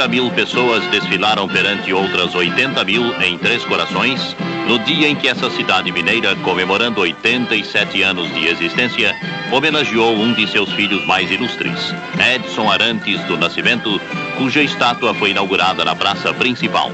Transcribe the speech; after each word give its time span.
30 0.00 0.08
mil 0.08 0.30
pessoas 0.30 0.82
desfilaram 0.86 1.46
perante 1.46 1.92
outras 1.92 2.34
80 2.34 2.82
mil 2.84 3.14
em 3.20 3.36
Três 3.36 3.62
Corações, 3.66 4.34
no 4.66 4.78
dia 4.78 5.06
em 5.06 5.14
que 5.14 5.28
essa 5.28 5.50
cidade 5.50 5.92
mineira, 5.92 6.34
comemorando 6.36 7.02
87 7.02 8.02
anos 8.02 8.32
de 8.32 8.46
existência, 8.46 9.14
homenageou 9.52 10.16
um 10.16 10.32
de 10.32 10.46
seus 10.46 10.72
filhos 10.72 11.04
mais 11.04 11.30
ilustres, 11.30 11.94
Edson 12.34 12.70
Arantes 12.70 13.22
do 13.24 13.36
Nascimento, 13.36 14.00
cuja 14.38 14.62
estátua 14.62 15.12
foi 15.12 15.32
inaugurada 15.32 15.84
na 15.84 15.94
praça 15.94 16.32
principal. 16.32 16.90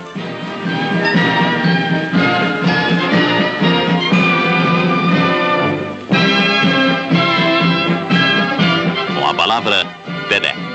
Com 9.17 9.29
a 9.29 9.35
palavra, 9.35 9.87
Dedé. 10.29 10.66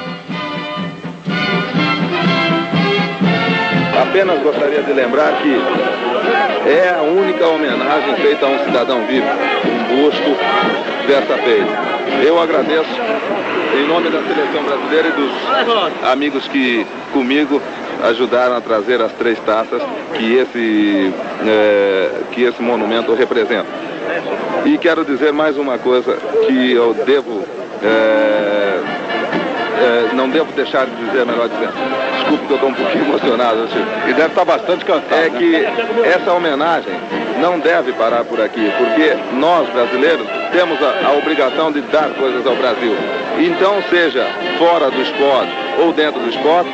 Apenas 3.99 4.41
gostaria 4.41 4.81
de 4.81 4.93
lembrar 4.93 5.33
que 5.41 5.61
é 6.69 6.95
a 6.97 7.01
única 7.01 7.45
homenagem 7.47 8.15
feita 8.15 8.45
a 8.45 8.49
um 8.49 8.59
cidadão 8.65 9.05
vivo, 9.05 9.27
dessa 11.07 11.35
vez. 11.37 11.65
Eu 12.23 12.41
agradeço 12.41 12.89
em 13.73 13.87
nome 13.87 14.09
da 14.09 14.21
seleção 14.21 14.63
brasileira 14.63 15.09
e 15.09 15.11
dos 15.11 16.09
amigos 16.09 16.47
que 16.47 16.85
comigo 17.11 17.61
ajudaram 18.03 18.57
a 18.57 18.61
trazer 18.61 19.01
as 19.01 19.11
três 19.13 19.39
taças 19.39 19.81
que 20.17 20.35
esse, 20.35 21.13
é, 21.45 22.09
que 22.31 22.43
esse 22.43 22.61
monumento 22.61 23.13
representa. 23.13 23.67
E 24.65 24.77
quero 24.77 25.03
dizer 25.05 25.31
mais 25.31 25.57
uma 25.57 25.77
coisa 25.77 26.17
que 26.47 26.71
eu 26.71 26.93
devo 27.05 27.43
é, 27.83 28.79
é, 29.81 30.13
não 30.13 30.29
devo 30.29 30.51
deixar 30.53 30.85
de 30.85 30.95
dizer, 30.95 31.25
melhor 31.25 31.49
dizendo. 31.49 32.10
Desculpe 32.21 32.45
que 32.45 32.51
eu 32.51 32.55
estou 32.55 32.69
um 32.69 32.73
pouquinho 32.73 33.05
emocionado, 33.09 33.67
Chico. 33.67 34.09
E 34.09 34.13
deve 34.13 34.27
estar 34.27 34.45
bastante 34.45 34.85
cansado. 34.85 35.13
É 35.13 35.29
né? 35.29 35.39
que 35.39 36.07
essa 36.07 36.33
homenagem 36.33 36.93
não 37.39 37.59
deve 37.59 37.91
parar 37.93 38.23
por 38.23 38.39
aqui, 38.39 38.71
porque 38.77 39.17
nós, 39.33 39.67
brasileiros, 39.69 40.27
temos 40.51 40.77
a, 40.81 41.07
a 41.07 41.13
obrigação 41.17 41.71
de 41.71 41.81
dar 41.81 42.09
coisas 42.11 42.45
ao 42.45 42.55
Brasil. 42.55 42.95
Então, 43.39 43.81
seja 43.89 44.27
fora 44.57 44.91
do 44.91 45.01
esporte 45.01 45.51
ou 45.79 45.91
dentro 45.91 46.19
do 46.19 46.29
esporte, 46.29 46.71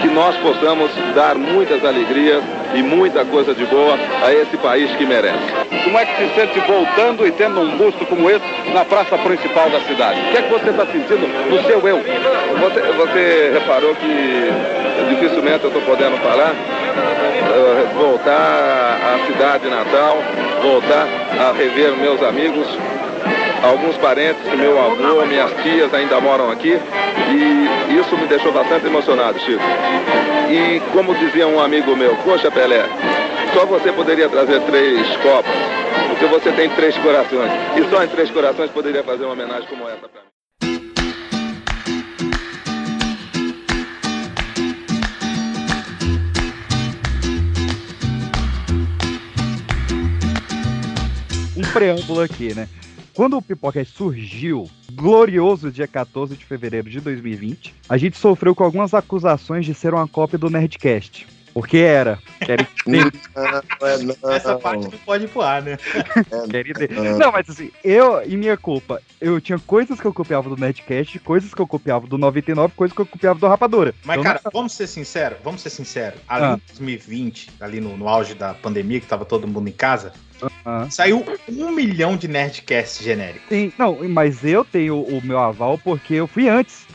que 0.00 0.08
nós 0.08 0.36
possamos 0.36 0.90
dar 1.14 1.34
muitas 1.34 1.84
alegrias 1.84 2.42
e 2.74 2.82
muita 2.82 3.24
coisa 3.24 3.54
de 3.54 3.64
boa 3.66 3.98
a 4.24 4.32
esse 4.32 4.56
país 4.58 4.90
que 4.96 5.04
merece. 5.04 5.38
Como 5.84 5.98
é 5.98 6.04
que 6.04 6.16
se 6.16 6.34
sente 6.34 6.60
voltando 6.60 7.26
e 7.26 7.32
tendo 7.32 7.60
um 7.60 7.76
busto 7.76 8.04
como 8.06 8.30
esse 8.30 8.44
na 8.72 8.84
praça 8.84 9.16
principal 9.18 9.70
da 9.70 9.80
cidade? 9.80 10.20
O 10.20 10.30
que 10.30 10.36
é 10.36 10.42
que 10.42 10.50
você 10.50 10.70
está 10.70 10.86
sentindo 10.86 11.26
no 11.50 11.62
seu 11.64 11.80
eu? 11.86 11.98
Você, 11.98 12.80
você 12.92 13.50
reparou 13.54 13.94
que 13.94 14.50
dificilmente 15.08 15.64
eu 15.64 15.68
estou 15.68 15.82
podendo 15.82 16.16
falar? 16.18 16.54
Voltar 17.94 18.98
à 19.02 19.26
cidade 19.26 19.68
natal, 19.68 20.18
voltar 20.62 21.06
a 21.38 21.52
rever 21.52 21.92
meus 21.96 22.22
amigos, 22.22 22.66
alguns 23.62 23.96
parentes 23.98 24.42
meu 24.54 24.78
avô, 24.80 25.26
minhas 25.26 25.52
tias 25.62 25.92
ainda 25.92 26.20
moram 26.20 26.50
aqui 26.50 26.78
e 27.30 27.98
isso 27.98 28.16
me 28.16 28.26
deixou 28.26 28.52
bastante 28.52 28.86
emocionado, 28.86 29.38
Chico. 29.40 29.62
E 30.50 30.80
como 30.92 31.14
dizia 31.14 31.46
um 31.46 31.60
amigo 31.60 31.94
meu, 31.96 32.16
poxa 32.24 32.50
Pelé, 32.50 32.84
só 33.52 33.66
você 33.66 33.92
poderia 33.92 34.28
trazer 34.28 34.60
três 34.62 35.06
copas, 35.16 35.54
porque 36.08 36.26
você 36.26 36.52
tem 36.52 36.70
três 36.70 36.96
corações. 36.98 37.50
E 37.76 37.90
só 37.90 38.02
em 38.02 38.08
três 38.08 38.30
corações 38.30 38.70
poderia 38.70 39.02
fazer 39.02 39.24
uma 39.24 39.32
homenagem 39.32 39.68
como 39.68 39.88
essa 39.88 40.08
para 40.08 40.22
mim. 40.22 40.28
um 51.56 51.72
preâmbulo 51.72 52.20
aqui, 52.20 52.54
né? 52.54 52.68
Quando 53.18 53.36
o 53.36 53.42
Pipocast 53.42 53.96
surgiu, 53.96 54.70
glorioso 54.92 55.72
dia 55.72 55.88
14 55.88 56.36
de 56.36 56.44
fevereiro 56.44 56.88
de 56.88 57.00
2020, 57.00 57.74
a 57.88 57.96
gente 57.96 58.16
sofreu 58.16 58.54
com 58.54 58.62
algumas 58.62 58.94
acusações 58.94 59.66
de 59.66 59.74
ser 59.74 59.92
uma 59.92 60.06
cópia 60.06 60.38
do 60.38 60.48
Nerdcast. 60.48 61.26
Porque 61.58 61.78
era. 61.78 62.20
Querem 62.46 62.64
Não, 62.86 63.88
é 63.88 63.98
não. 63.98 64.32
Essa 64.32 64.56
parte 64.56 64.84
não 64.84 64.98
pode 65.04 65.24
ir 65.24 65.28
pro 65.28 65.42
ar, 65.42 65.60
né? 65.60 65.76
querem 66.48 66.72
dizer. 66.72 66.90
Não, 67.18 67.32
mas 67.32 67.50
assim, 67.50 67.72
eu 67.82 68.22
e 68.24 68.36
minha 68.36 68.56
culpa, 68.56 69.02
eu 69.20 69.40
tinha 69.40 69.58
coisas 69.58 70.00
que 70.00 70.06
eu 70.06 70.12
copiava 70.14 70.48
do 70.48 70.56
Nerdcast, 70.56 71.18
coisas 71.18 71.52
que 71.52 71.60
eu 71.60 71.66
copiava 71.66 72.06
do 72.06 72.16
99, 72.16 72.74
coisas 72.76 72.94
que 72.94 73.02
eu 73.02 73.06
copiava 73.06 73.40
do 73.40 73.48
Rapadura. 73.48 73.92
Mas, 74.04 74.20
Então, 74.20 74.32
cara, 74.32 74.40
vamos 74.52 74.72
ser 74.72 74.86
sinceros, 74.86 75.38
vamos 75.42 75.60
ser 75.60 75.70
sinceros. 75.70 76.20
Ali 76.28 76.44
Ah. 76.44 76.54
em 76.54 76.68
2020, 76.68 77.50
ali 77.60 77.80
no, 77.80 77.96
no 77.96 78.08
auge 78.08 78.34
da 78.34 78.54
pandemia, 78.54 79.00
que 79.00 79.06
tava 79.06 79.24
todo 79.24 79.48
mundo 79.48 79.68
em 79.68 79.72
casa, 79.72 80.12
ah, 80.64 80.86
saiu 80.88 81.24
um 81.48 81.72
milhão 81.72 82.16
de 82.16 82.28
Nerdcast 82.28 83.02
genérico. 83.02 83.44
sim, 83.48 83.72
não, 83.76 83.98
mas 84.08 84.44
eu 84.44 84.64
tenho 84.64 85.02
o 85.02 85.20
meu 85.24 85.40
aval 85.40 85.76
porque 85.82 86.14
eu 86.14 86.28
fui 86.28 86.48
antes. 86.48 86.86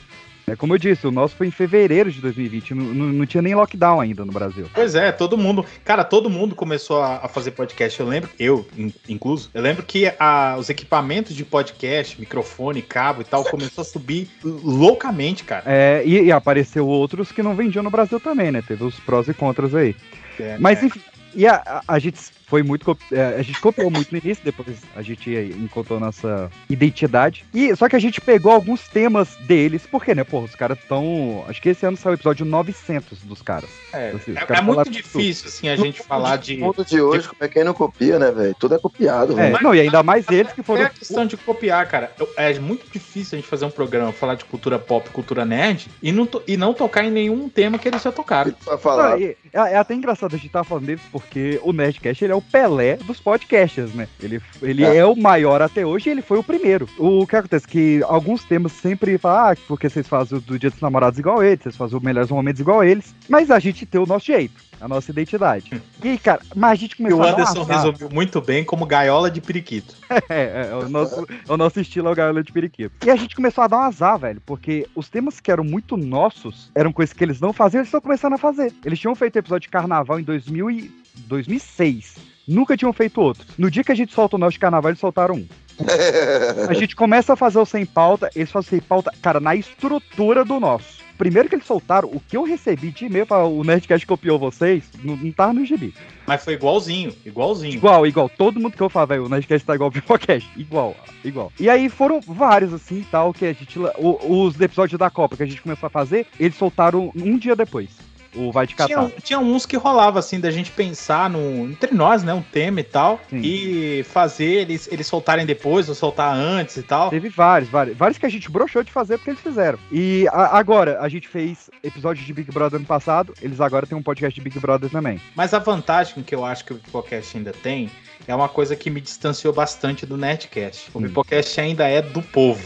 É 0.45 0.55
como 0.55 0.73
eu 0.73 0.77
disse, 0.77 1.07
o 1.07 1.11
nosso 1.11 1.35
foi 1.35 1.47
em 1.47 1.51
fevereiro 1.51 2.11
de 2.11 2.19
2020, 2.19 2.73
não, 2.73 2.83
não, 2.85 3.25
tinha 3.25 3.41
nem 3.41 3.55
lockdown 3.55 4.01
ainda 4.01 4.25
no 4.25 4.31
Brasil. 4.31 4.67
Pois 4.73 4.93
é, 4.93 5.11
todo 5.11 5.37
mundo. 5.37 5.65
Cara, 5.85 6.03
todo 6.03 6.29
mundo 6.29 6.53
começou 6.53 7.01
a, 7.01 7.17
a 7.23 7.27
fazer 7.29 7.51
podcast. 7.51 7.99
Eu 7.99 8.05
lembro, 8.07 8.29
eu 8.37 8.65
in- 8.77 8.93
incluso, 9.07 9.49
eu 9.53 9.61
lembro 9.61 9.83
que 9.83 10.11
a- 10.19 10.55
os 10.59 10.69
equipamentos 10.69 11.33
de 11.35 11.45
podcast, 11.45 12.19
microfone, 12.19 12.81
cabo 12.81 13.21
e 13.21 13.25
tal, 13.25 13.43
começou 13.45 13.81
a 13.81 13.85
subir 13.85 14.29
loucamente, 14.43 15.43
cara. 15.43 15.63
É, 15.65 16.03
e, 16.05 16.23
e 16.25 16.31
apareceu 16.31 16.87
outros 16.87 17.31
que 17.31 17.41
não 17.43 17.55
vendiam 17.55 17.83
no 17.83 17.89
Brasil 17.89 18.19
também, 18.19 18.51
né? 18.51 18.61
Teve 18.67 18.83
os 18.83 18.99
prós 18.99 19.27
e 19.27 19.33
contras 19.33 19.73
aí. 19.73 19.95
É, 20.39 20.57
Mas 20.59 20.81
é. 20.81 20.87
enfim, 20.87 21.01
e 21.35 21.47
a, 21.47 21.55
a, 21.65 21.83
a 21.87 21.99
gente 21.99 22.19
foi 22.45 22.61
muito. 22.63 22.97
é, 23.11 23.35
A 23.37 23.41
gente 23.41 23.59
copiou 23.59 23.89
muito 23.89 24.11
no 24.11 24.17
início, 24.17 24.43
depois 24.43 24.77
a 24.95 25.01
gente 25.01 25.29
encontrou 25.57 25.99
nossa 25.99 26.49
identidade. 26.69 27.45
E 27.53 27.75
só 27.75 27.87
que 27.87 27.95
a 27.95 27.99
gente 27.99 28.19
pegou 28.21 28.51
alguns 28.51 28.87
temas 28.87 29.35
deles, 29.41 29.83
porque, 29.89 30.13
né? 30.13 30.23
Pô, 30.23 30.39
os 30.41 30.55
caras 30.55 30.77
estão. 30.77 31.45
Acho 31.47 31.61
que 31.61 31.69
esse 31.69 31.85
ano 31.85 31.97
saiu 31.97 32.11
o 32.11 32.15
episódio 32.15 32.45
900 32.45 33.19
dos 33.21 33.41
caras. 33.41 33.69
É, 33.93 34.09
assim, 34.09 34.31
os 34.31 34.37
é- 34.37 34.45
caras 34.45 34.57
é 34.57 34.61
muito 34.61 34.89
difícil, 34.89 35.47
assim, 35.47 35.69
a 35.69 35.75
gente 35.75 36.01
falar 36.01 36.37
de. 36.37 36.57
No 36.57 36.67
mundo 36.67 36.85
de 36.85 37.01
hoje, 37.01 37.27
como 37.27 37.43
é 37.43 37.47
que 37.47 37.53
quem 37.55 37.63
não 37.63 37.73
copia, 37.73 38.17
né, 38.19 38.31
velho? 38.31 38.55
Tudo 38.59 38.75
é 38.75 38.79
copiado, 38.79 39.33
É, 39.39 39.51
velho. 39.51 39.63
não, 39.63 39.73
e 39.75 39.79
ainda 39.81 40.01
mais 40.03 40.25
eles 40.29 40.51
que 40.51 40.61
É 40.61 40.63
foram. 40.63 40.83
a 40.85 40.89
questão 40.89 41.25
de 41.25 41.37
copiar, 41.37 41.87
cara. 41.87 42.11
É 42.37 42.57
muito 42.59 42.85
difícil 42.91 43.37
a 43.37 43.41
gente 43.41 43.49
fazer 43.49 43.65
um 43.65 43.69
programa, 43.71 44.11
falar 44.11 44.35
de 44.35 44.45
cultura 44.45 44.77
pop, 44.79 45.09
cultura 45.11 45.45
nerd, 45.45 45.87
e 46.01 46.11
não, 46.11 46.25
to- 46.25 46.43
e 46.47 46.57
não 46.57 46.73
tocar 46.73 47.03
em 47.05 47.11
nenhum 47.11 47.47
tema 47.47 47.77
que 47.79 47.87
eles 47.87 48.01
já 48.01 48.11
tocaram. 48.11 48.53
Não, 48.67 49.13
é, 49.13 49.35
é 49.73 49.77
até 49.77 49.93
engraçado 49.93 50.33
a 50.33 50.37
gente 50.37 50.47
estar 50.47 50.63
falando 50.63 50.85
deles, 50.85 51.01
porque 51.11 51.59
o 51.63 51.71
Nerdcast 51.71 52.23
ele 52.23 52.32
é 52.33 52.35
o 52.35 52.41
Pelé 52.41 52.97
dos 52.97 53.19
podcasters, 53.19 53.93
né? 53.93 54.07
Ele, 54.19 54.41
ele 54.61 54.83
é. 54.83 54.97
É. 54.97 55.05
o 55.05 55.15
maior 55.15 55.61
até 55.61 55.85
hoje 55.85 56.09
e 56.09 56.11
ele 56.11 56.21
foi 56.21 56.37
o 56.37 56.43
primeiro. 56.43 56.89
O 56.97 57.25
que 57.27 57.35
acontece? 57.35 57.67
Que 57.67 58.01
alguns 58.03 58.43
temas 58.43 58.71
sempre 58.71 59.17
falam, 59.17 59.51
ah, 59.51 59.55
porque 59.67 59.89
vocês 59.89 60.07
fazem 60.07 60.37
o 60.37 60.41
do 60.41 60.57
Dia 60.57 60.69
dos 60.69 60.81
Namorados 60.81 61.19
igual 61.19 61.43
eles, 61.43 61.61
vocês 61.61 61.77
fazem 61.77 61.97
o 61.97 62.03
Melhores 62.03 62.29
Momentos 62.29 62.59
igual 62.59 62.83
eles, 62.83 63.13
mas 63.29 63.51
a 63.51 63.59
gente 63.59 63.85
tem 63.85 64.01
o 64.01 64.05
nosso 64.05 64.25
jeito, 64.25 64.55
a 64.81 64.87
nossa 64.87 65.11
identidade. 65.11 65.81
E 66.03 66.09
aí, 66.09 66.17
cara, 66.17 66.41
mas 66.55 66.71
a 66.71 66.75
gente 66.75 66.93
E 66.93 66.97
começou 66.97 67.19
o 67.19 67.23
a 67.23 67.31
dar 67.31 67.37
um 67.37 67.41
Anderson 67.41 67.63
resumiu 67.63 68.09
muito 68.11 68.41
bem 68.41 68.63
como 68.63 68.85
gaiola 68.85 69.29
de 69.29 69.39
periquito. 69.39 69.95
É, 70.29 70.69
é, 70.69 70.75
o 70.75 70.87
nosso, 70.87 71.27
o 71.49 71.57
nosso 71.57 71.79
estilo 71.79 72.07
é 72.07 72.11
o 72.11 72.15
gaiola 72.15 72.43
de 72.43 72.51
periquito. 72.51 72.93
E 73.05 73.09
a 73.09 73.15
gente 73.15 73.35
começou 73.35 73.63
a 73.63 73.67
dar 73.67 73.77
um 73.77 73.81
azar, 73.81 74.17
velho, 74.17 74.41
porque 74.45 74.87
os 74.95 75.09
temas 75.09 75.39
que 75.39 75.51
eram 75.51 75.63
muito 75.63 75.97
nossos, 75.97 76.71
eram 76.73 76.93
coisas 76.93 77.13
que 77.13 77.23
eles 77.23 77.41
não 77.41 77.51
faziam, 77.51 77.79
eles 77.79 77.87
estão 77.87 77.99
começando 77.99 78.33
a 78.33 78.37
fazer. 78.37 78.71
Eles 78.85 78.99
tinham 78.99 79.15
feito 79.15 79.37
episódio 79.37 79.67
de 79.67 79.69
carnaval 79.69 80.19
em 80.19 80.23
2000 80.23 80.71
e 80.71 81.02
2006. 81.27 82.15
Nunca 82.47 82.75
tinham 82.75 82.91
feito 82.93 83.21
outro. 83.21 83.45
No 83.57 83.71
dia 83.71 83.83
que 83.83 83.91
a 83.91 83.95
gente 83.95 84.13
solta 84.13 84.35
o 84.35 84.39
nosso 84.39 84.53
de 84.53 84.59
carnaval, 84.59 84.89
eles 84.91 84.99
soltaram 84.99 85.35
um. 85.35 85.47
A 86.69 86.73
gente 86.73 86.95
começa 86.95 87.33
a 87.33 87.35
fazer 87.35 87.57
o 87.57 87.65
sem 87.65 87.85
pauta, 87.85 88.29
eles 88.35 88.51
fazem 88.51 88.69
sem 88.71 88.79
pauta, 88.81 89.11
cara, 89.21 89.39
na 89.39 89.55
estrutura 89.55 90.45
do 90.45 90.59
nosso. 90.59 91.01
Primeiro 91.17 91.47
que 91.47 91.55
eles 91.55 91.65
soltaram, 91.65 92.09
o 92.09 92.19
que 92.19 92.35
eu 92.35 92.43
recebi 92.43 92.89
de 92.91 93.05
e-mail 93.05 93.25
para 93.25 93.45
o 93.45 93.63
Nerdcast 93.63 94.05
copiou 94.05 94.37
vocês, 94.37 94.83
não, 95.03 95.15
não 95.15 95.31
tava 95.31 95.53
no 95.53 95.63
gibi. 95.65 95.93
Mas 96.27 96.43
foi 96.43 96.53
igualzinho, 96.53 97.13
igualzinho. 97.25 97.73
Igual, 97.73 98.05
igual. 98.05 98.29
Todo 98.29 98.59
mundo 98.59 98.75
que 98.75 98.81
eu 98.81 98.89
falo, 98.89 99.07
velho, 99.07 99.25
o 99.25 99.29
Nerdcast 99.29 99.65
tá 99.65 99.75
igual 99.75 99.87
ao 99.87 99.91
Pipocast. 99.91 100.49
Igual, 100.57 100.95
igual. 101.23 101.51
E 101.59 101.69
aí 101.69 101.87
foram 101.89 102.19
vários, 102.19 102.73
assim, 102.73 102.99
e 103.01 103.05
tal, 103.05 103.33
que 103.33 103.45
a 103.45 103.53
gente... 103.53 103.79
o- 103.79 104.43
os 104.45 104.59
episódios 104.59 104.99
da 104.99 105.09
Copa 105.09 105.37
que 105.37 105.43
a 105.43 105.45
gente 105.47 105.61
começou 105.61 105.87
a 105.87 105.89
fazer, 105.89 106.25
eles 106.39 106.55
soltaram 106.57 107.11
um 107.15 107.37
dia 107.37 107.55
depois. 107.55 107.89
O 108.35 108.51
Vai 108.51 108.65
de 108.67 108.75
Catar. 108.75 108.87
Tinha, 109.07 109.11
tinha 109.21 109.39
uns 109.39 109.65
que 109.65 109.77
rolava 109.77 110.19
assim 110.19 110.39
da 110.39 110.49
gente 110.51 110.71
pensar 110.71 111.29
no, 111.29 111.65
entre 111.69 111.93
nós, 111.93 112.23
né, 112.23 112.33
um 112.33 112.41
tema 112.41 112.79
e 112.79 112.83
tal, 112.83 113.19
Sim. 113.29 113.41
e 113.43 114.03
fazer 114.03 114.45
eles, 114.45 114.87
eles 114.91 115.05
soltarem 115.07 115.45
depois 115.45 115.87
ou 115.89 115.95
soltar 115.95 116.35
antes 116.35 116.77
e 116.77 116.83
tal. 116.83 117.09
Teve 117.09 117.29
vários, 117.29 117.69
vários. 117.69 117.97
Vários 117.97 118.17
que 118.17 118.25
a 118.25 118.29
gente 118.29 118.49
broxou 118.49 118.83
de 118.83 118.91
fazer 118.91 119.17
porque 119.17 119.31
eles 119.31 119.41
fizeram. 119.41 119.77
E 119.91 120.27
a- 120.31 120.57
agora, 120.57 120.99
a 121.01 121.07
gente 121.09 121.27
fez 121.27 121.69
episódio 121.83 122.23
de 122.25 122.33
Big 122.33 122.51
Brother 122.51 122.77
ano 122.77 122.85
passado, 122.85 123.33
eles 123.41 123.59
agora 123.61 123.85
têm 123.85 123.97
um 123.97 124.03
podcast 124.03 124.33
de 124.39 124.43
Big 124.43 124.59
Brother 124.59 124.89
também. 124.89 125.19
Mas 125.35 125.53
a 125.53 125.59
vantagem 125.59 126.23
que 126.23 126.33
eu 126.33 126.43
acho 126.45 126.65
que 126.65 126.73
o 126.73 126.77
Pipocast 126.77 127.37
ainda 127.37 127.51
tem 127.51 127.89
é 128.27 128.33
uma 128.33 128.47
coisa 128.49 128.75
que 128.75 128.89
me 128.89 129.01
distanciou 129.01 129.53
bastante 129.53 130.05
do 130.05 130.17
Nerdcast. 130.17 130.89
O 130.93 130.99
Hum. 130.99 131.03
Pipocast 131.03 131.59
ainda 131.59 131.87
é 131.87 132.01
do 132.01 132.21
povo. 132.21 132.63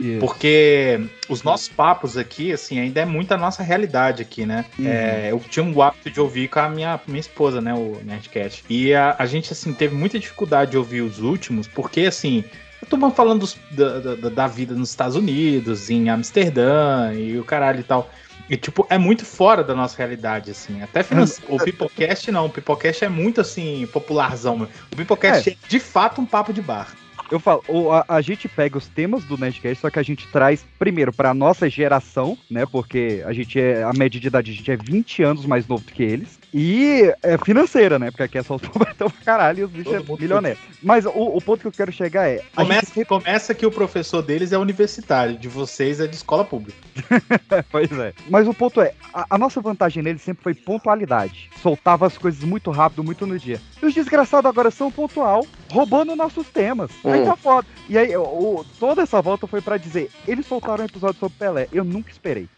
Isso. 0.00 0.18
Porque 0.18 0.98
os 1.28 1.42
nossos 1.42 1.68
papos 1.68 2.16
aqui, 2.16 2.52
assim, 2.52 2.80
ainda 2.80 3.02
é 3.02 3.04
muito 3.04 3.32
a 3.32 3.36
nossa 3.36 3.62
realidade 3.62 4.22
aqui, 4.22 4.46
né? 4.46 4.64
Uhum. 4.78 4.86
É, 4.88 5.28
eu 5.30 5.38
tinha 5.48 5.64
um 5.64 5.82
hábito 5.82 6.10
de 6.10 6.18
ouvir 6.18 6.48
com 6.48 6.58
a 6.58 6.68
minha, 6.70 6.98
minha 7.06 7.20
esposa, 7.20 7.60
né? 7.60 7.74
O 7.74 8.00
Nerdcast. 8.02 8.64
E 8.68 8.94
a, 8.94 9.14
a 9.18 9.26
gente, 9.26 9.52
assim, 9.52 9.74
teve 9.74 9.94
muita 9.94 10.18
dificuldade 10.18 10.70
de 10.70 10.78
ouvir 10.78 11.02
os 11.02 11.20
últimos, 11.20 11.68
porque, 11.68 12.00
assim. 12.02 12.42
Eu 12.82 12.88
tô 12.88 13.10
falando 13.10 13.40
dos- 13.40 13.58
da, 13.72 13.98
da, 13.98 14.28
da 14.30 14.46
vida 14.46 14.74
nos 14.74 14.88
Estados 14.88 15.14
Unidos, 15.14 15.90
em 15.90 16.08
Amsterdã 16.08 17.12
e 17.12 17.38
o 17.38 17.44
caralho 17.44 17.80
e 17.80 17.82
tal. 17.82 18.10
E, 18.48 18.56
tipo, 18.56 18.86
é 18.88 18.96
muito 18.98 19.24
fora 19.24 19.62
da 19.62 19.74
nossa 19.74 19.96
realidade, 19.96 20.50
assim. 20.50 20.82
Até 20.82 21.02
finance... 21.02 21.40
o 21.46 21.56
Pipocast 21.56 22.32
não. 22.32 22.46
O 22.46 22.50
Pipocast 22.50 23.04
é 23.04 23.08
muito, 23.08 23.40
assim, 23.40 23.86
popularzão. 23.92 24.66
O 24.90 24.96
Pipocast 24.96 25.50
é. 25.50 25.68
de 25.68 25.78
fato 25.78 26.20
um 26.20 26.26
papo 26.26 26.52
de 26.52 26.62
bar. 26.62 26.88
Eu 27.30 27.38
falo, 27.38 27.62
o- 27.68 27.92
a, 27.92 28.04
a 28.08 28.20
gente 28.20 28.48
pega 28.48 28.76
os 28.76 28.88
temas 28.88 29.24
do 29.24 29.38
Nerdcast, 29.38 29.80
só 29.82 29.90
que 29.90 29.98
a 29.98 30.02
gente 30.02 30.26
traz, 30.28 30.64
primeiro, 30.78 31.12
pra 31.12 31.32
nossa 31.32 31.68
geração, 31.70 32.36
né? 32.50 32.66
Porque 32.66 33.22
a 33.26 33.32
gente 33.32 33.58
é, 33.60 33.82
a 33.82 33.92
média 33.92 34.20
de 34.20 34.26
idade, 34.26 34.50
a 34.50 34.54
gente 34.54 34.70
é 34.70 34.76
20 34.76 35.22
anos 35.22 35.46
mais 35.46 35.66
novo 35.66 35.84
do 35.84 35.92
que 35.92 36.02
eles. 36.02 36.38
E 36.52 37.12
é 37.22 37.38
financeira, 37.38 37.98
né? 37.98 38.10
Porque 38.10 38.24
aqui 38.24 38.38
é 38.38 38.42
só 38.42 38.56
os 38.56 38.62
pobretão 38.66 39.08
pra 39.08 39.24
caralho 39.24 39.60
e 39.60 39.62
os 39.64 39.70
bichos 39.70 39.92
Todo 40.04 40.16
é 40.18 40.20
milionário. 40.20 40.58
Mas 40.82 41.06
o, 41.06 41.10
o 41.10 41.40
ponto 41.40 41.60
que 41.60 41.68
eu 41.68 41.72
quero 41.72 41.92
chegar 41.92 42.28
é. 42.28 42.40
Começa, 42.54 42.86
sempre- 42.86 43.04
começa 43.04 43.54
que 43.54 43.64
o 43.64 43.70
professor 43.70 44.20
deles 44.22 44.50
é 44.52 44.58
universitário, 44.58 45.38
de 45.38 45.48
vocês 45.48 46.00
é 46.00 46.06
de 46.08 46.16
escola 46.16 46.44
pública. 46.44 46.78
Pois 47.70 47.90
é. 47.92 48.12
Mas 48.28 48.46
o 48.48 48.54
ponto 48.54 48.80
é, 48.80 48.92
a, 49.12 49.26
a 49.30 49.38
nossa 49.38 49.60
vantagem 49.60 50.02
nele 50.02 50.18
sempre 50.18 50.42
foi 50.42 50.54
pontualidade. 50.54 51.50
Soltava 51.62 52.06
as 52.06 52.16
coisas 52.18 52.42
muito 52.44 52.70
rápido, 52.70 53.04
muito 53.04 53.26
no 53.26 53.38
dia. 53.38 53.60
E 53.82 53.86
os 53.86 53.94
desgraçados 53.94 54.48
agora 54.48 54.70
são 54.70 54.90
pontual, 54.90 55.46
roubando 55.70 56.14
nossos 56.16 56.48
temas. 56.48 56.90
Aí 57.04 57.19
Tá 57.24 57.36
foda. 57.36 57.66
E 57.88 57.98
aí, 57.98 58.16
o, 58.16 58.64
toda 58.78 59.02
essa 59.02 59.20
volta 59.20 59.46
foi 59.46 59.60
pra 59.60 59.76
dizer, 59.76 60.10
eles 60.26 60.46
soltaram 60.46 60.82
um 60.82 60.86
episódio 60.86 61.18
sobre 61.18 61.38
Pelé. 61.38 61.68
Eu 61.72 61.84
nunca 61.84 62.10
esperei. 62.10 62.48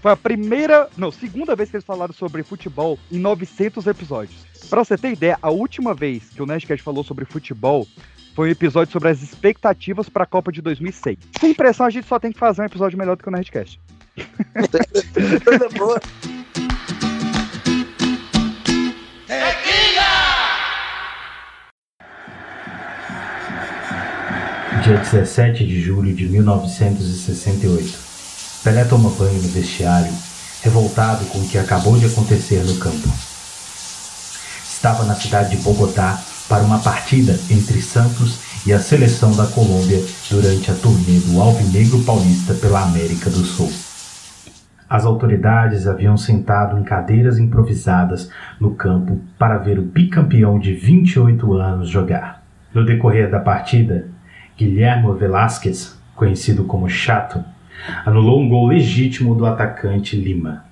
Foi 0.00 0.12
a 0.12 0.16
primeira, 0.16 0.88
não, 0.96 1.10
segunda 1.10 1.56
vez 1.56 1.70
que 1.70 1.76
eles 1.76 1.84
falaram 1.84 2.14
sobre 2.14 2.42
futebol 2.42 2.98
em 3.10 3.18
900 3.18 3.86
episódios. 3.86 4.46
Pra 4.70 4.84
você 4.84 4.96
ter 4.96 5.12
ideia, 5.12 5.38
a 5.42 5.50
última 5.50 5.92
vez 5.92 6.30
que 6.30 6.42
o 6.42 6.46
Nerdcast 6.46 6.82
falou 6.82 7.02
sobre 7.02 7.24
futebol 7.24 7.86
foi 8.34 8.48
um 8.48 8.52
episódio 8.52 8.92
sobre 8.92 9.08
as 9.08 9.20
expectativas 9.22 10.08
pra 10.08 10.24
Copa 10.24 10.52
de 10.52 10.62
2006. 10.62 11.18
Sem 11.40 11.50
impressão, 11.50 11.86
a 11.86 11.90
gente 11.90 12.06
só 12.06 12.20
tem 12.20 12.30
que 12.30 12.38
fazer 12.38 12.62
um 12.62 12.66
episódio 12.66 12.96
melhor 12.96 13.16
do 13.16 13.22
que 13.22 13.28
o 13.28 13.32
Nerdcast. 13.32 13.80
Coisa 15.44 15.68
boa. 15.70 16.00
Dia 24.82 24.98
17 24.98 25.66
de 25.66 25.80
julho 25.80 26.14
de 26.14 26.28
1968. 26.28 27.98
Pelé 28.62 28.84
toma 28.84 29.10
banho 29.10 29.42
no 29.42 29.48
vestiário, 29.48 30.12
revoltado 30.62 31.24
com 31.26 31.38
o 31.38 31.48
que 31.48 31.58
acabou 31.58 31.98
de 31.98 32.06
acontecer 32.06 32.62
no 32.64 32.76
campo. 32.76 33.08
Estava 34.62 35.04
na 35.04 35.16
cidade 35.16 35.56
de 35.56 35.62
Bogotá 35.62 36.20
para 36.48 36.62
uma 36.62 36.78
partida 36.78 37.32
entre 37.50 37.82
Santos 37.82 38.38
e 38.64 38.72
a 38.72 38.78
seleção 38.78 39.34
da 39.34 39.46
Colômbia 39.46 40.00
durante 40.30 40.70
a 40.70 40.74
turnê 40.74 41.18
do 41.20 41.40
Alvinegro 41.40 42.04
Paulista 42.04 42.54
pela 42.54 42.84
América 42.84 43.28
do 43.28 43.44
Sul. 43.44 43.72
As 44.88 45.04
autoridades 45.04 45.88
haviam 45.88 46.16
sentado 46.16 46.78
em 46.78 46.84
cadeiras 46.84 47.38
improvisadas 47.38 48.30
no 48.60 48.74
campo 48.74 49.20
para 49.38 49.58
ver 49.58 49.78
o 49.78 49.82
bicampeão 49.82 50.58
de 50.58 50.72
28 50.72 51.52
anos 51.54 51.88
jogar. 51.88 52.42
No 52.72 52.84
decorrer 52.84 53.30
da 53.30 53.40
partida, 53.40 54.06
Guilherme 54.58 55.16
Velásquez, 55.16 55.96
conhecido 56.16 56.64
como 56.64 56.88
Chato, 56.88 57.44
anulou 58.04 58.40
um 58.40 58.48
gol 58.48 58.66
legítimo 58.66 59.32
do 59.32 59.46
atacante 59.46 60.16
Lima. 60.16 60.64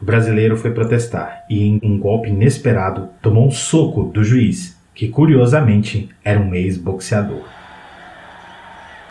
O 0.00 0.06
brasileiro 0.06 0.56
foi 0.56 0.70
protestar 0.70 1.44
e, 1.50 1.62
em 1.62 1.78
um 1.82 1.98
golpe 1.98 2.30
inesperado, 2.30 3.10
tomou 3.20 3.46
um 3.46 3.50
soco 3.50 4.04
do 4.04 4.24
juiz, 4.24 4.80
que 4.94 5.08
curiosamente 5.08 6.08
era 6.24 6.40
um 6.40 6.54
ex-boxeador. 6.54 7.44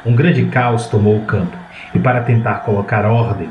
Um 0.03 0.15
grande 0.15 0.43
caos 0.47 0.87
tomou 0.87 1.15
o 1.15 1.25
campo 1.25 1.55
e, 1.93 1.99
para 1.99 2.23
tentar 2.23 2.61
colocar 2.61 3.05
ordem, 3.05 3.49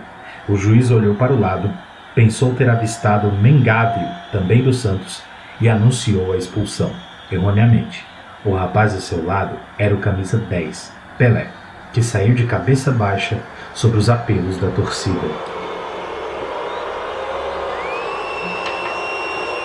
o 0.49 0.57
juiz 0.57 0.91
olhou 0.91 1.15
para 1.15 1.33
o 1.33 1.39
lado, 1.39 1.73
pensou 2.17 2.53
ter 2.57 2.69
avistado 2.69 3.31
Mengávio, 3.31 4.09
também 4.33 4.61
do 4.61 4.73
Santos, 4.73 5.23
e 5.61 5.69
anunciou 5.69 6.33
a 6.33 6.37
expulsão, 6.37 6.91
erroneamente. 7.31 8.08
O 8.45 8.53
rapaz 8.53 8.95
ao 8.95 9.01
seu 9.01 9.25
lado 9.25 9.57
era 9.77 9.93
o 9.93 9.99
camisa 9.99 10.39
10, 10.39 10.93
Pelé, 11.19 11.49
que 11.93 12.01
saiu 12.01 12.37
de 12.37 12.47
cabeça 12.47 12.93
baixa 12.93 13.41
sobre 13.75 13.99
os 13.99 14.09
apelos 14.09 14.57
da 14.59 14.71
torcida. 14.71 15.27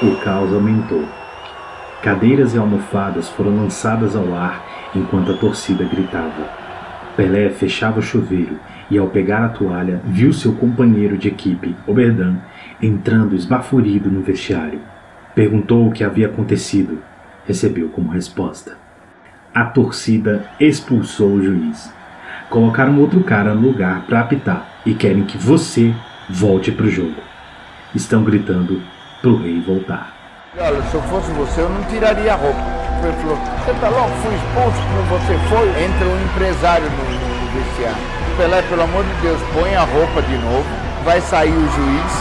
O 0.02 0.16
caos 0.24 0.52
aumentou. 0.52 1.08
Cadeiras 2.02 2.56
e 2.56 2.58
almofadas 2.58 3.30
foram 3.30 3.56
lançadas 3.56 4.16
ao 4.16 4.34
ar 4.34 4.66
enquanto 4.96 5.32
a 5.32 5.38
torcida 5.38 5.84
gritava. 5.86 6.50
Pelé 7.16 7.52
fechava 7.52 8.00
o 8.00 8.04
chuveiro 8.04 8.58
e, 8.90 8.98
ao 8.98 9.08
pegar 9.08 9.46
a 9.46 9.50
toalha, 9.50 10.02
viu 10.04 10.34
seu 10.34 10.52
companheiro 10.56 11.16
de 11.16 11.28
equipe, 11.28 11.76
Oberdan, 11.86 12.38
entrando 12.82 13.36
esbaforido 13.36 14.10
no 14.10 14.22
vestiário. 14.22 14.82
Perguntou 15.36 15.88
o 15.88 15.92
que 15.92 16.04
havia 16.04 16.26
acontecido. 16.26 17.13
Recebeu 17.46 17.90
como 17.90 18.12
resposta: 18.12 18.78
A 19.54 19.66
torcida 19.66 20.46
expulsou 20.60 21.34
o 21.34 21.44
juiz. 21.44 21.92
Colocaram 22.50 23.00
outro 23.00 23.24
cara 23.24 23.54
no 23.54 23.62
lugar 23.62 24.06
para 24.06 24.22
apitar 24.22 24.68
e 24.86 24.94
querem 24.94 25.26
que 25.26 25.38
você 25.38 25.94
volte 26.30 26.72
pro 26.72 26.90
jogo. 26.90 27.16
Estão 27.96 28.24
gritando 28.24 28.82
pro 29.22 29.38
rei 29.38 29.62
voltar. 29.62 30.14
Olha, 30.58 30.82
se 30.84 30.94
eu 30.94 31.02
fosse 31.04 31.32
você, 31.32 31.62
eu 31.62 31.70
não 31.70 31.84
tiraria 31.86 32.34
a 32.34 32.36
roupa. 32.36 32.60
Ele 33.04 33.14
falou, 33.14 33.38
você 33.38 33.74
tá 33.82 33.90
louco? 33.90 34.12
Fui 34.22 34.36
expulso 34.36 34.82
como 34.88 35.20
você 35.20 35.38
foi. 35.50 35.84
Entra 35.84 36.08
um 36.08 36.24
empresário 36.26 36.86
no, 36.86 37.04
no, 37.04 37.52
vestiário. 37.52 37.98
Pelé, 38.38 38.62
pelo 38.62 38.84
amor 38.84 39.04
de 39.04 39.14
Deus, 39.22 39.42
põe 39.54 39.76
a 39.76 39.84
roupa 39.84 40.22
de 40.22 40.38
novo. 40.38 40.66
Vai 41.04 41.20
sair 41.22 41.52
o 41.52 41.72
juiz. 41.72 42.14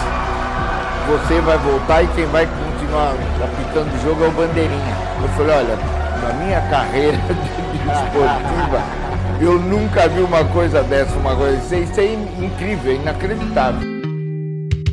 Você 1.08 1.40
vai 1.40 1.58
voltar 1.58 2.02
e 2.02 2.06
quem 2.08 2.26
vai 2.26 2.48
apitando 2.96 3.94
o 3.94 4.02
jogo 4.02 4.24
é 4.24 4.28
o 4.28 4.32
Bandeirinha. 4.32 4.96
Eu 5.22 5.28
falei, 5.30 5.56
olha, 5.56 5.76
na 5.76 6.32
minha 6.44 6.60
carreira 6.62 7.16
de, 7.26 7.88
esportiva, 7.92 8.82
eu 9.40 9.58
nunca 9.58 10.08
vi 10.08 10.20
uma 10.20 10.44
coisa 10.44 10.82
dessa, 10.84 11.14
uma 11.16 11.34
coisa 11.34 11.74
é- 11.76 11.80
isso 11.80 12.00
é 12.00 12.04
in- 12.14 12.44
incrível, 12.46 12.92
é 12.92 12.96
inacreditável. 12.96 13.88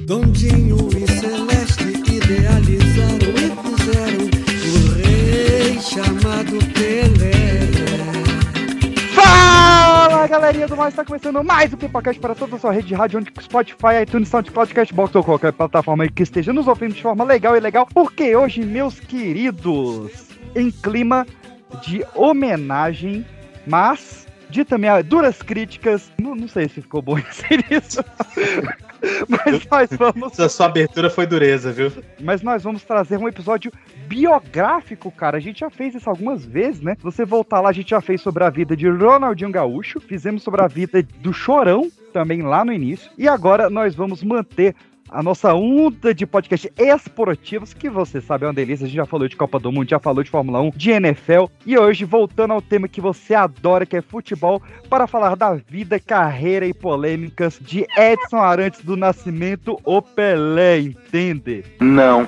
Dondinho 0.05 0.89
e 0.97 1.05
Celeste 1.07 1.83
idealizaram 2.11 3.29
e 3.35 3.51
fizeram 3.77 4.25
o 4.73 4.95
rei 4.95 5.79
chamado 5.79 6.57
Pelé. 6.73 7.48
Fala 10.09 10.27
galerinha 10.27 10.67
do 10.67 10.75
mais, 10.75 10.91
está 10.91 11.05
começando 11.05 11.43
mais 11.43 11.71
um 11.71 11.77
Pipocast 11.77 12.19
para 12.19 12.33
toda 12.33 12.55
a 12.55 12.59
sua 12.59 12.71
rede 12.71 12.87
de 12.87 12.95
rádio, 12.95 13.19
onde 13.19 13.31
Spotify, 13.43 14.01
iTunes, 14.01 14.27
SoundCloud, 14.29 14.73
Cashbox 14.73 15.13
ou 15.13 15.23
qualquer 15.23 15.53
plataforma 15.53 16.07
que 16.07 16.23
esteja 16.23 16.51
nos 16.51 16.67
ouvindo 16.67 16.95
de 16.95 17.01
forma 17.03 17.23
legal 17.23 17.55
e 17.55 17.59
legal, 17.59 17.87
porque 17.93 18.35
hoje, 18.35 18.65
meus 18.65 18.99
queridos, 18.99 20.09
em 20.55 20.71
clima 20.71 21.27
de 21.83 22.03
homenagem, 22.15 23.23
mas 23.67 24.25
de 24.49 24.65
também 24.65 24.89
duras 25.03 25.43
críticas, 25.43 26.11
não, 26.19 26.33
não 26.33 26.47
sei 26.47 26.67
se 26.67 26.81
ficou 26.81 27.03
bom 27.03 27.19
ser 27.29 27.63
isso, 27.69 28.03
mas 29.27 29.65
nós 29.69 29.89
vamos 29.97 30.33
Essa 30.33 30.49
sua 30.49 30.65
abertura 30.65 31.09
foi 31.09 31.25
dureza, 31.25 31.71
viu? 31.71 31.91
mas 32.19 32.41
nós 32.41 32.63
vamos 32.63 32.83
trazer 32.83 33.17
um 33.17 33.27
episódio 33.27 33.71
biográfico, 34.07 35.11
cara. 35.11 35.37
A 35.37 35.39
gente 35.39 35.59
já 35.59 35.69
fez 35.69 35.95
isso 35.95 36.09
algumas 36.09 36.45
vezes, 36.45 36.81
né? 36.81 36.95
Se 36.95 37.03
você 37.03 37.25
voltar 37.25 37.61
lá, 37.61 37.69
a 37.69 37.73
gente 37.73 37.91
já 37.91 38.01
fez 38.01 38.21
sobre 38.21 38.43
a 38.43 38.49
vida 38.49 38.75
de 38.75 38.89
Ronaldinho 38.89 39.51
Gaúcho, 39.51 39.99
fizemos 39.99 40.43
sobre 40.43 40.61
a 40.61 40.67
vida 40.67 41.03
do 41.21 41.31
Chorão 41.33 41.89
também 42.11 42.41
lá 42.41 42.65
no 42.65 42.73
início. 42.73 43.09
E 43.17 43.27
agora 43.27 43.69
nós 43.69 43.95
vamos 43.95 44.23
manter 44.23 44.75
a 45.11 45.23
nossa 45.23 45.53
onda 45.53 46.13
de 46.13 46.25
podcast 46.25 46.71
esportivos, 46.77 47.73
que 47.73 47.89
você 47.89 48.21
sabe 48.21 48.45
é 48.45 48.47
uma 48.47 48.53
delícia. 48.53 48.85
A 48.85 48.87
gente 48.87 48.97
já 48.97 49.05
falou 49.05 49.27
de 49.27 49.35
Copa 49.35 49.59
do 49.59 49.71
Mundo, 49.71 49.89
já 49.89 49.99
falou 49.99 50.23
de 50.23 50.29
Fórmula 50.29 50.61
1, 50.61 50.71
de 50.75 50.91
NFL. 50.91 51.45
E 51.65 51.77
hoje, 51.77 52.05
voltando 52.05 52.53
ao 52.53 52.61
tema 52.61 52.87
que 52.87 53.01
você 53.01 53.33
adora, 53.33 53.85
que 53.85 53.97
é 53.97 54.01
futebol, 54.01 54.61
para 54.89 55.07
falar 55.07 55.35
da 55.35 55.53
vida, 55.53 55.99
carreira 55.99 56.65
e 56.65 56.73
polêmicas 56.73 57.59
de 57.59 57.85
Edson 57.97 58.37
Arantes 58.37 58.81
do 58.81 58.95
Nascimento, 58.95 59.79
o 59.83 60.01
Pelé, 60.01 60.79
entende? 60.79 61.63
Não. 61.79 62.27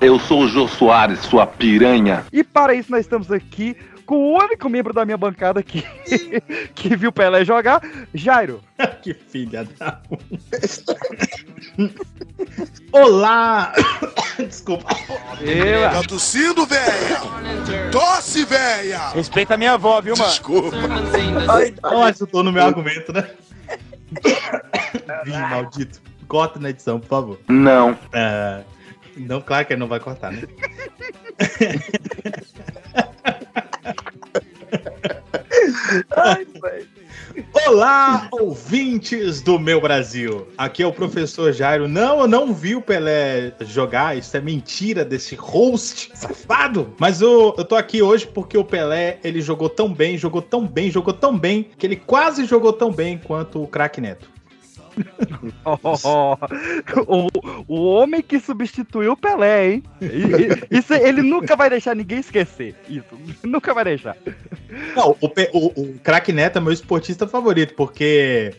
Eu 0.00 0.18
sou 0.18 0.42
o 0.42 0.48
Jô 0.48 0.66
Soares, 0.66 1.20
sua 1.20 1.46
piranha. 1.46 2.24
E 2.32 2.42
para 2.42 2.74
isso 2.74 2.90
nós 2.90 3.02
estamos 3.02 3.30
aqui 3.30 3.76
com 4.12 4.18
o 4.18 4.38
único 4.38 4.68
membro 4.68 4.92
da 4.92 5.06
minha 5.06 5.16
bancada 5.16 5.62
que, 5.62 5.82
que 6.76 6.94
viu 6.94 7.10
Pelé 7.10 7.46
jogar, 7.46 7.80
Jairo. 8.12 8.62
que 9.00 9.14
filha 9.14 9.66
da. 9.78 10.02
Olá! 12.92 13.72
Desculpa. 14.36 14.94
Eba. 15.40 15.88
Tá 15.88 16.02
tossindo, 16.02 16.66
velha? 16.66 17.22
Tosse, 17.90 18.44
velha! 18.44 19.08
Respeita 19.14 19.54
a 19.54 19.56
minha 19.56 19.72
avó, 19.72 19.98
viu, 20.02 20.14
mano? 20.14 20.28
Desculpa. 20.28 20.76
Nossa, 21.80 22.24
eu 22.24 22.26
tô 22.26 22.42
no 22.42 22.52
meu 22.52 22.64
argumento, 22.64 23.14
né? 23.14 23.30
Vim, 25.24 25.32
maldito. 25.32 26.02
Corta 26.28 26.60
na 26.60 26.68
edição, 26.68 27.00
por 27.00 27.08
favor. 27.08 27.40
Não. 27.48 27.98
Ah, 28.12 28.60
não, 29.16 29.40
claro 29.40 29.64
que 29.64 29.72
ele 29.72 29.80
não 29.80 29.88
vai 29.88 30.00
cortar, 30.00 30.32
né? 30.32 30.42
Ai. 36.16 36.46
Olá, 37.66 38.28
ouvintes 38.30 39.40
do 39.40 39.58
meu 39.58 39.80
Brasil. 39.80 40.46
Aqui 40.56 40.82
é 40.82 40.86
o 40.86 40.92
professor 40.92 41.52
Jairo. 41.52 41.88
Não, 41.88 42.20
eu 42.20 42.28
não 42.28 42.52
vi 42.52 42.74
o 42.74 42.82
Pelé 42.82 43.52
jogar. 43.60 44.16
Isso 44.16 44.36
é 44.36 44.40
mentira 44.40 45.04
desse 45.04 45.34
host 45.34 46.10
safado. 46.14 46.94
Mas 46.98 47.20
eu, 47.20 47.54
eu 47.56 47.64
tô 47.64 47.74
aqui 47.74 48.02
hoje 48.02 48.26
porque 48.26 48.56
o 48.56 48.64
Pelé, 48.64 49.18
ele 49.24 49.40
jogou 49.40 49.68
tão 49.68 49.92
bem, 49.92 50.18
jogou 50.18 50.42
tão 50.42 50.66
bem, 50.66 50.90
jogou 50.90 51.14
tão 51.14 51.38
bem, 51.38 51.70
que 51.76 51.86
ele 51.86 51.96
quase 51.96 52.44
jogou 52.44 52.72
tão 52.72 52.90
bem 52.92 53.18
quanto 53.18 53.62
o 53.62 53.66
craque 53.66 54.00
Neto. 54.00 54.28
Oh, 55.64 56.36
o, 57.06 57.28
o 57.68 57.82
homem 57.94 58.22
que 58.22 58.38
substituiu 58.40 59.12
o 59.12 59.16
Pelé, 59.16 59.72
hein? 59.72 59.82
Isso 60.70 60.92
ele 60.94 61.22
nunca 61.22 61.56
vai 61.56 61.70
deixar 61.70 61.94
ninguém 61.96 62.18
esquecer. 62.20 62.74
Isso, 62.88 63.06
nunca 63.42 63.72
vai 63.74 63.84
deixar. 63.84 64.16
Não, 64.96 65.16
o, 65.20 65.26
o, 65.52 65.66
o 65.82 65.98
craque 66.02 66.32
Neto 66.32 66.58
é 66.58 66.60
meu 66.60 66.72
esportista 66.72 67.26
favorito, 67.26 67.74
porque 67.74 68.54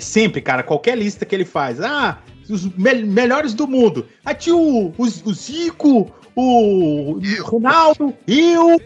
sempre, 0.00 0.40
cara, 0.40 0.62
qualquer 0.62 0.96
lista 0.96 1.24
que 1.24 1.34
ele 1.34 1.44
faz, 1.44 1.80
ah, 1.80 2.18
os 2.48 2.64
me- 2.76 3.02
melhores 3.04 3.54
do 3.54 3.66
mundo. 3.66 4.06
Aí 4.24 4.34
tinha 4.34 4.56
o, 4.56 4.92
o 4.96 5.32
Zico, 5.34 6.12
o 6.36 7.20
Ronaldo, 7.42 8.14
eu. 8.26 8.80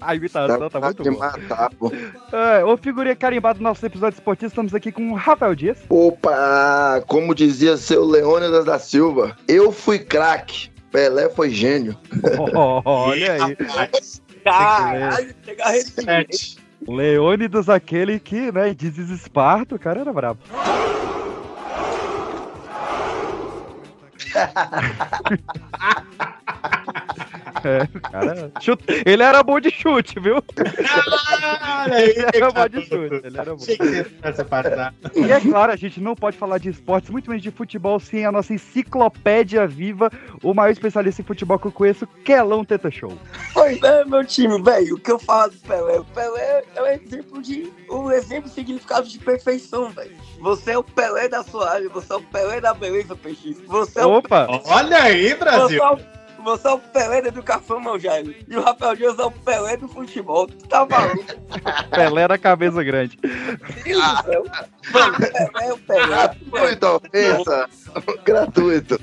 A 0.00 0.14
imitação 0.14 0.70
tá 0.70 0.80
muito 0.80 1.02
de 1.02 1.10
boa. 1.10 1.26
matar, 1.26 1.70
pô. 1.74 1.92
É, 2.32 2.64
ô 2.64 2.76
figurinha 2.76 3.14
carimbada 3.14 3.58
do 3.58 3.62
nosso 3.62 3.84
episódio 3.84 4.16
esportivo, 4.16 4.48
estamos 4.48 4.74
aqui 4.74 4.90
com 4.90 5.12
o 5.12 5.14
Rafael 5.14 5.54
Dias. 5.54 5.78
Opa, 5.88 7.02
como 7.06 7.34
dizia 7.34 7.76
seu 7.76 8.04
Leônidas 8.04 8.64
da 8.64 8.78
Silva, 8.78 9.36
eu 9.46 9.70
fui 9.70 9.98
craque, 9.98 10.70
Pelé 10.90 11.28
foi 11.28 11.50
gênio. 11.50 11.96
Olha 12.84 13.44
aí. 13.44 13.56
Caralho, 14.42 15.34
Sete. 15.84 16.58
Leônidas, 16.88 17.68
aquele 17.68 18.18
que, 18.18 18.50
né, 18.50 18.72
diz 18.72 18.96
Esparto, 18.96 19.74
o 19.74 19.78
cara 19.78 20.00
era 20.00 20.12
brabo. 20.12 20.40
É, 27.64 27.82
o 27.96 28.00
cara. 28.00 28.52
chute- 28.60 29.02
Ele 29.06 29.22
era 29.22 29.42
bom 29.42 29.58
de 29.60 29.70
chute, 29.70 30.18
viu? 30.20 30.42
Aí, 31.86 32.10
Ele 32.10 32.26
era 32.34 32.46
bom 32.48 32.52
cara. 32.54 32.68
de 32.68 32.80
chute. 32.82 33.20
Ele 33.24 33.38
era 33.38 33.54
bom. 33.54 33.64
E 35.16 35.32
é 35.32 35.40
claro, 35.40 35.72
a 35.72 35.76
gente 35.76 36.00
não 36.00 36.14
pode 36.14 36.36
falar 36.36 36.58
de 36.58 36.68
esportes, 36.70 37.10
muito 37.10 37.28
menos 37.30 37.42
de 37.42 37.50
futebol, 37.50 37.98
sem 38.00 38.24
a 38.24 38.32
nossa 38.32 38.52
enciclopédia 38.54 39.66
viva, 39.66 40.10
o 40.42 40.54
maior 40.54 40.70
especialista 40.70 41.22
em 41.22 41.24
futebol 41.24 41.58
que 41.58 41.66
eu 41.66 41.72
conheço, 41.72 42.06
Kelão 42.24 42.64
Teta 42.64 42.90
Show. 42.90 43.12
Pois 43.52 43.82
é, 43.82 44.04
meu 44.04 44.24
time, 44.24 44.60
velho. 44.62 44.94
O 44.96 45.00
que 45.00 45.10
eu 45.10 45.18
falo 45.18 45.50
do 45.50 45.58
Pelé? 45.58 45.98
O 45.98 46.04
Pelé 46.04 46.64
é 46.76 46.82
um 46.82 46.86
exemplo 46.86 47.42
de. 47.42 47.72
um 47.90 48.10
exemplo 48.10 48.48
significado 48.50 49.08
de 49.08 49.18
perfeição, 49.18 49.90
velho. 49.90 50.12
Você 50.40 50.72
é 50.72 50.78
o 50.78 50.82
Pelé 50.82 51.28
da 51.28 51.42
sua 51.42 51.70
área, 51.70 51.88
você 51.88 52.12
é 52.12 52.16
o 52.16 52.22
Pelé 52.22 52.60
da 52.60 52.72
beleza, 52.74 53.14
peixe. 53.16 53.56
Você 53.66 54.00
é 54.00 54.06
o, 54.06 54.10
Opa! 54.18 54.46
Olha 54.66 55.02
aí, 55.02 55.28
você 55.28 55.34
Brasil. 55.36 55.82
é 55.82 55.90
o, 55.92 55.98
você 56.40 56.68
é 56.68 56.70
o 56.70 56.78
Pelé 56.78 57.22
da 57.22 57.28
educação, 57.28 57.80
meu 57.80 57.98
Jairo. 57.98 58.34
E 58.48 58.56
o 58.56 58.62
Rafael 58.62 58.96
Dias 58.96 59.18
é 59.18 59.24
o 59.24 59.30
Pelé 59.30 59.76
do 59.76 59.88
futebol. 59.88 60.46
Tu 60.46 60.68
tá 60.68 60.86
maluco? 60.86 61.24
Pelé 61.90 62.28
da 62.28 62.38
cabeça 62.38 62.82
grande. 62.82 63.18
Deus 63.84 64.02
do 64.02 64.22
céu. 64.24 64.44
Mano, 64.92 65.14
o 65.14 65.18
Pelé 65.18 65.66
é 65.66 65.72
o 65.72 65.78
Pelé. 65.78 66.06
Gratuito, 66.06 66.86
ofensa. 66.86 67.68
Gratuito. 68.24 69.00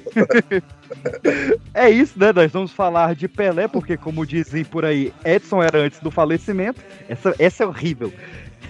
É 1.74 1.89
isso, 1.89 2.17
né? 2.17 2.32
Nós 2.34 2.51
vamos 2.51 2.72
falar 2.72 3.15
de 3.15 3.27
Pelé, 3.27 3.67
porque, 3.67 3.98
como 3.98 4.25
dizem 4.25 4.63
por 4.63 4.86
aí, 4.86 5.13
Edson 5.25 5.62
era 5.62 5.79
antes 5.79 6.00
do 6.00 6.12
falecimento. 6.12 6.82
Essa, 7.08 7.36
essa 7.38 7.63
é 7.63 7.67
horrível. 7.67 8.13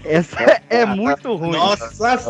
Essa 0.03 0.61
é 0.69 0.85
muito 0.85 1.35
ruim. 1.35 1.51
Nossa 1.51 1.89
senhora, 1.91 2.21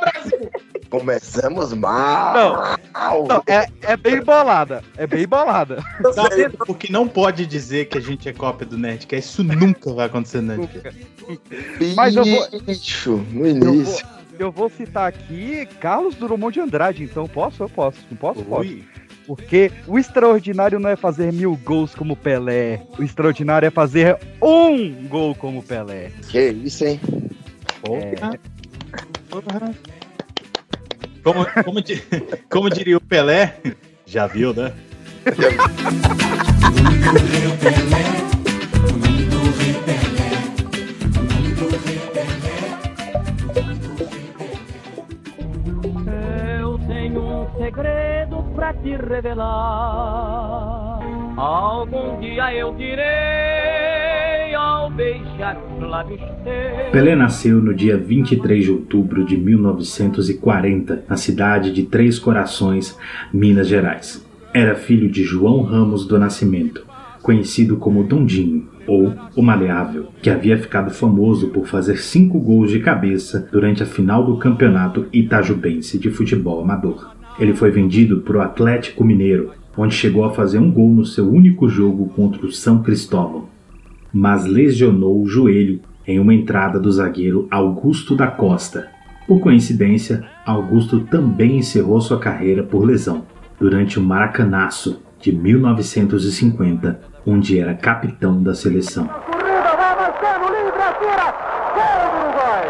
Brasil. 0.00 0.50
Começamos 0.90 1.72
mal. 1.74 2.76
Não, 2.94 3.26
não, 3.26 3.42
é, 3.46 3.66
é 3.82 3.96
bem 3.96 4.22
bolada. 4.22 4.82
É 4.96 5.06
bem 5.06 5.26
bolada. 5.26 5.82
Sabe 6.14 6.48
porque 6.66 6.90
não 6.90 7.06
pode 7.06 7.44
dizer 7.46 7.86
que 7.86 7.98
a 7.98 8.00
gente 8.00 8.28
é 8.28 8.32
cópia 8.32 8.66
do 8.66 8.78
Nerdcast? 8.78 9.28
Isso 9.30 9.44
nunca 9.44 9.92
vai 9.92 10.06
acontecer 10.06 10.40
no 10.40 10.56
Nerdcast. 10.56 11.06
Mas 11.94 12.16
eu 12.16 12.24
vou- 12.24 12.48
no 13.32 13.46
Eu 13.46 13.54
vou, 13.64 13.74
início. 13.74 14.06
eu 14.38 14.50
vou 14.52 14.70
citar 14.70 15.08
aqui 15.08 15.66
Carlos 15.78 16.14
Drummond 16.14 16.54
de 16.54 16.60
Andrade, 16.60 17.04
então 17.04 17.28
posso? 17.28 17.62
Eu 17.62 17.68
posso. 17.68 17.98
Não 18.10 18.16
posso? 18.16 18.42
Posso. 18.44 18.60
Ui. 18.68 18.84
Porque 19.26 19.70
o 19.86 19.98
extraordinário 19.98 20.78
não 20.78 20.88
é 20.88 20.96
fazer 20.96 21.30
mil 21.34 21.54
gols 21.62 21.94
como 21.94 22.16
Pelé. 22.16 22.80
O 22.98 23.02
extraordinário 23.02 23.66
é 23.66 23.70
fazer 23.70 24.16
um 24.40 25.06
gol 25.06 25.34
como 25.34 25.62
Pelé. 25.62 26.10
Que 26.30 26.48
isso, 26.48 26.86
hein? 26.86 26.98
Porra. 27.82 28.38
Porra. 29.28 29.74
Como, 31.22 31.46
como, 31.64 31.80
di- 31.80 32.02
como 32.48 32.70
diria 32.70 32.96
o 32.96 33.00
Pelé, 33.00 33.54
já 34.06 34.26
viu, 34.26 34.54
né? 34.54 34.72
Eu 35.26 35.34
segredo 47.56 48.42
pra 48.54 48.72
te 48.74 48.96
revelar. 48.96 50.98
Algum 51.36 52.20
dia 52.20 52.52
eu 52.54 52.74
direi 52.74 54.54
ao 54.54 54.90
beijar 54.90 55.56
os 55.76 55.88
lábios 55.88 56.20
teus. 56.42 56.90
Pelé 56.90 57.14
nasceu 57.14 57.60
no 57.60 57.74
dia 57.74 57.96
23 57.96 58.64
de 58.64 58.72
outubro 58.72 59.24
de 59.24 59.36
1940, 59.36 61.04
na 61.08 61.16
cidade 61.16 61.72
de 61.72 61.84
Três 61.84 62.18
Corações, 62.18 62.98
Minas 63.32 63.68
Gerais. 63.68 64.26
Era 64.52 64.74
filho 64.74 65.08
de 65.08 65.22
João 65.22 65.62
Ramos 65.62 66.06
do 66.06 66.18
Nascimento, 66.18 66.84
conhecido 67.22 67.76
como 67.76 68.02
Dondinho, 68.02 68.68
ou 68.86 69.14
o 69.36 69.42
Maleável, 69.42 70.08
que 70.22 70.30
havia 70.30 70.58
ficado 70.58 70.90
famoso 70.90 71.48
por 71.48 71.66
fazer 71.66 71.98
cinco 71.98 72.40
gols 72.40 72.70
de 72.70 72.80
cabeça 72.80 73.46
durante 73.52 73.82
a 73.82 73.86
final 73.86 74.24
do 74.24 74.38
campeonato 74.38 75.06
itajubense 75.12 75.98
de 75.98 76.10
futebol 76.10 76.62
amador. 76.62 77.17
Ele 77.38 77.54
foi 77.54 77.70
vendido 77.70 78.20
para 78.20 78.38
o 78.38 78.40
Atlético 78.40 79.04
Mineiro, 79.04 79.52
onde 79.76 79.94
chegou 79.94 80.24
a 80.24 80.32
fazer 80.32 80.58
um 80.58 80.70
gol 80.70 80.90
no 80.90 81.04
seu 81.04 81.28
único 81.28 81.68
jogo 81.68 82.08
contra 82.08 82.44
o 82.44 82.52
São 82.52 82.82
Cristóvão 82.82 83.48
mas 84.12 84.46
lesionou 84.46 85.20
o 85.20 85.26
joelho 85.28 85.80
em 86.06 86.18
uma 86.18 86.34
entrada 86.34 86.80
do 86.80 86.90
zagueiro 86.90 87.46
Augusto 87.50 88.16
da 88.16 88.26
Costa. 88.26 88.88
Por 89.26 89.40
coincidência, 89.40 90.24
Augusto 90.46 91.00
também 91.00 91.58
encerrou 91.58 92.00
sua 92.00 92.18
carreira 92.18 92.62
por 92.62 92.84
lesão 92.84 93.26
durante 93.60 93.98
o 93.98 94.02
Maracanaço 94.02 95.02
de 95.20 95.32
1950, 95.32 97.00
onde 97.26 97.58
era 97.58 97.74
capitão 97.74 98.42
da 98.42 98.54
seleção. 98.54 99.06
Corrida, 99.06 99.76
vai 99.76 99.92
avançando, 99.92 100.46
livre, 100.46 100.80
atira. 100.80 101.34
Gol 101.74 101.98
do 102.00 102.16
Uruguai. 102.24 102.66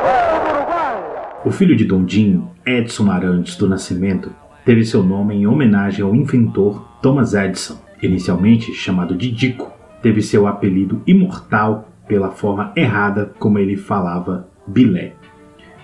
Gol 0.00 0.40
do 0.40 0.50
Uruguai. 0.56 1.31
O 1.44 1.50
filho 1.50 1.74
de 1.74 1.84
Dondinho, 1.84 2.48
Edson 2.64 3.10
Arantes 3.10 3.56
do 3.56 3.68
Nascimento, 3.68 4.30
teve 4.64 4.84
seu 4.84 5.02
nome 5.02 5.34
em 5.34 5.44
homenagem 5.44 6.04
ao 6.04 6.14
inventor 6.14 6.86
Thomas 7.02 7.34
Edison, 7.34 7.78
inicialmente 8.00 8.72
chamado 8.72 9.16
de 9.16 9.28
Dico. 9.28 9.72
Teve 10.00 10.22
seu 10.22 10.46
apelido 10.46 11.02
imortal 11.04 11.88
pela 12.06 12.30
forma 12.30 12.72
errada 12.76 13.32
como 13.40 13.58
ele 13.58 13.76
falava 13.76 14.48
Bilé, 14.64 15.14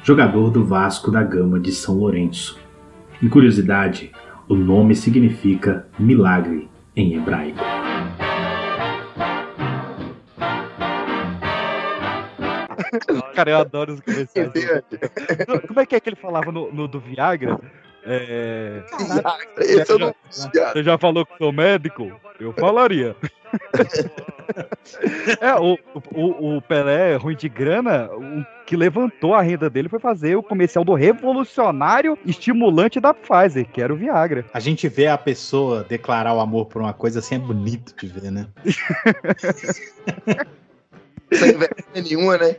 jogador 0.05 0.51
do 0.51 0.65
Vasco 0.65 1.11
da 1.11 1.25
Gama 1.25 1.59
de 1.59 1.73
São 1.73 1.97
Lourenço. 1.97 2.57
Em 3.21 3.29
curiosidade, 3.29 4.13
o 4.49 4.55
nome 4.55 4.95
significa 4.95 5.89
milagre 5.99 6.69
em 6.95 7.15
hebraico. 7.15 7.65
Cara, 13.35 13.51
eu 13.51 13.59
adoro 13.59 13.95
os 13.95 14.01
comerciais. 14.01 14.51
Como 15.67 15.81
é 15.81 15.87
que 15.87 15.97
é 15.97 16.01
que 16.01 16.09
ele 16.09 16.17
falava 16.17 16.51
no, 16.53 16.73
no 16.73 16.89
do 16.89 17.01
Viagra? 17.01 17.59
É... 18.05 18.83
Esse 19.59 19.93
eu 19.93 19.99
não 19.99 20.15
Você 20.31 20.83
já 20.83 20.97
falou 20.97 21.27
que 21.27 21.37
sou 21.37 21.53
médico? 21.53 22.11
Eu 22.41 22.53
falaria. 22.53 23.15
É, 25.41 25.55
o, 25.55 25.79
o, 26.15 26.57
o 26.57 26.63
Pelé, 26.63 27.17
ruim 27.17 27.37
de 27.37 27.49
grana, 27.49 28.09
o 28.11 28.45
que 28.65 28.77
levantou 28.77 29.35
a 29.35 29.43
renda 29.43 29.69
dele 29.69 29.89
foi 29.89 29.99
fazer 29.99 30.37
o 30.37 30.43
comercial 30.43 30.85
do 30.85 30.95
revolucionário 30.95 32.19
estimulante 32.25 32.99
da 32.99 33.13
Pfizer, 33.13 33.67
que 33.69 33.83
era 33.83 33.93
o 33.93 33.97
Viagra. 33.97 34.47
A 34.53 34.61
gente 34.61 34.89
vê 34.89 35.07
a 35.07 35.19
pessoa 35.19 35.85
declarar 35.85 36.35
o 36.35 36.41
amor 36.41 36.67
por 36.67 36.81
uma 36.81 36.95
coisa 36.95 37.19
assim, 37.19 37.35
é 37.35 37.39
bonito 37.39 37.95
de 37.95 38.07
ver, 38.07 38.31
né? 38.31 38.47
Sem 41.33 41.59
vergonha 41.59 42.03
nenhuma, 42.03 42.39
né? 42.39 42.57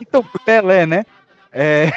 Então, 0.00 0.22
Pelé, 0.44 0.86
né? 0.86 1.04
É, 1.52 1.90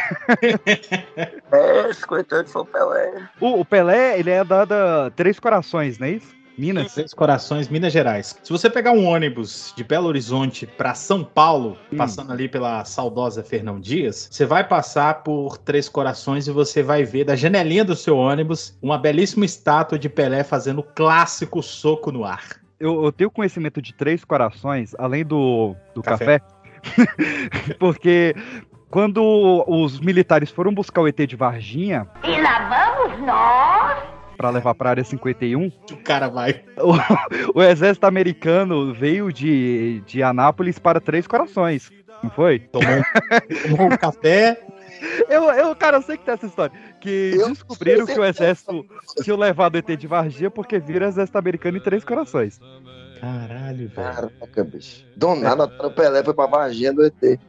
É, 1.52 1.94
50 1.94 2.36
anos 2.36 2.52
foi 2.52 2.62
o 2.62 2.66
Pelé. 2.66 3.30
o, 3.42 3.60
o 3.60 3.66
Pelé, 3.66 4.20
ele 4.20 4.30
é 4.30 4.44
da, 4.44 4.64
da 4.64 5.10
Três 5.12 5.40
Corações, 5.40 5.98
não 6.00 6.08
é 6.08 6.12
isso? 6.12 6.40
Minas. 6.58 6.94
Três 6.94 7.14
Corações, 7.14 7.70
Minas 7.70 7.94
Gerais. 7.94 8.38
Se 8.44 8.52
você 8.52 8.70
pegar 8.70 8.92
um 8.92 9.06
ônibus 9.06 9.74
de 9.78 9.84
Belo 9.84 10.08
Horizonte 10.10 10.68
para 10.68 10.94
São 10.94 11.24
Paulo, 11.24 11.78
Hum. 11.92 11.96
passando 11.98 12.32
ali 12.34 12.50
pela 12.50 12.84
saudosa 12.84 13.42
Fernão 13.44 13.80
Dias, 13.80 14.28
você 14.30 14.46
vai 14.46 14.66
passar 14.68 15.24
por 15.24 15.58
Três 15.58 15.88
Corações 15.88 16.48
e 16.48 16.52
você 16.52 16.84
vai 16.84 17.04
ver 17.06 17.24
da 17.24 17.36
janelinha 17.36 17.86
do 17.86 17.96
seu 17.96 18.18
ônibus 18.18 18.78
uma 18.82 18.98
belíssima 18.98 19.46
estátua 19.46 19.98
de 19.98 20.10
Pelé 20.10 20.44
fazendo 20.44 20.80
o 20.80 20.84
clássico 20.84 21.64
soco 21.64 22.12
no 22.12 22.26
ar. 22.26 22.59
Eu, 22.80 23.04
eu 23.04 23.12
tenho 23.12 23.30
conhecimento 23.32 23.82
de 23.82 23.94
Três 23.94 24.24
Corações, 24.24 24.96
além 24.98 25.26
do, 25.26 25.76
do 25.94 26.02
Café. 26.02 26.40
café, 26.40 27.06
porque 27.78 28.34
quando 28.90 29.22
os 29.68 30.00
militares 30.00 30.50
foram 30.50 30.74
buscar 30.74 31.02
o 31.02 31.08
ET 31.08 31.18
de 31.28 31.36
Varginha 31.36 32.08
E 32.24 32.42
lá 32.42 32.96
vamos 33.06 33.20
nós. 33.26 34.04
para 34.38 34.50
levar 34.50 34.74
para 34.76 34.90
a 34.90 34.92
área 34.92 35.04
51, 35.04 35.72
O 35.92 35.98
cara 35.98 36.30
vai. 36.30 36.64
o, 37.54 37.60
o 37.60 37.62
exército 37.62 38.06
americano 38.08 38.94
veio 38.94 39.32
de, 39.34 40.02
de 40.06 40.24
Anápolis 40.24 40.80
para 40.80 41.02
Três 41.02 41.28
Corações. 41.28 41.92
Não 42.24 42.30
foi? 42.30 42.60
Tomou 42.60 42.88
tomou 43.70 43.88
um 43.94 43.98
café. 43.98 44.62
Eu, 45.30 45.44
eu, 45.52 45.76
cara, 45.76 45.98
eu 45.98 46.02
sei 46.02 46.18
que 46.18 46.26
tem 46.26 46.34
essa 46.34 46.46
história. 46.46 46.74
Que 47.00 47.34
Eu 47.36 47.50
descobriram 47.50 48.06
que 48.06 48.20
o 48.20 48.26
exército 48.26 48.86
tinha 49.24 49.36
levado 49.36 49.76
o 49.76 49.78
ET 49.78 49.88
de 49.88 50.08
Varginha 50.08 50.52
porque 50.52 50.80
viram 50.80 51.06
o 51.06 51.10
exército 51.10 51.38
americano 51.38 51.78
em 51.78 51.82
Três 51.82 52.04
Corações. 52.04 52.60
Caralho, 53.22 53.90
velho. 53.90 53.94
Caraca, 53.94 54.64
bicho. 54.64 55.06
Do 55.16 55.36
nada, 55.36 55.66
o 55.66 55.92
Pelé 55.92 56.24
foi 56.24 56.34
pra 56.34 56.46
Varginha 56.48 56.94
do 56.94 57.06
ET. 57.06 57.40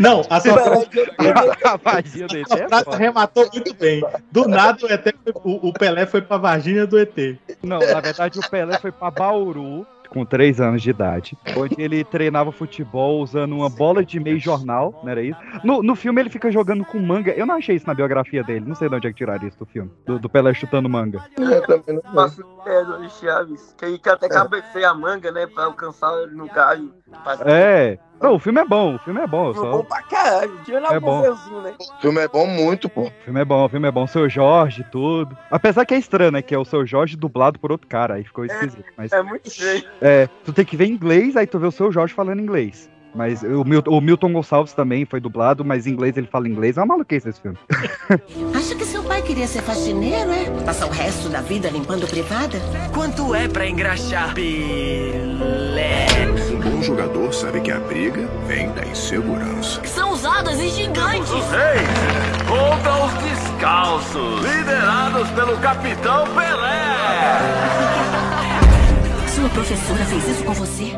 Não, 0.00 0.20
a 0.30 0.40
sua 0.40 0.58
frase, 0.58 0.88
a 1.64 1.76
Varginha 1.76 2.26
do 2.28 2.36
ET 2.36 2.52
a 2.52 2.56
frase 2.68 2.84
foda. 2.84 2.96
arrematou 2.96 3.48
muito 3.52 3.74
bem. 3.74 4.00
Do 4.30 4.46
nada, 4.46 4.86
o, 4.86 4.92
ET 4.92 5.02
foi- 5.24 5.32
o, 5.44 5.68
o 5.68 5.72
Pelé 5.72 6.06
foi 6.06 6.22
pra 6.22 6.36
Varginha 6.36 6.86
do 6.86 6.98
ET. 6.98 7.16
Não, 7.62 7.80
na 7.80 8.00
verdade 8.00 8.38
o 8.38 8.48
Pelé 8.48 8.78
foi 8.78 8.92
pra 8.92 9.10
Bauru 9.10 9.84
com 10.10 10.24
3 10.24 10.60
anos 10.60 10.82
de 10.82 10.90
idade, 10.90 11.38
onde 11.56 11.80
ele 11.80 12.04
treinava 12.04 12.52
futebol 12.52 13.20
usando 13.20 13.56
uma 13.56 13.70
bola 13.70 14.04
de 14.04 14.18
meio 14.20 14.38
jornal, 14.38 15.00
não 15.02 15.10
era 15.10 15.22
isso? 15.22 15.38
No, 15.64 15.82
no 15.82 15.94
filme 15.94 16.20
ele 16.20 16.28
fica 16.28 16.50
jogando 16.50 16.84
com 16.84 16.98
manga. 16.98 17.30
Eu 17.32 17.46
não 17.46 17.54
achei 17.54 17.76
isso 17.76 17.86
na 17.86 17.94
biografia 17.94 18.42
dele, 18.42 18.64
não 18.66 18.74
sei 18.74 18.88
de 18.88 18.94
onde 18.96 19.06
é 19.06 19.10
que 19.10 19.16
tiraram 19.16 19.46
isso 19.46 19.58
do 19.58 19.66
filme. 19.66 19.90
Do, 20.04 20.18
do 20.18 20.28
Pelé 20.28 20.52
chutando 20.52 20.88
manga. 20.88 21.24
Eu 21.38 21.62
também 21.66 22.00
não. 22.02 22.12
Faço 22.12 22.44
ideia 22.60 22.84
do 22.84 23.10
Chaves. 23.10 23.74
Que 23.78 23.84
ele 23.84 24.00
até 24.04 24.28
cabeceia 24.28 24.90
a 24.90 24.94
manga, 24.94 25.30
né? 25.30 25.46
Pra 25.46 25.64
alcançar 25.64 26.12
ele 26.22 26.34
no 26.34 26.46
galho. 26.48 26.92
É. 27.46 27.98
Não, 28.20 28.34
o 28.34 28.38
filme 28.38 28.60
é 28.60 28.64
bom, 28.64 28.96
o 28.96 28.98
filme 28.98 29.20
é 29.20 29.26
bom. 29.26 29.52
Bom 29.52 29.60
Só... 29.60 29.82
pra 29.82 30.02
caralho. 30.02 30.52
Tira 30.64 30.78
É 30.90 30.94
é 30.96 31.00
bom. 31.00 31.22
bom. 31.22 31.60
né? 31.62 31.74
O 31.78 32.00
filme 32.00 32.20
é 32.20 32.28
bom 32.28 32.46
muito, 32.46 32.88
pô. 32.88 33.02
O 33.02 33.12
filme 33.24 33.40
é 33.40 33.44
bom, 33.44 33.64
o 33.64 33.68
filme 33.68 33.88
é 33.88 33.90
bom. 33.90 34.06
Seu 34.06 34.28
Jorge, 34.28 34.84
tudo. 34.92 35.36
Apesar 35.50 35.86
que 35.86 35.94
é 35.94 35.98
estranho, 35.98 36.30
né? 36.30 36.42
Que 36.42 36.54
é 36.54 36.58
o 36.58 36.64
seu 36.64 36.84
Jorge 36.86 37.16
dublado 37.16 37.58
por 37.58 37.72
outro 37.72 37.86
cara. 37.88 38.14
Aí 38.14 38.24
ficou 38.24 38.44
esquisito. 38.44 38.84
Mas 38.96 39.10
É 39.12 39.22
muito 39.22 39.46
estranho. 39.46 39.84
é, 40.02 40.28
tu 40.44 40.52
tem 40.52 40.64
que 40.64 40.76
ver 40.76 40.84
em 40.86 40.92
inglês, 40.92 41.36
aí 41.36 41.46
tu 41.46 41.58
vê 41.58 41.66
o 41.66 41.72
seu 41.72 41.90
Jorge 41.90 42.12
falando 42.12 42.40
inglês. 42.40 42.90
Mas 43.12 43.42
o 43.42 43.64
Milton, 43.64 43.90
o 43.90 44.00
Milton 44.00 44.32
Gonçalves 44.32 44.72
também 44.72 45.04
foi 45.04 45.18
dublado, 45.18 45.64
mas 45.64 45.84
em 45.84 45.90
inglês 45.90 46.16
ele 46.16 46.28
fala 46.28 46.46
inglês. 46.46 46.76
É 46.76 46.80
uma 46.80 46.86
maluquice 46.94 47.28
esse 47.28 47.40
filme. 47.40 47.58
Acha 48.54 48.74
que 48.76 48.84
seu 48.84 49.02
pai 49.02 49.20
queria 49.22 49.48
ser 49.48 49.62
faxineiro, 49.62 50.30
é? 50.30 50.44
Passar 50.64 50.86
o 50.86 50.90
resto 50.90 51.28
da 51.28 51.40
vida 51.40 51.68
limpando 51.70 52.06
privada? 52.06 52.58
Quanto 52.94 53.34
é 53.34 53.48
pra 53.48 53.66
engraxar? 53.66 54.32
Pelé. 54.34 56.06
Um 56.80 56.82
bom 56.82 56.86
jogador 56.86 57.34
sabe 57.34 57.60
que 57.60 57.70
a 57.70 57.78
briga 57.78 58.26
vem 58.46 58.72
da 58.72 58.82
insegurança. 58.86 59.84
São 59.84 60.12
usadas 60.12 60.58
e 60.58 60.70
gigantes. 60.70 61.30
Reis 61.30 62.40
contra 62.48 63.04
os 63.04 63.12
descalços, 63.22 64.40
liderados 64.42 65.28
pelo 65.32 65.58
Capitão 65.58 66.24
Pelé. 66.28 67.38
Sua 69.28 69.48
professora 69.50 70.04
fez 70.06 70.26
isso 70.26 70.42
com 70.42 70.54
você? 70.54 70.96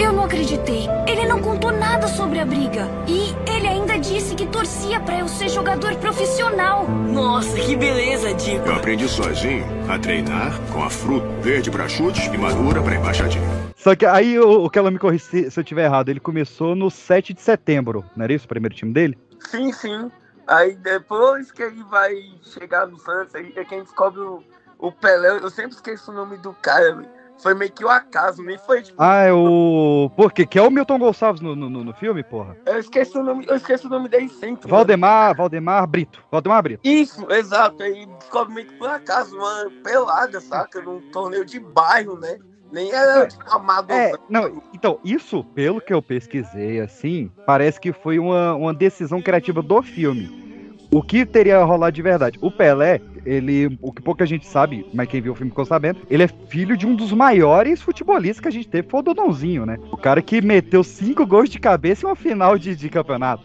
Eu 0.00 0.12
não 0.12 0.24
acreditei. 0.24 0.86
Ele 1.06 1.26
não 1.26 1.40
contou 1.40 1.70
nada 1.70 2.08
sobre 2.08 2.40
a 2.40 2.44
briga. 2.44 2.88
E 3.06 3.34
ele 3.50 3.66
ainda 3.66 3.98
disse 3.98 4.34
que 4.34 4.46
torcia 4.46 5.00
pra 5.00 5.20
eu 5.20 5.28
ser 5.28 5.48
jogador 5.48 5.94
profissional. 5.96 6.88
Nossa, 6.88 7.56
que 7.56 7.76
beleza, 7.76 8.34
Dico. 8.34 8.66
Eu 8.66 8.74
aprendi 8.76 9.08
sozinho 9.08 9.64
a 9.88 9.98
treinar 9.98 10.58
com 10.72 10.82
a 10.82 10.90
fruta 10.90 11.26
verde 11.40 11.70
para 11.70 11.88
chutes 11.88 12.26
e 12.26 12.38
madura 12.38 12.82
para 12.82 12.96
embaixadinha. 12.96 13.46
Só 13.76 13.94
que 13.94 14.04
aí 14.04 14.38
o, 14.38 14.68
que 14.68 14.78
ela 14.78 14.90
me 14.90 14.98
corrige 14.98 15.24
se, 15.24 15.50
se 15.50 15.60
eu 15.60 15.64
tiver 15.64 15.84
errado. 15.84 16.08
Ele 16.08 16.20
começou 16.20 16.74
no 16.74 16.90
7 16.90 17.32
de 17.32 17.40
setembro, 17.40 18.04
não 18.16 18.24
era 18.24 18.32
isso 18.32 18.44
o 18.44 18.48
primeiro 18.48 18.74
time 18.74 18.92
dele? 18.92 19.16
Sim, 19.38 19.72
sim. 19.72 20.10
Aí 20.46 20.74
depois 20.76 21.52
que 21.52 21.62
ele 21.62 21.82
vai 21.84 22.14
chegar 22.42 22.86
no 22.86 22.98
Santos, 22.98 23.34
aí 23.34 23.52
é 23.54 23.64
quem 23.64 23.82
descobre 23.82 24.20
o, 24.20 24.42
o 24.78 24.90
Pelé. 24.90 25.38
Eu 25.38 25.50
sempre 25.50 25.72
esqueço 25.72 26.10
o 26.10 26.14
nome 26.14 26.38
do 26.38 26.52
cara, 26.54 26.96
velho. 26.96 27.17
Foi 27.42 27.54
meio 27.54 27.70
que 27.70 27.84
o 27.84 27.88
acaso, 27.88 28.42
nem 28.42 28.58
foi 28.58 28.82
tipo. 28.82 29.00
Ah, 29.00 29.22
é 29.22 29.32
o. 29.32 30.10
Por 30.16 30.32
quê? 30.32 30.44
Que 30.44 30.58
é 30.58 30.62
o 30.62 30.70
Milton 30.70 30.98
Gonçalves 30.98 31.40
no, 31.40 31.54
no, 31.54 31.68
no 31.70 31.94
filme, 31.94 32.22
porra? 32.24 32.56
Eu 32.66 32.78
esqueci 32.78 33.16
o 33.16 33.22
nome, 33.22 33.44
eu 33.48 33.56
esqueci 33.56 33.86
o 33.86 33.90
nome 33.90 34.08
dele 34.08 34.28
sempre. 34.28 34.68
Valdemar, 34.68 35.36
Valdemar 35.36 35.86
Brito. 35.86 36.22
Valdemar 36.30 36.62
Brito. 36.62 36.80
Isso, 36.84 37.30
exato. 37.30 37.82
Aí 37.82 38.06
descobre 38.18 38.54
meio 38.54 38.66
que 38.66 38.74
por 38.74 38.88
acaso, 38.88 39.36
uma 39.36 39.70
pelada, 39.84 40.40
saca? 40.40 40.80
Num 40.80 41.00
torneio 41.12 41.44
de 41.44 41.60
bairro, 41.60 42.18
né? 42.18 42.38
Nem 42.72 42.92
era 42.92 43.26
tipo, 43.26 43.42
amador. 43.50 43.96
É, 43.96 44.12
não, 44.28 44.62
então, 44.74 44.98
isso, 45.02 45.42
pelo 45.54 45.80
que 45.80 45.92
eu 45.92 46.02
pesquisei, 46.02 46.80
assim, 46.80 47.30
parece 47.46 47.80
que 47.80 47.92
foi 47.92 48.18
uma, 48.18 48.54
uma 48.54 48.74
decisão 48.74 49.22
criativa 49.22 49.62
do 49.62 49.80
filme. 49.80 50.47
O 50.90 51.02
que 51.02 51.26
teria 51.26 51.62
rolado 51.64 51.94
de 51.94 52.00
verdade? 52.02 52.38
O 52.40 52.50
Pelé, 52.50 53.00
ele, 53.26 53.78
o 53.82 53.92
que 53.92 54.00
pouca 54.00 54.24
gente 54.24 54.46
sabe, 54.46 54.86
mas 54.94 55.06
quem 55.08 55.20
viu 55.20 55.32
o 55.32 55.34
filme 55.36 55.50
ficou 55.50 55.66
sabendo, 55.66 55.98
ele 56.08 56.22
é 56.22 56.28
filho 56.28 56.76
de 56.76 56.86
um 56.86 56.94
dos 56.94 57.12
maiores 57.12 57.82
futebolistas 57.82 58.40
que 58.40 58.48
a 58.48 58.52
gente 58.52 58.68
teve, 58.68 58.88
foi 58.88 59.00
o 59.00 59.02
Dodãozinho, 59.02 59.66
né? 59.66 59.76
O 59.92 59.96
cara 59.96 60.22
que 60.22 60.40
meteu 60.40 60.82
cinco 60.82 61.26
gols 61.26 61.50
de 61.50 61.58
cabeça 61.58 62.06
em 62.06 62.08
uma 62.08 62.16
final 62.16 62.58
de, 62.58 62.74
de 62.74 62.88
campeonato. 62.88 63.44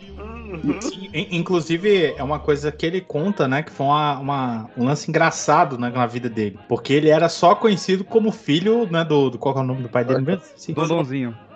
In- 1.13 1.27
Inclusive, 1.31 2.13
é 2.15 2.23
uma 2.23 2.39
coisa 2.39 2.71
que 2.71 2.85
ele 2.85 3.01
conta, 3.01 3.47
né? 3.47 3.61
Que 3.63 3.71
foi 3.71 3.85
uma, 3.87 4.19
uma- 4.19 4.69
um 4.77 4.85
lance 4.85 5.09
engraçado 5.09 5.77
né, 5.77 5.91
na 5.93 6.05
vida 6.05 6.29
dele. 6.29 6.57
Porque 6.69 6.93
ele 6.93 7.09
era 7.09 7.27
só 7.27 7.55
conhecido 7.55 8.03
como 8.03 8.31
filho, 8.31 8.87
né? 8.89 9.03
Do, 9.03 9.29
do 9.31 9.37
qual 9.37 9.57
é 9.57 9.59
o 9.59 9.63
nome 9.63 9.81
do 9.83 9.89
pai 9.89 10.05
dele 10.05 10.21
mesmo? 10.21 10.41
Sim. 10.55 10.73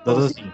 Dodãozinho. 0.03 0.51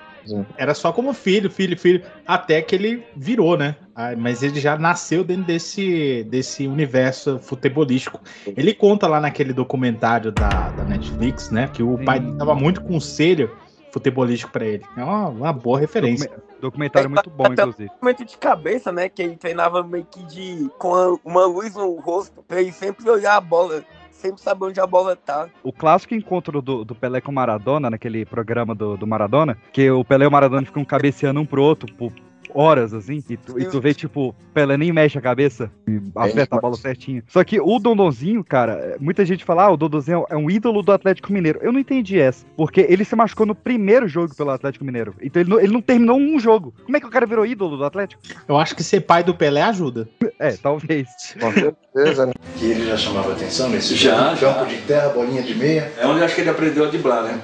Era 0.58 0.74
só 0.74 0.92
como 0.92 1.14
filho, 1.14 1.50
filho, 1.50 1.78
filho, 1.78 2.04
até 2.26 2.62
que 2.62 2.76
ele 2.76 3.06
virou, 3.16 3.58
né? 3.58 3.76
Ah, 3.96 4.16
Mas 4.18 4.42
ele 4.42 4.60
já 4.60 4.78
nasceu 4.78 5.24
dentro 5.24 5.44
desse, 5.44 6.24
desse 6.30 6.68
universo 6.68 7.40
futebolístico. 7.40 8.22
Ele 8.46 8.74
conta 8.74 9.08
lá 9.08 9.20
naquele 9.20 9.54
documentário 9.54 10.32
da, 10.32 10.70
da 10.70 10.84
Netflix, 10.84 11.50
né? 11.50 11.70
Que 11.72 11.84
o 11.84 11.98
pai 12.04 12.20
dele 12.20 12.38
tava 12.38 12.56
muito 12.56 12.82
conselho 12.82 13.52
futebolístico 13.92 14.52
pra 14.52 14.66
ele. 14.66 14.84
É 14.98 15.04
uma, 15.04 15.30
uma 15.30 15.54
boa 15.54 15.80
referência. 15.80 16.32
Documentário 16.60 17.10
muito 17.10 17.30
bom, 17.30 17.46
Até 17.46 17.62
inclusive. 17.62 17.90
um 17.90 18.06
momento 18.06 18.26
de 18.26 18.38
cabeça, 18.38 18.92
né? 18.92 19.08
Que 19.10 19.22
ele 19.22 19.36
treinava 19.36 19.84
meio 19.84 20.06
que 20.06 20.24
de. 20.24 20.70
com 20.80 21.20
uma 21.24 21.46
luz 21.46 21.76
no 21.76 22.00
rosto, 22.00 22.42
pra 22.48 22.62
ele 22.62 22.72
sempre 22.72 23.08
olhar 23.10 23.36
a 23.36 23.42
bola, 23.42 23.84
sempre 24.24 24.42
saber 24.42 24.66
onde 24.68 24.80
a 24.80 24.88
bola 24.88 25.16
tá. 25.16 25.50
O 25.62 25.74
clássico 25.74 26.16
encontro 26.16 26.62
do, 26.62 26.86
do 26.86 26.96
Pelé 26.96 27.20
com 27.20 27.32
o 27.32 27.36
Maradona, 27.36 27.90
naquele 27.90 28.26
programa 28.26 28.74
do, 28.74 28.96
do 28.96 29.06
Maradona, 29.06 29.58
que 29.74 29.92
o 29.92 30.04
Pelé 30.06 30.24
e 30.24 30.28
o 30.28 30.32
Maradona 30.32 30.66
ficam 30.66 30.86
cabeceando 30.86 31.42
um 31.42 31.46
pro 31.46 31.62
outro 31.62 31.94
por 31.94 32.14
horas, 32.54 32.94
assim, 32.94 33.24
e 33.30 33.38
tu, 33.38 33.60
e 33.60 33.66
tu 33.66 33.82
vê, 33.82 33.94
tipo, 33.94 34.34
Pelé 34.54 34.78
nem 34.78 34.92
mexe 34.92 35.18
a 35.18 35.22
cabeça 35.22 35.72
e 35.88 36.00
aperta 36.16 36.56
a 36.56 36.62
bola 36.62 36.76
certinho. 36.76 37.24
Só 37.28 37.44
que 37.44 37.60
o 37.60 37.80
Dondonzinho, 37.80 38.44
cara, 38.44 38.96
muita 39.00 39.26
gente 39.26 39.44
fala, 39.44 39.64
ah, 39.66 39.72
o 39.72 39.78
Dondonzinho 39.78 40.26
é 40.30 40.36
um 40.38 40.50
ídolo 40.50 40.82
do 40.82 40.92
Atlético 40.92 41.32
Mineiro. 41.34 41.60
Eu 41.62 41.72
não 41.72 41.80
entendi 41.80 42.20
essa, 42.20 42.46
porque 42.56 42.86
ele 42.88 43.04
se 43.06 43.16
machucou 43.16 43.46
no 43.46 43.56
primeiro 43.56 44.08
jogo 44.08 44.36
pelo 44.36 44.52
Atlético 44.52 44.86
Mineiro. 44.86 45.14
Então 45.22 45.42
ele 45.42 45.50
não, 45.50 45.60
ele 45.60 45.74
não 45.74 45.82
terminou 45.82 46.18
um 46.18 46.40
jogo. 46.40 46.74
Como 46.84 46.96
é 46.96 47.00
que 47.00 47.06
o 47.08 47.10
cara 47.10 47.26
virou 47.26 47.46
ídolo 47.46 47.78
do 47.78 47.84
Atlético? 47.86 48.22
Eu 48.48 48.58
acho 48.58 48.76
que 48.76 48.84
ser 48.84 49.02
pai 49.02 49.24
do 49.24 49.34
Pelé 49.36 49.62
ajuda. 49.62 50.08
É, 50.40 50.52
talvez. 50.58 51.08
Com 51.40 51.52
certeza, 51.52 52.26
né? 52.26 52.34
Que 52.58 52.66
ele 52.66 52.86
já 52.86 52.98
chamava 52.98 53.32
atenção 53.34 53.70
nesse 53.70 53.96
Já, 53.96 54.36
jogo? 54.36 54.54
Campo 54.60 54.66
de 54.70 54.78
terra, 54.84 55.10
bolinha 55.10 55.42
de 55.42 55.56
meia. 55.56 55.92
É 55.98 56.06
onde 56.06 56.20
eu 56.20 56.26
acho 56.26 56.36
que 56.36 56.42
ele 56.42 56.50
aprendeu 56.50 56.86
a 56.86 56.88
driblar, 56.88 57.24
né? 57.24 57.40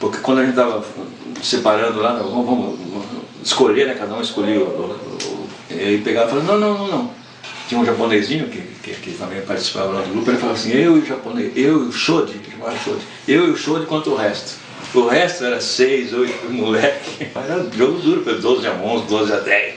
Porque 0.00 0.18
quando 0.18 0.38
a 0.40 0.44
gente 0.46 0.54
tava 0.54 0.84
separando 1.42 2.00
lá, 2.00 2.14
vamos, 2.14 2.46
vamos- 2.46 2.78
vamos 2.78 3.23
escolher, 3.44 3.86
né? 3.86 3.94
Cada 3.94 4.14
um 4.14 4.20
escolhia 4.20 4.60
ele 5.70 6.02
pegava 6.02 6.26
e 6.26 6.30
falava, 6.30 6.52
não, 6.52 6.60
não, 6.60 6.78
não, 6.78 6.88
não. 6.88 7.10
tinha 7.68 7.80
um 7.80 7.84
japonesinho 7.84 8.48
que, 8.48 8.60
que, 8.82 8.94
que 8.94 9.12
também 9.12 9.40
participava 9.42 9.92
lá 9.92 10.00
do 10.02 10.10
grupo, 10.10 10.30
ele 10.30 10.38
falava 10.38 10.58
assim, 10.58 10.72
eu 10.72 10.96
e 10.96 11.00
o 11.00 11.06
japonês, 11.06 11.52
eu 11.56 11.84
e 11.84 11.88
o 11.88 11.92
Shode, 11.92 12.34
que 12.34 12.50
chamava 12.50 12.76
Shode, 12.78 13.02
eu 13.26 13.48
e 13.48 13.50
o 13.50 13.56
Shode 13.56 13.86
contra 13.86 14.10
o 14.10 14.16
resto. 14.16 14.64
O 14.94 15.08
resto 15.08 15.44
era 15.44 15.60
seis, 15.60 16.12
oito 16.12 16.52
moleque. 16.52 17.26
Era 17.34 17.62
um 17.62 17.72
jogo 17.72 17.98
duro, 17.98 18.22
foi 18.22 18.38
12 18.38 18.66
a 18.66 18.72
11, 18.72 19.06
12 19.06 19.32
a 19.32 19.40
10. 19.40 19.74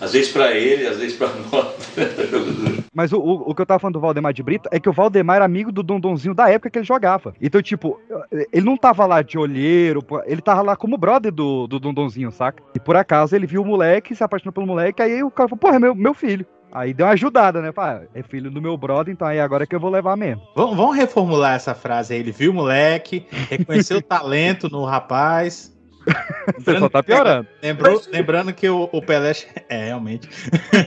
Às 0.00 0.12
vezes 0.12 0.30
pra 0.30 0.52
ele, 0.52 0.86
às 0.86 0.98
vezes 0.98 1.16
pra 1.16 1.28
nós. 1.50 1.74
Mas 2.94 3.12
o, 3.12 3.18
o, 3.18 3.50
o 3.50 3.54
que 3.54 3.62
eu 3.62 3.66
tava 3.66 3.78
falando 3.78 3.94
do 3.94 4.00
Valdemar 4.00 4.32
de 4.32 4.42
Brito 4.42 4.68
é 4.72 4.78
que 4.78 4.88
o 4.88 4.92
Valdemar 4.92 5.36
era 5.36 5.44
amigo 5.44 5.72
do 5.72 5.82
Dondonzinho 5.82 6.34
da 6.34 6.48
época 6.50 6.70
que 6.70 6.78
ele 6.78 6.86
jogava. 6.86 7.34
Então, 7.40 7.62
tipo, 7.62 8.00
ele 8.52 8.64
não 8.64 8.76
tava 8.76 9.06
lá 9.06 9.22
de 9.22 9.38
olheiro, 9.38 10.04
ele 10.26 10.40
tava 10.40 10.62
lá 10.62 10.76
como 10.76 10.96
brother 10.96 11.32
do, 11.32 11.66
do 11.66 11.78
Dondonzinho, 11.78 12.30
saca? 12.30 12.62
E 12.74 12.80
por 12.80 12.96
acaso 12.96 13.34
ele 13.34 13.46
viu 13.46 13.62
o 13.62 13.66
moleque, 13.66 14.14
se 14.14 14.22
apaixonou 14.22 14.52
pelo 14.52 14.66
moleque, 14.66 15.02
aí 15.02 15.22
o 15.22 15.30
cara 15.30 15.48
falou, 15.48 15.60
porra, 15.60 15.76
é 15.76 15.78
meu, 15.78 15.94
meu 15.94 16.14
filho. 16.14 16.46
Aí 16.70 16.92
deu 16.92 17.06
uma 17.06 17.12
ajudada, 17.12 17.62
né? 17.62 17.72
Pá, 17.72 18.02
é 18.14 18.22
filho 18.22 18.50
do 18.50 18.60
meu 18.60 18.76
brother, 18.76 19.12
então 19.12 19.26
aí 19.26 19.40
agora 19.40 19.64
é 19.64 19.66
que 19.66 19.74
eu 19.74 19.80
vou 19.80 19.90
levar 19.90 20.16
mesmo. 20.16 20.42
Vamos, 20.54 20.76
vamos 20.76 20.96
reformular 20.96 21.54
essa 21.54 21.74
frase 21.74 22.14
aí. 22.14 22.20
Ele 22.20 22.32
viu 22.32 22.50
o 22.50 22.54
moleque, 22.54 23.26
reconheceu 23.48 23.98
o 23.98 24.02
talento 24.02 24.68
no 24.68 24.84
rapaz. 24.84 25.74
Você 26.58 26.78
só 26.78 26.88
tá 26.88 27.02
piorando. 27.02 27.48
Lembrou, 27.62 28.02
lembrando 28.08 28.52
que 28.52 28.68
o, 28.68 28.88
o 28.92 29.02
Pelé. 29.02 29.32
É, 29.68 29.86
realmente. 29.86 30.28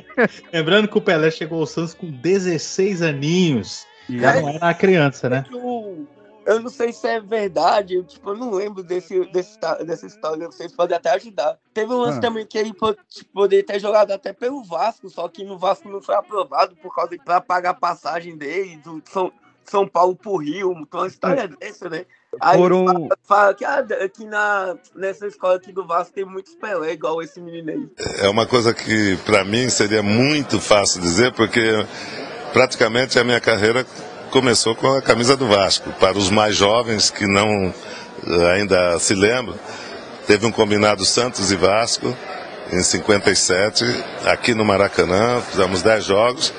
lembrando 0.52 0.88
que 0.88 0.98
o 0.98 1.02
Pelé 1.02 1.30
chegou 1.30 1.60
ao 1.60 1.68
Santos 1.68 1.94
com 1.94 2.10
16 2.10 3.02
aninhos. 3.02 3.86
Já 4.10 4.42
não 4.42 4.50
era 4.50 4.58
uma 4.58 4.74
criança, 4.74 5.30
né? 5.30 5.46
Eu, 5.52 6.08
eu 6.46 6.60
não 6.60 6.70
sei 6.70 6.92
se 6.92 7.08
é 7.08 7.20
verdade, 7.20 7.96
eu, 7.96 8.04
tipo, 8.04 8.32
eu 8.32 8.38
não 8.38 8.52
lembro 8.52 8.84
desse, 8.84 9.24
desse, 9.32 9.58
dessa 9.86 10.08
história, 10.08 10.48
vocês 10.48 10.74
podem 10.76 10.98
até 10.98 11.12
ajudar. 11.12 11.58
Teve 11.74 11.94
um 11.94 11.98
lance 11.98 12.18
Ah. 12.18 12.22
também 12.22 12.46
que 12.46 12.58
ele 12.58 12.74
po- 12.74 12.98
tipo, 13.08 13.32
poderia 13.32 13.64
ter 13.66 13.80
jogado 13.80 14.12
até 14.12 14.34
pelo 14.34 14.64
Vasco, 14.64 15.08
só 15.10 15.28
que 15.30 15.44
no 15.44 15.58
Vasco 15.58 15.88
não 15.88 16.02
foi 16.02 16.16
aprovado 16.16 16.76
por 16.78 16.94
causa 16.94 17.12
de 17.12 17.24
pra 17.24 17.40
pagar 17.40 17.70
a 17.70 17.76
passagem 17.76 18.36
dele 18.36 18.78
do 18.78 19.02
São, 19.06 19.32
São 19.64 19.88
Paulo 19.88 20.16
pro 20.16 20.38
Rio, 20.38 20.74
então 20.80 21.02
uma 21.02 21.08
história 21.08 21.48
dessa, 21.48 21.88
né? 21.90 22.06
Aí 22.40 22.58
Foram- 22.58 22.86
fala, 22.86 23.08
fala 23.28 23.54
que 23.54 23.66
ah, 23.66 23.86
aqui 24.04 24.26
na, 24.26 24.76
nessa 24.96 25.28
escola 25.28 25.56
aqui 25.56 25.72
do 25.74 25.86
Vasco 25.86 26.14
tem 26.14 26.24
muitos 26.26 26.56
Pelé, 26.56 26.94
igual 26.94 27.22
esse 27.22 27.42
menino 27.42 27.72
aí. 27.72 27.88
É 28.20 28.30
uma 28.30 28.46
coisa 28.46 28.74
que 28.74 29.18
para 29.26 29.44
mim 29.44 29.70
seria 29.70 30.02
muito 30.02 30.60
fácil 30.60 31.02
dizer, 31.02 31.34
porque 31.34 31.86
praticamente 32.54 33.20
a 33.20 33.24
minha 33.24 33.42
carreira 33.42 33.86
começou 34.32 34.76
com 34.76 34.88
a 34.96 35.02
camisa 35.02 35.36
do 35.36 35.48
Vasco. 35.48 35.92
Para 36.00 36.18
os 36.18 36.30
mais 36.30 36.56
jovens 36.56 37.10
que 37.10 37.28
não 37.28 37.74
eh, 38.26 38.52
ainda 38.54 38.98
se 38.98 39.14
lembram, 39.14 39.58
teve 40.26 40.46
um 40.46 40.52
combinado 40.52 41.04
Santos 41.04 41.52
e 41.52 41.56
Vasco 41.58 42.16
em 42.72 42.82
57, 42.82 43.84
aqui 44.26 44.54
no 44.54 44.64
Maracanã, 44.64 45.42
fizemos 45.42 45.82
10 45.82 46.06
jogos 46.06 46.54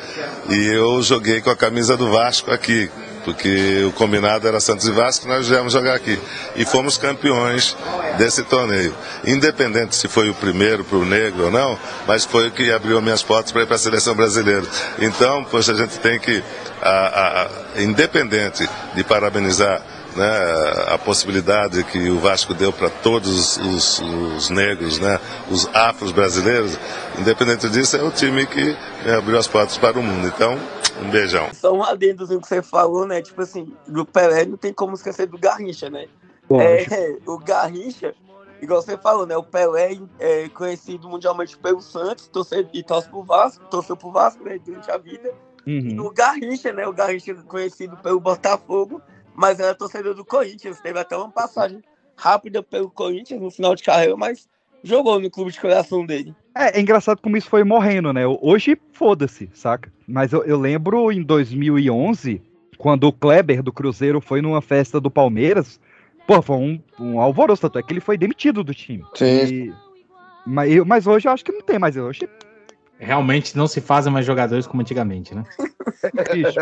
e 0.51 0.67
eu 0.67 1.01
joguei 1.01 1.41
com 1.41 1.49
a 1.49 1.57
camisa 1.57 1.97
do 1.97 2.11
Vasco 2.11 2.51
aqui, 2.51 2.91
porque 3.25 3.85
o 3.85 3.93
combinado 3.93 4.47
era 4.49 4.61
Santos 4.61 4.87
e 4.87 4.91
Vasco, 4.91 5.27
nós 5.29 5.49
viemos 5.49 5.73
jogar 5.73 5.95
aqui. 5.95 6.19
E 6.57 6.65
fomos 6.65 6.97
campeões 6.99 7.77
desse 8.19 8.43
torneio. 8.43 8.95
Independente 9.25 9.95
se 9.95 10.09
foi 10.09 10.29
o 10.31 10.35
primeiro 10.35 10.85
para 10.85 10.99
o 10.99 11.05
negro 11.05 11.45
ou 11.45 11.51
não, 11.51 11.79
mas 12.07 12.25
foi 12.25 12.49
o 12.49 12.51
que 12.51 12.71
abriu 12.73 13.01
minhas 13.01 13.23
portas 13.23 13.53
para 13.53 13.63
ir 13.63 13.67
para 13.67 13.77
a 13.77 13.79
seleção 13.79 14.15
brasileira. 14.15 14.63
Então, 14.99 15.45
poxa, 15.45 15.73
a 15.73 15.75
gente 15.77 15.99
tem 15.99 16.19
que, 16.19 16.43
a- 16.83 17.49
a- 17.77 17.81
independente 17.83 18.69
de 18.95 19.05
parabenizar 19.05 19.81
né, 20.17 20.85
a 20.89 20.99
possibilidade 20.99 21.83
que 21.85 22.11
o 22.11 22.19
Vasco 22.19 22.55
deu 22.55 22.73
para 22.73 22.91
todos 22.91 23.57
os, 23.57 24.01
os 24.01 24.51
negros, 24.51 24.99
né, 24.99 25.19
os 25.51 25.67
afros 25.75 26.13
brasileiros, 26.13 26.79
independente 27.19 27.69
disso, 27.69 27.97
é 27.97 28.03
o 28.03 28.11
time 28.11 28.47
que 28.47 28.77
me 29.05 29.13
abriu 29.13 29.39
as 29.39 29.49
portas 29.49 29.79
para 29.79 29.99
o 29.99 30.03
mundo. 30.03 30.27
Então, 30.27 30.59
um 31.01 31.11
beijão. 31.11 31.49
Só 31.53 31.73
um 31.73 31.83
adendozinho 31.83 32.41
que 32.41 32.49
você 32.49 32.63
falou, 32.63 33.07
né? 33.07 33.23
Tipo 33.23 33.43
assim, 33.43 33.73
do 33.87 34.05
Pelé 34.05 34.45
não 34.45 34.57
tem 34.57 34.73
como 34.73 34.95
esquecer 34.95 35.27
do 35.27 35.39
Garrincha, 35.39 35.89
né? 35.89 36.07
É, 36.51 37.17
o 37.27 37.39
Garrincha, 37.39 38.15
igual 38.61 38.83
você 38.83 38.97
falou, 38.99 39.27
né? 39.27 39.37
O 39.37 39.43
Pelé 39.43 39.99
é 40.19 40.49
conhecido 40.51 41.09
mundialmente 41.09 41.57
pelo 41.57 41.81
Santos, 41.81 42.29
torce, 42.29 42.67
e 42.73 42.83
torce 42.83 43.09
pro 43.09 43.23
Vasco, 43.23 43.65
torceu 43.71 43.97
pro 43.97 44.11
Vasco, 44.11 44.45
né? 44.45 44.59
Durante 44.65 44.91
a 44.91 44.99
vida. 44.99 45.33
Uhum. 45.67 46.07
O 46.07 46.11
Garrincha, 46.11 46.73
né? 46.73 46.87
O 46.87 46.93
Garrincha 46.93 47.33
é 47.33 47.35
conhecido 47.35 47.97
pelo 47.97 48.21
Botafogo, 48.21 49.01
mas 49.35 49.59
era 49.61 49.75
torcedor 49.75 50.15
do 50.15 50.25
Corinthians. 50.25 50.81
Teve 50.81 50.99
até 50.99 51.17
uma 51.17 51.31
passagem 51.31 51.83
rápida 52.17 52.63
pelo 52.63 52.91
Corinthians 52.91 53.41
no 53.41 53.51
final 53.51 53.75
de 53.75 53.83
carreira, 53.83 54.17
mas 54.17 54.49
jogou 54.83 55.21
no 55.21 55.31
clube 55.31 55.53
de 55.53 55.61
coração 55.61 56.05
dele. 56.05 56.35
É, 56.55 56.79
é 56.79 56.81
engraçado 56.81 57.21
como 57.21 57.37
isso 57.37 57.49
foi 57.49 57.65
morrendo, 57.65 58.13
né? 58.13 58.23
Hoje, 58.27 58.79
foda-se, 58.93 59.51
saca? 59.55 59.93
Mas 60.07 60.33
eu, 60.33 60.45
eu 60.45 60.59
lembro 60.59 61.11
em 61.11 61.23
2011, 61.23 62.43
quando 62.77 63.05
o 63.05 63.13
Kleber 63.13 63.63
do 63.63 63.73
Cruzeiro 63.73 64.21
foi 64.21 64.43
numa 64.43 64.61
festa 64.61 65.01
do 65.01 65.11
Palmeiras, 65.11 65.81
pô, 66.27 66.43
foi 66.43 66.57
um, 66.57 66.83
um 67.01 67.21
alvoroço, 67.21 67.63
tanto 67.63 67.79
é 67.79 67.83
que 67.83 67.93
ele 67.93 68.01
foi 68.01 68.19
demitido 68.19 68.63
do 68.63 68.75
time. 68.75 69.05
Sim. 69.15 69.27
E- 69.27 69.73
mas, 70.45 70.77
mas 70.85 71.07
hoje 71.07 71.29
eu 71.29 71.33
acho 71.33 71.45
que 71.45 71.53
não 71.53 71.63
tem 71.63 71.79
mais. 71.79 71.97
Hoje, 71.97 72.29
Realmente 73.03 73.57
não 73.57 73.67
se 73.67 73.81
fazem 73.81 74.13
mais 74.13 74.25
jogadores 74.25 74.67
como 74.67 74.81
antigamente, 74.81 75.35
né? 75.35 75.43
bicho, 76.33 76.59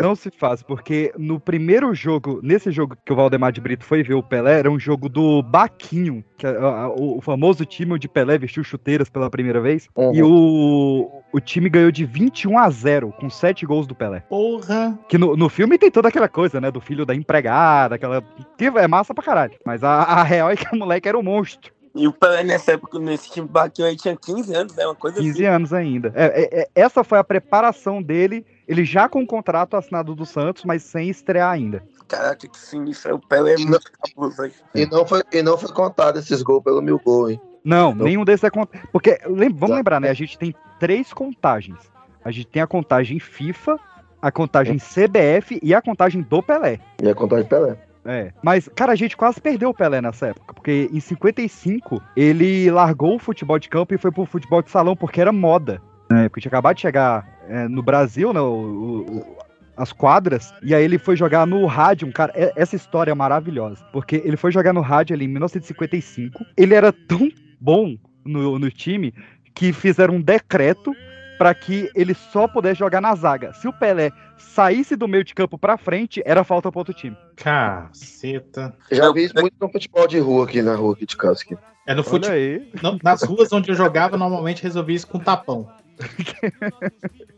não 0.00 0.14
se 0.16 0.30
faz, 0.30 0.62
porque 0.62 1.12
no 1.18 1.38
primeiro 1.38 1.94
jogo, 1.94 2.40
nesse 2.42 2.70
jogo 2.70 2.96
que 3.04 3.12
o 3.12 3.16
Valdemar 3.16 3.52
de 3.52 3.60
Brito 3.60 3.84
foi 3.84 4.02
ver 4.02 4.14
o 4.14 4.22
Pelé, 4.22 4.58
era 4.58 4.70
um 4.70 4.78
jogo 4.78 5.08
do 5.08 5.42
Baquinho, 5.42 6.24
que 6.36 6.46
é 6.46 6.50
a- 6.56 6.88
o 6.88 7.20
famoso 7.20 7.64
time 7.64 7.92
onde 7.94 8.08
Pelé 8.08 8.38
vestiu 8.38 8.64
chuteiras 8.64 9.08
pela 9.10 9.30
primeira 9.30 9.60
vez, 9.60 9.88
Uhum. 9.96 10.14
e 10.14 10.22
o, 10.22 11.22
o 11.32 11.40
time 11.40 11.68
ganhou 11.68 11.90
de 11.90 12.04
21 12.04 12.58
a 12.58 12.68
0, 12.70 13.12
com 13.18 13.28
7 13.28 13.66
gols 13.66 13.86
do 13.86 13.94
Pelé. 13.94 14.20
Porra! 14.20 14.98
Que 15.08 15.18
no, 15.18 15.36
no 15.36 15.48
filme 15.48 15.78
tem 15.78 15.90
toda 15.90 16.08
aquela 16.08 16.28
coisa, 16.28 16.60
né? 16.60 16.70
Do 16.70 16.80
filho 16.80 17.04
da 17.04 17.14
empregada, 17.14 17.94
aquela. 17.96 18.22
Que 18.56 18.66
é 18.66 18.88
massa 18.88 19.14
pra 19.14 19.24
caralho. 19.24 19.52
Mas 19.64 19.84
a, 19.84 19.90
a 20.02 20.22
real 20.22 20.50
é 20.50 20.56
que 20.56 20.66
o 20.74 20.78
moleque 20.78 21.08
era 21.08 21.18
um 21.18 21.22
monstro. 21.22 21.72
E 21.98 22.06
o 22.06 22.12
Pelé 22.12 22.44
nessa 22.44 22.72
época, 22.72 22.98
nesse 22.98 23.30
time 23.30 23.48
Baquinho 23.48 23.88
aí, 23.88 23.96
tinha 23.96 24.16
15 24.16 24.54
anos, 24.54 24.76
né? 24.76 24.86
Uma 24.86 24.94
coisa 24.94 25.18
15 25.18 25.30
assim. 25.30 25.44
anos 25.44 25.72
ainda. 25.72 26.12
É, 26.14 26.26
é, 26.26 26.60
é, 26.60 26.68
essa 26.74 27.02
foi 27.02 27.18
a 27.18 27.24
preparação 27.24 28.00
dele. 28.00 28.46
Ele 28.68 28.84
já 28.84 29.08
com 29.08 29.20
o 29.20 29.26
contrato 29.26 29.76
assinado 29.76 30.14
do 30.14 30.24
Santos, 30.24 30.64
mas 30.64 30.84
sem 30.84 31.08
estrear 31.08 31.50
ainda. 31.50 31.82
Caraca, 32.06 32.46
que 32.46 32.58
sinistro. 32.58 33.16
O 33.16 33.18
Pelé 33.18 33.54
é 33.54 33.58
muito 33.58 33.90
cabuloso, 33.92 34.36
velho. 34.36 34.52
E 34.74 34.86
não 34.86 35.04
foi, 35.04 35.22
e 35.32 35.42
não 35.42 35.58
foi 35.58 35.72
contado 35.72 36.18
esses 36.20 36.40
gols 36.42 36.62
pelo 36.62 36.80
mil 36.80 37.00
gol, 37.04 37.30
hein? 37.30 37.40
Não, 37.64 37.94
nenhum 37.94 38.24
desses 38.24 38.44
é 38.44 38.50
cont... 38.50 38.70
Porque, 38.92 39.18
lem- 39.26 39.52
vamos 39.52 39.76
lembrar, 39.76 40.00
né? 40.00 40.08
A 40.08 40.14
gente 40.14 40.38
tem 40.38 40.54
três 40.78 41.12
contagens. 41.12 41.78
A 42.24 42.30
gente 42.30 42.46
tem 42.46 42.62
a 42.62 42.66
contagem 42.66 43.18
FIFA, 43.18 43.78
a 44.22 44.30
contagem 44.30 44.78
CBF 44.78 45.58
e 45.62 45.74
a 45.74 45.82
contagem 45.82 46.22
do 46.22 46.42
Pelé. 46.42 46.78
E 47.02 47.08
a 47.08 47.14
contagem 47.14 47.46
Pelé. 47.46 47.76
É. 48.04 48.32
Mas, 48.42 48.68
cara, 48.74 48.92
a 48.92 48.96
gente 48.96 49.16
quase 49.16 49.40
perdeu 49.40 49.70
o 49.70 49.74
Pelé 49.74 50.00
nessa 50.00 50.28
época. 50.28 50.54
Porque 50.54 50.88
em 50.92 51.00
55 51.00 52.02
ele 52.16 52.70
largou 52.70 53.16
o 53.16 53.18
futebol 53.18 53.58
de 53.58 53.68
campo 53.68 53.94
e 53.94 53.98
foi 53.98 54.10
pro 54.10 54.24
futebol 54.24 54.62
de 54.62 54.70
salão 54.70 54.96
porque 54.96 55.20
era 55.20 55.32
moda. 55.32 55.80
Né? 56.10 56.28
Porque 56.28 56.40
tinha 56.40 56.50
acabado 56.50 56.76
de 56.76 56.82
chegar 56.82 57.26
é, 57.48 57.68
no 57.68 57.82
Brasil, 57.82 58.32
né? 58.32 58.40
o- 58.40 59.04
o- 59.08 59.38
as 59.76 59.92
quadras. 59.92 60.52
E 60.62 60.74
aí 60.74 60.82
ele 60.82 60.98
foi 60.98 61.16
jogar 61.16 61.46
no 61.46 61.64
rádio. 61.66 62.10
Cara, 62.12 62.32
essa 62.56 62.74
história 62.74 63.10
é 63.12 63.14
maravilhosa. 63.14 63.84
Porque 63.92 64.16
ele 64.24 64.36
foi 64.36 64.50
jogar 64.50 64.72
no 64.72 64.80
rádio 64.80 65.14
ali 65.14 65.24
em 65.26 65.28
1955. 65.28 66.44
Ele 66.56 66.74
era 66.74 66.92
tão 66.92 67.28
bom 67.60 67.96
no, 68.24 68.58
no 68.58 68.70
time 68.70 69.14
que 69.54 69.72
fizeram 69.72 70.14
um 70.14 70.20
decreto 70.20 70.92
para 71.38 71.54
que 71.54 71.88
ele 71.94 72.14
só 72.14 72.48
pudesse 72.48 72.80
jogar 72.80 73.00
na 73.00 73.14
zaga. 73.14 73.52
Se 73.52 73.68
o 73.68 73.72
Pelé 73.72 74.10
saísse 74.36 74.96
do 74.96 75.06
meio 75.06 75.22
de 75.22 75.34
campo 75.34 75.56
pra 75.56 75.76
frente, 75.76 76.20
era 76.26 76.42
falta 76.42 76.70
pro 76.72 76.80
outro 76.80 76.92
time. 76.94 77.16
Caceta. 77.42 78.74
Já 78.90 79.12
vi 79.12 79.24
isso 79.24 79.34
muito 79.36 79.54
no 79.60 79.70
futebol 79.70 80.06
de 80.06 80.18
rua 80.18 80.44
aqui 80.44 80.60
na 80.62 80.74
rua 80.74 80.94
aqui 80.94 81.06
de 81.06 81.16
casa. 81.16 81.40
Aqui. 81.42 81.56
É 81.86 81.94
no 81.94 82.04
futebol. 82.04 82.34
aí. 82.34 82.70
Nas 83.02 83.22
ruas 83.22 83.52
onde 83.52 83.70
eu 83.70 83.74
jogava, 83.74 84.16
normalmente 84.16 84.62
resolvi 84.62 84.94
isso 84.94 85.06
com 85.06 85.18
tapão. 85.18 85.68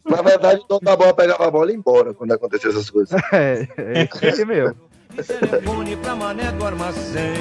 Na 0.04 0.22
verdade, 0.22 0.60
o 0.62 0.66
dono 0.66 0.80
da 0.82 0.96
bola 0.96 1.14
pegava 1.14 1.46
a 1.46 1.50
bola 1.50 1.70
e 1.70 1.74
ia 1.74 1.78
embora 1.78 2.12
quando 2.12 2.32
acontecia 2.32 2.70
essas 2.70 2.90
coisas. 2.90 3.20
É, 3.32 3.68
é 3.78 4.02
isso 4.04 4.40
aí 4.40 4.44
mesmo. 4.44 4.76
telefone 5.16 5.96
pra 5.96 6.16
mané 6.16 6.50
do 6.52 6.64
armazém. 6.64 7.34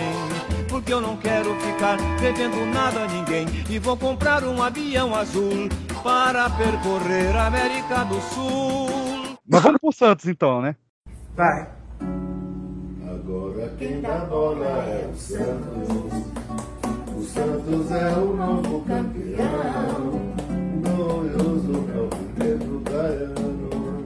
Porque 0.70 0.94
eu 0.94 1.02
não 1.02 1.18
quero 1.18 1.56
ficar 1.56 1.98
devendo 2.20 2.64
nada 2.72 3.06
a 3.06 3.08
ninguém. 3.08 3.48
E 3.70 3.80
vou 3.80 3.98
comprar 3.98 4.44
um 4.44 4.62
avião 4.62 5.16
azul 5.16 5.68
para 6.04 6.50
percorrer 6.52 7.36
a 7.36 7.48
América 7.48 8.04
do 8.04 8.22
Sul. 8.22 9.38
Mas 9.48 9.64
vamos 9.64 9.80
pro 9.82 9.92
Santos 9.92 10.26
então, 10.28 10.62
né? 10.62 10.76
Vai. 11.36 11.68
Quem 13.80 14.02
dá 14.02 14.26
bola 14.26 14.66
é 14.66 15.10
o 15.10 15.18
Santos. 15.18 15.90
O 17.16 17.24
Santos 17.24 17.92
é 17.92 18.18
o 18.18 18.36
novo 18.36 18.84
campeão. 18.86 20.20
Glorioso 20.84 21.86
alvinegro 21.96 22.82
baiano. 22.84 24.04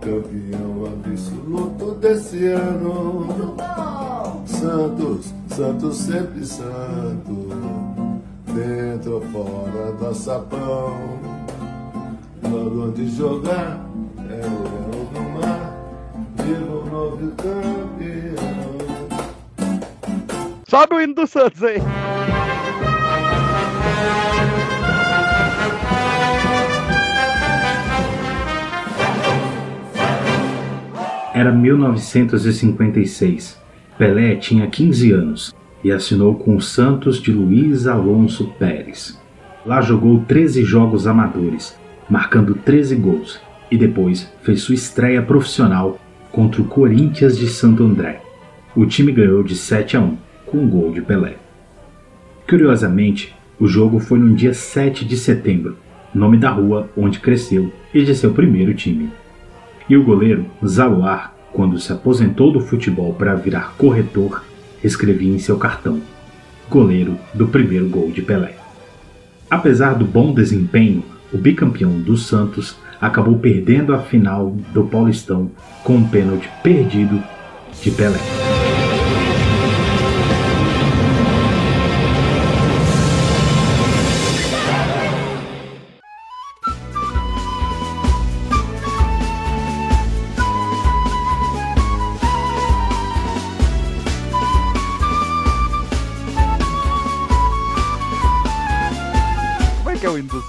Campeão 0.00 0.86
absoluto 0.86 1.94
desse 1.96 2.46
ano. 2.46 3.56
Santos, 4.46 5.34
Santos 5.48 5.96
sempre 5.96 6.46
santo. 6.46 7.48
Dentro 8.54 9.14
ou 9.14 9.20
fora 9.22 9.92
do 9.94 10.14
sapão. 10.14 11.18
Jogador 12.40 12.92
de 12.92 13.08
jogar, 13.16 13.84
é 14.18 14.46
o 14.46 14.62
leão 14.62 15.06
do 15.12 15.40
mar, 15.40 15.74
viva 16.36 16.72
o 16.72 16.86
novo 16.86 17.32
campeão. 17.32 18.81
Sobe 20.72 20.94
o 20.94 21.00
hino 21.02 21.14
do 21.14 21.26
Santos 21.26 21.62
aí. 21.62 21.76
Era 31.34 31.52
1956. 31.52 33.60
Pelé 33.98 34.36
tinha 34.36 34.66
15 34.66 35.12
anos 35.12 35.54
e 35.84 35.92
assinou 35.92 36.36
com 36.36 36.56
o 36.56 36.62
Santos 36.62 37.20
de 37.20 37.30
Luiz 37.30 37.86
Alonso 37.86 38.46
Pérez. 38.58 39.20
Lá 39.66 39.82
jogou 39.82 40.24
13 40.26 40.64
jogos 40.64 41.06
amadores, 41.06 41.78
marcando 42.08 42.54
13 42.54 42.96
gols, 42.96 43.38
e 43.70 43.76
depois 43.76 44.32
fez 44.42 44.62
sua 44.62 44.74
estreia 44.74 45.20
profissional 45.20 46.00
contra 46.30 46.62
o 46.62 46.64
Corinthians 46.64 47.36
de 47.36 47.48
Santo 47.48 47.84
André. 47.84 48.22
O 48.74 48.86
time 48.86 49.12
ganhou 49.12 49.42
de 49.42 49.54
7 49.54 49.98
a 49.98 50.00
1, 50.00 50.16
com 50.52 50.58
um 50.58 50.68
gol 50.68 50.92
de 50.92 51.00
Pelé. 51.00 51.36
Curiosamente, 52.46 53.34
o 53.58 53.66
jogo 53.66 53.98
foi 53.98 54.18
no 54.18 54.36
dia 54.36 54.52
7 54.52 55.02
de 55.02 55.16
setembro, 55.16 55.78
nome 56.14 56.36
da 56.36 56.50
rua 56.50 56.90
onde 56.94 57.20
cresceu 57.20 57.72
e 57.94 58.04
de 58.04 58.14
seu 58.14 58.34
primeiro 58.34 58.74
time. 58.74 59.10
E 59.88 59.96
o 59.96 60.04
goleiro, 60.04 60.44
Zaluar, 60.64 61.34
quando 61.54 61.78
se 61.78 61.90
aposentou 61.90 62.52
do 62.52 62.60
futebol 62.60 63.14
para 63.14 63.34
virar 63.34 63.74
corretor, 63.78 64.44
escrevia 64.84 65.34
em 65.34 65.38
seu 65.38 65.56
cartão: 65.56 66.02
goleiro 66.68 67.16
do 67.32 67.48
primeiro 67.48 67.88
gol 67.88 68.10
de 68.10 68.20
Pelé. 68.20 68.54
Apesar 69.50 69.94
do 69.94 70.04
bom 70.04 70.34
desempenho, 70.34 71.02
o 71.32 71.38
bicampeão 71.38 71.98
do 71.98 72.16
Santos 72.16 72.76
acabou 73.00 73.38
perdendo 73.38 73.94
a 73.94 74.00
final 74.00 74.54
do 74.72 74.84
Paulistão 74.84 75.50
com 75.82 75.96
um 75.96 76.08
pênalti 76.08 76.48
perdido 76.62 77.22
de 77.82 77.90
Pelé. 77.90 78.51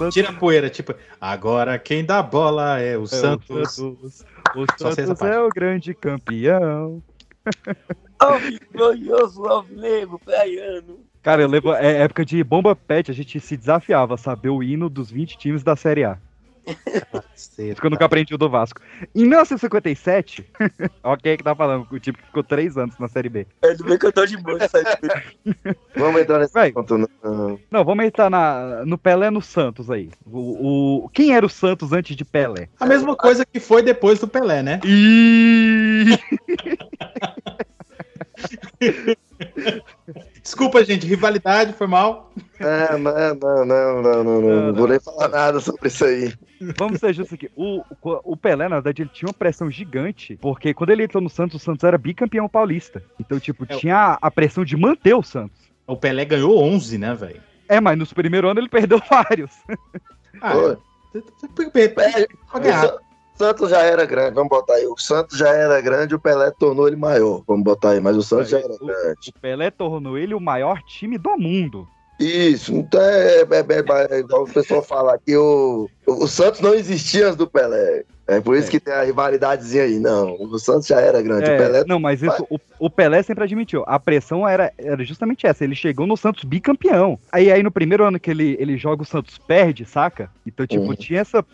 Santos? 0.03 0.13
Tira 0.13 0.29
a 0.29 0.33
poeira, 0.33 0.69
tipo, 0.69 0.93
agora 1.19 1.77
quem 1.79 2.03
dá 2.05 2.21
bola 2.21 2.79
é 2.79 2.97
o 2.97 3.03
É 3.03 3.07
Santos. 3.07 3.49
O 3.49 3.65
Santos, 3.65 4.25
o 4.55 4.65
Santos 4.77 5.19
parte. 5.19 5.35
é 5.35 5.39
o 5.39 5.49
grande 5.49 5.93
campeão. 5.93 7.01
Glorioso 8.73 9.45
alvinegro, 9.45 10.19
praiano. 10.19 10.99
Cara, 11.21 11.41
eu 11.41 11.47
lembro, 11.47 11.73
é 11.73 12.01
época 12.01 12.25
de 12.25 12.43
bomba 12.43 12.75
pet, 12.75 13.09
a 13.09 13.13
gente 13.13 13.39
se 13.39 13.55
desafiava 13.55 14.15
a 14.15 14.17
saber 14.17 14.49
o 14.49 14.61
hino 14.61 14.89
dos 14.89 15.09
20 15.09 15.37
times 15.37 15.63
da 15.63 15.75
Série 15.75 16.03
A. 16.03 16.17
Isso 17.35 17.81
que 17.81 17.85
eu 17.85 17.89
nunca 17.89 18.05
aprendi 18.05 18.33
o 18.33 18.37
do 18.37 18.49
Vasco. 18.49 18.79
Em 19.13 19.21
1957, 19.21 20.45
ok 21.03 21.37
que 21.37 21.43
tá 21.43 21.53
falando, 21.55 21.85
o 21.91 21.99
time 21.99 22.15
que 22.17 22.25
ficou 22.25 22.43
três 22.43 22.77
anos 22.77 22.97
na 22.97 23.07
Série 23.07 23.29
B. 23.29 23.45
É 23.61 23.73
do 23.75 23.83
bem 23.83 23.97
que 23.97 24.05
eu 24.05 24.11
tô 24.13 24.25
de 24.25 24.37
boa. 24.37 24.57
Vamos 25.95 26.21
entrar 26.21 26.39
nesse 26.39 26.53
Vai. 26.53 26.71
ponto. 26.71 26.97
Não. 26.97 27.59
Não, 27.69 27.83
vamos 27.83 28.05
entrar 28.05 28.29
na, 28.29 28.85
no 28.85 28.97
Pelé 28.97 29.29
no 29.29 29.41
Santos 29.41 29.89
aí. 29.91 30.09
O, 30.25 31.03
o- 31.05 31.09
quem 31.09 31.33
era 31.35 31.45
o 31.45 31.49
Santos 31.49 31.91
antes 31.91 32.15
de 32.15 32.23
Pelé? 32.23 32.69
A 32.79 32.85
mesma 32.85 33.15
coisa 33.15 33.45
que 33.45 33.59
foi 33.59 33.81
depois 33.83 34.19
do 34.19 34.27
Pelé, 34.27 34.61
né? 34.63 34.79
E 34.85 36.05
Desculpa, 40.43 40.83
gente, 40.83 41.07
rivalidade, 41.07 41.71
foi 41.71 41.87
mal. 41.87 42.33
É, 42.59 42.97
não, 42.97 43.13
não, 43.13 43.65
não, 43.65 43.65
não, 43.65 44.03
não, 44.03 44.23
não, 44.23 44.41
não 44.67 44.73
vou 44.73 44.89
nem 44.89 44.99
falar 44.99 45.29
nada 45.29 45.59
sobre 45.61 45.87
isso 45.87 46.03
aí. 46.03 46.33
Vamos 46.77 46.99
ser 46.99 47.13
justos 47.13 47.33
aqui. 47.33 47.49
O, 47.55 47.81
o, 48.01 48.35
Pelé, 48.35 48.67
na 48.67 48.75
verdade, 48.75 49.03
ele 49.03 49.09
tinha 49.13 49.29
uma 49.29 49.33
pressão 49.33 49.71
gigante, 49.71 50.37
porque 50.41 50.73
quando 50.73 50.89
ele 50.89 51.03
entrou 51.03 51.23
no 51.23 51.29
Santos, 51.29 51.61
o 51.61 51.63
Santos 51.63 51.85
era 51.85 51.97
bicampeão 51.97 52.49
paulista. 52.49 53.01
Então, 53.17 53.39
tipo, 53.39 53.65
É, 53.69 53.77
tinha 53.77 54.17
a, 54.21 54.29
pressão 54.29 54.65
de 54.65 54.75
manter 54.75 55.13
o 55.13 55.23
Santos. 55.23 55.57
O 55.87 55.95
Pelé 55.95 56.25
ganhou 56.25 56.61
11, 56.61 56.97
né, 56.97 57.15
velho? 57.15 57.41
É, 57.69 57.79
mas 57.79 57.97
nos 57.97 58.11
primeiros 58.11 58.51
anos 58.51 58.61
ele 58.61 58.69
perdeu 58.69 59.01
vários. 59.09 59.51
Ah, 60.41 60.57
Oi. 60.57 60.77
É. 62.61 62.71
Sa- 62.73 62.99
Santos 63.35 63.69
já 63.69 63.81
era 63.81 64.05
grande, 64.05 64.35
vamos 64.35 64.49
botar 64.49 64.75
aí. 64.75 64.85
O 64.87 64.97
Santos 64.97 65.37
já 65.37 65.49
era 65.49 65.81
grande, 65.81 66.15
o 66.15 66.19
Pelé 66.19 66.51
tornou 66.51 66.87
ele 66.87 66.95
maior. 66.95 67.43
Vamos 67.47 67.63
botar 67.63 67.91
aí, 67.91 67.99
mas 67.99 68.15
o 68.15 68.21
Santos 68.23 68.49
já 68.49 68.59
era 68.59 68.67
grande. 68.77 69.29
O 69.29 69.39
Pelé 69.41 69.71
tornou 69.71 70.17
ele 70.17 70.33
o 70.33 70.39
maior 70.39 70.81
time 70.83 71.17
do 71.17 71.37
mundo. 71.37 71.87
Isso, 72.19 72.73
então 72.73 73.01
é, 73.01 73.41
é, 73.41 73.43
é- 73.43 74.15
é 74.15 74.19
igual 74.19 74.43
o 74.43 74.53
pessoal 74.53 74.83
fala 74.83 75.17
que 75.17 75.35
o, 75.35 75.89
o 76.05 76.27
Santos 76.27 76.61
não 76.61 76.73
existia 76.73 77.25
antes 77.25 77.35
do 77.37 77.49
Pelé. 77.49 78.03
É 78.25 78.39
por 78.39 78.55
isso 78.55 78.71
que 78.71 78.79
tem 78.79 78.93
a 78.93 79.03
rivalidadezinha 79.03 79.83
aí. 79.83 79.99
Não, 79.99 80.37
o 80.39 80.57
Santos 80.57 80.87
já 80.87 81.01
era 81.01 81.21
grande. 81.21 81.49
É, 81.49 81.55
o 81.55 81.57
Pelé 81.57 81.83
Não, 81.85 81.99
mas 81.99 82.23
isso, 82.23 82.47
o, 82.49 82.57
o 82.79 82.89
Pelé 82.89 83.21
sempre 83.21 83.43
admitiu. 83.43 83.83
A 83.85 83.99
pressão 83.99 84.47
era, 84.47 84.71
era 84.77 85.03
justamente 85.03 85.45
essa. 85.45 85.63
Ele 85.65 85.75
chegou 85.75 86.07
no 86.07 86.15
Santos 86.15 86.45
bicampeão. 86.45 87.19
Aí, 87.31 87.51
aí 87.51 87.61
no 87.61 87.71
primeiro 87.71 88.05
ano 88.05 88.19
que 88.19 88.31
ele, 88.31 88.55
ele 88.59 88.77
joga, 88.77 89.01
o 89.03 89.05
Santos 89.05 89.37
perde, 89.37 89.83
saca? 89.85 90.29
Então, 90.45 90.65
tipo, 90.65 90.83
Uhum. 90.83 90.95
tinha 90.95 91.19
essa, 91.19 91.39
é, 91.39 91.41
é, 91.41 91.45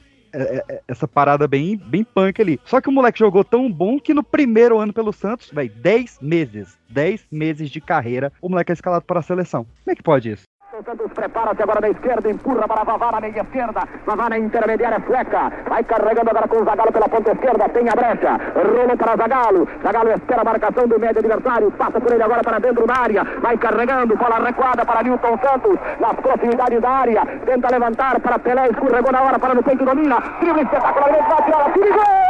essa 0.88 1.08
parada 1.08 1.48
bem, 1.48 1.78
bem 1.78 2.04
punk 2.04 2.42
ali. 2.42 2.60
Só 2.66 2.80
que 2.82 2.90
o 2.90 2.92
moleque 2.92 3.20
jogou 3.20 3.44
tão 3.44 3.72
bom 3.72 4.00
que 4.00 4.14
no 4.14 4.24
primeiro 4.24 4.80
ano 4.80 4.94
pelo 4.94 5.14
Santos, 5.14 5.50
velho, 5.52 5.72
10 5.76 6.20
meses. 6.22 6.78
10 6.90 7.26
meses 7.32 7.70
de 7.70 7.80
carreira, 7.80 8.32
o 8.42 8.50
moleque 8.50 8.72
é 8.72 8.74
escalado 8.74 9.06
para 9.06 9.20
a 9.20 9.24
seleção. 9.24 9.66
Como 9.84 9.92
é 9.92 9.96
que 9.96 10.04
pode 10.04 10.32
isso? 10.32 10.44
Santos 10.70 11.12
prepara-se 11.14 11.64
agora 11.64 11.82
na 11.82 11.90
esquerda, 11.90 12.30
empurra 12.30 12.68
para 12.68 12.84
Vavá 12.84 13.12
na 13.12 13.22
meia 13.22 13.42
esquerda. 13.42 13.82
Vavá 14.06 14.30
na 14.30 14.38
intermediária 14.38 15.00
fleca. 15.00 15.52
Vai 15.68 15.84
carregando 15.84 16.30
agora 16.30 16.48
com 16.48 16.62
o 16.62 16.64
Zagalo 16.64 16.92
pela 16.92 17.10
ponta 17.10 17.32
esquerda. 17.32 17.70
Tem 17.70 17.90
a 17.90 17.96
brecha. 17.96 18.38
Rolou 18.54 18.96
para 18.96 19.18
Zagalo. 19.18 19.68
Zagalo 19.82 20.12
espera 20.12 20.42
a 20.42 20.44
marcação 20.44 20.88
do 20.88 21.00
médio 21.00 21.20
adversário. 21.20 21.72
Passa 21.72 22.00
por 22.00 22.14
ele 22.14 22.22
agora 22.22 22.44
para 22.44 22.60
dentro 22.60 22.86
da 22.86 22.98
área. 22.98 23.24
Vai 23.42 23.58
carregando. 23.58 24.16
Bola 24.16 24.46
recuada 24.46 24.86
para 24.86 25.02
Newton 25.02 25.40
Santos. 25.40 25.80
Nas 26.00 26.16
proximidades 26.18 26.82
da 26.82 26.90
área. 26.90 27.26
Tenta 27.46 27.72
levantar 27.72 28.20
para 28.20 28.38
Pelé. 28.38 28.68
Escorregou 28.68 29.12
na 29.12 29.24
hora 29.24 29.40
para 29.40 29.56
no 29.56 29.64
peito 29.64 29.84
domina. 29.84 30.20
Drible 30.40 30.62
espetacularmente. 30.62 31.30
Bate 31.30 31.52
ela. 31.52 31.72
Tira 31.72 31.96
gol! 31.96 32.30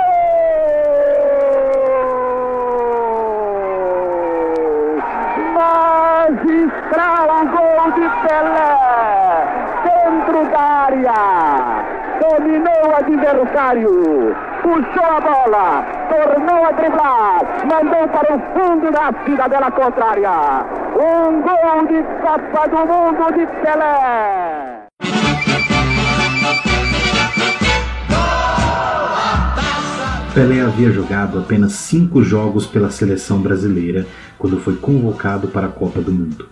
Magistral 5.59 7.27
gol 7.51 7.91
de 7.95 8.07
Pelé! 8.23 8.73
Dentro 9.83 10.39
da 10.51 10.63
área! 10.87 11.19
Dominou 12.21 12.81
o 12.87 12.95
adversário! 12.95 14.35
Puxou 14.61 15.09
a 15.17 15.19
bola! 15.19 15.67
Tornou 16.07 16.61
a 16.65 16.71
driblar! 16.71 17.41
Mandou 17.69 18.07
para 18.07 18.35
o 18.35 18.39
fundo 18.53 18.89
da 18.89 19.11
cidadela 19.25 19.71
contrária! 19.71 20.63
Um 20.95 21.41
gol 21.41 21.87
de 21.87 22.03
Copa 22.21 22.67
do 22.69 22.85
Mundo 22.85 23.33
de 23.33 23.45
Pelé! 23.61 24.68
Pelé 30.39 30.61
havia 30.61 30.89
jogado 30.89 31.37
apenas 31.37 31.73
cinco 31.73 32.23
jogos 32.23 32.65
pela 32.65 32.89
seleção 32.89 33.41
brasileira 33.41 34.07
quando 34.37 34.57
foi 34.57 34.77
convocado 34.77 35.49
para 35.49 35.67
a 35.67 35.69
Copa 35.69 35.99
do 35.99 36.13
Mundo. 36.13 36.47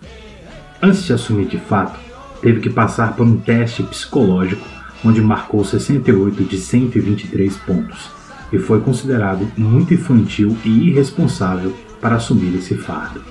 Antes 0.82 1.04
de 1.04 1.14
assumir 1.14 1.46
de 1.46 1.56
fato, 1.56 1.98
teve 2.42 2.60
que 2.60 2.68
passar 2.68 3.16
por 3.16 3.26
um 3.26 3.38
teste 3.38 3.82
psicológico 3.82 4.62
onde 5.02 5.22
marcou 5.22 5.64
68 5.64 6.44
de 6.44 6.58
123 6.58 7.56
pontos 7.56 8.10
e 8.52 8.58
foi 8.58 8.82
considerado 8.82 9.50
muito 9.56 9.94
infantil 9.94 10.54
e 10.66 10.90
irresponsável 10.90 11.74
para 11.98 12.16
assumir 12.16 12.54
esse 12.58 12.74
fardo. 12.74 13.22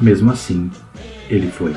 Mesmo 0.00 0.32
assim, 0.32 0.72
ele 1.30 1.52
foi. 1.52 1.72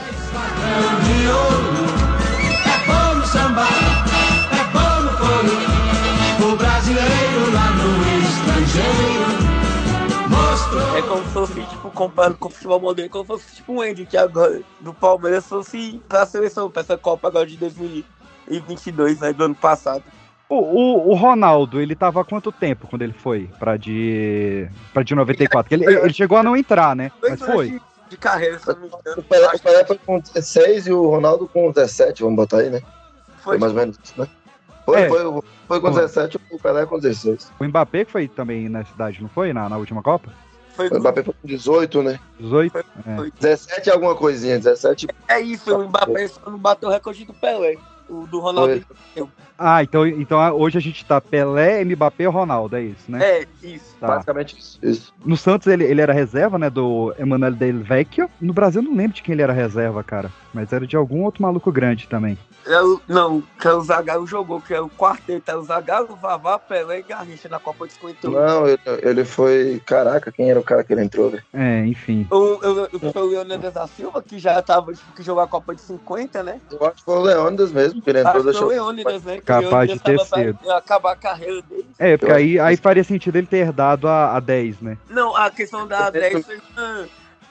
É 10.97 11.01
como 11.03 11.23
se 11.23 11.29
fosse, 11.29 11.61
tipo, 11.67 11.91
comparando 11.91 12.37
com 12.39 12.47
o 12.47 12.51
futebol 12.51 12.79
moderno, 12.79 13.11
como 13.11 13.23
se 13.23 13.27
fosse 13.27 13.55
tipo 13.57 13.71
um 13.71 13.81
Andy 13.81 14.03
que 14.03 14.17
agora 14.17 14.63
do 14.81 14.91
Palmeiras 14.95 15.45
fosse 15.45 16.01
pra 16.09 16.25
seleção, 16.25 16.71
pra 16.71 16.81
essa 16.81 16.97
Copa 16.97 17.27
agora 17.27 17.45
de 17.45 17.55
2022, 17.55 19.19
né, 19.19 19.31
do 19.31 19.43
ano 19.43 19.53
passado. 19.53 20.03
O, 20.49 20.55
o, 20.55 21.11
o 21.11 21.13
Ronaldo, 21.13 21.79
ele 21.79 21.95
tava 21.95 22.21
há 22.21 22.23
quanto 22.23 22.51
tempo 22.51 22.87
quando 22.87 23.03
ele 23.03 23.13
foi 23.13 23.47
pra 23.59 23.77
de. 23.77 24.67
pra 24.91 25.03
de 25.03 25.13
94? 25.13 25.71
Ele, 25.71 25.85
ele 25.85 26.13
chegou 26.13 26.35
a 26.35 26.41
não 26.41 26.57
entrar, 26.57 26.95
né? 26.95 27.11
Mas 27.21 27.41
foi. 27.41 27.79
de, 28.09 28.17
carreira, 28.17 28.57
se 28.57 28.67
não 28.67 28.79
me 28.79 28.87
engano. 28.87 29.01
O 29.17 29.23
Pelé, 29.23 29.47
o 29.53 29.59
Pelé 29.59 29.85
foi 29.85 29.99
com 29.99 30.19
16 30.19 30.87
e 30.87 30.93
o 30.93 31.07
Ronaldo 31.11 31.47
com 31.47 31.69
17, 31.69 32.23
vamos 32.23 32.37
botar 32.37 32.57
aí, 32.57 32.71
né? 32.71 32.81
Foi, 33.43 33.53
Foi. 33.53 33.57
mais 33.59 33.71
ou 33.71 33.79
menos 33.79 33.99
isso, 34.03 34.19
né? 34.19 34.27
Foi, 34.83 35.01
É. 35.01 35.09
foi, 35.09 35.19
foi 35.67 35.79
com 35.79 35.89
Porra. 35.89 36.01
17, 36.01 36.39
o 36.49 36.57
Pelé 36.57 36.85
com 36.87 36.97
16. 36.97 37.51
O 37.59 37.63
Mbappé 37.65 38.03
que 38.03 38.11
foi 38.11 38.27
também 38.27 38.67
na 38.67 38.83
cidade, 38.83 39.21
não 39.21 39.29
foi? 39.29 39.53
Na, 39.53 39.69
na 39.69 39.77
última 39.77 40.01
Copa? 40.01 40.31
Foi 40.77 40.87
O 40.89 40.99
Mbappé 40.99 41.23
foi 41.23 41.33
com 41.33 41.47
18, 41.47 42.03
né? 42.03 42.19
18? 42.39 42.77
É. 42.77 42.83
17 43.39 43.89
é 43.89 43.93
alguma 43.93 44.15
coisinha, 44.15 44.59
17. 44.59 45.07
É 45.27 45.41
isso, 45.41 45.75
o 45.75 45.87
Mbappé 45.87 46.27
só 46.27 46.39
não 46.45 46.59
bateu 46.59 46.87
o 46.87 46.91
recorde 46.91 47.25
do 47.25 47.33
Pelé. 47.33 47.77
O 48.07 48.25
do 48.27 48.39
Ronaldo. 48.39 48.85
Ah, 49.57 49.83
então, 49.83 50.07
então 50.07 50.39
hoje 50.55 50.77
a 50.77 50.81
gente 50.81 51.03
tá 51.03 51.19
Pelé, 51.19 51.83
Mbappé 51.83 52.23
e 52.23 52.27
Ronaldo, 52.27 52.75
é 52.75 52.83
isso, 52.83 53.11
né? 53.11 53.19
É, 53.21 53.47
isso. 53.61 53.95
Tá. 53.99 54.07
Basicamente 54.07 54.57
isso. 54.57 54.79
isso. 54.83 55.13
No 55.25 55.35
Santos 55.35 55.67
ele, 55.67 55.83
ele 55.83 55.99
era 55.99 56.13
reserva, 56.13 56.59
né, 56.59 56.69
do 56.69 57.13
Emanuel 57.17 57.53
Del 57.53 57.79
Vecchio. 57.79 58.29
No 58.39 58.53
Brasil 58.53 58.81
eu 58.81 58.87
não 58.87 58.95
lembro 58.95 59.15
de 59.15 59.23
quem 59.23 59.33
ele 59.33 59.41
era 59.41 59.51
reserva, 59.51 60.03
cara. 60.03 60.31
Mas 60.53 60.71
era 60.71 60.85
de 60.85 60.95
algum 60.95 61.23
outro 61.23 61.41
maluco 61.41 61.71
grande 61.71 62.07
também. 62.07 62.37
É 62.67 62.81
o- 62.83 63.01
não, 63.07 63.41
que 63.59 63.67
é 63.67 63.73
o 63.73 63.81
Zagallo 63.81 64.27
jogou, 64.27 64.61
que 64.61 64.73
é 64.73 64.81
o 64.81 64.89
quarteto. 64.89 65.49
É 65.51 65.55
o 65.55 65.63
Zagallo, 65.63 66.15
Vavá, 66.21 66.59
Pelé 66.59 66.99
e 66.99 67.03
Garrincha 67.03 67.47
na 67.47 67.59
Copa 67.59 67.87
de 67.87 67.93
58. 67.93 68.29
Não, 68.31 68.67
ele, 68.67 68.79
ele 69.01 69.25
foi. 69.25 69.81
Caraca, 69.85 70.31
quem 70.31 70.49
era 70.51 70.59
o 70.59 70.63
cara 70.63 70.83
que 70.83 70.93
ele 70.93 71.03
entrou, 71.03 71.29
velho? 71.29 71.43
É, 71.53 71.85
enfim. 71.85 72.27
O, 72.31 72.35
o, 72.35 72.83
o, 72.93 73.11
foi 73.11 73.21
o 73.21 73.25
Leônidas 73.29 73.73
da 73.73 73.87
Silva, 73.87 74.21
que 74.21 74.37
já 74.39 74.61
tava, 74.61 74.93
tipo, 74.93 75.13
que 75.13 75.23
jogou 75.23 75.41
a 75.43 75.47
Copa 75.47 75.73
de 75.73 75.81
50, 75.81 76.43
né? 76.43 76.59
Eu 76.71 76.85
acho 76.85 76.95
que 76.97 77.03
foi 77.05 77.15
o 77.17 77.21
Leônidas 77.21 77.71
mesmo, 77.71 78.01
que 78.01 78.09
ele 78.09 78.19
entrou 78.19 78.43
deixou. 78.43 78.65
o 78.65 78.69
Leônidas, 78.69 79.23
né? 79.23 79.35
Que 79.37 79.41
Capaz 79.43 79.89
de 79.89 79.99
ter 79.99 80.17
tava 80.17 80.29
pra 80.29 80.39
sido. 80.43 80.71
acabar 80.71 81.11
a 81.13 81.15
carreira 81.15 81.61
dele. 81.61 81.87
É, 81.97 82.17
porque 82.17 82.33
aí, 82.33 82.59
aí 82.59 82.75
faria 82.77 83.03
sentido 83.03 83.37
ele 83.37 83.47
ter 83.47 83.57
herdado 83.57 84.07
a, 84.07 84.35
a 84.35 84.39
10, 84.39 84.81
né? 84.81 84.97
Não, 85.09 85.35
a 85.35 85.49
questão 85.49 85.87
da 85.87 86.09
10 86.09 86.45
foi, 86.45 86.59
uma- 86.75 87.07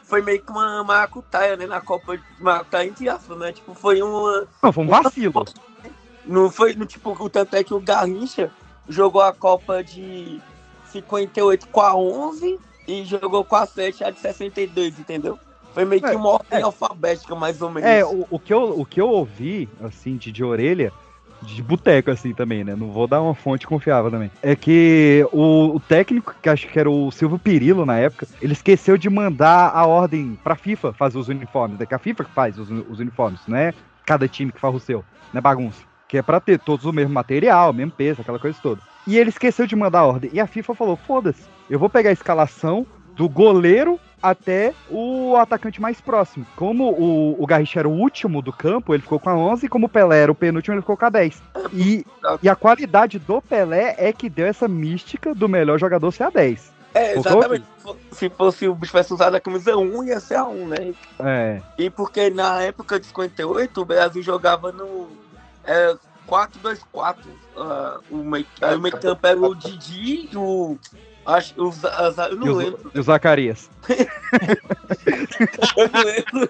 foi 0.06 0.22
meio 0.22 0.40
que 0.40 0.50
uma 0.50 0.82
maracutaia, 0.84 1.56
né? 1.56 1.66
Na 1.66 1.80
Copa 1.80 2.16
de 2.16 2.24
Maracutaia, 2.40 2.88
entre 2.88 3.08
aspas, 3.08 3.36
né? 3.36 3.52
Tipo, 3.52 3.74
foi 3.74 4.00
uma. 4.00 4.46
Não, 4.62 4.72
foi 4.72 4.84
um 4.84 4.88
vacilo. 4.88 5.44
Não 6.24 6.50
foi, 6.50 6.74
no, 6.74 6.86
tipo, 6.86 7.10
o 7.10 7.28
tanto 7.28 7.54
é 7.54 7.62
que 7.62 7.74
o 7.74 7.80
Garrincha 7.80 8.50
jogou 8.88 9.20
a 9.20 9.32
Copa 9.32 9.82
de 9.82 10.40
58 10.90 11.68
com 11.68 11.80
a 11.80 11.94
11 11.94 12.58
e 12.88 13.04
jogou 13.04 13.44
com 13.44 13.56
a 13.56 13.66
7 13.66 14.04
a 14.04 14.10
de 14.10 14.20
62, 14.20 14.98
entendeu? 14.98 15.38
Foi 15.74 15.84
meio 15.84 16.00
que 16.00 16.14
uma 16.14 16.30
ordem 16.30 16.62
alfabética, 16.62 17.34
mais 17.34 17.60
ou 17.60 17.70
menos. 17.70 17.88
É, 17.88 18.04
o, 18.04 18.26
o, 18.30 18.38
que 18.38 18.54
eu, 18.54 18.80
o 18.80 18.86
que 18.86 19.00
eu 19.00 19.08
ouvi, 19.08 19.68
assim, 19.82 20.16
de, 20.16 20.32
de 20.32 20.42
orelha, 20.42 20.92
de 21.42 21.62
boteco, 21.62 22.10
assim, 22.10 22.32
também, 22.32 22.64
né? 22.64 22.74
Não 22.74 22.90
vou 22.90 23.06
dar 23.06 23.22
uma 23.22 23.34
fonte 23.34 23.66
confiável 23.66 24.10
também. 24.10 24.30
É 24.42 24.56
que 24.56 25.26
o, 25.32 25.76
o 25.76 25.80
técnico, 25.80 26.34
que 26.40 26.48
acho 26.48 26.68
que 26.68 26.78
era 26.78 26.90
o 26.90 27.10
Silvio 27.10 27.38
Pirillo 27.38 27.86
na 27.86 27.98
época, 27.98 28.26
ele 28.40 28.52
esqueceu 28.52 28.96
de 28.96 29.08
mandar 29.08 29.70
a 29.74 29.86
ordem 29.86 30.38
pra 30.42 30.56
FIFA 30.56 30.92
fazer 30.92 31.18
os 31.18 31.28
uniformes. 31.28 31.80
É 31.80 31.86
que 31.86 31.94
a 31.94 31.98
FIFA 31.98 32.24
que 32.24 32.32
faz 32.32 32.58
os, 32.58 32.70
os 32.70 32.98
uniformes, 32.98 33.40
não 33.46 33.56
é 33.56 33.72
cada 34.04 34.28
time 34.28 34.52
que 34.52 34.60
faz 34.60 34.74
o 34.74 34.80
seu, 34.80 35.04
não 35.32 35.38
é 35.38 35.42
bagunça. 35.42 35.82
Que 36.08 36.18
é 36.18 36.22
pra 36.22 36.40
ter 36.40 36.58
todos 36.58 36.84
o 36.84 36.92
mesmo 36.92 37.12
material, 37.12 37.72
mesmo 37.72 37.90
peso, 37.92 38.20
aquela 38.20 38.38
coisa 38.38 38.56
toda. 38.62 38.80
E 39.06 39.18
ele 39.18 39.30
esqueceu 39.30 39.66
de 39.66 39.76
mandar 39.76 40.00
a 40.00 40.06
ordem. 40.06 40.30
E 40.32 40.40
a 40.40 40.46
FIFA 40.46 40.74
falou: 40.74 40.96
foda-se, 40.96 41.44
eu 41.68 41.78
vou 41.78 41.90
pegar 41.90 42.10
a 42.10 42.12
escalação 42.12 42.86
do 43.16 43.28
goleiro 43.28 43.98
até 44.30 44.74
o 44.90 45.36
atacante 45.36 45.80
mais 45.80 46.00
próximo. 46.00 46.46
Como 46.56 46.90
o, 46.90 47.42
o 47.42 47.46
Garrincha 47.46 47.78
era 47.78 47.88
o 47.88 47.92
último 47.92 48.42
do 48.42 48.52
campo, 48.52 48.92
ele 48.92 49.02
ficou 49.02 49.20
com 49.20 49.30
a 49.30 49.36
11, 49.36 49.66
e 49.66 49.68
como 49.68 49.86
o 49.86 49.88
Pelé 49.88 50.22
era 50.22 50.32
o 50.32 50.34
penúltimo, 50.34 50.74
ele 50.74 50.82
ficou 50.82 50.96
com 50.96 51.04
a 51.04 51.10
10. 51.10 51.42
E, 51.72 52.04
e 52.42 52.48
a 52.48 52.56
qualidade 52.56 53.18
do 53.18 53.40
Pelé 53.40 53.94
é 53.98 54.12
que 54.12 54.28
deu 54.28 54.46
essa 54.46 54.66
mística 54.66 55.34
do 55.34 55.48
melhor 55.48 55.78
jogador 55.78 56.10
ser 56.10 56.24
a 56.24 56.30
10. 56.30 56.76
É, 56.94 57.18
exatamente. 57.18 57.66
Se 58.10 58.28
fosse 58.30 58.66
o 58.66 58.74
bicho 58.74 58.90
tivesse 58.90 59.12
usado 59.12 59.34
a 59.34 59.40
camisa 59.40 59.76
1, 59.76 60.04
ia 60.04 60.18
ser 60.18 60.36
a 60.36 60.44
1, 60.44 60.66
né? 60.66 60.94
É. 61.20 61.62
E 61.76 61.90
porque 61.90 62.30
na 62.30 62.62
época 62.62 62.98
de 62.98 63.06
58, 63.06 63.80
o 63.80 63.84
Brasil 63.84 64.22
jogava 64.22 64.72
no 64.72 65.08
é, 65.64 65.94
4-2-4. 66.26 67.16
ah, 67.56 68.00
o 68.10 68.16
meio, 68.16 68.46
aí 68.60 68.74
o 68.74 68.80
meio 68.80 68.98
campo 68.98 69.26
era 69.26 69.38
o 69.38 69.54
Didi, 69.54 70.30
o. 70.34 70.78
Acho, 71.26 71.54
o, 71.60 71.72
Za- 71.72 72.28
eu 72.30 72.36
E 72.36 72.36
não 72.36 72.52
o, 72.52 72.56
lembro. 72.56 72.90
e 72.94 73.00
o 73.00 73.02
Zacarias. 73.02 73.68
Eu 75.76 75.88
não 75.92 76.02
lembro. 76.04 76.48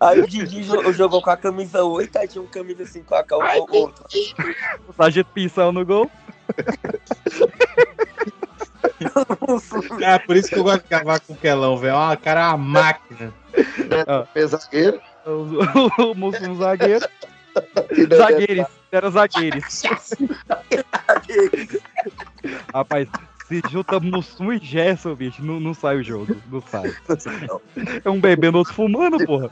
Aí 0.00 0.20
o 0.20 0.26
Didi 0.28 0.62
jo- 0.64 0.92
jogou 0.92 1.20
com 1.22 1.30
a 1.30 1.36
camisa 1.36 1.82
8, 1.84 2.16
aí 2.18 2.28
tinha 2.28 2.42
um 2.42 2.46
camisa 2.46 2.86
5 2.86 3.06
com 3.06 3.14
a 3.14 3.22
cal- 3.24 3.40
outra. 3.70 4.04
O 4.88 4.92
Sargento 4.92 5.30
Pinção 5.32 5.72
no 5.72 5.84
gol. 5.84 6.10
É, 10.00 10.18
por 10.26 10.36
isso 10.36 10.48
que 10.48 10.58
eu 10.58 10.64
gosto 10.64 10.82
de 10.82 10.88
cavar 10.88 11.20
com 11.20 11.32
o 11.32 11.36
Quelão, 11.36 11.76
velho. 11.76 11.94
Ó, 11.94 12.12
o 12.12 12.18
cara 12.18 12.40
é 12.40 12.46
uma 12.48 12.58
máquina. 12.58 13.32
É 14.34 14.46
zagueiro. 14.46 15.00
O, 15.24 16.10
o, 16.10 16.14
moço 16.14 16.42
um 16.50 16.56
zagueiro. 16.56 17.06
Zagueiros. 18.16 18.66
Era 18.90 19.10
zagueiros. 19.10 19.82
Rapaz, 22.72 23.08
se 23.46 23.60
junta 23.70 24.00
Mussum 24.00 24.52
e 24.52 24.58
Gerson, 24.58 25.14
bicho, 25.14 25.44
não, 25.44 25.60
não 25.60 25.74
sai 25.74 25.98
o 25.98 26.02
jogo. 26.02 26.36
Não 26.50 26.62
sai. 26.62 26.94
É 28.04 28.10
um 28.10 28.20
bebendo, 28.20 28.58
outro 28.58 28.72
fumando, 28.72 29.24
porra. 29.24 29.50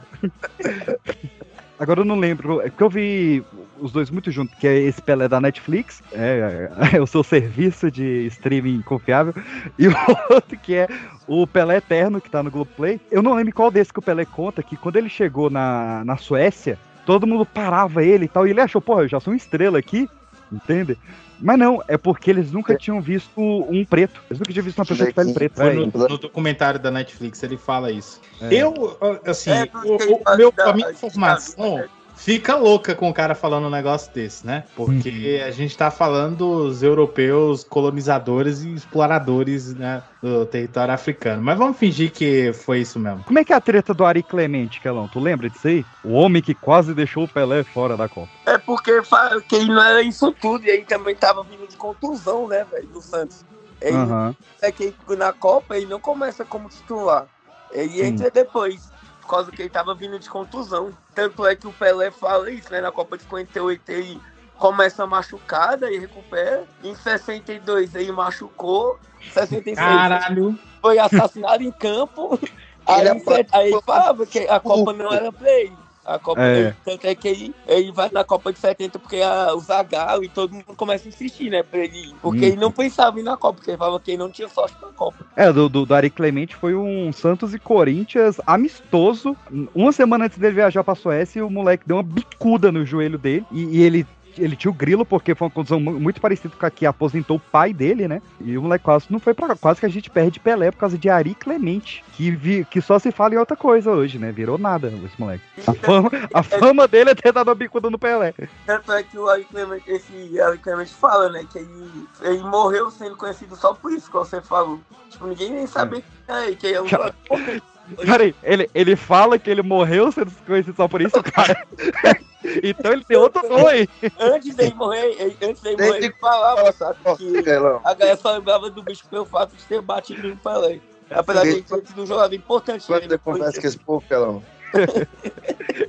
Agora 1.79 2.01
eu 2.01 2.05
não 2.05 2.17
lembro, 2.17 2.61
é 2.61 2.69
porque 2.69 2.83
eu 2.83 2.89
vi 2.89 3.43
os 3.79 3.91
dois 3.91 4.09
muito 4.09 4.31
juntos, 4.31 4.57
que 4.57 4.67
é 4.67 4.79
esse 4.79 5.01
Pelé 5.01 5.27
da 5.27 5.41
Netflix, 5.41 6.01
é, 6.13 6.69
é 6.93 7.01
o 7.01 7.07
seu 7.07 7.23
serviço 7.23 7.91
de 7.91 8.27
streaming 8.27 8.81
confiável, 8.83 9.33
e 9.77 9.87
o 9.87 9.93
outro 10.29 10.57
que 10.57 10.75
é 10.75 10.87
o 11.27 11.45
Pelé 11.45 11.77
Eterno, 11.77 12.21
que 12.21 12.29
tá 12.29 12.41
no 12.41 12.51
Globoplay. 12.51 13.01
Eu 13.11 13.21
não 13.21 13.33
lembro 13.33 13.53
qual 13.53 13.69
desse 13.69 13.91
que 13.91 13.99
o 13.99 14.01
Pelé 14.01 14.23
conta, 14.23 14.63
que 14.63 14.77
quando 14.77 14.95
ele 14.95 15.09
chegou 15.09 15.49
na, 15.49 16.05
na 16.05 16.15
Suécia, 16.15 16.77
todo 17.05 17.27
mundo 17.27 17.45
parava 17.45 18.03
ele 18.03 18.25
e 18.25 18.27
tal, 18.27 18.47
e 18.47 18.51
ele 18.51 18.61
achou, 18.61 18.81
porra, 18.81 19.03
eu 19.03 19.07
já 19.07 19.19
sou 19.19 19.33
uma 19.33 19.37
estrela 19.37 19.77
aqui, 19.79 20.09
entende? 20.51 20.97
Mas 21.39 21.59
não, 21.59 21.83
é 21.87 21.97
porque 21.97 22.29
eles 22.29 22.51
nunca 22.51 22.75
tinham 22.75 23.01
visto 23.01 23.31
um 23.37 23.83
preto. 23.83 24.21
Eles 24.29 24.39
nunca 24.39 24.53
tinham 24.53 24.63
visto 24.63 24.77
uma 24.79 24.85
pessoa 24.85 25.07
de 25.07 25.13
pele 25.13 25.33
preta. 25.33 25.73
No, 25.73 25.85
no 25.85 26.17
documentário 26.17 26.79
da 26.79 26.89
Netflix, 26.89 27.43
ele 27.43 27.57
fala 27.57 27.91
isso. 27.91 28.21
É. 28.39 28.53
Eu, 28.53 28.97
assim, 29.25 29.51
É, 29.51 29.63
o, 29.63 29.67
porque 29.67 30.21
o 30.25 30.37
meu, 30.37 30.53
a 30.57 30.73
minha 30.73 30.91
informação 30.91 31.83
fica 32.23 32.55
louca 32.55 32.95
com 32.95 33.09
o 33.09 33.13
cara 33.13 33.35
falando 33.35 33.67
um 33.67 33.69
negócio 33.69 34.11
desse, 34.13 34.45
né? 34.45 34.63
Porque 34.75 35.39
Uhum. 35.41 35.47
a 35.47 35.51
gente 35.51 35.75
tá 35.77 35.91
falando 35.91 36.37
dos 36.37 36.81
europeus 36.81 37.63
colonizadores 37.65 38.61
e 38.61 38.73
exploradores 38.73 39.75
né, 39.75 40.01
do 40.21 40.45
território 40.45 40.93
africano. 40.93 41.41
Mas 41.43 41.57
vamos 41.57 41.77
fingir 41.77 42.11
que 42.11 42.53
foi 42.53 42.79
isso 42.79 42.97
mesmo. 42.97 43.23
Como 43.25 43.39
é 43.39 43.43
que 43.43 43.51
é 43.51 43.55
a 43.55 43.61
treta 43.61 43.93
do 43.93 44.05
Ari 44.05 44.23
Clemente, 44.23 44.79
Kelão? 44.79 45.07
Tu 45.07 45.19
lembra 45.19 45.49
disso 45.49 45.67
aí? 45.67 45.85
O 46.01 46.13
homem 46.13 46.41
que 46.41 46.55
quase 46.55 46.93
deixou 46.93 47.25
o 47.25 47.27
Pelé 47.27 47.63
fora 47.65 47.97
da 47.97 48.07
Copa. 48.07 48.29
É 48.45 48.57
porque 48.57 49.03
fa- 49.03 49.41
que 49.41 49.55
ele 49.57 49.67
não 49.73 49.83
era 49.83 50.01
isso 50.01 50.31
tudo, 50.31 50.65
e 50.65 50.71
aí 50.71 50.85
também 50.85 51.15
tava 51.15 51.43
vindo 51.43 51.67
de 51.67 51.75
contusão, 51.75 52.47
né, 52.47 52.63
velho, 52.63 52.87
do 52.87 53.01
Santos. 53.01 53.43
Ele, 53.81 53.97
Aham. 53.97 54.35
É 54.61 54.71
que 54.71 54.93
na 55.17 55.33
Copa 55.33 55.75
ele 55.75 55.87
não 55.87 55.99
começa 55.99 56.45
como 56.45 56.69
titular. 56.69 57.27
Ele 57.69 57.89
Sim. 57.89 58.03
entra 58.05 58.31
depois, 58.31 58.92
por 59.23 59.29
causa 59.29 59.51
que 59.51 59.61
ele 59.61 59.69
tava 59.69 59.95
vindo 59.95 60.19
de 60.19 60.29
contusão. 60.29 60.91
Tanto 61.15 61.45
é 61.47 61.55
que 61.55 61.65
o 61.65 61.71
Pelé 61.71 62.11
fala 62.11 62.51
isso, 62.51 62.69
né? 62.71 62.81
Na 62.81 62.91
Copa 62.91 63.17
de 63.17 63.23
58 63.23 63.89
ele 63.89 64.21
começa 64.57 65.07
machucada 65.07 65.89
e 65.89 65.97
recupera. 65.97 66.65
Em 66.83 66.93
62 66.93 67.95
ele 67.95 68.11
machucou. 68.11 68.99
66 69.33 69.77
Caralho. 69.77 70.59
foi 70.81 70.99
assassinado 70.99 71.63
em 71.63 71.71
campo. 71.71 72.37
Aí, 72.85 73.07
set- 73.21 73.47
aí 73.53 73.71
ele 73.71 73.81
falava 73.81 74.25
que 74.25 74.39
a 74.39 74.59
Copa 74.59 74.91
não 74.91 75.11
era 75.13 75.31
pra 75.31 75.49
ele. 75.49 75.77
A 76.05 76.19
Copa, 76.19 76.41
É. 76.41 76.75
Tanto 76.83 77.07
é 77.07 77.15
que 77.15 77.27
ele, 77.27 77.55
ele 77.67 77.91
vai 77.91 78.09
na 78.11 78.23
Copa 78.23 78.51
de 78.51 78.59
70 78.59 78.99
porque 78.99 79.21
a, 79.21 79.53
o 79.55 79.59
Zagallo 79.59 80.23
e 80.23 80.29
todo 80.29 80.53
mundo 80.53 80.65
começa 80.75 81.07
a 81.07 81.09
insistir, 81.09 81.49
né? 81.49 81.63
Pra 81.63 81.79
ele. 81.79 82.13
Porque 82.21 82.41
Hum. 82.41 82.43
ele 82.43 82.55
não 82.57 82.71
pensava 82.71 83.17
em 83.17 83.21
ir 83.21 83.23
na 83.23 83.37
Copa, 83.37 83.55
porque 83.55 83.71
ele 83.71 83.77
falava 83.77 83.99
que 83.99 84.11
ele 84.11 84.17
não 84.17 84.29
tinha 84.29 84.49
sorte 84.49 84.75
na 84.81 84.89
Copa. 84.89 85.25
É, 85.35 85.51
do, 85.51 85.69
do, 85.69 85.85
do 85.85 85.95
Ari 85.95 86.09
Clemente 86.09 86.55
foi 86.55 86.75
um 86.75 87.11
Santos 87.13 87.53
e 87.53 87.59
Corinthians 87.59 88.39
amistoso. 88.45 89.35
Uma 89.73 89.91
semana 89.91 90.25
antes 90.25 90.37
dele 90.37 90.55
viajar 90.55 90.83
pra 90.83 90.95
Suécia, 90.95 91.45
o 91.45 91.49
moleque 91.49 91.87
deu 91.87 91.97
uma 91.97 92.03
bicuda 92.03 92.71
no 92.71 92.85
joelho 92.85 93.17
dele. 93.17 93.45
E, 93.51 93.63
e 93.77 93.81
ele, 93.81 94.05
ele 94.37 94.55
tinha 94.55 94.71
o 94.71 94.73
grilo, 94.73 95.05
porque 95.05 95.35
foi 95.35 95.47
uma 95.47 95.51
condição 95.53 95.79
mu- 95.79 95.99
muito 95.99 96.19
parecida 96.21 96.53
com 96.57 96.65
a 96.65 96.69
que 96.71 96.85
aposentou 96.85 97.37
o 97.37 97.39
pai 97.39 97.73
dele, 97.73 98.07
né? 98.07 98.21
E 98.41 98.57
o 98.57 98.61
moleque 98.61 98.83
quase 98.85 99.05
não 99.09 99.19
foi 99.19 99.33
pra 99.33 99.55
Quase 99.55 99.79
que 99.79 99.85
a 99.85 99.89
gente 99.89 100.09
perde 100.09 100.39
Pelé 100.39 100.71
por 100.71 100.77
causa 100.79 100.97
de 100.97 101.09
Ari 101.09 101.35
Clemente. 101.35 102.03
Que, 102.13 102.31
vi, 102.31 102.65
que 102.65 102.81
só 102.81 102.97
se 102.99 103.11
fala 103.11 103.35
em 103.35 103.37
outra 103.37 103.55
coisa 103.55 103.91
hoje, 103.91 104.17
né? 104.17 104.31
Virou 104.31 104.57
nada 104.57 104.91
esse 105.05 105.19
moleque. 105.19 105.43
A 105.67 105.73
fama, 105.73 106.11
a 106.33 106.43
fama 106.43 106.87
dele 106.87 107.11
é 107.11 107.15
ter 107.15 107.31
dado 107.31 107.47
uma 107.49 107.55
bicuda 107.55 107.89
no 107.89 107.99
Pelé. 107.99 108.33
Tanto 108.65 108.91
é 108.91 109.03
que 109.03 109.17
o 109.17 109.27
Ari 109.29 109.45
Clemente, 109.45 109.89
esse 109.89 110.39
Ari 110.41 110.57
Clemente 110.57 110.93
fala, 110.93 111.29
né? 111.29 111.45
Que 111.51 111.59
ele, 111.59 112.07
ele 112.21 112.43
morreu 112.43 112.89
sendo 112.91 113.15
conhecido 113.15 113.55
só 113.55 113.73
por 113.73 113.91
isso 113.91 114.07
que 114.07 114.17
você 114.17 114.41
falou. 114.41 114.79
Tipo, 115.09 115.27
ninguém 115.27 115.51
nem 115.51 115.67
sabia 115.67 116.03
quem 116.25 116.35
é, 116.35 116.55
que 116.55 116.67
é 116.67 116.83
Cara, 116.89 117.13
Peraí, 117.97 118.33
ele, 118.41 118.69
ele 118.73 118.95
fala 118.95 119.37
que 119.37 119.49
ele 119.49 119.61
morreu 119.61 120.11
sendo 120.11 120.31
conhecido 120.45 120.75
só 120.75 120.87
por 120.87 121.01
isso, 121.01 121.21
cara. 121.21 121.65
então 122.63 122.93
ele 122.93 123.03
tem 123.03 123.17
outro 123.17 123.47
nome 123.47 123.67
aí. 123.67 123.89
Antes 124.19 124.55
dele 124.55 124.73
morrer, 124.73 125.35
antes 125.41 125.61
dele 125.61 125.77
morrer, 125.77 125.97
ele 125.97 126.13
falava, 126.19 126.71
sabe? 126.71 126.97
Que 127.17 127.49
a 127.83 127.93
galera 127.93 128.17
só 128.17 128.33
lembrava 128.33 128.69
do 128.69 128.83
bicho 128.83 129.05
pelo 129.09 129.25
fato 129.25 129.55
de 129.55 129.63
ter 129.63 129.81
batido 129.81 130.27
no 130.27 130.37
Pelé. 130.37 130.79
Apesar 131.09 131.43
de 131.43 131.49
ele 131.49 131.61
ter 131.61 131.87
sido 131.87 132.03
um 132.03 132.05
jogador 132.05 132.33
importante. 132.33 132.87
Quando 132.87 133.03
né, 133.03 133.09
você 133.09 133.17
conversa 133.17 133.61
com 133.61 133.67
esse 133.67 133.79
povo, 133.79 134.05
Pelão? 134.07 134.43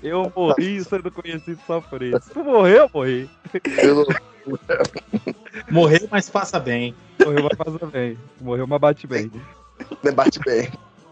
Eu 0.03 0.31
morri 0.37 0.85
sendo 0.85 1.11
conhecido 1.11 1.59
só 1.67 1.81
por 1.81 2.03
isso. 2.03 2.31
Tu 2.33 2.45
morreu, 2.45 2.77
eu 2.77 2.91
morri. 2.93 3.31
Morreu, 5.71 6.07
mas 6.11 6.29
faça 6.29 6.61
bem. 6.61 6.95
Morreu, 7.25 7.45
mas 7.45 7.57
faça 7.57 7.87
bem. 7.87 8.19
Morreu, 8.41 8.67
mas 8.67 8.81
bate 8.81 9.07
bem. 9.07 9.31
Bate 10.15 10.39
bem. 10.41 10.71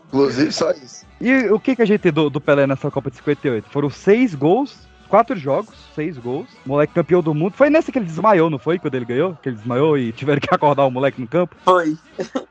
Inclusive, 0.09 0.53
só 0.53 0.71
isso. 0.73 1.07
E 1.21 1.49
o 1.49 1.59
que, 1.59 1.75
que 1.75 1.83
a 1.83 1.87
gente 1.87 2.01
tem 2.01 2.13
do, 2.13 2.29
do 2.29 2.41
Pelé 2.41 2.67
nessa 2.67 2.91
Copa 2.91 3.11
de 3.11 3.17
58? 3.17 3.71
Foram 3.71 3.89
seis 3.89 4.35
gols, 4.35 4.87
quatro 5.13 5.37
jogos, 5.37 5.75
seis 5.95 6.17
gols. 6.17 6.49
Moleque 6.65 6.95
campeão 6.95 7.21
do 7.21 7.35
mundo. 7.35 7.53
Foi 7.55 7.69
nessa 7.69 7.93
que 7.93 7.99
ele 7.99 8.07
desmaiou, 8.07 8.49
não 8.49 8.59
foi? 8.59 8.79
Quando 8.79 8.95
ele 8.95 9.05
ganhou? 9.05 9.37
Que 9.43 9.51
ele 9.51 9.57
desmaiou 9.57 9.99
e 9.99 10.11
tiveram 10.11 10.41
que 10.41 10.49
acordar 10.55 10.87
o 10.87 10.91
moleque 10.91 11.21
no 11.21 11.29
campo? 11.29 11.55
Foi. 11.63 11.99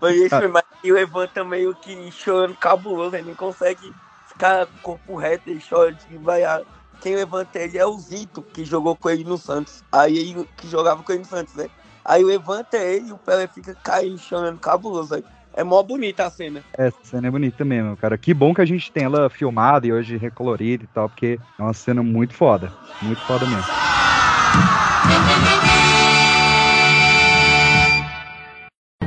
Foi 0.00 0.12
isso, 0.14 0.34
Ah. 0.34 0.48
mas 0.48 0.64
e 0.84 0.92
o 0.92 0.98
Evan 0.98 1.26
também, 1.28 1.66
o 1.66 1.74
que 1.74 2.10
chorando 2.10 2.54
cabuloso, 2.56 3.16
ele 3.16 3.28
não 3.28 3.34
consegue 3.34 3.94
ficar 4.28 4.66
com 4.66 4.72
o 4.74 4.98
corpo 4.98 5.16
reto, 5.16 5.48
ele 5.48 5.62
chora 5.66 5.92
de 5.92 6.18
vaiar. 6.18 6.60
Quem 7.00 7.14
levanta 7.16 7.58
ele 7.58 7.78
é 7.78 7.86
o 7.86 7.96
Zito, 7.98 8.42
que 8.42 8.62
jogou 8.64 8.94
com 8.94 9.08
ele 9.08 9.24
no 9.24 9.38
Santos. 9.38 9.82
Aí 9.90 10.18
ele 10.18 10.46
que 10.56 10.68
jogava 10.68 11.02
com 11.02 11.12
ele 11.12 11.20
no 11.20 11.28
Santos, 11.28 11.54
né? 11.54 11.70
Aí 12.04 12.22
levanta 12.22 12.76
ele 12.76 13.08
e 13.08 13.12
o 13.12 13.16
Pelé 13.16 13.46
fica 13.46 13.74
caindo, 13.74 14.18
chorando 14.18 14.58
cabuloso. 14.58 15.14
Aí. 15.14 15.24
É 15.56 15.64
mó 15.64 15.82
bonita 15.82 16.26
a 16.26 16.30
cena. 16.30 16.62
Essa 16.76 16.98
cena 17.02 17.28
é 17.28 17.30
bonita 17.30 17.64
mesmo, 17.64 17.96
cara. 17.96 18.18
Que 18.18 18.34
bom 18.34 18.52
que 18.52 18.60
a 18.60 18.66
gente 18.66 18.92
tem 18.92 19.04
ela 19.04 19.30
filmada 19.30 19.86
e 19.86 19.92
hoje 19.92 20.18
recolorida 20.18 20.84
e 20.84 20.86
tal, 20.88 21.08
porque 21.08 21.40
é 21.58 21.62
uma 21.62 21.72
cena 21.72 22.02
muito 22.02 22.34
foda. 22.34 22.70
Muito 23.00 23.22
foda 23.22 23.46
mesmo. 23.46 23.64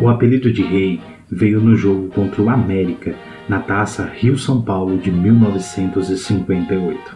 O 0.01 0.09
apelido 0.09 0.51
de 0.51 0.63
rei 0.63 0.99
veio 1.29 1.61
no 1.61 1.75
jogo 1.75 2.07
contra 2.07 2.41
o 2.41 2.49
América 2.49 3.13
na 3.47 3.59
taça 3.59 4.05
Rio-São 4.05 4.63
Paulo 4.63 4.97
de 4.97 5.11
1958. 5.11 7.15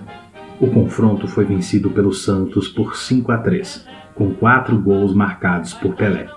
O 0.59 0.67
confronto 0.67 1.27
foi 1.27 1.43
vencido 1.43 1.89
pelo 1.89 2.13
Santos 2.13 2.67
por 2.67 2.95
5 2.95 3.31
a 3.31 3.39
3, 3.39 3.87
com 4.13 4.35
quatro 4.35 4.79
gols 4.79 5.11
marcados 5.11 5.73
por 5.73 5.95
Pelé. 5.95 6.29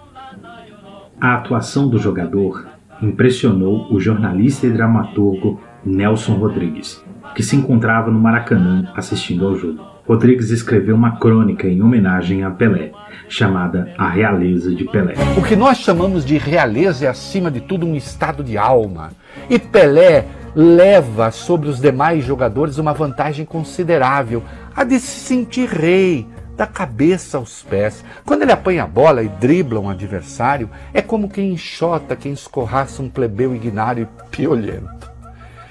A 1.20 1.34
atuação 1.34 1.88
do 1.88 1.98
jogador 1.98 2.75
impressionou 3.02 3.86
o 3.92 4.00
jornalista 4.00 4.66
e 4.66 4.70
dramaturgo 4.70 5.60
Nelson 5.84 6.34
Rodrigues, 6.34 7.02
que 7.34 7.42
se 7.42 7.56
encontrava 7.56 8.10
no 8.10 8.18
Maracanã 8.18 8.90
assistindo 8.94 9.46
ao 9.46 9.56
jogo. 9.56 9.96
Rodrigues 10.06 10.50
escreveu 10.50 10.94
uma 10.94 11.16
crônica 11.18 11.66
em 11.66 11.82
homenagem 11.82 12.44
a 12.44 12.50
Pelé, 12.50 12.92
chamada 13.28 13.92
A 13.98 14.08
Realeza 14.08 14.72
de 14.72 14.84
Pelé. 14.84 15.14
O 15.36 15.42
que 15.42 15.56
nós 15.56 15.78
chamamos 15.78 16.24
de 16.24 16.38
realeza 16.38 17.06
é, 17.06 17.08
acima 17.08 17.50
de 17.50 17.60
tudo, 17.60 17.84
um 17.84 17.96
estado 17.96 18.44
de 18.44 18.56
alma. 18.56 19.10
E 19.50 19.58
Pelé 19.58 20.26
leva 20.54 21.32
sobre 21.32 21.68
os 21.68 21.80
demais 21.80 22.24
jogadores 22.24 22.78
uma 22.78 22.92
vantagem 22.92 23.44
considerável, 23.44 24.42
a 24.74 24.84
de 24.84 25.00
se 25.00 25.18
sentir 25.18 25.68
rei, 25.68 26.24
da 26.56 26.66
cabeça 26.66 27.38
aos 27.38 27.62
pés. 27.62 28.04
Quando 28.24 28.42
ele 28.42 28.52
apanha 28.52 28.84
a 28.84 28.86
bola 28.86 29.22
e 29.22 29.28
dribla 29.28 29.78
um 29.78 29.90
adversário, 29.90 30.70
é 30.92 31.02
como 31.02 31.28
quem 31.28 31.52
enxota, 31.52 32.16
quem 32.16 32.32
escorraça 32.32 33.02
um 33.02 33.10
plebeu 33.10 33.54
ignário 33.54 34.08
e 34.08 34.30
piolhento. 34.30 35.16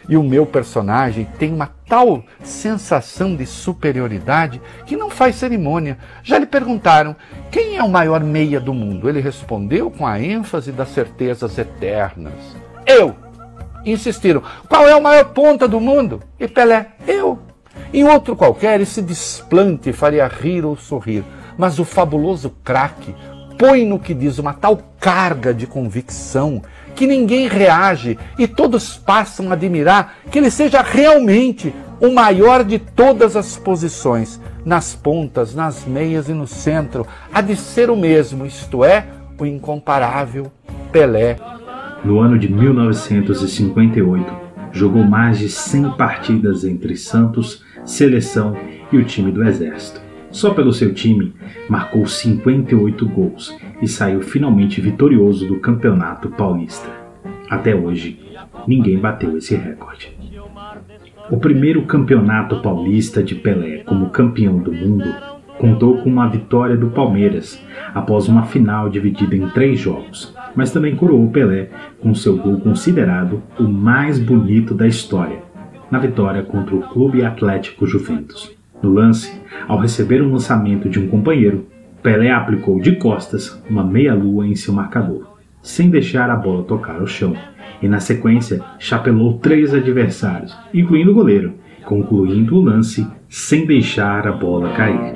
E 0.08 0.16
o 0.16 0.22
meu 0.22 0.46
personagem 0.46 1.28
tem 1.40 1.52
uma 1.52 1.72
tal 1.88 2.24
sensação 2.44 3.36
de 3.36 3.46
superioridade 3.46 4.62
que 4.86 4.96
não 4.96 5.10
faz 5.10 5.36
cerimônia. 5.36 5.98
Já 6.24 6.38
lhe 6.38 6.46
perguntaram 6.46 7.16
quem 7.50 7.78
é 7.78 7.84
o 7.84 7.90
maior 7.90 8.24
meia 8.24 8.60
do 8.60 8.74
mundo. 8.74 9.10
Ele 9.10 9.20
respondeu 9.20 9.90
com 9.90 10.06
a 10.06 10.22
ênfase 10.22 10.72
das 10.72 10.90
certezas 10.90 11.58
eternas: 11.58 12.34
Eu! 12.86 13.16
Insistiram: 13.84 14.44
qual 14.70 14.88
é 14.88 14.96
o 14.96 15.02
maior 15.02 15.26
ponta 15.26 15.68
do 15.68 15.80
mundo? 15.80 16.22
E 16.40 16.48
Pelé: 16.48 16.88
Eu! 17.08 17.40
Em 17.94 18.04
outro 18.04 18.36
qualquer, 18.36 18.82
esse 18.82 19.02
desplante 19.02 19.94
faria 19.94 20.28
rir 20.28 20.66
ou 20.66 20.76
sorrir, 20.76 21.24
mas 21.58 21.80
o 21.80 21.86
fabuloso 21.86 22.52
craque 22.64 23.16
põe 23.58 23.86
no 23.86 24.00
que 24.00 24.14
diz 24.14 24.38
uma 24.38 24.54
tal 24.54 24.80
carga 25.00 25.54
de 25.54 25.66
convicção 25.66 26.62
que 26.96 27.06
ninguém 27.06 27.48
reage 27.48 28.18
e 28.40 28.48
todos 28.48 28.98
passam 28.98 29.50
a 29.50 29.54
admirar 29.54 30.16
que 30.32 30.40
ele 30.40 30.50
seja 30.50 30.82
realmente 30.82 31.74
o 32.00 32.12
maior 32.12 32.64
de 32.64 32.80
todas 32.80 33.36
as 33.36 33.58
posições, 33.58 34.40
nas 34.66 34.96
pontas, 34.96 35.54
nas 35.54 35.86
meias 35.86 36.30
e 36.30 36.34
no 36.34 36.48
centro, 36.48 37.06
há 37.34 37.42
de 37.42 37.56
ser 37.56 37.90
o 37.90 37.96
mesmo, 37.96 38.46
isto 38.46 38.84
é, 38.84 39.06
o 39.38 39.46
incomparável 39.46 40.52
Pelé. 40.92 41.38
No 42.04 42.20
ano 42.20 42.38
de 42.38 42.52
1958, 42.52 44.34
jogou 44.72 45.04
mais 45.04 45.38
de 45.40 45.50
100 45.50 45.92
partidas 45.92 46.64
entre 46.64 46.96
Santos, 46.96 47.65
seleção 47.86 48.58
e 48.92 48.98
o 48.98 49.06
time 49.06 49.32
do 49.32 49.44
Exército. 49.44 50.02
Só 50.32 50.54
pelo 50.54 50.74
seu 50.74 50.94
time, 50.94 51.34
marcou 51.70 52.06
58 52.06 53.08
gols 53.08 53.56
e 53.82 53.88
saiu 53.88 54.22
finalmente 54.22 54.82
vitorioso 54.82 55.48
do 55.48 55.60
Campeonato 55.60 56.30
Paulista. 56.30 56.90
Até 57.50 57.74
hoje, 57.74 58.20
ninguém 58.68 58.98
bateu 58.98 59.38
esse 59.38 59.56
recorde. 59.56 60.18
O 61.30 61.38
primeiro 61.38 61.84
Campeonato 61.84 62.62
Paulista 62.62 63.24
de 63.24 63.34
Pelé 63.34 63.78
como 63.86 64.10
campeão 64.10 64.58
do 64.58 64.74
mundo 64.74 65.08
contou 65.58 65.98
com 65.98 66.10
uma 66.10 66.28
vitória 66.28 66.76
do 66.76 66.88
Palmeiras 66.88 67.62
após 67.94 68.28
uma 68.28 68.44
final 68.44 68.90
dividida 68.90 69.36
em 69.36 69.48
três 69.50 69.80
jogos, 69.80 70.36
mas 70.54 70.72
também 70.72 70.96
coroou 70.96 71.30
Pelé 71.30 71.70
com 72.02 72.14
seu 72.14 72.38
gol 72.38 72.60
considerado 72.60 73.42
o 73.58 73.64
mais 73.64 74.20
bonito 74.20 74.74
da 74.74 74.86
história, 74.86 75.45
na 75.90 76.00
vitória 76.00 76.44
contra 76.44 76.76
o 76.76 76.82
Clube 76.82 77.24
Atlético 77.24 77.86
Juventus. 77.86 78.52
No 78.82 78.92
lance, 78.92 79.42
ao 79.68 79.80
receber 79.80 80.22
um 80.22 80.32
lançamento 80.32 80.90
de 80.90 81.00
um 81.00 81.08
companheiro, 81.08 81.68
Pelé 82.04 82.32
aplicou 82.32 82.80
de 82.80 82.96
costas 82.98 83.62
uma 83.70 83.84
meia-lua 83.84 84.46
em 84.46 84.56
seu 84.56 84.74
marcador, 84.74 85.36
sem 85.62 85.90
deixar 85.90 86.30
a 86.30 86.36
bola 86.36 86.64
tocar 86.64 87.00
ao 87.00 87.08
chão, 87.08 87.36
e 87.82 87.88
na 87.88 88.00
sequência 88.00 88.62
chapelou 88.78 89.40
três 89.40 89.74
adversários, 89.74 90.56
incluindo 90.74 91.12
o 91.12 91.16
goleiro, 91.16 91.54
concluindo 91.84 92.58
o 92.58 92.62
lance 92.62 93.08
sem 93.28 93.66
deixar 93.66 94.28
a 94.28 94.32
bola 94.32 94.70
cair. 94.74 95.14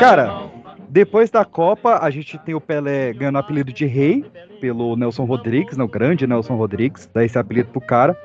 Cara, 0.00 0.44
depois 0.94 1.28
da 1.28 1.44
Copa, 1.44 1.98
a 2.00 2.08
gente 2.08 2.38
tem 2.38 2.54
o 2.54 2.60
Pelé 2.60 3.12
ganhando 3.12 3.34
o 3.34 3.38
apelido 3.38 3.72
de 3.72 3.84
rei 3.84 4.24
pelo 4.60 4.94
Nelson 4.94 5.24
Rodrigues, 5.24 5.76
né, 5.76 5.82
o 5.82 5.88
grande 5.88 6.24
Nelson 6.24 6.54
Rodrigues, 6.54 7.10
dá 7.12 7.24
esse 7.24 7.36
apelido 7.36 7.68
pro 7.70 7.80
cara. 7.80 8.16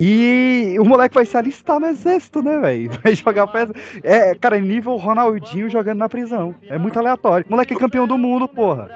E 0.00 0.76
o 0.78 0.84
moleque 0.84 1.14
vai 1.14 1.26
se 1.26 1.36
alistar 1.36 1.80
no 1.80 1.86
exército, 1.86 2.40
né, 2.42 2.58
velho? 2.60 2.90
Vai 3.02 3.14
jogar 3.16 3.48
peça. 3.48 3.72
É, 4.02 4.34
cara, 4.34 4.56
é 4.56 4.60
nível 4.60 4.96
Ronaldinho 4.96 5.68
jogando 5.68 5.98
na 5.98 6.08
prisão. 6.08 6.54
É 6.68 6.78
muito 6.78 6.98
aleatório. 6.98 7.44
O 7.48 7.50
moleque 7.52 7.74
é 7.74 7.76
campeão 7.76 8.06
do 8.06 8.16
mundo, 8.16 8.48
porra. 8.48 8.88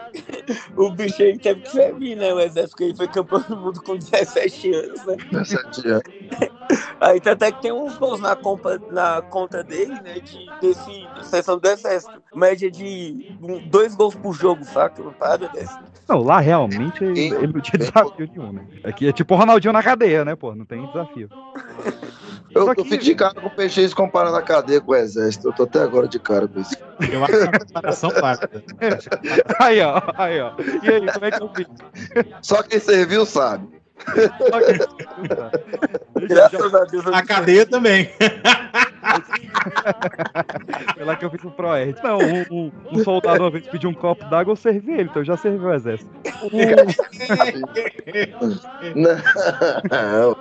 O 0.77 0.91
bicho 0.91 1.23
aí 1.23 1.39
teve 1.39 1.61
que 1.63 1.71
servir, 1.71 2.17
né? 2.17 2.33
O 2.33 2.41
exército 2.41 2.77
que 2.77 2.85
ele 2.85 2.97
foi 2.97 3.09
campeão 3.09 3.41
do 3.41 3.57
mundo 3.57 3.83
com 3.83 3.97
17 3.97 4.73
anos, 4.73 5.05
né? 5.05 5.17
17 5.31 5.89
anos. 5.89 6.03
Aí 7.01 7.21
até 7.25 7.51
que 7.53 7.61
tem 7.61 7.73
uns 7.73 7.99
gols 7.99 8.21
na, 8.21 8.37
conta 8.37 8.81
na 8.91 9.23
conta 9.23 9.65
dele, 9.65 10.01
né? 10.01 10.21
De, 10.21 10.55
desse 10.61 11.11
sessão 11.23 11.59
do 11.59 11.69
exército. 11.69 12.23
Média 12.35 12.71
de 12.71 13.27
um- 13.41 13.61
dois 13.69 13.95
gols 13.95 14.15
por 14.15 14.33
jogo, 14.35 14.65
saca? 14.65 15.03
Uma 15.03 15.13
parada 15.13 15.49
dessa. 15.49 15.92
Não, 16.09 16.23
lá 16.23 16.41
realmente 16.41 17.03
ele, 17.03 17.21
ele 17.21 17.53
não 17.53 17.61
tinha 17.61 17.79
desafio 17.79 18.29
nenhum, 18.35 18.53
né? 18.53 18.67
Aqui 18.85 19.09
é 19.09 19.13
tipo 19.13 19.35
o 19.35 19.37
Ronaldinho 19.37 19.73
na 19.73 19.83
cadeia, 19.83 20.25
né, 20.25 20.35
pô? 20.35 20.55
Não 20.55 20.65
tem 20.65 20.85
desafio. 20.87 21.29
Eu, 22.55 22.69
eu 22.69 22.85
fico 22.85 23.03
de 23.03 23.15
cara 23.15 23.35
com 23.35 23.47
o 23.47 23.51
PX 23.51 23.95
comparando 23.95 24.37
a 24.37 24.43
cadeia 24.43 24.81
com 24.81 24.93
o 24.93 24.95
exército. 24.95 25.49
Eu 25.49 25.53
tô 25.53 25.63
até 25.63 25.81
agora 25.81 26.07
de 26.07 26.19
cara 26.19 26.47
com 26.47 26.61
isso. 26.61 26.77
Eu 27.11 27.25
acho 27.25 27.33
que 27.33 27.57
a 27.57 27.59
comparação 27.59 28.11
válida. 28.11 28.51
aí, 29.59 29.81
ó, 29.81 30.03
aí, 30.17 30.41
ó. 30.41 30.53
E 30.83 30.89
aí, 30.91 31.13
como 31.13 31.25
é 31.25 31.31
que 31.31 31.43
eu 31.43 31.51
fiz? 31.55 31.67
Só 32.43 32.63
quem 32.63 32.79
serviu 32.79 33.25
sabe. 33.25 33.82
Graças 36.29 36.75
a 36.75 36.85
Deus. 36.85 37.07
A 37.07 37.23
cadeia 37.25 37.67
também. 37.67 38.09
Foi 40.95 41.05
lá 41.05 41.17
que 41.17 41.25
eu 41.25 41.31
fiz 41.31 41.43
o 41.45 41.51
Proerd. 41.51 41.97
Não, 42.03 42.19
um, 42.19 42.45
um- 42.51 42.73
um 42.93 43.05
soldado 43.05 43.43
uma 43.43 43.51
vez 43.51 43.67
pediu 43.67 43.91
um 43.91 43.95
copo 43.95 44.25
d'água, 44.27 44.53
eu 44.53 44.57
servi 44.57 44.93
ele, 44.93 45.03
então 45.05 45.21
eu 45.23 45.25
já 45.27 45.37
servi 45.37 45.65
o 45.65 45.73
exército. 45.73 46.11
Não. 48.95 50.37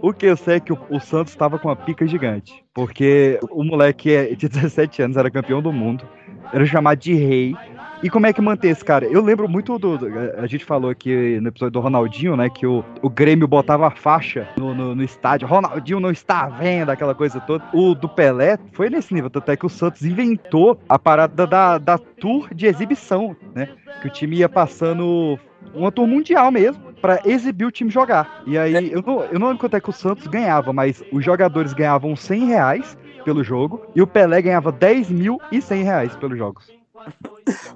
O 0.00 0.12
que 0.12 0.26
eu 0.26 0.36
sei 0.36 0.56
é 0.56 0.60
que 0.60 0.72
o, 0.72 0.78
o 0.90 0.98
Santos 1.00 1.34
tava 1.36 1.58
com 1.58 1.68
uma 1.68 1.76
pica 1.76 2.06
gigante. 2.06 2.64
Porque 2.74 3.38
o 3.50 3.62
moleque 3.64 4.12
é 4.12 4.34
de 4.34 4.48
17 4.48 5.02
anos, 5.02 5.16
era 5.16 5.30
campeão 5.30 5.62
do 5.62 5.72
mundo, 5.72 6.04
era 6.52 6.64
chamado 6.66 6.98
de 6.98 7.14
rei. 7.14 7.54
E 8.02 8.10
como 8.10 8.26
é 8.26 8.32
que 8.32 8.40
manter 8.40 8.68
esse 8.68 8.84
cara? 8.84 9.04
Eu 9.06 9.22
lembro 9.22 9.48
muito 9.48 9.78
do. 9.78 9.96
a 10.36 10.46
gente 10.48 10.64
falou 10.64 10.90
aqui 10.90 11.38
no 11.40 11.48
episódio 11.48 11.72
do 11.72 11.80
Ronaldinho, 11.80 12.36
né? 12.36 12.50
Que 12.50 12.66
o, 12.66 12.84
o 13.00 13.08
Grêmio 13.08 13.46
botava 13.46 13.86
a 13.86 13.90
faixa 13.92 14.48
no, 14.58 14.74
no, 14.74 14.94
no 14.96 15.04
estádio. 15.04 15.46
Ronaldinho 15.46 16.00
não 16.00 16.10
está 16.10 16.40
à 16.40 16.48
venda, 16.48 16.92
aquela 16.92 17.14
coisa 17.14 17.38
toda. 17.40 17.64
O 17.72 17.94
do 17.94 18.08
Pelé 18.08 18.58
foi 18.72 18.90
nesse 18.90 19.14
nível. 19.14 19.30
Tanto 19.30 19.52
é 19.52 19.56
que 19.56 19.64
o 19.64 19.68
Santos 19.68 20.04
inventou 20.04 20.80
a 20.88 20.98
parada 20.98 21.46
da, 21.46 21.78
da 21.78 21.96
tour 21.96 22.52
de 22.52 22.66
exibição, 22.66 23.36
né? 23.54 23.68
Que 24.00 24.08
o 24.08 24.10
time 24.10 24.38
ia 24.38 24.48
passando 24.48 25.38
uma 25.72 25.92
tour 25.92 26.08
mundial 26.08 26.50
mesmo. 26.50 26.82
pra 27.00 27.20
exibir 27.24 27.66
o 27.66 27.70
time 27.70 27.88
jogar. 27.88 28.42
E 28.48 28.58
aí, 28.58 28.90
eu 28.90 29.00
não, 29.06 29.22
eu 29.24 29.38
não 29.38 29.46
lembro 29.46 29.60
quanto 29.60 29.76
é 29.76 29.80
que 29.80 29.90
o 29.90 29.92
Santos 29.92 30.26
ganhava, 30.26 30.72
mas 30.72 31.04
os 31.12 31.24
jogadores 31.24 31.72
ganhavam 31.72 32.16
100 32.16 32.46
reais 32.46 32.98
pelo 33.24 33.44
jogo 33.44 33.86
e 33.94 34.02
o 34.02 34.08
Pelé 34.08 34.42
ganhava 34.42 34.72
10 34.72 35.08
mil 35.10 35.40
e 35.52 35.62
100 35.62 35.84
reais 35.84 36.16
pelos 36.16 36.36
jogos. 36.36 36.81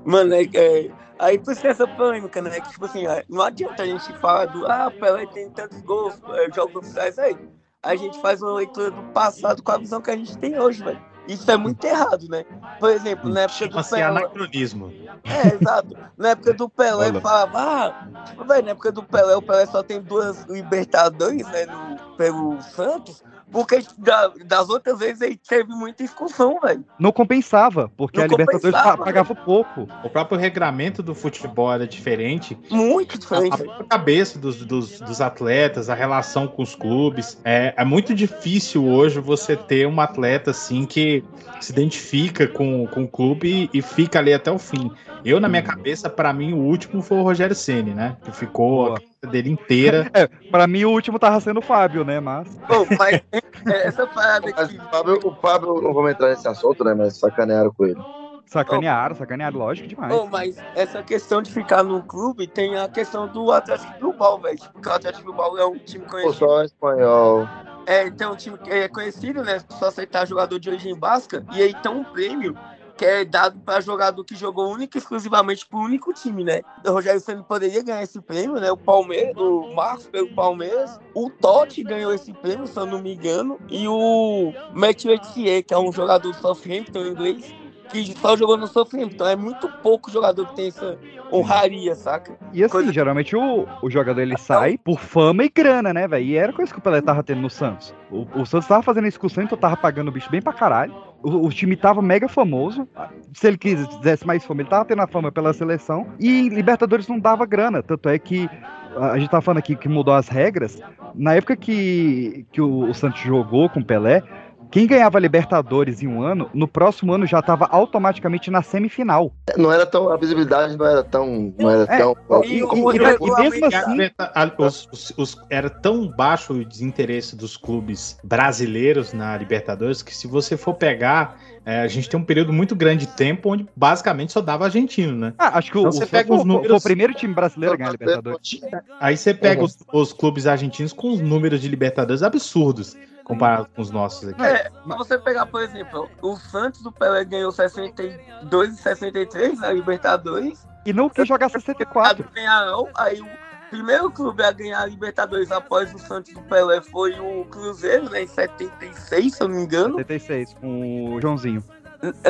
Mano, 0.05 0.35
é, 0.35 0.43
é, 0.55 0.91
aí 1.19 1.39
por 1.39 1.53
isso 1.53 1.61
que 1.61 1.69
essa 1.69 1.87
polêmica, 1.87 2.41
né? 2.41 2.61
Que, 2.61 2.71
tipo 2.71 2.85
assim, 2.85 3.07
é, 3.07 3.25
não 3.29 3.43
adianta 3.43 3.83
a 3.83 3.87
gente 3.87 4.13
falar 4.19 4.47
do 4.47 4.67
ah, 4.67 4.91
Pelé 4.91 5.27
tem 5.27 5.51
tantos 5.51 5.81
gols, 5.83 6.15
é, 6.35 6.53
jogos 6.53 6.77
oficiais 6.77 7.19
aí. 7.19 7.37
A 7.83 7.95
gente 7.95 8.21
faz 8.21 8.43
uma 8.43 8.55
leitura 8.55 8.91
do 8.91 9.03
passado 9.13 9.63
com 9.63 9.73
a 9.73 9.79
visão 9.79 10.01
que 10.01 10.11
a 10.11 10.17
gente 10.17 10.37
tem 10.39 10.59
hoje, 10.59 10.83
velho. 10.83 11.01
Isso 11.29 11.51
é 11.51 11.57
muito 11.57 11.85
errado, 11.85 12.29
né? 12.29 12.45
Por 12.79 12.91
exemplo, 12.91 13.29
na 13.29 13.43
época 13.43 13.67
do 13.69 13.85
Pelé. 13.85 14.03
anacronismo. 14.03 14.93
É, 15.25 15.55
exato. 15.55 15.97
Na 16.17 16.31
época 16.31 16.55
do 16.55 16.69
Pelé, 16.69 17.21
falava, 17.21 17.59
ah, 17.59 18.25
tipo, 18.25 18.45
velho, 18.45 18.65
na 18.65 18.71
época 18.71 18.93
do 18.93 19.03
Pelé, 19.03 19.37
o 19.37 19.43
Pelé 19.43 19.67
só 19.67 19.83
tem 19.83 20.01
duas 20.01 20.45
Libertadores, 20.45 21.47
né, 21.49 21.67
no, 21.67 22.17
pelo 22.17 22.61
Santos, 22.63 23.25
porque 23.51 23.83
da- 23.99 24.33
das 24.45 24.69
outras 24.69 24.99
vezes 24.99 25.21
ele 25.21 25.37
teve 25.37 25.73
muita 25.73 26.03
excursão, 26.03 26.59
velho. 26.61 26.85
Não 26.99 27.13
compensava, 27.13 27.91
porque 27.97 28.19
Não 28.19 28.25
a 28.25 28.29
Libertadores 28.29 28.75
compensava, 28.75 29.05
pagava 29.05 29.35
pouco. 29.35 29.89
O 30.05 30.11
próprio 30.11 30.39
regramento 30.39 31.03
do 31.03 31.15
futebol 31.15 31.73
era 31.73 31.87
diferente. 31.87 32.59
Muito 32.71 33.19
diferente. 33.19 33.63
A, 33.69 33.81
a 33.81 33.85
cabeça 33.85 34.39
dos, 34.39 34.65
dos, 34.65 35.01
dos 35.01 35.21
atletas, 35.21 35.89
a 35.89 35.95
relação 35.95 36.47
com 36.49 36.63
os 36.63 36.75
clubes. 36.75 37.39
É, 37.45 37.73
é 37.77 37.85
muito 37.85 38.15
difícil 38.15 38.85
hoje 38.87 39.21
você 39.21 39.57
ter 39.57 39.87
um 39.87 40.01
atleta 40.01 40.51
assim 40.51 40.85
que 40.85 41.25
se 41.61 41.73
identifica 41.73 42.47
com, 42.47 42.87
com 42.87 43.05
o 43.05 43.09
clube 43.09 43.69
e, 43.73 43.79
e 43.79 43.83
fica 43.83 44.19
ali 44.19 44.33
até 44.33 44.51
o 44.51 44.59
fim. 44.59 44.91
Eu, 45.25 45.41
na 45.41 45.49
minha 45.49 45.63
cabeça, 45.63 46.09
pra 46.09 46.33
mim, 46.33 46.53
o 46.53 46.59
último 46.59 47.03
foi 47.03 47.19
o 47.19 47.23
Rogério 47.23 47.55
Ceni, 47.55 47.93
né? 47.93 48.17
Que 48.23 48.31
ficou 48.31 48.95
a 48.95 49.01
carreira 49.01 49.31
dele 49.31 49.51
inteira. 49.51 50.11
É, 50.17 50.29
pra 50.51 50.67
mim 50.67 50.85
o 50.85 50.91
último 50.91 51.19
tava 51.19 51.39
sendo 51.41 51.59
o 51.59 51.63
Fábio, 51.63 52.05
né? 52.05 52.21
Mas. 52.21 52.49
Pô, 52.67 52.87
mas 52.99 53.15
é, 53.15 53.89
essa 53.89 54.07
parada 54.07 54.51
Mas 54.57 54.73
o 54.73 54.81
Fábio, 54.89 55.21
o 55.25 55.35
Fábio, 55.35 55.83
não 55.83 55.93
vamos 55.93 56.11
entrar 56.13 56.29
nesse 56.29 56.47
assunto, 56.49 56.85
né? 56.85 56.95
Mas 56.95 57.19
sacanearam 57.19 57.73
com 57.73 57.85
ele. 57.85 58.01
Sacanearam, 58.47 59.17
sacanearam, 59.17 59.59
lógico 59.59 59.89
demais. 59.89 60.15
Pô, 60.15 60.27
mas 60.27 60.57
essa 60.75 61.03
questão 61.03 61.43
de 61.43 61.51
ficar 61.51 61.83
no 61.83 62.03
clube 62.03 62.47
tem 62.47 62.77
a 62.77 62.89
questão 62.89 63.27
do 63.27 63.51
Atlético 63.51 63.93
Bilbao, 63.99 64.39
velho. 64.39 64.57
Tipo, 64.57 64.73
Porque 64.73 64.89
o 64.89 64.93
Atlético 64.93 65.25
Bilbao 65.25 65.59
é 65.59 65.67
um 65.67 65.79
time 65.79 66.05
Pô, 66.05 66.13
conhecido. 66.13 66.35
só 66.35 66.63
espanhol. 66.63 67.49
É, 67.87 68.11
tem 68.11 68.27
um 68.27 68.37
time 68.37 68.59
é 68.67 68.89
conhecido, 68.89 69.43
né? 69.43 69.63
Só 69.79 69.87
aceitar 69.87 70.27
jogador 70.27 70.59
de 70.59 70.69
origem 70.69 70.95
basca. 70.95 71.47
E 71.53 71.63
aí 71.63 71.73
tem 71.75 71.91
um 71.91 72.05
prêmio 72.05 72.59
que 72.97 73.05
é 73.05 73.25
dado 73.25 73.61
para 73.61 73.81
jogador 73.81 74.25
que 74.25 74.35
jogou 74.35 74.73
único 74.73 74.97
e 74.97 74.99
exclusivamente 74.99 75.67
pro 75.67 75.79
único 75.79 76.13
time, 76.13 76.43
né? 76.43 76.63
O 76.85 76.93
Rogério 76.93 77.21
Senna 77.21 77.43
poderia 77.43 77.83
ganhar 77.83 78.03
esse 78.03 78.21
prêmio, 78.21 78.59
né? 78.59 78.73
O 78.73 78.77
Palmeiras, 78.77 79.37
o 79.37 79.75
Marcos 79.75 80.07
pelo 80.07 80.35
Palmeiras. 80.35 80.99
O 81.15 81.31
Totti 81.31 81.83
ganhou 81.83 82.13
esse 82.13 82.33
prêmio, 82.33 82.67
se 82.67 82.77
eu 82.77 82.87
não 82.87 83.03
me 83.03 83.15
engano. 83.15 83.61
E 83.69 83.87
o 83.87 84.53
Matthew 84.73 85.13
Etier, 85.13 85.63
que 85.63 85.75
é 85.75 85.79
um 85.79 85.93
jogador 85.93 86.33
do 86.33 86.35
Southampton 86.39 87.01
em 87.01 87.09
inglês, 87.11 87.55
que 87.91 88.13
só 88.19 88.37
jogou 88.37 88.57
no 88.57 88.67
Southampton. 88.67 89.27
É 89.27 89.37
muito 89.37 89.69
pouco 89.83 90.11
jogador 90.11 90.47
que 90.47 90.57
tem 90.57 90.69
essa 90.69 90.99
honraria, 91.33 91.95
saca? 91.95 92.37
E 92.53 92.63
assim, 92.63 92.93
geralmente 92.93 93.35
o, 93.37 93.67
o 93.83 93.91
jogador 93.91 94.21
ele 94.21 94.37
sai 94.39 94.79
por 94.79 95.01
fama 95.01 95.45
e 95.45 95.49
grana, 95.49 95.93
né, 95.93 96.07
velho? 96.07 96.25
E 96.25 96.37
era 96.37 96.53
coisa 96.53 96.73
que 96.73 96.79
o 96.79 96.83
Pelé 96.83 97.01
tava 97.01 97.23
tendo 97.23 97.41
no 97.41 97.51
Santos. 97.51 97.95
O, 98.11 98.27
o 98.41 98.47
Santos 98.47 98.69
tava 98.69 98.83
fazendo 98.83 99.07
excursão, 99.07 99.45
então 99.45 99.59
tava 99.59 99.77
pagando 99.77 100.09
o 100.09 100.13
bicho 100.13 100.31
bem 100.31 100.43
pra 100.43 100.53
caralho. 100.53 100.95
O, 101.23 101.47
o 101.47 101.51
time 101.51 101.77
tava 101.77 102.01
mega 102.01 102.29
famoso. 102.29 102.87
Se 103.35 103.49
ele 103.49 103.59
quisesse 103.59 104.27
mais 104.27 104.45
fama, 104.45 104.63
ele 104.63 104.71
tava 104.71 104.85
tendo 104.85 105.03
a 105.03 105.07
fama 105.07 105.33
pela 105.33 105.53
seleção. 105.53 106.07
E 106.19 106.49
Libertadores 106.49 107.09
não 107.09 107.19
dava 107.19 107.45
grana. 107.47 107.83
Tanto 107.83 108.09
é 108.09 108.19
que 108.19 108.49
a 108.97 109.19
gente 109.19 109.31
tá 109.31 109.41
falando 109.41 109.59
aqui 109.59 109.77
que 109.77 109.89
mudou 109.89 110.15
as 110.15 110.29
regras. 110.29 110.81
Na 111.15 111.35
época 111.35 111.57
que, 111.57 112.47
que 112.53 112.61
o, 112.61 112.89
o 112.89 112.95
Santos 112.95 113.21
jogou 113.21 113.69
com 113.69 113.81
o 113.81 113.85
Pelé, 113.85 114.23
quem 114.71 114.87
ganhava 114.87 115.19
Libertadores 115.19 116.03
em 116.03 116.07
um 116.07 116.23
ano, 116.23 116.51
no 116.53 116.67
próximo 116.69 117.13
ano 117.13 117.27
já 117.27 117.41
tava 117.41 117.67
automaticamente 117.71 118.51
na 118.51 118.63
semifinal. 118.63 119.33
Não 119.57 119.73
era 119.73 119.87
tão. 119.87 120.11
A 120.11 120.17
visibilidade 120.17 120.77
não 120.77 120.87
era 120.87 121.03
tão. 121.03 121.55
Não 121.59 121.71
era 121.71 121.83
É, 121.93 121.99
tão. 121.99 122.17
e- 122.45 122.59
e- 122.59 122.61
e 122.61 123.41
mesmo 123.41 123.67
assim- 123.67 124.11
A- 124.19 124.51
os- 124.59 124.89
os- 124.93 125.13
os- 125.17 125.37
era 125.51 125.71
tão 125.71 126.09
baixo 126.09 126.53
o 126.53 126.65
desinteresse 126.65 127.37
dos 127.37 127.57
clubes 127.57 128.19
brasileiros 128.23 129.13
na 129.13 129.37
Libertadores 129.37 130.03
que 130.03 130.15
se 130.15 130.27
você 130.27 130.57
for 130.57 130.75
pegar, 130.75 131.39
é, 131.65 131.81
a 131.81 131.89
gente 131.89 132.09
tem 132.09 132.19
um 132.19 132.25
período 132.25 132.53
muito 132.53 132.75
grande 132.77 133.07
de 133.07 133.13
tempo 133.13 133.51
onde 133.53 133.67
basicamente 133.75 134.33
só 134.33 134.41
dava 134.41 134.65
argentino, 134.65 135.17
né? 135.17 135.33
Ah, 135.39 135.59
acho 135.59 135.71
que 135.71 135.79
o, 135.79 135.81
Então 135.81 135.91
o 135.91 135.93
você 135.93 136.07
pega 136.07 136.29
foi, 136.29 136.37
os 136.37 136.43
foi- 136.43 136.51
foi 136.51 136.57
números- 136.57 136.81
o 136.83 136.85
primeiro 136.85 137.15
time 137.15 137.35
brasileiro 137.35 137.75
a 137.75 137.77
ganhar 137.77 137.91
Libertadores. 137.93 138.61
Aí 139.01 139.17
você 139.17 139.33
pega 139.35 139.61
Uhum. 139.61 139.67
os, 139.67 139.79
os 139.93 140.13
clubes 140.13 140.47
argentinos 140.47 140.93
com 140.93 141.11
os 141.13 141.21
números 141.21 141.61
de 141.61 141.69
Libertadores 141.69 142.23
absurdos 142.23 142.97
comparado 143.27 143.69
com 143.75 143.83
os 143.83 143.91
nossos 143.91 144.29
aqui. 144.29 144.41
É, 144.41 144.71
se 144.71 144.89
você 144.97 145.19
pegar, 145.19 145.47
por 145.47 145.61
exemplo, 145.61 146.09
o 146.23 146.37
Santos 146.37 146.81
do 146.81 146.93
Pelé 146.93 147.25
ganhou 147.25 147.51
62 147.51 148.73
e 148.73 148.77
63 148.77 149.59
na 149.59 149.73
Libertadores. 149.73 150.65
E 150.85 150.93
não 150.93 151.09
quis 151.11 151.27
jogar 151.27 151.51
64. 151.51 152.25
Ganharam, 152.33 152.89
aí 152.95 153.21
o 153.21 153.27
primeiro 153.69 154.09
clube 154.13 154.45
a 154.45 154.53
ganhar 154.53 154.81
a 154.81 154.87
Libertadores 154.87 155.51
após 155.51 155.93
o 155.93 155.99
Santos 155.99 156.33
do 156.33 156.41
Pelé 156.43 156.81
foi 156.81 157.19
o 157.19 157.45
Cruzeiro, 157.47 158.09
né, 158.11 158.23
em 158.23 158.29
76, 158.29 159.35
se 159.35 159.43
eu 159.43 159.49
não 159.49 159.57
me 159.57 159.63
engano. 159.65 159.97
76, 159.97 160.55
com 160.55 161.15
o 161.17 161.21
Joãozinho. 161.21 161.65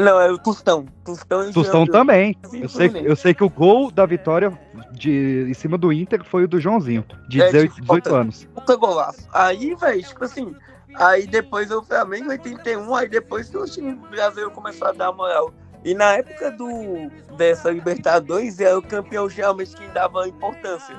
Não, 0.00 0.18
é 0.18 0.30
o 0.32 0.38
Tostão. 0.38 0.86
Tostão, 1.04 1.50
e 1.50 1.52
Tostão 1.52 1.86
também. 1.86 2.34
Eu 2.54 2.68
sei, 2.70 2.90
eu 3.04 3.16
sei 3.16 3.34
que 3.34 3.44
o 3.44 3.50
gol 3.50 3.90
da 3.90 4.06
vitória 4.06 4.58
de, 4.92 5.44
em 5.46 5.52
cima 5.54 5.76
do 5.76 5.92
Inter 5.92 6.24
foi 6.24 6.44
o 6.44 6.48
do 6.48 6.58
Joãozinho, 6.58 7.04
de 7.28 7.42
É, 7.42 7.46
18, 7.46 7.74
de 7.74 7.80
18 7.82 8.04
falta. 8.08 8.20
anos. 8.20 8.48
Puta 8.54 8.76
golaço. 8.76 9.28
Aí, 9.34 9.74
velho, 9.74 10.02
tipo 10.02 10.24
assim, 10.24 10.54
aí 10.98 11.26
depois 11.26 11.70
o 11.70 11.82
Flamengo 11.82 12.30
81, 12.30 12.94
aí 12.94 13.08
depois 13.08 13.48
que 13.48 13.56
o 13.56 13.64
time 13.64 13.94
brasileiro 14.10 14.50
começou 14.50 14.88
a 14.88 14.92
dar 14.92 15.12
moral. 15.12 15.52
E 15.84 15.94
na 15.94 16.14
época 16.14 16.50
do 16.50 17.10
dessa 17.36 17.70
Libertadores, 17.70 18.58
era 18.58 18.76
o 18.78 18.82
campeão 18.82 19.28
geralmente 19.28 19.76
quem 19.76 19.88
dava 19.90 20.26
importância. 20.26 20.96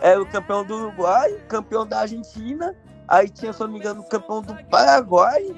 Era 0.00 0.22
o 0.22 0.26
campeão 0.26 0.64
do 0.64 0.74
Uruguai, 0.76 1.32
campeão 1.48 1.86
da 1.86 2.00
Argentina, 2.00 2.74
aí 3.06 3.28
tinha, 3.28 3.52
se 3.52 3.60
não 3.60 3.68
me 3.68 3.78
engano, 3.78 4.00
o 4.00 4.08
campeão 4.08 4.40
do 4.40 4.54
Paraguai, 4.64 5.54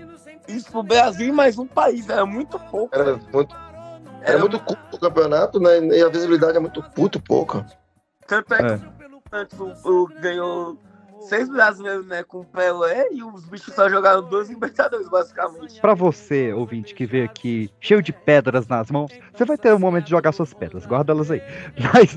isso 0.49 0.70
pro 0.70 0.82
Brasil 0.82 1.28
e 1.28 1.32
mais 1.32 1.59
um 1.59 1.66
país, 1.66 2.09
era 2.09 2.26
muito 2.26 2.59
pouco. 2.59 2.95
Era 2.95 3.16
muito. 3.32 3.55
Era 4.22 4.38
muito 4.38 4.59
curto 4.61 4.97
o 4.97 4.99
campeonato, 4.99 5.61
né? 5.61 5.78
E 5.78 6.03
a 6.03 6.09
visibilidade 6.09 6.57
é 6.57 6.61
muito, 6.61 6.84
muito 6.97 7.20
pouca. 7.20 7.66
Tanto 8.26 8.55
é 8.55 8.59
que 8.59 8.84
É. 8.84 8.93
o 9.84 10.07
ganhou 10.20 10.78
seis 11.29 11.49
brasileiros 11.49 12.07
né, 12.07 12.23
com 12.23 12.41
o 12.41 12.45
Pelé 12.45 13.09
e 13.12 13.23
os 13.23 13.45
bichos 13.45 13.75
só 13.75 13.89
jogaram 13.89 14.23
dois 14.29 14.49
Libertadores, 14.49 15.09
basicamente. 15.09 15.81
Pra 15.81 15.95
você, 15.95 16.53
ouvinte, 16.53 16.95
que 16.95 17.07
veio 17.07 17.25
aqui 17.25 17.70
cheio 17.81 18.03
de 18.03 18.12
pedras 18.12 18.66
nas 18.68 18.91
mãos, 18.91 19.12
você 19.33 19.45
vai 19.45 19.57
ter 19.57 19.73
um 19.75 19.79
momento 19.79 20.05
de 20.05 20.11
jogar 20.11 20.33
suas 20.33 20.53
pedras, 20.55 20.87
guarda 20.87 21.12
elas 21.12 21.31
aí. 21.31 21.43
Mas 21.95 22.16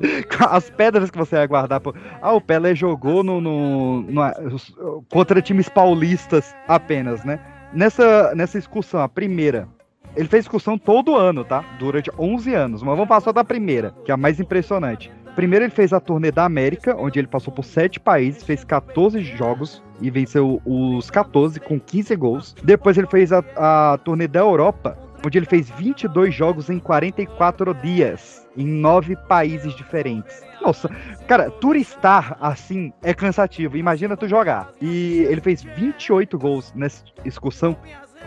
as 0.50 0.70
pedras 0.70 1.10
que 1.12 1.18
você 1.18 1.36
vai 1.36 1.48
guardar. 1.48 1.80
Por... 1.80 1.96
Ah, 2.22 2.34
o 2.34 2.42
Pelé 2.42 2.76
jogou 2.76 3.24
no, 3.24 3.40
no- 3.42 4.02
no- 4.02 5.04
contra 5.12 5.42
times 5.42 5.70
paulistas 5.70 6.56
apenas, 6.68 7.24
né? 7.24 7.40
Nessa, 7.74 8.34
nessa 8.36 8.58
excursão, 8.58 9.02
a 9.02 9.10
primeira. 9.10 9.68
Ele 10.16 10.30
fez 10.30 10.46
excursão 10.46 10.78
todo 10.78 11.16
ano, 11.16 11.44
tá? 11.44 11.62
Durante 11.78 12.10
11 12.18 12.54
anos. 12.54 12.82
Mas 12.82 12.94
vamos 12.96 13.10
passar 13.10 13.34
da 13.34 13.44
primeira, 13.44 13.94
que 14.06 14.12
é 14.12 14.14
a 14.14 14.18
mais 14.18 14.40
impressionante. 14.40 15.12
Primeiro 15.36 15.66
ele 15.66 15.72
fez 15.72 15.92
a 15.92 16.00
turnê 16.00 16.32
da 16.32 16.46
América, 16.46 16.96
onde 16.98 17.20
ele 17.20 17.28
passou 17.28 17.54
por 17.54 17.66
7 17.66 18.00
países, 18.00 18.44
fez 18.44 18.64
14 18.64 19.22
jogos 19.22 19.84
e 20.02 20.10
venceu 20.10 20.62
os 20.66 21.10
14 21.10 21.60
com 21.60 21.80
15 21.80 22.16
gols. 22.16 22.56
Depois 22.64 22.98
ele 22.98 23.08
fez 23.08 23.34
a, 23.34 23.44
a 23.58 23.98
turnê 23.98 24.28
da 24.28 24.40
Europa, 24.40 24.98
onde 25.26 25.38
ele 25.38 25.46
fez 25.46 25.70
22 25.72 26.34
jogos 26.34 26.70
em 26.70 26.80
44 26.80 27.74
dias, 27.74 28.48
em 28.56 28.66
9 28.66 29.18
países 29.28 29.76
diferentes. 29.76 30.42
Nossa, 30.62 30.90
cara, 31.28 31.52
turistar 31.52 32.38
assim 32.40 32.94
é 33.04 33.14
cansativo. 33.14 33.78
Imagina 33.78 34.16
tu 34.16 34.28
jogar. 34.28 34.72
E 34.82 35.26
ele 35.30 35.42
fez 35.42 35.64
28 35.64 36.40
gols 36.40 36.74
nessa 36.74 37.04
excursão, 37.26 37.76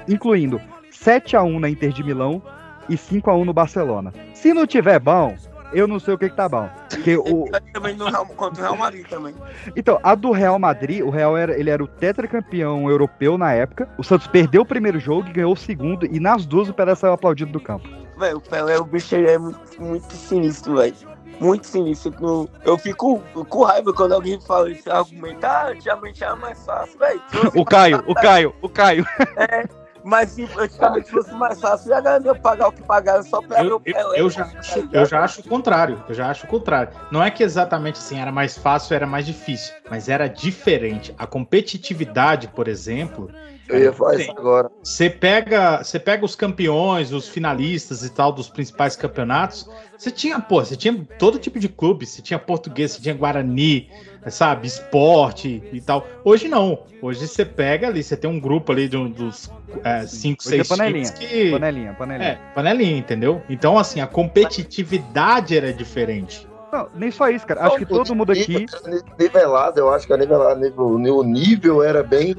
incluindo 0.07 0.61
7 0.91 1.37
a 1.37 1.43
1 1.43 1.59
na 1.59 1.71
Inter 1.71 1.91
de 1.91 2.05
Milão 2.05 2.43
e 2.89 2.97
5 2.97 3.31
a 3.31 3.35
1 3.35 3.45
no 3.47 3.55
Barcelona. 3.55 4.13
Se 4.35 4.53
não 4.53 4.67
tiver 4.67 4.99
bom, 4.99 5.35
eu 5.73 5.87
não 5.87 5.99
sei 5.99 6.15
o 6.15 6.19
que, 6.19 6.29
que 6.29 6.37
tá 6.37 6.49
bom. 6.49 6.69
Porque 6.91 7.17
o, 7.17 7.49
Também 7.73 7.97
no 7.97 8.09
Real, 8.09 8.27
contra 8.27 8.61
o 8.61 8.65
Real 8.65 8.77
Madrid 8.77 9.07
também. 9.07 9.35
então, 9.77 9.99
a 10.03 10.15
do 10.15 10.31
Real 10.33 10.59
Madrid, 10.59 11.03
o 11.03 11.11
Real 11.11 11.37
era, 11.37 11.59
ele 11.59 11.71
era 11.71 11.83
o 11.83 11.87
tetracampeão 11.87 12.89
europeu 12.89 13.37
na 13.39 13.53
época. 13.53 13.89
O 13.99 14.05
Santos 14.05 14.27
perdeu 14.27 14.63
o 14.63 14.67
primeiro 14.67 14.99
jogo 14.99 15.29
e 15.29 15.33
ganhou 15.33 15.53
o 15.53 15.57
segundo, 15.57 16.07
e 16.07 16.19
nas 16.19 16.47
duas 16.47 16.69
o 16.69 16.75
Pelé 16.75 16.95
saiu 16.95 17.13
aplaudido 17.13 17.53
do 17.53 17.61
campo. 17.61 17.89
Velho, 18.19 18.39
o 18.39 18.41
Pelé, 18.41 18.79
o 18.79 18.85
bicho 18.85 19.15
é 19.15 19.39
muito, 19.39 19.83
muito 19.83 20.13
sinistro, 20.13 20.77
velho. 20.77 20.95
Muito 21.41 21.67
sinistro. 21.69 22.49
Eu 22.65 22.77
fico 22.77 23.21
com 23.49 23.63
raiva 23.63 23.93
quando 23.93 24.13
alguém 24.13 24.41
fala 24.41 24.71
esse 24.73 24.91
argumento. 24.91 25.45
Ah, 25.45 25.69
antigamente 25.69 26.25
era 26.25 26.35
mais 26.35 26.65
fácil, 26.65 26.99
velho. 26.99 27.23
O 27.55 27.65
Caio, 27.65 28.03
o 28.07 28.15
Caio, 28.15 28.55
o 28.61 28.69
Caio. 28.69 29.07
É, 29.37 29.65
Mas 30.05 30.31
se 30.31 30.43
antigamente 30.59 31.11
fosse 31.11 31.33
mais 31.35 31.61
fácil, 31.61 31.89
já 31.89 32.01
ganhou 32.01 32.35
pagar 32.37 32.69
o 32.69 32.73
que 32.73 32.83
pagaram 32.83 33.23
só 33.23 33.43
pra 33.43 33.63
ver 33.63 33.71
Eu, 33.71 33.77
o 33.77 33.83
eu- 33.85 34.15
eu 34.15 34.31
já 34.31 34.45
acho, 34.45 34.89
eu 34.93 35.05
já 35.07 35.25
acho 35.25 35.41
o 35.41 35.45
contrário. 35.45 36.03
Eu 36.09 36.15
já 36.15 36.31
acho 36.31 36.47
o 36.47 36.49
contrário. 36.49 36.93
Não 37.11 37.23
é 37.23 37.31
que 37.31 37.43
exatamente 37.43 37.99
assim 37.99 38.19
era 38.19 38.33
mais 38.33 38.57
fácil, 38.57 38.95
era 38.95 39.07
mais 39.07 39.27
difícil, 39.27 39.75
mas 39.91 40.09
era 40.09 40.29
diferente. 40.29 41.15
A 41.19 41.27
competitividade, 41.27 42.49
por 42.49 42.69
exemplo. 42.69 43.31
Eu 43.69 43.79
ia 43.79 43.93
falar 43.93 44.15
isso 44.17 44.31
agora. 44.31 44.71
Você 44.83 45.11
pega, 45.11 45.83
você 45.85 45.99
pega 45.99 46.25
os 46.25 46.35
campeões, 46.35 47.13
os 47.13 47.29
finalistas 47.29 48.03
e 48.03 48.11
tal 48.11 48.33
dos 48.33 48.49
principais 48.49 48.97
campeonatos. 48.97 49.69
Você 49.97 50.11
tinha, 50.11 50.41
pô, 50.41 50.65
você 50.65 50.75
tinha 50.77 51.07
todo 51.19 51.39
tipo 51.39 51.59
de 51.59 51.69
clube. 51.69 52.07
Você 52.07 52.23
tinha 52.23 52.39
português, 52.39 52.93
você 52.93 53.03
tinha 53.03 53.15
Guarani, 53.15 53.91
sabe, 54.31 54.67
esporte 54.67 55.63
e 55.73 55.81
tal. 55.81 56.07
Hoje 56.25 56.49
não. 56.49 56.85
Hoje 57.03 57.27
você 57.29 57.45
pega 57.45 57.89
ali, 57.89 58.03
você 58.03 58.17
tem 58.17 58.29
um 58.31 58.41
grupo 58.41 58.73
ali 58.73 58.89
de 58.89 58.97
um- 58.97 59.11
dos 59.11 59.51
é, 59.85 60.07
cinco, 60.07 60.43
Hoje 60.47 60.61
é 60.61 60.65
seis 60.65 60.69
panelinha. 60.69 61.05
times 61.05 61.11
que 61.11 61.51
Panelinha, 61.51 61.95
panelinha. 61.95 62.29
é, 62.31 62.55
panelinha, 62.55 62.97
entendeu? 62.99 63.43
Então, 63.51 63.79
assim, 63.79 64.01
a 64.01 64.07
competitividade 64.07 65.57
era 65.57 65.73
diferente. 65.73 66.47
Não, 66.73 66.89
nem 66.95 67.11
só 67.11 67.29
isso, 67.31 67.47
cara. 67.47 67.63
Acho 67.67 67.79
que 67.79 67.87
todo 67.87 68.15
mundo 68.15 68.33
aqui. 68.33 68.67
Nivelado, 69.19 69.81
eu 69.81 69.93
acho 69.93 70.07
que 70.07 70.13
a 70.13 70.17
nivelado, 70.17 70.61
nível, 70.61 70.87
o 71.17 71.23
nível 71.25 71.83
era 71.83 72.03
bem 72.03 72.35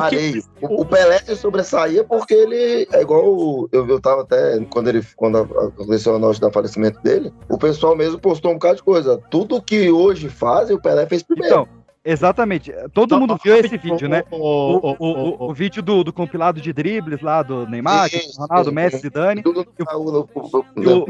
pareio. 0.00 0.42
O, 0.60 0.82
o 0.82 0.84
Pelé 0.86 1.18
se 1.18 1.36
sobressaía 1.36 2.04
porque 2.04 2.34
ele 2.34 2.86
é 2.92 3.02
igual. 3.02 3.68
Eu, 3.72 3.86
eu 3.88 4.00
tava 4.00 4.22
até. 4.22 4.58
Quando 4.70 4.88
ele 4.88 5.02
quando 5.16 5.38
aconteceu 5.38 6.14
a 6.16 6.18
noite 6.18 6.40
do 6.40 6.50
falecimento 6.50 7.00
dele, 7.02 7.32
o 7.48 7.58
pessoal 7.58 7.96
mesmo 7.96 8.18
postou 8.18 8.50
um 8.50 8.54
bocado 8.54 8.76
de 8.76 8.82
coisa. 8.82 9.20
Tudo 9.30 9.60
que 9.62 9.90
hoje 9.90 10.28
fazem, 10.28 10.76
o 10.76 10.80
Pelé 10.80 11.06
fez 11.06 11.22
primeiro. 11.22 11.54
Então, 11.54 11.68
exatamente. 12.04 12.72
Todo 12.94 13.18
mundo 13.18 13.36
viu 13.42 13.56
esse 13.56 13.76
vídeo, 13.76 14.08
né? 14.08 14.22
O, 14.30 14.36
O, 14.36 14.96
o, 14.98 15.06
o, 15.46 15.50
o 15.50 15.54
vídeo 15.54 15.82
do, 15.82 16.04
do 16.04 16.12
compilado 16.12 16.60
de 16.60 16.72
dribles 16.72 17.20
lá 17.20 17.42
do 17.42 17.66
Neymar, 17.66 18.08
Cristiano 18.10 18.46
Ronaldo, 18.48 18.72
Messi. 18.72 19.10
Tudo 19.42 19.66
E 20.76 20.86
o- 20.86 21.04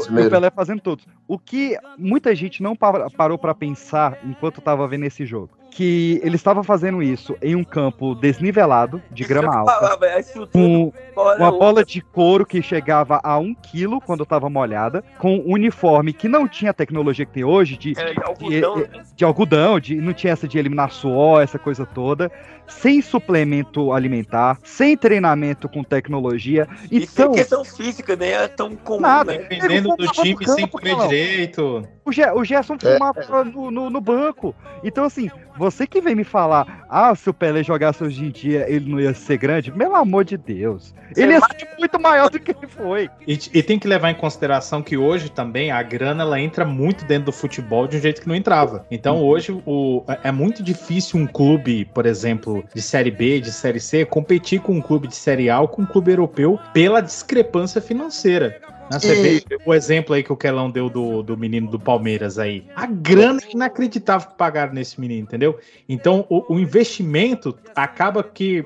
e 0.00 0.26
o-. 0.26 0.30
Pelé 0.30 0.50
fazendo 0.50 0.80
todos. 0.80 1.04
O 1.28 1.38
que 1.38 1.76
muita 1.96 2.34
gente 2.34 2.62
não 2.62 2.74
pa- 2.74 3.08
parou 3.10 3.38
pra 3.38 3.54
pensar 3.54 4.18
enquanto 4.24 4.60
tava 4.60 4.86
vendo 4.88 5.04
esse 5.04 5.24
jogo, 5.24 5.50
que 5.70 6.20
ele 6.22 6.36
estava 6.36 6.62
fazendo 6.64 7.02
isso 7.02 7.36
em 7.40 7.54
um 7.54 7.62
campo 7.64 8.14
desnivelado, 8.14 9.00
de 9.10 9.24
grama 9.24 9.54
alta, 9.56 9.72
estrutura 10.18 10.64
com 10.64 10.92
é 11.16 11.36
uma 11.38 11.52
bola 11.52 11.84
de 11.84 12.00
couro 12.00 12.44
que 12.46 12.60
chegava 12.62 13.20
a 13.22 13.38
um 13.38 13.54
quilo 13.54 14.00
quando 14.00 14.22
estava 14.24 14.48
molhada, 14.50 15.04
com 15.18 15.36
um 15.36 15.52
uniforme 15.52 16.12
que 16.12 16.28
não 16.28 16.48
tinha 16.48 16.70
a 16.70 16.74
tecnologia 16.74 17.24
que 17.24 17.32
tem 17.32 17.44
hoje 17.44 17.76
de, 17.76 17.92
É, 17.98 18.06
de 18.06 18.14
de- 18.14 18.22
algodão, 18.24 18.74
de- 18.76 19.14
de 19.16 19.24
algodão, 19.24 19.80
de, 19.80 19.94
não 19.96 20.12
tinha 20.12 20.32
essa 20.32 20.48
de 20.48 20.58
eliminar 20.58 20.90
suor, 20.90 21.42
essa 21.42 21.58
coisa 21.58 21.84
toda, 21.86 22.30
sem 22.70 23.02
suplemento 23.02 23.92
alimentar, 23.92 24.58
sem 24.64 24.96
treinamento 24.96 25.68
com 25.68 25.82
tecnologia. 25.84 26.66
E 26.90 27.06
sem 27.06 27.24
Então, 27.24 27.32
questão 27.32 27.64
física, 27.64 28.16
nem 28.16 28.30
é 28.30 28.48
tão 28.48 28.74
comum, 28.76 29.00
Nada. 29.00 29.32
né? 29.32 29.38
Dependendo 29.38 29.96
do 29.96 30.06
time 30.12 30.46
sem 30.46 30.64
campo, 30.64 30.78
comer 30.78 30.90
Carlão. 30.90 31.08
direito. 31.08 31.88
o, 32.04 32.12
Ge- 32.12 32.30
o 32.32 32.44
Gerson 32.44 32.76
É. 32.82 32.92
fumava 32.94 33.44
no, 33.44 33.70
no, 33.70 33.90
no 33.90 34.00
banco. 34.00 34.54
Então, 34.82 35.04
assim, 35.04 35.30
você 35.56 35.86
que 35.86 36.00
vem 36.00 36.14
me 36.14 36.24
falar, 36.24 36.86
ah, 36.88 37.14
se 37.14 37.28
o 37.28 37.34
Pelé 37.34 37.62
jogasse 37.62 38.02
hoje 38.02 38.24
em 38.24 38.30
dia, 38.30 38.64
ele 38.68 38.90
não 38.90 38.98
ia 39.00 39.12
ser 39.14 39.36
grande, 39.36 39.70
pelo 39.70 39.94
amor 39.94 40.24
de 40.24 40.36
Deus. 40.36 40.94
Ele 41.16 41.32
ia 41.32 41.40
ser 41.40 41.68
muito 41.78 42.00
maior 42.00 42.30
do 42.30 42.38
que 42.40 42.52
ele 42.52 42.66
foi. 42.68 43.10
E, 43.26 43.38
e 43.52 43.62
tem 43.62 43.78
que 43.78 43.86
levar 43.86 44.10
em 44.10 44.14
consideração 44.14 44.80
que 44.82 44.96
hoje 44.96 45.28
também 45.30 45.70
a 45.70 45.82
grana 45.82 46.22
ela 46.22 46.40
entra 46.40 46.64
muito 46.64 47.04
dentro 47.04 47.26
do 47.26 47.32
futebol 47.32 47.86
de 47.86 47.96
um 47.96 48.00
jeito 48.00 48.20
que 48.22 48.28
não 48.28 48.34
entrava. 48.34 48.86
Então 48.90 49.22
hoje 49.22 49.60
o, 49.66 50.02
é 50.08 50.30
é 50.30 50.32
muito 50.32 50.62
difícil 50.62 51.18
um 51.18 51.26
clube, 51.26 51.84
por 51.86 52.06
exemplo, 52.06 52.59
de 52.74 52.82
Série 52.82 53.10
B, 53.10 53.40
de 53.40 53.52
Série 53.52 53.80
C, 53.80 54.04
competir 54.04 54.60
com 54.60 54.72
um 54.72 54.80
clube 54.80 55.08
de 55.08 55.14
Série 55.16 55.50
A 55.50 55.60
ou 55.60 55.68
com 55.68 55.82
um 55.82 55.86
clube 55.86 56.10
europeu 56.10 56.58
pela 56.72 57.00
discrepância 57.00 57.80
financeira. 57.80 58.60
Você 58.90 59.14
E- 59.14 59.22
vê 59.48 59.58
o 59.64 59.72
exemplo 59.72 60.14
aí 60.14 60.22
que 60.22 60.32
o 60.32 60.36
Kelão 60.36 60.68
deu 60.70 60.90
do, 60.90 61.22
do 61.22 61.36
menino 61.36 61.70
do 61.70 61.78
Palmeiras 61.78 62.38
aí. 62.38 62.66
A 62.74 62.86
grana 62.86 63.40
é 63.46 63.52
inacreditável 63.52 64.28
que 64.30 64.34
pagaram 64.34 64.72
nesse 64.72 65.00
menino, 65.00 65.22
entendeu? 65.22 65.58
Então 65.88 66.26
o, 66.28 66.54
o 66.54 66.58
investimento 66.58 67.56
acaba 67.74 68.22
que 68.22 68.64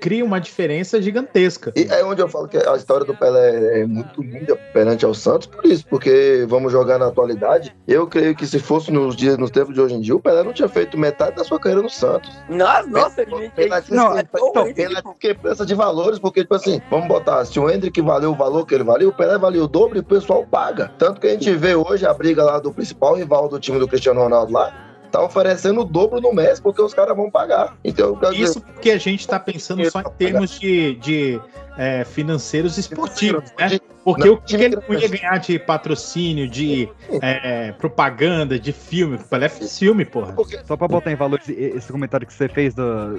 cria 0.00 0.24
uma 0.24 0.40
diferença 0.40 1.00
gigantesca. 1.00 1.72
E 1.76 1.84
é 1.90 2.04
onde 2.04 2.20
eu 2.22 2.28
falo 2.28 2.48
que 2.48 2.56
a 2.56 2.76
história 2.76 3.04
do 3.06 3.14
Pelé 3.16 3.80
é 3.80 3.86
muito 3.86 4.22
linda 4.22 4.56
perante 4.72 5.04
ao 5.04 5.14
Santos, 5.14 5.46
por 5.46 5.64
isso, 5.66 5.86
porque 5.88 6.44
vamos 6.48 6.72
jogar 6.72 6.98
na 6.98 7.06
atualidade. 7.06 7.74
Eu 7.86 8.06
creio 8.06 8.34
que 8.34 8.46
se 8.46 8.58
fosse 8.58 8.90
nos 8.90 9.16
dias, 9.16 9.36
nos 9.38 9.50
tempos 9.50 9.74
de 9.74 9.80
hoje 9.80 9.94
em 9.94 10.00
dia, 10.00 10.14
o 10.14 10.20
Pelé 10.20 10.42
não 10.42 10.52
tinha 10.52 10.68
feito 10.68 10.98
metade 10.98 11.36
da 11.36 11.44
sua 11.44 11.58
carreira 11.58 11.82
no 11.82 11.90
Santos. 11.90 12.30
Nossa, 12.48 12.86
nossa, 12.88 13.26
Pela, 13.54 13.82
Não, 13.90 14.12
discrepância- 14.14 14.74
pela 14.74 15.02
discrepância 15.02 15.66
de 15.66 15.74
valores, 15.74 16.18
porque, 16.18 16.42
tipo 16.42 16.54
assim, 16.54 16.80
vamos 16.90 17.08
botar, 17.08 17.44
se 17.44 17.58
o 17.58 17.70
Hendrick 17.70 18.00
valeu 18.00 18.32
o 18.32 18.34
valor 18.34 18.66
que 18.66 18.74
ele 18.74 18.84
valeu, 18.84 19.08
o 19.08 19.12
Pelé 19.12 19.38
valeu 19.38 19.64
o 19.64 19.68
dobro 19.68 19.96
e 19.98 20.00
o 20.00 20.04
pessoal 20.04 20.44
paga. 20.44 20.90
Tanto 20.98 21.20
que 21.20 21.26
a 21.26 21.30
gente 21.30 21.50
vê 21.54 21.74
hoje 21.74 22.06
a 22.06 22.12
briga 22.12 22.42
lá 22.44 22.58
do 22.58 22.72
principal 22.72 23.14
rival 23.16 23.48
do 23.48 23.58
time 23.58 23.78
do 23.78 23.88
Cristiano 23.88 24.20
Ronaldo 24.20 24.52
lá, 24.52 24.72
tá 25.16 25.22
oferecendo 25.24 25.80
o 25.80 25.84
dobro 25.84 26.20
no 26.20 26.32
mês, 26.32 26.60
porque 26.60 26.80
os 26.82 26.92
caras 26.92 27.16
vão 27.16 27.30
pagar. 27.30 27.76
Então, 27.84 28.14
quero 28.16 28.32
dizer, 28.32 28.44
Isso 28.44 28.60
porque 28.60 28.90
a 28.90 28.98
gente 28.98 29.20
está 29.20 29.38
pensando 29.40 29.88
só 29.90 30.00
em 30.00 30.10
termos 30.18 30.58
de, 30.58 30.94
de 30.96 31.40
é, 31.78 32.04
financeiros 32.04 32.76
esportivos, 32.76 33.44
né? 33.58 33.78
Porque 34.04 34.28
Não, 34.28 34.34
o 34.34 34.40
que 34.40 34.54
ele 34.54 34.76
não 34.76 34.98
ia 34.98 35.08
ganhar 35.08 35.38
de 35.38 35.58
patrocínio, 35.58 36.48
de 36.48 36.88
é, 37.20 37.72
propaganda, 37.72 38.56
de 38.56 38.72
filme? 38.72 39.16
O 39.16 39.18
Pelé 39.18 39.48
fez 39.48 39.76
filme, 39.76 40.04
porra. 40.04 40.36
Só 40.64 40.76
pra 40.76 40.86
botar 40.86 41.10
em 41.10 41.16
valor 41.16 41.40
esse, 41.48 41.90
comentário 41.90 42.24
que 42.24 42.32
você 42.32 42.48
fez 42.48 42.72
da, 42.72 43.14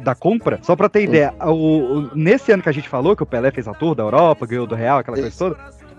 da 0.00 0.14
compra, 0.16 0.58
só 0.62 0.74
pra 0.74 0.88
ter 0.88 1.04
ideia, 1.04 1.32
o, 1.44 1.52
o- 1.52 2.10
nesse 2.16 2.50
ano 2.50 2.60
que 2.62 2.68
a 2.68 2.72
gente 2.72 2.88
falou, 2.88 3.14
que 3.14 3.22
o 3.22 3.26
Pelé 3.26 3.52
fez 3.52 3.68
a 3.68 3.74
tour 3.74 3.94
da 3.94 4.02
Europa, 4.02 4.44
ganhou 4.44 4.66
do 4.66 4.74
Real, 4.74 4.98
aquela 4.98 5.16
coisa 5.16 5.36
toda, 5.38 5.56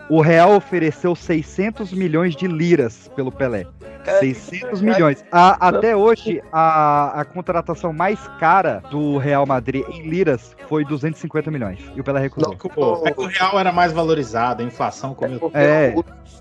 o 0.09 0.21
Real 0.21 0.55
ofereceu 0.55 1.15
600 1.15 1.93
milhões 1.93 2.35
de 2.35 2.47
liras 2.47 3.09
pelo 3.15 3.31
Pelé. 3.31 3.65
600 4.19 4.81
milhões. 4.81 5.23
A- 5.31 5.67
até 5.69 5.95
hoje, 5.95 6.41
a, 6.51 7.21
a 7.21 7.25
contratação 7.25 7.93
mais 7.93 8.19
cara 8.39 8.83
do 8.91 9.17
Real 9.17 9.45
Madrid 9.45 9.85
em 9.89 10.01
liras 10.09 10.55
foi 10.67 10.83
250 10.83 11.49
milhões. 11.49 11.79
E 11.95 12.01
o 12.01 12.03
Pelé 12.03 12.19
recusou. 12.19 12.53
Pô, 12.55 13.01
é 13.05 13.11
que 13.11 13.21
o 13.21 13.27
real 13.27 13.57
era 13.59 13.71
mais 13.71 13.93
valorizado, 13.93 14.61
a 14.61 14.65
inflação 14.65 15.13
comeu. 15.13 15.39
Porque 15.39 15.57
É. 15.57 15.93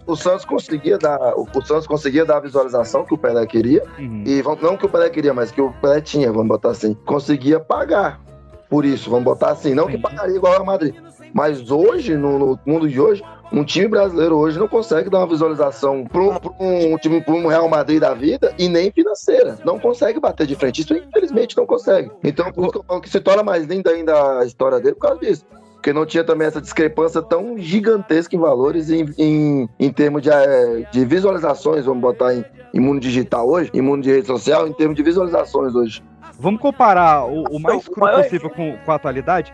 o, 0.06 0.12
o 0.12 0.16
Santos 0.16 0.44
conseguia 0.44 0.98
dar 0.98 1.18
o, 1.36 1.46
o 1.54 1.64
Santos 1.64 1.86
conseguia 1.86 2.24
dar 2.24 2.38
a 2.38 2.40
visualização 2.40 3.04
que 3.04 3.14
o 3.14 3.18
Pelé 3.18 3.46
queria 3.46 3.84
Uhum. 3.98 4.24
e 4.26 4.42
não 4.60 4.76
que 4.76 4.86
o 4.86 4.88
Pelé 4.88 5.08
queria, 5.10 5.32
mas 5.32 5.52
que 5.52 5.60
o 5.60 5.72
Pelé 5.80 6.00
tinha, 6.00 6.32
vamos 6.32 6.48
botar 6.48 6.70
assim, 6.70 6.94
conseguia 7.06 7.60
pagar 7.60 8.20
por 8.68 8.84
isso, 8.86 9.10
vamos 9.10 9.24
botar 9.24 9.50
assim, 9.50 9.74
não 9.74 9.86
que 9.86 9.98
pagaria 9.98 10.34
igual 10.34 10.54
ao 10.54 10.64
Madrid. 10.64 10.94
Mas 11.32 11.70
hoje, 11.70 12.16
no, 12.16 12.38
no 12.38 12.60
mundo 12.66 12.88
de 12.88 13.00
hoje, 13.00 13.22
um 13.52 13.64
time 13.64 13.86
brasileiro 13.86 14.36
hoje 14.36 14.58
não 14.58 14.66
consegue 14.66 15.10
dar 15.10 15.18
uma 15.18 15.26
visualização 15.26 16.04
para 16.04 16.20
um, 16.22 16.96
time, 16.96 17.20
para 17.20 17.34
um 17.34 17.46
Real 17.46 17.68
Madrid 17.68 18.00
da 18.00 18.14
vida 18.14 18.54
e 18.58 18.68
nem 18.68 18.90
financeira. 18.90 19.58
Não 19.64 19.78
consegue 19.78 20.18
bater 20.18 20.46
de 20.46 20.56
frente. 20.56 20.80
Isso, 20.80 20.94
infelizmente, 20.94 21.56
não 21.56 21.66
consegue. 21.66 22.10
Então, 22.24 22.50
por 22.50 22.62
isso 22.62 22.72
que 22.72 22.78
eu 22.78 22.84
falo 22.84 23.00
que 23.00 23.10
se 23.10 23.20
torna 23.20 23.42
mais 23.42 23.66
linda 23.66 23.90
ainda 23.90 24.40
a 24.40 24.46
história 24.46 24.80
dele 24.80 24.94
por 24.94 25.08
causa 25.08 25.20
disso. 25.20 25.44
Porque 25.74 25.92
não 25.92 26.06
tinha 26.06 26.22
também 26.22 26.46
essa 26.46 26.60
discrepância 26.60 27.20
tão 27.20 27.58
gigantesca 27.58 28.36
em 28.36 28.38
valores 28.38 28.88
em, 28.88 29.04
em, 29.18 29.68
em 29.80 29.92
termos 29.92 30.22
de, 30.22 30.30
eh, 30.30 30.86
de 30.92 31.04
visualizações, 31.04 31.84
vamos 31.84 32.00
botar 32.00 32.32
em, 32.32 32.44
em 32.72 32.78
mundo 32.78 33.00
digital 33.00 33.48
hoje, 33.48 33.68
em 33.74 33.80
mundo 33.82 34.04
de 34.04 34.12
rede 34.12 34.28
social, 34.28 34.68
em 34.68 34.72
termos 34.72 34.96
de 34.96 35.02
visualizações 35.02 35.74
hoje. 35.74 36.00
Vamos 36.38 36.60
comparar 36.60 37.24
o, 37.24 37.42
o 37.50 37.60
mais 37.60 37.86
cru 37.88 38.08
possível 38.08 38.48
com, 38.50 38.76
com 38.78 38.92
a 38.92 38.94
atualidade. 38.94 39.52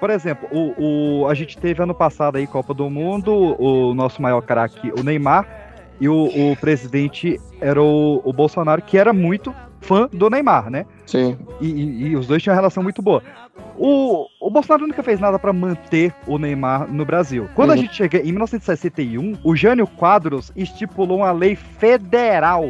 Por 0.00 0.10
exemplo, 0.10 0.48
o, 0.52 1.22
o- 1.22 1.28
a 1.28 1.34
gente 1.34 1.56
teve 1.56 1.82
ano 1.82 1.94
passado 1.94 2.36
aí 2.36 2.46
Copa 2.46 2.74
do 2.74 2.88
Mundo, 2.90 3.32
o 3.58 3.94
nosso 3.94 4.20
maior 4.20 4.40
craque, 4.42 4.92
o 4.98 5.02
Neymar, 5.02 5.46
e 6.00 6.08
o, 6.08 6.24
o 6.52 6.56
presidente 6.56 7.40
era 7.60 7.80
o, 7.82 8.20
o 8.24 8.32
Bolsonaro, 8.32 8.82
que 8.82 8.98
era 8.98 9.12
muito 9.12 9.54
fã 9.80 10.08
do 10.12 10.28
Neymar, 10.28 10.70
né? 10.70 10.84
Sim. 11.06 11.36
E, 11.60 11.66
e- 11.70 12.06
e 12.08 12.16
os 12.16 12.26
dois 12.26 12.42
tinham 12.42 12.52
uma 12.54 12.60
relação 12.60 12.82
muito 12.82 13.00
boa. 13.00 13.22
O, 13.76 14.26
o 14.40 14.50
Bolsonaro 14.50 14.86
nunca 14.86 15.02
fez 15.02 15.20
nada 15.20 15.38
pra 15.38 15.52
manter 15.52 16.12
o 16.26 16.38
Neymar 16.38 16.90
no 16.90 17.04
Brasil. 17.04 17.48
Quando 17.54 17.70
a 17.70 17.74
Uhum. 17.74 17.80
gente 17.82 17.94
chega 17.94 18.18
em 18.18 18.32
1961, 18.32 19.34
o 19.44 19.54
Jânio 19.56 19.86
Quadros 19.86 20.52
estipulou 20.56 21.18
uma 21.18 21.32
lei 21.32 21.54
federal 21.56 22.64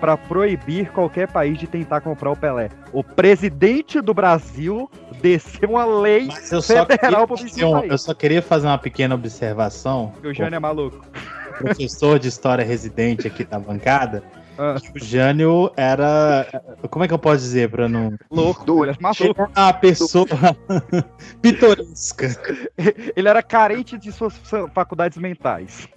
para 0.00 0.16
proibir 0.16 0.90
qualquer 0.92 1.26
país 1.28 1.58
de 1.58 1.66
tentar 1.66 2.00
comprar 2.00 2.30
o 2.30 2.36
Pelé. 2.36 2.68
O 2.92 3.02
presidente 3.02 4.00
do 4.00 4.14
Brasil 4.14 4.88
desceu 5.20 5.68
uma 5.70 5.84
lei 5.84 6.26
Mas 6.26 6.50
eu 6.52 6.62
só, 6.62 6.84
federal 6.86 7.26
queria 7.26 7.26
para 7.26 7.36
fazer 7.36 7.64
um- 7.64 7.84
eu 7.84 7.98
só 7.98 8.14
queria 8.14 8.42
fazer 8.42 8.66
uma 8.66 8.78
pequena 8.78 9.14
observação. 9.14 10.12
O 10.24 10.32
Jânio 10.32 10.56
é 10.56 10.58
maluco. 10.60 11.04
professor 11.58 12.18
de 12.18 12.28
história 12.28 12.64
residente 12.64 13.26
aqui 13.26 13.46
na 13.50 13.58
bancada, 13.58 14.22
O 14.58 14.98
Jânio 14.98 15.72
era. 15.76 16.46
Como 16.90 17.04
é 17.04 17.08
que 17.08 17.14
eu 17.14 17.18
posso 17.18 17.38
dizer 17.38 17.70
pra 17.70 17.88
não. 17.88 18.16
Louco, 18.30 18.84
ele 18.84 18.92
é 18.92 18.96
maluco. 19.00 19.22
Era 19.40 19.50
uma 19.66 19.72
pessoa 19.72 20.26
pitoresca. 21.40 22.26
Ele 23.16 23.28
era 23.28 23.42
carente 23.42 23.96
de 23.98 24.10
suas 24.12 24.34
faculdades 24.74 25.18
mentais. 25.18 25.88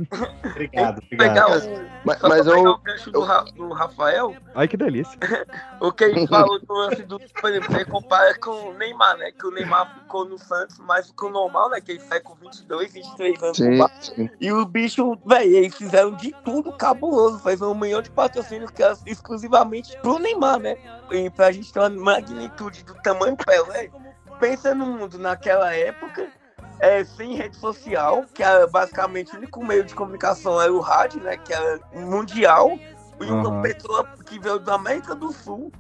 Obrigado, 0.46 1.02
Pegar 1.10 1.48
obrigado. 1.48 1.80
o, 1.82 1.86
Mas- 2.06 2.20
só 2.20 2.30
mas 2.30 2.48
eu- 2.48 2.60
o 2.64 2.78
gancho 2.80 3.12
do, 3.12 3.22
Ra- 3.22 3.46
do 3.56 3.74
Rafael, 3.74 4.36
Ai, 4.56 4.68
que 4.68 4.78
delícia. 4.78 5.18
o 5.80 5.92
que 5.92 6.04
ele 6.04 6.26
falou 6.28 6.60
do 6.60 6.74
lance 6.74 7.04
do. 7.04 7.20
Por 7.20 7.50
exemplo, 7.50 7.72
você 7.74 7.86
compara 7.86 8.38
com 8.40 8.52
o 8.70 8.74
Neymar, 8.74 9.18
né? 9.18 9.32
Que 9.32 9.48
o 9.48 9.52
Neymar 9.52 9.94
ficou 10.00 10.26
no 10.26 10.38
Santos 10.38 10.78
mais 10.80 11.08
do 11.08 11.14
que 11.14 11.26
o 11.26 11.30
normal, 11.30 11.70
né? 11.72 11.82
Que 11.82 11.94
ele 11.94 12.02
sai 12.02 12.20
com 12.20 12.36
22, 12.36 12.94
23 12.94 13.44
anos. 13.44 13.58
Sim, 13.58 13.80
sim. 14.02 14.30
E 14.40 14.52
o 14.52 14.66
bicho, 14.66 15.18
velho, 15.26 15.56
eles 15.56 15.76
fizeram 15.76 16.12
de 16.16 16.32
tudo 16.44 16.72
cabuloso. 16.74 17.40
Faz 17.40 17.62
um 17.62 17.74
milhão 17.74 18.02
de 18.02 18.10
patrocínios 18.12 18.51
que 18.72 18.84
é 18.84 18.94
exclusivamente 19.06 19.98
pro 20.02 20.20
Neymar, 20.20 20.60
né? 20.60 20.76
E 21.12 21.30
pra 21.30 21.52
gente 21.52 21.72
ter 21.72 21.80
uma 21.80 21.90
magnitude 21.90 22.84
do 22.84 22.94
tamanho 22.96 23.38
Pelé. 23.38 23.90
Pensa 24.40 24.74
no 24.74 24.86
mundo 24.86 25.20
naquela 25.20 25.74
época, 25.74 26.28
é, 26.80 27.04
sem 27.04 27.36
rede 27.36 27.56
social, 27.58 28.26
que 28.34 28.42
era 28.42 28.66
basicamente 28.68 29.34
o 29.36 29.38
único 29.38 29.64
meio 29.64 29.84
de 29.84 29.94
comunicação 29.94 30.60
era 30.62 30.74
o 30.74 30.80
rádio, 30.80 31.22
né? 31.22 31.38
Que 31.38 31.54
era 31.54 31.80
mundial. 31.94 32.72
E 33.20 33.26
uma 33.26 33.50
Aham. 33.50 33.62
pessoa 33.62 34.08
que 34.26 34.40
veio 34.40 34.58
da 34.58 34.74
América 34.74 35.14
do 35.14 35.32
Sul, 35.32 35.72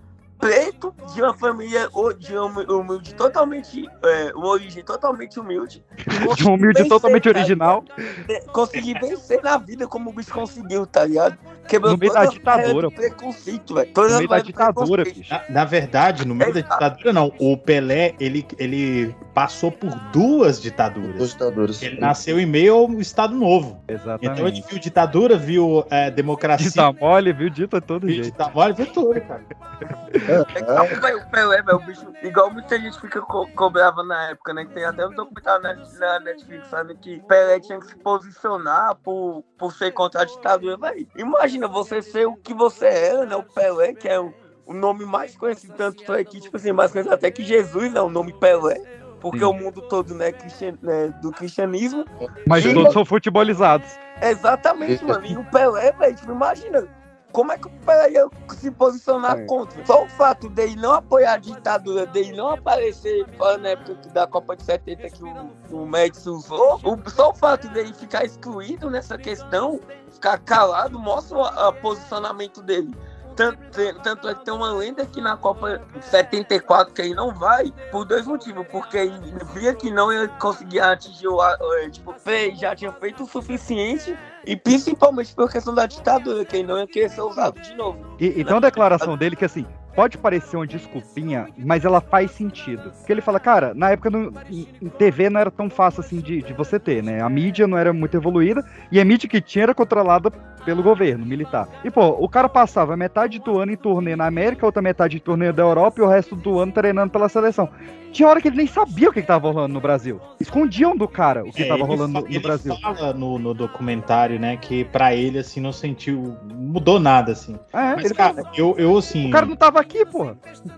preto, 0.41 0.93
de 1.13 1.21
uma 1.21 1.33
família 1.35 1.87
de 2.17 2.35
humi- 2.35 2.65
humilde, 2.65 3.13
totalmente. 3.13 3.87
É, 4.03 4.33
uma 4.35 4.47
origem 4.47 4.83
totalmente 4.83 5.39
humilde. 5.39 5.83
De 6.35 6.47
um 6.47 6.55
humilde 6.55 6.83
totalmente 6.89 7.29
original. 7.29 7.85
ligado? 7.95 8.45
Conseguir 8.51 8.99
vencer 8.99 9.41
na 9.43 9.57
vida 9.57 9.87
como 9.87 10.09
o 10.09 10.13
bicho 10.13 10.31
conseguiu, 10.33 10.87
tá 10.87 11.05
ligado? 11.05 11.37
Quebrou 11.67 11.91
No 11.91 11.97
meio 11.97 12.11
da 12.11 12.25
ditadura, 12.25 12.89
preconceito, 12.89 13.75
velho. 13.75 13.91
No 13.95 14.17
meio 14.17 14.27
da 14.27 14.39
ditadura, 14.39 15.03
bicho. 15.03 15.31
Na, 15.31 15.43
na 15.49 15.65
verdade, 15.65 16.27
no 16.27 16.33
meio 16.33 16.53
da 16.53 16.61
ditadura, 16.61 17.13
não. 17.13 17.31
O 17.39 17.55
Pelé, 17.55 18.15
ele, 18.19 18.45
ele 18.57 19.15
passou 19.33 19.71
por 19.71 19.93
duas 20.11 20.59
ditaduras. 20.59 21.15
Duas 21.17 21.31
ditaduras. 21.31 21.81
Ele 21.81 21.99
nasceu 21.99 22.39
em 22.39 22.45
meio 22.45 22.73
ao 22.73 22.91
Estado 22.99 23.35
Novo. 23.35 23.79
Exatamente. 23.87 24.33
Então 24.33 24.47
ele 24.47 24.63
viu 24.67 24.79
ditadura, 24.79 25.37
viu 25.37 25.85
é, 25.91 26.09
democracia. 26.09 26.67
Dita 26.67 26.91
mole, 26.93 27.31
viu? 27.31 27.49
Dita 27.49 27.79
todo 27.79 28.07
viu 28.07 28.15
jeito. 28.15 28.31
dita 28.31 28.49
mole, 28.49 28.73
viu 28.73 28.85
tudo, 28.87 29.21
cara. 29.21 29.43
Então, 30.55 30.87
velho, 31.01 31.17
o 31.17 31.29
Pelé, 31.29 31.61
velho, 31.61 31.77
o 31.77 31.81
bicho, 31.81 32.13
igual 32.21 32.51
muita 32.51 32.79
gente 32.79 32.99
fica 32.99 33.21
co 33.21 33.47
cobrava 33.55 34.03
na 34.03 34.29
época, 34.29 34.53
né? 34.53 34.65
Que 34.65 34.73
tem 34.73 34.85
até 34.85 35.05
um 35.05 35.13
documentário 35.13 35.63
na, 35.63 35.75
na 35.99 36.19
Netflix, 36.19 36.67
sabe? 36.67 36.95
Que 36.95 37.19
Pelé 37.27 37.59
tinha 37.59 37.79
que 37.79 37.87
se 37.87 37.95
posicionar 37.97 38.95
por, 39.03 39.43
por 39.57 39.73
ser 39.73 39.91
contra 39.91 40.21
a 40.21 40.25
ditadura, 40.25 40.77
velho. 40.77 41.07
Imagina 41.15 41.67
você 41.67 42.01
ser 42.01 42.27
o 42.27 42.35
que 42.35 42.53
você 42.53 42.85
era, 42.85 43.25
né? 43.25 43.35
O 43.35 43.43
Pelé, 43.43 43.93
que 43.93 44.07
é 44.07 44.19
o, 44.19 44.33
o 44.65 44.73
nome 44.73 45.05
mais 45.05 45.35
conhecido, 45.35 45.73
tanto 45.75 46.11
aqui, 46.13 46.39
tipo 46.39 46.57
assim, 46.57 46.71
mais 46.71 46.91
conhecido 46.91 47.13
até 47.15 47.29
que 47.31 47.43
Jesus, 47.43 47.91
né? 47.91 48.01
O 48.01 48.09
nome 48.09 48.33
Pelé. 48.33 48.79
Porque 49.19 49.39
Sim. 49.39 49.45
o 49.45 49.53
mundo 49.53 49.83
todo, 49.83 50.15
né, 50.15 50.31
cristian, 50.31 50.73
né, 50.81 51.13
do 51.21 51.31
cristianismo. 51.31 52.03
Mas 52.47 52.65
E- 52.65 52.73
todos 52.73 52.91
são 52.91 53.05
futebolizados. 53.05 53.87
Exatamente, 54.19 55.03
mano. 55.05 55.25
E 55.25 55.37
o 55.37 55.43
Pelé, 55.45 55.91
velho, 55.91 56.15
tipo, 56.15 56.31
imagina. 56.31 56.87
Como 57.31 57.51
é 57.51 57.57
que 57.57 57.67
o 57.67 57.71
Pelé 57.85 58.11
ia 58.11 58.29
se 58.49 58.69
posicionar 58.71 59.39
É. 59.39 59.45
contra? 59.45 59.85
Só 59.85 60.03
o 60.03 60.09
fato 60.09 60.49
dele 60.49 60.75
não 60.75 60.93
apoiar 60.93 61.33
a 61.33 61.37
ditadura, 61.37 62.05
dele 62.05 62.33
não 62.33 62.49
aparecer 62.51 63.25
na 63.59 63.69
época 63.69 63.95
da 64.09 64.27
Copa 64.27 64.55
de 64.55 64.63
70 64.63 65.09
que 65.09 65.23
o, 65.23 65.81
o 65.81 65.85
Médici 65.85 66.29
usou, 66.29 66.79
o- 66.83 67.09
só 67.09 67.29
o 67.29 67.33
fato 67.33 67.67
dele 67.69 67.93
ficar 67.93 68.25
excluído 68.25 68.89
nessa 68.89 69.17
questão, 69.17 69.79
ficar 70.11 70.37
calado, 70.39 70.99
mostra 70.99 71.37
o 71.37 71.43
a- 71.43 71.71
posicionamento 71.73 72.61
dele. 72.61 72.95
Tanto, 73.35 73.57
tanto 74.03 74.27
é 74.29 74.35
que 74.35 74.45
tem 74.45 74.53
uma 74.53 74.71
lenda 74.73 75.05
que 75.05 75.21
na 75.21 75.37
Copa 75.37 75.81
74 76.01 76.93
que 76.93 77.01
ele 77.01 77.15
não 77.15 77.33
vai, 77.33 77.71
por 77.91 78.05
dois 78.05 78.25
motivos. 78.25 78.65
Porque 78.71 78.97
ele 78.97 79.19
via 79.53 79.73
que 79.73 79.89
não 79.89 80.11
ia 80.11 80.27
conseguir 80.27 80.79
atingir 80.79 81.27
o. 81.27 81.41
a- 81.41 81.57
eh, 81.83 81.89
Tipo, 81.89 82.13
fez, 82.13 82.59
já 82.59 82.75
tinha 82.75 82.91
feito 82.91 83.23
o 83.23 83.27
suficiente. 83.27 84.15
E 84.45 84.55
principalmente 84.55 85.33
por 85.35 85.51
questão 85.51 85.73
da 85.73 85.85
ditadura, 85.85 86.43
que 86.43 86.57
ele 86.57 86.67
não 86.67 86.77
ia 86.79 86.87
querer 86.87 87.09
ser 87.09 87.21
usado 87.21 87.59
de 87.61 87.75
novo. 87.75 87.99
E, 88.19 88.27
e 88.27 88.43
tem 88.43 88.53
uma 88.53 88.61
declaração 88.61 89.15
dele 89.15 89.35
que, 89.35 89.45
assim, 89.45 89.67
pode 89.95 90.17
parecer 90.17 90.55
uma 90.55 90.65
desculpinha, 90.65 91.47
mas 91.57 91.85
ela 91.85 92.01
faz 92.01 92.31
sentido. 92.31 92.91
Porque 92.91 93.11
ele 93.11 93.21
fala, 93.21 93.39
cara, 93.39 93.73
na 93.75 93.91
época 93.91 94.09
no, 94.09 94.33
em 94.49 94.89
TV 94.97 95.29
não 95.29 95.39
era 95.39 95.51
tão 95.51 95.69
fácil 95.69 95.99
assim 96.01 96.19
de, 96.19 96.41
de 96.41 96.53
você 96.53 96.79
ter, 96.79 97.03
né? 97.03 97.21
A 97.21 97.29
mídia 97.29 97.67
não 97.67 97.77
era 97.77 97.93
muito 97.93 98.15
evoluída 98.17 98.65
e 98.91 98.99
a 98.99 99.05
mídia 99.05 99.29
que 99.29 99.41
tinha 99.41 99.63
era 99.63 99.75
controlada 99.75 100.31
pelo 100.65 100.83
governo 100.83 101.25
militar. 101.25 101.67
E, 101.83 101.91
pô, 101.91 102.07
o 102.19 102.27
cara 102.29 102.47
passava 102.49 102.95
metade 102.97 103.39
do 103.39 103.59
ano 103.59 103.71
em 103.71 103.75
turnê 103.77 104.15
na 104.15 104.25
América, 104.27 104.65
outra 104.65 104.81
metade 104.81 105.17
em 105.17 105.19
turnê 105.19 105.51
da 105.51 105.63
Europa 105.63 106.01
e 106.01 106.03
o 106.03 106.07
resto 106.07 106.35
do 106.35 106.59
ano 106.59 106.71
treinando 106.71 107.11
pela 107.11 107.29
seleção. 107.29 107.69
Tinha 108.11 108.27
hora 108.27 108.41
que 108.41 108.49
ele 108.49 108.57
nem 108.57 108.67
sabia 108.67 109.09
o 109.09 109.13
que, 109.13 109.21
que 109.21 109.27
tava 109.27 109.49
rolando 109.49 109.73
no 109.73 109.79
Brasil. 109.79 110.19
Escondiam 110.39 110.95
do 110.97 111.07
cara 111.07 111.45
o 111.45 111.51
que 111.51 111.63
É, 111.63 111.67
tava 111.67 111.79
ele 111.81 111.87
rolando 111.87 112.13
no, 112.13 112.21
no 112.21 112.27
ele 112.27 112.39
Brasil. 112.39 112.75
fala 112.81 113.13
no, 113.13 113.39
no 113.39 113.53
documentário, 113.53 114.37
né, 114.37 114.57
que 114.57 114.83
pra 114.85 115.15
ele, 115.15 115.39
assim, 115.39 115.61
não 115.61 115.71
sentiu. 115.71 116.35
mudou 116.53 116.99
nada, 116.99 117.31
assim. 117.31 117.57
É, 117.71 117.95
Mas, 117.95 118.05
ele 118.05 118.13
cara, 118.13 118.43
eu, 118.55 118.75
eu 118.77 118.97
assim. 118.97 119.29
O 119.29 119.31
cara 119.31 119.45
não 119.45 119.55
tava 119.55 119.79
aqui, 119.79 120.05
porra. 120.05 120.35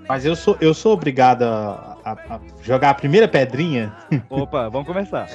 Mas 0.08 0.26
eu 0.26 0.36
sou, 0.36 0.56
eu 0.62 0.74
sou 0.76 0.94
obrigado 0.94 1.42
a, 1.44 1.93
a- 2.04 2.12
a 2.36 2.40
jogar 2.62 2.90
a 2.92 2.94
primeira 2.94 3.28
pedrinha, 3.28 3.94
Opa, 4.30 4.70
vamos 4.70 4.88
começar. 4.88 5.28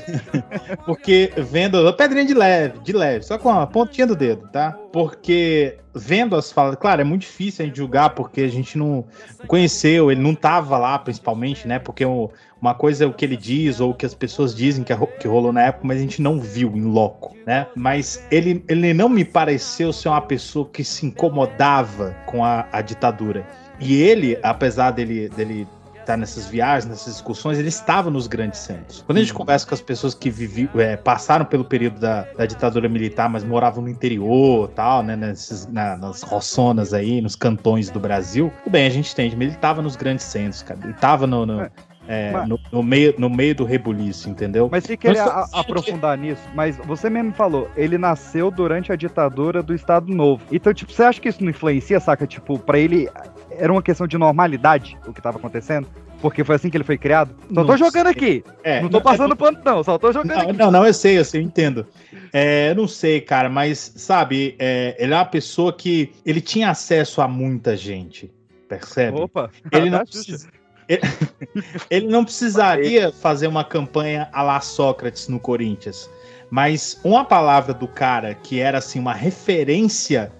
porque 0.84 1.32
vendo. 1.36 1.92
Pedrinha 1.94 2.24
de 2.24 2.34
leve, 2.34 2.78
de 2.80 2.92
leve, 2.92 3.24
só 3.24 3.38
com 3.38 3.48
a 3.50 3.66
pontinha 3.66 4.06
do 4.06 4.14
dedo, 4.16 4.48
tá? 4.48 4.76
Porque 4.92 5.78
vendo 5.94 6.36
as 6.36 6.52
falas, 6.52 6.76
claro, 6.76 7.00
é 7.00 7.04
muito 7.04 7.22
difícil 7.22 7.64
a 7.64 7.66
gente 7.66 7.76
julgar, 7.76 8.10
porque 8.10 8.42
a 8.42 8.48
gente 8.48 8.78
não 8.78 9.04
conheceu, 9.46 10.10
ele 10.12 10.20
não 10.20 10.34
tava 10.34 10.78
lá, 10.78 10.98
principalmente, 10.98 11.66
né? 11.66 11.78
Porque 11.78 12.04
o- 12.04 12.30
uma 12.60 12.74
coisa 12.74 13.04
é 13.04 13.06
o 13.06 13.12
que 13.12 13.24
ele 13.24 13.36
diz, 13.36 13.80
ou 13.80 13.90
o 13.90 13.94
que 13.94 14.04
as 14.06 14.14
pessoas 14.14 14.54
dizem 14.54 14.82
que, 14.84 14.94
que 15.20 15.28
rolou 15.28 15.52
na 15.52 15.62
época, 15.62 15.86
mas 15.86 15.98
a 15.98 16.00
gente 16.00 16.20
não 16.20 16.40
viu 16.40 16.72
em 16.76 16.82
loco, 16.82 17.36
né? 17.46 17.66
Mas 17.74 18.24
ele, 18.30 18.64
ele 18.68 18.92
não 18.94 19.08
me 19.08 19.24
pareceu 19.24 19.92
ser 19.92 20.08
uma 20.08 20.20
pessoa 20.20 20.68
que 20.72 20.82
se 20.84 21.06
incomodava 21.06 22.14
com 22.26 22.44
a, 22.44 22.66
a 22.72 22.80
ditadura. 22.80 23.46
E 23.80 23.94
ele, 24.02 24.36
apesar 24.42 24.90
dele, 24.90 25.28
dele 25.28 25.66
estar 26.08 26.16
nessas 26.16 26.46
viagens, 26.46 26.86
nessas 26.88 27.12
discussões, 27.14 27.58
ele 27.58 27.68
estava 27.68 28.10
nos 28.10 28.26
grandes 28.26 28.60
centros. 28.60 29.02
Quando 29.06 29.18
a 29.18 29.20
gente 29.20 29.34
conversa 29.34 29.66
com 29.66 29.74
as 29.74 29.80
pessoas 29.82 30.14
que 30.14 30.30
viviam, 30.30 30.70
é, 30.76 30.96
passaram 30.96 31.44
pelo 31.44 31.64
período 31.64 32.00
da, 32.00 32.22
da 32.36 32.46
ditadura 32.46 32.88
militar, 32.88 33.28
mas 33.28 33.44
moravam 33.44 33.82
no 33.84 33.90
interior, 33.90 34.68
tal, 34.68 35.02
né, 35.02 35.14
nesses, 35.16 35.66
na- 35.66 35.96
nas 35.96 36.22
roçonas 36.22 36.94
aí, 36.94 37.20
nos 37.20 37.36
cantões 37.36 37.90
do 37.90 38.00
Brasil, 38.00 38.50
tudo 38.64 38.72
bem, 38.72 38.86
a 38.86 38.90
gente 38.90 39.12
entende, 39.12 39.36
mas 39.36 39.46
ele 39.48 39.54
estava 39.56 39.82
nos 39.82 39.96
grandes 39.96 40.24
centros, 40.24 40.62
cara. 40.62 40.80
Ele 40.82 40.92
estava 40.92 41.26
no, 41.26 41.44
no, 41.44 41.60
é, 42.08 42.30
mas- 42.32 42.48
no- 42.48 42.58
no 42.72 42.82
meio, 42.82 43.14
no 43.18 43.28
meio 43.28 43.54
do 43.54 43.64
rebuliço, 43.64 44.30
entendeu? 44.30 44.68
Mas 44.72 44.84
se 44.84 44.96
querer 44.96 45.18
Mas- 45.18 45.28
a- 45.52 45.60
aprofundar 45.60 46.16
nisso, 46.16 46.40
mas 46.54 46.76
você 46.78 47.10
mesmo 47.10 47.32
falou, 47.34 47.70
ele 47.76 47.98
nasceu 47.98 48.50
durante 48.50 48.90
a 48.90 48.96
ditadura 48.96 49.62
do 49.62 49.74
Estado 49.74 50.06
Novo. 50.12 50.42
Então, 50.50 50.72
tipo, 50.72 50.90
você 50.90 51.02
acha 51.02 51.20
que 51.20 51.28
isso 51.28 51.42
não 51.44 51.50
influencia, 51.50 52.00
saca? 52.00 52.26
Tipo, 52.26 52.58
pra 52.58 52.78
ele 52.78 53.10
era 53.58 53.72
uma 53.72 53.82
questão 53.82 54.06
de 54.06 54.16
normalidade 54.16 54.96
o 55.06 55.12
que 55.12 55.20
tava 55.20 55.38
acontecendo? 55.38 55.86
Porque 56.20 56.42
foi 56.42 56.56
assim 56.56 56.68
que 56.68 56.76
ele 56.76 56.82
foi 56.84 56.98
criado? 56.98 57.34
Só 57.54 57.62
tô 57.62 57.70
Não 57.70 57.76
jogando 57.76 58.06
sei. 58.06 58.12
aqui. 58.12 58.44
É, 58.64 58.80
não 58.82 58.88
tô 58.88 58.96
não- 58.96 59.02
passando 59.04 59.36
pano, 59.36 59.60
não. 59.64 59.84
Só 59.84 59.96
tô 59.98 60.12
jogando 60.12 60.34
Não, 60.34 60.42
aqui. 60.42 60.52
não, 60.58 60.70
não, 60.70 60.86
eu 60.86 60.92
sei, 60.92 61.16
eu 61.18 61.24
sei, 61.24 61.40
eu 61.40 61.44
entendo. 61.44 61.86
É, 62.32 62.70
eu 62.70 62.74
não 62.74 62.88
sei, 62.88 63.20
cara, 63.20 63.48
mas, 63.48 63.92
sabe, 63.96 64.56
é, 64.58 64.96
ele 64.98 65.12
é 65.14 65.16
uma 65.16 65.24
pessoa 65.24 65.72
que 65.72 66.12
ele 66.26 66.40
tinha 66.40 66.70
acesso 66.70 67.20
a 67.20 67.28
muita 67.28 67.76
gente, 67.76 68.32
percebe? 68.68 69.16
Opa, 69.20 69.48
Ele 69.70 69.90
não, 69.90 70.00
precisa- 70.04 70.48
ele, 70.88 71.00
ele 71.88 72.06
não 72.08 72.24
precisaria 72.24 73.12
fazer 73.12 73.46
uma 73.46 73.62
campanha 73.62 74.28
a 74.32 74.42
la 74.42 74.60
Sócrates 74.60 75.28
no 75.28 75.38
Corinthians, 75.38 76.10
mas 76.50 76.98
uma 77.04 77.24
palavra 77.24 77.72
do 77.72 77.86
cara 77.86 78.34
que 78.34 78.58
era, 78.58 78.78
assim, 78.78 78.98
uma 78.98 79.14
referência, 79.14 80.32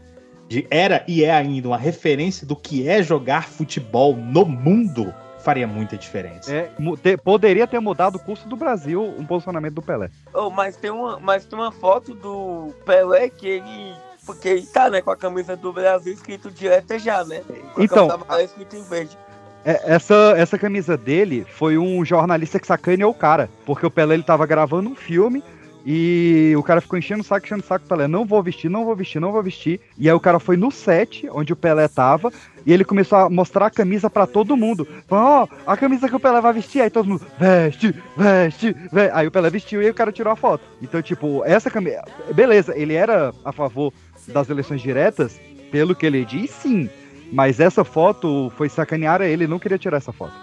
era 0.70 1.04
e 1.06 1.24
é 1.24 1.30
ainda 1.32 1.68
uma 1.68 1.78
referência 1.78 2.46
do 2.46 2.56
que 2.56 2.88
é 2.88 3.02
jogar 3.02 3.48
futebol 3.48 4.16
no 4.16 4.44
mundo, 4.44 5.12
faria 5.40 5.66
muita 5.66 5.96
diferença. 5.96 6.52
É, 6.52 6.70
te- 7.02 7.16
poderia 7.16 7.66
ter 7.66 7.80
mudado 7.80 8.16
o 8.16 8.18
curso 8.18 8.48
do 8.48 8.56
Brasil 8.56 9.02
um 9.18 9.24
posicionamento 9.24 9.74
do 9.74 9.82
Pelé. 9.82 10.10
Oh, 10.32 10.50
mas, 10.50 10.76
tem 10.76 10.90
uma, 10.90 11.18
mas 11.18 11.44
tem 11.44 11.58
uma 11.58 11.72
foto 11.72 12.14
do 12.14 12.72
Pelé 12.84 13.28
que 13.28 13.46
ele. 13.46 13.94
Porque 14.26 14.48
ele 14.48 14.66
tá, 14.66 14.90
né, 14.90 15.00
com 15.00 15.10
a 15.10 15.16
camisa 15.16 15.56
do 15.56 15.72
Brasil 15.72 16.12
escrito 16.12 16.50
direto 16.50 16.98
já, 16.98 17.24
né? 17.24 17.40
Com 17.74 17.80
a 17.80 17.84
Então, 17.84 18.08
camisa 18.08 18.24
amarela 18.26 18.42
escrito 18.42 18.76
em 18.76 18.82
verde. 18.82 19.16
É, 19.64 19.94
essa, 19.94 20.34
essa 20.36 20.58
camisa 20.58 20.96
dele 20.98 21.46
foi 21.48 21.78
um 21.78 22.04
jornalista 22.04 22.58
que 22.60 22.66
sacaneou 22.66 23.10
o 23.10 23.14
cara. 23.14 23.48
Porque 23.64 23.86
o 23.86 23.90
Pelé 23.90 24.14
ele 24.14 24.22
tava 24.22 24.44
gravando 24.46 24.90
um 24.90 24.94
filme 24.94 25.42
e 25.90 26.54
o 26.54 26.62
cara 26.62 26.82
ficou 26.82 26.98
enchendo 26.98 27.22
o 27.22 27.24
saco, 27.24 27.46
enchendo 27.46 27.62
o 27.62 27.66
saco 27.66 27.86
do 27.86 27.88
Pelé. 27.88 28.06
Não 28.06 28.26
vou 28.26 28.42
vestir, 28.42 28.68
não 28.68 28.84
vou 28.84 28.94
vestir, 28.94 29.18
não 29.18 29.32
vou 29.32 29.42
vestir. 29.42 29.80
E 29.96 30.06
aí 30.06 30.14
o 30.14 30.20
cara 30.20 30.38
foi 30.38 30.54
no 30.54 30.70
set 30.70 31.26
onde 31.32 31.54
o 31.54 31.56
Pelé 31.56 31.88
tava 31.88 32.30
e 32.66 32.74
ele 32.74 32.84
começou 32.84 33.16
a 33.16 33.30
mostrar 33.30 33.68
a 33.68 33.70
camisa 33.70 34.10
pra 34.10 34.26
todo 34.26 34.54
mundo. 34.54 34.86
Falou, 35.06 35.24
ó, 35.24 35.48
a 35.66 35.78
camisa 35.78 36.06
que 36.06 36.14
o 36.14 36.20
Pelé 36.20 36.42
vai 36.42 36.52
vestir. 36.52 36.82
Aí 36.82 36.90
todo 36.90 37.08
mundo, 37.08 37.24
veste, 37.40 37.94
veste, 38.14 38.76
veste. 38.92 39.14
Aí 39.14 39.26
o 39.26 39.30
Pelé 39.30 39.48
vestiu 39.48 39.80
e 39.80 39.86
aí 39.86 39.90
o 39.90 39.94
cara 39.94 40.12
tirou 40.12 40.30
a 40.30 40.36
foto. 40.36 40.62
Então, 40.82 41.00
tipo, 41.00 41.42
essa 41.46 41.70
camisa. 41.70 42.02
Beleza, 42.34 42.76
ele 42.76 42.92
era 42.92 43.32
a 43.42 43.50
favor 43.50 43.90
das 44.26 44.50
eleições 44.50 44.82
diretas. 44.82 45.40
Pelo 45.72 45.94
que 45.94 46.04
ele 46.04 46.22
diz, 46.22 46.50
sim. 46.50 46.90
Mas 47.32 47.60
essa 47.60 47.82
foto 47.82 48.52
foi 48.58 48.68
sacanear 48.68 49.22
ele, 49.22 49.46
não 49.46 49.58
queria 49.58 49.78
tirar 49.78 49.96
essa 49.96 50.12
foto. 50.12 50.34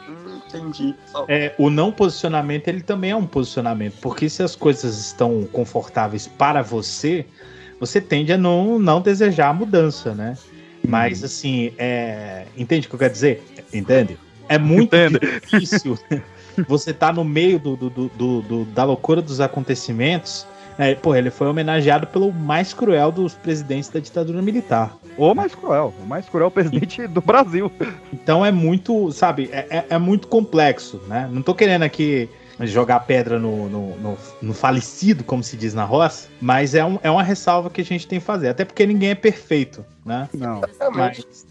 Hum, 0.54 0.60
entendi. 0.60 0.96
É, 1.28 1.54
o 1.58 1.70
não 1.70 1.92
posicionamento, 1.92 2.68
ele 2.68 2.82
também 2.82 3.12
é 3.12 3.16
um 3.16 3.26
posicionamento, 3.26 3.96
porque 4.02 4.30
se 4.30 4.44
as 4.44 4.56
coisas 4.56 4.98
estão 4.98 5.44
confortáveis 5.52 6.28
para 6.28 6.62
você, 6.62 7.26
você 7.80 8.00
tende 8.00 8.32
a 8.34 8.38
não, 8.38 8.80
não 8.80 9.02
desejar 9.02 9.50
a 9.50 9.54
mudança, 9.54 10.14
né? 10.14 10.38
Mas, 10.88 11.24
assim, 11.24 11.74
é... 11.78 12.46
entende 12.56 12.86
o 12.86 12.90
que 12.90 12.96
eu 12.96 13.00
quero 13.00 13.14
dizer? 13.14 13.44
Entende? 13.74 14.18
É 14.48 14.58
muito 14.60 14.96
difícil 15.20 15.98
você 16.68 16.94
tá 16.94 17.12
no 17.12 17.24
meio 17.24 17.58
do, 17.58 17.76
do- 17.76 17.90
do- 17.90 18.10
do- 18.10 18.42
do- 18.44 18.66
da 18.66 18.84
loucura 18.84 19.22
dos 19.22 19.42
acontecimentos. 19.42 20.46
É, 20.78 20.94
pô, 20.96 21.16
ele 21.16 21.30
foi 21.30 21.48
homenageado 21.48 22.06
pelo 22.08 22.32
mais 22.34 22.74
cruel 22.74 23.12
dos 23.12 23.34
presidentes 23.34 23.90
da 23.90 24.00
ditadura 24.00 24.42
militar. 24.42 24.96
O 25.18 25.34
mais 25.34 25.56
cruel, 25.56 25.94
o 26.04 26.06
mais 26.06 26.28
cruel 26.28 26.52
presidente 26.52 27.08
do 27.08 27.22
Brasil. 27.22 27.72
Então 28.12 28.46
é 28.46 28.52
muito, 28.52 29.12
sabe, 29.12 29.50
é, 29.54 29.66
é- 29.70 29.86
é 29.92 29.98
muito 29.98 30.28
complexo, 30.28 31.02
né? 31.08 31.30
Não 31.32 31.42
tô 31.42 31.56
querendo 31.56 31.84
aqui 31.84 32.30
jogar 32.62 33.00
pedra 33.02 33.38
no, 33.40 33.70
no, 33.70 33.96
no- 33.98 34.18
no 34.42 34.54
falecido, 34.54 35.24
como 35.24 35.42
se 35.44 35.56
diz 35.58 35.74
na 35.74 35.84
roça, 35.86 36.28
mas 36.42 36.74
é, 36.76 36.84
um- 36.84 37.00
é 37.04 37.10
uma 37.12 37.24
ressalva 37.24 37.70
que 37.70 37.80
a 37.82 37.86
gente 37.86 38.06
tem 38.08 38.20
que 38.20 38.26
fazer. 38.26 38.50
Até 38.50 38.66
porque 38.66 38.86
ninguém 38.86 39.10
é 39.12 39.16
perfeito, 39.16 39.86
né? 40.06 40.28
Não. 40.34 40.62
Mas, 40.98 41.46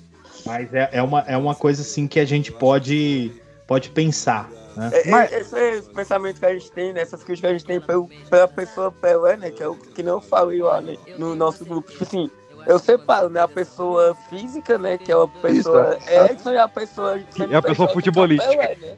mas 0.44 0.74
é, 0.74 0.88
é, 0.92 1.02
uma, 1.02 1.20
é 1.26 1.36
uma 1.36 1.54
coisa 1.54 1.80
assim 1.82 2.06
que 2.06 2.20
a 2.20 2.24
gente 2.26 2.52
pode, 2.52 3.32
pode 3.66 3.88
pensar. 3.90 4.50
Né? 4.76 4.90
É, 4.92 5.10
é, 5.10 5.40
esse 5.40 5.58
é 5.58 5.74
esse 5.76 5.90
pensamento 5.90 6.38
que 6.40 6.46
a 6.46 6.52
gente 6.52 6.70
tem, 6.72 6.92
né? 6.92 7.00
Essas 7.02 7.22
críticas 7.22 7.40
que 7.40 7.54
a 7.54 7.58
gente 7.58 7.66
tem 7.66 7.80
pelo, 7.80 8.08
pela 8.28 8.48
pessoa 8.48 8.90
Pelé, 8.90 9.36
né? 9.36 9.50
Que 9.50 9.62
é 9.62 9.68
o 9.68 9.74
que 9.74 10.02
não 10.02 10.20
falei 10.20 10.60
lá 10.62 10.80
né? 10.80 10.96
no 11.18 11.34
nosso 11.34 11.64
grupo. 11.64 11.90
Tipo 11.90 12.04
assim, 12.04 12.30
eu 12.66 12.78
separo, 12.78 13.28
né? 13.28 13.40
A 13.40 13.48
pessoa 13.48 14.16
física, 14.28 14.78
né? 14.78 14.98
Que 14.98 15.12
é 15.12 15.16
uma 15.16 15.28
pessoa 15.28 15.96
Isso, 15.98 16.10
é. 16.10 16.32
Edson 16.32 16.52
e 16.52 16.58
a 16.58 16.68
pessoa... 16.68 17.18
E 17.18 17.54
a 17.54 17.62
pessoa 17.62 17.88
futebolística. 17.88 18.50
Pelé, 18.50 18.76
né? 18.80 18.96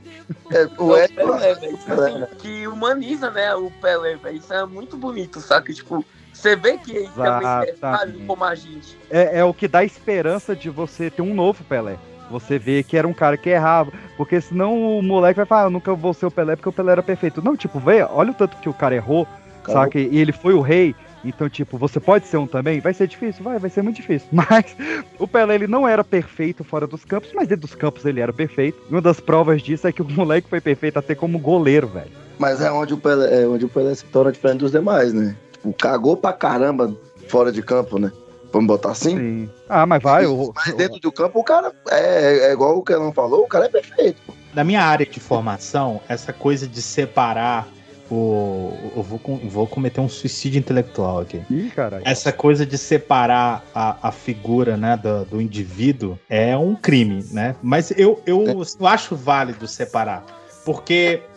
É, 0.51 0.63
É 0.63 0.71
o 0.79 0.85
o 0.85 0.97
Edson- 0.97 1.15
Pelé, 1.15 1.55
velho. 1.55 1.77
Tipo 1.77 1.93
assim, 1.93 2.27
que 2.39 2.67
humaniza, 2.67 3.31
né? 3.31 3.55
O 3.55 3.71
Pelé, 3.71 4.17
velho. 4.17 4.37
Isso 4.37 4.53
é 4.53 4.65
muito 4.65 4.97
bonito, 4.97 5.41
saca? 5.41 5.73
Tipo, 5.73 6.05
você 6.33 6.55
vê 6.55 6.79
que 6.79 6.95
ele 6.95 7.09
também 7.09 7.49
é 7.49 8.27
como 8.27 8.45
a 8.45 8.55
gente. 8.55 8.97
É, 9.11 9.39
é 9.39 9.45
o 9.45 9.55
que 9.55 9.67
dá 9.67 9.83
esperança 9.85 10.55
de 10.55 10.71
você 10.71 11.11
ter 11.11 11.23
um 11.23 11.35
novo 11.35 11.65
Pelé. 11.65 11.97
Você 12.31 12.59
vê 12.59 12.83
que 12.83 12.97
era 12.97 13.07
um 13.07 13.13
cara 13.13 13.37
que 13.37 13.51
errava, 13.51 13.93
porque 14.17 14.41
senão 14.41 14.99
o 14.99 15.03
moleque 15.03 15.37
vai 15.37 15.47
falar, 15.47 15.63
ah, 15.63 15.67
eu 15.67 15.71
nunca 15.71 15.95
vou 15.95 16.13
ser 16.13 16.27
o 16.27 16.31
Pelé 16.31 16.57
porque 16.57 16.69
o 16.69 16.73
Pelé 16.73 16.93
era 16.93 17.03
perfeito. 17.03 17.43
Não, 17.43 17.57
tipo, 17.57 17.79
vê, 17.79 18.03
olha 18.03 18.31
o 18.31 18.35
tanto 18.35 18.57
que 18.57 18.69
o 18.69 18.75
cara 18.75 18.95
errou, 18.95 19.27
Cara, 19.63 19.81
saca? 19.81 19.99
E 19.99 20.19
ele 20.19 20.33
foi 20.33 20.55
o 20.55 20.61
rei, 20.61 20.95
então, 21.25 21.49
tipo, 21.49 21.77
você 21.77 21.99
pode 21.99 22.27
ser 22.27 22.37
um 22.37 22.47
também? 22.47 22.81
Vai 22.81 22.95
ser 22.95 23.09
difícil? 23.09 23.43
Vai, 23.43 23.59
vai 23.59 23.69
ser 23.69 23.83
muito 23.83 23.97
difícil. 23.97 24.29
Mas 24.33 24.77
o 25.19 25.27
Pelé, 25.27 25.57
ele 25.57 25.67
não 25.67 25.87
era 25.87 26.05
perfeito 26.05 26.63
fora 26.63 26.87
dos 26.87 27.05
campos, 27.05 27.33
mas 27.35 27.49
dentro 27.49 27.63
dos 27.63 27.75
campos 27.75 28.05
ele 28.05 28.21
era 28.21 28.33
perfeito. 28.33 28.79
E 28.89 28.93
uma 28.93 29.01
das 29.01 29.19
provas 29.19 29.63
disso 29.63 29.87
é 29.87 29.93
que 29.93 30.03
o 30.03 30.07
moleque 30.09 30.49
foi 30.49 30.61
perfeito 30.61 30.99
até 30.99 31.15
como 31.15 31.39
goleiro, 31.39 31.89
velho. 31.89 32.11
Mas 32.39 32.61
é 32.61 32.71
onde 32.71 32.95
o 32.95 32.99
Pelé, 32.99 33.43
é 33.43 33.47
onde 33.47 33.65
o 33.65 33.69
Pelé 33.69 33.95
se 33.95 34.05
torna 34.05 34.31
diferente 34.31 34.61
dos 34.61 34.71
demais, 34.71 35.13
né? 35.13 35.37
Tipo, 35.53 35.73
cagou 35.73 36.17
pra 36.17 36.33
caramba 36.33 36.95
fora 37.29 37.51
de 37.51 37.63
campo, 37.63 37.99
né? 37.99 38.13
Vamos 38.57 38.69
botar 38.69 38.93
assim? 38.93 39.19
Sim. 39.19 39.51
Ah, 39.69 39.85
mas 39.85 40.03
vai, 40.03 40.25
o, 40.25 40.51
Mas 40.57 40.75
dentro 40.75 40.99
do 40.99 41.13
campo 41.13 41.41
o 41.41 41.45
cara 41.45 41.75
é, 41.91 42.49
é 42.49 42.53
igual 42.55 42.79
o 42.79 42.83
que 42.83 42.95
não 42.95 43.13
falou, 43.13 43.43
o 43.43 43.47
cara 43.47 43.67
é 43.67 43.69
perfeito. 43.69 44.17
Na 44.55 44.65
minha 44.65 44.83
área 44.83 45.05
de 45.05 45.21
formação, 45.21 46.01
essa 46.09 46.33
coisa 46.33 46.67
de 46.67 46.81
separar 46.81 47.69
o. 48.11 48.73
Eu 48.97 49.03
vou, 49.03 49.21
vou 49.45 49.67
cometer 49.67 50.01
um 50.01 50.09
suicídio 50.09 50.59
intelectual 50.59 51.21
aqui. 51.21 51.43
Ih, 51.51 51.69
caralho. 51.69 52.03
Essa 52.07 52.33
coisa 52.33 52.65
de 52.65 52.79
separar 52.79 53.63
a, 53.75 54.09
a 54.09 54.11
figura 54.11 54.75
né, 54.75 54.97
do, 54.97 55.27
do 55.27 55.41
indivíduo 55.43 56.19
é 56.27 56.57
um 56.57 56.75
crime, 56.75 57.27
né? 57.31 57.57
Mas 57.63 57.91
eu, 57.91 58.23
eu, 58.25 58.47
eu 58.47 58.87
acho 58.87 59.15
válido 59.15 59.69
separar. 59.69 60.25
Porque, 60.65 61.21
é, 61.23 61.36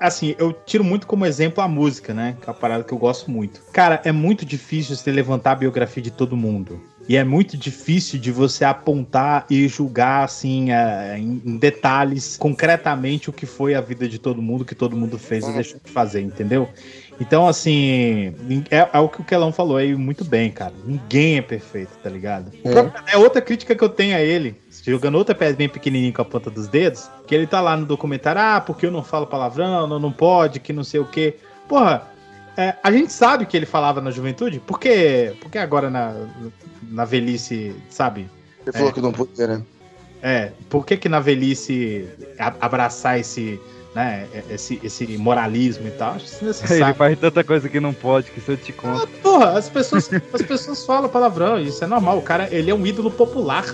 assim, 0.00 0.34
eu 0.38 0.52
tiro 0.52 0.82
muito 0.84 1.06
como 1.06 1.24
exemplo 1.26 1.62
a 1.62 1.68
música, 1.68 2.12
né? 2.14 2.36
Que 2.40 2.48
é 2.48 2.52
uma 2.52 2.58
parada 2.58 2.84
que 2.84 2.92
eu 2.92 2.98
gosto 2.98 3.30
muito. 3.30 3.60
Cara, 3.72 4.00
é 4.04 4.12
muito 4.12 4.44
difícil 4.44 4.96
você 4.96 5.10
levantar 5.10 5.52
a 5.52 5.56
biografia 5.56 6.02
de 6.02 6.10
todo 6.10 6.36
mundo. 6.36 6.80
E 7.08 7.16
é 7.16 7.24
muito 7.24 7.56
difícil 7.56 8.18
de 8.18 8.30
você 8.30 8.66
apontar 8.66 9.46
e 9.48 9.66
julgar, 9.66 10.24
assim, 10.24 10.70
é, 10.72 11.16
em, 11.18 11.56
detalhes, 11.56 12.36
concretamente, 12.36 13.30
o 13.30 13.32
que 13.32 13.46
foi 13.46 13.74
a 13.74 13.80
vida 13.80 14.06
de 14.06 14.18
todo 14.18 14.42
mundo, 14.42 14.60
o 14.60 14.64
que 14.64 14.74
todo 14.74 14.94
mundo 14.94 15.18
fez 15.18 15.42
ou 15.44 15.50
deixou 15.54 15.80
de 15.82 15.90
fazer, 15.90 16.20
entendeu? 16.20 16.68
Então, 17.18 17.48
assim, 17.48 18.34
é, 18.70 18.86
é 18.92 18.98
o 18.98 19.08
que 19.08 19.22
o 19.22 19.24
Kelão 19.24 19.50
falou 19.52 19.78
aí 19.78 19.94
muito 19.96 20.22
bem, 20.24 20.50
cara. 20.50 20.74
Ninguém 20.84 21.38
é 21.38 21.42
perfeito, 21.42 21.90
tá 22.02 22.10
ligado? 22.10 22.52
Próprio- 22.62 23.02
É 23.10 23.16
outra 23.16 23.40
crítica 23.40 23.74
que 23.74 23.82
eu 23.82 23.88
tenho 23.88 24.14
a 24.14 24.20
ele, 24.20 24.54
jogando 24.90 25.16
outra 25.16 25.34
pedrinha 25.34 25.68
pequenininha 25.68 26.12
com 26.12 26.22
a 26.22 26.24
ponta 26.24 26.50
dos 26.50 26.68
dedos, 26.68 27.10
que 27.26 27.34
ele 27.34 27.46
tá 27.46 27.60
lá 27.60 27.76
no 27.76 27.86
documentário, 27.86 28.40
ah, 28.40 28.60
porque 28.60 28.86
eu 28.86 28.90
não 28.90 29.02
falo 29.02 29.26
palavrão, 29.26 29.86
não, 29.86 29.98
não 29.98 30.12
pode, 30.12 30.60
que 30.60 30.72
não 30.72 30.84
sei 30.84 31.00
o 31.00 31.04
quê. 31.04 31.36
Porra, 31.68 32.08
é, 32.56 32.74
a 32.82 32.90
gente 32.90 33.12
sabe 33.12 33.46
que 33.46 33.56
ele 33.56 33.66
falava 33.66 34.00
na 34.00 34.10
juventude, 34.10 34.58
por 34.58 34.80
que, 34.80 35.32
por 35.40 35.50
que 35.50 35.58
agora 35.58 35.88
na, 35.88 36.14
na 36.82 37.04
velhice, 37.04 37.74
sabe? 37.88 38.28
Ele 38.66 38.76
falou 38.76 38.92
que 38.92 39.00
não 39.00 39.12
podia, 39.12 39.46
né? 39.46 39.62
É, 40.20 40.50
por 40.68 40.84
que 40.84 40.96
que 40.96 41.08
na 41.08 41.20
velhice 41.20 42.08
abraçar 42.60 43.20
esse, 43.20 43.60
né, 43.94 44.26
esse, 44.50 44.80
esse 44.82 45.06
moralismo 45.16 45.86
e 45.86 45.92
tal? 45.92 46.14
Acho 46.14 46.26
Ele 46.42 46.50
desnecessário. 46.50 46.94
faz 46.96 47.18
tanta 47.18 47.44
coisa 47.44 47.68
que 47.68 47.78
não 47.78 47.94
pode, 47.94 48.30
que 48.30 48.40
se 48.40 48.50
eu 48.50 48.56
te 48.56 48.72
conto. 48.72 49.06
Porra, 49.22 49.56
as 49.56 49.68
pessoas, 49.68 50.10
as 50.32 50.42
pessoas 50.42 50.84
falam 50.84 51.08
palavrão, 51.08 51.60
isso 51.60 51.84
é 51.84 51.86
normal. 51.86 52.18
O 52.18 52.22
cara, 52.22 52.48
ele 52.52 52.70
é 52.70 52.74
um 52.74 52.84
ídolo 52.84 53.10
popular, 53.10 53.64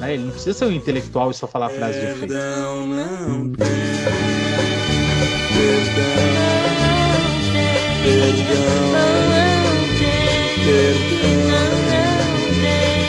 né? 0.00 0.14
Ele 0.14 0.24
não 0.24 0.32
precisa 0.32 0.58
ser 0.58 0.64
um 0.64 0.72
intelectual 0.72 1.30
e 1.30 1.34
só 1.34 1.46
falar 1.46 1.68
frase 1.68 2.00
de 2.00 2.06
efeito. 2.06 2.32
Perdão 2.32 2.86
não 2.86 3.52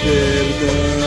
Perdão 0.03 1.00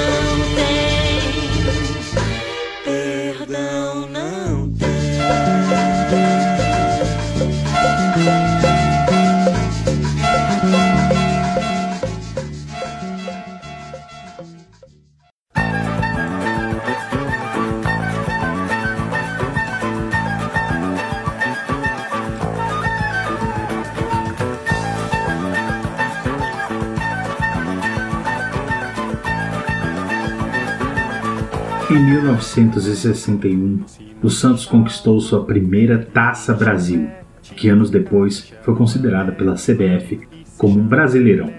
Em 31.95 32.05
1961, 32.07 33.85
o 34.21 34.29
Santos 34.29 34.67
conquistou 34.67 35.21
sua 35.21 35.45
primeira 35.45 35.97
Taça 35.97 36.53
Brasil, 36.53 37.09
que 37.55 37.69
anos 37.69 37.89
depois 37.89 38.53
foi 38.63 38.75
considerada 38.75 39.31
pela 39.31 39.55
CBF 39.55 40.19
como 40.59 40.81
um 40.81 40.83
Brasileirão. 40.89 41.53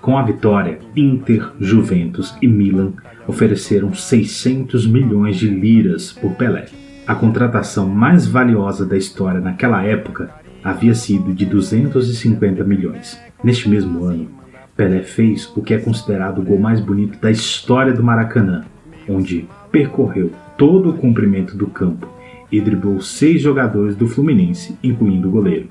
Com 0.00 0.18
a 0.18 0.24
vitória, 0.24 0.80
Inter, 0.96 1.52
Juventus 1.60 2.36
e 2.42 2.48
Milan 2.48 2.94
ofereceram 3.28 3.94
600 3.94 4.88
milhões 4.88 5.36
de 5.36 5.48
liras 5.48 6.10
por 6.10 6.32
Pelé. 6.32 6.64
A 7.06 7.14
contratação 7.14 7.88
mais 7.88 8.26
valiosa 8.26 8.84
da 8.84 8.96
história 8.96 9.40
naquela 9.40 9.84
época 9.84 10.30
havia 10.64 10.96
sido 10.96 11.32
de 11.32 11.46
250 11.46 12.64
milhões. 12.64 13.16
Neste 13.40 13.68
mesmo 13.68 14.04
ano, 14.04 14.28
Pelé 14.76 15.04
fez 15.04 15.48
o 15.56 15.62
que 15.62 15.74
é 15.74 15.78
considerado 15.78 16.40
o 16.40 16.44
gol 16.44 16.58
mais 16.58 16.80
bonito 16.80 17.20
da 17.20 17.30
história 17.30 17.92
do 17.92 18.02
Maracanã, 18.02 18.64
onde 19.08 19.46
percorreu 19.76 20.32
todo 20.56 20.88
o 20.88 20.94
comprimento 20.94 21.54
do 21.54 21.66
campo 21.66 22.08
e 22.50 22.58
driblou 22.62 22.98
seis 23.02 23.42
jogadores 23.42 23.94
do 23.94 24.08
Fluminense, 24.08 24.74
incluindo 24.82 25.28
o 25.28 25.30
goleiro. 25.30 25.68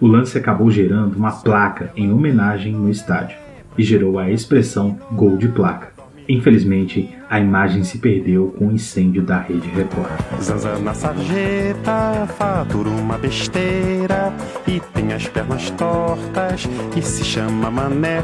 O 0.00 0.06
lance 0.06 0.38
acabou 0.38 0.70
gerando 0.70 1.16
uma 1.16 1.32
placa 1.32 1.90
em 1.96 2.12
homenagem 2.12 2.72
no 2.72 2.88
estádio 2.88 3.36
e 3.76 3.82
gerou 3.82 4.20
a 4.20 4.30
expressão 4.30 4.96
gol 5.10 5.36
de 5.36 5.48
placa. 5.48 5.88
Infelizmente, 6.28 7.08
a 7.28 7.40
imagem 7.40 7.82
se 7.82 7.98
perdeu 7.98 8.54
com 8.56 8.68
o 8.68 8.72
incêndio 8.72 9.24
da 9.24 9.40
Rede 9.40 9.66
Record. 9.70 10.08
Zanza 10.40 10.78
na 10.78 10.94
sarjeta, 10.94 12.28
fatura 12.38 12.90
uma 12.90 13.18
besteira 13.18 14.32
e 14.68 14.80
tem 14.94 15.12
as 15.12 15.26
pernas 15.26 15.68
tortas 15.70 16.68
e 16.96 17.02
se 17.02 17.24
chama 17.24 17.72
mané. 17.72 18.22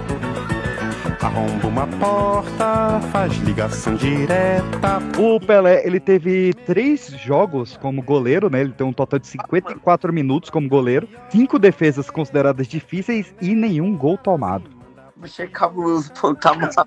Arromba 1.20 1.66
uma 1.68 1.86
porta, 1.98 3.00
faz 3.11 3.32
ligação 3.38 3.94
direta. 3.94 4.98
O 5.18 5.38
Pelé, 5.40 5.86
ele 5.86 5.98
teve 6.00 6.53
três 6.66 7.09
jogos 7.09 7.76
como 7.76 8.03
goleiro, 8.03 8.48
né? 8.50 8.61
Ele 8.61 8.72
tem 8.72 8.86
um 8.86 8.92
total 8.92 9.18
de 9.18 9.26
54 9.26 10.12
minutos 10.12 10.50
como 10.50 10.68
goleiro, 10.68 11.09
cinco 11.30 11.59
defesas 11.59 12.11
consideradas 12.11 12.66
difíceis 12.68 13.34
e 13.40 13.55
nenhum 13.55 13.96
gol 13.96 14.16
tomado. 14.18 14.70
bicho 15.16 15.42
é 15.42 15.46
cabuloso, 15.46 16.12
pô, 16.20 16.34
tá 16.34 16.55
maluco. 16.55 16.86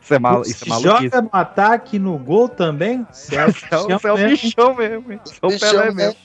Isso 0.00 0.14
é, 0.14 0.18
mal, 0.18 0.42
isso 0.42 0.50
é 0.50 0.64
Se 0.64 0.68
maluquice. 0.68 1.04
joga 1.04 1.22
no 1.22 1.30
ataque 1.32 1.96
e 1.96 1.98
no 1.98 2.18
gol 2.18 2.48
também? 2.48 3.06
Você 3.12 3.36
é, 3.36 3.40
é 3.40 3.76
o- 3.78 4.08
é 4.08 4.12
o 4.12 4.28
bichão 4.28 4.74
mesmo, 4.74 5.12
é 5.12 5.18
o 5.46 5.58
Pelé 5.60 5.92
mesmo. 5.92 6.16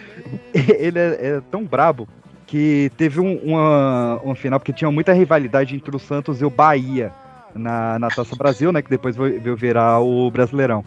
Ele 0.54 0.98
é, 0.98 1.18
é 1.36 1.40
tão 1.50 1.64
brabo 1.64 2.08
que 2.52 2.92
teve 2.98 3.18
um, 3.18 3.36
uma, 3.36 4.20
uma 4.22 4.34
final, 4.34 4.60
porque 4.60 4.74
tinha 4.74 4.90
muita 4.90 5.14
rivalidade 5.14 5.74
entre 5.74 5.96
o 5.96 5.98
Santos 5.98 6.42
e 6.42 6.44
o 6.44 6.50
Bahia 6.50 7.10
na, 7.54 7.98
na 7.98 8.08
Taça 8.08 8.36
Brasil, 8.36 8.70
né? 8.70 8.82
Que 8.82 8.90
depois 8.90 9.16
veio 9.16 9.56
virar 9.56 10.00
o 10.00 10.30
Brasileirão. 10.30 10.84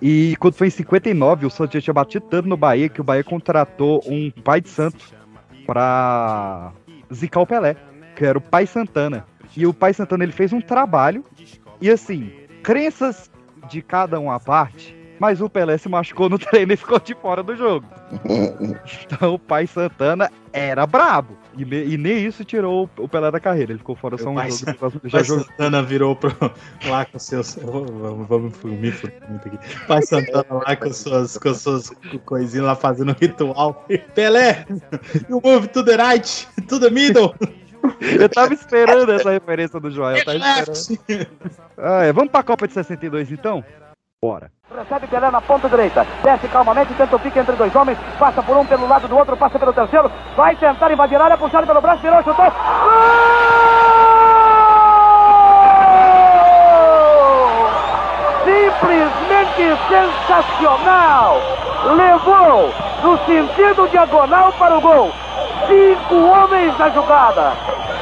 E 0.00 0.36
quando 0.38 0.54
foi 0.54 0.68
em 0.68 0.70
59, 0.70 1.44
o 1.44 1.50
Santos 1.50 1.74
já 1.74 1.80
tinha 1.80 1.92
batido 1.92 2.26
tanto 2.30 2.48
no 2.48 2.56
Bahia 2.56 2.88
que 2.88 3.00
o 3.00 3.04
Bahia 3.04 3.24
contratou 3.24 4.00
um 4.06 4.30
pai 4.30 4.60
de 4.60 4.68
Santos 4.68 5.12
pra 5.66 6.70
zicar 7.12 7.40
o 7.40 7.46
Pelé, 7.48 7.74
que 8.14 8.24
era 8.24 8.38
o 8.38 8.40
Pai 8.40 8.64
Santana. 8.64 9.26
E 9.56 9.66
o 9.66 9.74
Pai 9.74 9.92
Santana 9.92 10.22
ele 10.22 10.30
fez 10.30 10.52
um 10.52 10.60
trabalho, 10.60 11.24
e 11.80 11.90
assim, 11.90 12.30
crenças 12.62 13.28
de 13.68 13.82
cada 13.82 14.20
um 14.20 14.30
à 14.30 14.38
parte, 14.38 14.95
mas 15.20 15.40
o 15.40 15.48
Pelé 15.48 15.78
se 15.78 15.88
machucou 15.88 16.28
no 16.28 16.38
treino 16.38 16.72
e 16.72 16.76
ficou 16.76 16.98
de 17.00 17.14
fora 17.14 17.42
do 17.42 17.56
jogo. 17.56 17.86
Então 19.02 19.34
o 19.34 19.38
Pai 19.38 19.66
Santana 19.66 20.30
era 20.52 20.86
brabo. 20.86 21.36
E, 21.56 21.64
me- 21.64 21.84
e 21.86 21.96
nem 21.96 22.24
isso 22.26 22.44
tirou 22.44 22.88
o 22.98 23.08
Pelé 23.08 23.30
da 23.30 23.40
carreira. 23.40 23.72
Ele 23.72 23.78
ficou 23.78 23.96
fora 23.96 24.18
só 24.18 24.30
um 24.30 24.34
Pai 24.34 24.50
jogo. 24.50 24.74
Pai. 25.10 25.24
Santana 25.24 25.82
virou 25.82 26.14
pro, 26.14 26.32
lá 26.86 27.04
com 27.04 27.18
seus. 27.18 27.54
Vamos, 27.56 28.26
vamos 28.28 28.52
me 28.62 28.76
muito 28.76 29.08
aqui. 29.48 29.58
Pai 29.86 30.02
Santana 30.02 30.44
lá 30.50 30.76
com 30.76 30.92
suas, 30.92 31.38
com 31.38 31.54
suas 31.54 31.90
coisinhas 32.24 32.66
lá 32.66 32.76
fazendo 32.76 33.16
ritual. 33.20 33.84
Pelé! 34.14 34.66
You 35.28 35.40
move 35.42 35.68
to 35.68 35.84
the 35.84 35.96
right, 35.96 36.48
to 36.68 36.78
the 36.78 36.90
middle. 36.90 37.34
Eu 38.00 38.28
tava 38.28 38.52
esperando 38.52 39.10
essa 39.12 39.30
referência 39.30 39.78
do 39.80 39.90
Joel. 39.90 40.18
Eu 40.18 40.24
tava 40.24 40.72
esperando. 40.72 41.28
Ah, 41.78 42.02
é, 42.04 42.12
vamos 42.12 42.30
pra 42.30 42.42
Copa 42.42 42.66
de 42.66 42.74
62 42.74 43.30
então? 43.32 43.64
Bora. 44.26 44.50
Recebe 44.74 45.06
Pelé 45.06 45.30
na 45.30 45.40
ponta 45.40 45.68
direita. 45.68 46.04
Desce 46.24 46.48
calmamente, 46.48 46.92
tenta 46.94 47.14
o 47.14 47.20
pique 47.20 47.38
entre 47.38 47.54
dois 47.54 47.72
homens. 47.76 47.96
Passa 48.18 48.42
por 48.42 48.56
um 48.56 48.66
pelo 48.66 48.88
lado 48.88 49.06
do 49.06 49.16
outro, 49.16 49.36
passa 49.36 49.56
pelo 49.56 49.72
terceiro. 49.72 50.10
Vai 50.36 50.56
tentar 50.56 50.90
invadir 50.90 51.20
a 51.20 51.26
área, 51.26 51.36
puxado 51.38 51.64
pelo 51.64 51.80
braço, 51.80 52.02
virou, 52.02 52.24
chutou. 52.24 52.44
Gol! 52.44 52.52
Simplesmente 58.44 59.78
sensacional! 59.88 61.40
Levou 61.94 62.74
no 63.04 63.18
sentido 63.26 63.88
diagonal 63.88 64.52
para 64.54 64.76
o 64.76 64.80
gol. 64.80 65.12
Cinco 65.68 66.16
homens 66.16 66.76
na 66.76 66.88
jogada. 66.90 67.52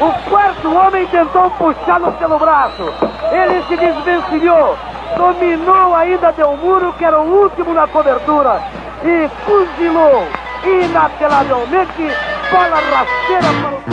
O 0.01 0.31
quarto 0.31 0.75
homem 0.75 1.07
tentou 1.09 1.51
puxá-lo 1.51 2.11
pelo 2.13 2.39
braço. 2.39 2.91
Ele 3.31 3.63
se 3.65 3.77
desvencilhou. 3.77 4.75
Dominou 5.17 5.95
ainda 5.95 6.33
Del 6.33 6.57
Muro, 6.57 6.93
que 6.95 7.05
era 7.05 7.21
o 7.21 7.43
último 7.43 7.73
na 7.73 7.87
cobertura. 7.87 8.63
E 9.05 9.29
fuzilou. 9.45 10.27
Inapelavelmente, 10.65 12.03
bola 12.51 12.81
rasteira 12.81 13.53
para 13.61 13.75
o. 13.77 13.85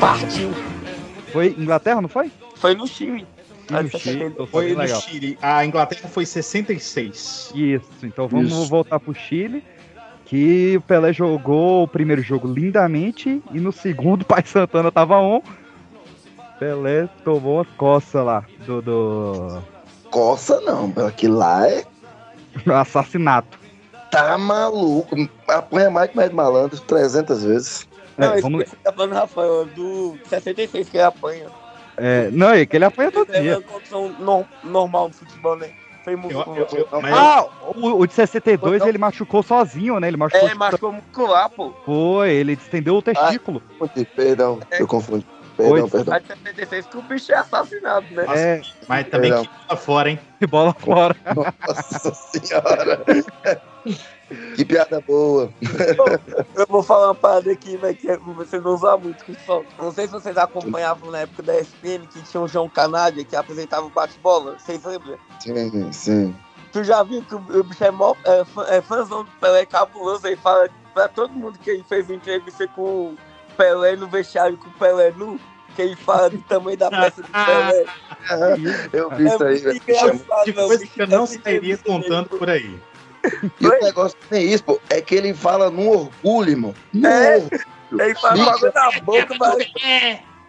Partiu. 0.00 0.50
Foi 1.32 1.54
Inglaterra, 1.58 2.00
não 2.00 2.08
foi? 2.08 2.30
Foi 2.56 2.74
no 2.74 2.86
Chile. 2.86 3.26
No 3.70 3.88
Chile. 3.88 4.24
então 4.24 4.46
Foi 4.46 4.72
no 4.72 4.78
legal. 4.78 5.00
Chile. 5.00 5.38
A 5.40 5.64
Inglaterra 5.64 6.08
foi 6.08 6.26
66. 6.26 7.52
Isso, 7.54 7.90
então 8.02 8.26
vamos 8.28 8.50
Isso. 8.52 8.68
voltar 8.68 8.98
pro 9.00 9.14
Chile. 9.14 9.62
Que 10.24 10.76
o 10.76 10.80
Pelé 10.80 11.12
jogou 11.12 11.84
o 11.84 11.88
primeiro 11.88 12.22
jogo 12.22 12.46
lindamente 12.46 13.42
e 13.52 13.58
no 13.58 13.72
segundo 13.72 14.22
o 14.22 14.24
Pai 14.24 14.42
Santana 14.44 14.90
tava 14.90 15.18
on. 15.18 15.40
Pelé 16.60 17.08
tomou 17.24 17.56
uma 17.56 17.64
coça 17.64 18.22
lá 18.22 18.44
do, 18.66 18.82
do 18.82 19.62
Coça 20.10 20.60
não, 20.60 20.92
aquilo 21.06 21.38
lá 21.38 21.66
é. 21.66 21.84
assassinato. 22.78 23.58
Tá 24.10 24.36
maluco. 24.36 25.16
Apanha 25.48 25.90
mais 25.90 26.10
que 26.10 26.16
mais 26.16 26.30
malandro 26.30 26.78
300 26.80 27.42
vezes. 27.44 27.88
Não, 28.18 28.28
É, 28.28 28.34
esse 28.34 28.42
vamos- 28.42 28.68
você 28.68 28.76
tá 28.76 28.92
falando, 28.92 29.14
Rafael, 29.14 29.64
do 29.66 30.18
66 30.28 30.88
que 30.90 30.96
ele 30.98 31.04
apanha. 31.04 31.46
É, 31.96 32.28
não, 32.30 32.50
é 32.50 32.66
que 32.66 32.76
ele 32.76 32.84
apanha 32.84 33.10
todo 33.10 33.28
Ele 33.30 33.38
é 33.38 33.40
dia. 33.42 33.58
uma 33.58 33.62
condição 33.62 34.08
no- 34.18 34.46
normal 34.62 35.08
no 35.08 35.14
futebol, 35.14 35.56
né? 35.56 35.70
Foi 36.04 36.16
muscular. 36.16 36.46
Ah, 37.12 37.46
o, 37.76 38.00
o 38.00 38.06
de 38.06 38.12
62 38.14 38.82
ele 38.84 38.98
machucou 38.98 39.42
sozinho, 39.42 39.98
né? 40.00 40.08
Ele 40.08 40.16
machucou. 40.16 40.48
É, 40.48 40.54
machucou 40.54 40.92
muscular, 40.92 41.48
pô. 41.50 41.72
Foi, 41.86 42.30
ele 42.30 42.52
estendeu 42.54 42.96
o 42.96 43.02
testículo. 43.02 43.62
Perdão, 44.16 44.58
eu 44.78 44.86
confundi. 44.86 45.26
Oi, 45.62 45.80
Perdão, 45.82 45.88
perdão. 45.90 46.14
A 46.14 46.18
de 46.18 46.26
76 46.28 46.86
que 46.86 46.96
o 46.98 47.02
bicho 47.02 47.32
é 47.32 47.36
assassinado, 47.36 48.06
né? 48.14 48.24
É, 48.34 48.60
Mas 48.88 49.08
também 49.08 49.30
Perdão. 49.30 49.44
que 49.44 49.66
bola 49.66 49.76
fora, 49.80 50.10
hein? 50.10 50.20
que 50.38 50.46
bola 50.46 50.74
fora. 50.74 51.16
Nossa 51.66 52.14
senhora. 52.14 53.04
que 54.54 54.64
piada 54.64 55.00
boa. 55.00 55.52
Eu 56.54 56.66
vou 56.68 56.82
falar 56.82 57.08
uma 57.08 57.14
parada 57.14 57.50
aqui, 57.50 57.76
velho, 57.76 57.96
que 57.96 58.16
você 58.34 58.58
não 58.60 58.74
usa 58.74 58.96
muito, 58.96 59.24
só. 59.44 59.62
Não 59.78 59.90
sei 59.92 60.06
se 60.06 60.12
vocês 60.12 60.36
acompanhavam 60.36 61.10
na 61.10 61.18
época 61.20 61.42
da 61.42 61.58
ESPN 61.60 62.06
que 62.12 62.22
tinha 62.22 62.40
o 62.42 62.48
João 62.48 62.68
Canádia 62.68 63.24
que 63.24 63.34
apresentava 63.36 63.86
o 63.86 63.90
bate-bola. 63.90 64.56
Vocês 64.58 64.82
lembram? 64.84 65.18
Sim, 65.40 65.92
sim. 65.92 66.36
Tu 66.72 66.84
já 66.84 67.02
viu 67.02 67.22
que 67.22 67.34
o 67.34 67.38
o 67.60 67.64
bicho 67.64 67.82
é, 67.84 67.90
mó, 67.90 68.14
é, 68.24 68.44
fã- 68.44 68.66
é 68.68 68.80
fãzão 68.80 69.24
do 69.24 69.30
Pelé 69.40 69.66
cabuloso 69.66 70.26
e 70.28 70.36
fala 70.36 70.68
pra 70.94 71.08
todo 71.08 71.32
mundo 71.32 71.58
que 71.58 71.70
ele 71.70 71.84
fez 71.88 72.08
entrevista 72.08 72.68
com 72.68 72.82
o 72.82 73.16
Pelé 73.56 73.96
no 73.96 74.06
vestiário 74.06 74.56
com 74.56 74.68
o 74.68 74.72
Pelé 74.74 75.10
nu, 75.16 75.40
que 75.74 75.82
ele 75.82 75.96
fala 75.96 76.30
do 76.30 76.38
tamanho 76.38 76.76
da 76.76 76.90
peça 76.90 77.22
do 77.22 77.28
Pelé. 77.28 77.84
Eu 78.92 79.10
vi 79.10 79.26
isso 79.26 79.44
aí, 79.44 79.56
É 79.56 79.60
velho. 79.60 79.80
De 80.44 80.52
velho, 80.52 80.66
coisa 80.68 80.86
que 80.86 81.00
eu 81.00 81.04
é 81.04 81.06
não 81.06 81.26
sairia 81.26 81.40
entrevista 81.40 81.84
contando 81.88 82.28
por 82.28 82.48
aí. 82.50 82.78
E 83.60 83.66
o 83.66 83.80
negócio 83.80 84.16
nem 84.30 84.52
isso, 84.52 84.64
pô, 84.64 84.80
é 84.88 85.00
que 85.00 85.14
ele 85.14 85.34
fala 85.34 85.70
num 85.70 85.88
orgulho, 85.88 86.50
irmão. 86.50 86.74
Num 86.92 87.06
É. 87.06 87.36
orgulho. 87.36 87.60
Ele 88.00 88.14
fala 88.14 88.44
bagulho 88.44 88.72
na 88.74 89.00
boca, 89.00 89.34
mas 89.38 89.70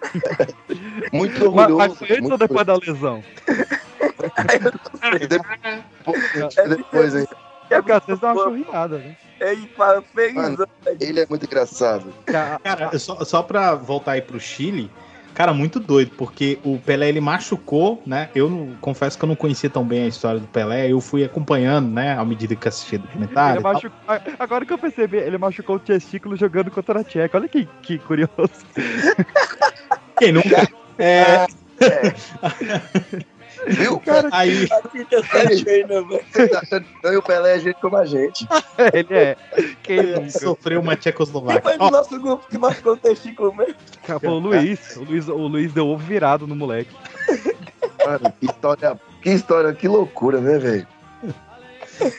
Muito 1.11 1.33
Mas, 1.33 1.41
orgulhoso. 1.41 1.77
mas 1.77 1.97
foi 1.97 2.11
antes 2.17 2.31
ou 2.31 2.37
depois 2.37 2.65
da 2.65 2.75
lesão? 2.75 3.23
Depois, 5.29 6.23
depois 6.69 7.15
hein? 7.15 7.27
É 7.69 7.75
porque 7.77 7.91
às 7.91 8.05
vezes 8.05 8.21
dá 8.21 8.33
uma 8.33 8.43
churriada, 8.43 8.97
né? 8.97 9.15
ele 9.39 9.67
fala 9.75 10.03
feliz. 10.13 10.35
Mano, 10.35 10.67
ele 10.99 11.19
é 11.19 11.25
muito 11.27 11.45
engraçado. 11.45 12.13
Cara, 12.25 12.97
só, 12.99 13.23
só 13.23 13.41
pra 13.41 13.73
voltar 13.75 14.13
aí 14.13 14.21
pro 14.21 14.39
Chile, 14.39 14.91
cara, 15.33 15.53
muito 15.53 15.79
doido, 15.79 16.11
porque 16.17 16.59
o 16.63 16.77
Pelé 16.79 17.09
ele 17.09 17.21
machucou, 17.21 18.01
né? 18.05 18.29
Eu 18.35 18.49
não, 18.49 18.75
confesso 18.79 19.17
que 19.17 19.23
eu 19.23 19.27
não 19.27 19.35
conhecia 19.35 19.69
tão 19.69 19.85
bem 19.85 20.03
a 20.03 20.07
história 20.07 20.39
do 20.39 20.47
Pelé, 20.47 20.91
eu 20.91 20.99
fui 21.01 21.23
acompanhando, 21.23 21.89
né, 21.89 22.17
à 22.17 22.23
medida 22.23 22.55
que 22.55 22.67
assistia 22.67 22.99
documentário. 22.99 23.61
Machucou, 23.61 23.99
agora 24.39 24.65
que 24.65 24.73
eu 24.73 24.77
percebi, 24.77 25.17
ele 25.17 25.37
machucou 25.37 25.75
o 25.77 25.79
testículo 25.79 26.35
jogando 26.35 26.71
contra 26.71 26.99
a 26.99 27.03
Tcheca. 27.03 27.37
Olha 27.37 27.47
que, 27.47 27.67
que 27.81 27.97
curioso. 27.99 28.31
Quem 30.17 30.31
nunca? 30.31 30.67
É, 30.97 31.47
Viu? 33.67 33.99
Cara, 33.99 34.29
aí, 34.31 34.67
aí, 35.67 35.83
né, 35.83 36.01
velho? 36.01 36.23
Você 36.31 36.47
tá 36.47 36.59
achando 36.59 36.83
que 36.83 37.03
não, 37.03 37.13
e 37.13 37.17
o 37.17 37.21
Pelé 37.21 37.55
é 37.55 37.59
gente 37.59 37.79
como 37.79 37.97
a 37.97 38.05
gente. 38.05 38.47
ele 38.93 39.13
é. 39.13 39.37
Quem 39.83 39.97
ele 39.97 40.31
sofreu 40.31 40.79
uma 40.79 40.95
Quem 40.95 41.01
Tchecoslováquia. 41.01 41.61
foi 41.61 41.77
do 41.77 41.91
nosso 41.91 42.19
grupo 42.19 42.47
que 42.49 42.57
machucou 42.57 42.93
o 42.93 42.97
testículo 42.97 43.53
mesmo? 43.55 43.75
Foi 44.03 44.29
o 44.29 44.39
Luiz. 44.39 44.95
O 44.97 45.03
Luiz, 45.03 45.27
o 45.27 45.47
Luiz 45.47 45.73
deu 45.73 45.87
ovo 45.87 46.03
virado 46.03 46.47
no 46.47 46.55
moleque. 46.55 46.95
Mano, 48.05 48.33
que 48.39 48.45
história, 48.45 48.99
que 49.21 49.29
história, 49.29 49.73
que 49.73 49.87
loucura, 49.87 50.41
né, 50.41 50.57
velho? 50.57 50.87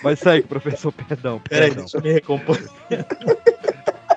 Mas 0.02 0.20
segue, 0.20 0.46
professor, 0.46 0.92
perdão. 0.92 1.40
Peraí, 1.40 1.68
perdão. 1.70 1.84
deixa 1.84 1.98
eu 1.98 2.02
me 2.02 2.12
recompor. 2.12 2.58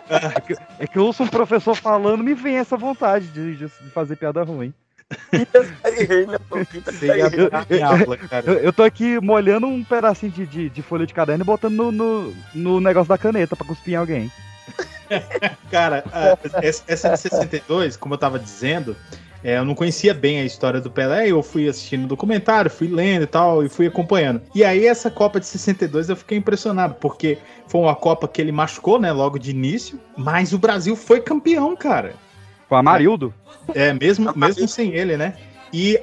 É 0.08 0.42
que, 0.42 0.56
é 0.80 0.88
que 0.88 0.98
eu 0.98 1.06
ouço 1.06 1.24
um 1.24 1.28
professor 1.28 1.76
falando, 1.76 2.24
me 2.24 2.36
vem 2.36 2.58
essa 2.58 2.78
vontade 2.78 3.28
de, 3.28 3.56
de 3.56 3.68
fazer 3.90 4.16
piada 4.16 4.44
ruim. 4.44 4.74
Aula, 7.84 8.18
cara. 8.18 8.52
Eu, 8.52 8.60
eu 8.60 8.74
tô 8.74 8.84
aqui 8.84 9.20
molhando 9.20 9.68
um 9.68 9.84
pedacinho 9.84 10.32
de, 10.32 10.46
de, 10.46 10.70
de 10.70 10.82
folha 10.82 11.06
de 11.06 11.14
caderno 11.14 11.44
e 11.44 11.46
botando 11.46 11.74
no, 11.74 11.92
no, 11.92 12.34
no 12.54 12.80
negócio 12.82 13.10
da 13.10 13.18
caneta 13.18 13.56
pra 13.56 13.68
cuspir 13.68 13.94
em 13.94 13.98
alguém. 13.98 14.32
Cara, 15.70 16.04
a- 16.12 16.38
essa 16.62 16.84
essa 16.88 17.10
de 17.12 17.20
62, 17.20 17.96
como 17.96 18.16
eu 18.16 18.18
tava 18.18 18.40
dizendo, 18.40 18.96
é, 19.44 19.58
eu 19.58 19.66
não 19.66 19.76
conhecia 19.76 20.14
bem 20.14 20.40
a 20.40 20.46
história 20.46 20.82
do 20.82 20.90
Pelé, 20.90 21.30
eu 21.30 21.44
fui 21.44 21.70
assistindo 21.70 22.06
o 22.06 22.08
documentário, 22.08 22.72
fui 22.72 22.88
lendo 22.88 23.24
e 23.24 23.28
tal, 23.28 23.64
e 23.64 23.70
fui 23.70 23.86
acompanhando. 23.86 24.42
E 24.56 24.64
aí, 24.64 24.88
essa 24.88 25.12
Copa 25.12 25.40
de 25.40 25.46
62 25.46 26.10
eu 26.10 26.16
fiquei 26.16 26.38
impressionado, 26.38 26.96
porque 26.96 27.38
foi 27.68 27.82
uma 27.82 27.96
Copa 27.96 28.28
que 28.28 28.42
ele 28.42 28.52
machucou, 28.52 29.00
né, 29.00 29.12
logo 29.12 29.38
de 29.38 29.52
início, 29.52 30.00
mas 30.18 30.54
o 30.54 30.58
Brasil 30.58 30.96
foi 30.96 31.22
campeão, 31.22 31.76
cara. 31.76 32.14
Com 32.68 32.76
a 32.76 32.84
Marildo. 32.84 33.34
É, 33.74 33.94
mesmo, 33.94 34.32
mesmo 34.36 34.68
sem 34.68 34.94
ele, 34.94 35.18
né? 35.18 35.36
E 35.74 36.00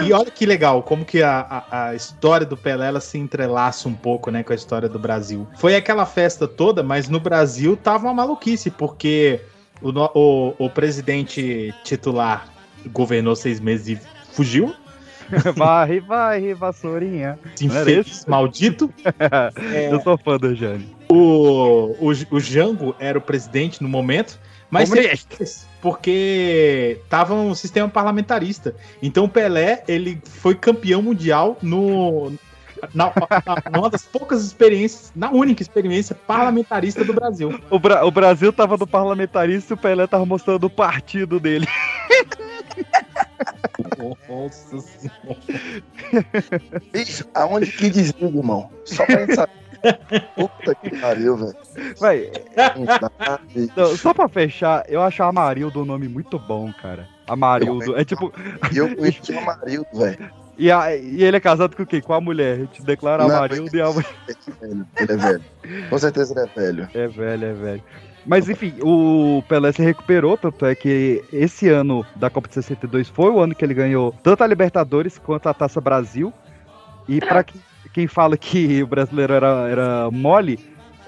E 0.00 0.12
olha 0.12 0.30
que 0.30 0.46
legal, 0.46 0.82
como 0.82 1.04
que 1.04 1.22
a, 1.22 1.64
a, 1.70 1.88
a 1.88 1.94
história 1.94 2.46
do 2.46 2.56
Pelé 2.56 2.86
ela 2.88 3.00
se 3.00 3.18
entrelaça 3.18 3.88
um 3.88 3.94
pouco, 3.94 4.30
né, 4.30 4.42
com 4.42 4.52
a 4.52 4.56
história 4.56 4.88
do 4.88 4.98
Brasil. 4.98 5.46
Foi 5.56 5.76
aquela 5.76 6.06
festa 6.06 6.48
toda, 6.48 6.82
mas 6.82 7.08
no 7.08 7.20
Brasil 7.20 7.76
tava 7.76 8.06
uma 8.06 8.14
maluquice, 8.14 8.70
porque 8.70 9.40
o, 9.82 9.90
o, 9.90 10.54
o 10.58 10.70
presidente 10.70 11.74
titular 11.84 12.48
governou 12.92 13.36
seis 13.36 13.60
meses 13.60 13.98
e 13.98 14.32
fugiu. 14.32 14.74
Vai, 15.56 16.00
vai, 16.00 16.52
vassourinha. 16.52 17.38
Infeliz 17.58 18.26
maldito. 18.26 18.92
É. 19.72 19.88
Eu 19.90 19.98
sou 20.02 20.18
fã 20.18 20.36
do 20.36 20.54
Jane. 20.54 20.94
O, 21.08 21.96
o, 21.98 22.12
o 22.30 22.40
Jango 22.40 22.94
era 22.98 23.16
o 23.16 23.22
presidente 23.22 23.82
no 23.82 23.88
momento, 23.88 24.38
mas 24.70 24.90
Comunista. 24.90 25.66
Porque 25.84 26.98
tava 27.10 27.34
um 27.34 27.54
sistema 27.54 27.86
parlamentarista. 27.90 28.74
Então 29.02 29.24
o 29.24 29.28
Pelé 29.28 29.84
ele 29.86 30.18
foi 30.24 30.54
campeão 30.54 31.02
mundial 31.02 31.58
no 31.60 32.32
na, 32.94 33.12
na- 33.44 33.70
numa 33.70 33.90
das 33.90 34.02
poucas 34.06 34.42
experiências, 34.42 35.12
na 35.14 35.30
única 35.30 35.62
experiência 35.62 36.14
parlamentarista 36.14 37.04
do 37.04 37.12
Brasil. 37.12 37.60
O, 37.68 37.78
Bra- 37.78 38.02
o 38.06 38.10
Brasil 38.10 38.50
tava 38.50 38.78
no 38.78 38.86
parlamentarista 38.86 39.74
e 39.74 39.76
o 39.76 39.76
Pelé 39.76 40.06
tava 40.06 40.24
mostrando 40.24 40.64
o 40.64 40.70
partido 40.70 41.38
dele. 41.38 41.66
Nossa 44.28 44.78
senhora. 44.80 45.38
Bicho, 46.92 47.24
aonde 47.34 47.70
que 47.72 47.90
desliga, 47.90 48.38
irmão? 48.38 48.70
Só 48.86 49.04
pra 49.04 49.20
gente 49.20 49.34
saber. 49.34 49.63
Puta 50.34 50.74
que 50.74 50.98
pariu, 51.00 51.36
velho. 51.36 51.54
Véi, 52.00 52.30
Não 53.76 53.96
só 53.96 54.12
pra 54.14 54.28
fechar, 54.28 54.84
eu 54.88 55.02
acho 55.02 55.22
Amarildo 55.22 55.82
um 55.82 55.84
nome 55.84 56.08
muito 56.08 56.38
bom, 56.38 56.72
cara. 56.80 57.08
Amarildo. 57.26 57.96
É 57.96 58.04
tipo. 58.04 58.32
E 58.72 58.76
eu 58.78 58.94
conheci 58.96 59.32
o 59.32 59.38
Amarildo, 59.38 59.86
velho. 59.94 60.30
E, 60.56 60.70
a- 60.70 60.94
e 60.96 61.22
ele 61.24 61.36
é 61.36 61.40
casado 61.40 61.74
com 61.76 61.84
quem? 61.84 62.00
Com 62.00 62.12
a 62.14 62.20
mulher. 62.20 62.54
A 62.54 62.58
gente 62.60 62.82
declara 62.82 63.26
Não, 63.26 63.34
Amarildo 63.36 63.76
e 63.76 63.80
a 63.80 63.90
mulher. 63.90 64.06
Ele 64.62 65.12
é 65.12 65.16
velho. 65.16 65.44
Com 65.90 65.98
certeza 65.98 66.32
ele 66.32 66.40
é 66.48 66.60
velho. 66.60 66.88
É 66.94 67.08
velho, 67.08 67.44
é 67.44 67.52
velho. 67.52 67.82
Mas 68.26 68.48
enfim, 68.48 68.72
o 68.80 69.42
Pelé 69.48 69.70
se 69.72 69.82
recuperou, 69.82 70.36
tanto 70.38 70.64
é 70.64 70.74
que 70.74 71.22
esse 71.30 71.68
ano 71.68 72.06
da 72.16 72.30
Copa 72.30 72.48
de 72.48 72.54
62 72.54 73.08
foi 73.10 73.30
o 73.30 73.38
ano 73.40 73.54
que 73.54 73.62
ele 73.62 73.74
ganhou 73.74 74.14
tanto 74.22 74.42
a 74.42 74.46
Libertadores 74.46 75.18
quanto 75.18 75.46
a 75.48 75.52
Taça 75.54 75.78
Brasil. 75.80 76.32
E 77.06 77.20
pra 77.20 77.44
que- 77.44 77.58
quem 77.94 78.06
fala 78.08 78.36
que 78.36 78.82
o 78.82 78.86
brasileiro 78.86 79.32
era, 79.32 79.68
era 79.70 80.10
mole, 80.10 80.58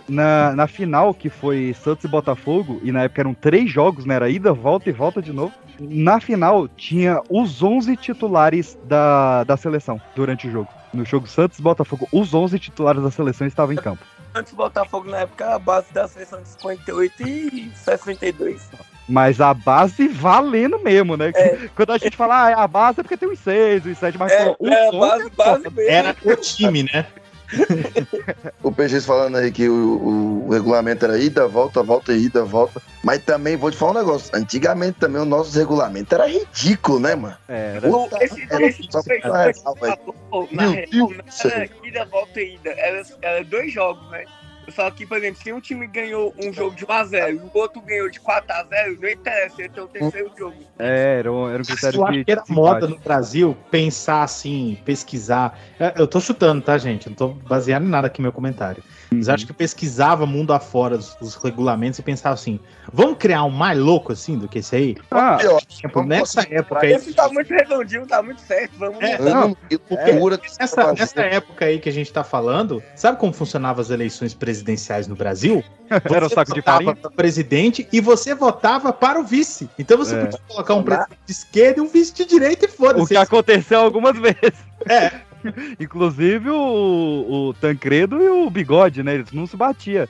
na, 0.08 0.54
na 0.54 0.66
final, 0.68 1.12
que 1.12 1.28
foi 1.28 1.74
Santos 1.82 2.04
e 2.04 2.08
Botafogo, 2.08 2.80
e 2.84 2.92
na 2.92 3.02
época 3.02 3.22
eram 3.22 3.34
três 3.34 3.68
jogos, 3.68 4.06
né? 4.06 4.14
Era 4.14 4.30
ida, 4.30 4.52
volta 4.52 4.88
e 4.88 4.92
volta 4.92 5.20
de 5.20 5.32
novo. 5.32 5.52
Na 5.80 6.20
final, 6.20 6.68
tinha 6.68 7.20
os 7.28 7.60
11 7.60 7.96
titulares 7.96 8.78
da, 8.84 9.42
da 9.42 9.56
seleção 9.56 10.00
durante 10.14 10.46
o 10.46 10.50
jogo. 10.50 10.68
No 10.94 11.04
jogo 11.04 11.26
Santos 11.26 11.58
e 11.58 11.62
Botafogo, 11.62 12.08
os 12.12 12.32
11 12.32 12.56
titulares 12.58 13.02
da 13.02 13.10
seleção 13.10 13.48
estavam 13.48 13.74
em 13.74 13.78
campo. 13.78 14.04
Antes 14.32 14.52
do 14.52 14.56
Botafogo 14.56 15.10
na 15.10 15.18
época, 15.18 15.54
a 15.54 15.58
base 15.58 15.92
da 15.92 16.06
seleção 16.06 16.40
de 16.40 16.48
58 16.50 17.28
e 17.28 17.70
62. 17.74 18.70
Mas 19.08 19.40
a 19.40 19.54
base 19.54 20.08
valendo 20.08 20.78
mesmo, 20.82 21.16
né? 21.16 21.32
Quando 21.76 21.92
a 21.92 21.98
gente 21.98 22.16
fala, 22.16 22.46
ah, 22.46 22.50
é 22.50 22.54
a 22.54 22.66
base 22.66 23.00
é 23.00 23.02
porque 23.02 23.16
tem 23.16 23.30
os 23.30 23.38
seis, 23.38 23.84
os 23.86 23.96
sete, 23.98 24.18
mas 24.18 24.32
É, 24.32 24.44
pô, 24.46 24.56
o 24.58 24.68
é, 24.68 24.92
base, 24.92 25.30
base 25.30 25.70
mesmo. 25.70 25.80
Era 25.90 26.16
o 26.24 26.36
time, 26.36 26.82
né? 26.82 27.06
O 28.62 28.72
PG 28.72 29.00
falando 29.02 29.36
aí 29.36 29.52
que 29.52 29.68
o, 29.68 30.44
o 30.46 30.50
regulamento 30.50 31.04
era 31.04 31.18
ida, 31.18 31.46
volta, 31.46 31.82
volta, 31.82 32.12
ida, 32.12 32.44
volta. 32.44 32.82
Mas 33.04 33.22
também 33.22 33.56
vou 33.56 33.70
te 33.70 33.76
falar 33.76 33.92
um 33.92 33.94
negócio. 33.94 34.30
Antigamente 34.34 34.98
também 34.98 35.22
o 35.22 35.24
nosso 35.24 35.56
regulamento 35.56 36.14
era 36.14 36.26
ridículo, 36.26 36.98
né, 36.98 37.14
mano? 37.14 37.36
É, 37.48 37.78
O- 37.84 38.08
esse, 38.20 38.46
era 38.50 38.66
esse, 38.66 38.88
só 38.90 39.00
pra 39.02 39.14
aí. 39.44 39.54
falou, 39.54 40.48
na 40.50 40.66
real, 40.70 40.88
não 40.92 41.12
céu. 41.28 41.50
era 41.52 41.68
ida, 41.84 42.04
volta 42.06 42.40
e 42.40 42.54
ida. 42.56 42.70
Era, 42.70 43.02
era 43.22 43.44
dois 43.44 43.72
jogos, 43.72 44.10
né? 44.10 44.24
Só 44.68 44.90
que, 44.90 45.06
por 45.06 45.18
exemplo, 45.18 45.40
se 45.42 45.52
um 45.52 45.60
time 45.60 45.86
ganhou 45.86 46.34
um 46.38 46.52
jogo 46.52 46.74
de 46.74 46.84
1x0 46.84 47.34
e 47.34 47.36
o 47.36 47.50
outro 47.54 47.80
ganhou 47.82 48.10
de 48.10 48.20
4x0, 48.20 48.98
não 49.00 49.08
interessa, 49.08 49.56
tem 49.56 49.84
o 49.84 49.88
terceiro 49.88 50.30
jogo. 50.36 50.56
É, 50.78 51.18
era 51.20 51.32
um, 51.32 51.48
era 51.48 51.62
um 51.62 51.64
critério 51.64 52.00
Eu 52.00 52.06
acho 52.06 52.24
que 52.24 52.30
era 52.30 52.42
de 52.42 52.52
moda 52.52 52.86
no 52.86 52.98
Brasil 52.98 53.56
pensar 53.70 54.22
assim, 54.22 54.78
pesquisar. 54.84 55.58
É, 55.78 55.94
Eu 55.96 56.06
tô 56.06 56.20
chutando, 56.20 56.62
tá, 56.62 56.76
gente? 56.78 57.08
Não 57.08 57.16
tô 57.16 57.28
baseado 57.28 57.84
em 57.84 57.88
nada 57.88 58.08
aqui 58.08 58.20
no 58.20 58.24
meu 58.24 58.32
comentário. 58.32 58.82
Mas 59.10 59.28
eu 59.28 59.34
acho 59.34 59.46
que 59.46 59.52
pesquisava 59.52 60.26
mundo 60.26 60.52
afora 60.52 60.96
os, 60.96 61.16
os 61.20 61.34
regulamentos 61.36 61.98
e 61.98 62.02
pensava 62.02 62.34
assim: 62.34 62.58
vamos 62.92 63.18
criar 63.18 63.44
um 63.44 63.50
mais 63.50 63.78
louco 63.78 64.12
assim 64.12 64.36
do 64.38 64.48
que 64.48 64.58
esse 64.58 64.74
aí? 64.76 64.96
Ah, 65.10 65.38
Eu 65.40 65.56
acho 65.56 65.66
Tipo, 65.66 66.02
nessa 66.02 66.40
época 66.50 66.84
aí. 66.84 66.92
Esse 66.92 67.12
tá 67.14 67.28
muito 67.28 67.48
redondinho, 67.52 68.06
tá 68.06 68.22
muito 68.22 68.40
certo, 68.40 68.72
vamos 68.78 69.00
É. 69.02 69.18
Não, 69.18 69.54
que 69.54 69.80
loucura 69.90 70.38
que 70.38 70.50
você 70.50 70.56
tá 70.58 70.64
Nessa, 70.64 70.92
nessa 70.92 71.20
época 71.20 71.64
aí 71.66 71.78
que 71.78 71.88
a 71.88 71.92
gente 71.92 72.12
tá 72.12 72.24
falando, 72.24 72.82
sabe 72.94 73.18
como 73.18 73.32
funcionavam 73.32 73.80
as 73.80 73.90
eleições 73.90 74.34
presidenciais 74.34 75.06
no 75.06 75.14
Brasil? 75.14 75.62
Era 76.12 76.26
um 76.26 76.28
saco 76.28 76.52
de 76.52 76.62
farinha? 76.62 76.96
para 76.96 77.08
o 77.08 77.12
presidente 77.12 77.86
e 77.92 78.00
você 78.00 78.34
votava 78.34 78.92
para 78.92 79.20
o 79.20 79.24
vice. 79.24 79.70
Então 79.78 79.96
você 79.96 80.16
É. 80.16 80.24
podia 80.24 80.40
colocar 80.48 80.74
um 80.74 80.82
presidente 80.82 81.18
de 81.26 81.32
esquerda 81.32 81.78
e 81.80 81.82
um 81.82 81.88
vice 81.88 82.12
de 82.12 82.24
direita 82.24 82.64
e 82.64 82.68
O 82.68 82.72
foda-se. 82.72 83.06
que 83.08 83.16
aconteceu 83.16 83.80
algumas 83.80 84.18
vezes. 84.18 84.54
É. 84.88 85.12
Inclusive 85.78 86.50
o, 86.50 87.48
o 87.48 87.54
Tancredo 87.54 88.20
e 88.22 88.28
o 88.28 88.50
Bigode, 88.50 89.02
né? 89.02 89.14
Eles 89.14 89.32
não 89.32 89.46
se 89.46 89.56
batiam. 89.56 90.06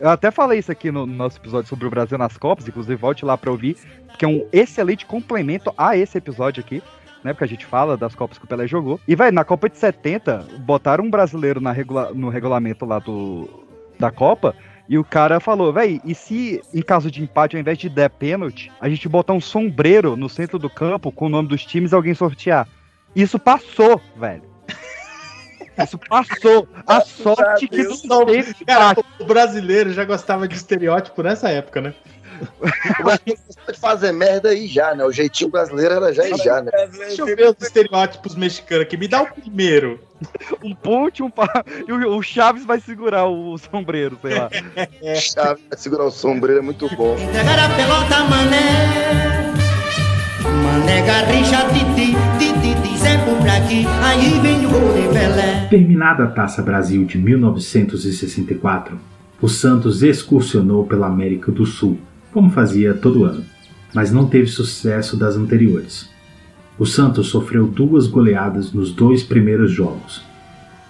Eu 0.00 0.08
até 0.08 0.30
falei 0.30 0.58
isso 0.58 0.72
aqui 0.72 0.90
no 0.90 1.06
nosso 1.06 1.38
episódio 1.38 1.68
sobre 1.68 1.86
o 1.86 1.90
Brasil 1.90 2.16
nas 2.16 2.36
Copas, 2.36 2.66
inclusive 2.66 2.96
volte 2.96 3.24
lá 3.24 3.36
pra 3.36 3.50
ouvir, 3.50 3.76
que 4.18 4.24
é 4.24 4.28
um 4.28 4.46
excelente 4.52 5.04
complemento 5.04 5.72
a 5.76 5.96
esse 5.96 6.16
episódio 6.16 6.62
aqui, 6.62 6.82
né? 7.22 7.32
Porque 7.32 7.44
a 7.44 7.48
gente 7.48 7.66
fala 7.66 7.96
das 7.96 8.14
Copas 8.14 8.38
que 8.38 8.44
o 8.44 8.48
Pelé 8.48 8.66
jogou. 8.66 8.98
E, 9.06 9.14
vai 9.14 9.30
na 9.30 9.44
Copa 9.44 9.68
de 9.68 9.76
70, 9.76 10.46
botaram 10.60 11.04
um 11.04 11.10
brasileiro 11.10 11.60
na 11.60 11.72
regula- 11.72 12.12
no 12.14 12.30
regulamento 12.30 12.86
lá 12.86 12.98
do, 12.98 13.48
da 13.98 14.10
Copa. 14.10 14.54
E 14.88 14.98
o 14.98 15.04
cara 15.04 15.38
falou, 15.38 15.72
véi, 15.72 16.00
e 16.04 16.14
se 16.14 16.60
em 16.74 16.82
caso 16.82 17.10
de 17.10 17.22
empate, 17.22 17.54
ao 17.54 17.60
invés 17.60 17.78
de 17.78 17.88
der 17.88 18.10
pênalti, 18.10 18.72
a 18.80 18.88
gente 18.88 19.08
botar 19.08 19.34
um 19.34 19.40
sombreiro 19.40 20.16
no 20.16 20.28
centro 20.28 20.58
do 20.58 20.68
campo 20.68 21.12
com 21.12 21.26
o 21.26 21.28
nome 21.28 21.48
dos 21.48 21.64
times 21.64 21.92
e 21.92 21.94
alguém 21.94 22.14
sortear? 22.14 22.66
Isso 23.14 23.38
passou, 23.38 24.00
velho. 24.16 24.42
Isso 25.82 25.98
passou. 25.98 26.68
A 26.86 27.00
sorte 27.00 27.68
que 27.68 27.82
não 28.06 28.26
teve 28.26 28.54
Cara, 28.64 28.96
o 29.18 29.24
brasileiro 29.24 29.92
já 29.92 30.04
gostava 30.04 30.46
de 30.46 30.56
estereótipo 30.56 31.22
nessa 31.22 31.48
época, 31.48 31.80
né? 31.80 31.94
Pode 33.02 33.78
fazer 33.78 34.12
merda 34.12 34.50
aí 34.50 34.66
já, 34.66 34.94
né? 34.94 35.04
O 35.04 35.12
jeitinho 35.12 35.50
brasileiro 35.50 35.94
era 35.94 36.12
já 36.12 36.28
e 36.28 36.36
já, 36.36 36.62
né? 36.62 36.70
Deixa 36.90 37.22
eu 37.22 37.26
ver 37.26 37.50
os 37.50 37.56
estereótipos 37.60 38.34
mexicanos 38.34 38.84
aqui. 38.84 38.96
Me 38.96 39.08
dá 39.08 39.22
o 39.22 39.26
primeiro. 39.26 40.00
Um 40.62 40.74
ponte, 40.74 41.22
um 41.22 41.30
pá. 41.30 41.64
E 41.88 41.90
o, 41.90 42.22
Chaves 42.22 42.66
vai 42.66 42.78
segurar 42.78 43.26
o, 43.26 43.56
sombreiro, 43.56 44.18
sei 44.20 44.38
lá. 44.38 44.50
Chave 45.16 45.62
pra 45.62 45.78
segurar 45.78 46.04
o 46.04 46.10
sombreiro 46.10 46.60
é 46.60 46.62
muito 46.62 46.94
bom. 46.94 47.16
Entregar 47.18 47.58
a 47.58 47.74
pelota, 47.74 48.24
mané. 48.24 49.49
Mané 50.70 51.02
Garrincha, 51.02 51.66
titi, 51.72 52.14
titi, 52.38 52.96
Zé 52.96 53.14
aqui. 53.56 53.84
Aí 54.04 54.38
vem 54.40 54.66
o 54.66 55.12
Pelé. 55.12 55.66
Terminada 55.68 56.22
a 56.22 56.26
Taça 56.28 56.62
Brasil 56.62 57.04
de 57.04 57.18
1964, 57.18 58.96
o 59.42 59.48
Santos 59.48 60.04
excursionou 60.04 60.86
pela 60.86 61.08
América 61.08 61.50
do 61.50 61.66
Sul, 61.66 61.98
como 62.32 62.50
fazia 62.50 62.94
todo 62.94 63.24
ano, 63.24 63.42
mas 63.92 64.12
não 64.12 64.28
teve 64.28 64.46
sucesso 64.46 65.16
das 65.16 65.34
anteriores. 65.34 66.08
O 66.78 66.86
Santos 66.86 67.26
sofreu 67.26 67.66
duas 67.66 68.06
goleadas 68.06 68.72
nos 68.72 68.92
dois 68.92 69.24
primeiros 69.24 69.72
jogos: 69.72 70.24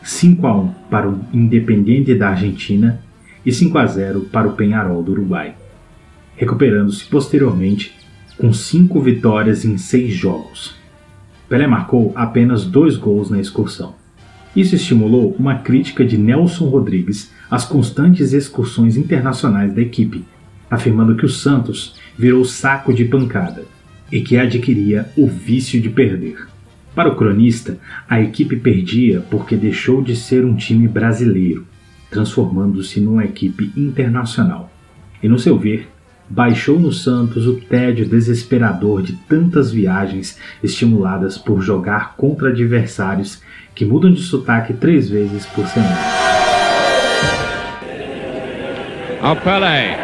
5 0.03 0.47
a 0.47 0.57
1 0.61 0.69
para 0.91 1.09
o 1.09 1.21
Independiente 1.33 2.15
da 2.15 2.29
Argentina 2.29 3.01
e 3.47 3.51
5 3.51 3.79
a 3.79 3.87
0 3.87 4.29
para 4.31 4.47
o 4.47 4.53
Penharol 4.53 5.03
do 5.03 5.13
Uruguai, 5.13 5.55
recuperando-se 6.37 7.07
posteriormente 7.07 7.99
com 8.41 8.55
cinco 8.55 9.03
vitórias 9.03 9.67
em 9.67 9.77
seis 9.77 10.15
jogos. 10.15 10.75
Pelé 11.47 11.67
marcou 11.67 12.11
apenas 12.15 12.65
dois 12.65 12.97
gols 12.97 13.29
na 13.29 13.39
excursão. 13.39 13.95
Isso 14.57 14.75
estimulou 14.75 15.37
uma 15.39 15.57
crítica 15.57 16.05
de 16.05 16.17
Nelson 16.17 16.67
Rodrigues 16.69 17.31
às 17.51 17.67
constantes 17.67 18.33
excursões 18.33 18.97
internacionais 18.97 19.75
da 19.75 19.83
equipe, 19.83 20.25
afirmando 20.71 21.17
que 21.17 21.27
o 21.27 21.29
Santos 21.29 21.97
virou 22.17 22.43
saco 22.45 22.95
de 22.95 23.05
pancada 23.05 23.65
e 24.11 24.23
que 24.23 24.39
adquiria 24.39 25.11
o 25.17 25.27
vício 25.27 25.79
de 25.79 25.91
perder. 25.91 26.49
Para 26.95 27.11
o 27.11 27.17
cronista, 27.17 27.79
a 28.09 28.23
equipe 28.23 28.57
perdia 28.57 29.21
porque 29.31 29.55
deixou 29.55 30.03
de 30.03 30.17
ser 30.17 30.47
um 30.47 30.57
time 30.57 30.89
brasileiro, 30.89 31.67
transformando-se 32.11 33.01
numa 33.01 33.25
equipe 33.25 33.71
internacional. 33.77 34.73
E 35.23 35.29
no 35.29 35.39
seu 35.39 35.59
ver, 35.59 35.89
baixou 36.31 36.79
no 36.79 36.93
Santos 36.93 37.47
o 37.47 37.61
tédio 37.61 38.09
desesperador 38.09 39.03
de 39.03 39.15
tantas 39.29 39.73
viagens 39.73 40.39
estimuladas 40.63 41.37
por 41.37 41.61
jogar 41.61 42.15
contra 42.17 42.51
adversários 42.51 43.43
que 43.75 43.85
mudam 43.85 44.13
de 44.13 44.23
sotaque 44.23 44.73
três 44.73 45.11
vezes 45.11 45.45
por 45.47 45.67
semana. 45.67 45.99
Now 49.21 49.37
Pele. 49.37 49.97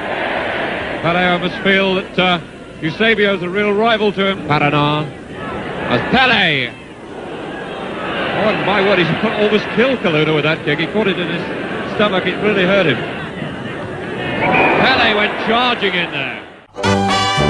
Pele, 1.00 1.18
I 1.18 1.38
must 1.38 1.56
feel 1.62 1.94
that 1.94 2.18
uh, 2.18 2.40
Eusebio 2.82 3.36
is 3.36 3.42
a 3.42 3.48
real 3.48 3.72
rival 3.72 4.12
to 4.12 4.32
him. 4.32 4.46
Paraná. 4.46 5.06
As 5.88 6.00
Pele. 6.10 6.70
Oh 8.38 8.52
my 8.66 8.82
word, 8.82 8.98
he's 8.98 9.08
almost 9.40 9.64
killed 9.76 9.98
Kaluna 10.00 10.34
with 10.34 10.44
that 10.44 10.62
kick. 10.64 10.80
He 10.80 10.86
caught 10.88 11.06
it 11.06 11.18
in 11.18 11.28
his 11.28 11.42
stomach, 11.94 12.26
it 12.26 12.36
really 12.42 12.64
hurt 12.64 12.86
him. 12.86 13.25
Went 15.16 15.32
charging 15.46 15.94
in 15.94 16.10
there. 16.10 17.46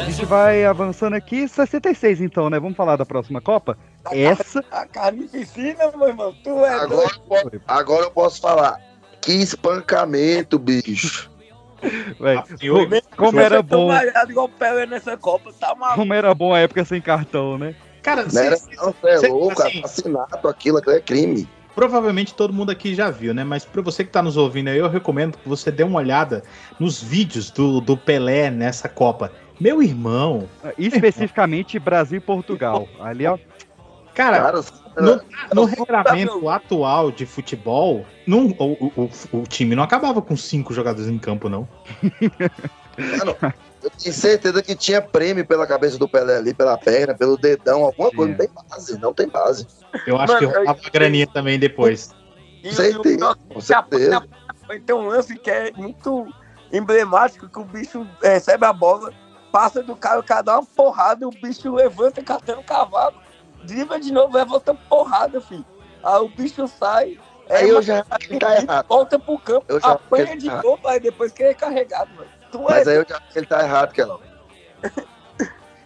A 0.00 0.10
gente 0.10 0.24
vai 0.26 0.64
avançando 0.64 1.14
aqui, 1.14 1.46
66 1.46 2.20
então, 2.20 2.50
né? 2.50 2.58
Vamos 2.58 2.76
falar 2.76 2.96
da 2.96 3.06
próxima 3.06 3.40
Copa? 3.40 3.76
Essa. 4.10 4.64
A 4.70 4.86
carnificina, 4.86 5.90
meu 5.96 6.08
irmão, 6.08 6.34
tu 6.42 6.64
é 6.64 6.74
Agora, 6.74 7.10
doido. 7.28 7.62
agora 7.66 8.04
eu 8.04 8.10
posso 8.10 8.40
falar. 8.40 8.80
Que 9.20 9.32
espancamento, 9.32 10.58
bicho. 10.58 11.30
Véi, 12.18 12.36
co- 12.36 13.16
como 13.16 13.40
era 13.40 13.62
bom, 13.62 13.90
igual 14.28 14.48
Pelé 14.48 14.86
nessa 14.86 15.16
Copa, 15.16 15.52
tá 15.58 15.74
maluco. 15.74 15.98
como 16.00 16.14
era 16.14 16.34
bom 16.34 16.52
a 16.54 16.58
época 16.60 16.84
sem 16.84 17.00
cartão, 17.00 17.58
né? 17.58 17.74
Cara, 18.04 18.26
Não 18.30 18.40
era, 18.40 18.56
cê- 18.56 18.76
não, 18.76 18.92
você 19.00 19.08
é 19.08 19.16
cê- 19.18 19.28
louco, 19.28 19.62
assim, 19.62 19.78
assassinato, 19.82 20.46
aquilo, 20.46 20.78
aquilo 20.78 20.94
é 20.96 21.00
crime. 21.00 21.48
Provavelmente 21.74 22.34
todo 22.34 22.52
mundo 22.52 22.70
aqui 22.70 22.94
já 22.94 23.10
viu, 23.10 23.34
né? 23.34 23.42
Mas 23.42 23.64
pra 23.64 23.82
você 23.82 24.04
que 24.04 24.10
tá 24.10 24.22
nos 24.22 24.36
ouvindo 24.36 24.68
aí, 24.68 24.78
eu 24.78 24.88
recomendo 24.88 25.36
que 25.38 25.48
você 25.48 25.72
dê 25.72 25.82
uma 25.82 25.98
olhada 25.98 26.44
nos 26.78 27.02
vídeos 27.02 27.50
do, 27.50 27.80
do 27.80 27.96
Pelé 27.96 28.50
nessa 28.50 28.88
Copa. 28.88 29.32
Meu 29.58 29.82
irmão, 29.82 30.48
Especificamente 30.78 31.78
Brasil 31.78 32.18
e 32.18 32.20
Portugal. 32.20 32.86
Ali, 33.00 33.26
ó. 33.26 33.38
cara, 34.14 34.38
Cara, 34.40 34.60
no, 35.00 35.20
no 35.54 35.64
regulamento 35.64 36.48
atual 36.48 37.10
de 37.10 37.24
futebol, 37.26 38.04
não, 38.26 38.46
o, 38.58 38.90
o, 38.96 39.04
o- 39.32 39.38
o 39.38 39.42
time 39.48 39.74
não 39.74 39.82
acabava 39.82 40.20
com 40.22 40.36
cinco 40.36 40.72
jogadores 40.74 41.08
em 41.08 41.18
campo, 41.18 41.48
não. 41.48 41.66
Mano, 42.98 43.36
eu 43.84 43.90
tenho 43.90 44.14
certeza 44.14 44.62
que 44.62 44.74
tinha 44.74 45.00
prêmio 45.02 45.46
pela 45.46 45.66
cabeça 45.66 45.98
do 45.98 46.08
Pelé 46.08 46.36
ali, 46.36 46.54
pela 46.54 46.76
perna, 46.78 47.14
pelo 47.14 47.36
dedão, 47.36 47.84
alguma 47.84 48.10
coisa. 48.10 48.30
Não 48.32 48.36
tem 48.38 48.48
base, 48.68 48.98
não 48.98 49.14
tem 49.14 49.28
base. 49.28 49.66
Eu 50.06 50.18
acho 50.18 50.32
Mano, 50.32 50.48
que 50.50 50.58
rolava 50.58 50.80
graninha 50.92 51.26
também 51.26 51.58
depois. 51.58 52.10
E, 52.62 52.72
Certeza, 52.72 53.18
e 53.18 53.22
o- 53.22 53.36
com 53.54 53.60
certeza. 53.60 54.26
Tem 54.86 54.96
um 54.96 55.06
lance 55.06 55.38
que 55.38 55.50
é 55.50 55.70
muito 55.76 56.26
emblemático, 56.72 57.48
que 57.48 57.58
o 57.58 57.64
bicho 57.64 58.06
recebe 58.22 58.64
a 58.64 58.72
bola, 58.72 59.12
passa 59.52 59.82
do 59.82 59.94
cara, 59.94 60.18
o 60.20 60.24
cara 60.24 60.42
dá 60.42 60.58
uma 60.58 60.66
porrada, 60.66 61.28
o 61.28 61.30
bicho 61.30 61.72
levanta 61.74 62.22
catando 62.22 62.60
o 62.60 62.64
cavalo, 62.64 63.14
dribla 63.62 64.00
de 64.00 64.10
novo, 64.12 64.32
vai 64.32 64.44
voltando 64.44 64.78
porrada, 64.88 65.40
filho. 65.40 65.64
Aí 66.02 66.20
o 66.20 66.28
bicho 66.28 66.66
sai, 66.66 67.18
Aí 67.50 67.68
é 67.68 67.70
eu 67.72 67.82
já 67.82 68.02
tá 68.02 68.18
errado. 68.56 68.86
volta 68.88 69.18
pro 69.18 69.38
campo, 69.38 69.66
Eu 69.68 69.78
apanha 69.82 70.34
de 70.36 70.46
tá- 70.48 70.62
novo, 70.62 70.88
aí 70.88 70.98
depois 70.98 71.30
que 71.30 71.42
ele 71.42 71.50
é 71.50 71.54
carregado, 71.54 72.10
mano. 72.14 72.28
Tu 72.54 72.62
Mas 72.62 72.86
é 72.86 72.92
aí 72.92 72.96
eu 72.98 73.06
já 73.08 73.16
acho 73.16 73.32
que 73.32 73.38
ele 73.40 73.46
tá 73.46 73.64
errado, 73.64 73.92
que 73.92 74.04
não. 74.04 74.20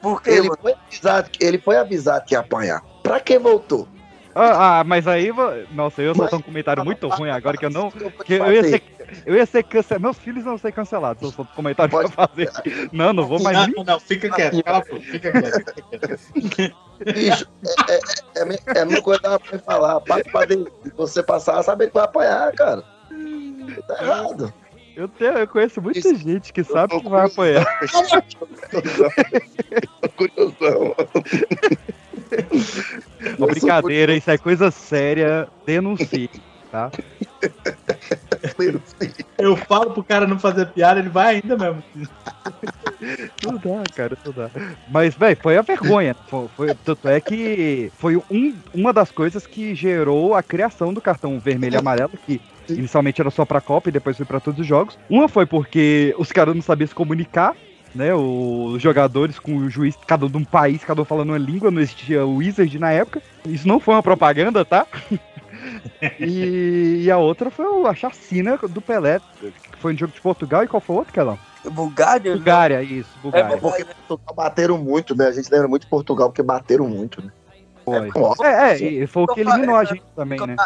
porque 0.03 0.29
Ele 0.29 0.51
foi, 0.61 0.75
avisado, 0.75 1.31
que- 1.31 1.43
ele 1.43 1.59
foi 1.59 1.77
avisado 1.79 2.27
que 2.27 2.35
ia 2.35 2.41
apanhar. 2.41 2.83
Pra 3.03 3.19
que 3.21 3.39
voltou? 3.39 3.89
Ah, 4.35 4.81
ah, 4.81 4.85
mas 4.85 5.09
aí. 5.09 5.33
Nossa, 5.73 6.03
eu 6.03 6.09
ia 6.09 6.15
soltar 6.15 6.39
um 6.39 6.43
comentário 6.43 6.85
muito 6.85 7.09
ruim 7.09 7.31
agora 7.31 7.57
que 7.57 7.65
eu 7.65 7.71
não. 7.71 7.91
Que 8.23 8.35
eu 8.35 8.53
ia 8.53 8.63
ser. 8.65 8.83
Eu 9.25 9.35
ia 9.35 9.47
ser 9.47 9.63
cancelado. 9.63 10.03
Meus 10.03 10.19
filhos 10.19 10.45
vão 10.45 10.59
ser 10.59 10.71
cancelados 10.73 11.21
se 11.21 11.25
eu 11.27 11.33
solto 11.33 11.51
um 11.51 11.55
comentário 11.57 11.91
pra 11.91 12.07
fazer. 12.11 12.51
Não, 12.93 13.15
não 13.15 13.27
vou 13.27 13.41
mais 13.41 13.57
Não, 13.57 13.67
não, 13.79 13.85
não, 13.85 13.99
fica 14.01 14.29
quieto, 14.29 14.63
cala 14.63 14.83
fica 14.85 15.33
quieto. 15.33 15.75
Bicho, 17.15 17.49
é, 17.89 17.95
é, 17.95 17.97
é, 17.97 18.79
é 18.79 18.81
a 18.83 18.85
mesma 18.85 19.03
coisa 19.03 19.39
que 19.39 19.49
pra 19.49 19.59
falar. 19.61 20.01
Pra, 20.03 20.23
pra 20.23 20.47
você 20.99 21.23
passar, 21.23 21.63
saber 21.63 21.87
que 21.89 21.95
vai 21.95 22.05
apanhar, 22.05 22.53
cara. 22.53 22.85
Tá 23.89 24.03
errado. 24.05 24.53
Eu, 24.99 25.07
tenho, 25.07 25.31
eu 25.39 25.47
conheço 25.47 25.81
muita 25.81 26.13
gente 26.13 26.53
que 26.53 26.65
sabe 26.65 26.99
que 27.01 27.09
vai 27.09 27.27
apanhar. 27.27 27.65
Curiosão. 30.17 30.93
Uma 33.39 33.47
brincadeira, 33.47 34.13
isso 34.17 34.29
é 34.29 34.37
coisa 34.37 34.73
séria. 34.73 35.47
Denuncie, 35.65 36.29
tá? 36.73 36.91
Eu 39.39 39.57
falo 39.57 39.93
pro 39.93 40.03
cara 40.03 40.27
não 40.27 40.37
fazer 40.37 40.67
piada, 40.67 40.99
ele 40.99 41.11
vai 41.11 41.37
ainda 41.37 41.57
mesmo. 41.57 41.81
Não 43.41 43.53
dá, 43.55 43.87
cara, 43.95 44.19
não 44.25 44.33
dá. 44.33 44.51
Mas, 44.91 45.15
velho, 45.15 45.39
foi 45.41 45.57
a 45.57 45.63
vergonha. 45.63 46.17
Foi, 46.27 46.49
foi- 46.57 46.75
tanto 46.75 47.07
é 47.09 47.21
que 47.21 47.93
foi 48.01 48.17
um, 48.17 48.53
uma 48.75 48.93
das 48.93 49.13
coisas 49.13 49.47
que 49.47 49.77
gerou 49.77 50.35
a 50.35 50.43
criação 50.43 50.93
do 50.93 51.01
cartão 51.01 51.39
vermelho 51.39 51.75
e 51.75 51.79
amarelo, 51.79 52.11
que 52.27 52.41
inicialmente 52.71 53.21
era 53.21 53.31
só 53.31 53.45
pra 53.45 53.61
Copa 53.61 53.89
e 53.89 53.93
depois 53.93 54.17
foi 54.17 54.27
pra 54.27 54.41
todos 54.41 54.61
os 54.61 54.67
jogos. 54.67 54.99
Uma 55.09 55.29
foi 55.29 55.47
porque 55.47 56.15
os 56.19 56.33
caras 56.33 56.55
não 56.55 56.63
sabiam 56.63 56.89
se 56.89 56.95
comunicar. 56.95 57.55
Né, 57.95 58.15
os 58.15 58.83
jogadores 58.83 59.39
com 59.39 59.57
o 59.57 59.71
juiz, 59.71 59.97
cada 60.07 60.27
um 60.27 60.29
de 60.29 60.37
um 60.37 60.45
país, 60.45 60.85
cada 60.85 61.01
um 61.01 61.07
falando 61.07 61.31
uma 61.31 61.39
língua, 61.39 61.71
não 61.71 61.81
existia 61.81 62.25
o 62.25 62.37
Wizard 62.37 62.79
na 62.79 62.93
época. 62.93 63.23
Isso 63.47 63.67
não 63.67 63.81
foi 63.81 63.95
uma 63.95 64.03
propaganda, 64.03 64.63
tá? 64.63 64.87
e, 66.21 67.05
e 67.05 67.11
a 67.11 67.17
outra 67.17 67.51
foi 67.51 67.65
a 67.87 67.95
chacina 67.95 68.59
do 68.59 68.83
Pelé, 68.83 69.21
que 69.41 69.79
foi 69.79 69.95
no 69.95 69.99
jogo 69.99 70.13
de 70.13 70.21
Portugal. 70.21 70.63
E 70.63 70.69
qual 70.69 70.83
foi 70.83 70.97
o 70.97 70.99
outro, 70.99 71.15
Kelão? 71.15 71.39
Bulgária? 71.71 72.35
Bulgária, 72.35 72.83
isso, 72.83 73.11
Bulgária. 73.23 73.55
É 73.55 73.57
porque 73.57 73.85
Portugal 74.07 74.35
bateram 74.35 74.79
muito, 74.79 75.17
né? 75.17 75.27
A 75.27 75.33
gente 75.33 75.51
lembra 75.51 75.69
muito 75.69 75.83
de 75.83 75.89
Portugal 75.89 76.29
porque 76.29 76.43
bateram 76.43 76.87
muito, 76.87 77.25
né? 77.25 77.33
Foi. 77.85 78.11
Nossa. 78.15 78.47
É, 78.47 78.73
é, 78.73 78.79
e 78.79 79.07
foi 79.07 79.23
o 79.25 79.27
que 79.27 79.41
eliminou 79.41 79.77
a 79.77 79.85
gente 79.85 80.03
também, 80.15 80.39
né? 80.47 80.57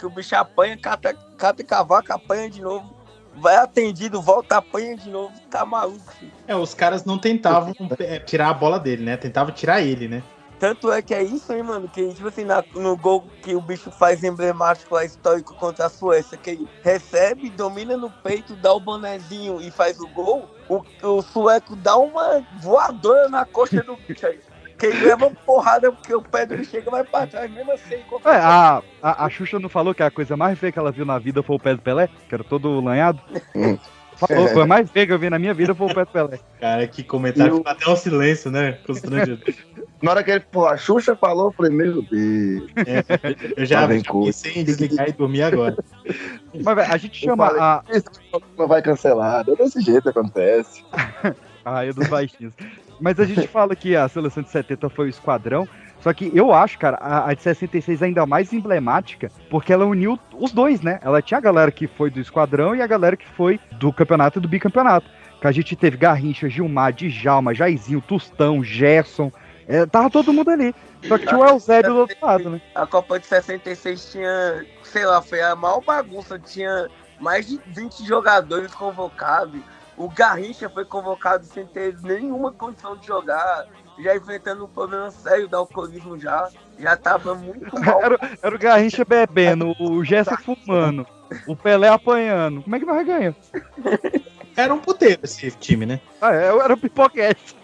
Que 0.00 0.06
o 0.06 0.10
bicho 0.10 0.34
apanha, 0.34 0.78
cata, 0.78 1.14
cata 1.36 1.62
cavaco, 1.62 2.10
apanha 2.10 2.48
de 2.48 2.62
novo. 2.62 2.90
Vai 3.36 3.54
atendido, 3.56 4.20
volta, 4.20 4.56
apanha 4.56 4.96
de 4.96 5.10
novo. 5.10 5.32
Tá 5.50 5.64
maluco, 5.66 6.00
filho. 6.18 6.32
É, 6.48 6.56
os 6.56 6.72
caras 6.72 7.04
não 7.04 7.18
tentavam 7.18 7.74
é, 7.98 8.18
tirar 8.18 8.48
a 8.48 8.54
bola 8.54 8.80
dele, 8.80 9.04
né? 9.04 9.16
Tentavam 9.18 9.52
tirar 9.52 9.82
ele, 9.82 10.08
né? 10.08 10.22
Tanto 10.58 10.90
é 10.92 11.00
que 11.00 11.14
é 11.14 11.22
isso, 11.22 11.52
hein, 11.52 11.62
mano, 11.62 11.88
que, 11.88 12.12
tipo 12.12 12.28
assim, 12.28 12.44
na- 12.44 12.64
no 12.74 12.94
gol 12.96 13.24
que 13.42 13.54
o 13.54 13.60
bicho 13.62 13.90
faz 13.90 14.22
emblemático 14.24 14.94
lá, 14.94 15.04
histórico 15.04 15.54
contra 15.54 15.86
a 15.86 15.88
Suécia, 15.88 16.36
que 16.36 16.50
ele 16.50 16.68
recebe, 16.82 17.48
domina 17.50 17.96
no 17.96 18.10
peito, 18.10 18.54
dá 18.56 18.72
o 18.72 18.80
bonezinho 18.80 19.60
e 19.60 19.70
faz 19.70 19.98
o 20.00 20.06
gol, 20.08 20.48
o, 20.68 20.82
o 21.02 21.22
sueco 21.22 21.74
dá 21.76 21.96
uma 21.96 22.44
voadora 22.60 23.28
na 23.30 23.46
coxa 23.46 23.82
do 23.82 23.96
bicho 23.96 24.26
aí. 24.26 24.38
Que 24.80 24.86
ele 24.86 25.04
leva 25.04 25.26
uma 25.26 25.36
porrada 25.46 25.92
porque 25.92 26.14
o 26.14 26.22
pé 26.22 26.46
bicho 26.46 26.70
chega 26.70 26.90
vai 26.90 27.04
pra 27.04 27.26
trás, 27.26 27.50
mesmo 27.50 27.70
assim. 27.72 27.96
É, 28.24 28.30
a, 28.30 28.82
a, 29.02 29.26
a 29.26 29.28
Xuxa 29.28 29.58
não 29.58 29.68
falou 29.68 29.94
que 29.94 30.02
a 30.02 30.10
coisa 30.10 30.36
mais 30.36 30.58
feia 30.58 30.72
que 30.72 30.78
ela 30.78 30.90
viu 30.90 31.04
na 31.04 31.18
vida 31.18 31.42
foi 31.42 31.56
o 31.56 31.60
pé 31.60 31.74
do 31.74 31.82
Pelé? 31.82 32.08
Que 32.28 32.34
era 32.34 32.42
todo 32.42 32.80
lanhado? 32.80 33.20
Falou, 34.16 34.48
foi 34.48 34.62
a 34.64 34.66
mais 34.66 34.90
feia 34.90 35.06
que 35.06 35.12
eu 35.14 35.18
vi 35.18 35.30
na 35.30 35.38
minha 35.38 35.54
vida 35.54 35.74
foi 35.74 35.86
o 35.86 35.94
pé 35.94 36.04
do 36.04 36.10
Pelé. 36.10 36.38
Cara, 36.60 36.86
que 36.86 37.02
comentário. 37.02 37.56
Ficou 37.56 37.72
até 37.72 37.90
um 37.90 37.96
silêncio, 37.96 38.50
né? 38.50 38.72
Constrangedor. 38.86 39.38
Na 40.02 40.12
hora 40.12 40.22
que 40.22 40.30
ele, 40.30 40.40
pô, 40.40 40.66
a 40.66 40.76
Xuxa 40.76 41.14
falou, 41.14 41.48
eu 41.48 41.52
falei, 41.52 41.72
meu 41.72 42.02
Deus. 42.02 42.70
Eu 43.56 43.66
já 43.66 43.82
Tá 43.82 43.86
bem 43.86 44.02
pensei 44.02 44.52
em 44.56 44.64
desligar 44.64 45.08
e 45.08 45.12
dormir 45.12 45.42
agora. 45.42 45.76
Mas, 46.64 46.76
velho, 46.76 46.92
a 46.92 46.96
gente 46.96 47.24
Eu 47.24 47.30
chama 47.30 47.46
falei, 47.46 47.60
a. 47.62 47.82
Isso 47.90 48.04
não 48.58 48.66
vai 48.66 48.82
cancelar. 48.82 49.44
É 49.46 49.54
desse 49.56 49.80
jeito 49.80 50.02
que 50.02 50.08
acontece. 50.08 50.84
A 51.64 51.70
raia 51.70 51.92
dos 51.92 52.08
baixinhos. 52.08 52.54
Mas 53.00 53.18
a 53.18 53.24
gente 53.24 53.46
fala 53.48 53.74
que 53.74 53.96
a 53.96 54.08
seleção 54.08 54.42
de 54.42 54.50
70 54.50 54.88
foi 54.90 55.06
o 55.06 55.08
esquadrão. 55.08 55.68
Só 56.00 56.12
que 56.12 56.30
eu 56.34 56.52
acho, 56.52 56.78
cara, 56.78 56.96
a, 56.96 57.30
a 57.30 57.34
de 57.34 57.42
66 57.42 58.02
ainda 58.02 58.24
mais 58.24 58.52
emblemática, 58.52 59.30
porque 59.50 59.72
ela 59.72 59.84
uniu 59.84 60.18
os 60.38 60.50
dois, 60.50 60.80
né? 60.80 60.98
Ela 61.02 61.20
tinha 61.20 61.38
a 61.38 61.42
galera 61.42 61.70
que 61.70 61.86
foi 61.86 62.10
do 62.10 62.20
esquadrão 62.20 62.74
e 62.74 62.80
a 62.80 62.86
galera 62.86 63.16
que 63.16 63.26
foi 63.26 63.60
do 63.72 63.92
campeonato 63.92 64.38
e 64.38 64.42
do 64.42 64.48
bicampeonato. 64.48 65.10
Que 65.40 65.46
a 65.46 65.52
gente 65.52 65.76
teve 65.76 65.96
Garrincha, 65.96 66.48
Gilmar, 66.48 66.92
Djalma, 66.92 67.54
Jairzinho, 67.54 68.00
Tostão, 68.00 68.62
Gerson. 68.62 69.30
É, 69.66 69.86
tava 69.86 70.10
todo 70.10 70.32
mundo 70.32 70.50
ali. 70.50 70.74
Só 71.06 71.16
que 71.16 71.26
tinha 71.26 71.38
o 71.38 71.46
Eusébio 71.46 71.92
do 71.92 71.98
outro 72.00 72.16
lado, 72.20 72.50
né? 72.50 72.60
A 72.74 72.86
Copa 72.86 73.18
de 73.18 73.26
66 73.26 74.12
tinha, 74.12 74.66
sei 74.82 75.06
lá, 75.06 75.22
foi 75.22 75.40
a 75.40 75.54
maior 75.54 75.82
bagunça. 75.82 76.38
Tinha 76.38 76.88
mais 77.18 77.46
de 77.46 77.60
20 77.68 78.06
jogadores 78.06 78.74
convocados. 78.74 79.60
O 80.00 80.08
Garrincha 80.08 80.66
foi 80.70 80.86
convocado 80.86 81.44
sem 81.44 81.66
ter 81.66 81.94
nenhuma 82.02 82.50
condição 82.50 82.96
de 82.96 83.06
jogar. 83.06 83.66
Já 83.98 84.16
enfrentando 84.16 84.64
um 84.64 84.68
problema 84.68 85.10
sério 85.10 85.46
do 85.46 85.54
alcoolismo 85.58 86.18
já. 86.18 86.48
Já 86.78 86.96
tava 86.96 87.34
muito 87.34 87.78
mal. 87.78 88.02
Era, 88.02 88.18
era 88.42 88.56
o 88.56 88.58
Garrincha 88.58 89.04
bebendo, 89.04 89.74
o 89.78 90.02
Gerson 90.02 90.38
fumando, 90.38 91.06
o 91.46 91.54
Pelé 91.54 91.88
apanhando. 91.88 92.62
Como 92.62 92.74
é 92.74 92.78
que 92.80 92.86
nós 92.86 93.06
ganhamos? 93.06 93.36
Era 94.56 94.72
um 94.72 94.78
puteiro 94.78 95.20
esse 95.22 95.50
time, 95.50 95.84
né? 95.84 96.00
Ah, 96.18 96.34
é, 96.34 96.46
era 96.46 96.72
o 96.72 96.78
pipoquete. 96.78 97.54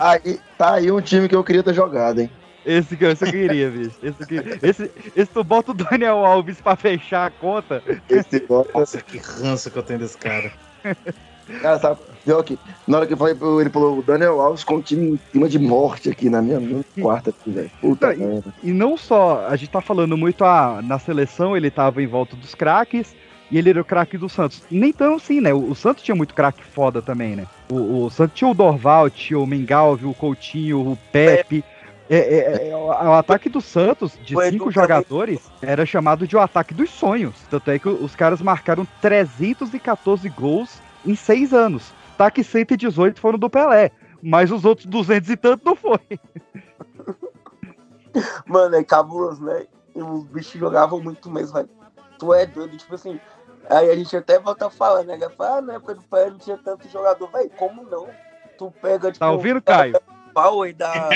Aí, 0.00 0.40
tá 0.56 0.74
aí 0.74 0.90
um 0.90 1.02
time 1.02 1.28
que 1.28 1.36
eu 1.36 1.44
queria 1.44 1.62
ter 1.62 1.74
jogado, 1.74 2.22
hein? 2.22 2.30
Esse 2.68 2.98
que 2.98 3.04
esse 3.06 3.24
eu 3.24 3.30
queria, 3.30 3.70
bicho. 3.70 3.96
Esse, 4.02 4.26
que, 4.26 4.34
esse, 4.62 4.90
esse 5.16 5.30
tu 5.32 5.42
bota 5.42 5.70
o 5.70 5.74
Daniel 5.74 6.22
Alves 6.22 6.60
pra 6.60 6.76
fechar 6.76 7.26
a 7.26 7.30
conta. 7.30 7.82
Esse 8.10 8.40
bota. 8.40 8.78
Nossa, 8.78 9.00
que 9.00 9.16
ranço 9.16 9.70
que 9.70 9.78
eu 9.78 9.82
tenho 9.82 10.00
desse 10.00 10.18
cara. 10.18 10.52
Cara, 11.62 11.78
sabe, 11.78 12.00
pior 12.26 12.42
que 12.42 12.58
na 12.86 12.98
hora 12.98 13.06
que 13.06 13.14
eu 13.14 13.16
falei, 13.16 13.34
ele 13.58 13.70
falou, 13.70 13.98
o 13.98 14.02
Daniel 14.02 14.38
Alves 14.38 14.62
com 14.62 14.76
um 14.76 14.82
time 14.82 15.12
em 15.12 15.16
clima 15.16 15.48
de 15.48 15.58
morte 15.58 16.10
aqui 16.10 16.28
na 16.28 16.42
minha 16.42 16.60
no 16.60 16.84
quarta 17.00 17.30
aqui, 17.30 17.50
velho. 17.50 17.70
Puta 17.80 18.14
merda. 18.14 18.52
E 18.62 18.70
não 18.70 18.98
só, 18.98 19.46
a 19.46 19.56
gente 19.56 19.70
tá 19.70 19.80
falando 19.80 20.14
muito, 20.14 20.44
ah, 20.44 20.82
na 20.84 20.98
seleção 20.98 21.56
ele 21.56 21.70
tava 21.70 22.02
em 22.02 22.06
volta 22.06 22.36
dos 22.36 22.54
craques 22.54 23.16
e 23.50 23.56
ele 23.56 23.70
era 23.70 23.80
o 23.80 23.84
craque 23.84 24.18
do 24.18 24.28
Santos. 24.28 24.62
Nem 24.70 24.92
tão 24.92 25.14
assim, 25.16 25.40
né? 25.40 25.54
O, 25.54 25.70
o 25.70 25.74
Santos 25.74 26.04
tinha 26.04 26.14
muito 26.14 26.34
craque 26.34 26.62
foda 26.62 27.00
também, 27.00 27.34
né? 27.34 27.46
O, 27.70 28.04
o 28.04 28.10
Santos 28.10 28.36
tinha 28.36 28.50
o 28.50 28.54
Dorval, 28.54 29.08
tinha 29.08 29.38
o 29.38 29.46
Mengalvio, 29.46 30.10
o 30.10 30.14
Coutinho, 30.14 30.80
o 30.80 30.98
Pepe. 31.10 31.64
É, 31.74 31.77
é, 32.16 32.68
é, 32.68 32.76
o, 32.76 32.86
o 32.86 33.12
ataque 33.12 33.48
do 33.48 33.60
Santos, 33.60 34.18
de 34.22 34.34
O 34.34 34.42
Edu 34.42 34.52
cinco 34.52 34.70
jogadores, 34.70 35.50
era 35.60 35.84
chamado 35.84 36.26
de 36.26 36.36
o 36.36 36.40
ataque 36.40 36.72
dos 36.72 36.90
sonhos. 36.90 37.34
Tanto 37.50 37.70
é 37.70 37.78
que 37.78 37.88
os 37.88 38.16
caras 38.16 38.40
marcaram 38.40 38.86
314 39.00 40.28
gols 40.30 40.80
em 41.04 41.14
seis 41.14 41.52
anos. 41.52 41.92
Ataque 42.14 42.42
118 42.42 43.20
foram 43.20 43.38
do 43.38 43.50
Pelé. 43.50 43.92
Mas 44.22 44.50
os 44.50 44.64
outros 44.64 44.86
200 44.86 45.30
e 45.30 45.36
tanto 45.36 45.64
não 45.64 45.76
foi. 45.76 46.00
Mano, 48.46 48.74
é 48.74 48.82
cabuloso, 48.82 49.44
né? 49.44 49.66
E 49.94 50.02
os 50.02 50.24
bichos 50.24 50.58
jogavam 50.58 51.00
muito 51.00 51.30
mesmo, 51.30 51.54
velho. 51.54 51.68
Tu 52.18 52.34
é 52.34 52.46
doido, 52.46 52.76
tipo 52.76 52.94
assim. 52.94 53.20
Aí 53.70 53.90
a 53.90 53.94
gente 53.94 54.16
até 54.16 54.40
volta 54.40 54.66
a 54.66 54.70
falar, 54.70 55.04
né? 55.04 55.16
Fala, 55.36 55.58
ah, 55.58 55.62
na 55.62 55.74
época 55.74 55.94
do 55.94 56.02
Pelé 56.02 56.30
não 56.30 56.38
tinha 56.38 56.58
tanto 56.58 56.88
jogador, 56.88 57.30
velho. 57.30 57.50
Como 57.50 57.84
não? 57.84 58.08
Tu 58.56 58.72
pega, 58.82 59.12
tipo. 59.12 59.20
Tá 59.20 59.30
ouvindo, 59.30 59.62
Caio? 59.62 59.94
Bauer 60.42 60.74
da. 60.74 61.10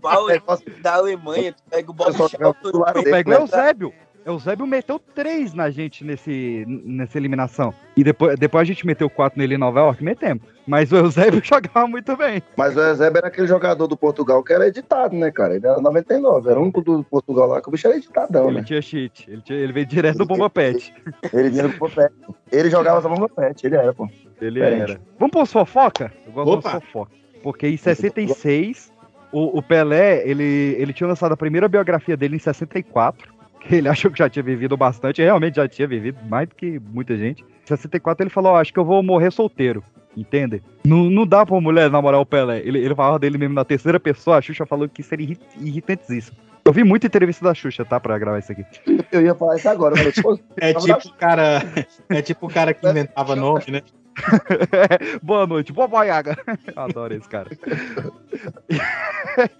Bauer 0.00 0.42
da 0.82 0.94
Alemanha, 0.94 1.52
tu 1.52 1.62
pega 1.70 1.90
o 1.90 1.94
Bob 1.94 2.12
Charlton. 2.12 2.70
Eu 2.94 3.02
pego 3.04 3.30
o 3.30 3.34
Eusébio. 3.34 3.92
Eusébio 4.26 4.66
meteu 4.66 4.98
três 4.98 5.54
na 5.54 5.70
gente 5.70 6.04
nesse, 6.04 6.64
nessa 6.68 7.16
eliminação. 7.16 7.72
E 7.96 8.04
depois, 8.04 8.38
depois 8.38 8.60
a 8.60 8.64
gente 8.66 8.84
meteu 8.86 9.08
quatro 9.08 9.38
nele 9.38 9.54
em 9.54 9.58
Nova 9.58 9.80
York, 9.80 10.04
metemos. 10.04 10.42
Mas 10.66 10.92
o 10.92 10.96
Eusébio 10.96 11.40
jogava 11.42 11.86
muito 11.86 12.14
bem. 12.18 12.42
Mas 12.54 12.76
o 12.76 12.80
Eusébio 12.80 13.16
era 13.16 13.28
aquele 13.28 13.46
jogador 13.46 13.86
do 13.86 13.96
Portugal 13.96 14.44
que 14.44 14.52
era 14.52 14.68
editado, 14.68 15.16
né, 15.16 15.30
cara? 15.30 15.56
Ele 15.56 15.66
era 15.66 15.80
99, 15.80 16.50
era 16.50 16.60
um 16.60 16.70
do 16.70 17.02
Portugal 17.04 17.46
lá 17.48 17.62
que 17.62 17.68
o 17.68 17.72
bicho 17.72 17.86
era 17.86 17.96
editadão, 17.96 18.48
Ele 18.48 18.58
né? 18.58 18.64
tinha 18.64 18.82
cheat. 18.82 19.24
Ele, 19.30 19.40
tinha- 19.40 19.58
ele 19.58 19.72
veio 19.72 19.86
direto 19.86 20.18
do 20.18 20.26
Bomba 20.26 20.50
Pet. 20.50 20.92
Ele 21.32 21.48
vinha 21.48 21.66
do 21.68 21.78
Popete. 21.78 22.14
Ele 22.52 22.68
jogava 22.68 23.00
só 23.00 23.08
bomba 23.08 23.28
pet, 23.28 23.64
ele 23.66 23.76
era, 23.76 23.94
pô. 23.94 24.06
Ele 24.40 24.60
Diferente. 24.60 24.90
era. 24.92 25.00
Vamos 25.18 25.32
pôr 25.32 25.46
fofoca? 25.46 26.12
Eu 26.26 26.32
gosto 26.32 26.58
Opa! 26.58 26.78
de 26.78 26.84
fofoca. 26.86 27.12
Porque 27.42 27.66
em 27.68 27.76
66, 27.76 28.92
o, 29.32 29.58
o 29.58 29.62
Pelé, 29.62 30.22
ele, 30.28 30.76
ele 30.78 30.92
tinha 30.92 31.06
lançado 31.08 31.32
a 31.32 31.36
primeira 31.36 31.68
biografia 31.68 32.16
dele 32.16 32.36
em 32.36 32.40
64. 32.40 33.32
Que 33.60 33.76
ele 33.76 33.88
achou 33.90 34.10
que 34.10 34.18
já 34.18 34.28
tinha 34.28 34.42
vivido 34.42 34.76
bastante. 34.76 35.22
Realmente 35.22 35.56
já 35.56 35.68
tinha 35.68 35.86
vivido 35.88 36.18
mais 36.28 36.48
do 36.48 36.54
que 36.54 36.78
muita 36.92 37.16
gente. 37.16 37.42
Em 37.42 37.66
64 37.66 38.22
ele 38.24 38.30
falou: 38.30 38.52
"Ó, 38.52 38.56
Acho 38.60 38.72
que 38.72 38.78
eu 38.78 38.84
vou 38.84 39.02
morrer 39.02 39.30
solteiro. 39.30 39.82
Entende? 40.16 40.60
Não, 40.84 41.04
não 41.08 41.24
dá 41.24 41.46
pra 41.46 41.60
mulher 41.60 41.88
namorar 41.88 42.20
o 42.20 42.26
Pelé. 42.26 42.58
Ele, 42.64 42.78
ele 42.80 42.94
falava 42.96 43.16
dele 43.18 43.38
mesmo 43.38 43.54
na 43.54 43.64
terceira 43.64 44.00
pessoa. 44.00 44.38
A 44.38 44.42
Xuxa 44.42 44.66
falou 44.66 44.88
que 44.88 45.04
seria 45.04 45.24
irri- 45.24 45.38
irritantíssimo. 45.60 46.36
Eu 46.64 46.72
vi 46.72 46.82
muita 46.82 47.06
entrevista 47.06 47.44
da 47.44 47.54
Xuxa, 47.54 47.84
tá? 47.84 48.00
Pra 48.00 48.18
gravar 48.18 48.40
isso 48.40 48.50
aqui. 48.50 48.64
Eu 49.12 49.22
ia 49.22 49.34
falar 49.36 49.54
isso 49.56 49.68
agora, 49.68 49.94
mas. 49.96 50.14
É 50.58 50.74
tipo 50.74 51.08
o 51.08 51.12
cara, 51.14 51.62
é 52.08 52.22
tipo 52.22 52.46
o 52.46 52.50
cara 52.50 52.74
que 52.74 52.86
inventava 52.88 53.36
nome, 53.36 53.62
né? 53.68 53.82
Boa 55.22 55.46
noite, 55.46 55.72
boa 55.72 55.88
boiaga. 55.88 56.36
Adoro 56.76 57.14
esse 57.14 57.28
cara. 57.28 57.48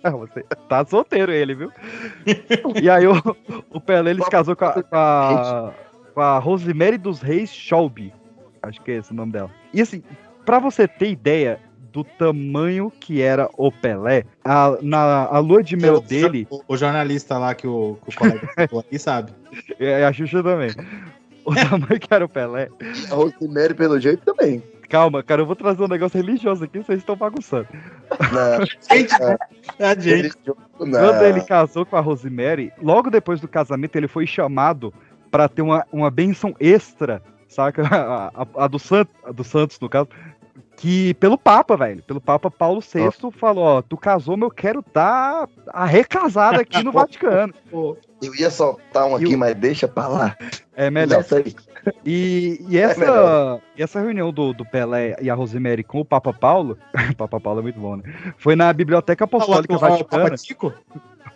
Você 0.03 0.45
tá 0.69 0.85
solteiro 0.85 1.33
ele, 1.33 1.55
viu? 1.55 1.73
E 2.81 2.91
aí 2.91 3.07
o, 3.07 3.15
o 3.71 3.81
Pelé 3.81 4.11
ele 4.11 4.23
se 4.23 4.31
casou 4.31 4.57
com 4.57 4.65
a, 4.65 4.83
com 4.83 4.97
a, 4.97 5.73
com 6.15 6.21
a 6.21 6.39
Rosemary 6.39 6.99
dos 6.99 7.21
Reis 7.21 7.51
Schaub. 7.51 8.13
Acho 8.63 8.81
que 8.83 8.91
é 8.91 8.97
esse 8.97 9.13
o 9.13 9.15
nome 9.15 9.33
dela. 9.33 9.51
E 9.73 9.81
assim, 9.81 10.03
pra 10.45 10.59
você 10.59 10.87
ter 10.87 11.11
ideia 11.11 11.61
do 11.93 12.05
tamanho 12.05 12.91
que 12.91 13.21
era 13.21 13.49
o 13.57 13.71
Pelé, 13.73 14.25
a, 14.45 14.77
na, 14.81 15.27
a 15.27 15.39
lua 15.39 15.63
de 15.63 15.77
mel 15.77 16.01
dele. 16.01 16.47
O, 16.51 16.63
o 16.69 16.77
jornalista 16.77 17.37
lá 17.39 17.55
que 17.55 17.67
o, 17.67 17.99
que 18.05 18.15
o 18.15 18.19
colega 18.19 18.49
citou 18.59 18.81
aqui 18.81 18.99
sabe. 18.99 19.33
É 19.79 20.05
a 20.05 20.13
Xuxa 20.13 20.43
também. 20.43 20.71
O 21.51 21.55
tamanho 21.55 22.01
que 22.01 22.13
era 22.15 22.25
o 22.25 22.29
Pelé. 22.29 22.69
A 23.11 23.15
Rosemary, 23.15 23.75
pelo 23.75 23.99
jeito, 24.01 24.25
também. 24.25 24.63
Calma, 24.89 25.23
cara, 25.23 25.43
eu 25.43 25.47
vou 25.47 25.55
trazer 25.55 25.83
um 25.83 25.89
negócio 25.89 26.17
religioso 26.21 26.65
aqui, 26.65 26.79
vocês 26.81 26.99
estão 26.99 27.15
bagunçando. 27.17 27.69
Não. 28.33 28.67
É 29.79 29.87
a 29.87 29.99
gente. 29.99 30.35
Quando 30.77 31.23
ele 31.25 31.41
casou 31.43 31.87
com 31.87 31.97
a 31.97 32.01
Rosemary, 32.01 32.73
logo 32.83 33.11
depois 33.11 33.41
do 33.41 33.47
casamento, 33.49 33.95
ele 33.97 34.09
foi 34.09 34.27
chamado 34.27 34.93
pra 35.31 35.49
ter 35.49 35.63
uma, 35.63 35.87
uma 35.93 36.11
benção 36.11 36.55
extra, 36.59 37.23
saca? 37.49 37.83
A, 37.87 38.43
a- 38.43 38.65
a 38.65 38.67
do, 38.67 38.79
Sant, 38.79 39.09
a 39.25 39.31
do 39.33 39.45
Santos, 39.45 39.79
no 39.81 39.89
caso, 39.89 40.09
que 40.81 41.12
pelo 41.15 41.36
Papa, 41.36 41.77
velho. 41.77 42.02
Pelo 42.02 42.20
Papa 42.23 42.51
Paulo 42.51 42.81
VI 42.81 43.11
falou: 43.32 43.65
Ó, 43.65 43.82
tu 43.82 43.97
casou, 43.98 44.35
mas 44.36 44.48
eu 44.48 44.51
quero 44.51 44.81
estar 44.81 45.47
arrecasado 45.69 46.59
aqui 46.59 46.82
no 46.82 46.90
Vaticano. 46.93 47.52
Eu 47.70 48.35
ia 48.35 48.51
soltar 48.51 49.07
um 49.07 49.15
aqui, 49.15 49.36
mas 49.36 49.55
deixa 49.55 49.86
pra 49.86 50.09
lá. 50.09 50.36
É 50.74 50.90
melhor. 50.90 51.23
E, 52.05 52.62
e 52.69 52.78
É 52.78 52.82
essa, 52.82 53.01
melhor. 53.01 53.61
e 53.77 53.82
essa 53.82 54.01
reunião 54.01 54.32
do, 54.32 54.52
do 54.55 54.65
Pelé 54.65 55.16
e 55.20 55.28
a 55.31 55.35
Rosemary 55.35 55.85
com 55.85 56.01
o 56.01 56.05
Papa 56.05 56.32
Paulo, 56.32 56.78
o 57.11 57.15
Papa 57.16 57.39
Paulo 57.39 57.61
é 57.61 57.62
muito 57.62 57.78
bom, 57.78 57.97
né? 57.97 58.02
Foi 58.39 58.57
na 58.57 58.73
Biblioteca 58.73 59.24
Apostólica 59.24 59.73
o- 59.74 59.77
o 59.77 59.81
Papa 59.81 60.19
Vaticana. 60.31 60.36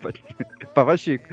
Papa 0.75 0.97
Chico. 0.97 1.29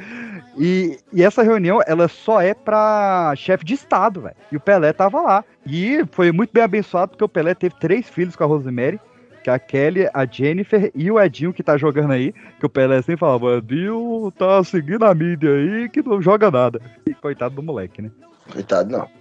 E, 0.58 0.98
e 1.14 1.24
essa 1.24 1.44
reunião, 1.44 1.80
ela 1.86 2.08
só 2.08 2.42
é 2.42 2.54
pra 2.54 3.34
chefe 3.36 3.66
de 3.66 3.74
Estado, 3.74 4.22
velho. 4.22 4.36
E 4.52 4.58
o 4.58 4.60
Pelé 4.60 4.94
tava 4.94 5.22
lá. 5.22 5.46
E 5.66 6.04
foi 6.12 6.32
muito 6.32 6.52
bem 6.52 6.64
abençoado, 6.64 7.12
porque 7.12 7.24
o 7.24 7.30
Pelé 7.30 7.54
teve 7.54 7.76
três 7.80 8.10
filhos 8.10 8.36
com 8.36 8.44
a 8.44 8.48
Rosemary, 8.48 9.00
que 9.44 9.50
é 9.50 9.54
a 9.54 9.60
Kelly, 9.60 10.08
a 10.14 10.26
Jennifer 10.26 10.92
e 10.94 11.10
o 11.10 11.20
Edinho, 11.20 11.54
que 11.54 11.64
tá 11.64 11.78
jogando 11.78 12.12
aí. 12.12 12.34
Que 12.60 12.66
o 12.66 12.70
Pelé 12.70 13.02
sempre 13.02 13.18
falava, 13.18 13.58
Edinho 13.58 14.32
tá 14.38 14.64
seguindo 14.64 15.06
a 15.06 15.16
mídia 15.16 15.52
aí, 15.52 15.90
que 15.90 16.02
não 16.02 16.22
joga 16.22 16.52
nada. 16.52 16.82
E 17.06 17.14
coitado 17.14 17.56
do 17.56 17.64
moleque, 17.64 18.02
né? 18.02 18.12
Coitado, 18.52 18.92
não. 18.92 19.21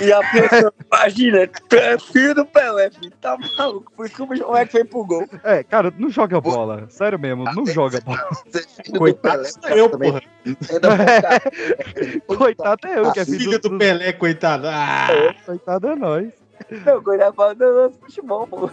E 0.00 0.12
a 0.12 0.20
pessoa, 0.30 0.72
imagina, 0.92 1.48
tu 1.68 1.76
é 1.76 1.98
filho 1.98 2.34
do 2.34 2.44
Pelé, 2.44 2.90
filho. 2.90 3.12
Tá 3.20 3.36
maluco? 3.58 3.92
Por 3.92 4.06
isso 4.06 4.14
que 4.14 4.22
o 4.22 4.26
moleque 4.26 4.72
foi 4.72 4.84
pro 4.84 5.04
gol. 5.04 5.26
É, 5.42 5.62
cara, 5.62 5.92
não 5.98 6.10
joga 6.10 6.40
bola. 6.40 6.86
Sério 6.88 7.18
mesmo, 7.18 7.44
não 7.44 7.66
joga 7.66 8.00
bola. 8.00 8.28
Coitado 8.96 9.44
sou 9.46 9.70
eu, 9.70 9.90
porra. 9.90 10.22
Coitado 12.26 12.86
é 12.86 12.98
eu, 12.98 13.12
que 13.12 13.20
é 13.20 13.24
filho, 13.24 13.38
Filho 13.38 13.58
do 13.58 13.78
Pelé, 13.78 14.12
coitado. 14.12 14.66
Ah, 14.68 15.34
Coitado 15.44 15.88
é 15.88 15.96
nós. 15.96 16.28
Não, 16.84 17.02
cuidado 17.02 17.34
fala, 17.34 17.54
não, 17.54 17.82
não, 17.82 17.92
futebol, 17.92 18.46
pô. 18.46 18.70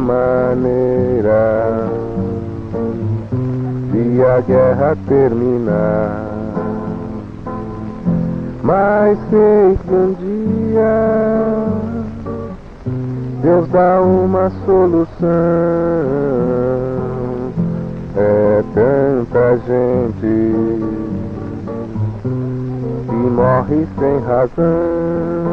Maneira 0.00 1.88
de 3.92 4.24
a 4.24 4.40
guerra 4.40 4.96
terminar. 5.08 6.26
Mas 8.62 9.18
sei 9.30 9.78
que 9.86 9.94
um 9.94 10.14
dia 10.14 11.38
Deus 13.42 13.68
dá 13.68 14.00
uma 14.02 14.50
solução. 14.66 15.08
É 18.16 18.64
tanta 18.74 19.56
gente 19.58 20.20
que 23.06 23.14
morre 23.14 23.86
sem 23.98 24.18
razão. 24.26 25.47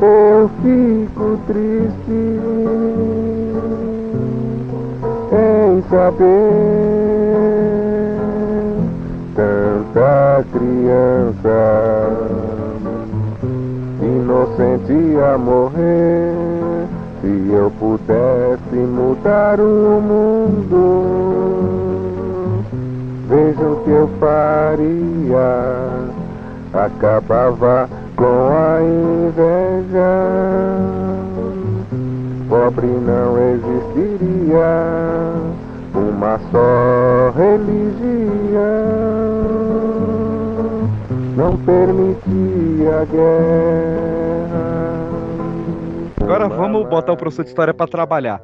Eu 0.00 0.48
fico 0.62 1.36
triste 1.48 2.40
em 5.32 5.82
saber 5.90 6.78
tanta 9.34 10.44
criança 10.52 11.58
inocente 14.00 15.18
a 15.18 15.36
morrer. 15.36 16.32
Se 17.20 17.50
eu 17.52 17.68
pudesse 17.80 18.76
mudar 18.76 19.58
o 19.58 20.00
mundo, 20.00 21.02
veja 23.28 23.66
o 23.66 23.82
que 23.82 23.90
eu 23.90 24.08
faria. 24.20 25.98
Acabava 26.72 27.88
com 28.18 28.48
a 28.50 28.82
inveja. 28.82 30.10
Pobre 32.48 32.88
não 32.88 33.38
existiria 33.54 34.74
uma 35.94 36.40
só 36.50 37.30
religião. 37.36 37.78
Não 41.36 41.56
permitia 41.58 43.02
a 43.02 43.04
guerra. 43.04 44.68
Agora 46.20 46.48
vamos 46.48 46.88
botar 46.88 47.12
o 47.12 47.16
professor 47.16 47.44
de 47.44 47.50
história 47.50 47.72
pra 47.72 47.86
trabalhar. 47.86 48.42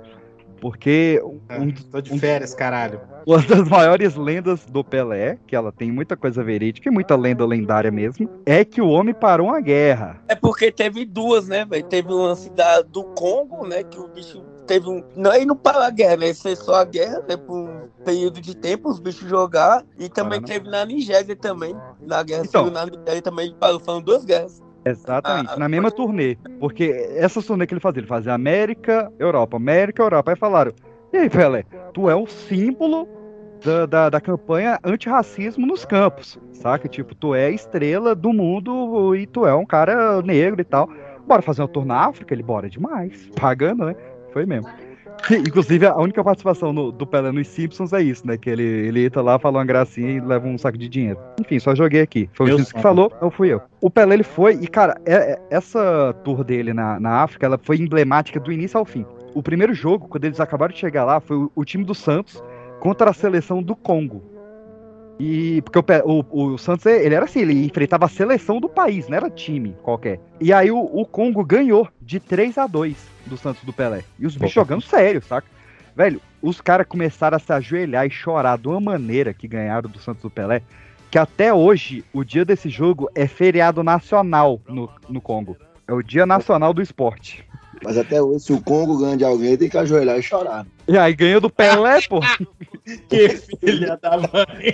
Porque 0.64 1.20
um, 1.50 1.70
Tô 1.92 2.00
de 2.00 2.18
férias, 2.18 2.54
caralho. 2.54 2.98
uma 3.26 3.42
das 3.42 3.68
maiores 3.68 4.14
lendas 4.16 4.64
do 4.64 4.82
Pelé, 4.82 5.38
que 5.46 5.54
ela 5.54 5.70
tem 5.70 5.92
muita 5.92 6.16
coisa 6.16 6.42
verídica 6.42 6.88
e 6.88 6.90
muita 6.90 7.14
lenda 7.16 7.44
lendária 7.44 7.90
mesmo, 7.90 8.30
é 8.46 8.64
que 8.64 8.80
o 8.80 8.88
homem 8.88 9.12
parou 9.12 9.48
uma 9.48 9.60
guerra. 9.60 10.22
É 10.26 10.34
porque 10.34 10.72
teve 10.72 11.04
duas, 11.04 11.48
né, 11.48 11.66
velho? 11.66 11.84
Teve 11.84 12.10
o 12.10 12.16
lance 12.16 12.48
da, 12.48 12.80
do 12.80 13.04
Congo, 13.04 13.66
né? 13.66 13.82
Que 13.82 13.98
o 14.00 14.08
bicho 14.08 14.42
teve 14.66 14.88
um. 14.88 15.04
Não, 15.14 15.32
aí 15.32 15.44
não 15.44 15.54
parou 15.54 15.82
a 15.82 15.90
guerra, 15.90 16.16
né? 16.16 16.32
Cessou 16.32 16.74
a 16.74 16.84
guerra, 16.84 17.22
né? 17.28 17.36
Por 17.36 17.58
um 17.68 17.88
período 18.02 18.40
de 18.40 18.56
tempo, 18.56 18.88
os 18.88 18.98
bichos 18.98 19.28
jogar. 19.28 19.84
E 19.98 20.08
também 20.08 20.40
teve 20.40 20.70
na 20.70 20.82
Nigéria 20.86 21.36
também. 21.36 21.76
Na 22.00 22.22
guerra 22.22 22.44
Então. 22.46 22.64
civil 22.64 22.72
na 22.72 22.86
Nigéria 22.86 23.20
também 23.20 23.54
parou. 23.60 23.78
Foram 23.80 24.00
duas 24.00 24.24
guerras. 24.24 24.62
Exatamente, 24.84 25.52
Ah, 25.54 25.58
na 25.58 25.68
mesma 25.68 25.90
turnê. 25.90 26.36
Porque 26.60 26.84
essa 27.16 27.42
turnê 27.42 27.66
que 27.66 27.74
ele 27.74 27.80
fazia, 27.80 28.00
ele 28.00 28.06
fazia 28.06 28.34
América, 28.34 29.12
Europa, 29.18 29.56
América, 29.56 30.02
Europa. 30.02 30.32
Aí 30.32 30.36
falaram: 30.36 30.72
E 31.12 31.16
aí, 31.16 31.30
Pelé, 31.30 31.64
tu 31.92 32.08
é 32.10 32.14
o 32.14 32.26
símbolo 32.26 33.08
da, 33.64 33.86
da, 33.86 34.10
da 34.10 34.20
campanha 34.20 34.78
antirracismo 34.84 35.66
nos 35.66 35.84
campos, 35.84 36.38
saca? 36.52 36.86
Tipo, 36.88 37.14
tu 37.14 37.34
é 37.34 37.46
a 37.46 37.50
estrela 37.50 38.14
do 38.14 38.32
mundo 38.32 39.14
e 39.16 39.26
tu 39.26 39.46
é 39.46 39.54
um 39.54 39.64
cara 39.64 40.20
negro 40.22 40.60
e 40.60 40.64
tal. 40.64 40.88
Bora 41.26 41.40
fazer 41.40 41.62
uma 41.62 41.68
tour 41.68 41.86
na 41.86 42.06
África? 42.06 42.34
Ele, 42.34 42.42
bora 42.42 42.68
demais. 42.68 43.30
Pagando, 43.40 43.86
né? 43.86 43.96
Foi 44.32 44.44
mesmo. 44.44 44.68
Inclusive, 45.30 45.86
a 45.86 45.96
única 45.96 46.22
participação 46.22 46.72
no- 46.72 46.92
do 46.92 47.06
Pelé 47.06 47.32
nos 47.32 47.48
Simpsons 47.48 47.92
é 47.92 48.02
isso, 48.02 48.26
né? 48.26 48.36
Que 48.36 48.50
ele, 48.50 48.62
ele 48.62 49.06
entra 49.06 49.22
lá, 49.22 49.38
fala 49.38 49.58
uma 49.58 49.64
gracinha 49.64 50.10
e 50.10 50.20
leva 50.20 50.46
um 50.46 50.58
saco 50.58 50.76
de 50.76 50.88
dinheiro. 50.88 51.18
Enfim, 51.40 51.58
só 51.58 51.74
joguei 51.74 52.02
aqui. 52.02 52.28
Foi 52.34 52.46
o 52.46 52.48
Simpsons 52.58 52.72
que 52.72 52.82
falou, 52.82 53.12
não 53.22 53.30
fui 53.30 53.48
eu. 53.52 53.62
O 53.80 53.88
Pelé, 53.90 54.14
ele 54.14 54.22
foi, 54.22 54.54
e 54.60 54.66
cara, 54.66 55.00
é- 55.06 55.32
é- 55.32 55.38
essa 55.50 56.14
tour 56.24 56.44
dele 56.44 56.74
na, 56.74 57.00
na 57.00 57.22
África, 57.22 57.46
ela 57.46 57.58
foi 57.62 57.78
emblemática 57.78 58.38
do 58.38 58.52
início 58.52 58.78
ao 58.78 58.84
fim. 58.84 59.06
O 59.34 59.42
primeiro 59.42 59.72
jogo, 59.72 60.08
quando 60.08 60.24
eles 60.26 60.40
acabaram 60.40 60.72
de 60.74 60.78
chegar 60.78 61.04
lá, 61.04 61.20
foi 61.20 61.36
o, 61.36 61.50
o 61.56 61.64
time 61.64 61.84
do 61.84 61.94
Santos 61.94 62.42
contra 62.80 63.08
a 63.10 63.14
seleção 63.14 63.62
do 63.62 63.74
Congo. 63.74 64.22
E 65.18 65.62
porque 65.62 65.78
o, 66.04 66.24
o- 66.30 66.46
o 66.54 66.58
Santos, 66.58 66.84
ele 66.86 67.14
era 67.14 67.24
assim, 67.24 67.40
ele 67.40 67.64
enfrentava 67.64 68.04
a 68.04 68.08
seleção 68.08 68.60
do 68.60 68.68
país, 68.68 69.08
não 69.08 69.16
era 69.16 69.30
time 69.30 69.74
qualquer. 69.82 70.20
E 70.40 70.52
aí 70.52 70.70
o, 70.70 70.78
o 70.78 71.06
Congo 71.06 71.44
ganhou 71.44 71.88
de 72.02 72.18
3 72.20 72.58
a 72.58 72.66
2 72.66 73.13
do 73.26 73.36
Santos 73.36 73.62
do 73.64 73.72
Pelé. 73.72 74.02
E 74.18 74.26
os 74.26 74.34
bichos 74.36 74.52
jogando 74.54 74.82
sério, 74.82 75.22
saca? 75.22 75.46
Velho, 75.96 76.20
os 76.42 76.60
caras 76.60 76.86
começaram 76.86 77.36
a 77.36 77.40
se 77.40 77.52
ajoelhar 77.52 78.06
e 78.06 78.10
chorar 78.10 78.58
de 78.58 78.66
uma 78.68 78.80
maneira 78.80 79.32
que 79.32 79.46
ganharam 79.46 79.88
do 79.88 79.98
Santos 80.00 80.22
do 80.22 80.30
Pelé, 80.30 80.60
que 81.10 81.18
até 81.18 81.54
hoje, 81.54 82.04
o 82.12 82.24
dia 82.24 82.44
desse 82.44 82.68
jogo 82.68 83.08
é 83.14 83.26
feriado 83.28 83.82
nacional 83.84 84.60
no, 84.68 84.90
no 85.08 85.20
Congo. 85.20 85.56
É 85.86 85.92
o 85.92 86.02
dia 86.02 86.26
nacional 86.26 86.74
do 86.74 86.82
esporte. 86.82 87.44
Mas 87.82 87.98
até 87.98 88.20
hoje, 88.20 88.44
se 88.46 88.52
o 88.52 88.60
Congo 88.60 88.98
ganha 88.98 89.16
de 89.16 89.24
alguém, 89.24 89.56
tem 89.56 89.68
que 89.68 89.76
ajoelhar 89.78 90.18
e 90.18 90.22
chorar. 90.22 90.66
E 90.88 90.96
aí 90.98 91.14
ganhou 91.14 91.40
do 91.40 91.50
Pelé, 91.50 92.00
pô. 92.08 92.20
Que 93.08 93.28
filha 93.60 93.96
da 93.96 94.18
mãe. 94.18 94.72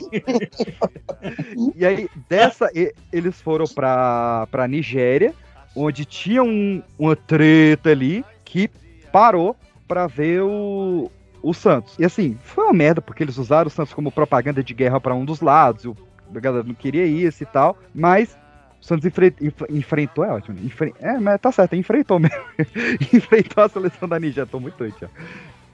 E 1.77 1.85
aí, 1.87 2.09
dessa, 2.29 2.69
eles 3.13 3.41
foram 3.41 3.67
pra, 3.67 4.49
pra 4.51 4.67
Nigéria, 4.67 5.35
onde 5.77 6.05
tinha 6.05 6.43
um- 6.43 6.83
uma 6.99 7.15
treta 7.15 7.91
ali 7.91 8.25
que 8.51 8.69
parou 9.13 9.57
pra 9.87 10.07
ver 10.07 10.43
o, 10.43 11.11
o 11.43 11.55
Santos. 11.55 11.95
E 11.99 12.05
assim, 12.05 12.37
foi 12.43 12.65
uma 12.65 12.73
merda, 12.73 13.01
porque 13.01 13.23
eles 13.23 13.39
usaram 13.39 13.69
o 13.69 13.71
Santos 13.71 13.95
como 13.95 14.11
propaganda 14.11 14.63
de 14.63 14.75
guerra 14.75 15.01
pra 15.01 15.15
um 15.15 15.25
dos 15.25 15.41
lados, 15.41 15.85
o, 15.85 15.97
a 16.35 16.41
galera 16.41 16.65
não 16.65 16.75
queria 16.75 17.07
isso 17.07 17.43
e 17.43 17.47
tal, 17.47 17.77
mas 17.95 18.37
o 18.81 18.85
Santos 18.85 19.05
enfre- 19.07 19.35
enf- 19.41 19.71
enfrentou, 19.71 20.25
é 20.25 20.33
ótimo? 20.33 20.59
Enfre- 20.65 20.95
é, 21.01 21.19
mas 21.19 21.41
tá 21.41 21.53
certo, 21.53 21.77
enfrentou 21.77 22.19
mesmo. 22.19 22.37
enfrentou 23.15 23.63
a 23.65 23.69
seleção 23.69 24.09
da 24.09 24.19
Nigéria, 24.19 24.47
tô 24.51 24.59
muito 24.59 24.77
doido. 24.77 25.09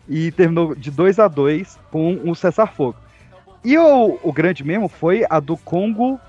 E 0.09 0.31
terminou 0.33 0.75
de 0.75 0.91
2 0.91 1.19
a 1.19 1.29
2 1.29 1.79
com 1.91 2.13
um 2.25 2.35
cessar-fogo. 2.35 2.97
E 3.65 3.77
o, 3.79 4.19
o 4.23 4.33
grande 4.33 4.63
mesmo 4.63 4.89
foi 4.89 5.25
a 5.29 5.41
do 5.41 5.57
Congo. 5.57 6.21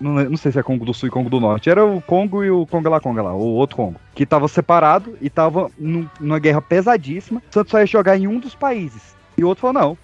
Não, 0.00 0.12
não 0.12 0.36
sei 0.36 0.50
se 0.50 0.58
é 0.58 0.62
Congo 0.62 0.84
do 0.84 0.94
Sul 0.94 1.08
e 1.08 1.12
Congo 1.12 1.28
do 1.28 1.38
Norte. 1.40 1.68
Era 1.68 1.84
o 1.84 2.00
Congo 2.00 2.42
e 2.42 2.50
o 2.50 2.66
Conga 2.66 2.88
lá 2.88 3.00
Conga 3.00 3.22
lá, 3.22 3.34
o 3.34 3.38
outro 3.54 3.76
Congo. 3.76 4.00
Que 4.14 4.24
tava 4.24 4.48
separado 4.48 5.16
e 5.20 5.28
tava 5.28 5.70
num- 5.78 6.08
numa 6.18 6.38
guerra 6.38 6.62
pesadíssima. 6.62 7.40
O 7.50 7.52
Santos 7.52 7.70
só 7.70 7.78
ia 7.80 7.86
jogar 7.86 8.16
em 8.16 8.26
um 8.26 8.38
dos 8.38 8.54
países. 8.54 9.14
E 9.36 9.44
o 9.44 9.48
outro 9.48 9.62
falou: 9.62 9.74
não. 9.82 9.98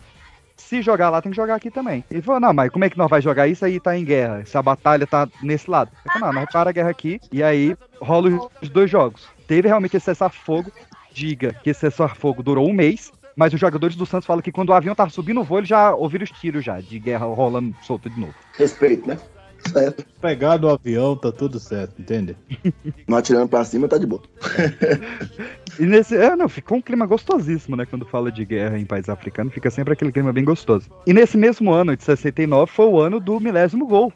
Se 0.56 0.80
jogar 0.80 1.10
lá, 1.10 1.20
tem 1.20 1.30
que 1.30 1.36
jogar 1.36 1.54
aqui 1.54 1.70
também. 1.70 2.02
Ele 2.10 2.22
falou: 2.22 2.40
não, 2.40 2.52
mas 2.52 2.70
como 2.70 2.84
é 2.84 2.90
que 2.90 2.98
nós 2.98 3.08
vai 3.10 3.20
jogar 3.22 3.46
isso 3.48 3.64
aí 3.64 3.78
tá 3.80 3.96
em 3.96 4.04
guerra? 4.04 4.44
Se 4.44 4.56
a 4.56 4.62
batalha 4.62 5.06
tá 5.06 5.28
nesse 5.42 5.70
lado. 5.70 5.90
Ele 6.04 6.12
falou: 6.12 6.32
não, 6.32 6.40
nós 6.40 6.50
para 6.52 6.70
a 6.70 6.72
guerra 6.72 6.90
aqui. 6.90 7.20
E 7.32 7.42
aí 7.42 7.76
rola 8.00 8.48
os 8.62 8.68
dois 8.68 8.90
jogos. 8.90 9.28
Teve 9.46 9.68
realmente 9.68 9.96
esse 9.96 10.04
cessar-fogo. 10.06 10.70
Diga 11.12 11.54
que 11.62 11.70
esse 11.70 11.80
cessar-fogo 11.80 12.42
durou 12.42 12.68
um 12.68 12.72
mês. 12.72 13.12
Mas 13.34 13.52
os 13.52 13.60
jogadores 13.60 13.94
do 13.96 14.06
Santos 14.06 14.26
falam 14.26 14.40
que 14.40 14.50
quando 14.50 14.70
o 14.70 14.72
avião 14.72 14.94
tava 14.94 15.10
subindo 15.10 15.40
o 15.40 15.44
voo, 15.44 15.58
eles 15.58 15.68
já 15.68 15.94
ouviram 15.94 16.24
os 16.24 16.30
tiros 16.30 16.64
já, 16.64 16.80
de 16.80 16.98
guerra 16.98 17.26
rolando 17.26 17.74
solto 17.82 18.08
de 18.08 18.18
novo. 18.18 18.32
Respeito, 18.56 19.06
né? 19.06 19.18
Certo. 19.72 20.04
Pegar 20.20 20.56
do 20.56 20.68
avião, 20.68 21.16
tá 21.16 21.32
tudo 21.32 21.58
certo, 21.58 22.00
entende? 22.00 22.36
Não 23.06 23.18
atirando 23.18 23.48
pra 23.48 23.64
cima, 23.64 23.88
tá 23.88 23.98
de 23.98 24.06
boa. 24.06 24.22
E 25.78 25.84
nesse. 25.84 26.16
É, 26.16 26.34
não, 26.34 26.48
ficou 26.48 26.78
um 26.78 26.80
clima 26.80 27.04
gostosíssimo, 27.04 27.76
né? 27.76 27.84
Quando 27.84 28.06
fala 28.06 28.32
de 28.32 28.46
guerra 28.46 28.78
em 28.78 28.86
país 28.86 29.10
africano, 29.10 29.50
fica 29.50 29.70
sempre 29.70 29.92
aquele 29.92 30.10
clima 30.10 30.32
bem 30.32 30.42
gostoso. 30.42 30.88
E 31.06 31.12
nesse 31.12 31.36
mesmo 31.36 31.70
ano, 31.70 31.94
de 31.94 32.02
69, 32.02 32.72
foi 32.72 32.86
o 32.86 32.98
ano 32.98 33.20
do 33.20 33.38
milésimo 33.38 33.86
gol. 33.86 34.10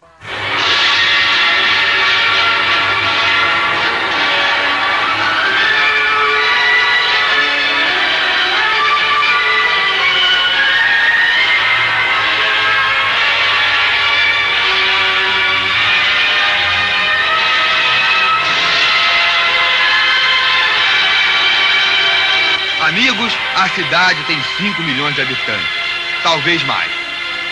Cidade 23.82 24.23
tem 24.24 24.39
5 24.59 24.82
milhões 24.82 25.15
de 25.15 25.23
habitantes. 25.23 25.69
Talvez 26.23 26.62
mais. 26.65 26.90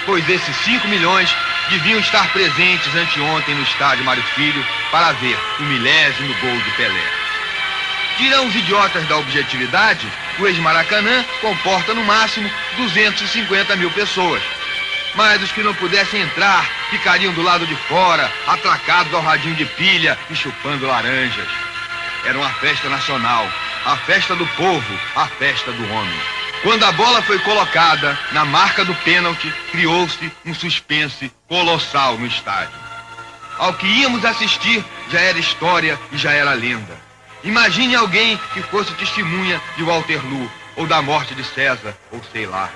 Pois 0.05 0.29
esses 0.29 0.55
5 0.57 0.87
milhões 0.89 1.35
deviam 1.71 1.99
estar 2.01 2.31
presentes 2.33 2.95
anteontem 2.95 3.55
no 3.55 3.63
estádio 3.63 4.05
Mário 4.05 4.23
Filho 4.35 4.65
para 4.91 5.13
ver 5.13 5.39
o 5.59 5.63
milésimo 5.63 6.35
gol 6.41 6.59
de 6.61 6.71
Pelé. 6.73 7.03
Dirão 8.19 8.47
os 8.47 8.55
idiotas 8.55 9.07
da 9.07 9.17
objetividade, 9.17 10.07
o 10.39 10.47
ex-Maracanã 10.47 11.25
comporta 11.41 11.95
no 11.95 12.05
máximo 12.05 12.51
250 12.77 13.77
mil 13.77 13.91
pessoas. 13.93 14.43
Mas 15.15 15.43
os 15.43 15.53
que 15.53 15.63
não 15.63 15.75
pudessem 15.75 16.21
entrar 16.21 16.69
ficariam 16.91 17.33
do 17.33 17.43
lado 17.43 17.67
de 17.67 17.75
fora, 17.89 18.31
atracados 18.47 19.15
ao 19.15 19.23
radinho 19.23 19.55
de 19.55 19.65
pilha 19.65 20.19
e 20.29 20.37
chupando 20.37 20.87
laranjas. 20.87 21.49
Era 22.27 22.37
uma 22.37 22.51
festa 22.55 22.89
nacional, 22.89 23.49
a 23.89 23.97
festa 23.97 24.37
do 24.37 24.47
povo, 24.49 25.01
a 25.17 25.27
festa 25.27 25.73
do 25.73 25.83
homem. 25.91 26.21
Quando 26.63 26.85
a 26.85 26.93
bola 26.93 27.23
foi 27.23 27.39
colocada 27.39 28.19
na 28.33 28.45
marca 28.45 28.85
do 28.85 28.95
pênalti, 28.97 29.51
criou-se 29.71 30.31
um 30.45 30.53
suspense 30.53 31.33
colossal 31.49 32.19
no 32.19 32.27
estádio. 32.27 32.79
Ao 33.57 33.73
que 33.73 33.87
íamos 33.87 34.27
assistir, 34.27 34.85
já 35.11 35.21
era 35.21 35.39
história 35.39 35.99
e 36.13 36.19
já 36.19 36.33
era 36.33 36.53
lenda. 36.53 37.01
Imagine 37.43 37.95
alguém 37.95 38.39
que 38.53 38.61
fosse 38.61 38.93
testemunha 38.93 39.59
de 39.79 39.85
Waterloo, 39.85 40.51
ou 40.77 40.87
da 40.87 41.01
morte 41.01 41.35
de 41.35 41.43
César, 41.43 41.97
ou 42.13 42.21
sei 42.31 42.45
lá. 42.45 42.69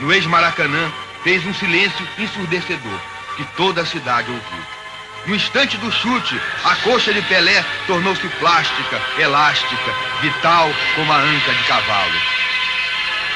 No 0.00 0.12
ex-Maracanã, 0.12 0.92
fez 1.22 1.46
um 1.46 1.54
silêncio 1.54 2.04
ensurdecedor, 2.18 3.00
que 3.36 3.44
toda 3.56 3.82
a 3.82 3.86
cidade 3.86 4.28
ouviu. 4.28 4.77
No 5.26 5.34
instante 5.34 5.76
do 5.78 5.90
chute, 5.92 6.40
a 6.64 6.74
coxa 6.76 7.12
de 7.12 7.20
Pelé 7.22 7.64
tornou-se 7.86 8.26
plástica, 8.40 9.00
elástica, 9.18 9.94
vital 10.22 10.70
como 10.94 11.12
a 11.12 11.16
anca 11.16 11.52
de 11.52 11.64
cavalo. 11.64 12.20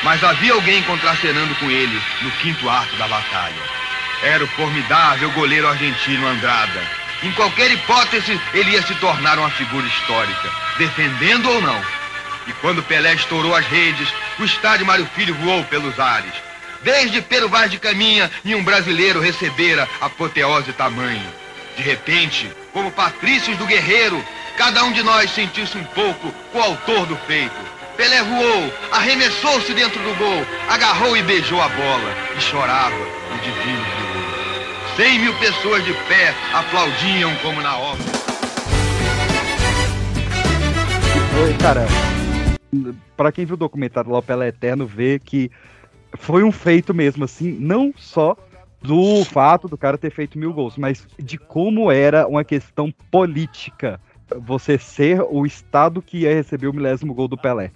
Mas 0.02 0.24
havia 0.24 0.54
alguém 0.54 0.82
contracenando 0.84 1.54
com 1.56 1.70
ele 1.70 2.00
no 2.22 2.30
quinto 2.32 2.68
ato 2.68 2.96
da 2.96 3.06
batalha. 3.06 3.62
Era 4.22 4.42
o 4.44 4.48
formidável 4.48 5.30
goleiro 5.32 5.68
argentino 5.68 6.26
Andrada. 6.26 6.82
Em 7.22 7.30
qualquer 7.32 7.70
hipótese, 7.70 8.40
ele 8.54 8.70
ia 8.70 8.82
se 8.82 8.94
tornar 8.96 9.38
uma 9.38 9.50
figura 9.50 9.86
histórica, 9.86 10.50
defendendo 10.78 11.50
ou 11.50 11.60
não. 11.60 11.80
E 12.46 12.52
quando 12.54 12.82
Pelé 12.82 13.14
estourou 13.14 13.54
as 13.54 13.66
redes, 13.66 14.08
o 14.38 14.44
estádio 14.44 14.86
Mário 14.86 15.08
Filho 15.14 15.34
voou 15.34 15.62
pelos 15.64 15.98
ares. 16.00 16.32
Desde 16.82 17.20
Pero 17.22 17.48
Vaz 17.48 17.70
de 17.70 17.78
Caminha, 17.78 18.30
nenhum 18.42 18.64
brasileiro 18.64 19.20
recebera 19.20 19.88
apoteose 20.00 20.72
tamanho. 20.72 21.41
De 21.76 21.82
repente, 21.82 22.50
como 22.72 22.90
patrícios 22.92 23.56
do 23.56 23.66
guerreiro, 23.66 24.22
cada 24.56 24.84
um 24.84 24.92
de 24.92 25.02
nós 25.02 25.30
sentiu-se 25.30 25.76
um 25.78 25.84
pouco 25.84 26.32
o 26.54 26.58
autor 26.60 27.06
do 27.06 27.16
feito. 27.16 27.54
Pelé 27.96 28.22
voou, 28.22 28.72
arremessou-se 28.90 29.72
dentro 29.74 30.02
do 30.02 30.14
gol, 30.16 30.46
agarrou 30.68 31.16
e 31.16 31.22
beijou 31.22 31.60
a 31.60 31.68
bola 31.68 32.14
e 32.36 32.40
chorava 32.40 32.94
o 32.94 33.38
divino 33.42 33.84
triunfo. 33.84 34.96
Cem 34.96 35.18
mil 35.18 35.34
pessoas 35.38 35.84
de 35.84 35.92
pé 35.92 36.34
aplaudiam 36.52 37.34
como 37.36 37.60
na 37.60 37.76
obra. 37.76 38.04
Foi, 41.34 41.54
cara. 41.54 41.86
Pra 43.16 43.30
quem 43.30 43.44
viu 43.44 43.54
o 43.54 43.58
documentário 43.58 44.10
lá, 44.10 44.18
o 44.18 44.22
Pelé 44.22 44.48
Eterno, 44.48 44.86
vê 44.86 45.18
que 45.18 45.50
foi 46.18 46.42
um 46.42 46.52
feito 46.52 46.94
mesmo, 46.94 47.24
assim, 47.24 47.56
não 47.58 47.92
só 47.96 48.36
do 48.82 49.24
fato 49.24 49.68
do 49.68 49.78
cara 49.78 49.96
ter 49.96 50.10
feito 50.10 50.38
mil 50.38 50.52
gols, 50.52 50.76
mas 50.76 51.06
de 51.18 51.38
como 51.38 51.90
era 51.90 52.26
uma 52.26 52.44
questão 52.44 52.92
política 53.10 54.00
você 54.38 54.78
ser 54.78 55.22
o 55.22 55.44
estado 55.46 56.02
que 56.02 56.18
ia 56.18 56.34
receber 56.34 56.66
o 56.66 56.72
milésimo 56.72 57.14
gol 57.14 57.28
do 57.28 57.36
Pelé. 57.36 57.70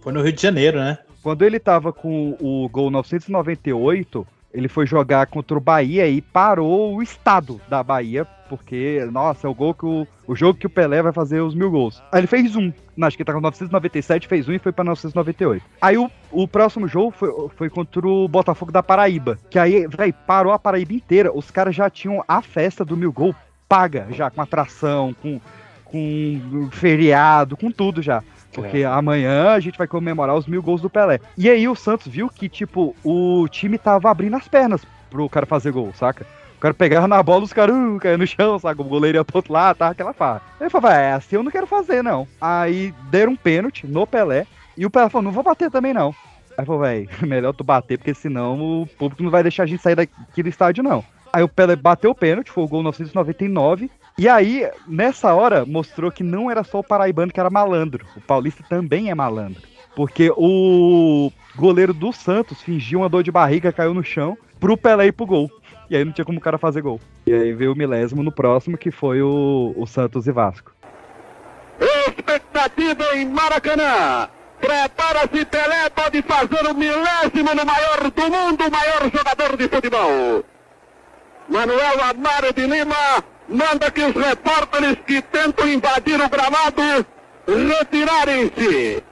Foi 0.00 0.12
no 0.12 0.22
Rio 0.22 0.32
de 0.32 0.40
Janeiro, 0.40 0.78
né? 0.78 0.98
Quando 1.22 1.42
ele 1.42 1.58
tava 1.58 1.92
com 1.92 2.36
o 2.40 2.68
gol 2.68 2.90
998, 2.90 4.26
ele 4.54 4.68
foi 4.68 4.86
jogar 4.86 5.26
contra 5.26 5.56
o 5.56 5.60
Bahia 5.60 6.08
e 6.08 6.20
parou 6.20 6.94
o 6.94 7.02
estado 7.02 7.60
da 7.68 7.82
Bahia, 7.82 8.26
porque, 8.50 9.08
nossa, 9.12 9.46
é 9.46 9.50
o 9.50 9.54
gol 9.54 9.72
que 9.72 9.86
o, 9.86 10.04
o 10.26 10.34
jogo 10.34 10.58
que 10.58 10.66
o 10.66 10.70
Pelé 10.70 11.00
vai 11.00 11.12
fazer 11.12 11.40
os 11.40 11.54
mil 11.54 11.70
gols. 11.70 12.02
Aí 12.10 12.18
ele 12.20 12.26
fez 12.26 12.56
um, 12.56 12.72
acho 13.00 13.16
que 13.16 13.22
ele 13.22 13.26
tá 13.28 13.32
com 13.32 13.40
997, 13.40 14.26
fez 14.26 14.48
um 14.48 14.52
e 14.52 14.58
foi 14.58 14.72
pra 14.72 14.82
998. 14.82 15.64
Aí 15.80 15.96
o, 15.96 16.10
o 16.32 16.48
próximo 16.48 16.88
jogo 16.88 17.12
foi, 17.12 17.30
foi 17.56 17.70
contra 17.70 18.06
o 18.06 18.26
Botafogo 18.26 18.72
da 18.72 18.82
Paraíba, 18.82 19.38
que 19.48 19.56
aí, 19.58 19.86
velho, 19.86 20.12
parou 20.26 20.52
a 20.52 20.58
Paraíba 20.58 20.92
inteira. 20.92 21.30
Os 21.32 21.48
caras 21.50 21.76
já 21.76 21.88
tinham 21.88 22.24
a 22.26 22.42
festa 22.42 22.84
do 22.84 22.96
mil 22.96 23.12
gol 23.12 23.32
paga, 23.68 24.08
já 24.10 24.28
com 24.28 24.42
atração, 24.42 25.14
com, 25.22 25.40
com 25.84 26.68
feriado, 26.72 27.56
com 27.56 27.70
tudo 27.70 28.02
já. 28.02 28.20
Porque 28.52 28.78
É. 28.78 28.84
amanhã 28.84 29.50
a 29.50 29.60
gente 29.60 29.78
vai 29.78 29.86
comemorar 29.86 30.34
os 30.36 30.48
mil 30.48 30.60
gols 30.60 30.82
do 30.82 30.90
Pelé. 30.90 31.20
E 31.38 31.48
aí 31.48 31.68
o 31.68 31.76
Santos 31.76 32.08
viu 32.08 32.28
que, 32.28 32.48
tipo, 32.48 32.96
o 33.04 33.46
time 33.48 33.78
tava 33.78 34.10
abrindo 34.10 34.34
as 34.34 34.48
pernas 34.48 34.84
pro 35.08 35.28
cara 35.28 35.46
fazer 35.46 35.70
gol, 35.70 35.92
saca? 35.94 36.26
O 36.60 36.60
cara 36.60 36.74
pegava 36.74 37.08
na 37.08 37.22
bola, 37.22 37.42
os 37.42 37.54
caras 37.54 37.74
uh, 37.74 38.18
no 38.18 38.26
chão, 38.26 38.58
saca? 38.58 38.82
O 38.82 38.84
goleiro 38.84 39.16
ia 39.16 39.24
pro 39.24 39.38
outro 39.38 39.50
lado, 39.50 39.78
tava 39.78 39.92
aquela. 39.92 40.14
Aí 40.20 40.40
ele 40.60 40.68
falou, 40.68 40.90
é 40.90 41.12
assim 41.12 41.36
eu 41.36 41.42
não 41.42 41.50
quero 41.50 41.66
fazer, 41.66 42.02
não. 42.02 42.28
Aí 42.38 42.92
deram 43.10 43.32
um 43.32 43.36
pênalti 43.36 43.86
no 43.86 44.06
Pelé, 44.06 44.46
e 44.76 44.84
o 44.84 44.90
Pelé 44.90 45.08
falou, 45.08 45.24
não 45.24 45.32
vou 45.32 45.42
bater 45.42 45.70
também, 45.70 45.94
não. 45.94 46.14
Aí 46.58 46.66
falou, 46.66 46.82
velho, 46.82 47.08
melhor 47.26 47.54
tu 47.54 47.64
bater, 47.64 47.96
porque 47.96 48.12
senão 48.12 48.82
o 48.82 48.86
público 48.86 49.22
não 49.22 49.30
vai 49.30 49.42
deixar 49.42 49.62
a 49.62 49.66
gente 49.66 49.82
sair 49.82 49.94
daqui 49.94 50.42
do 50.42 50.50
estádio, 50.50 50.84
não. 50.84 51.02
Aí 51.32 51.42
o 51.42 51.48
Pelé 51.48 51.76
bateu 51.76 52.10
o 52.10 52.14
pênalti, 52.14 52.50
foi 52.50 52.64
o 52.64 52.68
gol 52.68 52.82
999. 52.82 53.90
E 54.18 54.28
aí, 54.28 54.68
nessa 54.86 55.32
hora, 55.32 55.64
mostrou 55.64 56.12
que 56.12 56.22
não 56.22 56.50
era 56.50 56.62
só 56.62 56.80
o 56.80 56.84
paraibano 56.84 57.32
que 57.32 57.40
era 57.40 57.48
malandro. 57.48 58.04
O 58.14 58.20
paulista 58.20 58.62
também 58.68 59.10
é 59.10 59.14
malandro. 59.14 59.62
Porque 59.96 60.30
o 60.36 61.32
goleiro 61.56 61.94
do 61.94 62.12
Santos 62.12 62.60
fingiu 62.60 62.98
uma 62.98 63.08
dor 63.08 63.22
de 63.22 63.32
barriga, 63.32 63.72
caiu 63.72 63.94
no 63.94 64.04
chão, 64.04 64.36
pro 64.58 64.76
Pelé 64.76 65.06
ir 65.06 65.12
pro 65.12 65.24
gol. 65.24 65.50
E 65.90 65.96
aí 65.96 66.04
não 66.04 66.12
tinha 66.12 66.24
como 66.24 66.38
o 66.38 66.40
cara 66.40 66.56
fazer 66.56 66.82
gol. 66.82 67.00
E 67.26 67.34
aí 67.34 67.52
veio 67.52 67.72
o 67.72 67.76
milésimo 67.76 68.22
no 68.22 68.30
próximo, 68.30 68.78
que 68.78 68.92
foi 68.92 69.20
o, 69.20 69.74
o 69.76 69.86
Santos 69.88 70.28
e 70.28 70.32
Vasco. 70.32 70.72
Expectativa 71.80 73.16
em 73.16 73.26
Maracanã. 73.26 74.28
Prepara-se, 74.60 75.44
Pelé 75.46 75.90
pode 75.90 76.22
fazer 76.22 76.64
o 76.70 76.74
milésimo 76.74 77.54
no 77.56 77.66
maior 77.66 78.08
do 78.08 78.22
mundo, 78.22 78.68
o 78.68 78.70
maior 78.70 79.10
jogador 79.12 79.56
de 79.56 79.68
futebol. 79.68 80.44
Manuel 81.48 82.04
Amaro 82.04 82.52
de 82.54 82.66
Lima 82.66 83.24
manda 83.48 83.90
que 83.90 84.02
os 84.02 84.14
repórteres 84.14 84.96
que 85.04 85.20
tentam 85.22 85.66
invadir 85.66 86.20
o 86.20 86.28
gramado 86.28 87.04
retirarem-se. 87.48 89.02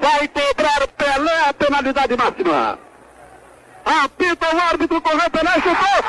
Vai 0.00 0.28
cobrar 0.28 0.86
Pelé 0.96 1.48
a 1.48 1.54
penalidade 1.54 2.16
máxima. 2.16 2.91
Apita 3.84 4.46
o 4.54 4.60
árbitro, 4.60 5.00
correu 5.00 5.30
Pelé, 5.30 5.52
chutou. 5.54 6.02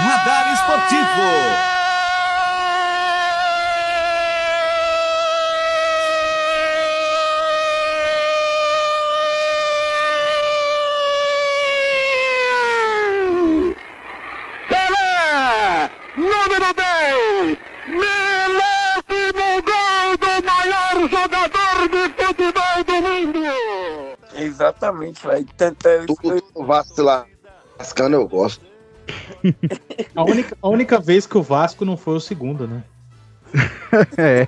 Radar 0.00 0.52
Esportivo. 0.52 1.72
Número 16.14 16.74
10, 16.74 17.58
milésimo 17.88 19.48
gol 19.62 20.16
do 20.18 20.32
maior 20.44 20.94
jogador 21.08 21.76
de 21.88 22.02
futebol 22.22 22.84
do 22.86 22.96
mundo. 23.02 23.52
Exatamente, 24.42 25.26
velho. 25.26 25.46
Tudo 26.06 26.40
que 26.40 26.42
o 26.54 26.64
Vasco 26.64 26.94
se 26.94 27.02
lascando 27.78 28.16
eu 28.16 28.28
gosto. 28.28 28.64
A 30.14 30.22
única, 30.24 30.56
a 30.62 30.68
única 30.68 31.00
vez 31.00 31.26
que 31.26 31.36
o 31.36 31.42
Vasco 31.42 31.84
não 31.84 31.96
foi 31.96 32.14
o 32.14 32.20
segundo, 32.20 32.68
né? 32.68 32.82
é. 34.16 34.46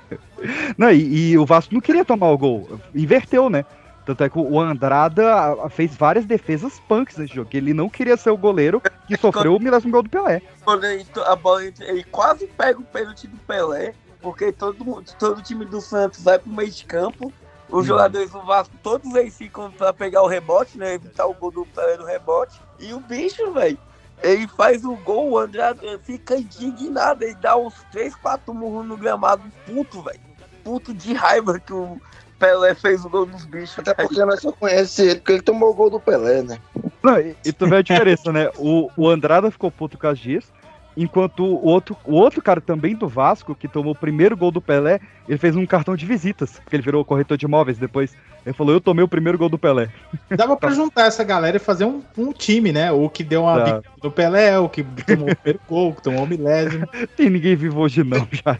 Não, 0.77 0.91
e, 0.91 1.31
e 1.31 1.37
o 1.37 1.45
Vasco 1.45 1.73
não 1.73 1.81
queria 1.81 2.05
tomar 2.05 2.29
o 2.31 2.37
gol. 2.37 2.79
Inverteu, 2.93 3.49
né? 3.49 3.65
Tanto 4.05 4.23
é 4.23 4.29
que 4.29 4.37
o 4.37 4.59
Andrada 4.59 5.23
fez 5.71 5.95
várias 5.95 6.25
defesas 6.25 6.79
punks 6.87 7.17
nesse 7.17 7.33
jogo. 7.33 7.49
Ele 7.53 7.73
não 7.73 7.89
queria 7.89 8.15
ser 8.15 8.29
o 8.29 8.37
goleiro 8.37 8.81
que 9.07 9.17
sofreu 9.17 9.55
o 9.55 9.59
milésimo 9.59 9.91
gol 9.91 10.03
do 10.03 10.09
Pelé. 10.09 10.41
Quando 10.63 10.85
ele, 10.85 11.05
a 11.25 11.35
bola 11.35 11.63
ele 11.63 12.03
quase 12.05 12.45
pega 12.47 12.79
o 12.79 12.83
pênalti 12.83 13.27
do 13.27 13.37
Pelé, 13.37 13.93
porque 14.21 14.51
todo, 14.51 14.85
mundo- 14.85 15.11
todo 15.17 15.39
o 15.39 15.41
time 15.41 15.65
do 15.65 15.81
Santos 15.81 16.23
vai 16.23 16.37
pro 16.37 16.51
meio 16.51 16.69
de 16.71 16.85
campo. 16.85 17.33
Os 17.69 17.85
jogadores 17.85 18.29
do 18.29 18.41
Vasco, 18.43 18.75
todos 18.83 19.13
eles 19.15 19.35
ficam 19.35 19.71
pra 19.71 19.91
pegar 19.91 20.21
o 20.21 20.27
rebote, 20.27 20.77
né? 20.77 20.93
Evitar 20.93 21.25
o 21.25 21.33
gol 21.33 21.51
do 21.51 21.65
Pelé 21.65 21.97
no 21.97 22.05
rebote. 22.05 22.59
E 22.79 22.93
o 22.93 22.99
bicho, 22.99 23.51
velho, 23.51 23.77
ele 24.23 24.47
faz 24.47 24.85
o 24.85 24.95
gol, 24.97 25.31
o 25.31 25.37
André 25.37 25.75
fica 26.03 26.35
indignado. 26.37 27.23
Ele 27.23 27.35
dá 27.35 27.57
uns 27.57 27.73
3, 27.91 28.15
4 28.15 28.53
murros 28.53 28.85
no 28.85 28.97
gramado, 28.97 29.43
puto, 29.65 30.01
velho. 30.01 30.19
Puto 30.63 30.93
de 30.93 31.13
raiva 31.13 31.59
que 31.59 31.73
o 31.73 31.99
Pelé 32.39 32.75
fez 32.75 33.03
o 33.03 33.09
gol 33.09 33.25
dos 33.25 33.45
bichos. 33.45 33.79
Até 33.79 33.93
porque 33.93 34.23
nós 34.23 34.41
só 34.41 34.51
conhecemos 34.51 35.11
ele, 35.11 35.19
porque 35.19 35.31
ele 35.33 35.41
tomou 35.41 35.71
o 35.71 35.73
gol 35.73 35.89
do 35.89 35.99
Pelé, 35.99 36.43
né? 36.43 36.59
Não, 37.03 37.19
e, 37.19 37.35
e 37.45 37.53
tu 37.53 37.67
vê 37.67 37.77
a 37.77 37.81
diferença, 37.81 38.31
né? 38.31 38.49
O, 38.57 38.89
o 38.97 39.09
Andrada 39.09 39.51
ficou 39.51 39.71
puto 39.71 39.97
por 39.97 40.01
causa 40.01 40.19
disso. 40.19 40.51
Enquanto 40.97 41.43
o 41.43 41.65
outro, 41.65 41.97
o 42.05 42.13
outro 42.13 42.41
cara 42.41 42.61
também 42.61 42.95
do 42.95 43.07
Vasco, 43.07 43.53
que 43.53 43.67
tomou 43.67 43.91
o 43.91 43.97
primeiro 43.97 44.37
gol 44.37 44.51
do 44.51 44.61
Pelé, 44.61 44.99
ele 45.27 45.37
fez 45.37 45.55
um 45.55 45.65
cartão 45.65 45.95
de 45.95 46.05
visitas, 46.05 46.59
porque 46.59 46.75
ele 46.75 46.83
virou 46.83 47.03
corretor 47.03 47.37
de 47.37 47.45
imóveis 47.45 47.77
depois. 47.77 48.15
Ele 48.45 48.53
falou, 48.53 48.73
eu 48.73 48.81
tomei 48.81 49.03
o 49.03 49.07
primeiro 49.07 49.37
gol 49.37 49.49
do 49.49 49.57
Pelé. 49.57 49.89
Dava 50.29 50.55
pra 50.55 50.69
juntar 50.69 51.07
essa 51.07 51.23
galera 51.23 51.57
e 51.57 51.59
fazer 51.59 51.83
um, 51.85 52.01
um 52.17 52.31
time, 52.31 52.71
né? 52.71 52.91
O 52.91 53.09
que 53.09 53.23
deu 53.23 53.43
uma 53.43 53.55
Tá. 53.55 53.81
no 54.03 54.11
Pelé, 54.11 54.57
o 54.59 54.69
que 54.69 54.83
tomou 54.83 55.29
o 55.29 55.35
primeiro 55.35 55.59
gol, 55.67 55.89
o 55.89 55.95
que 55.95 56.03
tomou 56.03 56.23
o 56.23 56.27
milésimo. 56.27 56.87
Tem 57.17 57.29
ninguém 57.29 57.55
vivo 57.55 57.81
hoje 57.81 58.03
não, 58.03 58.27
já. 58.31 58.57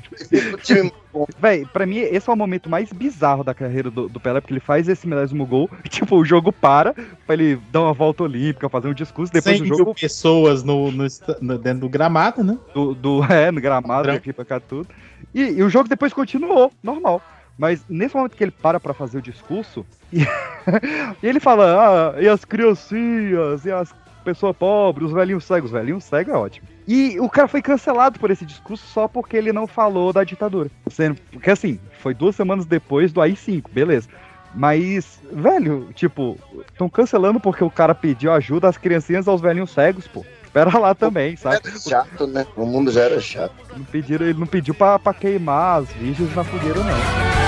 Véi, 1.39 1.65
pra 1.65 1.85
mim, 1.85 1.97
esse 1.97 2.29
é 2.29 2.33
o 2.33 2.35
momento 2.35 2.69
mais 2.69 2.91
bizarro 2.91 3.43
da 3.43 3.53
carreira 3.53 3.89
do, 3.89 4.09
do 4.09 4.19
Pelé, 4.19 4.41
porque 4.41 4.53
ele 4.53 4.59
faz 4.59 4.87
esse 4.89 5.07
milésimo 5.07 5.45
gol, 5.45 5.69
e, 5.83 5.89
tipo, 5.89 6.15
o 6.17 6.25
jogo 6.25 6.51
para, 6.51 6.93
pra 7.25 7.33
ele 7.33 7.55
dar 7.71 7.81
uma 7.81 7.93
volta 7.93 8.23
olímpica, 8.23 8.67
fazer 8.67 8.87
um 8.87 8.93
discurso, 8.93 9.31
depois 9.31 9.57
100 9.57 9.63
do 9.63 9.69
mil 9.69 9.77
jogo... 9.77 9.95
pessoas 9.95 10.63
no, 10.63 10.91
no 10.91 11.05
no- 11.41 11.57
dentro 11.57 11.81
do 11.81 11.89
gramado, 11.89 12.43
né? 12.43 12.57
Do, 12.73 12.93
do, 12.93 13.23
é, 13.31 13.51
no 13.51 13.61
gramado, 13.61 14.11
aqui 14.11 14.33
pra 14.33 14.43
cá 14.45 14.59
tudo. 14.59 14.87
E, 15.33 15.41
e 15.41 15.63
o 15.63 15.69
jogo 15.69 15.87
depois 15.87 16.13
continuou, 16.13 16.71
normal. 16.83 17.21
Mas 17.57 17.85
nesse 17.87 18.15
momento 18.15 18.35
que 18.35 18.43
ele 18.43 18.51
para 18.51 18.79
pra 18.79 18.93
fazer 18.93 19.17
o 19.17 19.21
discurso, 19.21 19.85
e, 20.11 20.23
e 21.23 21.27
ele 21.27 21.39
fala, 21.39 22.13
ah, 22.15 22.21
e 22.21 22.27
as 22.27 22.43
criancinhas, 22.43 23.65
e 23.65 23.71
as 23.71 23.93
pessoas 24.25 24.55
pobres, 24.55 25.07
os 25.07 25.13
velhinhos 25.13 25.45
cegos, 25.45 25.71
os 25.71 25.77
velhinhos 25.77 26.03
cegos 26.03 26.33
é 26.33 26.37
ótimo. 26.37 26.67
E 26.87 27.19
o 27.19 27.29
cara 27.29 27.47
foi 27.47 27.61
cancelado 27.61 28.19
por 28.19 28.31
esse 28.31 28.45
discurso 28.45 28.85
só 28.87 29.07
porque 29.07 29.37
ele 29.37 29.53
não 29.53 29.67
falou 29.67 30.11
da 30.11 30.23
ditadura. 30.23 30.69
Sendo, 30.89 31.19
porque 31.31 31.51
assim, 31.51 31.79
foi 31.99 32.13
duas 32.13 32.35
semanas 32.35 32.65
depois 32.65 33.13
do 33.13 33.21
AI-5, 33.21 33.65
beleza. 33.71 34.09
Mas, 34.53 35.19
velho, 35.31 35.89
tipo, 35.93 36.37
estão 36.71 36.89
cancelando 36.89 37.39
porque 37.39 37.63
o 37.63 37.69
cara 37.69 37.93
pediu 37.93 38.31
ajuda 38.31 38.69
às 38.69 38.77
criancinhas 38.77 39.27
aos 39.27 39.41
velhinhos 39.41 39.71
cegos, 39.71 40.07
pô. 40.07 40.25
Espera 40.43 40.77
lá 40.77 40.95
também, 40.95 41.35
sabe? 41.35 41.59
Era 41.65 41.77
chato, 41.77 42.27
né? 42.27 42.47
O 42.55 42.65
mundo 42.65 42.89
já 42.89 43.01
era 43.01 43.19
chato. 43.19 43.53
Não 43.75 43.83
pediram, 43.83 44.25
ele 44.25 44.39
não 44.39 44.47
pediu 44.47 44.73
pra, 44.73 44.97
pra 44.97 45.13
queimar 45.13 45.81
as 45.81 45.89
virgens 45.91 46.33
na 46.33 46.45
fogueira, 46.45 46.79
não. 46.79 47.44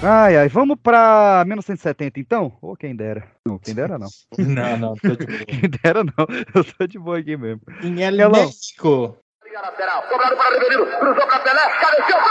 Ai, 0.00 0.36
ai, 0.36 0.48
vamos 0.48 0.76
pra 0.80 1.42
1970 1.44 2.20
então? 2.20 2.56
Ou 2.62 2.76
quem 2.76 2.94
dera. 2.94 3.26
Não, 3.44 3.58
quem 3.58 3.74
dera 3.74 3.98
não. 3.98 4.08
Não, 4.38 4.76
não, 4.76 4.94
tô 4.94 5.08
de 5.16 5.26
boa. 5.26 5.38
Quem 5.46 5.70
dera 5.82 6.04
não. 6.04 6.26
Eu 6.54 6.64
tô 6.64 6.86
de 6.86 6.98
boa 6.98 7.18
aqui 7.18 7.36
mesmo. 7.36 7.60
Em 7.82 8.02
El 8.02 8.14
Hello. 8.14 8.32
México. 8.32 9.16
Lateral, 9.52 10.02
cobrado 10.04 10.36
para 10.36 10.54
Riverino, 10.54 10.86
cruzou 10.86 11.26
para 11.26 11.40
Pelé, 11.40 11.60
cabeceou, 11.80 12.20
gol! 12.20 12.28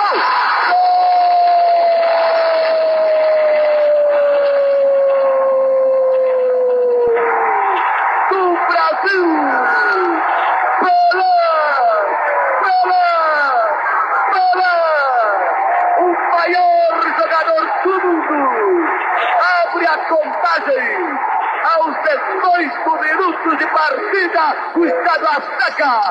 Do 8.29 8.41
Brasil! 8.69 9.25
Pelé! 10.79 11.33
Pelé! 12.63 13.01
Pelé! 14.31 14.86
Maior 16.47 17.01
jogador 17.19 17.69
do 17.83 18.07
mundo! 18.07 18.87
Abre 19.65 19.85
a 19.85 19.97
contagem! 19.97 21.37
aos 21.75 21.93
18 22.01 23.01
minutos 23.01 23.57
de 23.57 23.67
partida, 23.67 24.55
o 24.75 24.85
Estado 24.85 25.27
Azteca, 25.27 26.01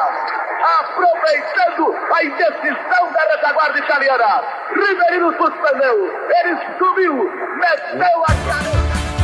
aproveitando 0.81 1.97
a 2.15 2.25
indecisão 2.25 3.13
da 3.13 3.21
retaguarda 3.31 3.79
italiana. 3.79 4.43
Ribeirinho 4.75 5.35
suspendeu, 5.39 6.29
ele 6.29 6.59
subiu, 6.77 7.33
meteu 7.57 8.25
a 8.25 8.35
cara. 8.51 9.16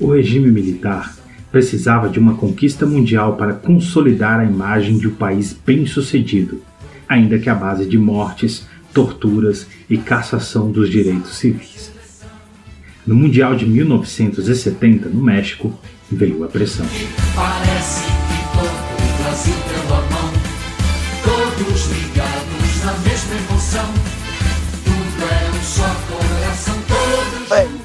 O 0.00 0.14
regime 0.14 0.50
militar 0.50 1.14
precisava 1.52 2.08
de 2.08 2.18
uma 2.18 2.34
conquista 2.34 2.86
mundial 2.86 3.36
para 3.36 3.52
consolidar 3.52 4.40
a 4.40 4.44
imagem 4.44 4.96
de 4.96 5.08
um 5.08 5.14
país 5.14 5.54
bem-sucedido, 5.66 6.62
ainda 7.06 7.38
que 7.38 7.50
à 7.50 7.54
base 7.54 7.86
de 7.86 7.98
mortes, 7.98 8.66
torturas 8.94 9.66
e 9.90 9.98
cassação 9.98 10.70
dos 10.70 10.88
direitos 10.88 11.36
civis. 11.36 11.92
No 13.06 13.14
Mundial 13.14 13.54
de 13.54 13.66
1970, 13.66 15.08
no 15.08 15.22
México, 15.22 15.78
veio 16.10 16.44
a 16.44 16.48
pressão. 16.48 16.86
Parece 17.34 18.19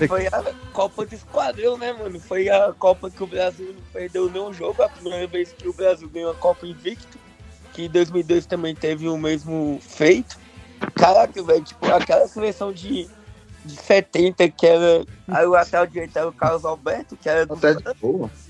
foi 0.07 0.27
a 0.27 0.43
Copa 0.73 1.05
do 1.05 1.13
Esquadrão, 1.15 1.77
né, 1.77 1.93
mano? 1.93 2.19
Foi 2.19 2.49
a 2.49 2.73
Copa 2.77 3.09
que 3.09 3.23
o 3.23 3.27
Brasil 3.27 3.73
não 3.73 3.81
perdeu 3.93 4.29
nenhum 4.29 4.53
jogo. 4.53 4.81
A 4.83 4.89
primeira 4.89 5.27
vez 5.27 5.51
que 5.53 5.67
o 5.67 5.73
Brasil 5.73 6.09
ganhou 6.09 6.31
a 6.31 6.35
Copa 6.35 6.65
invicto. 6.67 7.17
Que 7.73 7.85
em 7.85 7.89
2002 7.89 8.45
também 8.45 8.73
teve 8.73 9.07
o 9.09 9.17
mesmo 9.17 9.79
feito. 9.81 10.37
Caraca, 10.95 11.41
velho, 11.43 11.63
tipo, 11.63 11.85
aquela 11.91 12.27
seleção 12.27 12.71
de, 12.71 13.09
de 13.65 13.75
70 13.75 14.47
que 14.49 14.65
era. 14.65 15.05
Aí 15.27 15.45
o 15.45 15.51
lateral 15.51 15.85
direito 15.85 16.15
era 16.17 16.27
o 16.27 16.33
Carlos 16.33 16.63
Alberto, 16.63 17.17
que 17.17 17.27
era 17.27 17.45
do 17.45 17.55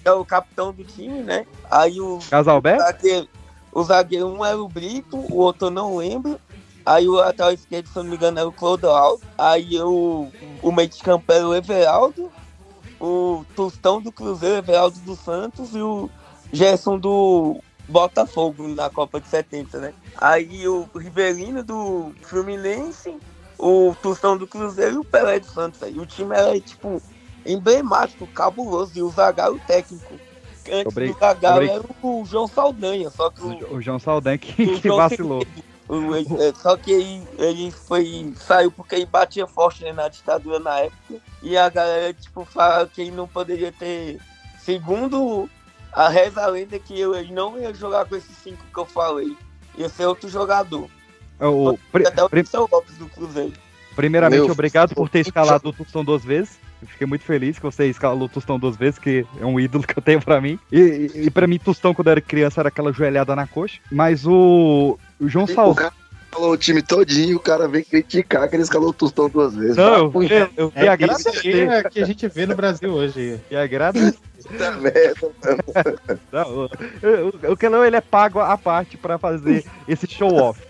que 0.04 0.08
é 0.08 0.12
o 0.12 0.24
capitão 0.26 0.72
do 0.72 0.84
time, 0.84 1.22
né? 1.24 1.46
Aí 1.72 2.00
o. 2.00 2.20
Carlos 2.30 2.48
Alberto? 2.48 2.84
zagueiro- 2.84 3.28
o 3.72 3.84
zagueiro 3.84 4.28
um 4.28 4.46
era 4.46 4.58
o 4.62 4.70
Brito, 4.70 5.18
o 5.18 5.38
outro 5.38 5.68
eu 5.68 5.72
não 5.72 5.98
lembro. 5.98 6.40
Aí 6.86 7.08
o 7.08 7.14
lateral 7.14 7.52
esquerdo, 7.52 7.88
se 7.88 7.98
eu 7.98 8.04
não 8.04 8.12
me 8.12 8.16
engano, 8.16 8.40
era 8.40 8.48
o 8.48 8.52
Clodoaldo. 8.54 9.22
Aí 9.38 9.80
o, 9.82 10.30
o 10.62 10.72
meio 10.72 10.88
de 10.90 11.00
campo 11.00 11.32
era 11.32 11.48
o 11.48 11.56
Everaldo. 11.56 12.32
O 13.00 13.44
Tostão 13.56 14.00
do 14.02 14.12
Cruzeiro, 14.12 14.58
Everaldo 14.58 15.00
dos 15.00 15.20
Santos 15.20 15.76
e 15.76 15.80
o 15.82 16.10
Gerson 16.54 16.98
do 16.98 17.58
Botafogo 17.90 18.68
na 18.68 18.90
Copa 18.90 19.20
de 19.20 19.28
70, 19.28 19.80
né? 19.80 19.94
Aí 20.18 20.68
o 20.68 20.88
Ribeirinho 20.96 21.64
do 21.64 22.14
Fluminense, 22.22 23.18
o 23.58 23.96
Tostão 24.02 24.38
do 24.38 24.48
Cruzeiro 24.48 24.96
e 24.96 24.98
o 25.00 25.04
Pelé 25.04 25.40
do 25.40 25.48
Santos. 25.48 25.82
Aí 25.82 25.98
o 26.00 26.06
time 26.06 26.36
era, 26.36 26.58
tipo, 26.60 27.02
emblemático, 27.46 28.28
cabuloso. 28.28 28.92
E 28.96 29.02
o 29.02 29.10
Zagallo 29.10 29.60
técnico. 29.68 30.14
Antes 30.72 30.94
Obri- 30.94 31.14
do 31.14 31.20
Zagallo 31.20 31.64
era 31.68 31.84
o 32.02 32.26
João 32.26 32.48
Saldanha, 32.48 33.10
só 33.10 33.30
que 33.30 33.44
o, 33.44 33.76
O 33.76 33.82
João 33.82 34.00
Saldanha 34.00 34.38
que, 34.38 34.80
que 34.80 34.90
vacilou. 34.90 35.46
Só 36.62 36.76
que 36.78 36.92
ele, 36.92 37.28
ele 37.38 37.72
foi, 37.72 38.34
saiu 38.38 38.72
porque 38.72 38.96
ele 38.96 39.06
batia 39.06 39.46
forte 39.46 39.84
né, 39.84 39.94
na 39.94 40.08
ditadura 40.08 40.60
na 40.60 40.80
época. 40.80 41.16
E 41.44 41.56
a 41.58 41.70
galera, 41.70 42.14
tipo, 42.14 42.44
fala 42.46 42.88
que 42.88 43.02
ele 43.02 43.12
não 43.12 43.28
poderia 43.28 43.72
ter. 43.72 44.20
Segundo 44.60 45.48
a 45.94 46.10
reza 46.10 46.42
a 46.42 46.48
lenda 46.48 46.80
que 46.80 47.00
ele 47.00 47.32
não 47.32 47.58
ia 47.60 47.74
jogar 47.74 48.06
com 48.06 48.16
esses 48.16 48.36
cinco 48.38 48.64
que 48.74 48.80
eu 48.80 48.86
falei. 48.86 49.36
Ia 49.78 49.90
ser 49.90 50.06
outro 50.06 50.28
jogador. 50.28 50.90
É 51.40 51.46
O, 51.46 51.78
Até 52.06 52.24
o 52.24 52.46
São 52.46 52.68
Lopes 52.72 52.98
do 52.98 53.08
Cruzeiro. 53.08 53.54
primeiramente, 53.96 54.42
Meu, 54.42 54.52
obrigado 54.52 54.96
por 54.96 55.10
ter 55.10 55.20
escalado 55.20 55.70
o 55.70 55.74
Tostão 55.74 56.04
duas 56.04 56.24
vezes. 56.24 56.60
Eu 56.82 56.88
fiquei 56.88 57.08
muito 57.08 57.24
feliz 57.24 57.58
que 57.58 57.64
você 57.64 57.88
escalou 57.88 58.26
o 58.26 58.30
Tostão 58.30 58.60
duas 58.60 58.76
vezes, 58.76 59.00
que 59.00 59.26
é 59.40 59.46
um 59.46 59.60
ídolo 59.60 59.84
que 59.88 59.98
eu 59.98 60.04
tenho 60.04 60.22
pra 60.22 60.42
mim. 60.42 60.60
E, 60.72 60.80
e, 60.80 61.26
e 61.26 61.30
pra 61.32 61.48
mim, 61.48 61.58
Tostão, 61.58 61.94
quando 61.94 62.08
eu 62.08 62.12
era 62.12 62.22
criança, 62.22 62.62
era 62.62 62.70
aquela 62.70 62.92
joelhada 62.92 63.36
na 63.36 63.48
coxa. 63.48 63.80
Mas 63.92 64.26
o, 64.26 64.98
o 65.20 65.28
João 65.30 65.46
O 65.46 65.48
Saldanha. 65.48 65.76
cara 65.76 65.94
falou 66.32 66.52
o 66.52 66.58
time 66.58 66.82
todinho 66.82 67.38
o 67.38 67.40
cara 67.40 67.66
vem 67.68 67.82
criticar 67.84 68.50
que 68.50 68.56
ele 68.58 68.64
escalou 68.64 68.90
o 68.90 68.94
Tostão 68.94 69.30
duas 69.30 69.56
vezes. 69.56 69.78
Não, 69.78 69.96
eu, 69.96 70.06
Papo 70.12 70.24
eu, 70.24 70.50
eu 70.58 70.72
É 70.76 70.88
agradecer. 70.90 71.70
é 71.70 71.84
que 71.84 72.02
a 72.02 72.06
gente 72.06 72.28
vê 72.28 72.46
no 72.46 72.56
Brasil 72.56 72.92
hoje. 72.92 73.40
E 73.50 73.56
agradecer. 73.56 74.18
Não, 76.32 76.50
o- 76.50 76.66
o- 77.50 77.52
o 77.54 77.58
Kelão 77.58 77.84
ele 77.86 77.96
é 77.96 78.02
pago 78.02 78.40
à 78.40 78.58
parte 78.58 78.98
pra 78.98 79.18
fazer 79.18 79.64
esse 79.88 80.06
show 80.08 80.34
off. 80.36 80.62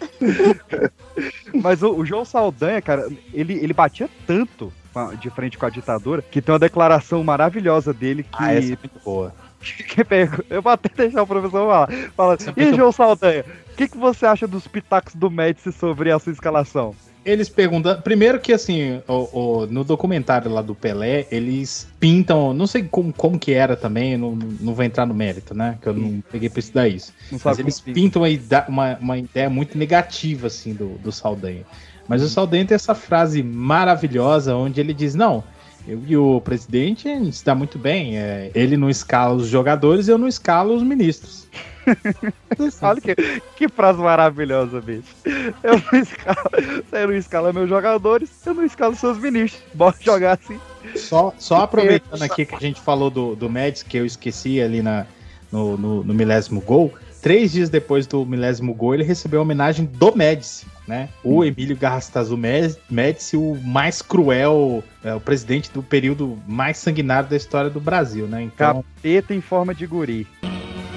Mas 1.53 1.81
o, 1.83 1.93
o 1.95 2.05
João 2.05 2.23
Saldanha, 2.25 2.81
cara, 2.81 3.07
ele, 3.33 3.53
ele 3.53 3.73
batia 3.73 4.09
tanto 4.27 4.71
de 5.19 5.29
frente 5.29 5.57
com 5.57 5.65
a 5.65 5.69
ditadura 5.69 6.21
que 6.21 6.41
tem 6.41 6.53
uma 6.53 6.59
declaração 6.59 7.21
maravilhosa 7.23 7.93
dele 7.93 8.23
que. 8.23 8.29
Ah, 8.37 8.53
essa 8.53 8.67
é 8.73 8.77
muito 8.77 8.99
boa. 9.03 9.33
que 9.87 10.03
pega- 10.03 10.43
eu 10.49 10.61
vou 10.61 10.71
até 10.71 10.89
deixar 10.95 11.23
o 11.23 11.27
professor 11.27 11.67
falar. 11.67 11.89
Fala, 12.15 12.33
Essa 12.35 12.53
e 12.55 12.73
João 12.73 12.91
Saldanha, 12.91 13.43
o 13.71 13.75
que, 13.75 13.87
que 13.87 13.97
você 13.97 14.25
acha 14.25 14.47
dos 14.47 14.67
pitacos 14.67 15.15
do 15.15 15.29
Médici 15.29 15.71
sobre 15.71 16.11
a 16.11 16.19
sua 16.19 16.31
escalação? 16.31 16.95
Eles 17.25 17.49
perguntam. 17.49 17.99
Primeiro 18.01 18.39
que 18.39 18.53
assim, 18.53 19.01
o, 19.07 19.63
o- 19.63 19.65
no 19.65 19.83
documentário 19.83 20.51
lá 20.51 20.61
do 20.61 20.75
Pelé, 20.75 21.25
eles 21.31 21.87
pintam. 21.99 22.53
Não 22.53 22.67
sei 22.67 22.83
como, 22.83 23.11
como 23.11 23.39
que 23.39 23.51
era 23.51 23.75
também, 23.75 24.15
não, 24.15 24.35
não 24.35 24.75
vou 24.75 24.85
entrar 24.85 25.07
no 25.07 25.13
mérito, 25.15 25.55
né? 25.55 25.75
Que 25.81 25.89
eu 25.89 25.93
não 25.95 26.23
peguei 26.31 26.49
pra 26.51 26.59
estudar 26.59 26.87
isso. 26.87 27.11
Não 27.31 27.39
Mas 27.43 27.57
eles 27.57 27.79
pintam 27.81 28.21
uma, 28.69 28.95
uma 29.01 29.17
ideia 29.17 29.49
muito 29.49 29.75
negativa, 29.75 30.45
assim, 30.47 30.75
do, 30.75 30.99
do 30.99 31.11
Saldanha. 31.11 31.63
Mas 32.07 32.21
o 32.21 32.29
Saldanha 32.29 32.63
tem 32.63 32.75
essa 32.75 32.93
frase 32.93 33.41
maravilhosa 33.41 34.55
onde 34.55 34.79
ele 34.79 34.93
diz: 34.93 35.15
Não, 35.15 35.43
eu 35.87 36.01
e 36.05 36.17
o 36.17 36.41
presidente 36.41 37.07
dá 37.43 37.53
muito 37.53 37.77
bem. 37.77 38.17
é, 38.17 38.51
ele 38.55 38.75
não 38.77 38.89
escala 38.89 39.35
os 39.35 39.47
jogadores, 39.47 40.07
eu 40.07 40.17
não 40.17 40.27
escalo 40.27 40.75
os 40.75 40.83
ministros. 40.83 41.47
Olha 42.81 43.01
que, 43.01 43.15
que 43.55 43.69
frase 43.69 43.99
maravilhosa, 43.99 44.81
bicho. 44.81 45.15
Eu 45.63 45.81
não 45.91 45.99
escalo, 45.99 46.49
você 46.89 47.05
não 47.05 47.13
escala 47.13 47.53
meus 47.53 47.69
jogadores, 47.69 48.29
eu 48.45 48.53
não 48.53 48.65
escalo 48.65 48.95
seus 48.95 49.17
ministros. 49.19 49.63
Bora 49.73 49.95
jogar 50.01 50.39
assim. 50.41 50.59
Só, 50.95 51.33
só 51.37 51.57
aproveitando 51.61 52.21
aqui 52.23 52.45
que 52.45 52.55
a 52.55 52.59
gente 52.59 52.81
falou 52.81 53.09
do, 53.09 53.35
do 53.35 53.49
Médici, 53.49 53.85
que 53.85 53.97
eu 53.97 54.05
esqueci 54.05 54.61
ali 54.61 54.81
na, 54.81 55.05
no, 55.51 55.77
no, 55.77 56.03
no 56.03 56.13
milésimo 56.13 56.61
gol. 56.61 56.93
Três 57.21 57.51
dias 57.51 57.69
depois 57.69 58.05
do 58.05 58.25
milésimo 58.25 58.73
gol, 58.73 58.93
ele 58.93 59.03
recebeu 59.03 59.39
a 59.39 59.43
homenagem 59.43 59.85
do 59.85 60.15
Médici, 60.15 60.65
né? 60.87 61.09
O 61.23 61.43
Emílio 61.43 61.75
Garrastazu 61.75 62.37
Mé- 62.37 62.75
Médici, 62.89 63.35
o 63.37 63.55
mais 63.63 64.01
cruel, 64.01 64.83
é, 65.03 65.13
o 65.13 65.19
presidente 65.19 65.71
do 65.71 65.81
período 65.81 66.37
mais 66.47 66.77
sanguinário 66.77 67.29
da 67.29 67.35
história 67.35 67.69
do 67.69 67.79
Brasil, 67.79 68.27
né? 68.27 68.41
Então, 68.43 68.83
Capeta 68.95 69.33
em 69.33 69.41
forma 69.41 69.73
de 69.73 69.85
guri. 69.87 70.27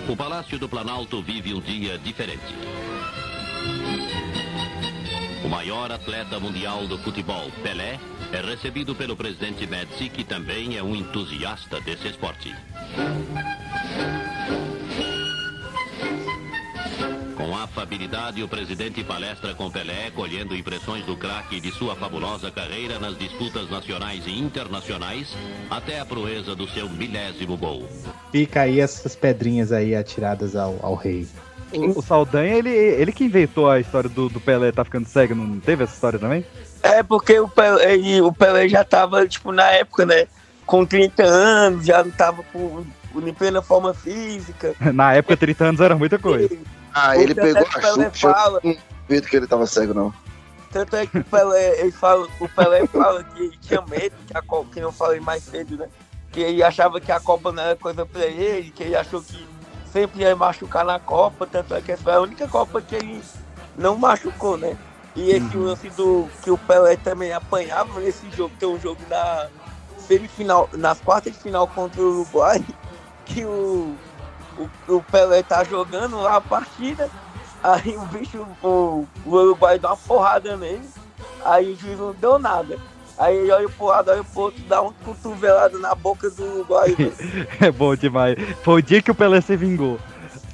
O 0.08 0.16
Palácio 0.16 0.58
do 0.58 0.68
Planalto 0.68 1.22
vive 1.22 1.52
um 1.52 1.60
dia 1.60 1.98
diferente. 1.98 2.54
O 5.44 5.48
maior 5.48 5.90
atleta 5.92 6.38
mundial 6.40 6.86
do 6.86 6.98
futebol, 6.98 7.50
Pelé, 7.62 7.98
é 8.32 8.40
recebido 8.40 8.94
pelo 8.94 9.16
presidente 9.16 9.66
Médici, 9.66 10.08
que 10.08 10.24
também 10.24 10.76
é 10.76 10.82
um 10.82 10.94
entusiasta 10.94 11.80
desse 11.80 12.08
esporte. 12.08 12.54
Com 17.48 17.56
afabilidade, 17.56 18.42
o 18.42 18.46
presidente 18.48 19.02
palestra 19.02 19.54
com 19.54 19.70
Pelé, 19.70 20.10
colhendo 20.14 20.54
impressões 20.54 21.02
do 21.06 21.16
craque 21.16 21.56
e 21.56 21.60
de 21.62 21.70
sua 21.72 21.96
fabulosa 21.96 22.50
carreira 22.50 22.98
nas 22.98 23.16
disputas 23.16 23.70
nacionais 23.70 24.24
e 24.26 24.38
internacionais, 24.38 25.34
até 25.70 25.98
a 25.98 26.04
proeza 26.04 26.54
do 26.54 26.68
seu 26.68 26.86
milésimo 26.90 27.56
gol. 27.56 27.88
fica 28.30 28.60
aí 28.60 28.80
essas 28.80 29.16
pedrinhas 29.16 29.72
aí 29.72 29.96
atiradas 29.96 30.54
ao, 30.54 30.78
ao 30.82 30.94
rei. 30.94 31.26
O, 31.72 31.98
o 32.00 32.02
Saldanha, 32.02 32.54
ele, 32.54 32.68
ele 32.68 33.12
que 33.12 33.24
inventou 33.24 33.70
a 33.70 33.80
história 33.80 34.10
do, 34.10 34.28
do 34.28 34.40
Pelé 34.40 34.70
tá 34.70 34.84
ficando 34.84 35.06
cego, 35.06 35.34
não 35.34 35.58
teve 35.58 35.84
essa 35.84 35.94
história 35.94 36.18
também? 36.18 36.44
É 36.82 37.02
porque 37.02 37.40
o 37.40 37.48
Pelé, 37.48 37.94
ele- 37.94 38.20
o 38.20 38.30
Pelé 38.30 38.68
já 38.68 38.84
tava, 38.84 39.26
tipo, 39.26 39.52
na 39.52 39.64
época, 39.70 40.04
né? 40.04 40.26
Com 40.66 40.84
30 40.84 41.22
anos, 41.24 41.86
já 41.86 42.04
não 42.04 42.10
tava 42.10 42.42
com, 42.52 42.84
em 43.26 43.32
plena 43.32 43.62
forma 43.62 43.94
física. 43.94 44.74
Na 44.92 45.14
época, 45.14 45.34
30 45.34 45.64
anos 45.64 45.80
era 45.80 45.96
muita 45.96 46.18
coisa. 46.18 46.54
Ah, 46.94 47.16
ele 47.16 47.34
pegou 47.34 47.66
a 47.74 48.12
chuva, 48.12 48.60
não 48.62 48.76
duvido 49.08 49.26
que 49.26 49.36
ele 49.36 49.46
tava 49.46 49.66
cego, 49.66 49.94
não. 49.94 50.12
Tanto 50.70 50.96
é 50.96 51.06
que 51.06 51.18
o 51.18 51.24
Pelé, 51.24 51.80
ele 51.80 51.92
fala, 51.92 52.28
o 52.38 52.48
Pelé 52.48 52.86
fala 52.86 53.24
que 53.24 53.42
ele 53.42 53.58
tinha 53.58 53.80
medo, 53.82 54.14
que, 54.26 54.36
a 54.36 54.42
Copa, 54.42 54.70
que 54.70 54.80
eu 54.80 54.92
falei 54.92 55.18
mais 55.18 55.42
cedo, 55.42 55.78
né? 55.78 55.88
Que 56.30 56.40
ele 56.40 56.62
achava 56.62 57.00
que 57.00 57.10
a 57.10 57.18
Copa 57.18 57.50
não 57.50 57.62
era 57.62 57.74
coisa 57.76 58.04
pra 58.04 58.26
ele, 58.26 58.70
que 58.70 58.82
ele 58.82 58.94
achou 58.94 59.22
que 59.22 59.46
sempre 59.90 60.20
ia 60.20 60.36
machucar 60.36 60.84
na 60.84 61.00
Copa, 61.00 61.46
tanto 61.46 61.74
é 61.74 61.80
que 61.80 61.92
essa 61.92 62.02
foi 62.02 62.12
a 62.12 62.20
única 62.20 62.46
Copa 62.46 62.82
que 62.82 62.96
ele 62.96 63.22
não 63.78 63.96
machucou, 63.96 64.58
né? 64.58 64.76
E 65.16 65.30
esse 65.30 65.56
lance 65.56 65.88
do 65.90 66.28
que 66.42 66.50
o 66.50 66.58
Pelé 66.58 66.96
também 66.96 67.32
apanhava 67.32 67.98
nesse 67.98 68.30
jogo, 68.30 68.54
tem 68.58 68.68
um 68.68 68.78
jogo 68.78 69.00
na 69.08 69.48
semifinal, 70.06 70.68
nas 70.74 71.00
quartas 71.00 71.32
de 71.32 71.38
final 71.38 71.66
contra 71.66 72.00
o 72.02 72.20
Uruguai, 72.20 72.62
que 73.24 73.44
o 73.44 73.96
o, 74.58 74.96
o 74.96 75.02
Pelé 75.02 75.42
tá 75.42 75.64
jogando 75.64 76.20
lá 76.20 76.36
a 76.36 76.40
partida, 76.40 77.08
aí 77.62 77.96
o 77.96 78.04
bicho, 78.06 78.46
o, 78.62 79.06
o 79.26 79.30
Uruguai 79.30 79.78
dá 79.78 79.88
uma 79.90 79.96
porrada 79.96 80.56
nele, 80.56 80.88
aí 81.44 81.72
o 81.72 81.76
juiz 81.76 81.98
não 81.98 82.12
deu 82.12 82.38
nada. 82.38 82.78
Aí 83.16 83.36
ele 83.36 83.50
olha 83.50 83.68
pro 83.68 83.86
lado, 83.86 84.10
olha 84.12 84.22
pro 84.22 84.42
outro, 84.42 84.62
dá 84.68 84.80
uma 84.80 84.92
cotovelada 85.04 85.76
na 85.78 85.92
boca 85.94 86.30
do 86.30 86.44
Uruguai. 86.44 86.94
É 87.60 87.70
bom 87.70 87.96
demais. 87.96 88.36
Foi 88.62 88.74
o 88.74 88.82
dia 88.82 89.02
que 89.02 89.10
o 89.10 89.14
Pelé 89.14 89.40
se 89.40 89.56
vingou. 89.56 89.98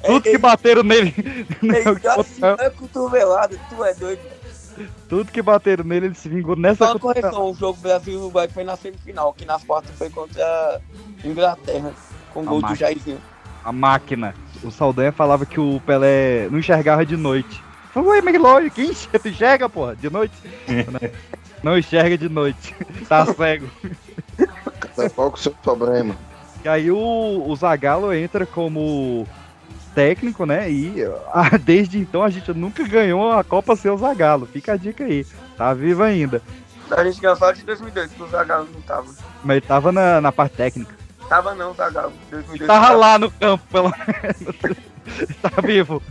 É, 0.01 0.07
Tudo 0.07 0.23
que 0.23 0.37
bateram 0.37 0.83
nele. 0.83 1.13
Ele 1.61 1.99
dá 1.99 2.15
assim, 2.15 2.41
não 2.41 2.55
é 2.59 2.69
cotovelada, 2.71 3.55
tu 3.69 3.83
é 3.83 3.93
doido. 3.93 4.21
Tudo 5.07 5.31
que 5.31 5.41
bateram 5.41 5.83
nele, 5.83 6.07
ele 6.07 6.15
se 6.15 6.27
vingou 6.27 6.55
nessa 6.55 6.87
Só 6.87 6.99
correção, 6.99 7.51
o 7.51 7.53
jogo 7.53 7.79
Brasil-Uruguai 7.79 8.47
foi 8.47 8.63
na 8.63 8.75
semifinal, 8.75 9.31
que 9.33 9.45
nas 9.45 9.63
quartas 9.63 9.95
foi 9.95 10.09
contra 10.09 10.43
a 10.43 11.27
Inglaterra, 11.27 11.93
com 12.33 12.41
A 12.41 12.43
gol 12.43 12.61
do. 12.61 12.75
Jairzinho. 12.75 13.21
A 13.65 13.71
máquina. 13.71 14.35
O 14.63 14.69
Saldanha 14.69 15.11
falava 15.11 15.45
que 15.45 15.59
o 15.59 15.81
Pelé 15.85 16.47
não 16.51 16.59
enxergava 16.59 17.05
de 17.05 17.17
noite. 17.17 17.63
Falei, 17.91 18.09
ué, 18.09 18.21
mas 18.21 18.39
lógico, 18.39 18.75
quem 18.75 18.91
enxerga? 18.91 19.19
Tu 19.19 19.27
enxerga, 19.29 19.69
porra, 19.69 19.95
de 19.95 20.09
noite? 20.09 20.35
não, 20.91 21.09
não 21.71 21.77
enxerga 21.77 22.17
de 22.17 22.29
noite. 22.29 22.75
Tá 23.09 23.25
cego. 23.25 23.69
Qual 25.13 25.31
que 25.31 25.37
é 25.37 25.39
o 25.39 25.43
seu 25.43 25.51
problema? 25.51 26.15
E 26.63 26.67
aí 26.67 26.89
o, 26.89 26.97
o 27.47 27.55
Zagallo 27.55 28.11
entra 28.11 28.45
como 28.45 29.27
técnico, 29.93 30.45
né? 30.45 30.69
E 30.69 30.95
ah, 31.31 31.57
desde 31.61 31.99
então 31.99 32.23
a 32.23 32.29
gente 32.29 32.51
nunca 32.53 32.83
ganhou 32.87 33.31
a 33.31 33.43
Copa 33.43 33.75
sem 33.75 33.91
o 33.91 33.97
Zagallo. 33.97 34.47
Fica 34.47 34.73
a 34.73 34.77
dica 34.77 35.03
aí. 35.03 35.25
Tá 35.55 35.73
vivo 35.73 36.01
ainda. 36.01 36.41
A 36.89 37.03
gente 37.03 37.21
ganhou 37.21 37.35
só 37.35 37.51
de 37.51 37.63
2002, 37.63 38.11
que 38.11 38.23
o 38.23 38.27
Zagallo 38.27 38.67
não 38.73 38.81
tava. 38.81 39.13
Mas 39.43 39.57
ele 39.57 39.65
tava 39.65 39.91
na, 39.91 40.19
na 40.19 40.31
parte 40.31 40.55
técnica. 40.55 40.94
Tava 41.27 41.55
não, 41.55 41.73
Zagallo. 41.73 42.13
2002 42.29 42.67
Tava 42.67 42.93
lá 42.93 43.17
no 43.17 43.31
campo, 43.31 43.63
pelo 43.71 43.89
menos. 43.89 44.77
tá 45.41 45.61
vivo. 45.61 46.01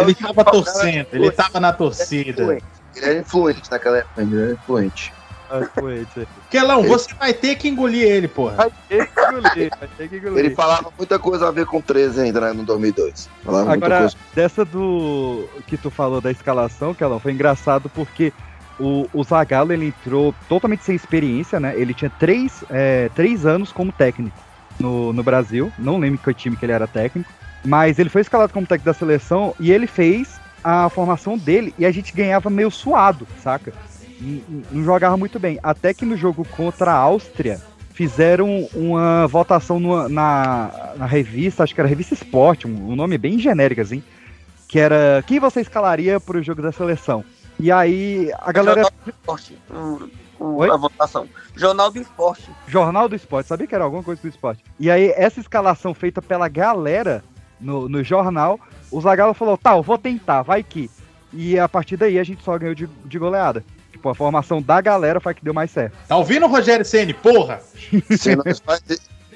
Ele 0.00 0.14
tava 0.14 0.44
torcendo, 0.44 1.06
ele 1.12 1.30
tava 1.30 1.60
na 1.60 1.72
torcida. 1.72 2.42
Ele 2.42 2.62
era 2.96 3.18
influente 3.18 3.70
naquela 3.70 3.98
época, 3.98 4.22
ele 4.22 4.42
era 4.42 4.52
influente. 4.52 5.12
Kelão, 6.50 6.82
você 6.82 7.12
vai 7.14 7.34
ter 7.34 7.56
que 7.56 7.68
engolir 7.68 8.04
ele, 8.04 8.26
porra. 8.26 8.54
Vai 8.54 8.72
ter 8.88 9.06
que 9.06 9.20
engolir, 9.20 9.70
vai 9.78 9.88
ter 9.98 10.08
que 10.08 10.16
engolir. 10.16 10.38
Ele 10.38 10.54
falava 10.54 10.90
muita 10.96 11.18
coisa 11.18 11.48
a 11.48 11.50
ver 11.50 11.66
com 11.66 11.80
13 11.80 12.22
ainda, 12.22 12.40
né, 12.40 12.52
no 12.52 12.64
2002. 12.64 13.28
Falava 13.44 13.66
muita 13.66 13.86
Agora, 13.86 14.00
coisa. 14.00 14.16
dessa 14.34 14.64
do 14.64 15.46
que 15.66 15.76
tu 15.76 15.90
falou 15.90 16.22
da 16.22 16.30
escalação, 16.30 16.94
Kelão, 16.94 17.20
foi 17.20 17.32
engraçado 17.32 17.90
porque 17.90 18.32
o, 18.80 19.06
o 19.12 19.22
Zagallo 19.22 19.74
ele 19.74 19.88
entrou 19.88 20.34
totalmente 20.48 20.84
sem 20.84 20.94
experiência, 20.94 21.60
né? 21.60 21.74
Ele 21.76 21.92
tinha 21.92 22.10
três, 22.18 22.64
é, 22.70 23.10
três 23.14 23.44
anos 23.44 23.72
como 23.72 23.92
técnico 23.92 24.38
no, 24.82 25.12
no 25.12 25.22
Brasil. 25.22 25.72
Não 25.78 25.98
lembro 25.98 26.18
que 26.18 26.34
time 26.34 26.56
que 26.56 26.64
ele 26.66 26.72
era 26.72 26.86
técnico. 26.86 27.30
Mas 27.64 27.98
ele 27.98 28.08
foi 28.10 28.20
escalado 28.20 28.52
como 28.52 28.66
técnico 28.66 28.86
da 28.86 28.94
seleção 28.98 29.54
e 29.60 29.70
ele 29.70 29.86
fez 29.86 30.40
a 30.64 30.88
formação 30.88 31.38
dele 31.38 31.72
e 31.78 31.86
a 31.86 31.90
gente 31.92 32.12
ganhava 32.12 32.50
meio 32.50 32.70
suado, 32.70 33.26
saca? 33.42 33.72
Não 34.70 34.84
jogava 34.84 35.16
muito 35.16 35.38
bem. 35.38 35.58
Até 35.62 35.94
que 35.94 36.04
no 36.04 36.16
jogo 36.16 36.44
contra 36.44 36.92
a 36.92 36.96
Áustria 36.96 37.60
fizeram 37.92 38.68
uma 38.74 39.26
votação 39.28 39.78
numa- 39.78 40.08
na, 40.08 40.92
na 40.96 41.06
revista, 41.06 41.62
acho 41.62 41.74
que 41.74 41.80
era 41.80 41.88
Revista 41.88 42.14
Esporte, 42.14 42.66
um, 42.66 42.90
um 42.92 42.96
nome 42.96 43.16
bem 43.18 43.38
genérico 43.38 43.80
assim, 43.80 44.02
que 44.66 44.78
era 44.78 45.22
quem 45.26 45.38
você 45.38 45.60
escalaria 45.60 46.18
para 46.18 46.38
o 46.38 46.42
jogo 46.42 46.62
da 46.62 46.72
seleção. 46.72 47.24
E 47.60 47.70
aí 47.70 48.30
a 48.40 48.50
galera. 48.50 48.80
Esporte, 49.06 49.56
o- 50.42 50.56
o- 50.58 50.72
a 50.72 50.76
votação. 50.76 51.28
Jornal 51.56 51.90
do 51.90 52.00
Esporte. 52.00 52.50
Jornal 52.66 53.08
do 53.08 53.14
Esporte, 53.16 53.46
sabia 53.48 53.66
que 53.66 53.74
era 53.74 53.84
alguma 53.84 54.02
coisa 54.02 54.20
do 54.20 54.28
esporte. 54.28 54.64
E 54.78 54.90
aí, 54.90 55.12
essa 55.16 55.40
escalação 55.40 55.94
feita 55.94 56.20
pela 56.22 56.48
galera 56.48 57.22
no, 57.60 57.88
no 57.88 58.02
jornal, 58.02 58.58
o 58.90 59.00
Zagallo 59.00 59.34
falou: 59.34 59.56
tá, 59.56 59.76
eu 59.76 59.82
vou 59.82 59.98
tentar, 59.98 60.42
vai 60.42 60.62
que. 60.62 60.90
E 61.32 61.58
a 61.58 61.68
partir 61.68 61.96
daí 61.96 62.18
a 62.18 62.24
gente 62.24 62.42
só 62.42 62.58
ganhou 62.58 62.74
de, 62.74 62.86
de 63.04 63.18
goleada. 63.18 63.64
Tipo, 63.90 64.08
a 64.08 64.14
formação 64.14 64.60
da 64.60 64.80
galera 64.80 65.20
foi 65.20 65.32
a 65.32 65.34
que 65.34 65.44
deu 65.44 65.54
mais 65.54 65.70
certo. 65.70 65.94
Tá 66.08 66.16
ouvindo, 66.16 66.46
Rogério 66.46 66.84
Ceni? 66.84 67.14
Porra! 67.14 67.60
Se 68.18 68.34
nós 68.36 68.58
faz, 68.58 68.82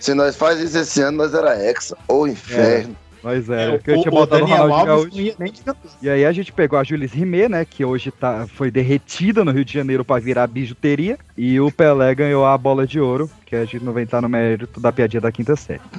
se 0.01 0.13
nós 0.15 0.37
faz 0.37 0.59
isso 0.61 0.77
esse 0.79 1.01
ano, 1.03 1.19
nós 1.19 1.33
era 1.35 1.57
hexa. 1.63 1.97
Ô 2.09 2.27
inferno. 2.27 2.97
Pois 3.27 3.51
é, 3.51 3.75
É, 3.75 3.79
que 3.79 3.91
eu 3.91 4.01
tinha 4.03 4.13
o 4.13 4.15
botado 4.15 4.45
o 4.45 4.47
Ronaldinho 4.47 4.73
Alves 4.73 4.87
Gaúcho. 4.87 5.17
não 5.17 5.21
ia 5.21 5.35
nem 5.37 5.53
de 5.53 5.61
E 6.01 6.09
aí 6.09 6.25
a 6.25 6.31
gente 6.31 6.53
pegou 6.53 6.79
a 6.79 6.85
Jules 6.85 7.13
Rimet, 7.13 7.49
né, 7.49 7.65
que 7.65 7.85
hoje 7.85 8.13
tá, 8.13 8.47
foi 8.47 8.71
derretida 8.71 9.45
no 9.45 9.51
Rio 9.51 9.65
de 9.65 9.73
Janeiro 9.73 10.05
pra 10.05 10.21
virar 10.21 10.47
bijuteria, 10.47 11.19
e 11.37 11.59
o 11.59 11.73
Pelé 11.73 12.15
ganhou 12.15 12.47
a 12.47 12.57
bola 12.57 12.87
de 12.87 13.01
ouro, 13.01 13.29
que 13.45 13.57
a 13.57 13.65
gente 13.65 13.83
não 13.85 13.93
vem 13.93 14.05
entrar 14.05 14.23
no 14.23 14.29
mérito 14.29 14.79
da 14.79 14.93
piadinha 14.93 15.21
da 15.21 15.33
quinta 15.33 15.57
série. 15.57 15.81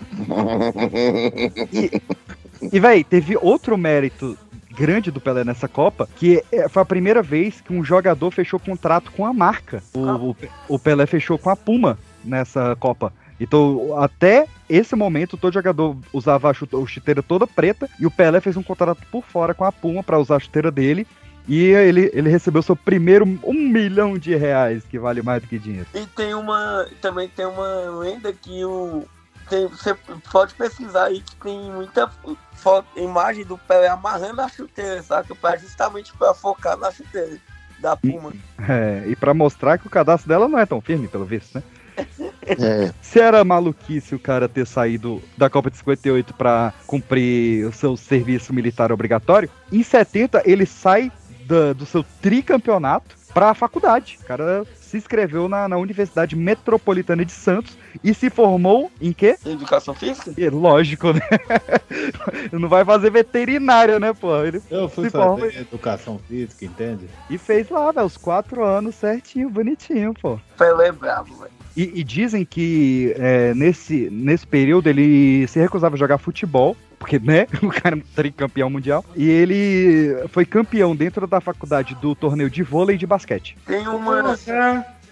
E, 2.73 2.79
véi, 2.79 3.03
teve 3.03 3.37
outro 3.39 3.77
mérito 3.77 4.35
grande 4.71 5.11
do 5.11 5.21
Pelé 5.21 5.43
nessa 5.43 5.67
Copa, 5.67 6.09
que 6.15 6.43
é- 6.51 6.67
foi 6.67 6.81
a 6.81 6.85
primeira 6.85 7.21
vez 7.21 7.61
que 7.61 7.71
um 7.71 7.83
jogador 7.83 8.31
fechou 8.31 8.59
contrato 8.59 9.11
com 9.11 9.25
a 9.25 9.31
marca. 9.33 9.83
O, 9.93 9.99
o, 10.31 10.35
o 10.69 10.79
Pelé 10.79 11.05
fechou 11.05 11.37
com 11.37 11.51
a 11.51 11.55
Puma 11.55 11.99
nessa 12.25 12.75
Copa. 12.79 13.13
Então, 13.39 13.97
até 13.99 14.47
esse 14.69 14.95
momento, 14.95 15.37
todo 15.37 15.53
jogador 15.53 15.95
usava 16.11 16.49
a 16.49 16.53
chute- 16.53 16.75
a 16.75 16.85
chuteira 16.85 17.21
toda 17.21 17.45
preta 17.45 17.87
e 17.99 18.05
o 18.05 18.11
Pelé 18.11 18.41
fez 18.41 18.57
um 18.57 18.63
contrato 18.63 18.99
por 19.11 19.23
fora 19.23 19.53
com 19.53 19.63
a 19.63 19.71
Puma 19.71 20.01
para 20.03 20.19
usar 20.19 20.37
a 20.37 20.39
chuteira 20.39 20.71
dele. 20.71 21.05
E 21.47 21.63
ele, 21.63 22.11
ele 22.13 22.29
recebeu 22.29 22.61
seu 22.61 22.75
primeiro 22.75 23.23
um 23.43 23.53
milhão 23.53 24.17
de 24.17 24.35
reais, 24.35 24.83
que 24.83 24.99
vale 24.99 25.21
mais 25.21 25.41
do 25.41 25.47
que 25.47 25.57
dinheiro. 25.57 25.87
E 25.93 26.05
tem 26.07 26.33
uma. 26.33 26.85
Também 27.01 27.29
tem 27.29 27.45
uma 27.45 27.99
lenda 27.99 28.33
que 28.33 28.65
o. 28.65 29.05
Tem, 29.49 29.65
você 29.65 29.95
pode 30.29 30.53
pesquisar 30.55 31.05
aí 31.05 31.21
que 31.21 31.35
tem 31.37 31.71
muita 31.71 32.11
foto, 32.51 32.85
imagem 32.97 33.45
do 33.45 33.57
Pelé 33.57 33.87
amarrando 33.87 34.41
a 34.41 34.49
chuteira, 34.49 35.01
saca? 35.01 35.33
Pra, 35.35 35.55
justamente 35.55 36.11
pra 36.17 36.33
focar 36.33 36.75
na 36.75 36.91
chuteira 36.91 37.37
da 37.79 37.95
Puma. 37.95 38.33
É, 38.67 39.03
e 39.07 39.15
para 39.15 39.33
mostrar 39.33 39.77
que 39.77 39.87
o 39.87 39.89
cadastro 39.89 40.27
dela 40.27 40.49
não 40.49 40.59
é 40.59 40.65
tão 40.65 40.81
firme, 40.81 41.07
pelo 41.07 41.23
visto, 41.23 41.55
né? 41.55 41.63
É. 42.49 42.91
Se 43.01 43.19
era 43.19 43.43
maluquice 43.43 44.15
o 44.15 44.19
cara 44.19 44.47
ter 44.47 44.65
saído 44.65 45.21
da 45.37 45.49
Copa 45.49 45.69
de 45.71 45.77
58 45.77 46.33
pra 46.33 46.73
cumprir 46.85 47.65
o 47.65 47.71
seu 47.73 47.95
serviço 47.97 48.53
militar 48.53 48.91
obrigatório, 48.91 49.49
em 49.71 49.83
70 49.83 50.41
ele 50.45 50.65
sai 50.65 51.11
da- 51.45 51.73
do 51.73 51.85
seu 51.85 52.03
tricampeonato 52.21 53.15
pra 53.33 53.53
faculdade. 53.53 54.17
O 54.21 54.25
cara 54.25 54.63
se 54.81 54.97
inscreveu 54.97 55.49
na, 55.49 55.67
na 55.67 55.77
Universidade 55.77 56.35
Metropolitana 56.35 57.23
de 57.25 57.31
Santos 57.31 57.77
e 58.03 58.13
se 58.13 58.29
formou 58.29 58.89
em 59.01 59.11
quê? 59.11 59.37
Educação 59.45 59.93
física? 59.93 60.33
É, 60.37 60.49
lógico, 60.49 61.11
né? 61.13 61.19
Não 62.51 62.69
vai 62.69 62.83
fazer 62.85 63.09
veterinária, 63.11 63.99
né, 63.99 64.13
pô? 64.13 64.35
Ele 64.43 64.61
Eu 64.71 64.87
fui 64.89 65.09
forma 65.09 65.39
fazer 65.45 65.59
educação 65.61 66.19
física, 66.27 66.65
entende? 66.65 67.07
e 67.29 67.37
fez 67.37 67.69
lá, 67.69 67.91
velho, 67.91 68.05
os 68.05 68.17
quatro 68.17 68.63
anos 68.63 68.95
certinho, 68.95 69.49
bonitinho, 69.49 70.13
pô. 70.13 70.39
Pelé 70.57 70.87
é 70.87 70.91
bravo, 70.91 71.35
velho. 71.37 71.51
E, 71.77 71.99
e 71.99 72.03
dizem 72.03 72.43
que 72.43 73.13
é, 73.19 73.53
nesse, 73.53 74.09
nesse 74.09 74.47
período 74.47 74.87
ele 74.89 75.47
se 75.47 75.59
recusava 75.59 75.95
a 75.95 75.97
jogar 75.99 76.17
futebol, 76.17 76.75
porque, 76.97 77.19
né, 77.19 77.45
o 77.61 77.69
cara 77.69 77.95
é 77.95 77.99
um 77.99 78.01
tricampeão 78.15 78.67
mundial. 78.67 79.05
E 79.15 79.29
ele 79.29 80.27
foi 80.29 80.43
campeão 80.43 80.95
dentro 80.95 81.27
da 81.27 81.39
faculdade 81.39 81.93
do 81.95 82.15
torneio 82.15 82.49
de 82.49 82.63
vôlei 82.63 82.95
e 82.95 82.99
de 82.99 83.05
basquete. 83.05 83.55
Tem 83.67 83.87
uma. 83.87 84.35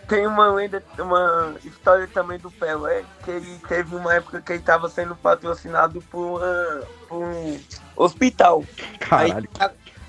Tem 0.07 0.27
uma 0.27 0.53
lenda, 0.53 0.83
uma 0.99 1.55
história 1.63 2.07
também 2.07 2.37
do 2.37 2.51
Pelé, 2.51 3.03
que 3.23 3.31
ele 3.31 3.57
teve 3.67 3.95
uma 3.95 4.13
época 4.13 4.39
que 4.39 4.53
ele 4.53 4.61
tava 4.61 4.87
sendo 4.87 5.15
patrocinado 5.15 5.99
por, 6.11 6.37
uma- 6.39 6.81
por 7.09 7.23
um 7.23 7.57
hospital. 7.95 8.63
Caralho. 8.99 9.49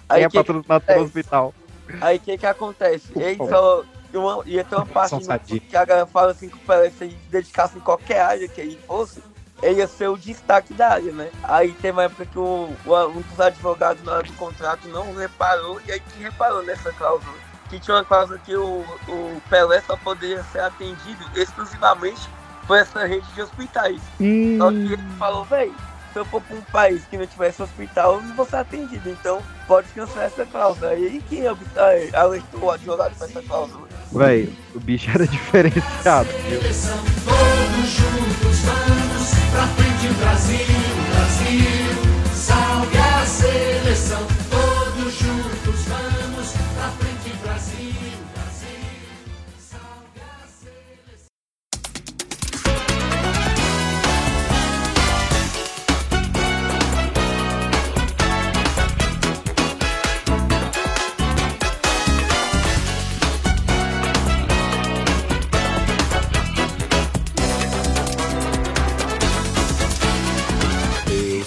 Aí, 0.09 0.19
Quem 0.19 0.25
é 0.25 0.29
que- 0.29 0.37
patrocinado 0.37 0.85
pelo 0.85 1.05
hospital? 1.05 1.55
Aí 2.01 2.17
o 2.19 2.21
que 2.21 2.37
que 2.37 2.45
acontece? 2.47 3.07
Ele 3.17 3.37
só. 3.37 3.85
Uma, 4.17 4.43
ia 4.47 4.65
ter 4.65 4.75
uma 4.77 4.87
parte 4.87 5.11
no- 5.15 5.21
que 5.61 5.77
a 5.77 5.85
galera 5.85 6.07
fala 6.07 6.33
assim 6.33 6.49
que 6.49 6.57
o 6.57 6.61
Pelé, 6.61 6.91
se 6.91 7.05
ele 7.05 7.19
dedicasse 7.31 7.77
em 7.77 7.81
qualquer 7.81 8.21
área 8.23 8.49
que 8.49 8.61
ele 8.61 8.79
fosse, 8.87 9.23
ele 9.63 9.81
ia 9.81 9.87
ser 9.89 10.09
o 10.09 10.17
destaque 10.17 10.75
da 10.75 10.91
área, 10.95 11.13
né? 11.13 11.31
Aí 11.43 11.73
teve 11.73 11.93
uma 11.93 12.05
época 12.05 12.27
que 12.27 12.39
o, 12.39 12.69
o- 12.85 13.07
um 13.09 13.21
dos 13.23 13.41
advogados 13.41 14.03
na 14.05 14.13
hora 14.13 14.23
do 14.23 14.33
contrato 14.35 14.87
não 14.89 15.15
reparou, 15.15 15.81
e 15.87 15.93
aí 15.93 16.01
que 16.01 16.23
reparou 16.23 16.63
nessa 16.63 16.93
cláusula. 16.93 17.35
Que 17.71 17.81
tinha 17.81 17.97
uma 17.97 18.05
cláusula 18.05 18.39
que 18.39 18.55
o, 18.55 18.85
o 19.09 19.43
Pelé 19.51 19.81
só 19.81 19.97
poderia 19.97 20.43
ser 20.53 20.61
atendido 20.61 21.25
exclusivamente 21.35 22.29
por 22.67 22.77
essa 22.79 23.05
rede 23.07 23.27
de 23.35 23.43
hospitais. 23.43 24.01
Hum. 24.21 24.57
Só 24.59 24.71
que 24.71 24.93
ele 24.93 25.03
falou, 25.19 25.45
véi, 25.45 25.73
se 26.17 26.21
eu 26.21 26.25
for 26.25 26.41
pra 26.41 26.57
um 26.57 26.63
país 26.63 27.03
que 27.11 27.19
não 27.19 27.27
tivesse 27.27 27.63
hospital, 27.63 28.15
eu 28.15 28.23
não 28.23 28.35
vou 28.35 28.47
ser 28.47 28.57
atendido. 28.57 29.11
Então 29.11 29.43
pode 29.69 29.87
cancelar 29.89 30.25
essa 30.25 30.47
cláusula. 30.47 30.93
Aí 30.93 31.05
ele 31.05 31.23
que 31.29 31.43
eh, 31.45 32.11
alertou 32.15 32.63
o 32.63 32.71
advogado 32.71 33.15
pra 33.17 33.27
essa 33.27 33.43
cláusula. 33.43 33.87
Véi, 34.11 34.51
o 34.75 34.81
bicho 34.81 35.11
era 35.11 35.27
diferenciado. 35.29 36.31
viu? 36.49 36.61
Todos 36.61 37.91
juntos 37.91 38.59
vamos 38.61 39.31
pra 39.51 39.67
frente, 39.67 40.15
Brasil, 40.15 40.67
Brasil. 41.11 42.33
Salve 42.35 42.97
a 42.97 43.27
seleção. 43.27 44.36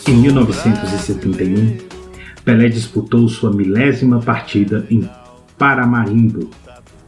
Em 0.09 0.15
1971, 0.15 1.77
Pelé 2.43 2.67
disputou 2.67 3.29
sua 3.29 3.53
milésima 3.53 4.19
partida 4.19 4.83
em 4.89 5.07
Paramaribo, 5.55 6.49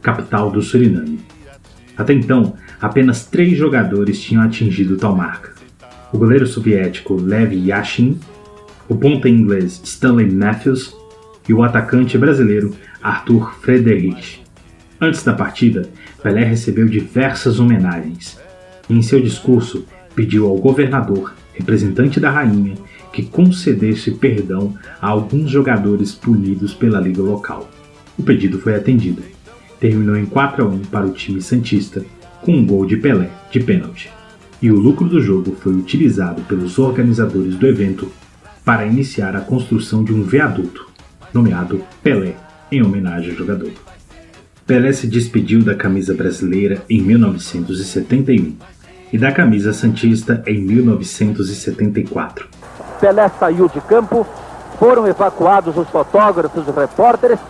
capital 0.00 0.52
do 0.52 0.62
Suriname. 0.62 1.18
Até 1.96 2.12
então, 2.12 2.54
apenas 2.80 3.26
três 3.26 3.58
jogadores 3.58 4.22
tinham 4.22 4.44
atingido 4.44 4.96
tal 4.96 5.16
marca: 5.16 5.52
o 6.12 6.16
goleiro 6.16 6.46
soviético 6.46 7.16
Lev 7.16 7.52
Yashin, 7.54 8.20
o 8.88 8.94
ponta 8.94 9.28
inglês 9.28 9.80
Stanley 9.82 10.30
Matthews 10.30 10.96
e 11.48 11.52
o 11.52 11.64
atacante 11.64 12.16
brasileiro 12.16 12.72
Arthur 13.02 13.52
Frederich. 13.60 14.44
Antes 15.00 15.24
da 15.24 15.32
partida, 15.32 15.90
Pelé 16.22 16.44
recebeu 16.44 16.86
diversas 16.86 17.58
homenagens 17.58 18.38
e, 18.88 18.94
em 18.94 19.02
seu 19.02 19.20
discurso, 19.20 19.84
pediu 20.14 20.46
ao 20.46 20.56
governador, 20.56 21.34
representante 21.52 22.20
da 22.20 22.30
rainha, 22.30 22.76
que 23.12 23.22
concedesse 23.22 24.12
perdão 24.12 24.74
a 25.00 25.08
alguns 25.08 25.50
jogadores 25.50 26.12
punidos 26.12 26.72
pela 26.72 27.00
liga 27.00 27.22
local. 27.22 27.70
O 28.18 28.22
pedido 28.22 28.58
foi 28.58 28.74
atendido. 28.74 29.22
Terminou 29.78 30.16
em 30.16 30.26
4 30.26 30.64
a 30.64 30.68
1 30.68 30.78
para 30.82 31.06
o 31.06 31.12
time 31.12 31.42
santista, 31.42 32.04
com 32.40 32.52
um 32.52 32.64
gol 32.64 32.86
de 32.86 32.96
Pelé 32.96 33.30
de 33.50 33.60
pênalti. 33.60 34.10
E 34.60 34.70
o 34.70 34.78
lucro 34.78 35.08
do 35.08 35.20
jogo 35.20 35.56
foi 35.60 35.74
utilizado 35.74 36.42
pelos 36.42 36.78
organizadores 36.78 37.56
do 37.56 37.66
evento 37.66 38.10
para 38.64 38.86
iniciar 38.86 39.34
a 39.34 39.40
construção 39.40 40.04
de 40.04 40.12
um 40.12 40.22
viaduto, 40.22 40.88
nomeado 41.34 41.82
Pelé, 42.02 42.36
em 42.70 42.82
homenagem 42.82 43.30
ao 43.30 43.36
jogador. 43.36 43.72
Pelé 44.66 44.92
se 44.92 45.06
despediu 45.06 45.62
da 45.62 45.74
camisa 45.74 46.14
brasileira 46.14 46.82
em 46.88 47.02
1971 47.02 48.56
e 49.12 49.18
da 49.18 49.32
camisa 49.32 49.72
santista 49.72 50.42
em 50.46 50.62
1974. 50.62 52.61
Pelé 53.02 53.28
saiu 53.40 53.68
de 53.68 53.80
campo, 53.80 54.24
foram 54.78 55.08
evacuados 55.08 55.76
os 55.76 55.88
fotógrafos, 55.88 56.68
os 56.68 56.72
repórteres, 56.72 57.40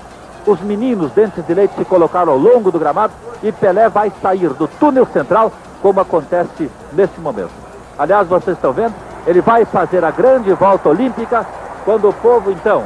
os 0.47 0.59
meninos 0.62 1.12
dentes 1.12 1.47
de 1.47 1.53
leite 1.53 1.74
se 1.77 1.85
colocaram 1.85 2.33
ao 2.33 2.39
longo 2.39 2.73
do 2.73 2.79
gramado 2.79 3.12
e 3.43 3.53
Pelé 3.53 3.87
vai 3.91 4.11
sair 4.23 4.49
do 4.49 4.66
túnel 4.66 5.05
central, 5.12 5.53
como 5.83 6.01
acontece 6.01 6.70
nesse 6.95 7.20
momento. 7.20 7.51
Aliás, 7.99 8.27
vocês 8.29 8.57
estão 8.57 8.73
vendo, 8.73 8.95
ele 9.27 9.43
vai 9.43 9.66
fazer 9.66 10.03
a 10.03 10.11
grande 10.11 10.51
volta 10.55 10.89
olímpica, 10.89 11.47
quando 11.85 12.09
o 12.09 12.15
povo 12.15 12.51
então 12.51 12.85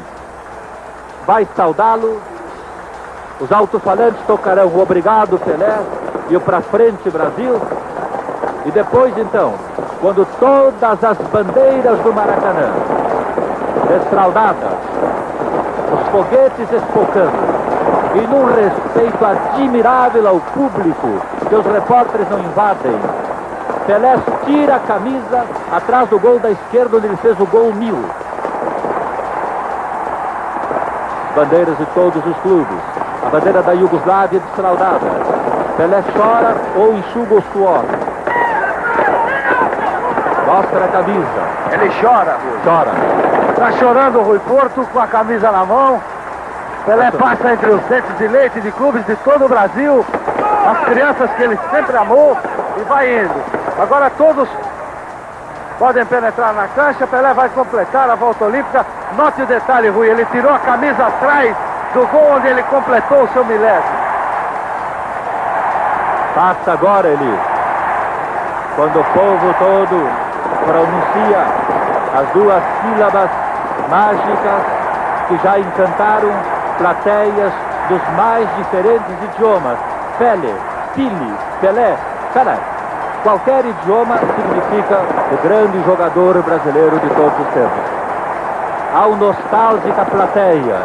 vai 1.24 1.46
saudá-lo. 1.54 2.20
Os 3.38 3.52
alto-falantes 3.52 4.20
tocarão 4.26 4.66
o 4.66 4.80
Obrigado 4.80 5.38
Pelé 5.38 5.78
e 6.28 6.36
o 6.36 6.40
Pra 6.40 6.60
Frente 6.62 7.08
Brasil. 7.10 7.60
E 8.64 8.72
depois 8.72 9.16
então, 9.16 9.54
quando 10.00 10.26
todas 10.38 11.04
as 11.04 11.18
bandeiras 11.28 11.98
do 12.00 12.12
Maracanã, 12.12 12.70
desfraldadas, 13.88 14.72
os 15.92 16.08
foguetes 16.10 16.72
espocando, 16.72 17.56
e 18.14 18.26
num 18.26 18.46
respeito 18.46 19.24
admirável 19.24 20.28
ao 20.28 20.40
público, 20.40 21.08
que 21.48 21.54
os 21.54 21.66
repórteres 21.66 22.28
não 22.30 22.40
invadem, 22.40 22.98
Pelé 23.86 24.16
tira 24.44 24.76
a 24.76 24.80
camisa 24.80 25.44
atrás 25.70 26.08
do 26.08 26.18
gol 26.18 26.40
da 26.40 26.50
esquerda, 26.50 26.96
onde 26.96 27.06
ele 27.06 27.16
fez 27.18 27.38
o 27.38 27.46
gol 27.46 27.72
mil. 27.72 27.96
Bandeiras 31.36 31.78
de 31.78 31.86
todos 31.86 32.26
os 32.26 32.36
clubes. 32.38 32.78
A 33.24 33.30
bandeira 33.30 33.62
da 33.62 33.72
Iugoslávia 33.72 34.40
desfraldada. 34.40 34.98
Pelé 35.76 36.02
chora 36.16 36.56
ou 36.74 36.94
enxuga 36.94 37.36
o 37.36 37.42
suor. 37.52 38.05
Mostra 40.46 40.84
a 40.84 40.88
camisa. 40.88 41.42
Ele 41.72 41.92
chora. 42.00 42.36
Chora. 42.64 42.90
Tá 43.56 43.72
chorando 43.72 44.20
o 44.20 44.22
Rui 44.22 44.38
Porto 44.40 44.86
com 44.92 45.00
a 45.00 45.06
camisa 45.06 45.50
na 45.50 45.64
mão. 45.64 46.00
Pelé 46.86 47.10
passa 47.10 47.52
entre 47.52 47.70
os 47.70 47.82
dentes 47.86 48.16
de 48.16 48.28
leite 48.28 48.60
de 48.60 48.70
clubes 48.70 49.04
de 49.06 49.16
todo 49.16 49.46
o 49.46 49.48
Brasil, 49.48 50.06
as 50.70 50.84
crianças 50.84 51.28
que 51.32 51.42
ele 51.42 51.58
sempre 51.72 51.96
amou 51.96 52.36
e 52.76 52.82
vai 52.84 53.24
indo. 53.24 53.42
Agora 53.82 54.08
todos 54.10 54.48
podem 55.80 56.06
penetrar 56.06 56.54
na 56.54 56.68
cancha, 56.68 57.04
Pelé 57.08 57.34
vai 57.34 57.48
completar 57.48 58.08
a 58.08 58.14
volta 58.14 58.44
olímpica. 58.44 58.86
Note 59.16 59.42
o 59.42 59.46
detalhe, 59.46 59.88
Rui, 59.88 60.08
ele 60.08 60.24
tirou 60.26 60.54
a 60.54 60.60
camisa 60.60 61.06
atrás 61.06 61.56
do 61.92 62.06
gol 62.06 62.36
onde 62.36 62.46
ele 62.46 62.62
completou 62.62 63.24
o 63.24 63.28
seu 63.32 63.44
milésimo. 63.44 64.06
Passa 66.36 66.72
agora, 66.72 67.08
Eli. 67.08 67.38
Quando 68.76 69.00
o 69.00 69.04
povo 69.04 69.54
todo 69.58 70.25
pronuncia 70.66 71.46
as 72.18 72.28
duas 72.32 72.62
sílabas 72.82 73.30
mágicas 73.88 74.62
que 75.28 75.36
já 75.42 75.58
encantaram 75.58 76.32
plateias 76.78 77.52
dos 77.88 78.00
mais 78.16 78.48
diferentes 78.56 79.14
idiomas. 79.22 79.78
Pele, 80.18 80.54
Pili, 80.94 81.34
Pelé, 81.60 81.94
cara, 82.32 82.56
qualquer 83.22 83.64
idioma 83.64 84.18
significa 84.18 85.00
o 85.32 85.46
grande 85.46 85.82
jogador 85.84 86.42
brasileiro 86.42 86.98
de 86.98 87.08
todos 87.10 87.38
os 87.38 87.54
tempos. 87.54 87.96
Ao 88.94 89.14
nostálgica 89.16 90.04
plateia. 90.06 90.80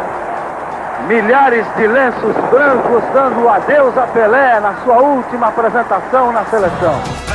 Milhares 1.08 1.66
de 1.76 1.86
lenços 1.86 2.36
brancos 2.50 3.02
dando 3.12 3.48
adeus 3.48 3.96
a 3.98 4.06
Pelé 4.08 4.60
na 4.60 4.74
sua 4.84 4.98
última 4.98 5.48
apresentação 5.48 6.30
na 6.30 6.44
seleção. 6.44 7.31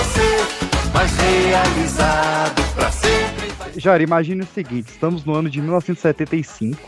Você 0.00 0.90
mais 0.94 1.10
realizado 1.16 2.74
pra 2.74 2.90
sempre. 2.90 3.50
Jair, 3.80 4.02
imagine 4.02 4.42
o 4.42 4.46
seguinte: 4.46 4.90
estamos 4.90 5.24
no 5.24 5.34
ano 5.34 5.48
de 5.50 5.60
1975. 5.60 6.80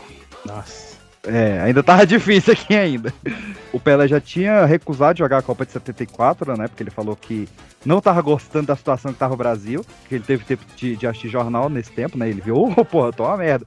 Nossa. 0.45 0.93
É, 1.25 1.61
ainda 1.61 1.81
tava 1.81 2.05
difícil 2.07 2.53
aqui 2.53 2.75
ainda. 2.75 3.13
O 3.71 3.79
Pelé 3.79 4.07
já 4.07 4.19
tinha 4.19 4.65
recusado 4.65 5.13
de 5.13 5.19
jogar 5.19 5.37
a 5.37 5.41
Copa 5.41 5.65
de 5.65 5.71
74, 5.71 6.57
né? 6.57 6.67
Porque 6.67 6.83
ele 6.83 6.89
falou 6.89 7.15
que 7.15 7.47
não 7.85 8.01
tava 8.01 8.21
gostando 8.21 8.67
da 8.67 8.75
situação 8.75 9.13
que 9.13 9.19
tava 9.19 9.33
o 9.33 9.37
Brasil. 9.37 9.85
Que 10.09 10.15
ele 10.15 10.23
teve 10.23 10.43
tempo 10.43 10.63
de, 10.75 10.95
de 10.97 11.07
assistir 11.07 11.29
jornal 11.29 11.69
nesse 11.69 11.91
tempo, 11.91 12.17
né? 12.17 12.29
Ele 12.29 12.41
viu, 12.41 12.57
ô, 12.57 12.73
porra, 12.83 13.13
tô 13.13 13.23
uma 13.25 13.37
merda. 13.37 13.65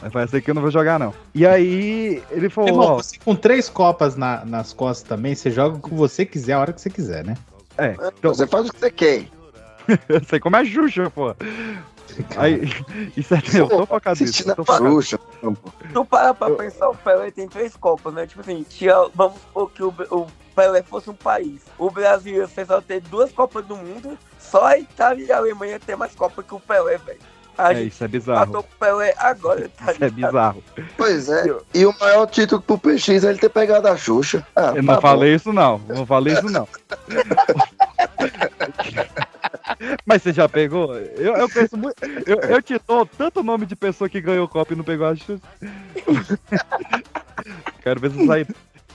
Mas 0.00 0.12
parece 0.12 0.40
que 0.40 0.50
eu 0.50 0.54
não 0.54 0.62
vou 0.62 0.70
jogar, 0.70 0.98
não. 0.98 1.12
E 1.34 1.46
aí, 1.46 2.22
ele 2.30 2.48
falou. 2.48 2.68
Irmão, 2.70 2.96
você 2.96 3.18
com 3.22 3.34
três 3.34 3.68
copas 3.68 4.16
na- 4.16 4.44
nas 4.44 4.72
costas 4.72 5.06
também, 5.08 5.34
você 5.34 5.50
joga 5.50 5.78
com 5.78 5.94
você 5.96 6.24
quiser, 6.24 6.54
a 6.54 6.60
hora 6.60 6.72
que 6.72 6.80
você 6.80 6.90
quiser, 6.90 7.24
né? 7.24 7.34
É, 7.78 7.96
então, 8.18 8.34
Você 8.34 8.46
faz 8.46 8.68
o 8.68 8.72
que 8.72 8.78
você 8.78 8.90
quer. 8.90 9.28
eu 10.08 10.24
sei 10.24 10.40
como 10.40 10.56
é 10.56 10.64
Xuxa, 10.64 11.10
pô. 11.10 11.34
Aí, 12.36 12.62
isso 13.16 13.34
é. 13.34 13.42
Eu 13.54 13.68
tô 13.68 13.86
focado 13.86 14.20
nisso. 14.22 14.48
Eu 14.48 14.56
tô 14.56 14.64
focado. 14.64 14.88
Xuxa. 14.88 15.18
Tu 15.92 16.04
para 16.04 16.34
pra 16.34 16.50
pensar, 16.50 16.88
o 16.88 16.96
Pelé 16.96 17.30
tem 17.30 17.48
três 17.48 17.76
copas, 17.76 18.14
né? 18.14 18.26
Tipo 18.26 18.40
assim, 18.40 18.62
tinha, 18.62 18.94
vamos 19.14 19.40
supor 19.40 19.70
que 19.70 19.82
o, 19.82 19.94
o 20.10 20.26
Pelé 20.54 20.82
fosse 20.82 21.10
um 21.10 21.14
país. 21.14 21.62
O 21.78 21.90
Brasil 21.90 22.36
ia 22.36 22.66
só 22.66 22.80
ter 22.80 23.00
duas 23.00 23.32
Copas 23.32 23.64
do 23.66 23.76
Mundo, 23.76 24.16
só 24.38 24.66
a 24.66 24.78
Itália 24.78 25.26
e 25.26 25.32
a 25.32 25.38
Alemanha 25.38 25.80
ter 25.80 25.96
mais 25.96 26.14
Copas 26.14 26.46
que 26.46 26.54
o 26.54 26.60
Pelé, 26.60 26.98
velho. 26.98 27.20
A 27.56 27.72
É, 27.72 27.76
gente 27.76 27.92
isso 27.92 28.04
é 28.04 28.08
bizarro. 28.08 28.40
matou 28.46 28.60
o 28.60 28.64
Pelé 28.78 29.14
agora, 29.18 29.68
tá 29.78 29.92
Isso 29.92 30.04
é 30.04 30.10
bizarro. 30.10 30.62
Pois 30.96 31.28
é. 31.28 31.44
E 31.74 31.86
o 31.86 31.94
maior 32.00 32.26
título 32.26 32.60
pro 32.60 32.78
PX 32.78 33.24
é 33.24 33.30
ele 33.30 33.38
ter 33.38 33.48
pegado 33.48 33.86
a 33.88 33.96
Xuxa. 33.96 34.44
Ah, 34.56 34.68
Eu 34.70 34.74
tá 34.76 34.82
não 34.82 34.94
bom. 34.96 35.00
falei 35.00 35.34
isso, 35.34 35.52
não. 35.52 35.78
Não 35.88 36.04
falei 36.06 36.34
isso, 36.34 36.50
não. 36.50 36.66
Mas 40.06 40.22
você 40.22 40.32
já 40.32 40.48
pegou? 40.48 40.94
Eu, 40.96 41.36
eu 41.36 41.48
penso 41.48 41.76
muito. 41.76 41.96
Eu, 42.26 42.38
eu 42.40 42.62
te 42.62 42.78
dou 42.86 43.06
tanto 43.06 43.42
nome 43.42 43.66
de 43.66 43.76
pessoa 43.76 44.08
que 44.08 44.20
ganhou 44.20 44.48
Copa 44.48 44.72
e 44.72 44.76
não 44.76 44.84
pegou 44.84 45.06
a 45.06 45.14
Xuxa. 45.14 45.40
Quero 47.82 48.00
ver 48.00 48.10
se 48.12 48.26
sai. 48.26 48.46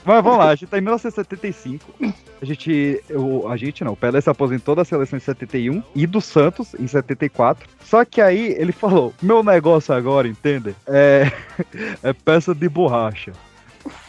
Mas 0.04 0.24
vamos 0.24 0.38
lá, 0.38 0.50
a 0.50 0.54
gente 0.54 0.68
tá 0.68 0.78
em 0.78 0.80
1975. 0.80 1.94
A 2.40 2.44
gente. 2.44 3.02
O, 3.10 3.48
a 3.48 3.56
gente 3.56 3.84
não, 3.84 3.92
o 3.92 3.96
Pelé 3.96 4.20
se 4.20 4.30
aposentou 4.30 4.74
da 4.74 4.84
seleção 4.84 5.16
em 5.16 5.20
71 5.20 5.82
e 5.94 6.06
do 6.06 6.20
Santos 6.20 6.74
em 6.74 6.86
74. 6.86 7.68
Só 7.84 8.04
que 8.04 8.20
aí 8.20 8.54
ele 8.58 8.72
falou: 8.72 9.12
meu 9.20 9.42
negócio 9.42 9.94
agora, 9.94 10.26
entende? 10.26 10.74
É, 10.86 11.30
é 12.02 12.12
peça 12.12 12.54
de 12.54 12.68
borracha. 12.68 13.32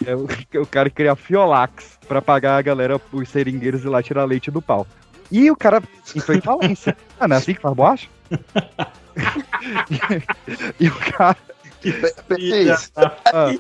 É 0.05 0.15
o, 0.15 0.27
o 0.61 0.65
cara 0.65 0.91
Fiolax 1.15 1.97
pra 2.07 2.21
pagar 2.21 2.57
a 2.57 2.61
galera, 2.61 2.99
os 3.11 3.29
seringueiros 3.29 3.83
ir 3.83 3.89
lá 3.89 4.01
tirar 4.01 4.25
leite 4.25 4.51
do 4.51 4.61
pau. 4.61 4.87
E 5.31 5.49
o 5.49 5.55
cara 5.55 5.81
entrou 6.15 6.37
em 6.37 6.41
falência. 6.41 6.95
Ah, 7.19 7.27
não 7.27 7.35
é 7.35 7.39
assim 7.39 7.53
que 7.53 7.61
faz 7.61 7.75
borracha? 7.75 8.07
e 10.79 10.87
o 10.87 10.95
cara. 10.95 11.37
PX, 11.81 12.91
Ah, 12.95 13.51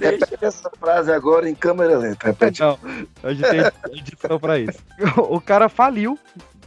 repete 0.00 0.36
essa 0.40 0.70
frase 0.78 1.10
agora 1.12 1.48
em 1.48 1.54
câmera 1.54 1.98
lenta. 1.98 2.26
Repete. 2.26 2.60
não, 2.60 2.78
a 3.22 3.32
gente 3.34 3.50
tem 3.50 3.60
edição 3.98 4.38
pra 4.38 4.58
isso. 4.58 4.78
O 5.28 5.40
cara 5.40 5.68
faliu 5.68 6.18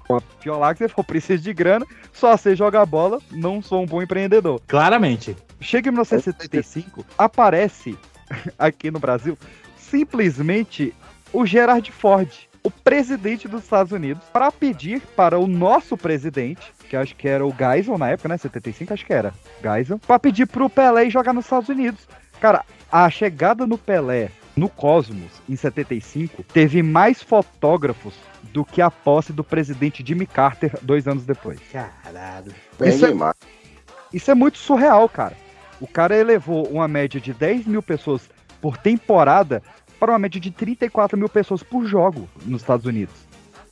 com 0.08 0.18
a 0.18 0.22
Fiolax 0.40 0.82
e 0.82 0.88
falou: 0.88 1.04
preciso 1.06 1.44
de 1.44 1.54
grana, 1.54 1.86
só 2.14 2.36
sei 2.36 2.56
jogar 2.56 2.86
bola, 2.86 3.20
não 3.32 3.62
sou 3.62 3.82
um 3.84 3.86
bom 3.86 4.02
empreendedor. 4.02 4.62
Claramente. 4.68 5.36
Chega 5.62 5.90
em 5.90 5.92
1975, 5.92 7.06
aparece 7.18 7.98
aqui 8.58 8.90
no 8.90 9.00
Brasil 9.00 9.38
simplesmente 9.78 10.94
o 11.34 11.46
Gerard 11.46 11.92
Ford. 11.92 12.30
O 12.64 12.70
presidente 12.70 13.48
dos 13.48 13.64
Estados 13.64 13.92
Unidos 13.92 14.24
para 14.32 14.52
pedir 14.52 15.02
para 15.16 15.40
o 15.40 15.48
nosso 15.48 15.98
presidente, 15.98 16.62
que 16.90 16.96
acho 16.96 17.16
que 17.16 17.28
era 17.28 17.46
o 17.46 17.54
Geisel 17.56 17.98
na 17.98 18.10
época, 18.10 18.30
né? 18.30 18.38
75, 18.38 18.94
acho 18.94 19.06
que 19.06 19.14
era. 19.14 19.34
Geisel, 19.62 20.00
para 20.00 20.20
pedir 20.20 20.48
pro 20.48 20.70
Pelé 20.70 21.06
ir 21.06 21.12
jogar 21.12 21.34
nos 21.34 21.46
Estados 21.46 21.70
Unidos. 21.70 22.08
Cara, 22.40 22.64
a 22.92 23.10
chegada 23.10 23.66
no 23.68 23.78
Pelé 23.78 24.32
no 24.56 24.68
Cosmos, 24.68 25.32
em 25.48 25.56
75, 25.56 26.44
teve 26.44 26.84
mais 26.84 27.24
fotógrafos 27.24 28.14
do 28.52 28.66
que 28.66 28.82
a 28.82 28.92
posse 28.92 29.32
do 29.32 29.44
presidente 29.44 30.04
Jimmy 30.06 30.26
Carter 30.26 30.78
dois 30.82 31.08
anos 31.08 31.26
depois. 31.26 31.60
Caralho. 31.72 32.54
Isso 32.82 33.06
é, 33.06 33.12
isso 34.14 34.32
é 34.32 34.36
muito 34.36 34.58
surreal, 34.58 35.08
cara. 35.08 35.38
O 35.80 35.88
cara 35.88 36.18
elevou 36.18 36.68
uma 36.68 36.88
média 36.88 37.22
de 37.22 37.34
10 37.34 37.68
mil 37.68 37.82
pessoas 37.82 38.30
por 38.60 38.78
temporada 38.78 39.64
para 40.00 40.12
uma 40.12 40.20
média 40.20 40.40
de 40.40 40.50
34 40.52 41.18
mil 41.18 41.28
pessoas 41.30 41.62
por 41.62 41.86
jogo 41.86 42.28
nos 42.46 42.62
Estados 42.62 42.86
Unidos, 42.86 43.14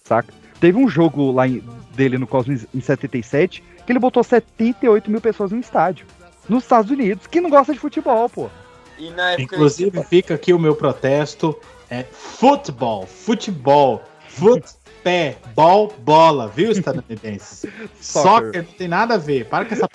saca? 0.04 0.34
Teve 0.60 0.78
um 0.78 0.88
jogo 0.90 1.32
lá 1.32 1.48
em- 1.48 1.64
dele 1.95 2.18
no 2.18 2.28
Cosmos 2.28 2.66
em 2.74 2.82
77 2.82 3.64
que 3.86 3.91
ele 3.91 3.99
botou 3.99 4.24
78 4.24 5.10
mil 5.10 5.22
pessoas 5.22 5.52
no 5.52 5.60
estádio. 5.60 6.06
Nos 6.49 6.64
Estados 6.64 6.91
Unidos, 6.91 7.28
que 7.28 7.40
não 7.41 7.49
gosta 7.49 7.74
de 7.74 7.80
futebol, 7.80 8.30
pô. 8.30 8.49
E 8.98 9.10
na 9.12 9.32
época 9.32 9.56
Inclusive, 9.56 10.04
fica 10.04 10.34
aqui 10.34 10.52
o 10.54 10.60
meu 10.60 10.76
protesto. 10.76 11.56
É 11.90 12.04
futebol, 12.04 13.06
futebol, 13.06 14.04
fut, 14.28 14.64
pé, 15.07 15.38
bol, 15.55 15.95
bola, 15.99 16.51
viu, 16.53 16.69
estadunidenses? 16.69 17.65
Soccer 18.01 18.61
não 18.61 18.73
tem 18.73 18.89
nada 18.89 19.13
a 19.13 19.17
ver, 19.17 19.45
para 19.45 19.63
com 19.63 19.73
essa... 19.73 19.89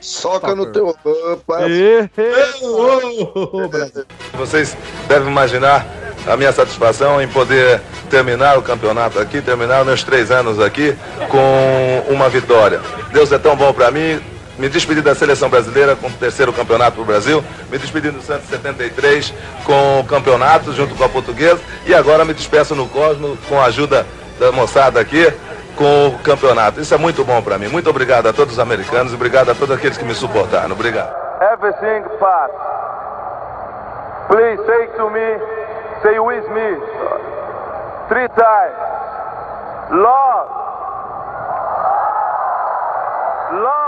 Soca 0.00 0.54
no 0.54 0.66
teu... 0.66 0.86
Opa. 0.86 1.62
Vocês 4.34 4.76
devem 5.08 5.28
imaginar 5.28 5.84
a 6.28 6.36
minha 6.36 6.52
satisfação 6.52 7.20
em 7.20 7.26
poder 7.26 7.80
terminar 8.08 8.56
o 8.56 8.62
campeonato 8.62 9.18
aqui, 9.18 9.42
terminar 9.42 9.84
meus 9.84 10.04
três 10.04 10.30
anos 10.30 10.60
aqui 10.60 10.96
com 11.28 12.04
uma 12.08 12.28
vitória. 12.28 12.80
Deus 13.12 13.32
é 13.32 13.38
tão 13.38 13.56
bom 13.56 13.72
para 13.72 13.90
mim. 13.90 14.20
Me 14.58 14.68
despedi 14.68 15.00
da 15.00 15.14
seleção 15.14 15.48
brasileira 15.48 15.96
com 15.96 16.06
o 16.06 16.12
terceiro 16.12 16.52
campeonato 16.52 16.92
para 16.92 17.02
o 17.02 17.06
Brasil. 17.06 17.42
Me 17.68 17.78
despedi 17.78 18.10
do 18.10 18.22
Santos 18.22 18.48
73 18.48 19.34
com 19.64 20.00
o 20.00 20.04
campeonato 20.04 20.72
junto 20.72 20.94
com 20.94 21.02
a 21.02 21.08
portuguesa. 21.08 21.60
E 21.84 21.92
agora 21.92 22.24
me 22.24 22.32
despeço 22.32 22.76
no 22.76 22.86
Cosmo 22.86 23.36
com 23.48 23.58
a 23.58 23.64
ajuda 23.64 24.06
da 24.38 24.52
moçada 24.52 25.00
aqui 25.00 25.32
com 25.76 26.08
o 26.08 26.18
campeonato. 26.18 26.80
Isso 26.80 26.94
é 26.94 26.98
muito 26.98 27.24
bom 27.24 27.42
para 27.42 27.58
mim. 27.58 27.68
Muito 27.68 27.88
obrigado 27.88 28.28
a 28.28 28.32
todos 28.32 28.54
os 28.54 28.58
americanos 28.58 29.12
obrigado 29.12 29.50
a 29.50 29.54
todos 29.54 29.76
aqueles 29.76 29.96
que 29.96 30.04
me 30.04 30.14
suportaram. 30.14 30.72
Obrigado. 30.72 31.14
Everything 31.52 32.04
pass. 32.18 32.50
Please 34.28 34.60
say 34.66 34.86
to 34.96 35.10
me, 35.10 35.38
say 36.02 36.18
with 36.18 36.48
me, 36.48 36.76
three 38.08 38.28
times. 38.28 38.92
Lord. 39.90 40.48
Lord. 43.52 43.81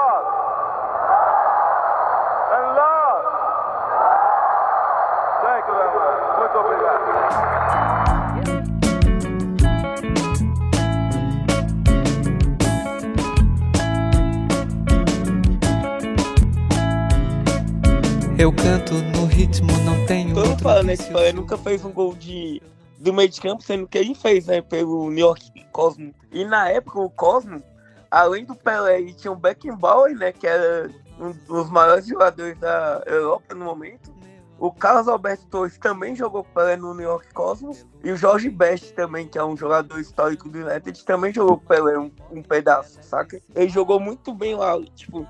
Eu 18.36 18.52
canto 18.52 18.94
no 18.94 19.26
ritmo, 19.26 19.70
não 19.84 20.06
tenho 20.06 20.34
Todo 20.34 20.38
mundo 20.38 20.50
outro 20.50 20.64
falando, 20.64 20.86
né? 20.86 20.96
Pelé 20.96 21.32
nunca 21.32 21.56
fez 21.56 21.84
um 21.84 21.92
gol 21.92 22.16
de, 22.16 22.60
do 22.98 23.14
meio 23.14 23.28
de 23.28 23.40
campo, 23.40 23.62
sendo 23.62 23.86
que 23.86 23.96
ele 23.96 24.12
fez, 24.12 24.46
né? 24.46 24.60
Pelo 24.60 25.08
New 25.08 25.24
York 25.24 25.64
Cosmo. 25.70 26.12
E 26.32 26.44
na 26.44 26.68
época, 26.68 26.98
o 26.98 27.08
Cosmo, 27.08 27.62
além 28.10 28.44
do 28.44 28.56
Pelé, 28.56 28.98
ele 28.98 29.14
tinha 29.14 29.30
o 29.30 29.36
Beckenbauer, 29.36 30.16
né? 30.16 30.32
Que 30.32 30.48
era 30.48 30.90
um 31.20 31.30
dos 31.46 31.70
maiores 31.70 32.08
jogadores 32.08 32.58
da 32.58 33.04
Europa 33.06 33.54
no 33.54 33.66
momento. 33.66 34.12
O 34.58 34.72
Carlos 34.72 35.06
Alberto 35.06 35.46
Torres 35.46 35.78
também 35.78 36.16
jogou 36.16 36.42
com 36.42 36.50
o 36.50 36.54
Pelé 36.54 36.76
no 36.76 36.92
New 36.92 37.06
York 37.06 37.32
Cosmos. 37.32 37.86
E 38.02 38.10
o 38.10 38.16
Jorge 38.16 38.50
Best 38.50 38.94
também, 38.94 39.28
que 39.28 39.38
é 39.38 39.44
um 39.44 39.56
jogador 39.56 40.00
histórico 40.00 40.48
do 40.48 40.58
United, 40.58 41.04
também 41.04 41.32
jogou 41.32 41.56
com 41.58 41.64
o 41.64 41.68
Pelé 41.68 41.96
um, 41.96 42.10
um 42.32 42.42
pedaço, 42.42 42.98
saca? 43.00 43.40
Ele 43.54 43.68
jogou 43.68 44.00
muito 44.00 44.34
bem 44.34 44.56
lá, 44.56 44.76
tipo... 44.96 45.24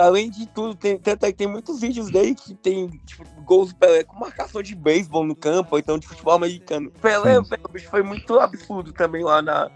Além 0.00 0.30
de 0.30 0.46
tudo, 0.46 0.74
tem, 0.74 0.98
que 0.98 1.32
tem 1.32 1.46
muitos 1.46 1.80
vídeos 1.80 2.10
dele 2.10 2.34
que 2.34 2.54
tem 2.54 2.88
tipo, 3.04 3.24
gols 3.42 3.72
do 3.72 3.76
Pelé 3.76 4.04
com 4.04 4.18
marcação 4.18 4.62
de 4.62 4.74
beisebol 4.74 5.24
no 5.24 5.34
campo, 5.34 5.70
ou 5.72 5.78
então 5.78 5.98
de 5.98 6.06
futebol 6.06 6.34
americano. 6.34 6.90
Pelé, 7.02 7.40
bicho 7.70 7.88
foi 7.88 8.02
muito 8.02 8.38
absurdo 8.38 8.92
também 8.92 9.24
lá 9.24 9.42
na, 9.42 9.70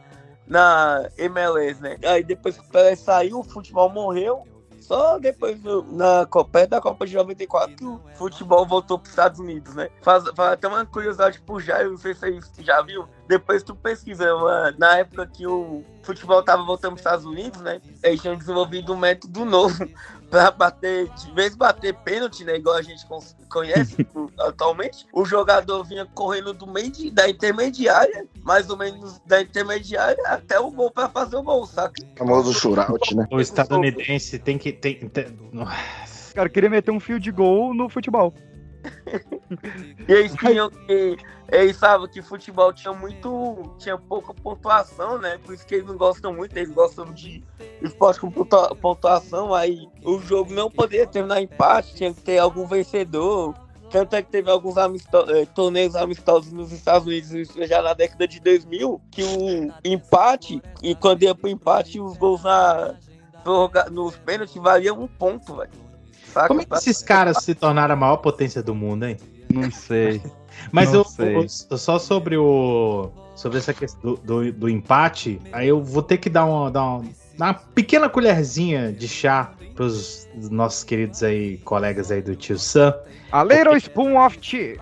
na 0.47 1.09
MLS, 1.19 1.81
né? 1.81 1.97
Aí 2.05 2.23
depois 2.23 2.57
que 2.57 2.65
o 2.65 2.69
Pelé 2.71 2.97
saiu, 2.97 3.41
o 3.41 3.45
futebol 3.45 3.91
morreu. 3.91 4.45
Só 4.81 5.19
depois, 5.19 5.59
na 5.91 6.25
Copa, 6.25 6.67
da 6.67 6.81
Copa 6.81 7.07
de 7.07 7.15
94, 7.15 7.77
que 7.77 7.85
o 7.85 8.01
futebol 8.15 8.65
voltou 8.65 8.99
para 8.99 9.05
os 9.05 9.11
Estados 9.11 9.39
Unidos, 9.39 9.75
né? 9.75 9.91
Faz, 10.01 10.25
faz 10.35 10.53
até 10.53 10.67
uma 10.67 10.87
curiosidade 10.87 11.41
pro 11.41 11.61
Jair, 11.61 11.91
não 11.91 11.99
sei 11.99 12.15
se 12.15 12.41
você 12.41 12.63
já 12.63 12.81
viu. 12.81 13.07
Depois 13.29 13.63
tu 13.63 13.75
pesquisa, 13.77 14.35
uma- 14.35 14.71
na 14.79 14.99
época 14.99 15.27
que 15.27 15.47
o 15.47 15.85
futebol 16.03 16.43
tava 16.43 16.63
voltando 16.65 16.93
para 16.93 16.95
os 16.95 17.01
Estados 17.01 17.25
Unidos, 17.27 17.61
né? 17.61 17.79
Eles 18.03 18.23
tinham 18.23 18.37
desenvolvido 18.37 18.95
um 18.95 18.97
método 18.97 19.45
novo 19.45 19.87
para 20.31 20.51
bater, 20.51 21.09
de 21.11 21.31
vez 21.33 21.53
de 21.53 21.59
bater 21.59 21.95
pênalti, 21.95 22.43
né? 22.45 22.57
Igual 22.57 22.77
a 22.77 22.83
gente 22.83 23.05
conhece 23.51 23.97
o- 24.17 24.31
atualmente, 24.41 25.07
o 25.13 25.27
jogador 25.27 25.85
vinha 25.85 26.07
correndo 26.07 26.55
do 26.55 26.67
meio 26.67 26.91
de- 26.91 27.11
da 27.11 27.29
intermediária, 27.29 28.27
mais 28.43 28.71
ou 28.71 28.77
menos 28.79 29.21
da 29.27 29.43
intermediária 29.43 30.23
até 30.29 30.59
o 30.59 30.71
gol 30.71 30.91
para 30.91 31.11
fazer 31.11 31.37
o 31.37 31.43
gol, 31.43 31.67
saca? 31.67 31.93
famoso 32.17 32.53
shootout, 32.55 33.15
né? 33.15 33.27
O 33.31 33.41
estadunidense 33.41 34.39
tem 34.39 34.57
que... 34.57 34.73
Tem, 34.73 35.07
tem- 35.09 35.27
O 35.53 35.67
cara 36.35 36.49
queria 36.49 36.71
meter 36.71 36.91
um 36.93 37.01
fio 37.01 37.21
de 37.21 37.31
gol 37.31 37.75
no 37.75 37.89
futebol. 37.91 38.33
E 40.09 40.13
eles 40.13 40.35
tinham 40.35 40.71
que. 40.71 41.17
Eles 41.51 41.77
sabem 41.77 42.09
que 42.09 42.21
futebol 42.21 42.73
tinha 42.73 42.93
muito. 42.93 43.75
tinha 43.79 43.97
pouca 43.97 44.35
pontuação, 44.35 45.19
né? 45.19 45.39
Por 45.45 45.55
isso 45.55 45.67
que 45.67 45.77
eles 45.77 45.87
não 45.87 45.97
gostam 45.97 46.33
muito, 46.33 46.57
eles 46.57 46.71
gostam 46.71 47.07
de 47.13 47.43
esporte 47.83 48.21
com 48.21 48.31
pontua- 48.31 48.75
pontuação. 48.75 49.55
Aí 49.55 49.89
o 50.05 50.19
jogo 50.21 50.53
não 50.53 50.71
poderia 50.71 51.07
terminar 51.07 51.41
em 51.41 51.45
empate, 51.45 51.95
tinha 51.95 52.13
que 52.13 52.21
ter 52.21 52.39
algum 52.39 52.67
vencedor. 52.67 53.55
Tanto 53.91 54.15
é 54.17 54.23
que 54.23 54.31
teve 54.31 54.51
alguns 54.51 54.77
amisto- 54.77 55.31
eh, 55.31 55.47
torneios 55.47 55.97
amistosos 55.97 56.53
nos 56.53 56.71
Estados 56.73 57.07
Unidos 57.07 57.31
isso 57.33 57.67
já 57.67 57.81
na 57.81 57.95
década 57.95 58.29
de 58.29 58.39
2000, 58.39 59.01
que 59.11 59.23
o 59.23 59.73
empate, 59.83 60.61
e 60.83 60.95
quando 60.95 61.23
ia 61.23 61.35
pro 61.35 61.49
empate, 61.49 61.99
os 61.99 62.15
gols 62.19 62.43
na, 62.43 62.95
nos 63.91 64.15
pênaltis 64.19 64.55
valiam 64.57 65.01
um 65.01 65.07
ponto, 65.09 65.57
velho. 65.57 65.88
Saca? 66.33 66.49
Como 66.49 66.61
é 66.61 66.65
que 66.65 66.75
esses 66.75 67.03
caras 67.03 67.43
se 67.43 67.55
tornaram 67.55 67.95
a 67.95 67.97
maior 67.97 68.17
potência 68.19 68.63
do 68.63 68.75
mundo, 68.75 69.07
hein? 69.07 69.17
Não 69.53 69.71
sei. 69.71 70.23
Mas 70.73 70.91
Não 70.93 71.01
eu, 71.01 71.05
sei. 71.05 71.37
eu- 71.71 71.79
só 71.79 71.99
sobre 71.99 72.37
o. 72.37 73.11
Sobre 73.37 73.59
essa 73.59 73.73
questão 73.73 74.01
do, 74.15 74.17
do, 74.17 74.53
do 74.53 74.69
empate, 74.69 75.41
aí 75.53 75.69
eu 75.69 75.81
vou 75.81 76.03
ter 76.03 76.19
que 76.19 76.29
dar 76.29 76.45
uma, 76.45 76.71
dar 76.73 76.83
uma, 76.85 77.05
uma 77.37 77.55
pequena 77.55 78.09
colherzinha 78.09 78.93
de 78.93 79.07
chá 79.07 79.53
pros 79.77 80.27
nossos 80.51 80.83
queridos 80.83 81.23
aí, 81.23 81.59
colegas 81.59 82.11
aí 82.11 82.21
do 82.21 82.35
tio 82.35 82.59
Sam. 82.59 82.93
A 83.31 83.45
little 83.45 83.77
spoon 83.77 84.17
of 84.19 84.37
tea. 84.39 84.77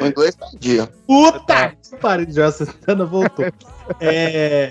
O 0.00 0.06
inglês 0.06 0.34
tá 0.36 0.46
dia. 0.58 0.88
Puta 1.06 1.74
que 1.82 1.96
pariu, 1.96 2.26
João 2.30 2.50
Santana 2.50 3.04
voltou. 3.04 3.44
É, 4.00 4.70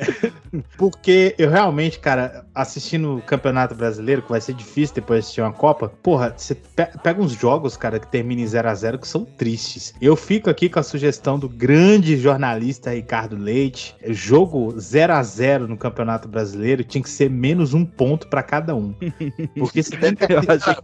porque 0.77 1.35
eu 1.38 1.49
realmente, 1.49 1.99
cara, 1.99 2.45
assistindo 2.53 3.18
o 3.18 3.22
Campeonato 3.22 3.76
Brasileiro, 3.76 4.22
que 4.22 4.30
vai 4.30 4.41
ser 4.41 4.53
difícil 4.53 4.95
depois 4.95 5.19
de 5.19 5.23
assistir 5.26 5.41
uma 5.41 5.52
Copa, 5.52 5.89
porra, 6.02 6.34
você 6.35 6.56
pe- 6.56 6.89
pega 7.03 7.22
uns 7.22 7.31
jogos, 7.34 7.76
cara, 7.76 7.99
que 7.99 8.07
terminam 8.07 8.44
em 8.44 8.48
0x0 8.48 8.99
que 8.99 9.07
são 9.07 9.26
tristes. 9.26 9.94
Eu 10.02 10.15
fico 10.15 10.49
aqui 10.49 10.69
com 10.69 10.80
a 10.80 10.84
sugestão 10.84 11.38
do 11.39 11.49
grande 11.49 12.18
jornalista 12.18 12.91
Ricardo 12.91 13.35
Leite. 13.35 13.95
Jogo 14.07 14.73
0x0 14.73 15.68
no 15.68 15.77
Campeonato 15.77 16.27
Brasileiro 16.27 16.84
tinha 16.84 17.02
que 17.02 17.10
ser 17.10 17.30
menos 17.30 17.73
um 17.73 17.85
ponto 17.85 18.27
pra 18.27 18.44
cada 18.44 18.76
um. 18.76 18.94
Porque 19.57 19.81
você 19.84 19.98
tem 19.98 20.15
que 20.15 20.26
assistir, 20.34 20.77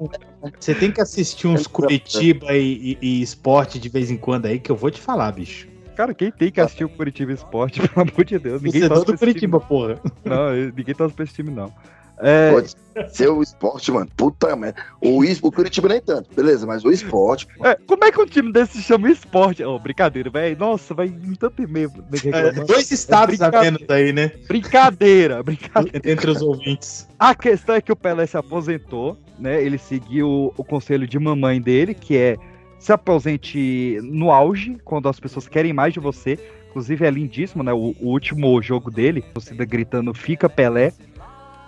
você 0.60 0.76
tem 0.76 0.91
que 0.91 1.01
assistir 1.01 1.47
uns 1.47 1.68
Curitiba 1.68 2.53
e, 2.53 2.97
e, 3.01 3.19
e 3.19 3.22
esporte 3.22 3.80
de 3.80 3.89
vez 3.89 4.10
em 4.11 4.18
quando 4.18 4.45
aí, 4.45 4.60
que 4.60 4.72
eu 4.72 4.76
vou 4.76 4.89
te 4.91 4.99
falar, 4.99 5.31
bicho. 5.31 5.72
Cara, 5.95 6.14
quem 6.14 6.32
tem 6.32 6.52
que 6.52 6.60
assistir 6.61 6.84
o 6.86 6.90
Curitiba 6.90 7.32
Esporte, 7.32 7.80
pelo 7.88 8.07
amor 8.10 8.26
de 8.26 8.40
Deus? 8.40 8.61
Ninguém 8.61 8.82
Torcedor 8.82 9.06
torce 9.06 9.11
do 9.14 9.18
Curitiba, 9.20 9.60
time. 9.60 9.68
porra. 9.70 9.99
Não, 10.26 10.52
ninguém 10.76 10.95
torce 10.95 11.14
pra 11.15 11.24
esse 11.26 11.34
time, 11.34 11.52
não. 11.52 11.72
É, 12.20 12.52
Pode 12.52 12.76
ser 13.11 13.28
o 13.30 13.41
esporte, 13.41 13.91
mano. 13.91 14.07
Puta 14.15 14.56
merda. 14.56 14.80
O, 15.02 15.24
is- 15.26 15.40
o 15.41 15.52
Curitiba 15.52 15.90
nem 15.90 15.99
tanto, 15.99 16.30
beleza, 16.34 16.65
mas 16.65 16.86
o 16.86 16.91
esporte. 16.91 17.48
é, 17.64 17.76
como 17.88 18.06
é 18.06 18.11
que 18.11 18.22
um 18.22 18.26
time 18.26 18.52
desse 18.53 18.74
se 18.78 18.84
chama 18.84 19.10
esporte? 19.10 19.64
Oh, 19.64 19.80
brincadeira, 19.80 20.30
velho. 20.30 20.56
Nossa, 20.57 20.94
vai 20.94 21.07
em 21.07 21.34
tanto 21.36 21.64
e-mail. 21.64 21.90
né, 21.90 22.20
É, 22.32 22.52
dois 22.65 22.91
estados 22.91 23.41
a 23.41 23.49
brincadeira. 23.49 23.78
menos 23.80 23.90
aí, 23.90 24.14
né? 24.14 24.32
Brincadeira, 24.48 25.41
brincadeira. 25.44 25.99
Entre 26.10 26.30
os 26.32 26.41
ouvintes. 26.41 27.10
A 27.18 27.34
questão 27.34 27.76
é 27.76 27.82
que 27.82 27.91
o 27.91 27.95
Pelé 27.95 28.26
se 28.28 28.38
aposentou, 28.38 29.18
né? 29.40 29.61
Ele 29.61 29.80
seguiu 29.80 30.53
o 30.56 30.64
conselho 30.64 31.07
de 31.07 31.18
mamãe 31.18 31.60
dele, 31.60 31.94
que 31.95 32.15
é 32.15 32.38
se 32.84 32.91
aposente 32.91 33.99
no 34.03 34.30
auge, 34.31 34.77
quando 34.84 35.07
as 35.07 35.19
pessoas 35.19 35.47
querem 35.47 35.72
mais 35.73 35.93
de 35.93 35.99
você. 35.99 36.38
Inclusive 36.69 37.05
é 37.05 37.10
lindíssimo, 37.10 37.64
né? 37.64 37.72
O, 37.72 37.95
o 38.01 38.10
último 38.10 38.61
jogo 38.61 38.91
dele, 38.91 39.23
você 39.34 39.53
gritando 39.65 40.14
Fica 40.14 40.49
Pelé. 40.49 40.91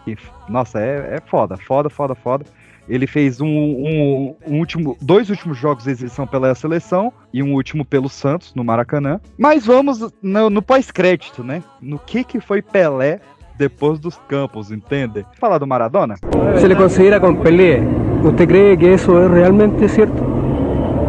E, 0.06 0.18
nossa, 0.50 0.80
é, 0.80 1.16
é 1.16 1.22
foda, 1.26 1.56
foda, 1.58 1.90
foda, 1.90 2.16
foda. 2.16 2.46
Ele 2.88 3.08
fez 3.08 3.40
um, 3.42 3.48
um- 3.48 4.36
um 4.46 4.60
último, 4.60 4.98
dois 5.02 5.30
últimos 5.30 5.58
jogos 5.58 5.86
de 5.86 5.92
exibição 5.92 6.28
pela 6.28 6.54
seleção 6.54 7.14
e 7.34 7.42
um 7.42 7.54
último 7.54 7.84
pelo 7.86 8.10
Santos, 8.10 8.54
no 8.54 8.64
Maracanã. 8.64 9.20
Mas 9.38 9.66
vamos 9.66 10.12
no, 10.22 10.50
no 10.50 10.62
pós-crédito, 10.62 11.44
né? 11.44 11.64
No 11.82 11.98
que, 11.98 12.24
que 12.24 12.40
foi 12.40 12.62
Pelé 12.62 13.22
depois 13.58 14.00
dos 14.00 14.18
campos, 14.28 14.70
entende? 14.70 15.26
Falar 15.40 15.60
do 15.60 15.66
Maradona? 15.66 16.16
Se 16.60 16.68
le 16.68 16.76
considera 16.76 17.20
con 17.20 17.38
Pelé. 17.38 17.82
¿Usted 18.24 18.48
cree 18.48 18.78
que 18.78 18.94
eso 18.94 19.24
es 19.24 19.32
realmente 19.32 19.88
cierto? 19.88 20.35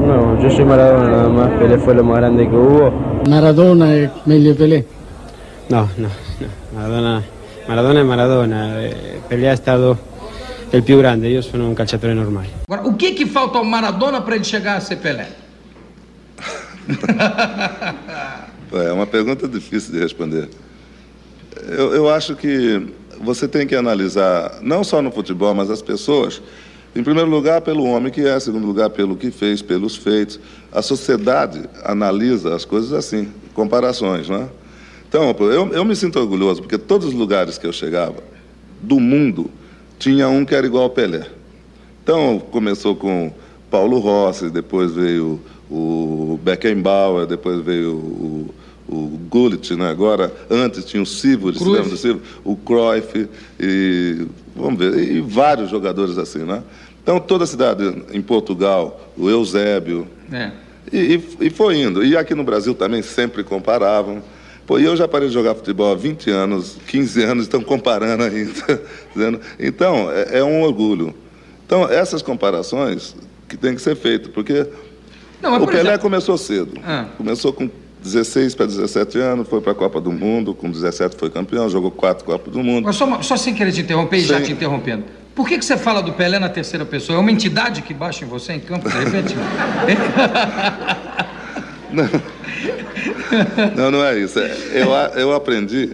No, 0.06 0.40
yo 0.40 0.48
soy 0.50 0.64
Maradona 0.64 1.08
nada 1.10 1.28
más, 1.28 1.50
Pelé 1.58 1.78
fue 1.78 1.94
lo 1.94 2.04
más 2.04 2.18
grande 2.18 2.48
que 2.48 2.54
hubo. 2.56 2.90
Maradona 3.28 3.94
es 3.94 4.10
meglio 4.26 4.54
Pelé. 4.54 4.86
No, 5.68 5.88
no, 5.96 6.08
no. 6.08 6.48
Maradona, 6.74 7.22
Maradona 7.68 8.00
è 8.00 8.02
Maradona. 8.04 8.82
eh, 8.82 9.20
Pelé 9.28 9.50
è 9.50 9.56
stato 9.56 9.98
il 10.70 10.82
più 10.82 10.98
grande, 10.98 11.28
io 11.28 11.42
sono 11.42 11.66
un 11.66 11.74
calciatore 11.74 12.14
normale. 12.14 12.48
Agora, 12.68 12.86
o 12.88 12.94
que 12.96 13.14
que 13.14 13.26
falta 13.26 13.58
ao 13.58 13.64
Maradona 13.64 14.20
para 14.22 14.36
ele 14.36 14.44
chegar 14.44 14.76
a 14.76 14.80
ser 14.80 14.98
Pelé? 14.98 15.26
É 18.72 18.92
uma 18.92 19.06
pergunta 19.06 19.46
difícil 19.48 19.92
de 19.94 20.00
responder. 20.00 20.48
Eu, 21.68 21.94
eu 21.94 22.10
acho 22.10 22.34
que 22.34 22.84
você 23.22 23.46
tem 23.48 23.66
que 23.66 23.74
analisar, 23.76 24.58
não 24.60 24.82
só 24.84 25.00
no 25.00 25.10
futebol, 25.10 25.54
mas 25.54 25.70
as 25.70 25.80
pessoas, 25.80 26.42
em 26.96 27.02
primeiro 27.02 27.28
lugar, 27.28 27.60
pelo 27.60 27.84
homem 27.84 28.10
que 28.10 28.22
é, 28.22 28.36
em 28.36 28.40
segundo 28.40 28.66
lugar, 28.66 28.90
pelo 28.90 29.16
que 29.16 29.30
fez, 29.30 29.60
pelos 29.60 29.94
feitos. 29.94 30.40
A 30.72 30.80
sociedade 30.80 31.62
analisa 31.84 32.54
as 32.54 32.64
coisas 32.64 32.92
assim, 32.92 33.28
comparações, 33.54 34.28
né? 34.28 34.48
Então, 35.08 35.34
eu, 35.40 35.68
eu 35.72 35.84
me 35.84 35.94
sinto 35.94 36.18
orgulhoso, 36.18 36.62
porque 36.62 36.78
todos 36.78 37.08
os 37.08 37.14
lugares 37.14 37.58
que 37.58 37.66
eu 37.66 37.72
chegava, 37.72 38.16
do 38.82 38.98
mundo, 38.98 39.50
tinha 39.98 40.28
um 40.28 40.44
que 40.44 40.54
era 40.54 40.66
igual 40.66 40.84
ao 40.84 40.90
Pelé. 40.90 41.26
Então, 42.02 42.38
começou 42.50 42.94
com 42.94 43.32
Paulo 43.70 43.98
Rossi, 43.98 44.50
depois 44.50 44.92
veio 44.92 45.40
o 45.70 46.38
Beckenbauer, 46.42 47.26
depois 47.26 47.64
veio 47.64 47.94
o, 47.94 48.54
o 48.88 49.18
Gullit, 49.28 49.74
né? 49.74 49.90
Agora, 49.90 50.32
antes 50.50 50.84
tinha 50.84 51.02
o 51.02 51.06
Sivori, 51.06 51.58
se 51.58 51.64
lembra 51.64 51.90
do 51.90 51.96
Sivori? 51.96 52.22
O 52.44 52.56
Cruyff, 52.56 53.28
e, 53.58 54.26
vamos 54.54 54.78
ver, 54.78 54.98
e 54.98 55.20
vários 55.20 55.70
jogadores 55.70 56.16
assim, 56.18 56.44
né? 56.44 56.62
Então, 57.06 57.20
toda 57.20 57.44
a 57.44 57.46
cidade 57.46 58.02
em 58.12 58.20
Portugal, 58.20 59.00
o 59.16 59.30
Eusébio, 59.30 60.08
É. 60.32 60.50
e, 60.92 61.20
e- 61.40 61.50
foi 61.50 61.76
indo. 61.80 62.04
E 62.04 62.16
aqui 62.16 62.34
no 62.34 62.42
Brasil 62.42 62.74
também 62.74 63.00
sempre 63.00 63.44
comparavam. 63.44 64.20
Pô, 64.66 64.76
e 64.76 64.84
eu 64.84 64.96
já 64.96 65.06
parei 65.06 65.28
de 65.28 65.34
jogar 65.34 65.54
futebol 65.54 65.92
há 65.92 65.94
20 65.94 66.28
anos, 66.30 66.76
15 66.88 67.22
anos, 67.22 67.44
estão 67.44 67.62
comparando 67.62 68.24
ainda. 68.24 68.82
dizendo- 69.14 69.40
Então, 69.56 70.10
é, 70.10 70.38
é 70.40 70.42
um 70.44 70.62
orgulho. 70.62 71.14
Então, 71.64 71.88
essas 71.88 72.22
comparações 72.22 73.14
que 73.48 73.56
tem 73.56 73.76
que 73.76 73.80
ser 73.80 73.94
feitas, 73.94 74.26
porque 74.32 74.66
Não, 75.40 75.54
o 75.54 75.58
por 75.60 75.68
Pelé 75.68 75.82
exemplo- 75.82 76.00
começou 76.00 76.36
cedo. 76.36 76.72
Ah. 76.84 77.06
Começou 77.16 77.52
com 77.52 77.70
16 78.02 78.56
para 78.56 78.66
17 78.66 79.16
anos, 79.20 79.46
foi 79.48 79.60
para 79.60 79.70
a 79.70 79.74
Copa 79.76 80.00
do 80.00 80.10
Mundo, 80.10 80.52
com 80.52 80.68
17 80.68 81.14
foi 81.16 81.30
campeão, 81.30 81.68
jogou 81.70 81.92
quatro 81.92 82.24
Copas 82.24 82.52
do 82.52 82.64
Mundo. 82.64 82.86
Mas 82.86 82.96
só, 82.96 83.22
só 83.22 83.36
sem 83.36 83.54
querer 83.54 83.70
te 83.70 83.82
interromper 83.82 84.16
e 84.16 84.20
já 84.22 84.40
te 84.42 84.50
interrompendo. 84.50 85.04
Por 85.36 85.46
que, 85.46 85.58
que 85.58 85.64
você 85.64 85.76
fala 85.76 86.02
do 86.02 86.14
Pelé 86.14 86.38
na 86.38 86.48
terceira 86.48 86.84
pessoa? 86.84 87.18
É 87.18 87.20
uma 87.20 87.30
entidade 87.30 87.82
que 87.82 87.92
baixa 87.94 88.24
em 88.24 88.28
você 88.28 88.54
em 88.54 88.60
campo, 88.60 88.88
de 88.88 88.96
repente? 88.98 89.34
Não, 93.76 93.90
não 93.90 94.04
é 94.04 94.18
isso. 94.18 94.38
É, 94.38 94.56
Eu, 94.74 94.90
eu 95.20 95.32
aprendi, 95.34 95.92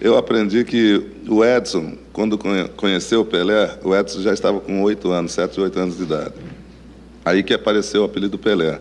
eu 0.00 0.16
aprendi 0.16 0.64
que 0.64 1.04
o 1.28 1.44
Edson, 1.44 1.94
quando 2.12 2.36
conhe- 2.38 2.68
conheceu 2.76 3.22
o 3.22 3.24
Pelé, 3.24 3.78
o 3.82 3.94
Edson 3.94 4.20
já 4.20 4.32
estava 4.32 4.60
com 4.60 4.82
oito 4.82 5.10
anos, 5.10 5.32
sete, 5.32 5.60
oito 5.60 5.78
anos 5.78 5.96
de 5.96 6.02
idade. 6.04 6.32
Aí 7.24 7.42
que 7.42 7.54
apareceu 7.54 8.02
o 8.02 8.04
apelido 8.04 8.38
Pelé. 8.38 8.78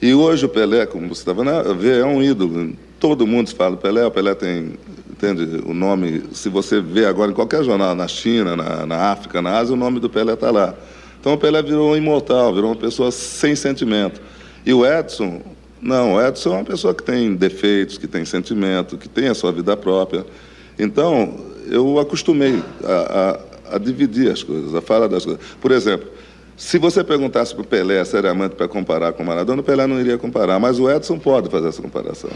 E 0.00 0.14
hoje 0.14 0.46
o 0.46 0.48
Pelé, 0.48 0.86
como 0.86 1.08
você 1.08 1.20
estava 1.22 1.74
vê, 1.74 1.98
é 2.00 2.04
um 2.04 2.22
ídolo. 2.22 2.72
Todo 3.00 3.26
mundo 3.26 3.50
fala 3.54 3.76
Pelé, 3.76 4.04
o 4.06 4.10
Pelé 4.10 4.34
tem, 4.34 4.74
entende, 5.18 5.62
o 5.66 5.74
nome, 5.74 6.22
se 6.32 6.48
você 6.48 6.80
vê 6.80 7.04
agora 7.04 7.32
em 7.32 7.34
qualquer 7.34 7.64
jornal, 7.64 7.94
na 7.94 8.06
China, 8.06 8.56
na, 8.56 8.86
na 8.86 8.96
África, 9.10 9.42
na 9.42 9.58
Ásia, 9.58 9.74
o 9.74 9.76
nome 9.76 9.98
do 9.98 10.08
Pelé 10.08 10.34
está 10.34 10.50
lá. 10.50 10.74
Então 11.20 11.34
o 11.34 11.38
Pelé 11.38 11.60
virou 11.60 11.92
um 11.92 11.96
imortal, 11.96 12.54
virou 12.54 12.70
uma 12.70 12.76
pessoa 12.76 13.10
sem 13.10 13.56
sentimento. 13.56 14.20
E 14.64 14.72
o 14.72 14.86
Edson, 14.86 15.42
não, 15.82 16.14
o 16.14 16.22
Edson 16.24 16.50
é 16.50 16.52
uma 16.58 16.64
pessoa 16.64 16.94
que 16.94 17.02
tem 17.02 17.34
defeitos, 17.34 17.98
que 17.98 18.06
tem 18.06 18.24
sentimento, 18.24 18.96
que 18.96 19.08
tem 19.08 19.28
a 19.28 19.34
sua 19.34 19.50
vida 19.50 19.76
própria. 19.76 20.24
Então, 20.78 21.34
eu 21.68 21.98
acostumei 21.98 22.62
a, 22.84 23.40
a, 23.72 23.76
a 23.76 23.78
dividir 23.78 24.30
as 24.30 24.44
coisas, 24.44 24.72
a 24.74 24.80
falar 24.80 25.08
das 25.08 25.24
coisas. 25.24 25.42
Por 25.60 25.72
exemplo, 25.72 26.08
se 26.56 26.78
você 26.78 27.02
perguntasse 27.02 27.52
para 27.52 27.62
o 27.62 27.66
Pelé 27.66 28.04
seriamente 28.04 28.54
para 28.54 28.68
comparar 28.68 29.12
com 29.12 29.24
o 29.24 29.26
Maradona, 29.26 29.60
o 29.60 29.64
Pelé 29.64 29.86
não 29.86 30.00
iria 30.00 30.16
comparar, 30.16 30.60
mas 30.60 30.78
o 30.78 30.88
Edson 30.88 31.18
pode 31.18 31.50
fazer 31.50 31.68
essa 31.68 31.82
comparação. 31.82 32.30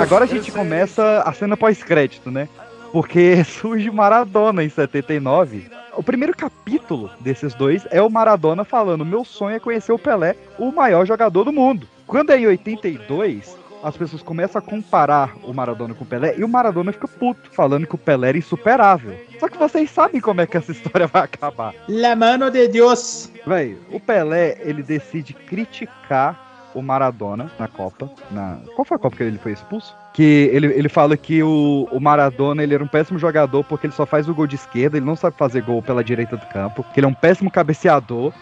Agora 0.00 0.24
a 0.24 0.26
gente 0.26 0.50
começa 0.50 1.20
a 1.20 1.32
cena 1.34 1.58
pós-crédito, 1.58 2.30
né? 2.30 2.48
Porque 2.90 3.44
surge 3.44 3.90
Maradona 3.90 4.64
em 4.64 4.70
79. 4.70 5.70
O 5.94 6.02
primeiro 6.02 6.34
capítulo 6.34 7.10
desses 7.20 7.52
dois 7.52 7.86
é 7.90 8.00
o 8.00 8.08
Maradona 8.08 8.64
falando: 8.64 9.04
Meu 9.04 9.26
sonho 9.26 9.56
é 9.56 9.60
conhecer 9.60 9.92
o 9.92 9.98
Pelé, 9.98 10.36
o 10.58 10.72
maior 10.72 11.06
jogador 11.06 11.44
do 11.44 11.52
mundo. 11.52 11.86
Quando 12.06 12.30
é 12.30 12.38
em 12.38 12.46
82, 12.46 13.57
as 13.82 13.96
pessoas 13.96 14.22
começam 14.22 14.58
a 14.58 14.62
comparar 14.62 15.34
o 15.42 15.52
Maradona 15.52 15.94
com 15.94 16.04
o 16.04 16.06
Pelé 16.06 16.34
e 16.36 16.44
o 16.44 16.48
Maradona 16.48 16.92
fica 16.92 17.08
puto, 17.08 17.50
falando 17.52 17.86
que 17.86 17.94
o 17.94 17.98
Pelé 17.98 18.30
era 18.30 18.38
insuperável. 18.38 19.14
Só 19.38 19.48
que 19.48 19.58
vocês 19.58 19.90
sabem 19.90 20.20
como 20.20 20.40
é 20.40 20.46
que 20.46 20.56
essa 20.56 20.72
história 20.72 21.06
vai 21.06 21.22
acabar. 21.22 21.74
La 21.88 22.16
mano 22.16 22.50
de 22.50 22.68
Deus. 22.68 23.30
Véi, 23.46 23.78
o 23.92 24.00
Pelé, 24.00 24.58
ele 24.60 24.82
decide 24.82 25.32
criticar 25.32 26.48
o 26.74 26.82
Maradona 26.82 27.50
na 27.58 27.66
Copa. 27.66 28.10
Na... 28.30 28.58
Qual 28.74 28.84
foi 28.84 28.96
a 28.96 29.00
Copa 29.00 29.16
que 29.16 29.22
ele 29.22 29.38
foi 29.38 29.52
expulso? 29.52 29.96
Que 30.12 30.50
ele, 30.52 30.66
ele 30.66 30.88
fala 30.88 31.16
que 31.16 31.42
o, 31.42 31.88
o 31.90 32.00
Maradona 32.00 32.62
ele 32.62 32.74
era 32.74 32.84
um 32.84 32.88
péssimo 32.88 33.18
jogador 33.18 33.64
porque 33.64 33.86
ele 33.86 33.94
só 33.94 34.04
faz 34.04 34.28
o 34.28 34.34
gol 34.34 34.46
de 34.46 34.56
esquerda, 34.56 34.96
ele 34.96 35.06
não 35.06 35.16
sabe 35.16 35.36
fazer 35.36 35.62
gol 35.62 35.82
pela 35.82 36.04
direita 36.04 36.36
do 36.36 36.46
campo, 36.46 36.84
que 36.92 37.00
ele 37.00 37.06
é 37.06 37.08
um 37.08 37.14
péssimo 37.14 37.50
cabeceador 37.50 38.32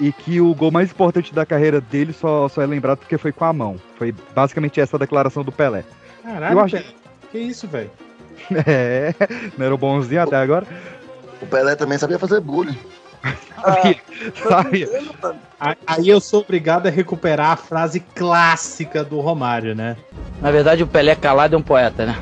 e 0.00 0.12
que 0.12 0.40
o 0.40 0.54
gol 0.54 0.70
mais 0.70 0.90
importante 0.90 1.32
da 1.34 1.46
carreira 1.46 1.80
dele 1.80 2.12
só, 2.12 2.48
só 2.48 2.62
é 2.62 2.66
lembrado 2.66 2.98
porque 2.98 3.16
foi 3.18 3.32
com 3.32 3.44
a 3.44 3.52
mão. 3.52 3.76
Foi 3.98 4.14
basicamente 4.34 4.80
essa 4.80 4.96
a 4.96 5.00
declaração 5.00 5.42
do 5.42 5.50
Pelé. 5.52 5.84
Caralho, 6.22 6.54
Eu 6.54 6.60
acho-. 6.60 6.84
Que 7.32 7.38
isso, 7.38 7.66
velho? 7.66 7.90
É, 8.66 9.12
não 9.58 9.66
era 9.66 9.74
o 9.74 9.78
bonzinho 9.78 10.22
até 10.22 10.36
agora. 10.36 10.66
O 11.42 11.46
Pelé 11.46 11.74
também 11.74 11.98
sabia 11.98 12.18
fazer 12.18 12.40
bullying. 12.40 12.78
Sabe? 14.48 14.88
A- 15.58 15.76
Aí 15.86 16.08
eu 16.08 16.20
sou 16.20 16.40
obrigado 16.42 16.86
a 16.86 16.90
recuperar 16.90 17.50
a 17.50 17.56
frase 17.56 18.00
clássica 18.00 19.02
do 19.02 19.20
Romário, 19.20 19.74
né? 19.74 19.96
Na 20.40 20.50
verdade, 20.50 20.82
o 20.82 20.86
Pelé 20.86 21.14
calado 21.16 21.54
é 21.56 21.58
um 21.58 21.62
poeta, 21.62 22.06
né? 22.06 22.16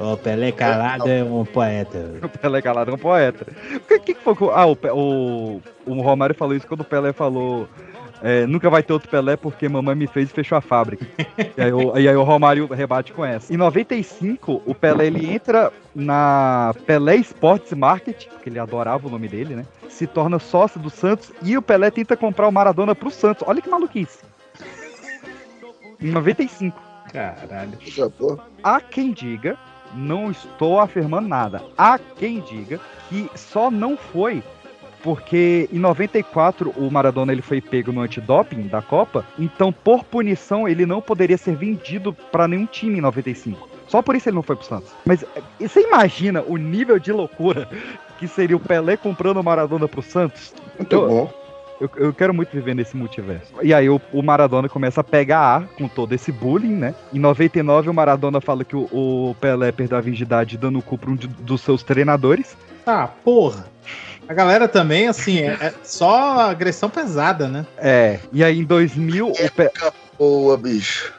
O 0.00 0.16
Pelé 0.16 0.50
calado 0.50 1.08
é 1.08 1.22
um 1.22 1.44
poeta. 1.44 2.14
O 2.24 2.28
Pelé 2.28 2.62
calado 2.62 2.90
é 2.90 2.94
um 2.94 2.98
poeta. 2.98 3.46
O 3.74 3.80
que, 3.80 3.98
que 3.98 4.14
foi 4.14 4.34
que 4.34 4.44
Ah, 4.44 4.66
o, 4.66 4.72
o, 4.94 5.62
o 5.86 6.00
Romário 6.00 6.34
falou 6.34 6.56
isso 6.56 6.66
quando 6.66 6.80
o 6.80 6.84
Pelé 6.84 7.12
falou. 7.12 7.68
é, 8.22 8.46
nunca 8.46 8.70
vai 8.70 8.82
ter 8.82 8.94
outro 8.94 9.10
Pelé 9.10 9.36
porque 9.36 9.68
mamãe 9.68 9.94
me 9.94 10.06
fez 10.06 10.30
e 10.30 10.32
fechou 10.32 10.56
a 10.56 10.60
fábrica. 10.62 11.06
e, 11.56 11.60
aí, 11.62 11.72
o, 11.72 11.98
e 11.98 12.08
aí 12.08 12.16
o 12.16 12.22
Romário 12.22 12.66
rebate 12.66 13.12
com 13.12 13.24
essa. 13.24 13.52
Em 13.52 13.58
95, 13.58 14.62
o 14.64 14.74
Pelé 14.74 15.06
ele 15.08 15.30
entra 15.30 15.70
na 15.94 16.74
Pelé 16.86 17.16
Sports 17.16 17.72
Market, 17.74 18.26
porque 18.28 18.48
ele 18.48 18.58
adorava 18.58 19.06
o 19.06 19.10
nome 19.10 19.28
dele, 19.28 19.54
né? 19.54 19.66
Se 19.90 20.06
torna 20.06 20.38
sócio 20.38 20.80
do 20.80 20.88
Santos 20.88 21.30
e 21.42 21.58
o 21.58 21.62
Pelé 21.62 21.90
tenta 21.90 22.16
comprar 22.16 22.48
o 22.48 22.52
Maradona 22.52 22.94
pro 22.94 23.10
Santos. 23.10 23.44
Olha 23.46 23.60
que 23.60 23.68
maluquice. 23.68 24.20
Em 26.00 26.10
95. 26.10 26.80
Caralho. 27.12 27.72
Há 28.62 28.80
quem 28.80 29.12
diga, 29.12 29.58
não 29.94 30.30
estou 30.30 30.80
afirmando 30.80 31.28
nada, 31.28 31.62
há 31.76 31.98
quem 31.98 32.40
diga 32.40 32.80
que 33.08 33.28
só 33.34 33.70
não 33.70 33.96
foi 33.96 34.42
porque 35.02 35.68
em 35.72 35.78
94 35.78 36.74
o 36.76 36.90
Maradona 36.90 37.32
ele 37.32 37.42
foi 37.42 37.60
pego 37.60 37.92
no 37.92 38.02
antidoping 38.02 38.66
da 38.66 38.82
Copa, 38.82 39.24
então 39.38 39.72
por 39.72 40.04
punição 40.04 40.68
ele 40.68 40.84
não 40.84 41.00
poderia 41.00 41.38
ser 41.38 41.56
vendido 41.56 42.12
para 42.12 42.46
nenhum 42.46 42.66
time 42.66 42.98
em 42.98 43.00
95. 43.00 43.68
Só 43.88 44.02
por 44.02 44.14
isso 44.14 44.28
ele 44.28 44.36
não 44.36 44.42
foi 44.42 44.56
pro 44.56 44.64
Santos. 44.64 44.92
Mas 45.04 45.22
eh, 45.22 45.42
você 45.58 45.80
imagina 45.80 46.44
o 46.46 46.56
nível 46.56 46.98
de 46.98 47.12
loucura 47.12 47.68
que 48.18 48.28
seria 48.28 48.56
o 48.56 48.60
Pelé 48.60 48.96
comprando 48.96 49.38
o 49.38 49.42
Maradona 49.42 49.88
pro 49.88 50.02
Santos? 50.02 50.54
Muito 50.78 50.94
eu, 50.94 51.08
bom. 51.08 51.39
Eu, 51.80 51.90
eu 51.96 52.12
quero 52.12 52.34
muito 52.34 52.50
viver 52.52 52.74
nesse 52.74 52.96
multiverso. 52.96 53.52
E 53.62 53.72
aí 53.72 53.88
o, 53.88 54.00
o 54.12 54.22
Maradona 54.22 54.68
começa 54.68 55.00
a 55.00 55.04
pegar 55.04 55.40
ar 55.40 55.66
com 55.78 55.88
todo 55.88 56.12
esse 56.12 56.30
bullying, 56.30 56.76
né? 56.76 56.94
Em 57.12 57.18
99, 57.18 57.88
o 57.88 57.94
Maradona 57.94 58.40
fala 58.40 58.64
que 58.64 58.76
o, 58.76 58.82
o 58.92 59.34
Pelé 59.40 59.72
perdeu 59.72 59.96
a 59.96 60.00
virgindade 60.00 60.58
dando 60.58 60.78
o 60.78 60.82
cu 60.82 60.98
pra 60.98 61.10
um 61.10 61.16
de- 61.16 61.26
dos 61.26 61.62
seus 61.62 61.82
treinadores. 61.82 62.56
Ah, 62.86 63.08
porra. 63.24 63.66
A 64.28 64.34
galera 64.34 64.68
também, 64.68 65.08
assim, 65.08 65.40
é, 65.40 65.52
é 65.60 65.74
só 65.82 66.40
agressão 66.50 66.88
pesada, 66.90 67.48
né? 67.48 67.66
É. 67.78 68.20
E 68.32 68.44
aí 68.44 68.60
em 68.60 68.64
2000, 68.64 69.28
o, 69.30 69.50
Pe- 69.50 69.70
Boa, 70.18 70.56
bicho. 70.56 71.12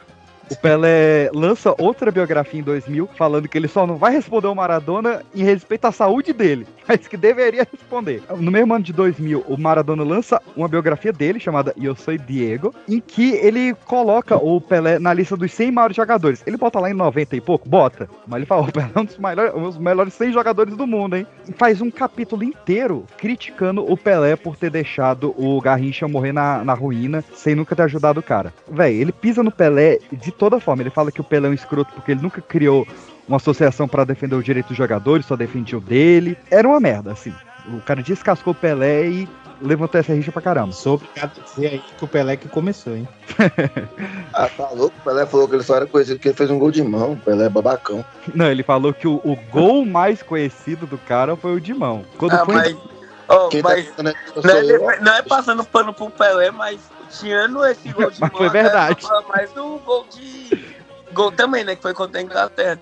O 0.52 0.56
Pelé 0.56 1.30
lança 1.32 1.74
outra 1.78 2.10
biografia 2.10 2.60
em 2.60 2.62
2000 2.62 3.08
falando 3.16 3.48
que 3.48 3.56
ele 3.56 3.68
só 3.68 3.86
não 3.86 3.96
vai 3.96 4.12
responder 4.12 4.48
o 4.48 4.54
Maradona 4.54 5.22
em 5.34 5.42
respeito 5.42 5.86
à 5.86 5.92
saúde 5.92 6.34
dele, 6.34 6.66
mas 6.86 7.08
que 7.08 7.16
deveria 7.16 7.66
responder. 7.70 8.22
No 8.36 8.50
mesmo 8.50 8.74
ano 8.74 8.84
de 8.84 8.92
2000, 8.92 9.44
o 9.48 9.56
Maradona 9.56 10.04
lança 10.04 10.42
uma 10.54 10.68
biografia 10.68 11.10
dele 11.10 11.40
chamada 11.40 11.74
Eu 11.80 11.96
Sou 11.96 12.18
Diego, 12.18 12.74
em 12.86 13.00
que 13.00 13.32
ele 13.36 13.74
coloca 13.86 14.36
o 14.36 14.60
Pelé 14.60 14.98
na 14.98 15.14
lista 15.14 15.38
dos 15.38 15.50
100 15.52 15.72
maiores 15.72 15.96
jogadores. 15.96 16.42
Ele 16.46 16.58
bota 16.58 16.78
lá 16.78 16.90
em 16.90 16.94
90 16.94 17.34
e 17.34 17.40
pouco? 17.40 17.66
Bota. 17.66 18.10
Mas 18.26 18.36
ele 18.36 18.46
fala, 18.46 18.62
o 18.62 18.72
Pelé 18.72 18.90
é 18.94 18.98
um 19.00 19.04
dos 19.06 19.16
melhores, 19.16 19.54
um 19.54 19.62
dos 19.62 19.78
melhores 19.78 20.12
100 20.12 20.32
jogadores 20.32 20.76
do 20.76 20.86
mundo, 20.86 21.16
hein? 21.16 21.26
E 21.48 21.52
faz 21.52 21.80
um 21.80 21.90
capítulo 21.90 22.44
inteiro 22.44 23.06
criticando 23.16 23.90
o 23.90 23.96
Pelé 23.96 24.36
por 24.36 24.54
ter 24.54 24.68
deixado 24.68 25.34
o 25.38 25.58
Garrincha 25.62 26.06
morrer 26.06 26.32
na, 26.32 26.62
na 26.62 26.74
ruína 26.74 27.24
sem 27.34 27.54
nunca 27.54 27.74
ter 27.74 27.84
ajudado 27.84 28.20
o 28.20 28.22
cara. 28.22 28.52
Véi, 28.70 28.96
ele 28.96 29.12
pisa 29.12 29.42
no 29.42 29.50
Pelé 29.50 29.98
de 30.12 30.30
toda 30.42 30.58
forma. 30.58 30.82
Ele 30.82 30.90
fala 30.90 31.12
que 31.12 31.20
o 31.20 31.24
Pelé 31.24 31.46
é 31.46 31.50
um 31.52 31.54
escroto 31.54 31.92
porque 31.94 32.10
ele 32.10 32.20
nunca 32.20 32.42
criou 32.42 32.84
uma 33.28 33.36
associação 33.36 33.86
pra 33.86 34.02
defender 34.02 34.34
o 34.34 34.42
direito 34.42 34.68
dos 34.68 34.76
jogadores, 34.76 35.24
só 35.24 35.36
defendia 35.36 35.78
o 35.78 35.80
dele. 35.80 36.36
Era 36.50 36.66
uma 36.66 36.80
merda, 36.80 37.12
assim. 37.12 37.32
O 37.72 37.80
cara 37.80 38.02
descascou 38.02 38.52
o 38.52 38.56
Pelé 38.56 39.06
e 39.06 39.28
levantou 39.60 40.00
essa 40.00 40.12
rixa 40.12 40.32
pra 40.32 40.42
caramba. 40.42 40.72
Sou 40.72 40.94
obrigado 40.94 41.30
a 41.38 41.44
dizer 41.44 41.66
aí 41.68 41.78
que 41.96 42.04
o 42.04 42.08
Pelé 42.08 42.36
que 42.36 42.48
começou, 42.48 42.96
hein? 42.96 43.06
Ah, 44.34 44.48
tá 44.48 44.70
louco? 44.70 44.96
O 44.98 45.04
Pelé 45.04 45.26
falou 45.26 45.46
que 45.46 45.54
ele 45.54 45.62
só 45.62 45.76
era 45.76 45.86
conhecido 45.86 46.16
porque 46.16 46.28
ele 46.30 46.36
fez 46.36 46.50
um 46.50 46.58
gol 46.58 46.72
de 46.72 46.82
mão. 46.82 47.12
O 47.12 47.16
Pelé 47.18 47.46
é 47.46 47.48
babacão. 47.48 48.04
Não, 48.34 48.50
ele 48.50 48.64
falou 48.64 48.92
que 48.92 49.06
o, 49.06 49.20
o 49.22 49.36
gol 49.52 49.86
mais 49.86 50.22
conhecido 50.24 50.86
do 50.86 50.98
cara 50.98 51.36
foi 51.36 51.54
o 51.54 51.60
de 51.60 51.72
mão. 51.72 52.04
Quando 52.18 52.32
Ah, 52.32 52.44
foi 52.44 52.54
mas, 52.54 52.72
tá 52.72 53.62
mas 53.62 53.86
eu 53.94 54.02
não, 54.42 54.90
é, 54.90 55.00
não 55.00 55.14
é 55.14 55.22
passando 55.22 55.62
pano 55.64 55.92
pro 55.92 56.10
Pelé, 56.10 56.50
mas 56.50 56.80
tirando 57.18 57.64
esse 57.66 57.88
gol 57.92 58.10
de 58.10 58.20
Mas 58.20 58.32
foi 58.32 58.48
verdade. 58.50 59.02
falo 59.02 59.28
mais 59.28 59.50
do 59.52 59.78
gol 59.78 60.06
de. 60.10 60.72
Gol 61.12 61.30
também, 61.32 61.62
né? 61.64 61.76
Que 61.76 61.82
foi 61.82 61.94
contra 61.94 62.18
a 62.20 62.22
Inglaterra. 62.22 62.80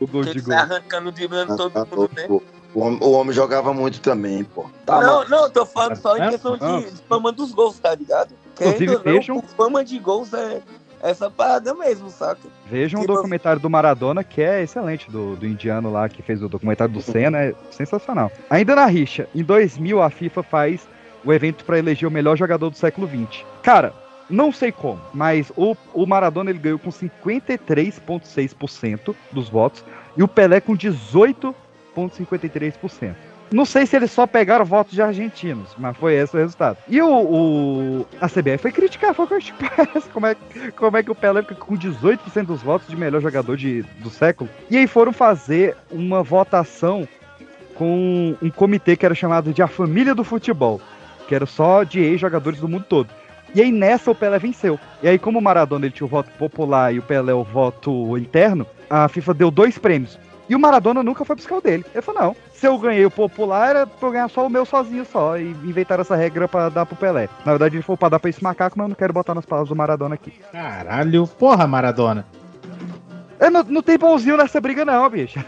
o 0.00 0.06
gol 0.06 0.22
Que 0.22 0.32
de 0.32 0.40
gol. 0.40 0.54
arrancando, 0.54 1.10
driblando 1.12 1.52
Ah, 1.52 1.56
todo 1.56 1.72
tá 1.72 1.84
mundo, 1.84 2.10
né? 2.16 2.26
O 2.74 2.80
homem, 2.80 2.98
o 3.02 3.10
homem 3.12 3.32
jogava 3.34 3.74
muito 3.74 4.00
também, 4.00 4.44
pô. 4.44 4.64
Tá, 4.86 5.00
não, 5.00 5.18
mano. 5.18 5.30
não, 5.30 5.50
tô 5.50 5.66
falando 5.66 5.96
só 5.96 6.16
em 6.16 6.22
É? 6.22 6.30
questão 6.30 6.56
de, 6.56 6.90
de 6.90 7.02
fama 7.02 7.30
dos 7.30 7.52
gols, 7.52 7.78
tá 7.78 7.94
ligado? 7.94 8.34
Querendo 8.56 8.82
Inclusive, 8.82 8.96
ou 8.96 9.04
não, 9.04 9.12
vejam- 9.12 9.42
fama 9.56 9.84
de 9.84 9.98
gols 9.98 10.32
é 10.32 10.62
essa 11.02 11.28
parada 11.30 11.74
mesmo, 11.74 12.08
saca? 12.08 12.40
Vejam 12.70 13.00
o 13.00 13.02
Que 13.02 13.08
documentário 13.08 13.60
do 13.60 13.68
Maradona, 13.68 14.24
que 14.24 14.40
é 14.40 14.62
excelente, 14.62 15.10
do, 15.10 15.36
do 15.36 15.46
indiano 15.46 15.90
lá 15.92 16.08
que 16.08 16.22
fez 16.22 16.42
o 16.42 16.48
documentário 16.48 16.94
do 16.94 17.02
Senna, 17.02 17.40
é 17.42 17.54
sensacional. 17.70 18.30
Ainda 18.48 18.74
na 18.74 18.86
rixa, 18.86 19.28
em 19.34 19.42
2000 19.42 20.00
a 20.00 20.08
FIFA 20.08 20.42
faz 20.42 20.88
o 21.24 21.32
evento 21.32 21.64
pra 21.64 21.78
eleger 21.78 22.08
o 22.08 22.12
melhor 22.12 22.36
jogador 22.36 22.70
do 22.70 22.76
século 22.76 23.08
XX. 23.08 23.44
Cara, 23.62 23.92
não 24.30 24.52
sei 24.52 24.70
como, 24.72 25.00
mas 25.12 25.52
o, 25.56 25.76
o 25.92 26.06
Maradona 26.06 26.50
ele 26.50 26.58
ganhou 26.58 26.78
com 26.78 26.90
53,6% 26.90 29.14
dos 29.30 29.48
votos 29.48 29.84
e 30.16 30.22
o 30.22 30.28
Pelé 30.28 30.60
com 30.60 30.76
18,53%. 30.76 33.14
Não 33.50 33.64
sei 33.66 33.84
se 33.84 33.94
eles 33.94 34.10
só 34.10 34.26
pegaram 34.26 34.64
votos 34.64 34.94
de 34.94 35.02
argentinos, 35.02 35.74
mas 35.76 35.94
foi 35.98 36.14
esse 36.14 36.34
o 36.34 36.38
resultado. 36.38 36.78
E 36.88 37.02
o, 37.02 37.06
o- 37.06 38.06
a 38.18 38.26
CBF 38.26 38.56
foi 38.62 38.72
criticar, 38.72 39.12
foi 39.14 39.26
criticar 39.26 39.86
como 40.10 40.26
é, 40.26 40.34
como 40.74 40.96
é 40.96 41.02
que 41.02 41.10
o 41.10 41.14
Pelé 41.14 41.42
fica 41.42 41.56
com 41.56 41.76
18% 41.76 42.46
dos 42.46 42.62
votos 42.62 42.88
de 42.88 42.96
melhor 42.96 43.20
jogador 43.20 43.54
de, 43.58 43.82
do 43.98 44.08
século. 44.08 44.48
E 44.70 44.78
aí 44.78 44.86
foram 44.86 45.12
fazer 45.12 45.76
uma 45.90 46.22
votação 46.22 47.06
com 47.74 48.34
um 48.40 48.48
comitê 48.48 48.96
que 48.96 49.04
era 49.04 49.14
chamado 49.14 49.52
de 49.52 49.60
a 49.62 49.68
família 49.68 50.14
do 50.14 50.24
futebol, 50.24 50.80
que 51.28 51.34
era 51.34 51.46
só 51.46 51.82
de 51.84 52.00
ex-jogadores 52.00 52.60
do 52.60 52.68
mundo 52.68 52.84
todo. 52.88 53.08
E 53.54 53.60
aí 53.60 53.70
nessa 53.70 54.10
o 54.10 54.14
Pelé 54.14 54.38
venceu. 54.38 54.78
E 55.02 55.08
aí 55.08 55.18
como 55.18 55.38
o 55.38 55.42
Maradona 55.42 55.84
ele 55.86 55.92
tinha 55.94 56.06
o 56.06 56.10
voto 56.10 56.30
popular 56.38 56.94
e 56.94 56.98
o 56.98 57.02
Pelé 57.02 57.34
o 57.34 57.44
voto 57.44 58.16
interno, 58.16 58.66
a 58.88 59.06
FIFA 59.08 59.34
deu 59.34 59.50
dois 59.50 59.76
prêmios. 59.78 60.18
E 60.48 60.54
o 60.56 60.58
Maradona 60.58 61.02
nunca 61.02 61.24
foi 61.24 61.36
buscar 61.36 61.56
o 61.56 61.60
dele. 61.60 61.84
Ele 61.94 62.02
falou, 62.02 62.22
não, 62.22 62.36
se 62.52 62.66
eu 62.66 62.76
ganhei 62.78 63.04
o 63.06 63.10
popular 63.10 63.70
era 63.70 63.86
pra 63.86 64.08
eu 64.08 64.12
ganhar 64.12 64.28
só 64.28 64.46
o 64.46 64.50
meu 64.50 64.64
sozinho 64.66 65.04
só. 65.04 65.38
E 65.38 65.50
inventaram 65.50 66.00
essa 66.02 66.16
regra 66.16 66.48
pra 66.48 66.68
dar 66.68 66.84
pro 66.86 66.96
Pelé. 66.96 67.28
Na 67.44 67.52
verdade 67.52 67.76
ele 67.76 67.82
falou 67.82 67.96
pra 67.96 68.08
dar 68.08 68.18
pra 68.18 68.28
esse 68.30 68.42
macaco, 68.42 68.76
mas 68.76 68.84
eu 68.84 68.88
não 68.88 68.96
quero 68.96 69.12
botar 69.12 69.34
nas 69.34 69.46
palavras 69.46 69.68
do 69.68 69.76
Maradona 69.76 70.14
aqui. 70.14 70.32
Caralho, 70.50 71.26
porra, 71.26 71.66
Maradona. 71.66 72.26
É, 73.38 73.50
não, 73.50 73.62
não 73.64 73.82
tem 73.82 73.98
bonzinho 73.98 74.36
nessa 74.36 74.60
briga 74.60 74.84
não, 74.84 75.08
bicho. 75.10 75.38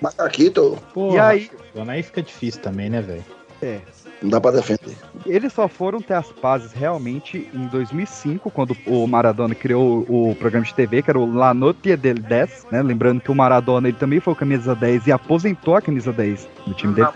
Macaquito, 0.00 0.78
Porra, 0.92 1.14
E 1.16 1.18
aí- 1.18 1.50
Maradona, 1.58 1.92
aí 1.92 2.02
fica 2.02 2.22
difícil 2.22 2.60
também, 2.60 2.90
né, 2.90 3.00
velho? 3.00 3.24
É. 3.62 3.80
não 4.22 4.30
dá 4.30 4.40
pra 4.40 4.50
defender. 4.50 4.96
Eles 5.26 5.52
só 5.52 5.68
foram 5.68 6.00
ter 6.00 6.14
as 6.14 6.26
pazes 6.32 6.72
realmente 6.72 7.48
em 7.54 7.66
2005, 7.66 8.50
quando 8.50 8.76
o 8.86 9.06
Maradona 9.06 9.54
criou 9.54 10.04
o 10.08 10.34
programa 10.38 10.64
de 10.66 10.74
TV, 10.74 11.02
que 11.02 11.10
era 11.10 11.18
o 11.18 11.32
La 11.32 11.52
Noite 11.54 11.96
del 11.96 12.14
10, 12.14 12.66
né? 12.72 12.82
Lembrando 12.82 13.20
que 13.20 13.30
o 13.30 13.34
Maradona 13.34 13.88
ele 13.88 13.96
também 13.96 14.20
foi 14.20 14.34
camisa 14.34 14.74
10 14.74 15.06
e 15.06 15.12
aposentou 15.12 15.76
a 15.76 15.82
camisa 15.82 16.12
10 16.12 16.48
no 16.66 16.74
time 16.74 16.94
dele. 16.94 17.08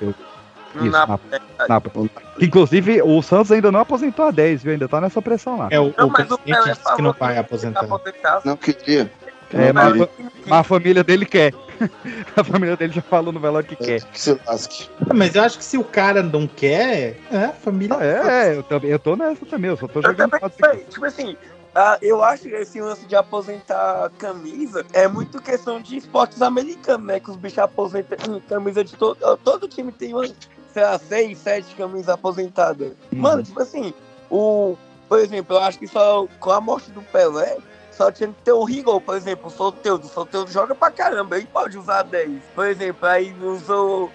Isso, 0.76 0.90
Napoli, 0.90 1.20
na- 1.58 1.68
Napoli. 1.68 2.10
Inclusive, 2.40 3.02
o 3.02 3.20
Santos 3.20 3.52
ainda 3.52 3.70
não 3.70 3.80
aposentou 3.80 4.24
a 4.26 4.30
10, 4.30 4.62
viu? 4.62 4.72
Ainda 4.72 4.88
tá 4.88 5.00
nessa 5.02 5.20
pressão 5.20 5.58
lá. 5.58 5.68
É, 5.70 5.78
o, 5.78 5.92
Não, 5.98 6.06
o 6.06 6.10
presidente 6.12 6.64
disse 6.64 6.96
que 6.96 7.02
não 7.02 7.12
vai 7.12 7.36
aposentar. 7.36 7.80
aposentar. 7.84 8.40
Não 8.44 8.56
queria. 8.56 9.10
É, 9.52 9.70
Não 9.70 9.74
mas, 9.82 9.92
queria. 9.92 10.08
mas 10.46 10.60
a 10.60 10.62
família 10.62 11.04
dele 11.04 11.26
quer. 11.26 11.52
a 12.36 12.44
família 12.44 12.76
dele 12.76 12.92
já 12.92 13.02
falou 13.02 13.32
no 13.32 13.40
velório 13.40 13.68
que 13.68 13.76
quer. 13.76 14.02
Que 14.04 14.20
se 14.20 14.38
lasque. 14.46 14.88
Ah, 15.08 15.14
Mas 15.14 15.34
eu 15.34 15.42
acho 15.42 15.58
que 15.58 15.64
se 15.64 15.78
o 15.78 15.84
cara 15.84 16.22
não 16.22 16.46
quer, 16.46 17.16
é, 17.30 17.44
a 17.46 17.52
família. 17.52 17.94
É, 17.96 18.56
eu, 18.56 18.62
também- 18.62 18.90
eu 18.90 18.98
tô 18.98 19.16
nessa 19.16 19.44
também, 19.46 19.70
eu 19.70 19.76
só 19.76 19.86
tô 19.88 20.00
Eu 20.00 20.02
jogando 20.10 20.30
também, 20.30 20.50
véi, 20.60 20.84
tipo 20.88 21.04
assim, 21.04 21.36
ah, 21.74 21.98
eu 22.02 22.22
acho 22.22 22.42
que 22.44 22.50
esse 22.54 22.80
lance 22.80 23.06
de 23.06 23.16
aposentar 23.16 24.10
camisa 24.18 24.84
é 24.92 25.08
muito 25.08 25.40
questão 25.40 25.80
de 25.80 25.96
esportes 25.96 26.42
americanos, 26.42 27.06
né? 27.06 27.18
Que 27.20 27.30
os 27.30 27.36
bichos 27.36 27.58
aposentam 27.58 28.40
camisa 28.48 28.84
de 28.84 28.94
todo. 28.94 29.16
Todo 29.38 29.66
time 29.68 29.90
tem 29.90 30.12
uma, 30.12 30.26
sei 30.26 30.82
lá, 30.82 30.98
seis, 30.98 31.38
sete 31.38 31.74
camisas 31.74 32.08
aposentadas. 32.10 32.92
Mano, 33.12 33.42
tipo 33.42 33.60
assim, 33.60 33.92
o. 34.30 34.76
Por 35.08 35.18
exemplo, 35.18 35.56
eu 35.56 35.60
acho 35.60 35.78
que 35.78 35.86
só 35.86 36.26
com 36.40 36.50
a 36.50 36.60
morte 36.60 36.90
do 36.90 37.02
Pelé, 37.02 37.58
só 38.02 38.10
tinha 38.12 38.28
que 38.28 38.42
ter 38.44 38.52
o 38.52 38.64
Rigol, 38.64 39.00
por 39.00 39.16
exemplo, 39.16 39.46
o 39.46 39.50
Solteudo. 39.50 40.06
O 40.06 40.10
Solteudo 40.10 40.50
joga 40.50 40.74
pra 40.74 40.90
caramba, 40.90 41.36
ele 41.36 41.48
pode 41.52 41.78
usar 41.78 42.02
10. 42.02 42.30
Por 42.54 42.66
exemplo, 42.66 43.06
aí 43.08 43.34
usou. 43.42 44.10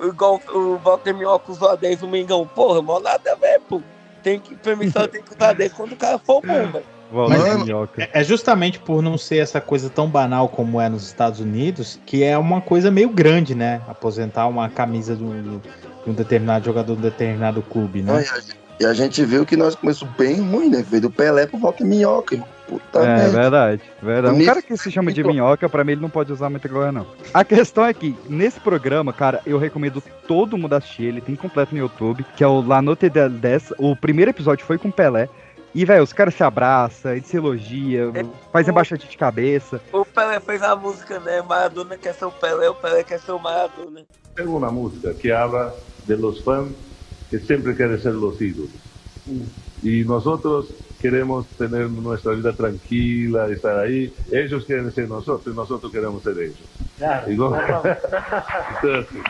Igual 0.00 0.40
o 0.54 0.76
Walter 0.78 1.14
Minhoca 1.14 1.52
usou 1.52 1.70
a 1.70 1.76
10 1.76 2.02
o 2.02 2.08
Mengão. 2.08 2.46
Porra, 2.46 2.80
mó 2.82 2.98
nada 2.98 3.32
a 3.32 3.34
ver, 3.34 3.60
pô. 3.68 3.80
Tem 4.22 4.38
que, 4.40 4.54
pra 4.56 4.74
mim 4.76 4.90
só 4.90 5.06
tem 5.06 5.22
que 5.22 5.34
usar 5.34 5.52
10 5.52 5.72
quando 5.72 5.92
o 5.92 5.96
cara 5.96 6.18
for 6.18 6.40
bom, 6.40 6.66
velho. 6.72 6.84
Valdir 7.12 7.58
Minhoca. 7.58 8.08
É 8.12 8.24
justamente 8.24 8.78
por 8.78 9.02
não 9.02 9.18
ser 9.18 9.36
essa 9.38 9.60
coisa 9.60 9.90
tão 9.90 10.08
banal 10.08 10.48
como 10.48 10.80
é 10.80 10.88
nos 10.88 11.04
Estados 11.04 11.40
Unidos, 11.40 12.00
que 12.06 12.24
é 12.24 12.38
uma 12.38 12.60
coisa 12.60 12.90
meio 12.90 13.10
grande, 13.10 13.54
né? 13.54 13.82
Aposentar 13.86 14.46
uma 14.46 14.68
camisa 14.70 15.14
de 15.14 15.22
um, 15.22 15.58
de 15.58 16.10
um 16.10 16.14
determinado 16.14 16.64
jogador 16.64 16.94
de 16.94 17.00
um 17.00 17.02
determinado 17.02 17.60
clube, 17.62 18.00
né? 18.02 18.12
e, 18.14 18.16
a, 18.16 18.40
gente- 18.40 18.56
e 18.80 18.86
a 18.86 18.94
gente 18.94 19.24
viu 19.26 19.44
que 19.44 19.56
nós 19.58 19.74
começamos 19.74 20.14
bem 20.16 20.40
ruim, 20.40 20.70
né? 20.70 20.82
Veio 20.88 21.02
do 21.02 21.10
Pelé 21.10 21.46
pro 21.46 21.58
Walter 21.58 21.84
Minhoca, 21.84 22.34
irmão. 22.34 22.48
Puta 22.72 23.00
É, 23.00 23.06
merda. 23.06 23.30
verdade, 23.30 23.82
verdade. 24.02 24.42
Um 24.42 24.46
cara 24.46 24.62
que 24.62 24.76
se 24.76 24.90
chama 24.90 25.12
de 25.12 25.22
minhoca, 25.22 25.68
pra 25.68 25.84
mim, 25.84 25.92
ele 25.92 26.00
não 26.00 26.08
pode 26.08 26.32
usar 26.32 26.48
muita 26.48 26.68
coisa, 26.68 26.90
não. 26.90 27.06
A 27.34 27.44
questão 27.44 27.84
é 27.84 27.92
que, 27.92 28.16
nesse 28.28 28.58
programa, 28.60 29.12
cara, 29.12 29.40
eu 29.44 29.58
recomendo 29.58 30.02
todo 30.26 30.56
mundo 30.56 30.72
assistir, 30.74 31.04
ele 31.04 31.20
tem 31.20 31.34
completo 31.36 31.74
no 31.74 31.80
YouTube, 31.80 32.24
que 32.36 32.42
é 32.42 32.46
o 32.46 32.60
La 32.66 32.80
Noite 32.80 33.10
del 33.10 33.28
10. 33.28 33.74
O 33.78 33.94
primeiro 33.94 34.30
episódio 34.30 34.64
foi 34.64 34.78
com 34.78 34.88
o 34.88 34.92
Pelé. 34.92 35.28
E, 35.74 35.84
velho, 35.84 36.02
os 36.02 36.12
caras 36.12 36.34
se 36.34 36.42
abraçam, 36.42 37.12
eles 37.12 37.26
se 37.26 37.36
elogiam, 37.36 38.12
faz 38.52 38.68
embaixadinha 38.68 39.08
de 39.10 39.16
cabeça. 39.16 39.80
O 39.92 40.04
Pelé 40.04 40.38
fez 40.40 40.62
a 40.62 40.74
música, 40.76 41.18
né? 41.20 41.42
Maradona 41.42 41.96
quer 41.96 42.14
ser 42.14 42.26
o 42.26 42.30
Pelé, 42.30 42.68
o 42.70 42.74
Pelé 42.74 43.02
quer 43.04 43.18
ser 43.20 43.32
o 43.32 43.38
Maradona. 43.38 44.00
Tengo 44.34 44.56
una 44.56 44.70
música 44.70 45.12
que 45.14 45.30
habla 45.32 45.72
de 46.06 46.16
los 46.16 46.42
fans 46.42 46.72
que 47.30 47.38
siempre 47.38 47.74
quieren 47.74 47.98
ser 48.00 48.14
los 48.14 48.40
ídolos. 48.40 48.70
Y 49.82 50.04
nosotros 50.04 50.66
queremos 51.02 51.46
tener 51.58 51.90
nuestra 51.90 52.32
vida 52.32 52.54
tranquila, 52.54 53.50
estar 53.50 53.76
ahí. 53.78 54.14
Ellos 54.30 54.64
quieren 54.64 54.90
ser 54.92 55.08
nosotros 55.08 55.52
y 55.52 55.56
nosotros 55.56 55.90
queremos 55.92 56.22
ser 56.22 56.38
ellos. 56.38 56.62
Igual- 57.28 57.60
Entonces, 58.82 59.22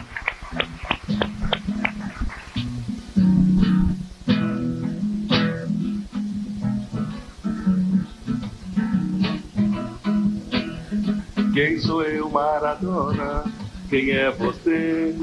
Quem 11.54 11.78
sou 11.78 12.02
eu, 12.02 12.28
Maradona? 12.30 13.44
Quem 13.88 14.10
é 14.10 14.30
você? 14.30 15.14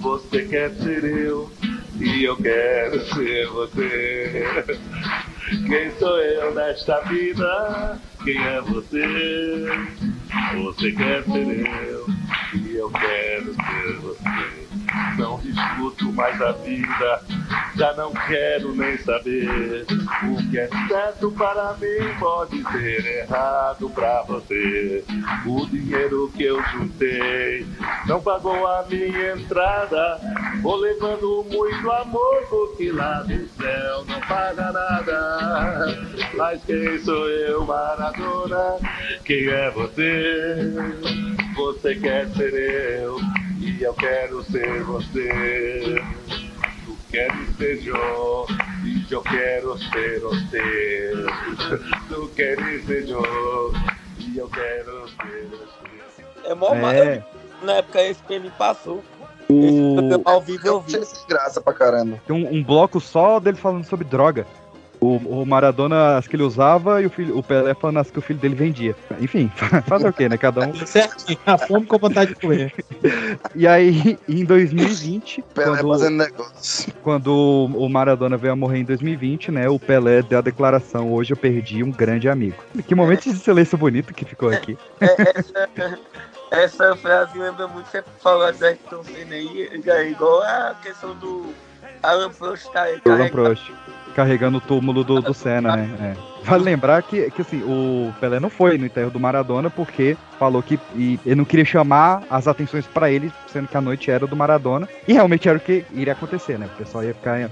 Você 0.00 0.42
quer 0.46 0.70
ser 0.74 1.04
eu 1.04 1.50
e 2.00 2.24
eu 2.24 2.36
quero 2.36 3.00
ser 3.14 3.46
você. 3.48 4.44
Quem 5.46 5.90
sou 5.98 6.18
eu 6.18 6.54
nesta 6.54 7.00
vida? 7.02 8.00
Quem 8.24 8.36
é 8.36 8.60
você? 8.62 9.66
Você 10.64 10.92
quer 10.92 11.22
ser 11.22 11.66
eu 11.88 12.06
e 12.54 12.76
eu 12.76 12.90
quero 12.90 13.54
ser 13.54 13.96
você. 14.00 14.65
Não 15.18 15.38
discuto 15.38 16.12
mais 16.12 16.40
a 16.42 16.52
vida, 16.52 17.22
já 17.76 17.92
não 17.94 18.12
quero 18.12 18.74
nem 18.74 18.96
saber. 18.98 19.86
O 20.24 20.50
que 20.50 20.58
é 20.58 20.68
certo 20.88 21.30
para 21.32 21.74
mim 21.74 22.14
pode 22.18 22.62
ser 22.72 23.04
errado 23.22 23.90
para 23.90 24.22
você. 24.22 25.04
O 25.46 25.66
dinheiro 25.66 26.30
que 26.34 26.44
eu 26.44 26.62
juntei 26.72 27.66
não 28.06 28.20
pagou 28.20 28.66
a 28.66 28.84
minha 28.88 29.32
entrada. 29.32 30.20
Vou 30.62 30.76
levando 30.76 31.46
muito 31.50 31.90
amor, 31.90 32.46
porque 32.48 32.90
lá 32.90 33.22
do 33.22 33.48
céu 33.48 34.04
não 34.06 34.20
paga 34.20 34.72
nada. 34.72 35.98
Mas 36.34 36.62
quem 36.64 36.98
sou 36.98 37.28
eu, 37.28 37.64
Maradona? 37.64 38.76
Quem 39.24 39.48
é 39.48 39.70
você? 39.70 40.74
Você 41.56 41.94
quer 41.94 42.28
ser 42.28 42.52
eu 42.54 43.18
e 43.66 43.82
eu 43.82 43.94
quero 43.94 44.42
ser 44.44 44.82
você. 44.84 45.96
Tu 46.84 46.96
queres 47.10 47.56
ser 47.56 47.86
eu 47.86 48.46
e 48.84 49.06
eu 49.10 49.22
quero 49.22 49.78
ser 49.78 50.20
você. 50.20 51.12
Tu 52.08 52.28
queres 52.36 52.86
ser 52.86 53.08
eu 53.08 53.72
e 54.20 54.38
eu 54.38 54.48
quero 54.48 55.08
ser 55.08 55.48
você. 55.50 56.48
É 56.48 56.54
mó 56.54 56.74
É. 56.74 57.24
Na 57.62 57.74
época 57.74 58.00
esse 58.02 58.22
que 58.22 58.34
ele 58.34 58.50
passou. 58.56 59.02
O... 59.48 59.96
Ao 60.24 60.40
vivo 60.40 60.66
eu 60.66 60.80
vi. 60.80 61.00
graça 61.28 61.60
pra 61.60 61.72
caramba. 61.72 62.20
Tem 62.26 62.34
um, 62.34 62.56
um 62.56 62.62
bloco 62.62 63.00
só 63.00 63.40
dele 63.40 63.56
falando 63.56 63.84
sobre 63.84 64.04
droga. 64.04 64.46
O, 65.00 65.16
o 65.16 65.46
Maradona 65.46 66.16
as 66.16 66.26
que 66.26 66.36
ele 66.36 66.42
usava 66.42 67.02
e 67.02 67.06
o, 67.06 67.10
filho, 67.10 67.36
o 67.36 67.42
Pelé 67.42 67.74
falando 67.74 67.98
as 67.98 68.10
que 68.10 68.18
o 68.18 68.22
filho 68.22 68.38
dele 68.38 68.54
vendia. 68.54 68.94
Enfim, 69.20 69.50
fazer 69.86 70.08
o 70.08 70.12
quê, 70.12 70.28
né? 70.28 70.36
Cada 70.36 70.66
um. 70.66 70.74
Certinho, 70.86 71.38
a 71.46 71.58
fome 71.58 71.86
com 71.86 71.98
vontade 71.98 72.34
de 72.34 72.40
comer. 72.40 72.72
E 73.54 73.66
aí, 73.66 74.18
em 74.28 74.44
2020, 74.44 75.42
Pelé 75.54 75.66
quando, 75.66 75.88
fazendo 75.88 76.16
negócio. 76.16 76.92
quando 77.02 77.34
o 77.74 77.88
Maradona 77.88 78.36
veio 78.36 78.52
a 78.52 78.56
morrer 78.56 78.78
em 78.78 78.84
2020, 78.84 79.50
né? 79.52 79.68
O 79.68 79.78
Pelé 79.78 80.22
deu 80.22 80.38
a 80.38 80.42
declaração: 80.42 81.12
Hoje 81.12 81.32
eu 81.32 81.36
perdi 81.36 81.82
um 81.82 81.90
grande 81.90 82.28
amigo. 82.28 82.56
Que 82.86 82.94
momento 82.94 83.30
de 83.30 83.38
silêncio 83.38 83.76
bonito 83.76 84.14
que 84.14 84.24
ficou 84.24 84.48
aqui. 84.48 84.76
Essa, 85.00 85.98
essa 86.50 86.96
frase 86.96 87.38
lembra 87.38 87.66
muito 87.66 87.88
você 87.88 88.04
falou 88.22 88.52
da 88.52 88.66
Ayrton 88.66 89.02
Senna 89.02 89.34
aí, 89.34 89.68
é 89.84 90.10
igual 90.10 90.42
a 90.42 90.76
questão 90.82 91.14
do 91.16 91.52
Alan 92.02 92.30
Prost 92.30 92.70
tá 92.72 92.82
aí. 92.82 93.00
Alan 93.04 93.28
Prost. 93.28 93.72
Carregando 94.16 94.56
o 94.56 94.60
túmulo 94.62 95.04
do, 95.04 95.20
do 95.20 95.34
Senna, 95.34 95.76
né? 95.76 96.16
É. 96.16 96.42
Vale 96.42 96.64
lembrar 96.64 97.02
que, 97.02 97.30
que 97.30 97.42
assim, 97.42 97.62
o 97.62 98.14
Pelé 98.18 98.40
não 98.40 98.48
foi 98.48 98.78
no 98.78 98.86
enterro 98.86 99.10
do 99.10 99.20
Maradona 99.20 99.68
porque 99.68 100.16
falou 100.38 100.62
que 100.62 100.80
e 100.94 101.20
ele 101.26 101.34
não 101.34 101.44
queria 101.44 101.66
chamar 101.66 102.22
as 102.30 102.48
atenções 102.48 102.86
pra 102.86 103.10
ele, 103.10 103.30
sendo 103.46 103.68
que 103.68 103.76
a 103.76 103.80
noite 103.80 104.10
era 104.10 104.26
do 104.26 104.34
Maradona. 104.34 104.88
E 105.06 105.12
realmente 105.12 105.50
era 105.50 105.58
o 105.58 105.60
que 105.60 105.84
iria 105.92 106.14
acontecer, 106.14 106.58
né? 106.58 106.64
O 106.64 106.78
pessoal 106.78 107.04
ia 107.04 107.12
ficar 107.12 107.42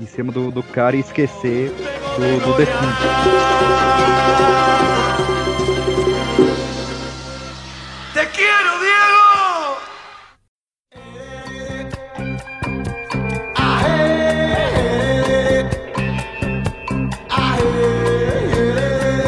em, 0.00 0.06
cima 0.06 0.32
do, 0.32 0.50
do 0.50 0.60
cara 0.60 0.96
e 0.96 1.00
esquecer 1.00 1.70
do, 1.70 2.44
do 2.44 2.56
defunto. 2.56 2.98
¡Te 8.12 8.26
quiero, 8.26 8.78
Diego! 8.80 9.07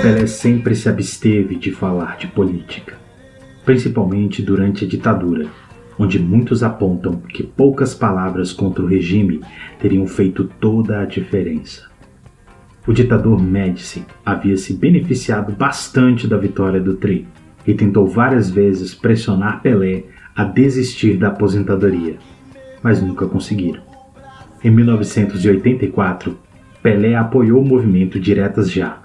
Pelé 0.02 0.27
sempre 0.27 0.74
se 0.74 0.89
absteve 0.89 1.56
de 1.56 1.70
falar 1.70 2.16
de 2.16 2.27
política, 2.27 2.97
principalmente 3.66 4.40
durante 4.40 4.86
a 4.86 4.89
ditadura, 4.89 5.47
onde 5.98 6.18
muitos 6.18 6.62
apontam 6.62 7.16
que 7.16 7.43
poucas 7.43 7.94
palavras 7.94 8.51
contra 8.51 8.82
o 8.82 8.86
regime 8.86 9.43
teriam 9.78 10.06
feito 10.06 10.44
toda 10.59 11.02
a 11.02 11.05
diferença. 11.05 11.90
O 12.86 12.94
ditador 12.94 13.43
Médici 13.43 14.06
havia 14.24 14.56
se 14.56 14.72
beneficiado 14.72 15.52
bastante 15.52 16.27
da 16.27 16.39
vitória 16.39 16.81
do 16.81 16.94
Tri 16.94 17.28
e 17.66 17.74
tentou 17.74 18.06
várias 18.06 18.48
vezes 18.48 18.94
pressionar 18.94 19.60
Pelé 19.60 20.05
a 20.35 20.44
desistir 20.44 21.18
da 21.18 21.28
aposentadoria, 21.28 22.16
mas 22.82 23.02
nunca 23.02 23.27
conseguiram. 23.27 23.82
Em 24.64 24.70
1984, 24.70 26.39
Pelé 26.82 27.14
apoiou 27.16 27.60
o 27.60 27.66
movimento 27.66 28.18
Diretas 28.18 28.70
Já. 28.70 29.02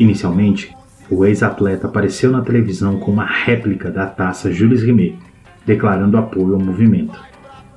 Inicialmente, 0.00 0.74
o 1.10 1.26
ex-atleta 1.26 1.86
apareceu 1.86 2.32
na 2.32 2.40
televisão 2.40 2.98
com 2.98 3.12
uma 3.12 3.26
réplica 3.26 3.90
da 3.90 4.06
taça 4.06 4.50
Jules 4.50 4.82
Rimet, 4.82 5.18
declarando 5.66 6.16
apoio 6.16 6.54
ao 6.54 6.58
movimento. 6.60 7.20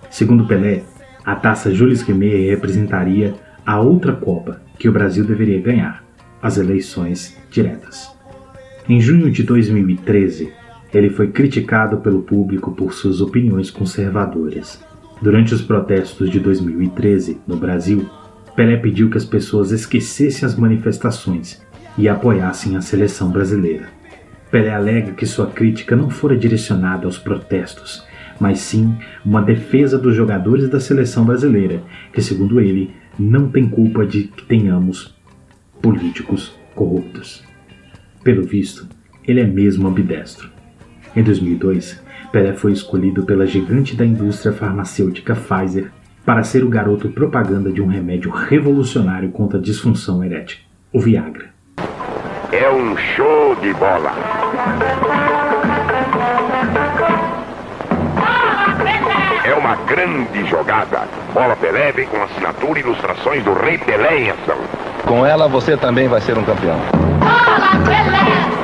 Segundo 0.09 0.47
Pelé, 0.47 0.83
a 1.25 1.35
taça 1.35 1.73
Jules 1.73 2.01
Rimet 2.01 2.49
representaria 2.49 3.35
a 3.65 3.81
outra 3.81 4.13
Copa 4.13 4.61
que 4.79 4.87
o 4.87 4.91
Brasil 4.93 5.25
deveria 5.25 5.59
ganhar, 5.59 6.01
as 6.41 6.57
eleições 6.57 7.37
diretas. 7.51 8.09
Em 8.87 9.01
junho 9.01 9.29
de 9.29 9.43
2013, 9.43 10.53
ele 10.93 11.09
foi 11.09 11.27
criticado 11.27 11.97
pelo 11.97 12.21
público 12.21 12.71
por 12.71 12.93
suas 12.93 13.19
opiniões 13.19 13.69
conservadoras. 13.69 14.81
Durante 15.21 15.53
os 15.53 15.61
protestos 15.61 16.29
de 16.29 16.39
2013 16.39 17.41
no 17.45 17.57
Brasil, 17.57 18.09
Pelé 18.55 18.77
pediu 18.77 19.09
que 19.09 19.17
as 19.17 19.25
pessoas 19.25 19.71
esquecessem 19.71 20.45
as 20.45 20.55
manifestações 20.55 21.61
e 21.97 22.07
apoiassem 22.07 22.75
a 22.75 22.81
seleção 22.81 23.31
brasileira. 23.31 23.87
Pelé 24.49 24.71
alega 24.71 25.13
que 25.13 25.25
sua 25.25 25.47
crítica 25.47 25.95
não 25.95 26.09
fora 26.09 26.37
direcionada 26.37 27.05
aos 27.05 27.17
protestos, 27.17 28.05
mas 28.39 28.59
sim 28.59 28.95
uma 29.25 29.41
defesa 29.41 29.97
dos 29.97 30.15
jogadores 30.15 30.69
da 30.69 30.79
seleção 30.79 31.25
brasileira, 31.25 31.81
que, 32.11 32.21
segundo 32.21 32.59
ele, 32.59 32.93
não 33.17 33.49
tem 33.49 33.67
culpa 33.67 34.05
de 34.05 34.23
que 34.23 34.45
tenhamos 34.45 35.15
políticos 35.81 36.57
corruptos. 36.75 37.43
Pelo 38.23 38.43
visto, 38.43 38.87
ele 39.27 39.41
é 39.41 39.45
mesmo 39.45 39.87
ambidestro. 39.87 40.49
Em 41.15 41.23
2002, 41.23 42.01
Pelé 42.31 42.53
foi 42.53 42.71
escolhido 42.71 43.23
pela 43.23 43.45
gigante 43.45 43.95
da 43.95 44.05
indústria 44.05 44.51
farmacêutica 44.51 45.35
Pfizer 45.35 45.91
para 46.25 46.43
ser 46.43 46.63
o 46.63 46.69
garoto 46.69 47.09
propaganda 47.09 47.71
de 47.71 47.81
um 47.81 47.87
remédio 47.87 48.31
revolucionário 48.31 49.29
contra 49.29 49.59
a 49.59 49.61
disfunção 49.61 50.23
erétil, 50.23 50.59
o 50.91 50.99
Viagra. 50.99 51.52
É 52.53 52.69
um 52.69 52.95
show 53.15 53.55
de 53.55 53.73
bola. 53.73 54.13
É 59.43 59.55
uma 59.55 59.75
grande 59.87 60.45
jogada. 60.47 61.07
Bola 61.33 61.55
Pelé 61.55 61.91
vem 61.91 62.07
com 62.07 62.21
assinatura 62.21 62.77
e 62.77 62.83
ilustrações 62.83 63.43
do 63.43 63.53
Rei 63.53 63.79
Pelé 63.79 64.19
em 64.19 64.29
ação. 64.29 64.57
Com 65.03 65.25
ela 65.25 65.47
você 65.47 65.75
também 65.75 66.07
vai 66.07 66.21
ser 66.21 66.37
um 66.37 66.45
campeão. 66.45 66.79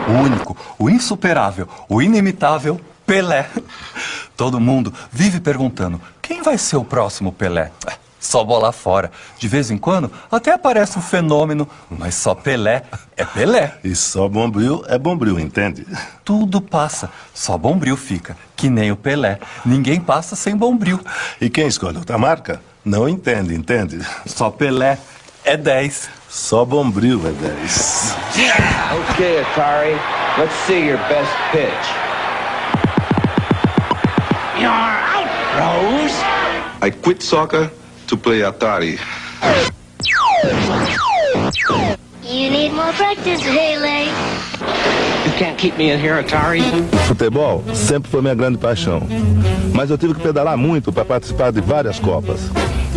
O 0.07 0.23
único, 0.23 0.55
o 0.77 0.87
insuperável, 0.87 1.67
o 1.89 1.99
inimitável 1.99 2.79
Pelé. 3.07 3.49
Todo 4.37 4.59
mundo 4.59 4.93
vive 5.11 5.39
perguntando: 5.39 5.99
quem 6.21 6.43
vai 6.43 6.59
ser 6.59 6.77
o 6.77 6.85
próximo 6.85 7.31
Pelé? 7.31 7.71
Só 8.19 8.43
bola 8.43 8.71
fora. 8.71 9.09
De 9.37 9.47
vez 9.47 9.71
em 9.71 9.77
quando 9.77 10.11
até 10.29 10.51
aparece 10.51 10.99
um 10.99 11.01
fenômeno, 11.01 11.67
mas 11.89 12.15
só 12.15 12.35
Pelé 12.35 12.83
é 13.15 13.23
Pelé. 13.23 13.75
E 13.83 13.95
só 13.95 14.27
Bombril 14.27 14.83
é 14.87 14.97
Bombril, 14.97 15.39
entende? 15.39 15.85
Tudo 16.25 16.61
passa, 16.61 17.09
só 17.33 17.57
Bombril 17.57 17.95
fica, 17.95 18.35
que 18.55 18.69
nem 18.69 18.91
o 18.91 18.97
Pelé. 18.97 19.39
Ninguém 19.65 20.01
passa 20.01 20.35
sem 20.35 20.55
Bombril. 20.55 20.99
E 21.39 21.49
quem 21.49 21.67
escolhe 21.67 21.97
outra 21.97 22.17
marca 22.17 22.61
não 22.83 23.07
entende, 23.07 23.55
entende? 23.55 23.99
Só 24.25 24.49
Pelé 24.49 24.97
é 25.45 25.55
10. 25.55 26.09
Só 26.27 26.65
Bombril 26.65 27.21
é 27.25 27.31
10. 27.31 28.15
Okay, 29.11 29.39
Atari, 29.41 29.95
let's 30.37 30.53
see 30.67 30.87
your 30.87 30.99
best 31.07 31.31
pitch. 31.51 32.09
You're 34.59 34.69
out, 34.69 35.29
Rose. 35.57 36.13
I 36.81 36.91
quit 36.91 37.23
soccer 37.23 37.71
to 38.09 38.17
play 38.17 38.41
Atari. 38.41 38.97
You 42.23 42.49
need 42.49 42.73
more 42.73 42.91
practice, 42.93 43.41
Haley. 43.41 44.05
You 45.25 45.37
can't 45.37 45.57
keep 45.57 45.77
me 45.77 45.91
in 45.91 45.99
here, 45.99 46.21
Atari. 46.23 46.61
Futebol 47.07 47.63
sempre 47.75 48.09
foi 48.09 48.21
minha 48.21 48.33
grande 48.33 48.57
paixão. 48.57 49.01
Mas 49.75 49.91
eu 49.91 49.97
tive 49.97 50.15
que 50.15 50.21
pedalar 50.21 50.57
muito 50.57 50.91
para 50.91 51.05
participar 51.05 51.51
de 51.51 51.61
várias 51.61 51.99
Copas. 51.99 52.49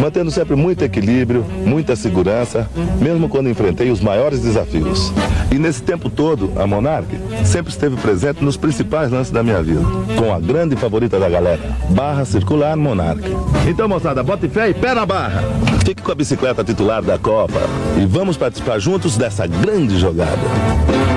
Mantendo 0.02 0.32
sempre 0.32 0.56
muito 0.56 0.82
equilíbrio, 0.82 1.44
muita 1.64 1.94
segurança, 1.94 2.68
mesmo 3.00 3.28
quando 3.28 3.48
enfrentei 3.48 3.88
os 3.88 4.00
maiores 4.00 4.40
desafios. 4.40 5.12
E 5.52 5.54
nesse 5.54 5.80
tempo 5.80 6.10
todo, 6.10 6.50
a 6.56 6.66
Monarch 6.66 7.16
sempre 7.44 7.70
esteve 7.70 7.94
presente 7.96 8.42
nos 8.42 8.56
principais 8.56 9.12
lances 9.12 9.32
da 9.32 9.44
minha 9.44 9.62
vida, 9.62 9.80
com 10.18 10.34
a 10.34 10.40
grande 10.40 10.74
favorita 10.74 11.20
da 11.20 11.28
galera, 11.28 11.60
Barra 11.90 12.24
Circular 12.24 12.76
Monarch. 12.76 13.22
Então, 13.68 13.86
moçada, 13.86 14.24
bota 14.24 14.48
fé 14.48 14.70
e 14.70 14.74
pé 14.74 14.92
na 14.92 15.06
barra. 15.06 15.44
Fique 15.84 16.02
com 16.02 16.10
a 16.10 16.16
bicicleta 16.16 16.64
titular 16.64 17.00
da 17.00 17.16
Copa 17.16 17.60
e 17.96 18.04
vamos 18.04 18.36
participar 18.36 18.80
juntos 18.80 19.16
dessa 19.16 19.46
grande 19.46 19.96
jogada. 20.00 21.11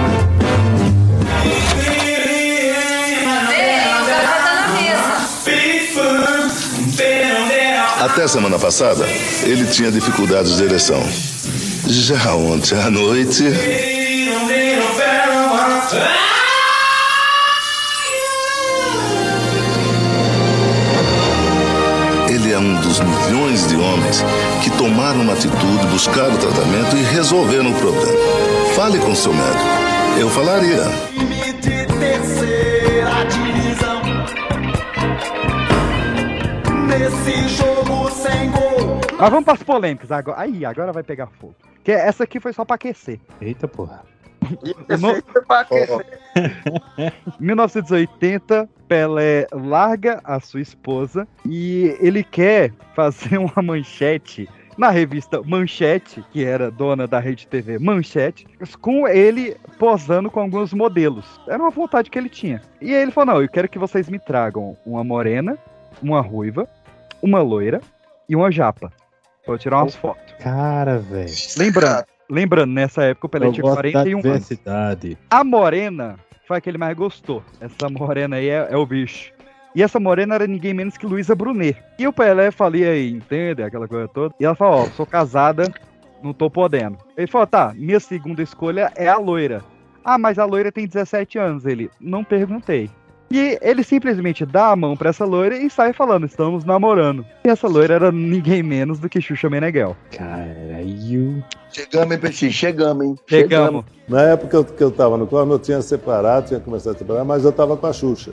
Até 8.06 8.28
semana 8.28 8.60
passada, 8.60 9.04
ele 9.42 9.66
tinha 9.66 9.92
dificuldades 9.92 10.58
de 10.58 10.64
ereção. 10.64 11.04
Já 11.88 12.36
ontem 12.36 12.78
à 12.78 12.92
noite. 12.92 13.44
Ele 22.30 22.54
é 22.54 22.60
um 22.60 22.80
dos 22.80 23.00
milhões 23.00 23.68
de 23.68 23.76
homens 23.76 24.24
que 24.64 24.70
tomaram 24.78 25.22
uma 25.22 25.34
atitude, 25.34 25.88
buscaram 25.88 26.38
tratamento 26.38 26.96
e 26.96 27.02
resolveram 27.02 27.72
o 27.72 27.74
problema. 27.74 28.12
Fale 28.76 29.00
com 29.00 29.16
seu 29.16 29.34
médico. 29.34 29.66
Eu 30.20 30.30
falaria. 30.30 30.84
Nesse 36.98 37.48
jogo 37.50 38.10
sem 38.12 38.50
gol. 38.52 39.00
Mas 39.20 39.30
vamos 39.30 39.44
pras 39.46 39.62
polêmicas 39.64 40.12
agora. 40.12 40.40
Aí, 40.42 40.64
agora 40.66 40.94
vai 40.94 41.04
pegar 41.04 41.28
fogo. 41.28 41.56
Que 41.84 41.92
essa 41.92 42.24
aqui 42.24 42.40
foi 42.40 42.54
só 42.54 42.64
pra 42.64 42.76
aquecer. 42.76 43.20
Eita 43.42 43.68
porra. 43.68 44.04
No- 45.00 45.22
1980, 47.40 48.70
Pelé 48.88 49.48
larga 49.52 50.22
a 50.24 50.40
sua 50.40 50.62
esposa 50.62 51.28
e 51.46 51.98
ele 52.00 52.24
quer 52.24 52.72
fazer 52.94 53.40
uma 53.40 53.62
manchete 53.62 54.48
na 54.78 54.90
revista 54.90 55.42
Manchete, 55.42 56.24
que 56.32 56.44
era 56.44 56.70
dona 56.70 57.08
da 57.08 57.18
rede 57.20 57.48
TV 57.48 57.80
Manchete, 57.80 58.46
com 58.82 59.08
ele 59.08 59.56
posando 59.80 60.30
com 60.30 60.42
alguns 60.42 60.74
modelos. 60.74 61.40
Era 61.48 61.64
uma 61.64 61.72
vontade 61.72 62.10
que 62.12 62.20
ele 62.20 62.30
tinha. 62.30 62.62
E 62.82 62.94
aí 62.94 63.02
ele 63.02 63.12
falou: 63.12 63.36
Não, 63.36 63.42
eu 63.42 63.50
quero 63.50 63.70
que 63.70 63.80
vocês 63.80 64.10
me 64.10 64.20
tragam 64.20 64.76
uma 64.86 65.02
morena, 65.04 65.58
uma 66.04 66.20
ruiva, 66.22 66.68
uma 67.26 67.42
loira 67.42 67.82
e 68.30 68.36
uma 68.36 68.52
japa. 68.52 68.94
Pra 69.44 69.56
eu 69.56 69.58
tirar 69.58 69.82
umas 69.82 69.96
fotos. 69.96 70.34
Cara, 70.40 71.00
velho. 71.00 71.32
Lembrando, 71.58 72.06
lembrando, 72.30 72.72
nessa 72.72 73.04
época 73.04 73.26
o 73.26 73.30
Pelé 73.30 73.48
Eu 73.48 73.52
tinha 73.52 73.64
gosto 73.64 73.76
da 73.76 73.92
41 73.92 74.32
anos. 74.32 74.50
A 75.30 75.44
morena 75.44 76.20
foi 76.48 76.58
a 76.58 76.62
que 76.62 76.70
ele 76.70 76.78
mais 76.78 76.96
gostou. 76.96 77.44
Essa 77.60 77.90
morena 77.90 78.38
aí 78.38 78.50
é, 78.50 78.68
é 78.70 78.78
o 78.78 78.86
bicho. 78.86 79.34
E 79.74 79.84
essa 79.84 80.00
morena 80.00 80.36
era 80.36 80.48
ninguém 80.48 80.74
menos 80.74 80.98
que 80.98 81.06
Luísa 81.06 81.36
Brunet. 81.36 81.78
E 82.00 82.08
o 82.08 82.14
Pelé 82.14 82.50
falei 82.50 82.88
aí, 82.88 83.12
entende? 83.12 83.62
Aquela 83.62 83.88
coisa 83.88 84.08
toda. 84.08 84.34
E 84.40 84.46
ela 84.46 84.56
falou, 84.56 84.84
ó, 84.84 84.86
sou 84.86 85.06
casada, 85.06 85.72
não 86.24 86.34
tô 86.34 86.50
podendo. 86.50 86.98
Ele 87.18 87.28
falou, 87.28 87.48
tá, 87.48 87.74
minha 87.76 88.00
segunda 88.00 88.42
escolha 88.42 88.92
é 88.96 89.08
a 89.08 89.18
loira. 89.18 89.64
Ah, 90.04 90.18
mas 90.18 90.40
a 90.40 90.46
loira 90.46 90.72
tem 90.72 90.88
17 90.88 91.38
anos. 91.38 91.66
Ele, 91.66 91.90
não 92.00 92.24
perguntei. 92.24 92.90
E 93.32 93.58
ele 93.62 93.84
simplesmente 93.84 94.46
dá 94.46 94.72
a 94.72 94.76
mão 94.76 94.96
pra 94.96 95.10
essa 95.10 95.26
loira 95.26 95.58
e 95.58 95.70
sai 95.70 95.94
falando, 95.94 96.26
estamos 96.26 96.64
namorando. 96.64 97.26
E 97.44 97.50
essa 97.50 97.68
loira 97.68 97.96
era 97.96 98.12
ninguém 98.12 98.62
menos 98.62 99.00
do 99.00 99.10
que 99.10 99.20
Xuxa 99.20 99.50
Meneghel. 99.50 99.96
Caralho. 100.16 101.44
Chegamos, 101.72 102.12
hein, 102.14 102.20
Peixinho? 102.20 102.52
Chegamos, 102.52 103.06
hein? 103.06 103.16
Chegamos. 103.28 103.84
Na 104.08 104.22
época 104.22 104.64
que 104.64 104.84
eu 104.84 104.92
tava 104.92 105.18
no 105.18 105.28
Corme, 105.28 105.52
eu 105.54 105.60
tinha 105.60 105.82
separado, 105.82 106.48
tinha 106.48 106.60
começado 106.60 106.96
a 106.96 107.00
separar, 107.00 107.26
mas 107.26 107.44
eu 107.44 107.52
tava 107.52 107.76
com 107.76 107.88
a 107.88 107.94
Xuxa. 107.94 108.32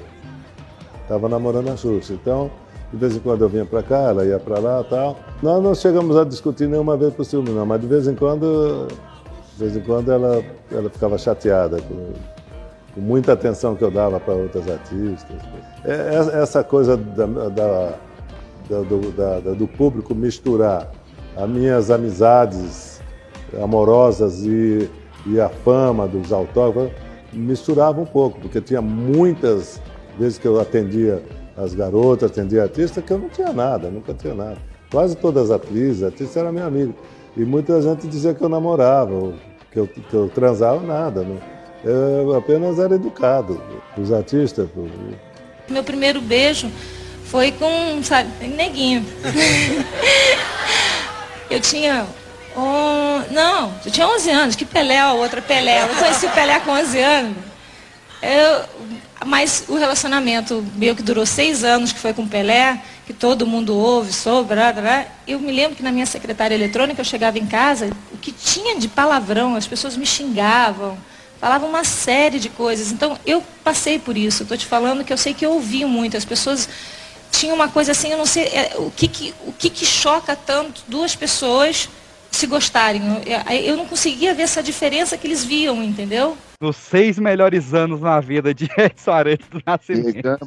Tava 1.08 1.28
namorando 1.28 1.70
a 1.70 1.76
Xuxa. 1.76 2.12
Então, 2.12 2.50
de 2.92 2.98
vez 2.98 3.16
em 3.16 3.20
quando 3.20 3.42
eu 3.42 3.48
vinha 3.48 3.64
pra 3.64 3.82
cá, 3.82 4.10
ela 4.10 4.24
ia 4.24 4.38
pra 4.38 4.58
lá 4.58 4.82
e 4.82 4.90
tal. 4.90 5.18
Nós 5.42 5.62
não 5.62 5.74
chegamos 5.74 6.16
a 6.16 6.24
discutir 6.24 6.68
nenhuma 6.68 6.96
vez 6.96 7.14
por 7.14 7.24
ciúme, 7.24 7.50
não, 7.50 7.64
mas 7.64 7.80
de 7.80 7.86
vez 7.86 8.06
em 8.06 8.14
quando, 8.14 8.86
de 9.54 9.58
vez 9.58 9.76
em 9.76 9.80
quando 9.80 10.12
ela, 10.12 10.44
ela 10.70 10.90
ficava 10.90 11.16
chateada 11.16 11.80
com, 11.80 12.12
com 12.94 13.00
muita 13.00 13.32
atenção 13.32 13.74
que 13.74 13.82
eu 13.82 13.90
dava 13.90 14.20
para 14.20 14.34
outras 14.34 14.68
artistas. 14.68 15.36
É, 15.84 15.92
é- 15.92 16.42
essa 16.42 16.62
coisa 16.62 16.96
da, 16.96 17.26
da- 17.26 17.48
da- 18.68 19.52
do, 19.54 19.66
público 19.66 20.14
misturar 20.14 20.90
as 21.36 21.48
minhas 21.48 21.90
amizades 21.90 23.00
amorosas 23.62 24.44
e, 24.44 24.90
e 25.26 25.40
a 25.40 25.48
fama 25.48 26.06
dos 26.06 26.32
autógrafos 26.32 26.92
misturava 27.32 28.00
um 28.00 28.06
pouco, 28.06 28.40
porque 28.40 28.60
tinha 28.60 28.80
muitas 28.80 29.80
vezes 30.18 30.38
que 30.38 30.46
eu 30.46 30.60
atendia 30.60 31.22
as 31.56 31.74
garotas, 31.74 32.30
atendia 32.30 32.62
artistas, 32.62 33.02
que 33.04 33.10
eu 33.12 33.18
não 33.18 33.28
tinha 33.28 33.52
nada, 33.52 33.90
nunca 33.90 34.14
tinha 34.14 34.34
nada. 34.34 34.56
Quase 34.90 35.16
todas 35.16 35.44
as 35.44 35.50
atrizes, 35.50 36.02
artistas 36.02 36.36
eram 36.36 36.52
minha 36.52 36.66
amiga. 36.66 36.92
E 37.36 37.44
muita 37.44 37.80
gente 37.80 38.06
dizia 38.06 38.34
que 38.34 38.42
eu 38.42 38.48
namorava, 38.48 39.32
que 39.70 39.78
eu, 39.78 39.86
que 39.86 40.14
eu 40.14 40.28
transava, 40.28 40.80
nada. 40.86 41.22
Não. 41.22 41.51
Eu 41.84 42.34
apenas 42.36 42.78
era 42.78 42.94
educado. 42.94 43.62
Os 43.96 44.12
artistas, 44.12 44.68
Meu 45.68 45.82
primeiro 45.82 46.20
beijo 46.20 46.70
foi 47.24 47.52
com, 47.52 48.02
sabe, 48.02 48.28
neguinho. 48.46 49.04
eu 51.50 51.60
tinha. 51.60 52.06
Um, 52.56 53.32
não, 53.32 53.72
eu 53.84 53.90
tinha 53.90 54.06
11 54.06 54.30
anos. 54.30 54.56
Que 54.56 54.64
Pelé, 54.64 55.00
a 55.00 55.12
outra 55.12 55.40
Pelé. 55.40 55.82
Eu 55.82 55.88
conheci 55.88 56.26
o 56.26 56.30
Pelé 56.30 56.60
com 56.60 56.72
11 56.72 57.00
anos. 57.00 57.36
Eu, 58.22 58.64
mas 59.26 59.64
o 59.68 59.76
relacionamento 59.76 60.64
meu 60.76 60.94
que 60.94 61.02
durou 61.02 61.26
seis 61.26 61.64
anos, 61.64 61.92
que 61.92 61.98
foi 61.98 62.12
com 62.12 62.22
o 62.22 62.28
Pelé, 62.28 62.80
que 63.06 63.12
todo 63.12 63.46
mundo 63.46 63.76
ouve 63.76 64.12
blá, 64.46 64.72
blá, 64.72 65.06
eu 65.26 65.40
me 65.40 65.50
lembro 65.50 65.76
que 65.76 65.82
na 65.82 65.90
minha 65.90 66.06
secretária 66.06 66.54
eletrônica 66.54 67.00
eu 67.00 67.04
chegava 67.04 67.38
em 67.38 67.46
casa, 67.46 67.90
o 68.12 68.18
que 68.18 68.30
tinha 68.30 68.78
de 68.78 68.88
palavrão, 68.88 69.56
as 69.56 69.66
pessoas 69.66 69.96
me 69.96 70.06
xingavam, 70.06 70.96
falavam 71.42 71.68
uma 71.68 71.82
série 71.82 72.38
de 72.38 72.48
coisas. 72.48 72.92
Então 72.92 73.18
eu 73.26 73.42
passei 73.64 73.98
por 73.98 74.16
isso. 74.16 74.44
Estou 74.44 74.56
te 74.56 74.64
falando 74.64 75.02
que 75.02 75.12
eu 75.12 75.16
sei 75.16 75.34
que 75.34 75.44
eu 75.44 75.50
ouvi 75.50 75.84
muito. 75.84 76.16
As 76.16 76.24
pessoas 76.24 76.68
tinham 77.32 77.56
uma 77.56 77.68
coisa 77.68 77.90
assim, 77.90 78.12
eu 78.12 78.18
não 78.18 78.26
sei 78.26 78.44
é, 78.44 78.74
o 78.76 78.92
que 78.92 79.08
que, 79.08 79.34
o 79.44 79.52
que 79.52 79.68
que 79.68 79.84
choca 79.84 80.36
tanto 80.36 80.84
duas 80.86 81.16
pessoas 81.16 81.88
se 82.30 82.46
gostarem. 82.46 83.02
Eu, 83.26 83.56
eu 83.56 83.76
não 83.76 83.86
conseguia 83.86 84.32
ver 84.32 84.42
essa 84.42 84.62
diferença 84.62 85.18
que 85.18 85.26
eles 85.26 85.44
viam, 85.44 85.82
entendeu? 85.82 86.38
Nos 86.60 86.76
seis 86.76 87.18
melhores 87.18 87.74
anos 87.74 88.00
na 88.00 88.20
vida 88.20 88.54
de 88.54 88.70
Edson 88.78 89.10
Arantes 89.10 89.48
do 89.48 89.60
Nascimento. 89.66 90.40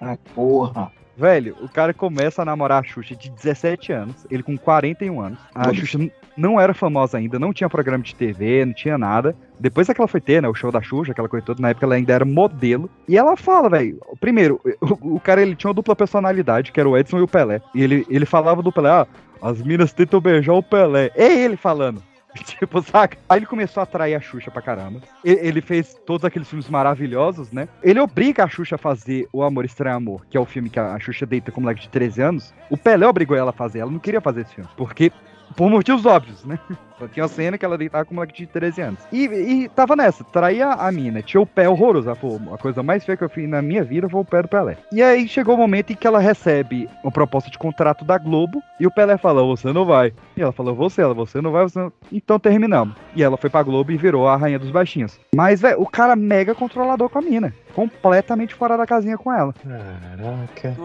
Ah, 0.00 0.16
porra. 0.36 0.92
Velho, 1.16 1.56
o 1.60 1.68
cara 1.68 1.92
começa 1.92 2.42
a 2.42 2.44
namorar 2.44 2.84
a 2.84 2.86
Xuxa 2.86 3.16
de 3.16 3.28
17 3.28 3.92
anos, 3.92 4.14
ele 4.30 4.44
com 4.44 4.56
41 4.56 5.20
anos. 5.20 5.38
A 5.52 5.74
Xuxa 5.74 5.98
não 6.38 6.60
era 6.60 6.72
famosa 6.72 7.18
ainda, 7.18 7.38
não 7.38 7.52
tinha 7.52 7.68
programa 7.68 8.02
de 8.02 8.14
TV, 8.14 8.64
não 8.64 8.72
tinha 8.72 8.96
nada. 8.96 9.34
Depois 9.58 9.88
é 9.88 9.94
que 9.94 10.00
ela 10.00 10.08
foi 10.08 10.20
ter, 10.20 10.40
né, 10.40 10.48
o 10.48 10.54
show 10.54 10.70
da 10.70 10.80
Xuxa, 10.80 11.12
aquela 11.12 11.28
coisa 11.28 11.44
toda, 11.44 11.60
na 11.60 11.70
época 11.70 11.84
ela 11.84 11.96
ainda 11.96 12.12
era 12.12 12.24
modelo. 12.24 12.88
E 13.08 13.18
ela 13.18 13.36
fala, 13.36 13.68
velho, 13.68 14.00
primeiro, 14.20 14.60
o, 14.80 15.16
o 15.16 15.20
cara 15.20 15.42
ele 15.42 15.56
tinha 15.56 15.68
uma 15.68 15.74
dupla 15.74 15.96
personalidade, 15.96 16.70
que 16.70 16.78
era 16.78 16.88
o 16.88 16.96
Edson 16.96 17.18
e 17.18 17.22
o 17.22 17.28
Pelé. 17.28 17.60
E 17.74 17.82
ele, 17.82 18.06
ele 18.08 18.24
falava 18.24 18.62
do 18.62 18.72
Pelé, 18.72 18.90
ah, 18.90 19.06
as 19.42 19.60
minas 19.60 19.92
tentam 19.92 20.20
beijar 20.20 20.54
o 20.54 20.62
Pelé. 20.62 21.10
É 21.16 21.26
ele 21.26 21.56
falando. 21.56 22.02
Tipo, 22.44 22.82
saca? 22.82 23.16
Aí 23.28 23.38
ele 23.38 23.46
começou 23.46 23.80
a 23.80 23.84
atrair 23.84 24.14
a 24.14 24.20
Xuxa 24.20 24.50
pra 24.50 24.62
caramba. 24.62 25.00
Ele 25.24 25.60
fez 25.60 25.94
todos 26.06 26.24
aqueles 26.24 26.48
filmes 26.48 26.68
maravilhosos, 26.68 27.50
né? 27.50 27.68
Ele 27.82 28.00
obriga 28.00 28.44
a 28.44 28.48
Xuxa 28.48 28.76
a 28.76 28.78
fazer 28.78 29.26
O 29.32 29.42
Amor 29.42 29.64
Estranho 29.64 29.96
Amor, 29.96 30.26
que 30.28 30.36
é 30.36 30.40
o 30.40 30.44
filme 30.44 30.70
que 30.70 30.78
a 30.78 30.98
Xuxa 30.98 31.26
deita 31.26 31.50
com 31.50 31.60
moleque 31.60 31.82
de 31.82 31.88
13 31.88 32.22
anos. 32.22 32.54
O 32.70 32.76
Pelé 32.76 33.06
obrigou 33.06 33.36
ela 33.36 33.50
a 33.50 33.52
fazer, 33.52 33.80
ela 33.80 33.90
não 33.90 33.98
queria 33.98 34.20
fazer 34.20 34.42
esse 34.42 34.54
filme. 34.54 34.70
Porque, 34.76 35.10
por 35.58 35.68
motivos 35.68 36.06
óbvios, 36.06 36.44
né? 36.44 36.56
Só 36.98 37.06
tinha 37.06 37.24
uma 37.24 37.28
cena 37.28 37.56
que 37.56 37.64
ela 37.64 37.78
deitava 37.78 38.04
com 38.04 38.14
moleque 38.14 38.34
de 38.34 38.46
13 38.46 38.80
anos. 38.80 39.00
E, 39.12 39.24
e 39.24 39.68
tava 39.68 39.94
nessa, 39.94 40.24
traía 40.24 40.68
a 40.68 40.90
mina. 40.90 41.22
Tinha 41.22 41.40
o 41.40 41.46
pé 41.46 41.68
horroroso. 41.68 42.14
Falou, 42.14 42.40
a 42.52 42.58
coisa 42.58 42.82
mais 42.82 43.04
feia 43.04 43.16
que 43.16 43.24
eu 43.24 43.28
fiz 43.28 43.48
na 43.48 43.62
minha 43.62 43.84
vida 43.84 44.08
foi 44.08 44.20
o 44.20 44.24
pé 44.24 44.42
do 44.42 44.48
Pelé. 44.48 44.76
E 44.92 45.02
aí 45.02 45.28
chegou 45.28 45.54
o 45.54 45.58
momento 45.58 45.92
em 45.92 45.96
que 45.96 46.06
ela 46.06 46.18
recebe 46.18 46.88
uma 47.02 47.12
proposta 47.12 47.50
de 47.50 47.58
contrato 47.58 48.04
da 48.04 48.18
Globo 48.18 48.62
e 48.80 48.86
o 48.86 48.90
Pelé 48.90 49.16
fala, 49.16 49.42
você 49.42 49.72
não 49.72 49.84
vai. 49.84 50.12
E 50.36 50.42
ela 50.42 50.52
falou, 50.52 50.74
você, 50.74 51.02
ela, 51.02 51.14
você 51.14 51.40
não 51.40 51.52
vai, 51.52 51.64
você 51.64 51.78
não... 51.78 51.92
Então 52.12 52.38
terminamos. 52.38 52.96
E 53.14 53.22
ela 53.22 53.36
foi 53.36 53.50
pra 53.50 53.62
Globo 53.62 53.92
e 53.92 53.96
virou 53.96 54.26
a 54.26 54.36
rainha 54.36 54.58
dos 54.58 54.70
baixinhos. 54.70 55.18
Mas, 55.34 55.60
velho, 55.60 55.80
o 55.80 55.86
cara 55.86 56.16
mega 56.16 56.54
controlador 56.54 57.08
com 57.08 57.18
a 57.18 57.22
mina. 57.22 57.54
Completamente 57.74 58.54
fora 58.54 58.76
da 58.76 58.86
casinha 58.86 59.16
com 59.16 59.32
ela. 59.32 59.54
Caraca. 59.62 60.76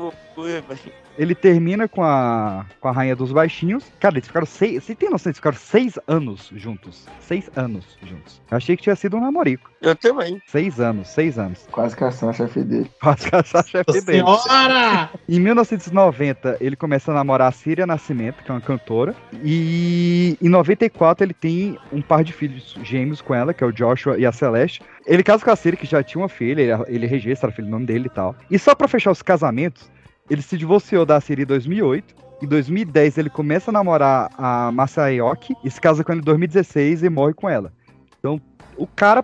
Ele 1.18 1.36
termina 1.36 1.88
com 1.88 2.04
a, 2.04 2.66
com 2.80 2.88
a 2.88 2.92
rainha 2.92 3.16
dos 3.16 3.32
baixinhos. 3.32 3.86
Cara, 4.00 4.16
eles 4.16 4.28
ficaram 4.28 4.46
seis. 4.46 4.84
Você 4.84 4.96
tem 4.96 5.10
noção? 5.10 5.30
Eles 5.30 5.38
ficaram 5.38 5.58
seis 5.58 6.00
anos 6.08 6.52
juntos. 6.56 7.08
Seis 7.20 7.50
anos 7.56 7.98
juntos. 8.04 8.42
Eu 8.50 8.58
achei 8.58 8.76
que 8.76 8.84
tinha 8.84 8.96
sido 8.96 9.18
um 9.18 9.22
namorico. 9.22 9.70
Eu 9.82 9.96
também. 9.96 10.42
Seis 10.46 10.80
anos, 10.80 11.10
seis 11.10 11.38
anos. 11.38 11.68
Quase 11.72 11.96
caçar 11.96 12.30
a 12.30 12.34
chefe 12.34 12.64
dele. 12.64 12.90
Quase 13.02 13.30
caçar 13.30 13.62
a 13.62 13.68
chefe 13.68 13.86
Nossa 13.88 14.06
dele. 14.06 14.20
Senhora! 14.20 15.10
Em 15.28 15.40
1990, 15.40 16.58
ele 16.62 16.76
começa 16.76 17.12
a 17.12 17.16
namorar 17.16 17.50
a 17.50 17.52
Síria 17.52 17.86
Nascimento, 17.86 18.44
que 18.44 18.52
é 18.52 18.54
uma 18.54 18.62
cantora. 18.62 19.16
E 19.44 20.38
em 20.42 20.50
94, 20.50 21.26
ele 21.26 21.34
tem 21.34 21.78
um 21.92 22.02
par 22.02 22.24
de 22.24 22.34
filhos 22.34 22.78
gêmeos 22.84 23.22
com 23.22 23.34
ela, 23.34 23.54
que 23.54 23.64
é 23.64 23.68
o 23.68 23.72
Joshua 23.72 24.18
e 24.18 24.26
a 24.26 24.32
Celeste. 24.32 24.82
Ele 25.06 25.24
casa 25.24 25.44
com 25.44 25.52
a 25.52 25.56
Síria, 25.56 25.78
que 25.78 25.86
já 25.86 26.02
tinha 26.02 26.22
uma 26.22 26.30
filha, 26.30 26.62
ele, 26.62 26.84
ele 26.88 27.08
registra 27.08 27.50
a 27.50 27.52
filha 27.52 27.66
no 27.66 27.72
nome 27.72 27.86
dele 27.86 28.08
e 28.08 28.10
tal. 28.10 28.36
E 28.50 28.58
só 28.58 28.74
pra 28.74 28.88
fechar 28.88 29.12
os 29.12 29.22
casamentos, 29.22 29.92
ele 30.30 30.42
se 30.42 30.58
divorciou 30.58 31.06
da 31.06 31.20
Síria 31.20 31.44
em 31.44 31.48
2008. 31.48 32.23
Em 32.44 32.46
2010, 32.46 33.20
ele 33.20 33.30
começa 33.30 33.72
a 33.72 33.74
namorar 33.74 34.30
a 34.38 34.70
Masayoki 34.70 35.56
e 35.64 35.72
se 35.72 35.80
casa 35.80 36.04
com 36.04 36.12
ela 36.12 36.20
em 36.20 36.26
2016 36.26 37.02
e 37.02 37.10
morre 37.10 37.34
com 37.34 37.48
ela. 37.50 37.72
Então, 38.20 38.42
o 38.76 38.86
cara 38.86 39.24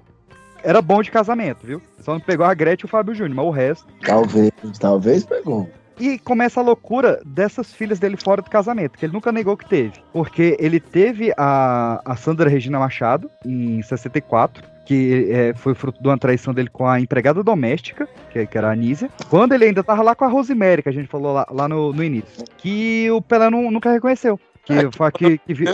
era 0.63 0.81
bom 0.81 1.01
de 1.01 1.11
casamento, 1.11 1.67
viu? 1.67 1.81
Só 1.99 2.13
não 2.13 2.21
pegou 2.21 2.45
a 2.45 2.53
Gretchen 2.53 2.85
e 2.85 2.87
o 2.87 2.89
Fábio 2.89 3.13
Júnior, 3.13 3.35
mas 3.35 3.45
o 3.45 3.49
resto. 3.49 3.87
Talvez, 4.05 4.51
talvez 4.79 5.25
pegou. 5.25 5.69
E 5.99 6.17
começa 6.17 6.61
a 6.61 6.63
loucura 6.63 7.21
dessas 7.25 7.73
filhas 7.73 7.99
dele 7.99 8.15
fora 8.15 8.41
do 8.41 8.49
casamento, 8.49 8.97
que 8.97 9.05
ele 9.05 9.11
nunca 9.11 9.33
negou 9.33 9.57
que 9.57 9.67
teve. 9.67 10.01
Porque 10.13 10.55
ele 10.57 10.79
teve 10.79 11.33
a, 11.35 12.01
a 12.05 12.15
Sandra 12.15 12.49
Regina 12.49 12.79
Machado, 12.79 13.29
em 13.45 13.81
64, 13.81 14.63
que 14.89 15.27
é, 15.31 15.53
foi 15.53 15.75
fruto 15.75 16.01
de 16.01 16.07
uma 16.07 16.17
traição 16.17 16.51
dele 16.51 16.67
com 16.67 16.87
a 16.87 16.99
empregada 16.99 17.43
doméstica, 17.43 18.09
que, 18.31 18.43
que 18.47 18.57
era 18.57 18.69
a 18.69 18.71
Anísia. 18.71 19.07
Quando 19.29 19.53
ele 19.53 19.65
ainda 19.65 19.83
tava 19.83 20.01
lá 20.01 20.15
com 20.15 20.25
a 20.25 20.27
Rosemary, 20.27 20.81
que 20.81 20.89
a 20.89 20.91
gente 20.91 21.07
falou 21.07 21.31
lá, 21.31 21.45
lá 21.51 21.69
no, 21.69 21.93
no 21.93 22.03
início. 22.03 22.43
Que 22.57 23.07
o 23.11 23.21
Pelé 23.21 23.51
nu- 23.51 23.69
nunca 23.69 23.91
reconheceu. 23.91 24.39
Que 24.65 24.73
foi 24.91 25.07
a 25.07 25.11
que, 25.11 25.37
que, 25.37 25.53
vi- 25.53 25.65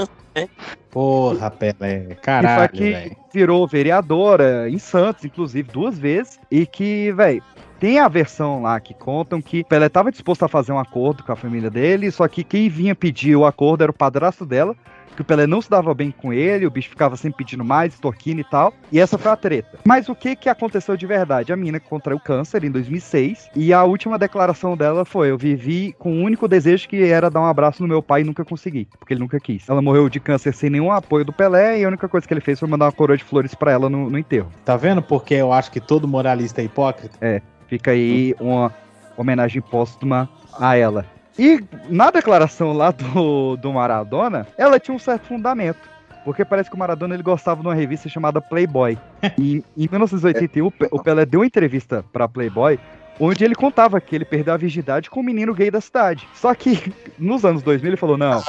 Porra, 0.92 1.50
Pelé. 1.50 2.00
que 2.02 2.06
foi 2.08 2.16
Caralho, 2.16 2.70
que 2.74 2.92
velho. 2.92 3.16
virou 3.34 3.66
vereadora 3.66 4.70
em 4.70 4.78
Santos, 4.78 5.24
inclusive, 5.24 5.70
duas 5.72 5.98
vezes. 5.98 6.38
E 6.52 6.66
que, 6.66 7.14
velho, 7.14 7.42
tem 7.80 8.00
a 8.00 8.10
versão 8.10 8.64
lá 8.64 8.78
que 8.82 8.94
contam 8.94 9.42
que 9.42 9.64
Pelé 9.64 9.86
estava 9.88 10.12
disposto 10.12 10.44
a 10.44 10.50
fazer 10.50 10.74
um 10.74 10.80
acordo 10.80 11.24
com 11.24 11.32
a 11.32 11.38
família 11.38 11.70
dele, 11.70 12.12
só 12.12 12.28
que 12.28 12.44
quem 12.44 12.68
vinha 12.68 12.94
pedir 12.94 13.38
o 13.38 13.46
acordo 13.46 13.82
era 13.84 13.92
o 13.92 13.96
padrasto 13.96 14.46
dela, 14.46 14.76
que 15.16 15.22
o 15.22 15.26
Pelé 15.26 15.48
não 15.48 15.62
se 15.62 15.70
dava 15.70 15.94
bem 15.94 16.12
com 16.12 16.34
ele, 16.34 16.66
o 16.66 16.72
bicho 16.72 16.90
ficava 16.90 17.16
sempre 17.16 17.38
pedindo 17.38 17.64
mais, 17.64 17.94
extorquindo 17.94 18.42
e 18.42 18.44
tal. 18.44 18.74
E 18.92 19.00
essa 19.00 19.18
foi 19.18 19.32
a 19.32 19.36
treta. 19.36 19.80
Mas 19.84 20.10
o 20.10 20.16
que 20.16 20.36
que 20.36 20.50
aconteceu 20.50 20.96
de 20.98 21.06
verdade? 21.06 21.54
A 21.54 21.56
mina 21.56 21.80
contraiu 21.80 22.20
câncer 22.20 22.64
em 22.64 22.72
2006 22.72 23.50
e 23.56 23.74
a 23.74 23.84
última 23.84 24.18
declaração 24.18 24.76
dela 24.76 25.06
foi: 25.06 25.32
Eu 25.32 25.38
vivi 25.38 25.96
com 25.98 26.12
o 26.12 26.24
único 26.24 26.48
desejo 26.48 26.88
que 26.88 27.04
era 27.04 27.30
dar 27.30 27.42
um 27.42 27.46
abraço 27.46 27.82
no 27.82 27.88
meu 27.88 28.02
pai 28.02 28.22
e 28.22 28.24
nunca 28.24 28.44
consegui, 28.44 28.88
porque 29.00 29.14
ele 29.14 29.22
nunca 29.22 29.40
quis. 29.40 29.68
Ela 29.68 29.82
morreu 29.82 30.10
de 30.10 30.20
câncer 30.20 30.54
sem 30.54 30.70
nenhum 30.70 30.92
apoio 30.92 31.26
do 31.26 31.34
Pelé 31.34 31.80
e 31.80 31.86
a 31.86 31.88
única 31.88 32.08
coisa 32.08 32.28
que 32.28 32.34
ele 32.34 32.42
fez 32.42 32.60
foi 32.60 32.68
mandar 32.68 32.86
uma 32.86 32.92
coroa 32.92 33.18
de 33.18 33.24
flores 33.24 33.56
pra 33.56 33.72
ela 33.72 33.90
no, 33.90 34.10
no 34.10 34.18
enterro. 34.18 34.52
Tá 34.64 34.76
vendo 34.76 35.02
porque 35.02 35.34
eu 35.36 35.54
acho 35.54 35.72
que 35.72 35.80
todo 35.80 36.08
moralista 36.08 36.62
é 36.62 36.66
hipócrita? 36.66 37.18
É, 37.22 37.42
fica 37.68 37.92
aí 37.92 38.36
uma 38.40 38.74
homenagem 39.18 39.62
póstuma 39.62 40.30
a 40.60 40.76
ela. 40.76 41.06
E 41.38 41.64
na 41.90 42.12
declaração 42.12 42.72
lá 42.74 42.92
do, 42.92 43.58
do 43.58 43.74
Maradona, 43.74 44.48
ela 44.58 44.80
tinha 44.80 44.96
um 44.96 45.00
certo 45.00 45.28
fundamento. 45.28 45.94
Porque 46.24 46.44
parece 46.44 46.70
que 46.70 46.76
o 46.76 46.80
Maradona 46.80 47.14
ele 47.14 47.22
gostava 47.22 47.62
de 47.62 47.68
uma 47.68 47.76
revista 47.76 48.10
chamada 48.10 48.42
Playboy. 48.42 48.98
E 49.38 49.64
em 49.78 49.88
1981, 49.90 50.66
o 50.66 50.72
Pe- 50.72 50.88
o 50.92 51.02
Pelé 51.04 51.26
deu 51.26 51.42
uma 51.42 51.46
entrevista 51.46 52.04
pra 52.14 52.28
Playboy 52.28 52.80
onde 53.20 53.46
ele 53.46 53.56
contava 53.56 54.02
que 54.02 54.14
ele 54.16 54.26
perdeu 54.26 54.54
a 54.54 54.58
virgindade 54.58 55.10
com 55.10 55.20
um 55.20 55.24
menino 55.24 55.54
gay 55.54 55.70
da 55.72 55.80
cidade. 55.80 56.28
Só 56.34 56.54
que 56.56 56.92
nos 57.18 57.46
anos 57.46 57.62
2000 57.64 57.90
ele 57.92 57.98
falou: 57.98 58.18
não, 58.18 58.42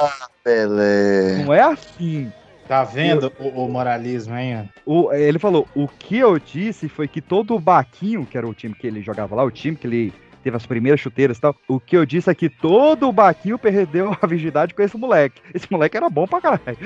Pelé. 0.43 1.43
não 1.43 1.53
é 1.53 1.61
assim. 1.61 2.31
Tá 2.67 2.83
vendo 2.83 3.31
o, 3.39 3.63
o 3.65 3.69
moralismo, 3.69 4.35
hein? 4.35 4.69
O- 4.85 5.11
ele 5.13 5.39
falou: 5.39 5.67
o 5.75 5.87
que 5.87 6.17
eu 6.17 6.37
disse 6.39 6.89
foi 6.89 7.07
que 7.07 7.21
todo 7.21 7.55
o 7.55 7.59
Baquinho, 7.59 8.25
que 8.25 8.37
era 8.37 8.47
o 8.47 8.53
time 8.53 8.73
que 8.75 8.85
ele 8.87 9.01
jogava 9.01 9.35
lá, 9.35 9.43
o 9.43 9.51
time 9.51 9.75
que 9.77 9.87
ele 9.87 10.13
teve 10.47 10.55
as 10.55 10.65
primeiras 10.65 11.01
chuteiras 11.01 11.37
e 11.37 11.41
tal, 11.41 11.55
o 11.67 11.77
que 11.77 11.97
eu 11.97 12.05
disse 12.05 12.29
é 12.29 12.35
que 12.35 12.49
todo 12.49 13.09
o 13.09 13.11
Baquinho 13.11 13.59
perdeu 13.59 14.15
a 14.21 14.25
virgindade 14.25 14.73
com 14.73 14.81
esse 14.81 14.97
moleque. 14.97 15.41
Esse 15.53 15.69
moleque 15.69 15.97
era 15.97 16.09
bom 16.09 16.25
pra 16.25 16.39
caralho. 16.39 16.77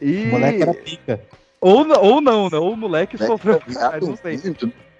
E... 0.00 0.24
O 0.24 0.26
moleque 0.28 0.62
era 0.62 0.74
pica. 0.74 1.20
Ou, 1.60 1.84
ou 2.00 2.20
não, 2.20 2.48
né? 2.48 2.56
Ou 2.56 2.72
o 2.72 2.76
moleque 2.76 3.18
sofreu. 3.18 3.60
viado, 3.66 4.06
não 4.06 4.16
sei. 4.16 4.40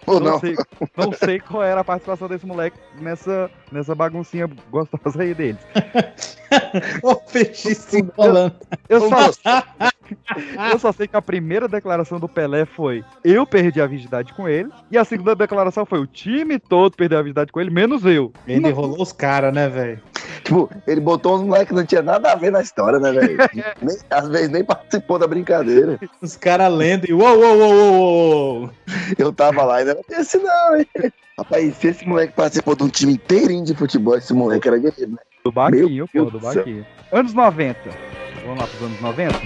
Ou 0.05 0.19
não, 0.19 0.33
não. 0.33 0.41
sei. 0.41 0.57
Não 0.97 1.13
sei 1.13 1.39
qual 1.39 1.63
era 1.63 1.81
a 1.81 1.85
participação 1.85 2.27
desse 2.27 2.45
moleque 2.45 2.77
nessa, 3.01 3.49
nessa 3.71 3.95
baguncinha 3.95 4.51
gostosa 4.71 5.23
aí 5.23 5.35
deles. 5.35 5.61
O 7.03 7.15
peixe 7.15 7.75
se 7.75 8.01
enrolando. 8.01 8.57
Eu 8.89 9.07
só, 9.07 9.31
eu 10.73 10.79
só 10.79 10.93
sei 10.93 11.07
que 11.09 11.17
a 11.17 11.23
primeira 11.23 11.69
declaração 11.69 12.19
do 12.19 12.29
Pelé 12.29 12.65
foi: 12.65 13.05
eu 13.25 13.47
perdi 13.47 13.81
a 13.81 13.87
virgindade 13.87 14.33
com 14.35 14.49
ele. 14.49 14.69
E 14.91 14.97
a 14.99 15.05
segunda 15.05 15.35
declaração 15.35 15.85
foi: 15.87 15.99
o 15.99 16.07
time 16.07 16.59
todo 16.59 16.97
perdeu 16.97 17.19
a 17.19 17.23
virgindade 17.23 17.53
com 17.53 17.61
ele, 17.61 17.71
menos 17.71 18.05
eu. 18.05 18.33
Ele 18.47 18.69
enrolou 18.69 19.01
os 19.03 19.13
caras, 19.13 19.53
né, 19.53 19.69
velho? 19.69 20.01
Tipo, 20.45 20.71
ele 20.87 21.01
botou 21.01 21.37
uns 21.37 21.43
moleques 21.43 21.69
que 21.69 21.75
não 21.75 21.85
tinha 21.85 22.01
nada 22.03 22.33
a 22.33 22.35
ver 22.35 22.51
na 22.53 22.61
história, 22.63 22.99
né, 22.99 23.13
velho? 23.13 23.37
Nem- 23.83 23.99
Às 24.11 24.29
vezes 24.29 24.49
nem 24.49 24.65
participou 24.65 25.19
da 25.19 25.27
brincadeira. 25.27 25.99
Os 26.23 26.37
caras 26.37 26.73
lendo 26.73 27.07
e 27.09 27.13
uou, 27.13 27.39
uou, 27.39 27.59
uou, 27.59 27.73
uou, 27.75 28.01
uou. 28.63 28.71
Eu 29.19 29.33
tava 29.33 29.65
lá 29.65 29.83
e 29.83 29.85
não 29.85 29.93
era 29.93 30.21
esse 30.21 30.39
não, 30.39 30.77
hein? 30.77 30.87
Rapaz, 31.39 31.77
se 31.77 31.89
esse 31.89 32.07
moleque 32.07 32.33
participou 32.35 32.75
de 32.75 32.83
um 32.83 32.89
time 32.89 33.13
inteirinho 33.15 33.65
de 33.65 33.75
futebol, 33.75 34.17
esse 34.17 34.33
moleque 34.33 34.67
era 34.69 34.79
guerreiro, 34.79 35.13
né? 35.13 35.19
Do 35.45 35.53
Baquinho, 35.53 36.09
pô, 36.09 36.25
do. 36.25 36.41
Baquinho. 36.41 36.85
Anos 37.13 37.33
90. 37.33 38.08
Vamos 38.49 38.63
lá 38.63 38.67
pros 38.67 38.83
anos 38.83 39.01
90? 39.03 39.41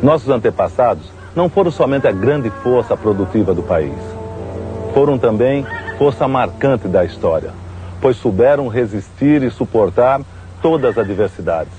Nossos 0.00 0.28
antepassados 0.28 1.10
não 1.34 1.48
foram 1.48 1.72
somente 1.72 2.06
a 2.06 2.12
grande 2.12 2.48
força 2.62 2.96
produtiva 2.96 3.52
do 3.52 3.64
país. 3.64 3.92
Foram 4.94 5.18
também 5.18 5.66
força 5.98 6.28
marcante 6.28 6.86
da 6.86 7.04
história, 7.04 7.50
pois 8.00 8.16
souberam 8.16 8.68
resistir 8.68 9.42
e 9.42 9.50
suportar 9.50 10.20
todas 10.62 10.92
as 10.92 10.98
adversidades. 10.98 11.72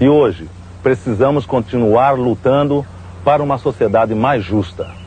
E 0.00 0.08
hoje, 0.08 0.48
precisamos 0.82 1.44
continuar 1.44 2.12
lutando 2.12 2.82
para 3.22 3.42
uma 3.42 3.58
sociedade 3.58 4.14
mais 4.14 4.42
justa. 4.42 4.99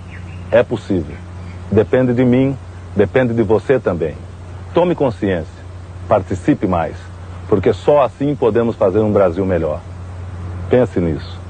É 0.53 0.61
possível. 0.61 1.15
Depende 1.71 2.13
de 2.13 2.23
mim, 2.23 2.55
depende 2.95 3.33
de 3.33 3.41
você 3.41 3.79
também. 3.79 4.15
Tome 4.71 4.93
consciência, 4.93 5.51
participe 6.07 6.67
mais, 6.67 6.95
porque 7.49 7.73
só 7.73 8.03
assim 8.03 8.35
podemos 8.35 8.75
fazer 8.75 8.99
um 8.99 9.11
Brasil 9.11 9.43
melhor. 9.47 9.81
Pense 10.69 10.99
nisso. 10.99 11.41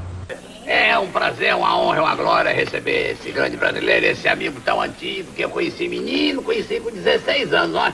É 0.65 0.97
um 0.97 1.11
prazer, 1.11 1.53
uma 1.53 1.77
honra, 1.77 2.01
uma 2.01 2.15
glória 2.15 2.53
receber 2.53 3.11
esse 3.11 3.29
grande 3.29 3.57
brasileiro, 3.57 4.05
esse 4.05 4.25
amigo 4.29 4.61
tão 4.61 4.81
antigo 4.81 5.33
que 5.33 5.41
eu 5.41 5.49
conheci 5.49 5.89
menino, 5.89 6.41
conheci 6.41 6.79
com 6.79 6.89
16 6.89 7.51
anos, 7.53 7.75
ó. 7.75 7.91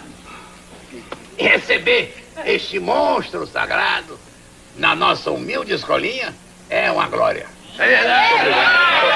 Receber 1.35 2.13
este 2.45 2.79
monstro 2.79 3.47
sagrado 3.47 4.15
na 4.77 4.95
nossa 4.95 5.31
humilde 5.31 5.73
escolinha 5.73 6.35
é 6.69 6.91
uma 6.91 7.07
glória. 7.07 7.47
É 7.79 7.87
verdade. 7.87 9.09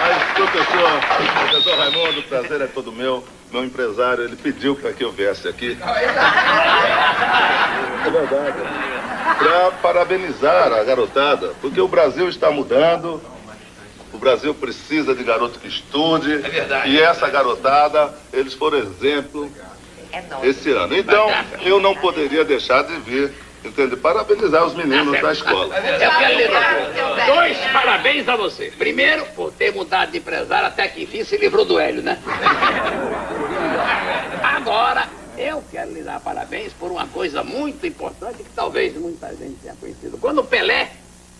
Mas, 0.00 0.22
professor, 0.32 1.00
professor 1.48 1.78
Raimundo, 1.78 2.20
o 2.20 2.22
prazer 2.22 2.60
é 2.62 2.66
todo 2.66 2.90
meu. 2.90 3.22
Meu 3.52 3.64
empresário, 3.64 4.24
ele 4.24 4.36
pediu 4.36 4.76
para 4.76 4.92
que 4.92 5.04
eu 5.04 5.10
viesse 5.10 5.48
aqui. 5.48 5.76
É 8.06 8.10
verdade. 8.10 8.58
Para 9.38 9.70
parabenizar 9.82 10.72
a 10.72 10.84
garotada, 10.84 11.52
porque 11.60 11.80
o 11.80 11.88
Brasil 11.88 12.28
está 12.28 12.50
mudando. 12.50 13.20
O 14.12 14.18
Brasil 14.18 14.54
precisa 14.54 15.14
de 15.14 15.22
garoto 15.24 15.58
que 15.58 15.68
estude. 15.68 16.34
É 16.34 16.38
verdade. 16.38 16.90
E 16.90 17.00
essa 17.00 17.28
garotada, 17.28 18.14
eles 18.32 18.54
foram 18.54 18.78
exemplo 18.78 19.50
esse 20.42 20.70
ano. 20.70 20.96
Então, 20.96 21.28
eu 21.62 21.80
não 21.80 21.94
poderia 21.94 22.44
deixar 22.44 22.82
de 22.84 22.96
vir, 22.98 23.32
entende? 23.64 23.96
Parabenizar 23.96 24.64
os 24.64 24.74
meninos 24.74 25.20
da 25.20 25.32
escola. 25.32 25.76
Eu 25.76 26.10
quero 26.18 26.36
lhe 26.36 26.48
dar 26.48 27.26
dois 27.26 27.58
parabéns 27.72 28.28
a 28.28 28.36
você. 28.36 28.72
Primeiro, 28.76 29.24
por 29.36 29.52
ter 29.52 29.72
mudado 29.74 30.12
de 30.12 30.18
empresário 30.18 30.68
até 30.68 30.88
que 30.88 31.02
enfim 31.02 31.24
se 31.24 31.36
livrou 31.36 31.64
do 31.64 31.78
Hélio, 31.78 32.02
né? 32.02 32.18
Agora, 34.42 35.08
eu 35.36 35.62
quero 35.70 35.92
lhe 35.92 36.02
dar 36.02 36.20
parabéns 36.20 36.72
por 36.72 36.90
uma 36.90 37.06
coisa 37.06 37.42
muito 37.42 37.86
importante 37.86 38.42
que 38.42 38.50
talvez 38.54 38.94
muita 38.94 39.28
gente 39.34 39.56
tenha 39.62 39.74
conhecido. 39.74 40.18
Quando 40.18 40.40
o 40.40 40.44
Pelé 40.44 40.90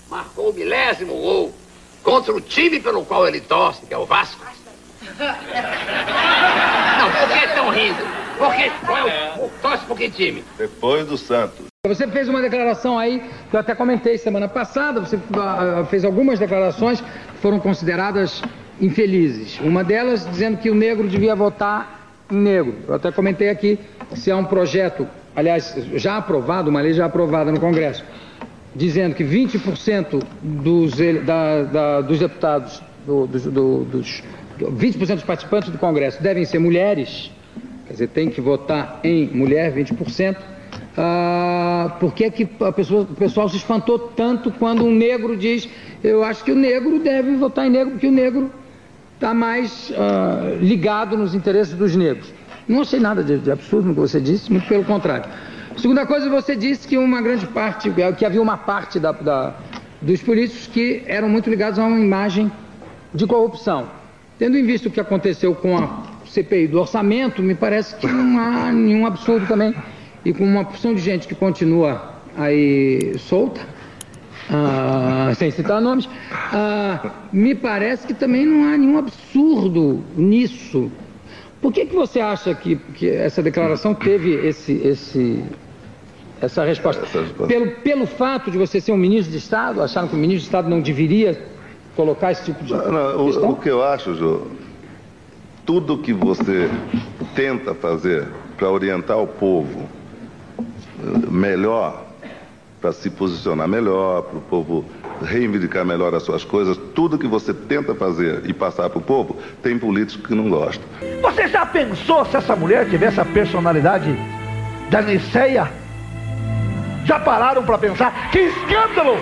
marcou 0.08 0.50
o 0.50 0.54
milésimo 0.54 1.14
gol 1.14 1.54
contra 2.02 2.34
o 2.34 2.40
time 2.40 2.80
pelo 2.80 3.04
qual 3.04 3.26
ele 3.28 3.40
torce, 3.40 3.84
que 3.86 3.94
é 3.94 3.98
o 3.98 4.06
Vasco. 4.06 4.40
Não, 6.98 7.10
por 7.12 7.28
que 7.28 7.44
estão 7.44 7.70
rindo? 7.70 8.20
Por 8.38 8.54
que? 8.54 8.70
Qual 8.86 9.08
é 9.08 9.34
o, 9.38 9.50
torce 9.60 9.84
por 9.84 9.96
que 9.96 10.10
time? 10.10 10.44
Depois 10.56 11.06
do 11.06 11.18
Santos. 11.18 11.69
Você 11.88 12.06
fez 12.08 12.28
uma 12.28 12.42
declaração 12.42 12.98
aí, 12.98 13.22
que 13.48 13.56
eu 13.56 13.58
até 13.60 13.74
comentei 13.74 14.18
semana 14.18 14.46
passada, 14.46 15.00
você 15.00 15.18
ah, 15.32 15.82
fez 15.88 16.04
algumas 16.04 16.38
declarações 16.38 17.00
que 17.00 17.06
foram 17.40 17.58
consideradas 17.58 18.42
infelizes. 18.78 19.58
Uma 19.60 19.82
delas 19.82 20.28
dizendo 20.28 20.58
que 20.58 20.68
o 20.68 20.74
negro 20.74 21.08
devia 21.08 21.34
votar 21.34 22.12
em 22.30 22.36
negro. 22.36 22.74
Eu 22.86 22.96
até 22.96 23.10
comentei 23.10 23.48
aqui 23.48 23.78
se 24.14 24.30
há 24.30 24.36
um 24.36 24.44
projeto, 24.44 25.08
aliás, 25.34 25.74
já 25.94 26.18
aprovado, 26.18 26.68
uma 26.68 26.82
lei 26.82 26.92
já 26.92 27.06
aprovada 27.06 27.50
no 27.50 27.58
Congresso, 27.58 28.04
dizendo 28.76 29.14
que 29.14 29.24
20% 29.24 30.22
dos, 30.42 30.98
da- 31.24 31.62
da- 31.62 32.00
dos 32.02 32.18
deputados, 32.18 32.82
do- 33.06 33.26
do- 33.26 33.84
dos 33.84 34.22
20% 34.58 35.14
dos 35.14 35.24
participantes 35.24 35.70
do 35.70 35.78
Congresso 35.78 36.22
devem 36.22 36.44
ser 36.44 36.58
mulheres, 36.58 37.30
quer 37.86 37.92
dizer, 37.94 38.08
tem 38.08 38.28
que 38.28 38.42
votar 38.42 39.00
em 39.02 39.28
mulher, 39.28 39.72
20%. 39.72 40.59
Ah, 40.96 41.96
por 42.00 42.12
que, 42.12 42.30
que 42.30 42.44
pessoa- 42.74 43.02
o 43.02 43.14
pessoal 43.14 43.48
se 43.48 43.56
espantou 43.56 43.98
tanto 43.98 44.50
quando 44.50 44.84
um 44.84 44.90
negro 44.94 45.36
diz 45.36 45.68
eu 46.02 46.24
acho 46.24 46.42
que 46.42 46.50
o 46.50 46.56
negro 46.56 46.98
deve 46.98 47.36
votar 47.36 47.66
em 47.66 47.70
negro 47.70 47.92
porque 47.92 48.08
o 48.08 48.12
negro 48.12 48.50
está 49.14 49.32
mais 49.32 49.92
ah, 49.96 50.56
ligado 50.60 51.16
nos 51.16 51.34
interesses 51.34 51.74
dos 51.74 51.94
negros. 51.94 52.32
Não 52.68 52.80
achei 52.82 52.98
nada 53.00 53.22
de, 53.22 53.38
de 53.38 53.50
absurdo 53.50 53.88
no 53.88 53.94
que 53.94 54.00
você 54.00 54.20
disse, 54.20 54.50
muito 54.50 54.66
pelo 54.66 54.84
contrário. 54.84 55.24
Segunda 55.76 56.04
coisa, 56.06 56.28
você 56.28 56.54
disse 56.56 56.86
que 56.86 56.98
uma 56.98 57.20
grande 57.22 57.46
parte, 57.46 57.90
que 58.18 58.24
havia 58.24 58.42
uma 58.42 58.56
parte 58.56 58.98
da- 58.98 59.12
da- 59.12 59.54
dos 60.02 60.20
políticos 60.22 60.66
que 60.66 61.02
eram 61.06 61.28
muito 61.28 61.48
ligados 61.48 61.78
a 61.78 61.84
uma 61.84 61.98
imagem 61.98 62.50
de 63.14 63.26
corrupção. 63.26 63.86
Tendo 64.38 64.56
em 64.56 64.64
vista 64.64 64.88
o 64.88 64.90
que 64.90 65.00
aconteceu 65.00 65.54
com 65.54 65.76
a 65.78 65.88
CPI 66.26 66.66
do 66.68 66.80
orçamento, 66.80 67.42
me 67.42 67.54
parece 67.54 67.94
que 67.96 68.06
não 68.06 68.38
há 68.38 68.72
nenhum 68.72 69.06
absurdo 69.06 69.46
também. 69.46 69.74
E 70.24 70.32
com 70.32 70.44
uma 70.44 70.64
porção 70.64 70.94
de 70.94 71.00
gente 71.00 71.26
que 71.26 71.34
continua 71.34 72.14
aí 72.36 73.14
solta, 73.18 73.60
ah, 74.50 75.32
sem 75.36 75.50
citar 75.50 75.80
nomes, 75.80 76.08
ah, 76.30 77.10
me 77.32 77.54
parece 77.54 78.06
que 78.06 78.14
também 78.14 78.44
não 78.44 78.68
há 78.68 78.76
nenhum 78.76 78.98
absurdo 78.98 80.02
nisso. 80.16 80.90
Por 81.60 81.72
que, 81.72 81.86
que 81.86 81.94
você 81.94 82.20
acha 82.20 82.54
que, 82.54 82.76
que 82.94 83.08
essa 83.08 83.42
declaração 83.42 83.94
teve 83.94 84.34
esse, 84.46 84.72
esse, 84.84 85.44
essa 86.40 86.64
resposta? 86.64 87.06
Pelo, 87.46 87.70
pelo 87.82 88.06
fato 88.06 88.50
de 88.50 88.58
você 88.58 88.80
ser 88.80 88.92
um 88.92 88.96
ministro 88.96 89.30
de 89.30 89.38
Estado, 89.38 89.82
acharam 89.82 90.08
que 90.08 90.14
o 90.14 90.18
ministro 90.18 90.40
de 90.40 90.46
Estado 90.46 90.70
não 90.70 90.80
deveria 90.80 91.38
colocar 91.94 92.32
esse 92.32 92.44
tipo 92.44 92.64
de 92.64 92.72
Não, 92.72 92.90
não, 92.90 93.16
o, 93.26 93.50
o 93.50 93.56
que 93.56 93.68
eu 93.68 93.82
acho, 93.82 94.14
Jô, 94.14 94.42
tudo 95.66 95.98
que 95.98 96.14
você 96.14 96.70
tenta 97.34 97.74
fazer 97.74 98.26
para 98.56 98.70
orientar 98.70 99.18
o 99.18 99.26
povo 99.26 99.86
melhor, 101.30 102.04
para 102.80 102.92
se 102.92 103.10
posicionar 103.10 103.68
melhor, 103.68 104.22
para 104.22 104.38
o 104.38 104.40
povo 104.42 104.84
reivindicar 105.22 105.84
melhor 105.84 106.14
as 106.14 106.22
suas 106.22 106.44
coisas, 106.44 106.76
tudo 106.94 107.18
que 107.18 107.26
você 107.26 107.52
tenta 107.52 107.94
fazer 107.94 108.42
e 108.46 108.52
passar 108.52 108.88
para 108.88 108.98
o 108.98 109.02
povo, 109.02 109.36
tem 109.62 109.78
político 109.78 110.28
que 110.28 110.34
não 110.34 110.48
gosta. 110.48 110.82
Você 111.20 111.48
já 111.48 111.66
pensou 111.66 112.24
se 112.24 112.36
essa 112.36 112.56
mulher 112.56 112.88
tivesse 112.88 113.20
a 113.20 113.24
personalidade 113.24 114.16
da 114.90 115.02
Niceia? 115.02 115.70
Já 117.04 117.18
pararam 117.18 117.62
para 117.64 117.78
pensar? 117.78 118.30
Que 118.30 118.40
escândalo! 118.40 119.16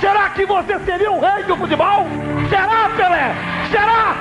Será 0.00 0.30
que 0.30 0.46
você 0.46 0.78
seria 0.80 1.10
o 1.10 1.20
rei 1.20 1.44
do 1.44 1.56
futebol? 1.56 2.06
Será, 2.48 2.90
Pelé? 2.96 3.34
Será? 3.70 4.16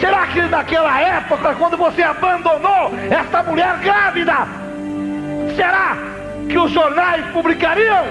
Será 0.00 0.26
que 0.26 0.42
naquela 0.42 1.00
época, 1.00 1.54
quando 1.54 1.76
você 1.76 2.02
abandonou 2.02 2.92
essa 3.10 3.42
mulher 3.42 3.78
grávida, 3.78 4.63
será 5.56 5.96
que 6.48 6.58
os 6.58 6.70
jornais 6.70 7.24
publicariam? 7.26 8.04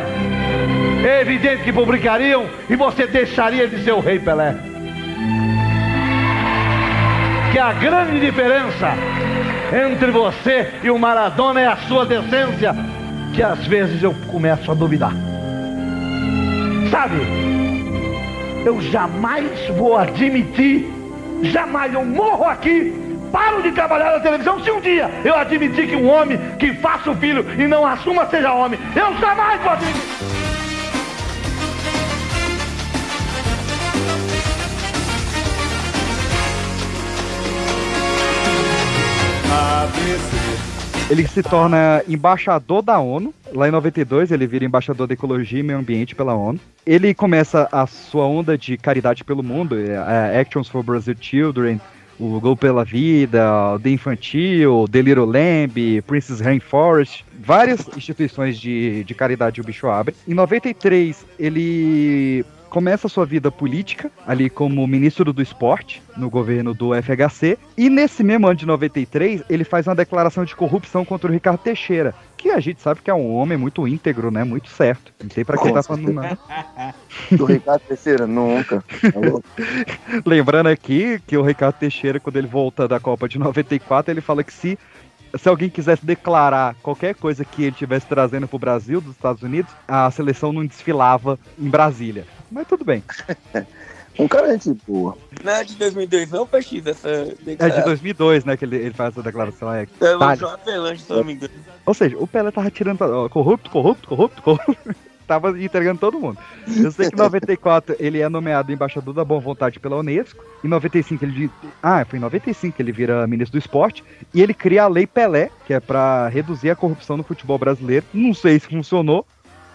É 1.03 1.21
evidente 1.21 1.63
que 1.63 1.73
publicariam 1.73 2.49
e 2.69 2.75
você 2.75 3.05
deixaria 3.05 3.67
de 3.67 3.83
ser 3.83 3.91
o 3.91 3.99
rei 3.99 4.19
Pelé. 4.19 4.55
Que 7.51 7.59
a 7.59 7.73
grande 7.73 8.19
diferença 8.19 8.93
entre 9.73 10.11
você 10.11 10.71
e 10.83 10.89
o 10.89 10.97
Maradona 10.97 11.59
é 11.59 11.67
a 11.67 11.77
sua 11.77 12.05
decência, 12.05 12.75
que 13.33 13.43
às 13.43 13.65
vezes 13.67 14.01
eu 14.01 14.13
começo 14.31 14.71
a 14.71 14.73
duvidar. 14.73 15.13
Sabe, 16.89 17.15
eu 18.65 18.79
jamais 18.81 19.67
vou 19.77 19.97
admitir, 19.97 20.87
jamais 21.41 21.93
eu 21.93 22.05
morro 22.05 22.45
aqui, 22.45 22.93
paro 23.33 23.63
de 23.63 23.71
trabalhar 23.71 24.11
na 24.11 24.19
televisão 24.19 24.63
se 24.63 24.69
um 24.69 24.79
dia 24.79 25.09
eu 25.25 25.35
admitir 25.35 25.87
que 25.89 25.95
um 25.95 26.07
homem 26.07 26.37
que 26.59 26.71
faça 26.75 27.09
o 27.09 27.15
filho 27.15 27.43
e 27.59 27.67
não 27.67 27.83
assuma 27.83 28.27
seja 28.27 28.53
homem. 28.53 28.79
Eu 28.95 29.17
jamais 29.17 29.59
vou 29.61 29.71
admitir. 29.71 30.43
Ele 41.09 41.27
se 41.27 41.43
torna 41.43 42.01
embaixador 42.07 42.81
da 42.81 42.97
ONU. 42.97 43.33
Lá 43.53 43.67
em 43.67 43.71
92, 43.71 44.31
ele 44.31 44.47
vira 44.47 44.65
embaixador 44.65 45.05
da 45.05 45.13
ecologia 45.13 45.59
e 45.59 45.63
meio 45.63 45.77
ambiente 45.77 46.15
pela 46.15 46.33
ONU. 46.33 46.59
Ele 46.85 47.13
começa 47.13 47.67
a 47.71 47.85
sua 47.85 48.25
onda 48.25 48.57
de 48.57 48.77
caridade 48.77 49.23
pelo 49.23 49.43
mundo, 49.43 49.77
é, 49.77 49.91
é, 49.91 50.39
Actions 50.39 50.67
for 50.67 50.81
Brazil 50.81 51.15
Children, 51.19 51.79
o 52.19 52.39
Gol 52.39 52.55
pela 52.55 52.83
Vida, 52.83 53.73
o 53.75 53.79
The 53.79 53.89
Infantil, 53.89 54.85
The 54.91 55.01
Little 55.01 55.25
Lamb, 55.25 56.01
Princess 56.07 56.39
Rainforest, 56.39 57.25
várias 57.39 57.87
instituições 57.95 58.59
de, 58.59 59.03
de 59.03 59.13
caridade 59.13 59.61
o 59.61 59.63
bicho 59.63 59.87
abre. 59.87 60.15
Em 60.27 60.33
93, 60.33 61.25
ele 61.37 62.45
começa 62.73 63.05
a 63.05 63.09
sua 63.09 63.23
vida 63.23 63.51
política, 63.51 64.11
ali 64.25 64.49
como 64.49 64.87
ministro 64.87 65.31
do 65.31 65.43
esporte, 65.43 66.01
no 66.17 66.27
governo 66.27 66.73
do 66.73 66.89
FHC, 66.99 67.55
e 67.77 67.87
nesse 67.87 68.23
mesmo 68.23 68.47
ano 68.47 68.55
de 68.55 68.65
93, 68.65 69.43
ele 69.47 69.63
faz 69.63 69.85
uma 69.85 69.93
declaração 69.93 70.43
de 70.43 70.55
corrupção 70.55 71.05
contra 71.05 71.29
o 71.29 71.31
Ricardo 71.31 71.59
Teixeira, 71.59 72.15
que 72.35 72.49
a 72.49 72.59
gente 72.59 72.81
sabe 72.81 73.01
que 73.03 73.11
é 73.11 73.13
um 73.13 73.35
homem 73.35 73.59
muito 73.59 73.87
íntegro, 73.87 74.31
né, 74.31 74.43
muito 74.43 74.71
certo. 74.71 75.13
Não 75.21 75.29
sei 75.29 75.45
pra 75.45 75.55
quem 75.59 75.71
tá 75.71 75.83
falando 75.83 76.11
nada. 76.11 76.35
Do 77.29 77.45
Ricardo 77.45 77.81
Terceira, 77.81 78.25
nunca. 78.25 78.83
Lembrando 80.25 80.65
aqui 80.65 81.21
que 81.27 81.37
o 81.37 81.43
Ricardo 81.43 81.75
Teixeira, 81.75 82.19
quando 82.19 82.37
ele 82.37 82.47
volta 82.47 82.87
da 82.87 82.99
Copa 82.99 83.29
de 83.29 83.37
94, 83.37 84.11
ele 84.11 84.19
fala 84.19 84.43
que 84.43 84.51
se, 84.51 84.79
se 85.37 85.47
alguém 85.47 85.69
quisesse 85.69 86.03
declarar 86.03 86.73
qualquer 86.81 87.13
coisa 87.13 87.45
que 87.45 87.61
ele 87.61 87.71
estivesse 87.71 88.07
trazendo 88.07 88.47
pro 88.47 88.57
Brasil, 88.57 88.99
dos 88.99 89.11
Estados 89.11 89.43
Unidos, 89.43 89.71
a 89.87 90.09
seleção 90.09 90.51
não 90.51 90.65
desfilava 90.65 91.37
em 91.59 91.69
Brasília. 91.69 92.25
Mas 92.53 92.67
tudo 92.67 92.85
bem. 92.85 93.03
Um 94.19 94.27
cara 94.27 94.55
gente 94.55 94.79
boa. 94.87 95.17
Não 95.43 95.51
é 95.51 95.63
de 95.63 95.75
2002, 95.75 96.29
não, 96.29 96.45
Peixes, 96.45 96.85
essa 96.85 97.09
É 97.09 97.69
de 97.69 97.83
2002, 97.83 98.45
né, 98.45 98.55
que 98.55 98.63
ele, 98.63 98.75
ele 98.77 98.93
faz 98.93 99.11
essa 99.13 99.23
declaração. 99.23 99.73
É, 99.73 99.87
É 99.99 100.15
o. 100.15 100.35
João 100.35 100.53
Avelange, 100.53 101.01
se 101.01 101.11
não 101.11 101.23
me 101.23 101.33
engano. 101.33 101.53
Ou 101.83 101.93
seja, 101.95 102.15
o 102.19 102.27
Pelé 102.27 102.51
tava 102.51 102.69
tirando 102.69 103.01
ó, 103.01 103.27
corrupto, 103.27 103.71
corrupto, 103.71 104.07
corrupto, 104.07 104.41
corrupto. 104.41 104.95
tava 105.25 105.59
entregando 105.59 105.99
todo 105.99 106.19
mundo. 106.19 106.37
Eu 106.67 106.91
sei 106.91 107.09
que 107.09 107.15
em 107.15 107.17
94 107.17 107.95
ele 107.97 108.19
é 108.19 108.29
nomeado 108.29 108.71
embaixador 108.71 109.15
da 109.15 109.25
boa 109.25 109.39
vontade 109.39 109.79
pela 109.79 109.97
Unesco. 109.97 110.43
Em 110.63 110.67
95 110.67 111.25
ele. 111.25 111.49
Ah, 111.81 112.05
foi 112.05 112.19
em 112.19 112.21
95 112.21 112.75
que 112.75 112.83
ele 112.83 112.91
vira 112.91 113.25
ministro 113.25 113.57
do 113.57 113.61
esporte. 113.63 114.03
E 114.31 114.43
ele 114.43 114.53
cria 114.53 114.83
a 114.83 114.87
Lei 114.87 115.07
Pelé, 115.07 115.49
que 115.65 115.73
é 115.73 115.79
pra 115.79 116.27
reduzir 116.27 116.69
a 116.69 116.75
corrupção 116.75 117.17
no 117.17 117.23
futebol 117.23 117.57
brasileiro. 117.57 118.05
Não 118.13 118.33
sei 118.33 118.59
se 118.59 118.67
funcionou. 118.67 119.25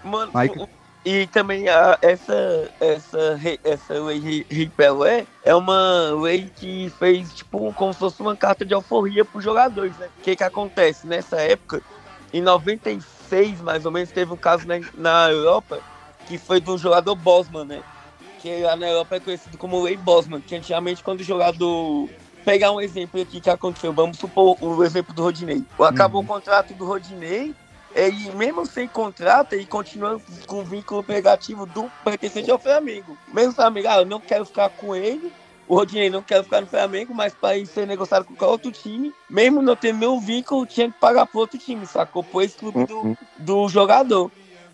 Mano, 0.05 0.31
Mas- 0.33 0.53
e 1.09 1.27
também 1.29 1.69
a- 1.71 1.99
essa, 2.03 2.71
essa, 2.79 3.41
essa 3.65 3.95
lei 4.05 4.19
Rei- 4.51 4.69
Pelé 4.69 5.27
é 5.43 5.55
uma 5.55 6.11
lei 6.21 6.51
que 6.55 6.91
fez, 6.99 7.33
tipo, 7.33 7.73
como 7.73 7.95
se 7.95 7.99
fosse 7.99 8.21
uma 8.21 8.37
carta 8.37 8.63
de 8.65 8.75
alforria 8.75 9.25
pros 9.25 9.43
jogadores, 9.43 9.97
né? 9.97 10.09
O 10.19 10.23
que 10.23 10.37
que 10.37 10.45
acontece? 10.45 11.07
Nessa 11.07 11.41
época, 11.41 11.83
em 12.33 12.43
96, 12.43 13.63
mais 13.63 13.87
ou 13.87 13.93
menos, 13.93 14.13
teve 14.13 14.33
um 14.35 14.37
caso 14.37 14.67
na, 14.69 14.75
na 14.99 15.31
Europa 15.31 15.81
que 16.27 16.37
foi 16.37 16.61
do 16.61 16.77
jogador 16.77 17.17
Bosman, 17.17 17.65
né? 17.65 17.83
Que 18.39 18.63
lá 18.63 18.77
na 18.77 18.89
Europa 18.89 19.17
é 19.17 19.21
conhecido 19.21 19.57
como 19.57 19.83
lei 19.83 19.97
Bosman, 19.97 20.43
que 20.43 20.57
antigamente 20.57 21.03
quando 21.03 21.21
o 21.21 21.25
jogador... 21.25 22.11
Pegar 22.45 22.73
um 22.73 22.81
exemplo 22.81 23.21
aqui 23.21 23.41
que 23.43 23.51
aconteceu, 23.51 23.93
vamos 23.93 24.19
supor 24.19 24.57
o 24.63 24.83
exemplo 24.85 25.15
do 25.15 25.23
Rodinei. 25.23 25.63
Acabou 25.81 26.23
o 26.23 26.27
contrato 26.27 26.75
do 26.75 26.87
Rodinei, 26.87 27.55
ele 27.95 28.31
mesmo 28.35 28.67
sem 28.67 28.87
contrato, 28.87 29.55
ele 29.55 29.67
continua 29.67 30.21
com 30.47 30.65
vínculo 30.65 31.05
negativo 31.09 31.67
do 31.67 31.91
pertencente 32.05 32.51
ao 32.51 32.59
Flamengo. 32.59 33.17
Mesmo 33.33 33.53
o 33.53 33.55
Flamengo, 33.55 33.89
ah, 33.89 33.99
eu 33.99 34.07
não 34.07 34.21
quero 34.21 34.45
ficar 34.45 34.69
com 34.71 34.95
ele, 34.95 35.33
o 35.67 35.75
Rodinei 35.75 36.09
não 36.09 36.23
quer 36.23 36.43
ficar 36.43 36.63
no 36.63 36.67
Flamengo, 36.67 37.15
mas 37.15 37.35
para 37.35 37.59
ir 37.59 37.67
ser 37.67 37.87
negociado 37.87 38.25
com 38.25 38.35
qualquer 38.35 38.53
outro 38.53 38.73
time, 38.73 39.13
mesmo 39.29 39.61
não 39.61 39.77
tendo 39.77 39.99
nenhum 39.99 40.19
vínculo, 40.19 40.65
tinha 40.65 40.91
que 40.91 40.99
pagar 40.99 41.27
pro 41.27 41.41
outro 41.41 41.59
time, 41.59 41.87
sacou? 41.87 42.25
Por 42.25 42.43
esse 42.43 42.57
clube 42.57 42.87
do, 42.87 43.17
do 43.39 43.69
jogador. 43.69 44.31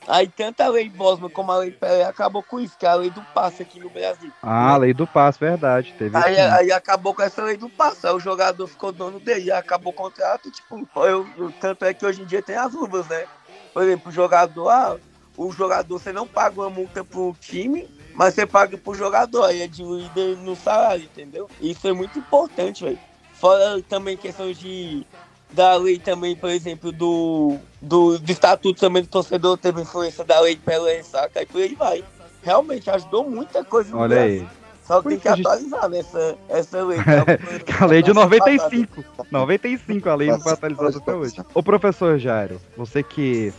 Aí 0.08 0.28
tanto 0.28 0.60
a 0.62 0.68
lei 0.68 0.90
Bosman 0.90 1.30
como 1.30 1.52
a 1.52 1.58
lei 1.58 1.72
Pelé 1.72 2.04
acabou 2.04 2.42
com 2.44 2.60
isso, 2.60 2.78
que 2.78 2.86
é 2.86 2.90
a 2.90 2.94
lei 2.96 3.10
do 3.10 3.24
passe 3.24 3.62
aqui 3.62 3.80
no 3.80 3.90
Brasil. 3.90 4.32
Ah, 4.42 4.76
lei 4.76 4.94
do 4.94 5.06
passe, 5.08 5.38
verdade. 5.38 5.94
Teve 5.96 6.16
Aí, 6.16 6.38
aí 6.38 6.72
acabou 6.72 7.14
com 7.14 7.22
essa 7.22 7.42
lei 7.44 7.56
do 7.56 7.70
passe, 7.70 8.06
aí 8.06 8.12
o 8.14 8.20
jogador 8.20 8.66
ficou 8.68 8.92
dono 8.92 9.20
dele, 9.20 9.50
acabou 9.52 9.92
o 9.92 9.94
contrato, 9.94 10.50
tipo, 10.50 10.88
eu, 10.96 11.32
eu- 11.36 11.52
tanto 11.58 11.84
é 11.84 11.94
que 11.94 12.06
hoje 12.06 12.22
em 12.22 12.26
dia 12.26 12.42
tem 12.42 12.56
as 12.56 12.72
luvas, 12.74 13.08
né? 13.08 13.26
Por 13.72 13.82
exemplo, 13.82 14.10
o 14.10 14.12
jogador, 14.14 14.68
ah, 14.70 14.98
o 15.36 15.50
jogador, 15.52 15.98
você 15.98 16.12
não 16.12 16.28
paga 16.28 16.60
uma 16.60 16.70
multa 16.70 17.04
pro 17.04 17.34
time, 17.40 17.88
mas 18.12 18.34
você 18.34 18.46
paga 18.46 18.78
pro 18.78 18.94
jogador, 18.94 19.44
aí 19.44 19.62
é 19.62 19.68
diluído 19.68 20.36
no 20.36 20.56
salário, 20.56 21.04
entendeu? 21.04 21.50
Isso 21.58 21.86
é 21.88 21.92
muito 21.92 22.18
importante, 22.18 22.84
velho. 22.84 23.00
Fora 23.32 23.82
também 23.84 24.16
questões 24.16 24.58
de 24.58 25.06
da 25.54 25.76
lei 25.76 25.98
também, 25.98 26.34
por 26.34 26.50
exemplo, 26.50 26.90
do, 26.92 27.56
do, 27.80 28.18
do 28.18 28.32
estatuto 28.32 28.80
também 28.80 29.02
do 29.02 29.08
torcedor, 29.08 29.56
teve 29.56 29.80
influência 29.80 30.24
da 30.24 30.40
lei 30.40 30.56
Pelé, 30.56 31.02
saca? 31.02 31.42
E 31.42 31.46
por 31.46 31.62
aí 31.62 31.74
vai. 31.74 32.04
Realmente 32.42 32.90
ajudou 32.90 33.28
muita 33.28 33.64
coisa 33.64 33.90
no 33.90 33.98
Olha 33.98 34.16
Brasil. 34.16 34.40
aí. 34.42 34.64
Só 34.86 35.00
que 35.00 35.08
tem 35.08 35.18
que 35.18 35.28
a 35.28 35.34
gente- 35.36 35.46
atualizar 35.46 35.88
né, 35.88 35.98
essa, 36.00 36.36
essa 36.48 36.84
lei. 36.84 36.98
a 37.80 37.86
lei 37.86 38.02
de 38.02 38.12
95. 38.12 39.04
95 39.30 40.08
a 40.10 40.14
lei 40.14 40.28
não 40.30 40.40
foi 40.40 40.52
atualizada 40.52 40.98
até 40.98 41.14
hoje. 41.14 41.36
Ô 41.54 41.62
professor 41.62 42.18
Jairo, 42.18 42.60
você 42.76 43.02
que 43.02 43.50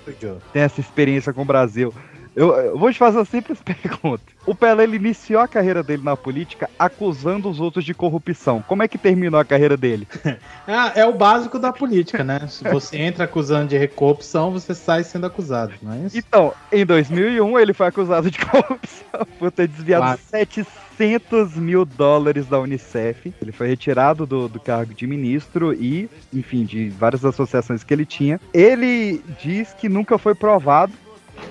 tem 0.53 0.61
essa 0.61 0.79
experiência 0.79 1.33
com 1.33 1.41
o 1.41 1.45
Brasil, 1.45 1.91
eu, 2.35 2.53
eu 2.53 2.77
vou 2.77 2.91
te 2.91 2.99
fazer 2.99 3.17
uma 3.17 3.25
simples 3.25 3.59
pergunta. 3.63 4.23
O 4.45 4.53
Pelé 4.53 4.83
ele 4.83 4.97
iniciou 4.97 5.41
a 5.41 5.47
carreira 5.47 5.81
dele 5.81 6.03
na 6.03 6.15
política 6.15 6.69
acusando 6.77 7.49
os 7.49 7.59
outros 7.59 7.83
de 7.83 7.93
corrupção. 7.93 8.63
Como 8.67 8.83
é 8.83 8.87
que 8.87 8.97
terminou 8.97 9.39
a 9.39 9.45
carreira 9.45 9.75
dele? 9.77 10.07
Ah, 10.67 10.91
é 10.95 11.05
o 11.05 11.13
básico 11.13 11.59
da 11.59 11.71
política, 11.71 12.23
né? 12.23 12.47
Se 12.47 12.63
você 12.63 12.97
entra 12.97 13.25
acusando 13.25 13.67
de 13.69 13.87
corrupção, 13.89 14.51
você 14.51 14.73
sai 14.73 15.03
sendo 15.03 15.27
acusado, 15.27 15.73
não 15.81 15.93
é 15.93 15.99
isso? 15.99 16.17
Então, 16.17 16.53
em 16.71 16.83
2001 16.83 17.59
ele 17.59 17.71
foi 17.71 17.85
acusado 17.87 18.31
de 18.31 18.39
corrupção 18.43 19.27
por 19.37 19.51
ter 19.51 19.67
desviado 19.67 20.03
Claro. 20.05 20.19
700 20.97 21.55
mil 21.55 21.85
dólares 21.85 22.47
da 22.47 22.59
Unicef. 22.59 23.31
Ele 23.41 23.51
foi 23.51 23.67
retirado 23.67 24.25
do, 24.25 24.47
do 24.47 24.59
cargo 24.59 24.93
de 24.93 25.05
ministro 25.05 25.71
e, 25.73 26.09
enfim, 26.33 26.65
de 26.65 26.89
várias 26.89 27.23
associações 27.23 27.83
que 27.83 27.93
ele 27.93 28.05
tinha. 28.05 28.39
Ele 28.53 29.21
diz 29.41 29.71
que 29.73 29.87
nunca 29.87 30.17
foi 30.17 30.33
provado, 30.33 30.93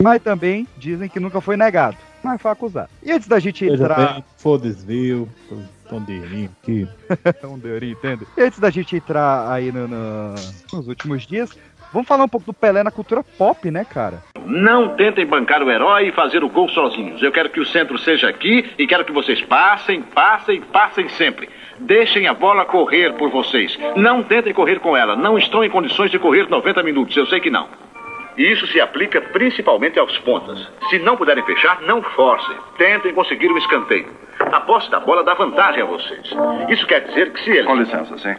mas 0.01 0.23
também 0.23 0.67
dizem 0.77 1.09
que 1.09 1.21
nunca 1.21 1.41
foi 1.41 1.57
negado. 1.57 1.97
Mas 2.23 2.41
foi 2.41 2.51
acusado. 2.51 2.89
E 3.03 3.13
antes 3.13 3.29
da 3.29 3.39
gente 3.39 3.67
entrar. 3.67 4.23
Foda-se, 4.39 4.85
viu? 4.87 5.29
Um 5.93 6.03
dinheirinho 6.05 6.51
aqui. 6.63 6.89
um 7.45 7.57
entende? 7.85 8.27
E 8.37 8.41
antes 8.43 8.59
da 8.59 8.71
gente 8.71 8.97
entrar 8.97 9.51
aí 9.53 9.71
no- 9.71 9.87
no- 9.87 10.35
nos 10.73 10.89
últimos 10.89 11.27
dias, 11.27 11.51
vamos 11.93 12.09
falar 12.09 12.25
um 12.25 12.29
pouco 12.29 12.47
do 12.47 12.55
Pelé 12.55 12.83
na 12.83 12.91
cultura 12.91 13.23
pop, 13.23 13.71
né, 13.71 13.85
cara? 13.85 14.23
Não 14.47 14.97
tentem 14.97 15.27
bancar 15.27 15.63
o 15.63 15.71
herói 15.71 16.09
e 16.09 16.13
fazer 16.13 16.43
o 16.43 16.49
gol 16.49 16.69
sozinhos. 16.71 17.23
Eu 17.23 17.31
quero 17.31 17.51
que 17.51 17.61
o 17.61 17.67
centro 17.67 17.99
seja 17.99 18.29
aqui 18.29 18.71
e 18.79 18.87
quero 18.87 19.05
que 19.05 19.13
vocês 19.13 19.41
passem, 19.43 20.01
passem, 20.03 20.63
passem 20.63 21.09
sempre. 21.11 21.49
Deixem 21.79 22.27
a 22.27 22.33
bola 22.35 22.65
correr 22.65 23.13
por 23.15 23.31
vocês. 23.31 23.79
Não 23.97 24.23
tentem 24.23 24.55
correr 24.55 24.81
com 24.81 24.97
ela. 24.97 25.15
Não 25.15 25.37
estão 25.37 25.63
em 25.63 25.71
condições 25.71 26.11
de 26.11 26.19
correr 26.19 26.49
90 26.49 26.83
minutos. 26.83 27.15
Eu 27.17 27.27
sei 27.27 27.41
que 27.41 27.51
não. 27.51 27.69
E 28.37 28.53
isso 28.53 28.67
se 28.69 28.81
aplica 28.81 29.21
principalmente 29.21 29.99
aos 29.99 30.17
pontas. 30.19 30.69
Se 30.91 30.99
não 30.99 31.17
puderem 31.17 31.45
fechar, 31.45 31.81
não 31.83 32.03
forcem. 32.03 32.57
Tentem 32.77 33.15
conseguir 33.15 33.51
um 33.51 33.59
escanteio. 33.59 34.09
A 34.41 34.61
posse 34.61 34.91
da 34.91 35.01
bola 35.01 35.23
dá 35.23 35.35
vantagem 35.35 35.83
a 35.83 35.87
vocês. 35.87 36.35
Isso 36.69 36.87
quer 36.87 37.01
dizer 37.07 37.33
que 37.33 37.45
se 37.45 37.51
eles. 37.51 37.67
Com 37.67 37.77
licença, 37.77 38.19
sim. 38.19 38.35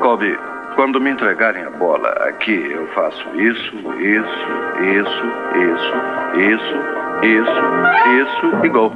Colby, 0.00 0.38
quando 0.74 1.00
me 1.00 1.10
entregarem 1.10 1.62
a 1.64 1.70
bola 1.70 2.08
aqui, 2.28 2.52
eu 2.52 2.86
faço 2.88 3.22
isso, 3.40 3.76
isso, 4.00 4.42
isso, 4.80 5.26
isso, 5.56 5.94
isso, 6.38 7.24
isso, 7.24 8.50
isso 8.50 8.64
e 8.64 8.68
gol. 8.68 8.92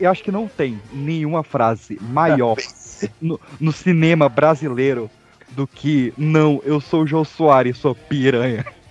Eu 0.00 0.10
acho 0.10 0.22
que 0.22 0.32
não 0.32 0.48
tem 0.48 0.80
nenhuma 0.92 1.42
frase 1.42 1.98
maior 2.00 2.56
no, 3.20 3.38
no 3.60 3.72
cinema 3.72 4.28
brasileiro 4.28 5.10
do 5.52 5.66
que 5.66 6.12
não, 6.16 6.60
eu 6.64 6.80
sou 6.80 7.02
o 7.02 7.06
Jô 7.06 7.24
Soares, 7.24 7.78
sou 7.78 7.94
piranha. 7.94 8.64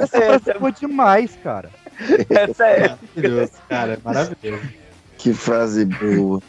Essa 0.00 0.20
frase 0.20 0.54
foi 0.58 0.72
demais, 0.72 1.38
cara. 1.42 1.70
Essa 2.28 2.66
é. 2.66 2.88
Maravilhoso, 2.88 3.52
cara, 3.68 3.92
é 3.94 3.98
maravilhoso. 4.04 4.68
Que 5.18 5.32
frase 5.32 5.84
boa. 5.84 6.42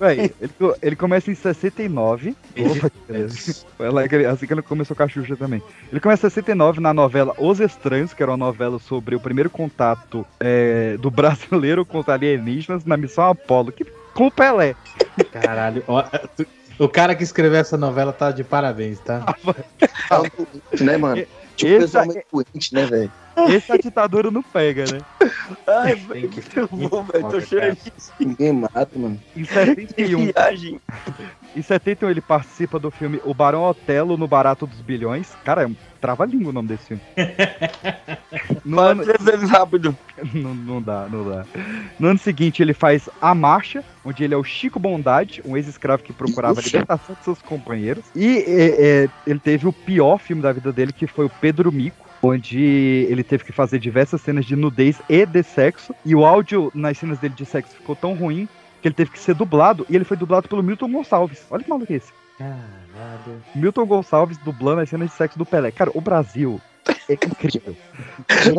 Véi, 0.00 0.32
ele, 0.40 0.52
ele 0.80 0.96
começa 0.96 1.30
em 1.30 1.34
69. 1.34 2.34
Opa, 2.58 2.88
que 2.90 3.12
beleza. 3.12 3.66
Assim 4.30 4.46
que 4.46 4.52
ele 4.52 4.62
começou 4.62 4.96
com 4.96 5.02
a 5.02 5.08
Xuxa 5.08 5.36
também. 5.36 5.62
Ele 5.90 6.00
começa 6.00 6.26
em 6.26 6.30
69 6.30 6.80
na 6.80 6.94
novela 6.94 7.34
Os 7.38 7.60
Estranhos, 7.60 8.14
que 8.14 8.22
era 8.22 8.32
uma 8.32 8.38
novela 8.38 8.78
sobre 8.78 9.14
o 9.14 9.20
primeiro 9.20 9.50
contato 9.50 10.26
é, 10.40 10.96
do 10.96 11.10
brasileiro 11.10 11.84
com 11.84 11.98
os 11.98 12.08
alienígenas 12.08 12.84
na 12.84 12.96
missão 12.96 13.28
Apollo, 13.28 13.72
que, 13.72 13.84
com 14.16 14.26
o 14.26 14.30
Pelé. 14.30 14.74
Caralho, 15.30 15.84
ó, 15.86 16.02
tu- 16.36 16.46
o 16.78 16.88
cara 16.88 17.14
que 17.14 17.22
escreveu 17.22 17.58
essa 17.60 17.76
novela 17.76 18.12
tá 18.12 18.30
de 18.32 18.42
parabéns, 18.42 18.98
tá? 19.00 19.24
né, 20.80 20.96
mano? 20.96 21.24
Tipo, 21.56 21.70
Esse 21.72 21.78
pessoal 21.80 22.06
meio 22.06 22.22
doente, 22.30 22.74
né, 22.74 22.84
velho? 22.84 23.12
Esse 23.48 23.72
a 23.72 23.76
ditadura 23.76 24.30
não 24.30 24.42
pega, 24.42 24.84
né? 24.92 24.98
Ai, 25.66 25.94
velho, 25.94 26.30
bom, 26.70 27.02
velho. 27.04 27.28
Tô 27.30 27.40
chorando. 27.40 27.76
Ninguém 28.20 28.52
mata, 28.52 28.88
mano. 28.94 29.18
Em 29.34 29.44
71. 29.44 30.26
Viagem. 30.32 30.80
Em 31.54 31.62
71 31.62 32.10
ele 32.10 32.20
participa 32.20 32.78
do 32.78 32.90
filme 32.90 33.20
O 33.24 33.32
Barão 33.32 33.62
Otelo 33.62 34.16
no 34.18 34.26
Barato 34.28 34.66
dos 34.66 34.80
Bilhões. 34.82 35.34
Cara, 35.44 35.62
é 35.62 35.66
um 35.66 35.76
trava-língua 35.96 36.50
o 36.50 36.52
nome 36.52 36.68
desse 36.68 36.86
filme. 36.86 37.02
No 38.64 38.80
ano... 38.80 39.04
Três 39.04 39.22
vezes 39.22 39.48
rápido. 39.48 39.96
não, 40.34 40.54
não 40.54 40.82
dá, 40.82 41.06
não 41.10 41.28
dá. 41.28 41.44
No 41.98 42.08
ano 42.08 42.18
seguinte 42.18 42.62
ele 42.62 42.74
faz 42.74 43.08
A 43.20 43.34
Marcha, 43.34 43.84
onde 44.04 44.24
ele 44.24 44.34
é 44.34 44.36
o 44.36 44.42
Chico 44.42 44.78
Bondade, 44.78 45.40
um 45.44 45.56
ex-escravo 45.56 46.02
que 46.02 46.12
procurava 46.12 46.60
a 46.60 46.62
libertação 46.62 47.14
de 47.14 47.24
seus 47.24 47.40
companheiros. 47.40 48.04
E 48.14 48.38
é, 48.38 49.04
é, 49.04 49.08
ele 49.26 49.38
teve 49.38 49.68
o 49.68 49.72
pior 49.72 50.18
filme 50.18 50.42
da 50.42 50.52
vida 50.52 50.72
dele, 50.72 50.92
que 50.92 51.06
foi 51.06 51.26
o 51.26 51.30
Pedro 51.30 51.70
Mico. 51.70 52.06
Onde 52.22 53.06
ele 53.08 53.22
teve 53.22 53.44
que 53.44 53.52
fazer 53.52 53.78
diversas 53.78 54.20
cenas 54.20 54.44
de 54.44 54.56
nudez 54.56 55.00
e 55.08 55.24
de 55.24 55.42
sexo. 55.42 55.94
E 56.04 56.14
o 56.14 56.24
áudio 56.24 56.72
nas 56.74 56.98
cenas 56.98 57.18
dele 57.18 57.34
de 57.34 57.44
sexo 57.44 57.76
ficou 57.76 57.94
tão 57.94 58.14
ruim 58.14 58.48
que 58.82 58.88
ele 58.88 58.94
teve 58.94 59.10
que 59.10 59.18
ser 59.18 59.34
dublado. 59.34 59.86
E 59.88 59.94
ele 59.94 60.04
foi 60.04 60.16
dublado 60.16 60.48
pelo 60.48 60.62
Milton 60.62 60.90
Gonçalves. 60.90 61.46
Olha 61.50 61.62
que 61.62 61.70
maluco 61.70 61.92
é 61.92 61.96
esse. 61.96 62.10
Caralho. 62.38 63.42
Milton 63.54 63.86
Gonçalves 63.86 64.38
dublando 64.38 64.80
as 64.80 64.88
cenas 64.88 65.10
de 65.10 65.16
sexo 65.16 65.38
do 65.38 65.46
Pelé. 65.46 65.70
Cara, 65.70 65.90
o 65.94 66.00
Brasil 66.00 66.60
é 67.08 67.14
incrível. 67.14 67.76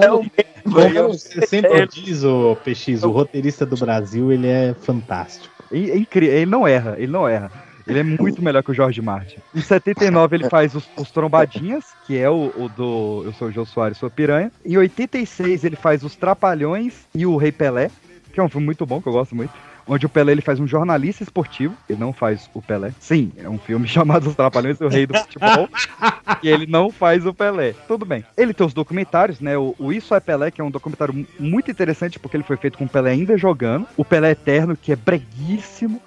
É 0.01 0.11
o 0.11 0.23
Como 0.63 1.07
você 1.09 1.45
sempre 1.45 1.87
diz, 1.87 2.23
o 2.23 2.55
PX, 2.57 3.03
o 3.03 3.11
roteirista 3.11 3.65
do 3.65 3.77
Brasil, 3.77 4.31
ele 4.31 4.47
é 4.47 4.73
fantástico. 4.73 5.53
É, 5.71 5.77
é 5.77 5.97
incrível, 5.97 6.35
ele 6.35 6.45
não 6.45 6.67
erra, 6.67 6.95
ele 6.97 7.11
não 7.11 7.27
erra. 7.27 7.51
Ele 7.87 7.99
é 7.99 8.03
muito 8.03 8.41
melhor 8.41 8.61
que 8.61 8.71
o 8.71 8.73
Jorge 8.73 9.01
Martin. 9.01 9.37
Em 9.55 9.61
79 9.61 10.35
ele 10.35 10.49
faz 10.49 10.75
os, 10.75 10.89
os 10.97 11.09
Trombadinhas, 11.09 11.85
que 12.05 12.17
é 12.17 12.29
o, 12.29 12.51
o 12.57 12.69
do 12.69 13.23
Eu 13.25 13.33
Sou 13.33 13.47
o 13.47 13.51
Jô 13.51 13.65
Soares, 13.65 13.97
sou 13.97 14.09
piranha. 14.09 14.51
Em 14.65 14.75
86 14.77 15.63
ele 15.63 15.77
faz 15.77 16.03
os 16.03 16.15
Trapalhões 16.15 17.07
e 17.15 17.25
o 17.25 17.37
Rei 17.37 17.51
Pelé, 17.51 17.89
que 18.33 18.39
é 18.39 18.43
um 18.43 18.49
filme 18.49 18.65
muito 18.65 18.85
bom, 18.85 19.01
que 19.01 19.07
eu 19.07 19.13
gosto 19.13 19.35
muito. 19.35 19.53
Onde 19.87 20.05
o 20.05 20.09
Pelé 20.09 20.33
ele 20.33 20.41
faz 20.41 20.59
um 20.59 20.67
jornalista 20.67 21.23
esportivo, 21.23 21.73
ele 21.89 21.99
não 21.99 22.11
faz 22.11 22.49
o 22.53 22.61
Pelé. 22.61 22.91
Sim, 22.99 23.31
é 23.37 23.47
um 23.49 23.57
filme 23.57 23.87
chamado 23.89 24.27
Os 24.27 24.35
Trapalhões 24.35 24.79
e 24.81 24.83
o 24.83 24.89
Rei 24.89 25.07
do 25.07 25.17
Futebol. 25.17 25.69
e 26.43 26.49
ele 26.49 26.65
não 26.67 26.91
faz 26.91 27.25
o 27.25 27.33
Pelé. 27.33 27.73
Tudo 27.87 28.05
bem. 28.05 28.23
Ele 28.35 28.53
tem 28.53 28.65
os 28.67 28.73
documentários, 28.73 29.39
né? 29.39 29.57
O, 29.57 29.73
o 29.79 29.93
Isso 29.93 30.13
é 30.13 30.19
Pelé, 30.19 30.51
que 30.51 30.59
é 30.59 30.63
um 30.63 30.71
documentário 30.71 31.13
mu- 31.13 31.25
muito 31.39 31.71
interessante, 31.71 32.19
porque 32.19 32.35
ele 32.35 32.43
foi 32.43 32.57
feito 32.57 32.77
com 32.77 32.85
o 32.85 32.89
Pelé 32.89 33.11
ainda 33.11 33.37
jogando. 33.37 33.87
O 33.95 34.03
Pelé 34.03 34.31
Eterno, 34.31 34.75
que 34.75 34.91
é 34.91 34.95
breguíssimo, 34.95 36.01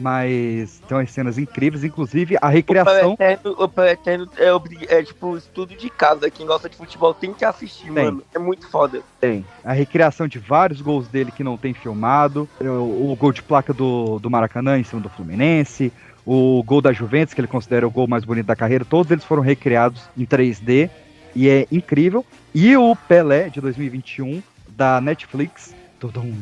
mas 0.00 0.80
tem 0.88 0.96
umas 0.96 1.10
cenas 1.10 1.38
incríveis, 1.38 1.84
inclusive 1.84 2.36
a 2.40 2.48
recriação. 2.48 3.12
O 3.12 3.16
Peleterno, 3.16 3.56
o 3.58 3.68
Peleterno 3.68 4.28
é, 4.36 4.98
é 4.98 5.02
tipo 5.02 5.36
estudo 5.36 5.74
de 5.74 5.90
casa. 5.90 6.30
Quem 6.30 6.46
gosta 6.46 6.68
de 6.68 6.76
futebol 6.76 7.12
tem 7.12 7.32
que 7.32 7.44
assistir, 7.44 7.92
Tem. 7.92 8.04
mano. 8.04 8.22
É 8.34 8.38
muito 8.38 8.68
foda. 8.68 9.02
Tem. 9.20 9.44
A 9.62 9.72
recriação 9.72 10.26
de 10.26 10.38
vários 10.38 10.80
gols 10.80 11.06
dele 11.08 11.30
que 11.30 11.44
não 11.44 11.56
tem 11.56 11.74
filmado. 11.74 12.48
O, 12.60 13.12
o 13.12 13.16
gol 13.16 13.32
de 13.32 13.42
placa 13.42 13.72
do, 13.72 14.18
do 14.18 14.30
Maracanã 14.30 14.78
em 14.78 14.84
cima 14.84 15.00
do 15.00 15.10
Fluminense. 15.10 15.92
O 16.24 16.62
gol 16.62 16.80
da 16.80 16.92
Juventus, 16.92 17.34
que 17.34 17.40
ele 17.40 17.48
considera 17.48 17.86
o 17.86 17.90
gol 17.90 18.06
mais 18.06 18.24
bonito 18.24 18.46
da 18.46 18.56
carreira. 18.56 18.84
Todos 18.84 19.10
eles 19.10 19.24
foram 19.24 19.42
recriados 19.42 20.02
em 20.16 20.24
3D. 20.24 20.88
E 21.34 21.48
é 21.48 21.66
incrível. 21.70 22.24
E 22.54 22.76
o 22.76 22.96
Pelé, 22.96 23.48
de 23.48 23.60
2021, 23.60 24.42
da 24.68 25.00
Netflix. 25.00 25.74
Tudum, 25.98 26.32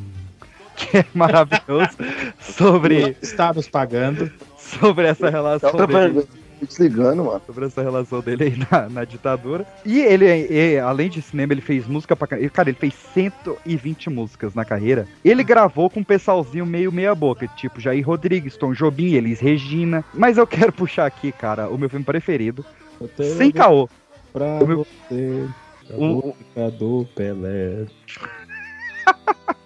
que 0.78 0.98
é 0.98 1.05
maravilhoso. 1.15 1.97
sobre, 2.40 3.16
Está 3.20 3.52
nos 3.52 3.68
pagando. 3.68 4.31
sobre 4.57 5.07
essa 5.07 5.28
relação 5.31 5.73
dele. 5.86 6.23
Tô 6.60 6.66
desligando, 6.66 7.23
mano. 7.24 7.40
sobre 7.47 7.66
essa 7.66 7.82
relação 7.82 8.20
dele 8.20 8.44
aí 8.44 8.66
na, 8.70 8.89
na 8.89 9.05
ditadura. 9.05 9.65
E 9.86 10.00
ele, 10.00 10.26
é- 10.26 10.81
além 10.81 11.08
de 11.08 11.23
cinema, 11.23 11.52
ele 11.52 11.60
fez 11.60 11.86
música 11.86 12.16
pra 12.16 12.26
caramba. 12.26 12.50
Cara, 12.50 12.68
ele 12.68 12.78
fez 12.78 12.94
120 13.15 14.10
músicas 14.10 14.55
na 14.55 14.65
carreira. 14.65 15.07
Ele 15.24 15.44
gravou 15.44 15.89
com 15.89 16.00
um 16.00 16.05
pessoalzinho 16.05 16.66
meio 16.66 16.90
meia-boca, 16.90 17.47
tipo 17.57 17.81
Jair 17.81 18.05
Rodrigues, 18.05 18.57
Tom 18.57 18.73
Jobim, 18.73 19.12
Elis 19.15 19.39
Regina. 19.39 20.05
Mas 20.12 20.36
eu 20.36 20.47
quero 20.48 20.73
puxar 20.73 21.07
aqui, 21.07 21.31
cara, 21.31 21.68
o 21.68 21.78
meu 21.78 21.89
filme 21.89 22.05
preferido. 22.05 22.65
Sem 23.36 23.52
caô. 23.52 23.89
pra 24.32 24.58
meu- 24.65 24.84
você. 25.08 25.47
A 25.90 25.94
Um- 25.97 26.15
música 26.16 26.70
do 26.76 27.07
Pelé. 27.15 27.86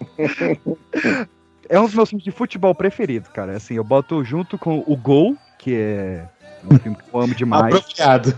É 1.69 1.79
um 1.79 1.85
dos 1.85 1.93
meus 1.95 2.09
filmes 2.09 2.23
de 2.23 2.31
futebol 2.31 2.75
preferidos, 2.75 3.29
cara. 3.29 3.55
Assim, 3.55 3.75
eu 3.75 3.83
boto 3.83 4.23
junto 4.23 4.57
com 4.57 4.83
o 4.85 4.95
Gol, 4.95 5.35
que 5.57 5.73
é 5.75 6.25
um 6.69 6.77
filme 6.77 6.97
que 6.97 7.03
eu 7.13 7.19
amo 7.21 7.33
demais. 7.35 7.73
Apropriado. 7.75 8.37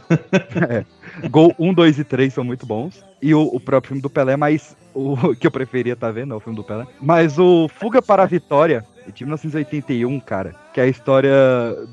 É. 0.70 0.86
Gol 1.30 1.54
1, 1.58 1.74
2 1.74 2.00
e 2.00 2.04
3 2.04 2.34
são 2.34 2.44
muito 2.44 2.66
bons. 2.66 3.04
E 3.22 3.34
o, 3.34 3.42
o 3.42 3.60
próprio 3.60 3.90
filme 3.90 4.02
do 4.02 4.10
Pelé, 4.10 4.36
mas 4.38 4.76
o 4.94 5.34
que 5.36 5.48
eu 5.48 5.52
preferia, 5.52 5.96
tá 5.96 6.12
vendo? 6.12 6.34
É 6.34 6.38
o 6.38 6.40
filme 6.40 6.56
do 6.58 6.64
Pelé. 6.64 6.86
Mas 7.02 7.38
o 7.40 7.68
Fuga 7.68 8.02
para 8.02 8.24
a 8.24 8.28
Vitória, 8.28 8.86
de 9.14 9.24
1981, 9.24 10.20
cara, 10.20 10.56
que 10.74 10.80
é 10.80 10.84
a 10.84 10.88
história 10.88 11.32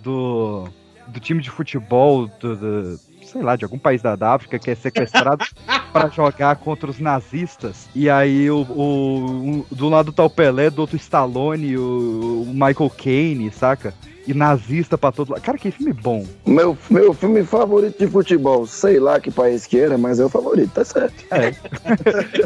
do, 0.02 0.68
do 1.08 1.20
time 1.20 1.40
de 1.40 1.50
futebol 1.50 2.26
do, 2.40 2.56
do- 2.56 3.00
sei 3.24 3.42
lá, 3.42 3.56
de 3.56 3.64
algum 3.64 3.78
país 3.78 4.02
da, 4.02 4.14
da 4.16 4.34
África 4.34 4.58
que 4.58 4.70
é 4.70 4.74
sequestrado 4.74 5.44
para 5.92 6.08
jogar 6.08 6.56
contra 6.56 6.90
os 6.90 6.98
nazistas. 6.98 7.88
E 7.94 8.08
aí 8.08 8.50
o, 8.50 8.62
o- 8.62 9.26
um- 9.30 9.64
do 9.70 9.88
lado 9.88 10.12
tá 10.12 10.24
o 10.24 10.30
Pelé, 10.30 10.70
do 10.70 10.80
outro 10.80 10.96
Stallone, 10.96 11.76
o, 11.76 12.46
o 12.48 12.52
Michael 12.52 12.90
Caine, 12.96 13.50
saca? 13.52 13.94
E 14.26 14.32
nazista 14.32 14.96
pra 14.96 15.10
todo 15.10 15.32
lado. 15.32 15.42
Cara, 15.42 15.58
que 15.58 15.70
filme 15.70 15.92
bom. 15.92 16.24
Meu, 16.46 16.76
meu 16.88 17.12
filme 17.12 17.42
favorito 17.44 17.98
de 17.98 18.06
futebol, 18.06 18.66
sei 18.66 19.00
lá 19.00 19.18
que 19.18 19.30
país 19.30 19.66
que 19.66 19.78
era, 19.78 19.98
mas 19.98 20.20
é 20.20 20.24
o 20.24 20.28
favorito, 20.28 20.70
tá 20.72 20.84
certo. 20.84 21.24
É. 21.30 21.52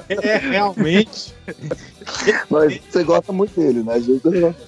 É, 0.27 0.39
realmente. 0.39 1.35
Mas 2.49 2.81
você 2.89 3.03
gosta 3.05 3.33
muito 3.33 3.59
dele, 3.61 3.83
né? 3.83 3.95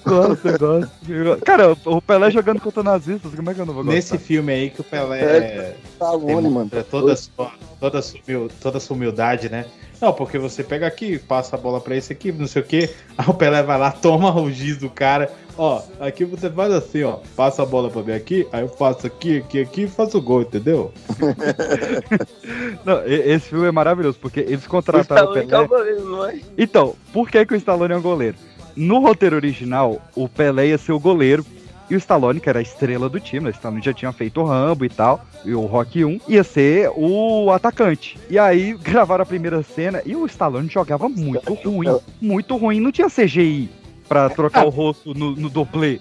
Gosto, 0.05 0.59
gosto. 0.59 1.45
Cara, 1.45 1.75
o 1.85 2.01
Pelé 2.01 2.29
jogando 2.31 2.59
contra 2.61 2.83
nazistas, 2.83 3.33
como 3.33 3.49
é 3.49 3.53
que 3.53 3.61
eu 3.61 3.65
não 3.65 3.73
vou 3.73 3.83
gostar? 3.83 3.95
Nesse 3.95 4.17
filme 4.17 4.51
aí 4.53 4.69
que 4.69 4.81
o 4.81 4.83
Pelé 4.83 5.21
É, 5.21 5.75
Stallone, 5.93 6.49
mano. 6.49 6.69
demonstra 6.69 6.83
toda 6.83 7.15
sua, 7.15 7.51
toda, 7.79 8.01
sua, 8.01 8.19
toda 8.61 8.77
a 8.77 8.81
sua 8.81 8.95
humildade, 8.95 9.49
né? 9.49 9.65
Não, 10.01 10.13
porque 10.13 10.37
você 10.37 10.63
pega 10.63 10.87
aqui, 10.87 11.19
passa 11.19 11.55
a 11.55 11.59
bola 11.59 11.81
pra 11.81 11.95
esse 11.95 12.13
aqui, 12.13 12.31
não 12.31 12.47
sei 12.47 12.61
o 12.61 12.65
que, 12.65 12.89
aí 13.17 13.25
o 13.27 13.33
Pelé 13.33 13.61
vai 13.63 13.77
lá, 13.77 13.91
toma 13.91 14.33
o 14.39 14.49
giz 14.49 14.77
do 14.77 14.89
cara, 14.89 15.29
ó, 15.59 15.81
aqui 15.99 16.23
você 16.23 16.49
faz 16.49 16.71
assim, 16.71 17.03
ó, 17.03 17.17
passa 17.35 17.63
a 17.63 17.65
bola 17.65 17.89
pra 17.89 18.01
mim 18.01 18.13
aqui, 18.13 18.47
aí 18.51 18.61
eu 18.61 18.69
faço 18.69 19.05
aqui, 19.05 19.39
aqui, 19.39 19.61
aqui 19.61 19.81
e 19.83 19.87
faço 19.87 20.17
o 20.17 20.21
gol, 20.21 20.41
entendeu? 20.41 20.93
Não, 22.85 23.05
esse 23.05 23.49
filme 23.49 23.67
é 23.67 23.71
maravilhoso, 23.71 24.17
porque 24.19 24.39
eles 24.39 24.65
contrataram 24.65 25.29
o 25.29 25.33
Pelé. 25.33 25.53
é 25.53 25.59
o 25.59 25.67
goleiro, 25.67 26.05
não 26.05 26.25
é? 26.25 26.39
Então, 26.57 26.95
por 27.11 27.29
que, 27.29 27.45
que 27.45 27.53
o 27.53 27.57
Stallone 27.57 27.93
é 27.93 27.97
um 27.97 28.01
goleiro? 28.01 28.37
No 28.73 28.99
roteiro 28.99 29.35
original, 29.35 30.01
o 30.15 30.29
Pelé 30.29 30.67
ia 30.67 30.77
ser 30.77 30.93
o 30.93 30.99
goleiro. 30.99 31.45
E 31.89 31.95
o 31.95 31.97
Stallone, 31.97 32.39
que 32.39 32.47
era 32.47 32.59
a 32.59 32.61
estrela 32.61 33.09
do 33.09 33.19
time, 33.19 33.45
né? 33.45 33.49
o 33.49 33.51
Stallone 33.51 33.81
já 33.81 33.91
tinha 33.91 34.11
feito 34.11 34.39
o 34.39 34.43
Rambo 34.43 34.85
e 34.85 34.89
tal, 34.89 35.25
e 35.43 35.55
o 35.55 35.65
Rock 35.65 36.05
1, 36.05 36.19
ia 36.27 36.43
ser 36.43 36.91
o 36.95 37.49
atacante. 37.51 38.15
E 38.29 38.37
aí 38.37 38.73
gravaram 38.79 39.23
a 39.23 39.25
primeira 39.25 39.63
cena 39.63 39.99
e 40.05 40.15
o 40.15 40.23
Stallone 40.27 40.69
jogava 40.69 41.09
muito 41.09 41.51
ruim, 41.51 41.99
muito 42.21 42.55
ruim. 42.57 42.79
Não 42.79 42.91
tinha 42.91 43.09
CGI 43.09 43.78
pra 44.09 44.27
trocar 44.29 44.65
o 44.65 44.69
rosto 44.69 45.13
no, 45.13 45.35
no 45.35 45.49
dublê. 45.49 45.99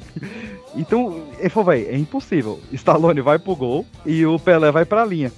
Então, 0.75 1.23
ele 1.39 1.49
falou, 1.49 1.71
véi, 1.71 1.87
é 1.87 1.97
impossível. 1.97 2.59
Stallone 2.73 3.21
vai 3.21 3.39
pro 3.39 3.55
gol 3.55 3.87
e 4.05 4.25
o 4.27 4.39
Pelé 4.39 4.71
vai 4.73 4.85
pra 4.85 5.05
linha. 5.05 5.31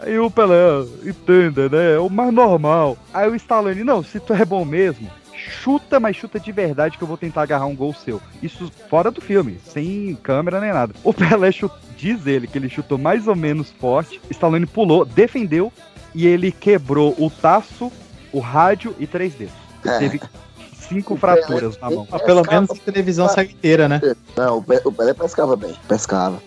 Aí 0.00 0.18
o 0.18 0.30
Pelé, 0.30 0.56
entenda, 1.04 1.68
né? 1.68 1.94
É 1.94 1.98
o 1.98 2.08
mais 2.10 2.32
normal. 2.32 2.96
Aí 3.14 3.28
o 3.28 3.34
Stallone, 3.34 3.82
não, 3.84 4.02
se 4.02 4.20
tu 4.20 4.32
é 4.32 4.44
bom 4.44 4.64
mesmo, 4.64 5.10
chuta, 5.34 5.98
mas 5.98 6.16
chuta 6.16 6.38
de 6.38 6.52
verdade 6.52 6.96
que 6.96 7.02
eu 7.02 7.08
vou 7.08 7.16
tentar 7.16 7.42
agarrar 7.42 7.66
um 7.66 7.74
gol 7.74 7.92
seu. 7.94 8.20
Isso 8.42 8.70
fora 8.88 9.10
do 9.10 9.20
filme, 9.20 9.58
sem 9.64 10.16
câmera 10.22 10.60
nem 10.60 10.72
nada. 10.72 10.94
O 11.02 11.12
Pelé 11.14 11.50
chut- 11.52 11.72
diz 11.96 12.26
ele 12.26 12.46
que 12.46 12.56
ele 12.58 12.68
chutou 12.68 12.96
mais 12.98 13.26
ou 13.26 13.34
menos 13.34 13.70
forte. 13.72 14.20
Stallone 14.30 14.66
pulou, 14.66 15.04
defendeu 15.04 15.72
e 16.14 16.26
ele 16.26 16.52
quebrou 16.52 17.14
o 17.18 17.28
taço, 17.28 17.90
o 18.32 18.38
rádio 18.38 18.94
e 19.00 19.06
três 19.06 19.34
dedos. 19.34 19.54
É. 19.84 19.98
Teve 19.98 20.20
cinco 20.88 21.16
fraturas 21.16 21.78
na 21.78 21.90
mão. 21.90 22.06
Mas 22.10 22.22
pelo 22.22 22.42
menos 22.42 22.70
a 22.70 22.74
televisão 22.74 23.28
sai 23.28 23.44
inteira, 23.46 23.88
né? 23.88 24.00
Não, 24.36 24.58
o 24.58 24.62
Pe- 24.62 24.80
o 24.84 24.92
Pelé 24.92 25.14
pescava 25.14 25.54
bem, 25.56 25.74
pescava. 25.86 26.40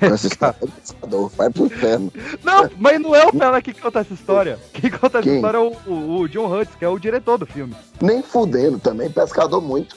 É 0.00 0.08
pescador, 0.10 1.30
vai 1.36 1.48
pro 1.50 1.66
inferno. 1.66 2.12
Não, 2.42 2.68
mas 2.78 3.00
não 3.00 3.14
é 3.14 3.24
o 3.26 3.32
Pelé 3.32 3.62
que 3.62 3.72
conta 3.72 4.00
essa 4.00 4.12
história. 4.12 4.58
Quem 4.72 4.90
conta 4.90 5.18
essa 5.18 5.22
Quem? 5.22 5.36
história 5.36 5.56
é 5.58 5.60
o, 5.60 5.72
o- 5.86 6.20
o 6.20 6.28
John 6.28 6.46
Hurts, 6.52 6.74
que 6.74 6.84
é 6.84 6.88
o 6.88 6.98
diretor 6.98 7.38
do 7.38 7.46
filme. 7.46 7.74
Nem 8.02 8.20
fudendo 8.22 8.78
também, 8.80 9.08
pescador 9.08 9.60
muito. 9.60 9.96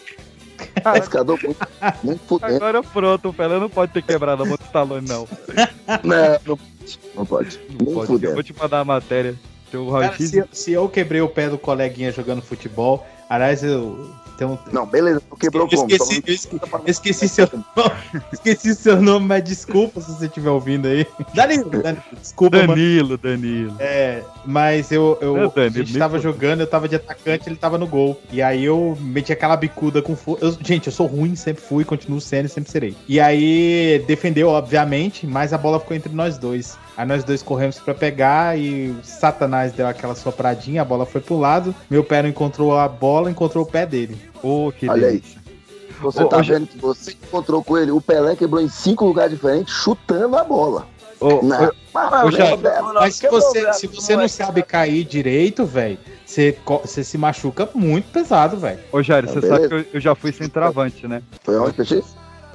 Pescador 0.93 1.39
muito, 1.43 1.67
nem 2.03 2.17
fudendo. 2.17 2.55
Agora 2.55 2.81
pronto, 2.83 3.29
o 3.29 3.33
Pelé 3.33 3.59
não 3.59 3.69
pode 3.69 3.91
ter 3.93 4.01
quebrado 4.03 4.43
a 4.43 4.45
mão 4.45 4.55
do 4.57 4.63
Stallone, 4.63 5.07
não. 5.07 5.27
Não, 6.03 6.39
não, 6.45 6.59
não 7.15 7.25
pode. 7.25 7.59
Nem 7.69 7.77
Pode, 7.93 7.99
eu 7.99 8.05
fudendo. 8.05 8.33
vou 8.35 8.43
te 8.43 8.55
mandar 8.57 8.79
a 8.79 8.85
matéria. 8.85 9.35
Cara, 9.71 10.15
se, 10.17 10.43
se 10.51 10.71
eu 10.71 10.87
quebrei 10.87 11.21
o 11.21 11.27
pé 11.27 11.49
do 11.49 11.57
coleguinha 11.57 12.11
jogando 12.11 12.41
futebol, 12.41 13.05
aliás, 13.29 13.63
eu 13.63 14.09
tenho. 14.37 14.57
Não, 14.71 14.85
beleza, 14.85 15.21
tu 15.29 15.35
quebrou 15.35 15.67
eu 15.71 15.77
como? 15.77 15.89
esqueci, 15.91 16.23
eu 16.27 16.33
esque- 16.33 16.59
eu 16.61 16.81
esqueci 16.91 17.27
seu 17.29 17.49
nome. 17.51 17.65
Esqueci 18.31 18.75
seu 18.75 19.01
nome, 19.01 19.25
mas 19.27 19.43
desculpa 19.43 19.99
se 20.01 20.11
você 20.11 20.25
estiver 20.27 20.49
ouvindo 20.49 20.87
aí. 20.87 21.05
Danilo, 21.33 21.69
Danilo 21.69 22.03
desculpa, 22.21 22.57
mano. 22.57 22.67
Danilo, 22.69 23.17
Danilo. 23.17 23.75
É, 23.79 24.23
mas 24.47 24.91
eu, 24.91 25.17
eu 25.19 25.35
É, 25.35 25.49
Danilo, 25.49 25.81
a 25.81 25.85
gente 25.85 25.99
tava 25.99 26.19
jogando, 26.19 26.61
eu 26.61 26.67
tava 26.67 26.87
de 26.87 26.95
atacante, 26.95 27.49
ele 27.49 27.57
tava 27.57 27.77
no 27.77 27.85
gol. 27.85 28.19
E 28.31 28.41
aí 28.41 28.63
eu 28.63 28.97
meti 29.01 29.33
aquela 29.33 29.57
bicuda 29.57 30.01
com 30.01 30.15
força. 30.15 30.57
Gente, 30.63 30.87
eu 30.87 30.93
sou 30.93 31.05
ruim, 31.05 31.35
sempre 31.35 31.61
fui, 31.61 31.83
continuo 31.83 32.21
sendo 32.21 32.45
e 32.45 32.49
sempre 32.49 32.71
serei. 32.71 32.95
E 33.07 33.19
aí 33.19 34.03
defendeu, 34.07 34.47
obviamente, 34.47 35.27
mas 35.27 35.51
a 35.51 35.57
bola 35.57 35.79
ficou 35.79 35.97
entre 35.97 36.13
nós 36.13 36.37
dois. 36.37 36.77
Aí 36.95 37.05
nós 37.05 37.25
dois 37.25 37.43
corremos 37.43 37.77
pra 37.77 37.93
pegar 37.93 38.57
e 38.57 38.91
o 38.91 39.03
Satanás 39.03 39.73
deu 39.73 39.85
aquela 39.85 40.15
sopradinha, 40.15 40.81
a 40.81 40.85
bola 40.85 41.05
foi 41.05 41.19
pro 41.19 41.37
lado. 41.37 41.75
Meu 41.89 42.03
pé 42.03 42.21
não 42.23 42.29
encontrou 42.29 42.77
a 42.77 42.87
bola, 42.87 43.29
encontrou 43.29 43.65
o 43.65 43.67
pé 43.67 43.85
dele. 43.85 44.17
Ô, 44.41 44.71
que 44.71 44.89
Olha 44.89 45.07
aí. 45.07 45.21
Você 45.99 46.23
Ô, 46.23 46.27
tá 46.27 46.41
vendo 46.41 46.67
que 46.67 46.77
você 46.77 47.11
encontrou 47.11 47.63
com 47.63 47.77
ele. 47.77 47.91
O 47.91 47.99
Pelé 47.99 48.35
quebrou 48.35 48.61
em 48.61 48.69
cinco 48.69 49.05
lugares 49.05 49.33
diferentes, 49.33 49.73
chutando 49.73 50.37
a 50.37 50.43
bola. 50.43 50.87
Ô, 51.19 51.41
Não, 51.41 51.71
ô, 52.25 52.31
Jair, 52.31 52.57
mas 52.93 53.15
se 53.15 53.27
você, 53.27 53.73
se 53.73 53.87
você 53.87 54.15
não 54.15 54.27
sabe 54.27 54.61
cair 54.61 55.03
direito, 55.03 55.65
velho, 55.65 55.97
você, 56.25 56.55
se 57.03 57.17
machuca 57.17 57.67
muito 57.73 58.11
pesado, 58.11 58.57
velho. 58.57 58.79
Ô, 58.91 59.01
Jairo, 59.01 59.27
Tá, 59.27 59.33
você 59.33 59.47
sabe 59.47 59.67
que 59.67 59.73
eu, 59.73 59.85
eu 59.93 59.99
já 59.99 60.13
fui 60.13 60.31
centroavante, 60.31 61.07
né? 61.07 61.23
Foi 61.43 61.57
onde, 61.57 61.73
Peixe? 61.73 62.03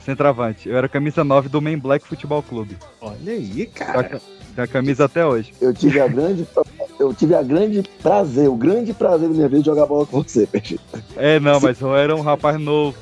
Centroavante. 0.05 0.69
Eu 0.69 0.77
era 0.77 0.89
camisa 0.89 1.23
9 1.25 1.49
do 1.49 1.61
Main 1.63 1.79
Black 1.79 2.07
Futebol 2.07 2.43
Clube. 2.43 2.77
Olha 3.01 3.33
aí, 3.33 3.67
cara. 3.67 4.05
ca- 4.05 4.21
Tem 4.55 4.65
a 4.65 4.67
camisa 4.67 5.07
até 5.07 5.25
hoje. 5.25 5.53
Eu 5.61 5.73
tive 5.73 5.99
a 6.01 6.07
grande, 6.07 6.47
eu 7.01 7.15
tive 7.15 7.35
a 7.35 7.43
grande 7.43 7.83
prazer, 8.03 8.49
o 8.51 8.55
grande 8.55 8.93
prazer 8.93 9.29
da 9.29 9.35
minha 9.35 9.49
vida 9.49 9.61
de 9.63 9.67
jogar 9.67 9.87
bola 9.87 10.05
com 10.05 10.23
você, 10.23 10.47
Peixe. 10.47 10.79
É, 11.17 11.41
não, 11.41 11.59
mas 11.61 11.81
eu 11.81 11.97
era 11.97 12.15
um 12.15 12.21
rapaz 12.21 12.61
novo. 12.61 12.97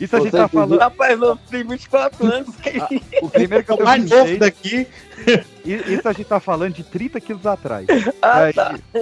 Isso 0.00 0.16
a 0.16 0.20
gente 0.20 0.30
Você 0.30 0.36
tá 0.36 0.48
que 0.48 0.56
viu- 0.56 0.60
falando. 0.66 0.78
Rapaz, 0.80 1.18
não, 1.18 1.36
tem 1.36 1.64
24 1.64 2.26
anos. 2.26 2.48
O 3.22 3.28
primeiro 3.28 3.64
que 3.64 3.70
eu 3.72 3.76
O 3.76 3.82
mais 3.84 4.02
novo 4.08 4.24
26, 4.26 4.38
daqui. 4.38 4.86
i- 5.64 5.94
Isso 5.94 6.08
a 6.08 6.12
gente 6.12 6.26
tá 6.26 6.40
falando 6.40 6.74
de 6.74 6.82
30 6.84 7.20
quilos 7.20 7.46
atrás. 7.46 7.86
Ah, 8.22 8.44
Aí- 8.44 8.52
tá. 8.52 8.74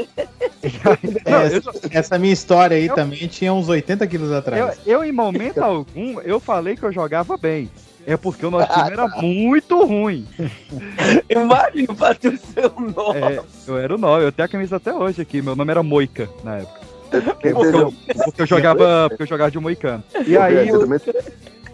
Não, 1.31 1.41
eu, 1.43 1.57
essa, 1.59 1.73
essa 1.91 2.19
minha 2.19 2.33
história 2.33 2.77
aí 2.77 2.89
também 2.89 3.27
tinha 3.29 3.53
uns 3.53 3.69
80 3.69 4.07
quilos 4.07 4.31
eu, 4.31 4.37
atrás. 4.37 4.79
eu, 4.87 5.05
em 5.05 5.13
momento 5.13 5.59
algum, 5.59 6.21
eu 6.21 6.41
falei 6.41 6.77
que 6.77 6.83
eu 6.83 6.93
jogava 6.93 7.37
bem. 7.37 7.71
É 8.09 8.17
porque 8.17 8.45
o 8.47 8.51
nosso 8.51 8.73
time 8.73 8.91
era 8.91 9.07
muito 9.20 9.85
ruim. 9.85 10.27
Imagina, 11.28 11.93
bateu 11.95 12.33
o 12.33 12.39
seu 12.39 12.70
nome. 12.95 13.20
É, 13.20 13.43
eu 13.67 13.77
era 13.78 13.95
o 13.95 13.99
9, 13.99 14.25
eu 14.25 14.33
tenho 14.33 14.47
a 14.47 14.49
camisa 14.49 14.77
até 14.77 14.93
hoje 14.95 15.20
aqui. 15.20 15.43
Meu 15.43 15.55
nome 15.55 15.70
era 15.70 15.83
Moica 15.83 16.28
na 16.43 16.57
época. 16.57 16.81
Porque 17.11 17.49
eu, 17.49 17.93
porque 18.25 18.43
eu 18.43 18.47
jogava, 18.47 19.07
porque 19.11 19.23
eu 19.23 19.27
jogava 19.27 19.51
de 19.51 19.59
moicano. 19.59 20.03
E 20.27 20.37
aí, 20.37 20.69
eu- 20.69 20.81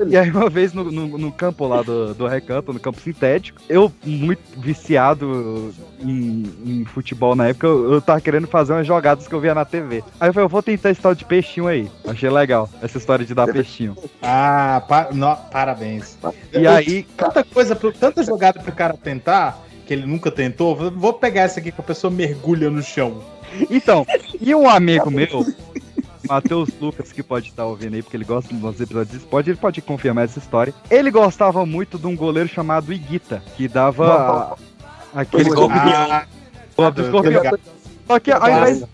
e 0.09 0.17
aí 0.17 0.31
uma 0.31 0.49
vez 0.51 0.73
no, 0.73 0.85
no, 0.91 1.19
no 1.19 1.33
campo 1.33 1.67
lá 1.67 1.83
do, 1.83 2.15
do 2.15 2.27
recanto, 2.27 2.73
no 2.73 2.81
campo 2.81 3.01
sintético, 3.01 3.61
eu, 3.69 3.93
muito 4.05 4.41
viciado 4.57 5.73
em, 6.01 6.45
em 6.65 6.85
futebol 6.85 7.35
na 7.35 7.49
época, 7.49 7.67
eu, 7.67 7.93
eu 7.95 8.01
tava 8.03 8.21
querendo 8.21 8.47
fazer 8.47 8.73
umas 8.73 8.87
jogadas 8.87 9.27
que 9.29 9.35
eu 9.35 9.41
via 9.41 9.55
na 9.55 9.65
TV. 9.65 10.03
Aí 10.21 10.29
eu 10.29 10.33
falei, 10.35 10.45
eu 10.45 10.49
vou 10.49 10.63
tentar 10.63 10.91
esse 10.91 11.01
tal 11.01 11.15
de 11.15 11.25
peixinho 11.25 11.67
aí. 11.67 11.91
Achei 12.07 12.29
legal, 12.31 12.69
essa 12.83 12.99
história 12.99 13.25
de 13.25 13.35
dar 13.35 13.47
peixinho. 13.53 13.97
Ah, 14.23 14.83
pa- 14.89 15.09
no- 15.13 15.37
parabéns. 15.51 16.17
E 16.53 16.67
aí, 16.67 17.05
Tanta 17.17 17.45
coisa, 17.45 17.75
pro- 17.77 17.93
tanta 17.93 18.23
jogada 18.23 18.61
pro 18.61 18.73
cara 18.73 18.95
tentar, 18.97 19.59
que 19.87 19.93
ele 19.93 20.07
nunca 20.07 20.31
tentou. 20.31 20.75
vou- 20.77 20.91
Vou 20.91 21.13
pegar 21.15 21.43
essa 21.43 21.61
aqui 21.61 21.71
que 21.73 21.81
a 21.81 21.85
pessoa 21.85 22.11
mergulha 22.11 22.71
no 22.71 22.83
chão. 22.83 23.23
Então, 23.71 24.05
e 24.41 24.53
um 24.55 24.69
amigo 24.69 25.11
meu, 25.11 25.47
Matheus 26.29 26.71
Lucas, 26.81 27.13
que 27.13 27.23
pode 27.23 27.49
estar 27.49 27.65
ouvindo 27.65 27.95
aí, 27.95 28.03
porque 28.03 28.17
ele 28.17 28.25
gosta 28.25 28.53
dos 28.55 28.81
episódios 28.81 29.11
de 29.11 29.17
esporte, 29.19 29.51
ele 29.51 29.57
pode 29.59 29.81
confirmar 29.83 30.25
essa 30.25 30.39
história. 30.39 30.73
Ele 30.91 31.11
gostava 31.11 31.65
muito 31.67 31.99
de 31.99 32.07
um 32.07 32.17
goleiro 32.17 32.49
chamado 32.49 32.93
Iguita, 32.93 33.43
que 33.57 33.69
dava 33.69 34.57
aquele 35.15 35.51
golpe 35.51 35.75
Ah, 35.77 36.27
escorpião. 37.01 37.59
Só 38.07 38.19
que 38.21 38.31
ao 38.33 38.49
invés, 38.51 38.85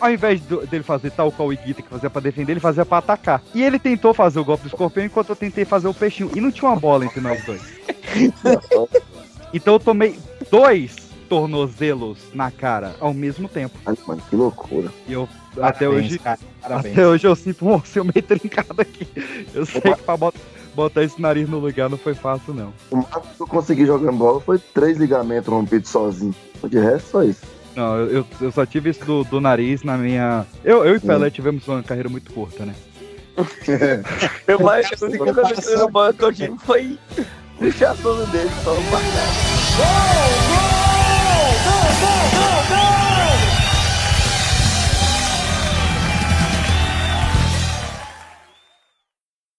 ao 0.00 0.10
invés 0.12 0.40
do- 0.42 0.66
dele 0.66 0.82
fazer 0.84 1.10
tal 1.10 1.30
qual 1.32 1.48
o 1.48 1.52
Iguita 1.52 1.82
que 1.82 1.88
fazia 1.88 2.10
pra 2.10 2.20
defender, 2.20 2.52
ele 2.52 2.60
fazia 2.60 2.84
pra 2.84 2.98
atacar. 2.98 3.42
E 3.54 3.62
ele 3.62 3.78
tentou 3.78 4.12
fazer 4.12 4.38
o 4.40 4.44
golpe 4.44 4.64
do 4.64 4.68
escorpião 4.68 5.06
enquanto 5.06 5.30
eu 5.30 5.36
tentei 5.36 5.64
fazer 5.64 5.88
o 5.88 5.94
peixinho. 5.94 6.30
E 6.34 6.40
não 6.40 6.50
tinha 6.50 6.68
uma 6.70 6.78
bola 6.78 7.04
entre 7.04 7.20
nós 7.20 7.44
dois. 7.44 7.62
Então 9.54 9.74
eu 9.74 9.80
tomei 9.80 10.18
dois 10.50 10.96
tornozelos 11.28 12.18
na 12.32 12.50
cara 12.50 12.94
ao 13.00 13.12
mesmo 13.12 13.48
tempo. 13.48 13.78
Ai, 13.84 13.94
mano, 14.06 14.22
que 14.30 14.34
loucura. 14.34 14.90
E 15.06 15.12
eu 15.12 15.28
até 15.60 15.86
Parabéns, 15.86 16.06
hoje. 16.06 16.18
cara, 16.18 16.38
parabéns. 16.60 16.92
Até 16.94 17.06
hoje 17.08 17.26
eu 17.26 17.36
sinto 17.36 17.66
um 17.66 17.74
ossinho 17.74 18.04
meio 18.04 18.22
trincado 18.22 18.80
aqui. 18.80 19.06
Eu 19.54 19.66
sei 19.66 19.80
que 19.80 20.02
pra 20.02 20.16
bot- 20.16 20.36
botar 20.74 21.02
esse 21.02 21.20
nariz 21.20 21.48
no 21.48 21.58
lugar 21.58 21.88
não 21.90 21.98
foi 21.98 22.14
fácil, 22.14 22.54
não. 22.54 22.72
O 22.90 22.96
máximo 22.96 23.22
que 23.36 23.42
eu 23.42 23.46
consegui 23.46 23.84
jogando 23.86 24.16
bola 24.16 24.40
foi 24.40 24.58
três 24.58 24.96
ligamentos 24.98 25.48
rompidos 25.48 25.90
sozinho. 25.90 26.34
De 26.64 26.78
resto, 26.78 27.10
só 27.10 27.22
isso. 27.24 27.40
Não, 27.74 27.96
eu, 27.96 28.10
eu- 28.18 28.26
eu 28.40 28.52
só 28.52 28.64
tive 28.66 28.90
isso 28.90 29.04
do, 29.04 29.24
do 29.24 29.40
nariz 29.40 29.82
na 29.82 29.96
minha. 29.96 30.46
Eu, 30.62 30.84
eu 30.84 30.96
e 30.96 31.00
Pelé 31.00 31.30
tivemos 31.30 31.66
uma 31.66 31.82
carreira 31.82 32.08
muito 32.08 32.32
curta, 32.32 32.64
né? 32.64 32.74
Eu 34.46 34.68
acho 34.68 34.90
que 34.90 35.04
a 35.04 35.08
única 35.08 35.24
coisa 35.34 35.54
que 35.54 35.68
eu 35.70 36.26
eu 36.26 36.32
tive 36.34 36.58
foi 36.58 36.98
puxar 37.58 37.96
todo 38.02 38.26
dele, 38.30 38.50
só 38.62 38.74
uma 38.74 38.98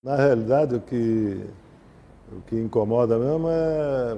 Na 0.04 0.18
realidade, 0.18 0.76
o 0.76 0.82
que, 0.82 1.40
o 2.30 2.42
que 2.42 2.58
incomoda 2.58 3.18
mesmo 3.18 3.48
é 3.50 4.18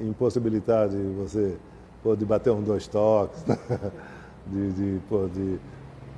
impossibilidade 0.00 0.96
de 0.96 1.12
você 1.14 1.56
pô, 2.04 2.14
bater 2.14 2.52
uns 2.52 2.64
dois 2.64 2.86
toques, 2.86 3.44
de, 4.46 4.72
de, 4.72 5.00
pô, 5.08 5.26
de, 5.26 5.58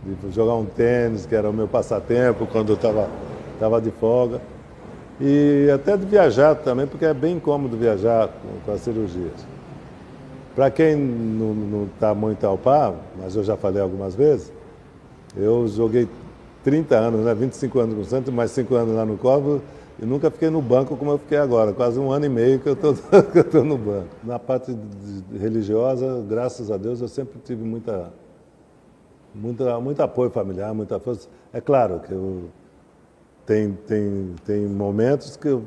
de 0.04 0.30
jogar 0.32 0.56
um 0.56 0.66
tênis, 0.66 1.24
que 1.24 1.34
era 1.34 1.48
o 1.48 1.52
meu 1.52 1.66
passatempo 1.66 2.46
quando 2.46 2.72
eu 2.72 2.74
estava 2.74 3.08
tava 3.58 3.80
de 3.80 3.90
folga. 3.90 4.38
E 5.18 5.70
até 5.74 5.96
de 5.96 6.04
viajar 6.04 6.54
também, 6.54 6.86
porque 6.86 7.06
é 7.06 7.14
bem 7.14 7.36
incômodo 7.36 7.78
viajar 7.78 8.28
com, 8.28 8.66
com 8.66 8.70
as 8.70 8.82
cirurgias. 8.82 9.46
Para 10.54 10.70
quem 10.70 10.94
não 10.94 11.84
está 11.86 12.14
muito 12.14 12.44
ao 12.46 12.58
par, 12.58 12.94
mas 13.18 13.34
eu 13.34 13.44
já 13.44 13.56
falei 13.56 13.80
algumas 13.80 14.14
vezes, 14.14 14.52
eu 15.34 15.66
joguei 15.68 16.06
30 16.64 16.96
anos, 16.96 17.20
né? 17.24 17.34
25 17.34 17.78
anos 17.78 17.94
no 17.94 18.04
Santos, 18.04 18.32
mais 18.34 18.50
5 18.50 18.74
anos 18.74 18.94
lá 18.96 19.04
no 19.04 19.16
Corvo, 19.16 19.60
e 20.02 20.04
nunca 20.04 20.30
fiquei 20.30 20.50
no 20.50 20.60
banco 20.60 20.96
como 20.96 21.12
eu 21.12 21.18
fiquei 21.18 21.38
agora, 21.38 21.72
quase 21.72 22.00
um 22.00 22.10
ano 22.10 22.24
e 22.24 22.28
meio 22.28 22.58
que 22.58 22.68
eu 22.68 22.72
estou 23.40 23.62
no 23.64 23.78
banco. 23.78 24.08
Na 24.24 24.38
parte 24.38 24.76
religiosa, 25.32 26.24
graças 26.28 26.70
a 26.70 26.76
Deus, 26.76 27.00
eu 27.00 27.06
sempre 27.06 27.38
tive 27.44 27.62
muita, 27.62 28.10
muita, 29.34 29.78
muito 29.78 30.00
apoio 30.02 30.30
familiar, 30.30 30.74
muita 30.74 30.98
força. 30.98 31.28
É 31.52 31.60
claro 31.60 32.00
que 32.00 32.12
eu 32.12 32.44
tem, 33.46 33.72
tem, 33.86 34.34
tem 34.44 34.66
momentos 34.66 35.36
que 35.36 35.48
eu, 35.48 35.64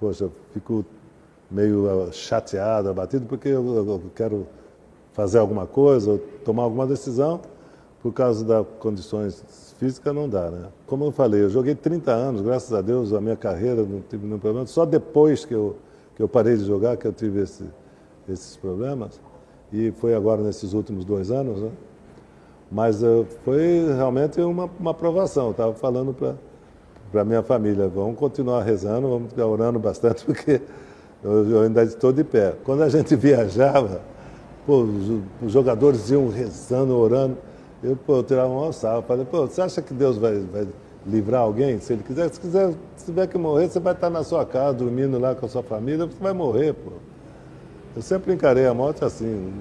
poxa, 0.00 0.24
eu 0.24 0.32
fico 0.52 0.84
meio 1.50 1.88
ah, 1.88 2.12
chateado, 2.12 2.88
abatido, 2.88 3.24
porque 3.26 3.48
eu, 3.48 3.64
eu- 3.76 4.02
quero 4.14 4.46
fazer 5.12 5.38
alguma 5.38 5.66
coisa, 5.66 6.20
tomar 6.44 6.64
alguma 6.64 6.86
decisão, 6.86 7.40
por 8.02 8.12
causa 8.12 8.44
das 8.44 8.66
condições 8.78 9.74
físicas 9.78 10.14
não 10.14 10.28
dá, 10.28 10.50
né? 10.50 10.66
Como 10.86 11.04
eu 11.04 11.12
falei, 11.12 11.42
eu 11.42 11.50
joguei 11.50 11.74
30 11.74 12.12
anos, 12.12 12.40
graças 12.42 12.72
a 12.72 12.80
Deus, 12.80 13.12
a 13.12 13.20
minha 13.20 13.36
carreira 13.36 13.82
não 13.82 14.00
tive 14.00 14.26
nenhum 14.26 14.38
problema. 14.38 14.66
Só 14.66 14.84
depois 14.84 15.44
que 15.44 15.54
eu, 15.54 15.76
que 16.16 16.22
eu 16.22 16.28
parei 16.28 16.56
de 16.56 16.64
jogar 16.64 16.96
que 16.96 17.06
eu 17.06 17.12
tive 17.12 17.42
esse, 17.42 17.64
esses 18.28 18.56
problemas. 18.56 19.20
E 19.72 19.90
foi 19.92 20.14
agora 20.14 20.42
nesses 20.42 20.72
últimos 20.72 21.04
dois 21.04 21.30
anos, 21.30 21.60
né? 21.60 21.70
Mas 22.70 23.02
eh, 23.02 23.24
foi 23.44 23.86
realmente 23.94 24.40
uma, 24.40 24.70
uma 24.78 24.90
aprovação. 24.92 25.50
Estava 25.50 25.74
falando 25.74 26.12
para 26.12 26.34
para 27.10 27.24
minha 27.24 27.42
família, 27.42 27.88
vamos 27.88 28.18
continuar 28.18 28.62
rezando, 28.62 29.08
vamos 29.08 29.30
ficar 29.30 29.46
orando 29.46 29.78
bastante, 29.78 30.24
porque 30.26 30.60
eu, 31.22 31.50
eu 31.50 31.62
ainda 31.62 31.82
estou 31.82 32.12
de 32.12 32.24
pé. 32.24 32.54
Quando 32.64 32.82
a 32.82 32.88
gente 32.88 33.16
viajava, 33.16 34.00
pô, 34.66 34.82
os, 34.82 35.22
os 35.42 35.52
jogadores 35.52 36.10
iam 36.10 36.28
rezando, 36.28 36.96
orando, 36.96 37.36
eu, 37.82 37.96
pô, 37.96 38.16
eu 38.16 38.22
tirava 38.22 38.48
uma 38.48 38.72
sarro, 38.72 39.02
falei, 39.02 39.24
pô, 39.24 39.46
você 39.46 39.62
acha 39.62 39.80
que 39.80 39.94
Deus 39.94 40.18
vai, 40.18 40.38
vai 40.40 40.66
livrar 41.06 41.42
alguém? 41.42 41.78
Se 41.78 41.92
ele 41.92 42.02
quiser, 42.02 42.32
se 42.32 42.40
quiser, 42.40 42.74
se 42.96 43.06
tiver 43.06 43.26
que 43.28 43.38
morrer, 43.38 43.68
você 43.68 43.78
vai 43.78 43.92
estar 43.92 44.10
na 44.10 44.24
sua 44.24 44.44
casa, 44.44 44.78
dormindo 44.78 45.18
lá 45.18 45.34
com 45.34 45.46
a 45.46 45.48
sua 45.48 45.62
família, 45.62 46.06
você 46.06 46.20
vai 46.20 46.32
morrer, 46.32 46.72
pô. 46.72 46.92
Eu 47.94 48.02
sempre 48.02 48.32
encarei 48.32 48.66
a 48.66 48.74
morte 48.74 49.04
assim. 49.04 49.52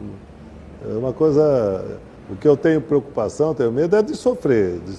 É 0.83 0.97
uma 0.97 1.13
coisa. 1.13 1.99
O 2.29 2.35
que 2.35 2.47
eu 2.47 2.57
tenho 2.57 2.81
preocupação, 2.81 3.53
tenho 3.53 3.71
medo 3.71 3.95
é 3.95 4.01
de 4.01 4.15
sofrer, 4.15 4.79
de, 4.79 4.93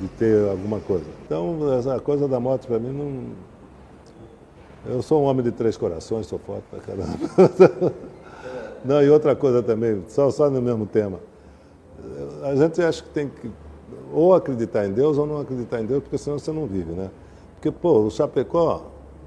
de 0.00 0.08
ter 0.16 0.48
alguma 0.48 0.78
coisa. 0.80 1.04
Então, 1.26 1.74
essa 1.76 1.98
coisa 2.00 2.28
da 2.28 2.38
morte 2.38 2.66
para 2.66 2.78
mim 2.78 2.92
não. 2.92 3.52
Eu 4.94 5.02
sou 5.02 5.22
um 5.22 5.26
homem 5.26 5.44
de 5.44 5.52
três 5.52 5.76
corações, 5.76 6.26
sou 6.26 6.38
forte 6.38 6.64
pra 6.70 6.80
caramba. 6.80 7.92
Não, 8.84 9.00
e 9.00 9.08
outra 9.08 9.36
coisa 9.36 9.62
também, 9.62 10.02
só, 10.08 10.28
só 10.32 10.50
no 10.50 10.60
mesmo 10.60 10.86
tema. 10.86 11.20
A 12.42 12.54
gente 12.56 12.82
acha 12.82 13.02
que 13.02 13.10
tem 13.10 13.28
que 13.28 13.50
ou 14.12 14.34
acreditar 14.34 14.86
em 14.86 14.92
Deus 14.92 15.18
ou 15.18 15.26
não 15.26 15.40
acreditar 15.40 15.80
em 15.80 15.86
Deus, 15.86 16.02
porque 16.02 16.18
senão 16.18 16.38
você 16.38 16.52
não 16.52 16.66
vive, 16.66 16.92
né? 16.92 17.10
Porque, 17.54 17.70
pô, 17.70 18.00
o 18.00 18.10
Chapecó 18.10 18.82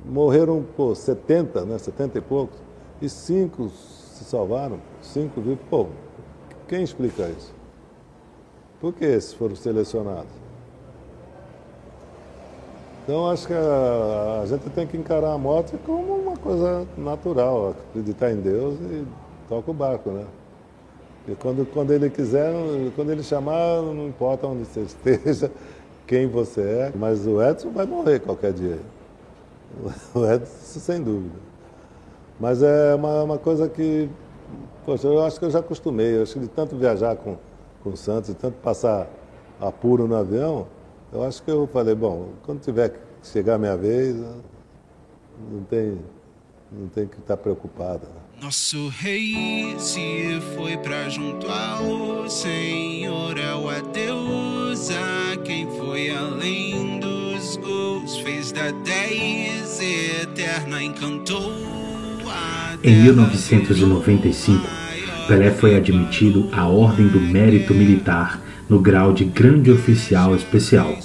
morreram, 0.06 0.64
pô, 0.76 0.94
70, 0.94 1.66
né? 1.66 1.78
70 1.78 2.18
e 2.18 2.22
poucos, 2.22 2.58
e 3.02 3.10
cinco 3.10 3.70
se 3.70 4.24
salvaram, 4.24 4.80
cinco 5.02 5.42
vivos. 5.42 5.60
Pô, 5.70 5.88
quem 6.68 6.84
explica 6.84 7.28
isso? 7.30 7.54
Por 8.80 8.94
que 8.94 9.06
esses 9.06 9.34
foram 9.34 9.56
selecionados? 9.56 10.32
Então, 13.04 13.30
acho 13.30 13.48
que 13.48 13.54
a, 13.54 14.42
a 14.42 14.45
gente 14.48 14.70
tem 14.72 14.88
que 14.88 14.98
encarar 14.98 15.34
a 15.34 15.38
morte 15.38 15.78
como 15.86 16.16
uma 16.16 16.38
coisa 16.38 16.88
natural, 16.98 17.76
acreditar 17.90 18.32
em 18.32 18.38
Deus 18.38 18.76
e 18.82 19.06
toca 19.48 19.70
o 19.70 19.74
barco, 19.74 20.10
né? 20.10 20.26
E 21.28 21.34
quando, 21.36 21.66
quando 21.66 21.92
ele 21.92 22.10
quiser, 22.10 22.54
quando 22.95 23.12
ele 23.12 23.24
chamar, 23.24 23.82
não 23.82 24.08
importa 24.08 24.45
onde 24.48 24.66
você 24.66 24.82
esteja, 24.86 25.52
quem 26.06 26.28
você 26.28 26.62
é, 26.62 26.92
mas 26.95 27.26
o 27.26 27.42
Edson 27.42 27.72
vai 27.72 27.86
morrer 27.86 28.20
qualquer 28.20 28.54
dia. 28.54 28.80
O 30.14 30.26
Edson, 30.26 30.80
sem 30.80 31.02
dúvida. 31.02 31.36
Mas 32.40 32.62
é 32.62 32.94
uma, 32.95 33.24
uma 33.24 33.38
coisa 33.38 33.68
que, 33.68 34.10
poxa, 34.86 35.08
eu 35.08 35.24
acho 35.24 35.40
que 35.40 35.45
eu 35.45 35.52
já 35.52 35.60
acostumei. 35.60 36.18
Eu 36.18 36.24
acho 36.24 36.34
que 36.34 36.40
de 36.40 36.48
tanto 36.48 36.76
viajar 36.76 37.16
com, 37.16 37.38
com 37.84 37.90
o 37.90 37.98
Santos, 37.98 38.30
de 38.30 38.36
tanto 38.36 38.56
passar 38.60 39.08
apuro 39.60 40.08
no 40.08 40.16
avião, 40.16 40.68
eu 41.12 41.24
acho 41.24 41.42
que 41.42 41.50
eu 41.50 41.66
falei, 41.68 41.95
bom, 41.95 42.30
quando 42.45 42.60
tiver 42.60 42.90
que 42.90 43.00
chegar 43.24 43.56
a 43.56 43.58
minha 43.58 43.78
vez, 43.78 44.16
não 45.52 45.64
tem, 45.64 46.00
não 46.72 46.88
tem 46.90 47.08
que 47.08 47.18
estar 47.20 47.38
preocupado. 47.38 48.08
Nosso 48.41 48.89
rei 48.89 49.75
se 49.80 50.39
foi 50.55 50.77
pra 50.77 51.09
junto 51.09 51.47
ao 51.47 52.30
Senhor, 52.30 53.38
é 53.38 53.55
o 53.55 53.69
adeus 53.69 54.89
a 54.91 55.38
quem 55.38 55.67
foi 55.77 56.09
além 56.09 56.99
dos 56.99 57.57
gols, 57.57 58.17
fez 58.17 58.51
da 58.51 58.72
10 58.72 59.81
eterna, 60.22 60.83
encantou 60.83 61.51
a 62.27 62.77
Em 62.83 62.95
1995, 63.03 64.67
Pelé 65.27 65.51
foi 65.51 65.75
admitido 65.75 66.49
à 66.51 66.67
Ordem 66.67 67.07
do 67.07 67.19
Mérito 67.19 67.73
Militar 67.73 68.41
no 68.69 68.80
grau 68.80 69.14
de 69.14 69.23
Grande 69.23 69.72
Oficial 69.72 70.35
Especial. 70.35 70.99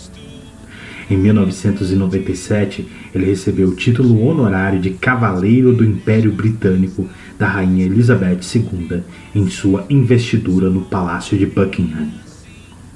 Em 1.09 1.17
1997, 1.17 2.86
ele 3.15 3.27
recebeu 3.27 3.69
o 3.69 3.75
título 3.75 4.25
honorário 4.27 4.81
de 4.81 4.91
Cavaleiro 4.91 5.73
do 5.73 5.85
Império 5.85 6.33
Britânico 6.33 7.09
da 7.39 7.49
Rainha 7.49 7.85
Elizabeth 7.85 8.41
II 8.55 9.03
em 9.35 9.49
sua 9.49 9.85
investidura 9.91 10.71
no 10.71 10.83
Palácio 10.83 11.37
de 11.37 11.47
Buckingham. 11.47 12.09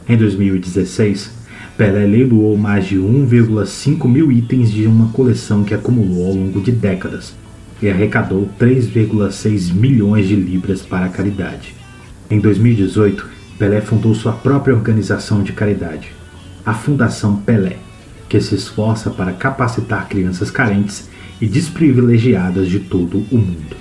Em 0.09 0.17
2016, 0.17 1.33
Pelé 1.77 2.07
leiloou 2.07 2.57
mais 2.57 2.87
de 2.87 2.97
1,5 2.97 4.09
mil 4.09 4.31
itens 4.31 4.71
de 4.71 4.87
uma 4.87 5.09
coleção 5.09 5.65
que 5.65 5.75
acumulou 5.75 6.27
ao 6.27 6.35
longo 6.35 6.61
de 6.61 6.71
décadas 6.71 7.35
e 7.83 7.89
arrecadou 7.89 8.49
3,6 8.61 9.73
milhões 9.73 10.29
de 10.29 10.37
libras 10.37 10.83
para 10.83 11.07
a 11.07 11.09
caridade. 11.09 11.75
Em 12.31 12.39
2018, 12.39 13.27
Pelé 13.59 13.81
fundou 13.81 14.15
sua 14.15 14.33
própria 14.33 14.75
organização 14.75 15.43
de 15.43 15.53
caridade, 15.53 16.13
a 16.65 16.73
Fundação 16.73 17.37
Pelé, 17.37 17.79
que 18.35 18.41
se 18.41 18.57
esforça 18.57 19.11
para 19.11 19.33
capacitar 19.33 20.09
crianças 20.09 20.51
carentes 20.51 21.09
e 21.41 21.47
desprivilegiadas 21.47 22.69
de 22.69 22.81
todo 22.81 23.19
o 23.31 23.39
mundo. 23.39 23.77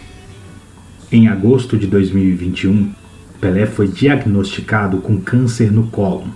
Em 1.12 1.28
agosto 1.28 1.76
de 1.76 1.88
2021, 1.88 2.92
Pelé 3.42 3.66
foi 3.66 3.88
diagnosticado 3.88 5.00
com 5.00 5.20
câncer 5.20 5.72
no 5.72 5.88
cólon. 5.88 6.28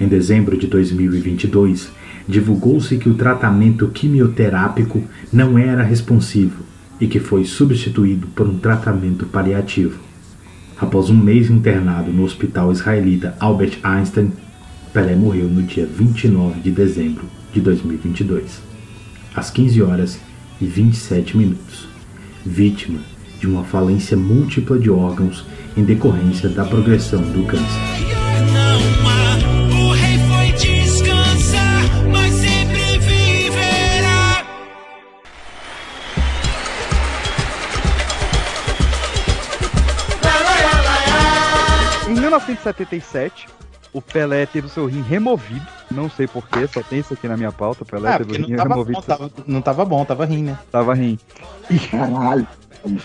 Em 0.00 0.06
dezembro 0.06 0.56
de 0.56 0.68
2022, 0.68 1.90
divulgou-se 2.28 2.96
que 2.96 3.08
o 3.08 3.14
tratamento 3.14 3.88
quimioterápico 3.88 5.02
não 5.32 5.58
era 5.58 5.82
responsivo 5.82 6.62
e 7.00 7.08
que 7.08 7.18
foi 7.18 7.44
substituído 7.44 8.28
por 8.28 8.46
um 8.46 8.56
tratamento 8.56 9.26
paliativo. 9.26 9.98
Após 10.80 11.10
um 11.10 11.16
mês 11.16 11.50
internado 11.50 12.12
no 12.12 12.22
hospital 12.22 12.70
israelita 12.70 13.34
Albert 13.40 13.80
Einstein, 13.82 14.30
Pelé 14.92 15.16
morreu 15.16 15.48
no 15.48 15.62
dia 15.62 15.86
29 15.86 16.60
de 16.60 16.70
dezembro 16.70 17.24
de 17.50 17.62
2022, 17.62 18.60
às 19.34 19.50
15 19.50 19.82
horas 19.82 20.20
e 20.60 20.66
27 20.66 21.34
minutos, 21.34 21.88
vítima 22.44 23.00
de 23.40 23.46
uma 23.46 23.64
falência 23.64 24.18
múltipla 24.18 24.78
de 24.78 24.90
órgãos 24.90 25.46
em 25.78 25.82
decorrência 25.82 26.50
da 26.50 26.66
progressão 26.66 27.22
do 27.22 27.42
câncer. 27.46 27.64
Em 42.10 42.14
1977, 42.14 43.46
o 43.92 44.00
Pelé 44.00 44.46
teve 44.46 44.66
o 44.66 44.70
seu 44.70 44.86
rim 44.86 45.02
removido. 45.02 45.66
Não 45.90 46.08
sei 46.08 46.26
porquê, 46.26 46.66
só 46.66 46.82
tem 46.82 47.00
isso 47.00 47.12
aqui 47.14 47.28
na 47.28 47.36
minha 47.36 47.52
pauta. 47.52 47.82
O 47.82 47.86
Pelé 47.86 48.10
Ah, 48.14 48.18
teve 48.18 48.32
o 48.32 48.36
rim 48.36 48.50
não 48.50 48.56
tava, 48.56 48.68
removido. 48.70 49.00
bom, 49.00 49.06
tava, 49.06 49.30
não 49.46 49.62
tava 49.62 49.84
bom, 49.84 50.04
tava 50.04 50.24
rindo, 50.24 50.50
né? 50.50 50.58
Tava 50.70 50.94
rim. 50.94 51.18
Caralho. 51.90 52.46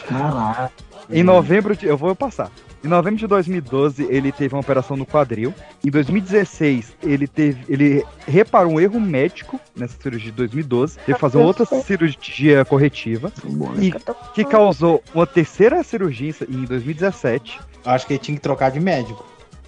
Caralho. 0.07 0.69
Em 1.09 1.23
novembro 1.23 1.75
de. 1.75 1.85
Eu 1.85 1.97
vou 1.97 2.15
passar. 2.15 2.49
Em 2.83 2.87
novembro 2.87 3.19
de 3.19 3.27
2012, 3.27 4.03
ele 4.09 4.31
teve 4.31 4.53
uma 4.53 4.61
operação 4.61 4.95
no 4.95 5.05
quadril. 5.05 5.53
Em 5.83 5.89
2016, 5.89 6.95
ele 7.01 7.27
teve. 7.27 7.61
Ele 7.67 8.05
reparou 8.27 8.73
um 8.73 8.79
erro 8.79 8.99
médico 8.99 9.59
nessa 9.75 9.97
cirurgia 10.01 10.31
de 10.31 10.37
2012. 10.37 10.97
Teve 10.99 11.13
que 11.13 11.19
fazer 11.19 11.37
outra 11.37 11.65
cirurgia 11.65 12.63
corretiva. 12.65 13.31
E 13.81 13.91
que 14.33 14.45
causou 14.45 15.03
uma 15.13 15.25
terceira 15.25 15.83
cirurgia 15.83 16.33
em 16.47 16.65
2017. 16.65 17.59
Acho 17.85 18.05
que 18.05 18.13
ele 18.13 18.19
tinha 18.19 18.35
que 18.35 18.41
trocar 18.41 18.69
de 18.69 18.79
médico. 18.79 19.25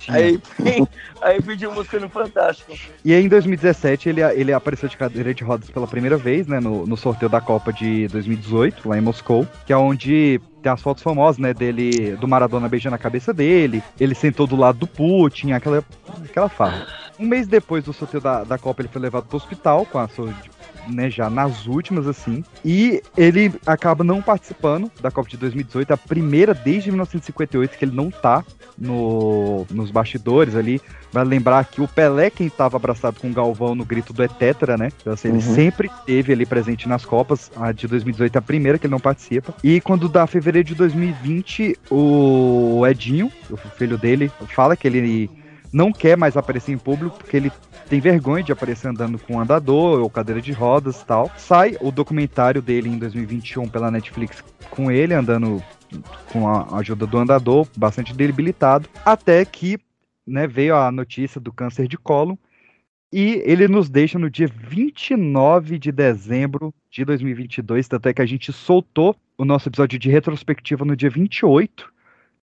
Aí, 0.08 0.40
aí 1.22 1.42
pediu 1.42 1.72
música 1.72 2.00
no 2.00 2.10
Fantástico. 2.10 2.74
E 3.04 3.14
aí, 3.14 3.24
em 3.24 3.28
2017, 3.28 4.10
ele, 4.10 4.22
ele 4.22 4.54
apareceu 4.54 4.88
de 4.88 4.98
cadeira 4.98 5.34
de 5.34 5.44
rodas 5.44 5.70
pela 5.70 5.88
primeira 5.88 6.18
vez, 6.18 6.48
né? 6.48 6.60
No, 6.60 6.86
no 6.86 6.96
sorteio 6.96 7.30
da 7.30 7.42
Copa 7.42 7.74
de 7.74 8.08
2018, 8.08 8.88
lá 8.88 8.98
em 8.98 9.02
Moscou, 9.02 9.48
que 9.66 9.74
é 9.74 9.78
onde 9.78 10.40
tem 10.62 10.72
as 10.72 10.82
fotos 10.82 11.04
famosas, 11.04 11.38
né? 11.38 11.54
Dele, 11.54 12.16
do 12.16 12.28
Maradona 12.28 12.70
beijando 12.70 12.96
a 12.96 13.00
cabeça 13.00 13.34
dele. 13.34 13.84
Ele 14.00 14.16
sentou 14.16 14.48
do 14.48 14.56
lado 14.56 14.80
do 14.80 14.88
Putin, 14.88 15.52
aquela, 15.52 15.84
aquela 16.24 16.50
farra. 16.50 16.88
Um 17.20 17.26
mês 17.26 17.48
depois 17.48 17.84
do 17.84 17.92
sorteio 17.92 18.22
da, 18.22 18.44
da 18.44 18.58
Copa, 18.58 18.82
ele 18.82 18.90
foi 18.90 19.02
levado 19.02 19.26
pro 19.26 19.38
hospital 19.38 19.86
com 19.86 20.00
a 20.00 20.08
saúde, 20.08 20.50
né, 20.88 21.10
já 21.10 21.30
nas 21.30 21.66
últimas, 21.68 22.08
assim. 22.08 22.44
E 22.64 23.02
ele 23.18 23.52
acaba 23.66 24.04
não 24.04 24.22
participando 24.22 24.92
da 25.02 25.12
Copa 25.12 25.30
de 25.30 25.38
2018, 25.38 25.92
a 25.92 25.98
primeira 25.98 26.54
desde 26.54 26.90
1958 26.92 27.78
que 27.78 27.86
ele 27.86 27.96
não 27.96 28.10
tá 28.10 28.44
no, 28.78 29.66
nos 29.72 29.92
bastidores 29.92 30.56
ali. 30.56 30.82
Vai 31.12 31.24
lembrar 31.24 31.66
que 31.66 31.82
o 31.82 31.88
Pelé, 31.88 32.30
quem 32.30 32.48
estava 32.48 32.78
abraçado 32.78 33.20
com 33.20 33.30
o 33.30 33.34
Galvão 33.34 33.74
no 33.74 33.84
grito 33.84 34.14
do 34.14 34.24
Etetra, 34.24 34.78
né? 34.78 34.92
Então, 35.02 35.14
assim, 35.14 35.30
ele 35.30 35.38
Uhum. 35.38 35.56
sempre 35.56 35.88
esteve 35.88 36.34
ali 36.34 36.46
presente 36.46 36.88
nas 36.88 37.04
Copas. 37.04 37.52
A 37.56 37.72
de 37.72 37.88
2018 37.88 38.36
é 38.36 38.40
a 38.40 38.42
primeira 38.42 38.78
que 38.78 38.86
ele 38.86 38.92
não 38.92 39.00
participa. 39.00 39.54
E 39.64 39.82
quando 39.82 40.08
dá 40.08 40.28
fevereiro 40.28 40.68
de 40.68 40.76
2020, 40.76 41.76
o 41.90 42.86
Edinho, 42.88 43.32
o 43.50 43.58
filho 43.58 43.98
dele, 43.98 44.32
fala 44.54 44.76
que 44.76 44.88
ele 44.88 45.30
não 45.72 45.92
quer 45.92 46.18
mais 46.18 46.36
aparecer 46.36 46.72
em 46.72 46.78
público 46.78 47.18
porque 47.18 47.38
ele 47.38 47.52
tem 47.88 48.00
vergonha 48.00 48.44
de 48.44 48.52
aparecer 48.52 48.88
andando 48.88 49.18
com 49.20 49.40
andador 49.40 50.00
ou 50.02 50.10
cadeira 50.10 50.42
de 50.42 50.52
rodas 50.52 51.04
tal. 51.04 51.32
Sai 51.38 51.78
o 51.82 51.92
documentário 51.92 52.62
dele 52.62 52.90
em 52.90 52.98
2021 52.98 53.68
pela 53.68 53.92
Netflix 53.92 54.44
com 54.70 54.92
ele 54.92 55.14
andando 55.14 55.64
com 56.32 56.48
a 56.48 56.78
ajuda 56.78 57.08
do 57.08 57.18
andador, 57.18 57.68
bastante 57.76 58.14
debilitado, 58.14 58.88
até 59.04 59.44
que 59.44 59.80
né, 60.26 60.46
veio 60.46 60.76
a 60.76 60.92
notícia 60.92 61.42
do 61.42 61.52
câncer 61.52 61.88
de 61.88 61.98
cólon 61.98 62.36
e 63.12 63.42
ele 63.44 63.68
nos 63.68 63.90
deixa 63.90 64.20
no 64.20 64.30
dia 64.30 64.48
29 64.48 65.80
de 65.80 65.92
dezembro 65.92 66.74
de 66.92 67.04
2022, 67.04 67.88
tanto 67.88 68.08
é 68.08 68.14
que 68.14 68.22
a 68.22 68.26
gente 68.26 68.54
soltou 68.54 69.16
o 69.36 69.44
nosso 69.44 69.68
episódio 69.68 69.98
de 69.98 70.10
retrospectiva 70.10 70.86
no 70.86 70.96
dia 70.96 71.10
28 71.10 71.92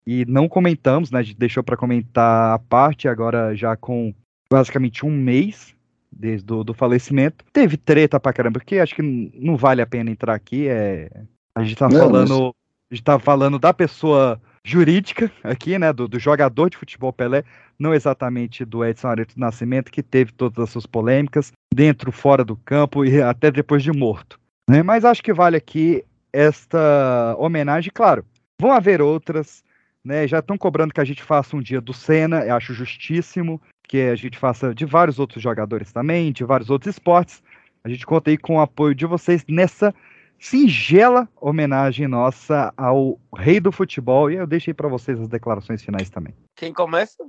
e 0.07 0.25
não 0.27 0.49
comentamos, 0.49 1.11
né? 1.11 1.19
A 1.19 1.23
gente 1.23 1.39
deixou 1.39 1.63
para 1.63 1.77
comentar 1.77 2.55
a 2.55 2.59
parte 2.59 3.09
agora 3.09 3.55
já 3.57 3.77
com 3.77 4.15
basicamente 4.51 5.05
um 5.05 5.11
mês 5.11 5.75
desde 6.11 6.51
o 6.53 6.63
do 6.65 6.73
falecimento. 6.73 7.45
Teve 7.53 7.77
treta 7.77 8.19
pra 8.21 8.33
caramba, 8.33 8.61
porque 8.61 8.79
acho 8.79 8.95
que 8.95 9.03
não 9.03 9.57
vale 9.57 9.83
a 9.83 9.87
pena 9.87 10.11
entrar 10.11 10.35
aqui. 10.35 10.69
É... 10.69 11.11
A 11.55 11.63
gente 11.63 11.77
tá 11.77 11.89
Não, 11.89 11.99
falando. 11.99 12.55
A 12.91 12.95
gente 12.95 13.05
tá 13.05 13.19
falando 13.19 13.59
da 13.59 13.75
pessoa 13.75 14.41
jurídica 14.65 15.31
aqui, 15.43 15.79
né? 15.79 15.93
Do, 15.93 16.07
do 16.07 16.19
jogador 16.19 16.71
de 16.71 16.77
futebol 16.77 17.13
Pelé, 17.13 17.45
não 17.79 17.93
exatamente 17.93 18.65
do 18.65 18.85
Edson 18.85 19.09
Areto 19.09 19.35
do 19.35 19.41
Nascimento, 19.41 19.91
que 19.91 20.03
teve 20.03 20.33
todas 20.33 20.59
as 20.59 20.71
suas 20.71 20.87
polêmicas, 20.87 21.53
dentro, 21.75 22.13
fora 22.13 22.45
do 22.45 22.57
campo 22.57 23.05
e 23.05 23.21
até 23.21 23.51
depois 23.51 23.83
de 23.83 23.93
morto. 23.93 24.39
Né? 24.69 24.83
Mas 24.83 25.05
acho 25.05 25.23
que 25.23 25.33
vale 25.33 25.57
aqui 25.57 26.05
esta 26.33 27.35
homenagem, 27.39 27.91
claro. 27.95 28.25
Vão 28.61 28.73
haver 28.73 29.03
outras, 29.03 29.63
né? 30.07 30.27
Já 30.27 30.39
estão 30.39 30.57
cobrando 30.57 30.95
que 30.95 31.01
a 31.01 31.05
gente 31.05 31.23
faça 31.23 31.57
um 31.57 31.61
dia 31.61 31.81
do 31.81 31.93
Senna, 31.93 32.45
eu 32.45 32.55
acho 32.55 32.73
justíssimo 32.73 33.61
que 33.89 34.03
a 34.03 34.15
gente 34.15 34.39
faça 34.39 34.75
de 34.75 34.85
vários 34.85 35.19
outros 35.19 35.43
jogadores 35.43 35.93
também, 35.93 36.33
de 36.33 36.45
vários 36.45 36.71
outros 36.71 36.95
esportes. 36.95 37.43
A 37.85 37.89
gente 37.89 38.07
conta 38.07 38.31
aí 38.31 38.39
com 38.39 38.57
o 38.57 38.61
apoio 38.61 38.95
de 38.95 39.07
vocês 39.07 39.45
nessa 39.49 39.95
singela 40.39 41.29
homenagem 41.41 42.07
nossa 42.07 42.73
ao 42.77 43.19
rei 43.37 43.61
do 43.61 43.73
futebol. 43.73 44.31
E 44.31 44.37
eu 44.37 44.47
deixei 44.47 44.75
para 44.75 44.89
vocês 44.89 45.21
as 45.21 45.29
declarações 45.29 45.83
finais 45.83 46.11
também. 46.11 46.35
Quem 46.55 46.73
começa? 46.73 47.25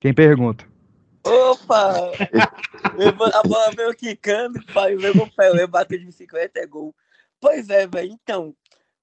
Quem 0.00 0.14
pergunta? 0.14 0.66
Opa! 1.24 1.92
a 3.34 3.48
bola 3.48 3.72
veio 3.76 3.94
quicando, 3.94 4.64
pai, 4.72 4.96
veio 4.96 5.22
o 5.22 5.30
Pelé, 5.34 5.66
bateu 5.66 5.98
de 5.98 6.06
bicicleta, 6.06 6.60
é 6.60 6.66
gol. 6.66 6.94
Pois 7.40 7.68
é, 7.68 7.86
velho, 7.86 8.10
então, 8.10 8.54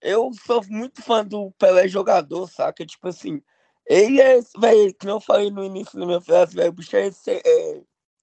eu 0.06 0.32
sou 0.46 0.62
muito 0.70 1.02
fã 1.02 1.26
do 1.26 1.52
Pelé 1.54 1.88
jogador, 1.88 2.48
saca? 2.50 2.86
Tipo 2.86 3.08
assim, 3.10 3.42
ele 3.88 4.22
é, 4.22 4.40
velho, 4.60 4.94
que 4.94 5.06
não 5.08 5.20
falei 5.20 5.52
no 5.52 5.64
início 5.64 6.00
da 6.00 6.06
minha 6.06 6.22
frase, 6.22 6.56
velho, 6.56 6.70
o 6.70 6.74
bicho 6.74 6.96
é, 6.96 7.08
é 7.08 7.82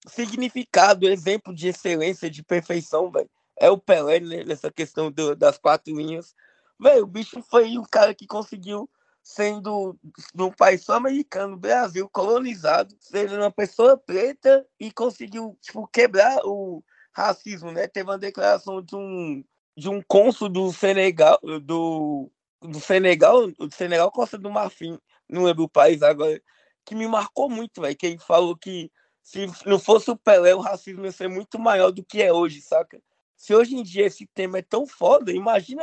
significado, 0.08 1.08
exemplo 1.08 1.54
de 1.54 1.68
excelência, 1.68 2.30
de 2.30 2.42
perfeição, 2.42 3.10
velho. 3.10 3.30
É 3.58 3.70
o 3.70 3.78
Pelé 3.78 4.20
né, 4.20 4.44
nessa 4.44 4.70
questão 4.70 5.10
do- 5.10 5.36
das 5.36 5.58
quatro 5.58 5.94
linhas. 5.94 6.34
Velho, 6.80 7.04
o 7.04 7.06
bicho 7.06 7.42
foi 7.42 7.78
o 7.78 7.82
cara 7.84 8.14
que 8.14 8.26
conseguiu, 8.26 8.88
sendo 9.22 9.96
num 10.34 10.50
país 10.50 10.84
sul-americano, 10.84 11.56
Brasil, 11.56 12.08
colonizado, 12.08 12.96
sendo 13.00 13.36
uma 13.36 13.50
pessoa 13.52 13.96
preta 13.96 14.66
e 14.80 14.90
conseguiu, 14.92 15.56
tipo, 15.60 15.86
quebrar 15.88 16.40
o 16.44 16.82
racismo, 17.12 17.70
né? 17.72 17.86
Teve 17.86 18.10
uma 18.10 18.18
declaração 18.18 18.82
de 18.82 18.96
um, 18.96 19.44
de 19.76 19.88
um 19.88 20.02
cônsul 20.02 20.48
do 20.48 20.72
Senegal, 20.72 21.38
do, 21.62 22.30
do 22.60 22.80
Senegal, 22.80 23.50
do 23.50 23.74
Senegal 23.74 24.10
Costa 24.10 24.38
do 24.38 24.50
Marfim, 24.50 24.98
não 25.28 25.44
lembro 25.44 25.64
o 25.64 25.68
país 25.68 26.02
agora, 26.02 26.40
que 26.84 26.94
me 26.94 27.06
marcou 27.06 27.48
muito, 27.48 27.80
velho, 27.80 27.96
que 27.96 28.06
ele 28.06 28.18
falou 28.18 28.56
que 28.56 28.90
se 29.22 29.46
não 29.64 29.78
fosse 29.78 30.10
o 30.10 30.16
Pelé, 30.16 30.54
o 30.54 30.60
racismo 30.60 31.04
ia 31.04 31.12
ser 31.12 31.28
muito 31.28 31.58
maior 31.58 31.90
do 31.90 32.04
que 32.04 32.22
é 32.22 32.32
hoje, 32.32 32.60
saca? 32.60 33.00
Se 33.36 33.54
hoje 33.54 33.76
em 33.76 33.82
dia 33.82 34.06
esse 34.06 34.26
tema 34.26 34.58
é 34.58 34.62
tão 34.62 34.86
foda, 34.86 35.32
imagina 35.32 35.82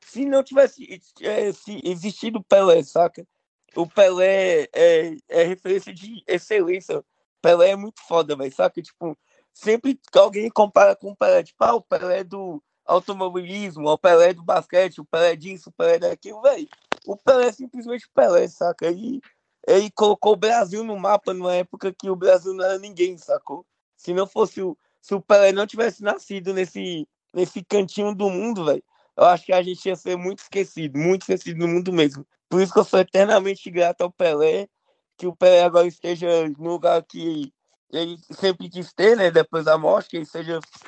se 0.00 0.24
não 0.24 0.42
tivesse 0.42 1.00
é, 1.20 1.52
se 1.52 1.80
existido 1.84 2.38
o 2.38 2.44
Pelé, 2.44 2.82
saca? 2.82 3.26
O 3.74 3.86
Pelé 3.86 4.68
é, 4.72 5.16
é 5.28 5.42
referência 5.42 5.92
de 5.92 6.22
excelência. 6.26 7.04
Pelé 7.42 7.70
é 7.70 7.76
muito 7.76 8.00
foda, 8.06 8.36
velho, 8.36 8.54
saca? 8.54 8.80
Tipo, 8.80 9.18
sempre 9.52 9.96
que 9.96 10.18
alguém 10.18 10.48
compara 10.48 10.94
com 10.94 11.10
o 11.10 11.16
Pelé, 11.16 11.42
tipo, 11.42 11.62
ah, 11.64 11.74
o 11.74 11.82
Pelé 11.82 12.22
do 12.24 12.62
automobilismo, 12.86 13.88
o 13.88 13.98
Pelé 13.98 14.32
do 14.32 14.42
basquete, 14.42 15.00
o 15.00 15.04
Pelé 15.04 15.36
disso, 15.36 15.70
o 15.70 15.72
Pelé 15.72 15.98
daquilo, 15.98 16.40
velho. 16.42 16.68
O 17.06 17.16
Pelé 17.16 17.46
é 17.46 17.52
simplesmente 17.52 18.08
Pelé, 18.14 18.48
saca? 18.48 18.90
E 18.90 19.20
ele 19.66 19.90
colocou 19.90 20.32
o 20.32 20.36
Brasil 20.36 20.84
no 20.84 20.98
mapa 20.98 21.34
numa 21.34 21.54
época 21.54 21.92
que 21.92 22.08
o 22.08 22.16
Brasil 22.16 22.54
não 22.54 22.64
era 22.64 22.78
ninguém, 22.78 23.18
sacou? 23.18 23.66
Se 23.96 24.14
não 24.14 24.26
fosse 24.26 24.62
o. 24.62 24.76
Se 25.00 25.14
o 25.14 25.20
Pelé 25.20 25.52
não 25.52 25.66
tivesse 25.66 26.02
nascido 26.02 26.52
nesse, 26.52 27.06
nesse 27.32 27.62
cantinho 27.62 28.12
do 28.12 28.28
mundo, 28.28 28.64
velho, 28.64 28.82
eu 29.16 29.24
acho 29.24 29.46
que 29.46 29.52
a 29.52 29.62
gente 29.62 29.86
ia 29.86 29.94
ser 29.94 30.16
muito 30.16 30.40
esquecido, 30.40 30.98
muito 30.98 31.22
esquecido 31.22 31.58
no 31.58 31.68
mundo 31.68 31.92
mesmo. 31.92 32.26
Por 32.48 32.60
isso 32.60 32.72
que 32.72 32.78
eu 32.80 32.84
sou 32.84 32.98
eternamente 32.98 33.70
grato 33.70 34.02
ao 34.02 34.10
Pelé, 34.10 34.68
que 35.16 35.26
o 35.26 35.34
Pelé 35.34 35.62
agora 35.62 35.86
esteja 35.86 36.48
no 36.58 36.70
lugar 36.70 37.02
que 37.04 37.52
ele 37.90 38.18
sempre 38.32 38.68
quis 38.68 38.92
ter, 38.92 39.16
né? 39.16 39.30
Depois 39.30 39.64
da 39.64 39.78
morte, 39.78 40.10
que 40.10 40.16
ele 40.16 40.26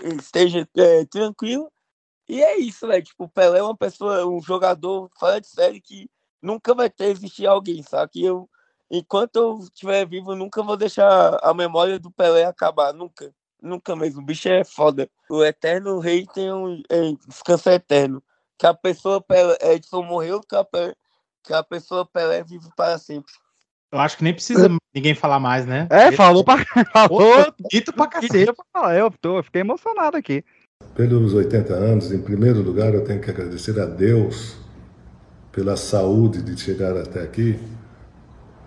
ele 0.02 0.17
esteja 0.17 0.68
é, 0.77 1.05
tranquilo. 1.07 1.70
E 2.28 2.42
é 2.42 2.58
isso, 2.58 2.86
velho. 2.86 3.02
Tipo, 3.02 3.24
o 3.24 3.28
Pelé 3.28 3.58
é 3.58 3.62
uma 3.62 3.76
pessoa, 3.76 4.26
um 4.26 4.40
jogador 4.40 5.10
fora 5.18 5.40
de 5.40 5.47
série 5.47 5.81
que 5.81 6.10
nunca 6.42 6.74
vai 6.74 6.90
ter 6.90 7.07
existir 7.07 7.47
alguém, 7.47 7.82
sabe? 7.82 8.12
Que 8.12 8.24
eu, 8.24 8.48
enquanto 8.90 9.36
eu 9.36 9.58
estiver 9.60 10.07
vivo, 10.07 10.34
nunca 10.34 10.62
vou 10.62 10.76
deixar 10.76 11.39
a 11.42 11.55
memória 11.55 11.98
do 11.98 12.10
Pelé 12.10 12.44
acabar, 12.44 12.92
nunca. 12.92 13.32
Nunca 13.60 13.97
mesmo. 13.97 14.20
O 14.20 14.24
bicho 14.24 14.48
é 14.48 14.62
foda. 14.62 15.10
O 15.28 15.42
eterno 15.42 15.98
rei 15.98 16.26
tem 16.32 16.52
um 16.52 16.81
é, 16.89 17.12
descanso 17.26 17.68
eterno. 17.70 18.23
Que 18.57 18.66
a 18.66 18.74
pessoa 18.74 19.20
Pelé, 19.20 19.57
Edson 19.60 20.02
morreu, 20.02 20.40
que 20.40 20.55
a, 20.55 20.65
Pelé- 20.65 20.94
que 21.42 21.52
a 21.52 21.62
pessoa 21.62 22.07
Pelé 22.07 22.44
vive 22.44 22.68
para 22.76 22.98
sempre. 22.98 23.32
Eu 23.90 23.98
acho 24.00 24.18
que 24.18 24.24
nem 24.24 24.34
precisa 24.34 24.68
ninguém 24.94 25.15
falar 25.15 25.40
mais, 25.40 25.65
né? 25.65 25.89
É, 25.90 26.12
falou 26.12 26.44
pra. 26.44 26.58
Falou. 26.92 27.23
Bonito 27.58 27.92
pra 27.94 28.07
cacete. 28.07 28.50
Eu, 28.97 29.10
tô, 29.18 29.39
eu 29.39 29.42
fiquei 29.42 29.62
emocionado 29.62 30.16
aqui. 30.16 30.44
Pelos 30.99 31.33
80 31.33 31.75
anos, 31.75 32.10
em 32.10 32.18
primeiro 32.18 32.60
lugar, 32.60 32.93
eu 32.93 33.05
tenho 33.05 33.20
que 33.20 33.31
agradecer 33.31 33.78
a 33.78 33.86
Deus 33.86 34.57
pela 35.52 35.77
saúde 35.77 36.43
de 36.43 36.60
chegar 36.60 36.97
até 36.97 37.23
aqui 37.23 37.57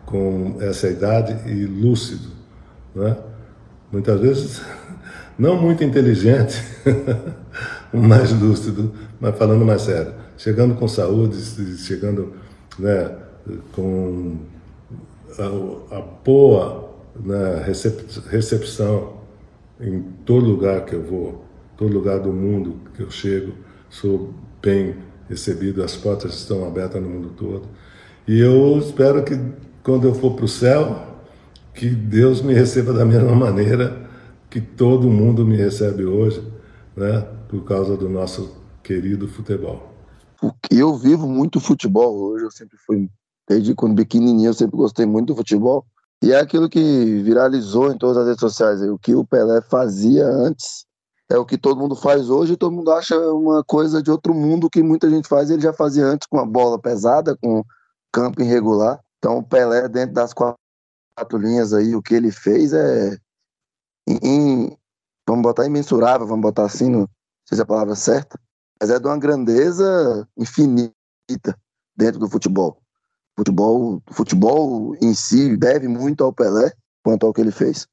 com 0.05 0.55
essa 0.61 0.87
idade 0.87 1.37
e 1.51 1.65
lúcido, 1.65 2.29
né? 2.95 3.17
Muitas 3.91 4.21
vezes 4.21 4.61
não 5.37 5.61
muito 5.61 5.83
inteligente, 5.83 6.55
mais 7.91 8.31
lúcido, 8.31 8.93
mas 9.19 9.37
falando 9.37 9.65
mais 9.65 9.81
sério, 9.81 10.13
chegando 10.37 10.75
com 10.75 10.87
saúde, 10.87 11.37
chegando 11.79 12.31
né, 12.79 13.13
com 13.73 14.37
a, 15.37 15.97
a 15.97 16.01
boa 16.23 16.93
né, 17.13 17.61
recep, 17.65 18.05
recepção 18.29 19.17
em 19.81 20.01
todo 20.25 20.45
lugar 20.45 20.85
que 20.85 20.95
eu 20.95 21.03
vou, 21.03 21.50
todo 21.81 21.91
lugar 21.91 22.19
do 22.19 22.31
mundo 22.31 22.79
que 22.93 23.01
eu 23.01 23.09
chego, 23.09 23.53
sou 23.89 24.31
bem 24.61 24.97
recebido, 25.27 25.83
as 25.83 25.95
portas 25.95 26.35
estão 26.35 26.63
abertas 26.63 27.01
no 27.01 27.09
mundo 27.09 27.29
todo. 27.35 27.63
E 28.27 28.39
eu 28.39 28.77
espero 28.77 29.23
que 29.23 29.33
quando 29.81 30.07
eu 30.07 30.13
for 30.13 30.35
para 30.35 30.45
o 30.45 30.47
céu, 30.47 31.23
que 31.73 31.89
Deus 31.89 32.39
me 32.43 32.53
receba 32.53 32.93
da 32.93 33.03
mesma 33.03 33.33
maneira 33.33 34.07
que 34.47 34.61
todo 34.61 35.09
mundo 35.09 35.43
me 35.43 35.55
recebe 35.55 36.05
hoje, 36.05 36.45
né, 36.95 37.21
por 37.49 37.63
causa 37.63 37.97
do 37.97 38.07
nosso 38.07 38.55
querido 38.83 39.27
futebol. 39.27 39.91
Eu 40.69 40.95
vivo 40.95 41.27
muito 41.27 41.59
futebol 41.59 42.15
hoje, 42.15 42.45
eu 42.45 42.51
sempre 42.51 42.77
fui, 42.85 43.09
desde 43.49 43.73
quando 43.73 43.95
pequenininho, 43.95 44.49
eu 44.49 44.53
sempre 44.53 44.77
gostei 44.77 45.07
muito 45.07 45.29
do 45.29 45.35
futebol. 45.35 45.83
E 46.23 46.31
é 46.31 46.39
aquilo 46.39 46.69
que 46.69 47.23
viralizou 47.23 47.91
em 47.91 47.97
todas 47.97 48.17
as 48.17 48.27
redes 48.27 48.41
sociais. 48.41 48.81
O 48.83 48.99
que 48.99 49.15
o 49.15 49.25
Pelé 49.25 49.61
fazia 49.61 50.27
antes 50.27 50.85
é 51.31 51.37
o 51.37 51.45
que 51.45 51.57
todo 51.57 51.79
mundo 51.79 51.95
faz 51.95 52.29
hoje. 52.29 52.57
Todo 52.57 52.75
mundo 52.75 52.91
acha 52.91 53.17
uma 53.31 53.63
coisa 53.63 54.03
de 54.03 54.11
outro 54.11 54.33
mundo 54.33 54.69
que 54.69 54.83
muita 54.83 55.09
gente 55.09 55.27
faz. 55.27 55.49
Ele 55.49 55.61
já 55.61 55.71
fazia 55.71 56.05
antes 56.05 56.27
com 56.27 56.39
a 56.39 56.45
bola 56.45 56.77
pesada, 56.79 57.37
com 57.37 57.63
campo 58.11 58.41
irregular. 58.41 58.99
Então 59.17 59.37
o 59.37 59.43
Pelé, 59.43 59.87
dentro 59.87 60.13
das 60.13 60.33
quatro 60.33 60.57
linhas 61.33 61.73
aí, 61.73 61.95
o 61.95 62.01
que 62.01 62.13
ele 62.13 62.31
fez 62.31 62.73
é. 62.73 63.17
Vamos 65.27 65.43
botar 65.43 65.65
imensurável, 65.65 66.27
vamos 66.27 66.41
botar 66.41 66.65
assim, 66.65 66.89
não 66.89 67.07
sei 67.45 67.55
se 67.55 67.61
é 67.61 67.63
a 67.63 67.67
palavra 67.67 67.95
certa, 67.95 68.37
mas 68.81 68.89
é 68.89 68.99
de 68.99 69.05
uma 69.07 69.17
grandeza 69.17 70.27
infinita 70.37 70.91
dentro 71.95 72.19
do 72.19 72.27
futebol. 72.27 72.81
Futebol, 73.37 74.01
futebol 74.11 74.95
em 75.01 75.13
si 75.13 75.55
deve 75.55 75.87
muito 75.87 76.23
ao 76.23 76.33
Pelé 76.33 76.73
quanto 77.03 77.25
ao 77.25 77.31
que 77.31 77.39
ele 77.39 77.51
fez. 77.51 77.87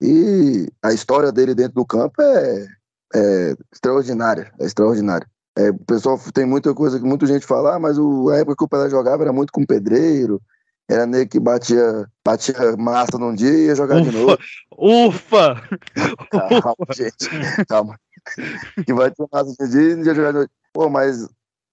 E 0.00 0.68
a 0.82 0.92
história 0.92 1.32
dele 1.32 1.54
dentro 1.54 1.74
do 1.74 1.86
campo 1.86 2.20
é, 2.22 2.66
é 3.14 3.54
extraordinária, 3.72 4.52
é 4.60 4.64
extraordinária. 4.64 5.26
É, 5.56 5.70
o 5.70 5.78
pessoal 5.78 6.20
tem 6.32 6.46
muita 6.46 6.72
coisa 6.72 6.98
que 6.98 7.04
muita 7.04 7.26
gente 7.26 7.44
fala, 7.44 7.74
ah, 7.74 7.78
mas 7.80 7.98
o, 7.98 8.30
a 8.30 8.36
época 8.36 8.56
que 8.56 8.64
o 8.64 8.68
Pelé 8.68 8.88
jogava 8.88 9.24
era 9.24 9.32
muito 9.32 9.52
com 9.52 9.66
pedreiro, 9.66 10.40
era 10.88 11.04
nego 11.04 11.28
que 11.28 11.40
batia, 11.40 12.06
batia 12.24 12.54
massa 12.78 13.18
num 13.18 13.34
dia 13.34 13.50
e 13.50 13.66
ia 13.66 13.74
jogar 13.74 14.00
Ufa, 14.00 14.10
de 14.10 14.16
novo. 14.16 14.38
Ufa! 14.78 15.62
Calma, 16.62 16.86
gente, 16.94 17.66
calma. 17.68 17.98
Que 18.86 18.92
batia 18.94 19.26
massa 19.32 19.54
num 19.58 19.68
dia 19.68 19.80
e 19.80 19.98
ia 19.98 20.14
jogar 20.14 20.30
de 20.30 20.38
novo. 20.38 20.50
Pô, 20.72 20.88
mas 20.88 21.28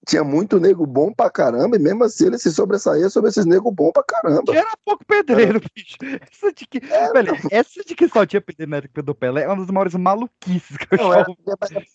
tinha 0.06 0.22
muito 0.22 0.60
nego 0.60 0.86
bom 0.86 1.12
pra 1.12 1.28
caramba, 1.28 1.76
e 1.76 1.80
mesmo 1.80 2.04
assim 2.04 2.26
ele 2.26 2.38
se 2.38 2.52
sobressaía 2.52 3.10
sobre 3.10 3.28
esses 3.30 3.44
nego 3.44 3.72
bom 3.72 3.90
pra 3.90 4.04
caramba. 4.04 4.52
Que 4.52 4.56
era 4.56 4.70
pouco 4.84 5.04
pedreiro, 5.04 5.60
bicho. 5.74 5.96
Essa 6.32 6.52
de 6.52 6.64
que, 6.66 6.78
velho, 7.12 7.36
essa 7.50 7.82
de 7.84 7.94
que 7.94 8.08
só 8.08 8.24
tinha 8.24 8.40
pedreiro 8.40 8.70
na 8.70 8.76
época 8.76 9.02
do 9.02 9.14
Pelé 9.14 9.42
é 9.42 9.48
uma 9.48 9.56
das 9.56 9.66
maiores 9.70 9.94
maluquices 9.94 10.76
que 10.76 10.94
eu 10.94 10.98
Não, 10.98 11.12
já 11.12 11.16
é, 11.16 11.18
ouvi. 11.18 11.36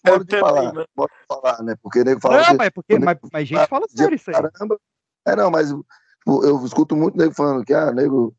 é 0.06 0.12
modo 0.12 0.26
de 0.26 0.40
falar, 0.40 0.74
né? 0.74 0.86
falar, 1.28 1.64
né? 1.64 1.76
Porque 1.82 2.04
nego 2.04 2.20
fala 2.20 2.38
Não, 2.38 2.46
que- 2.46 2.54
mas, 2.58 2.70
porque, 2.70 3.00
mas, 3.00 3.18
mas 3.32 3.48
gente 3.48 3.68
fala 3.68 3.88
sério 3.88 4.16
isso 4.16 4.30
aí. 4.30 4.36
Caramba. 4.36 4.78
É, 5.26 5.36
não, 5.36 5.50
mas 5.50 5.70
eu, 5.72 5.86
eu 6.28 6.66
escuto 6.66 6.96
muito 6.98 7.18
nego 7.18 7.34
falando 7.34 7.64
que, 7.64 7.74
ah, 7.74 7.94
nego 7.94 8.36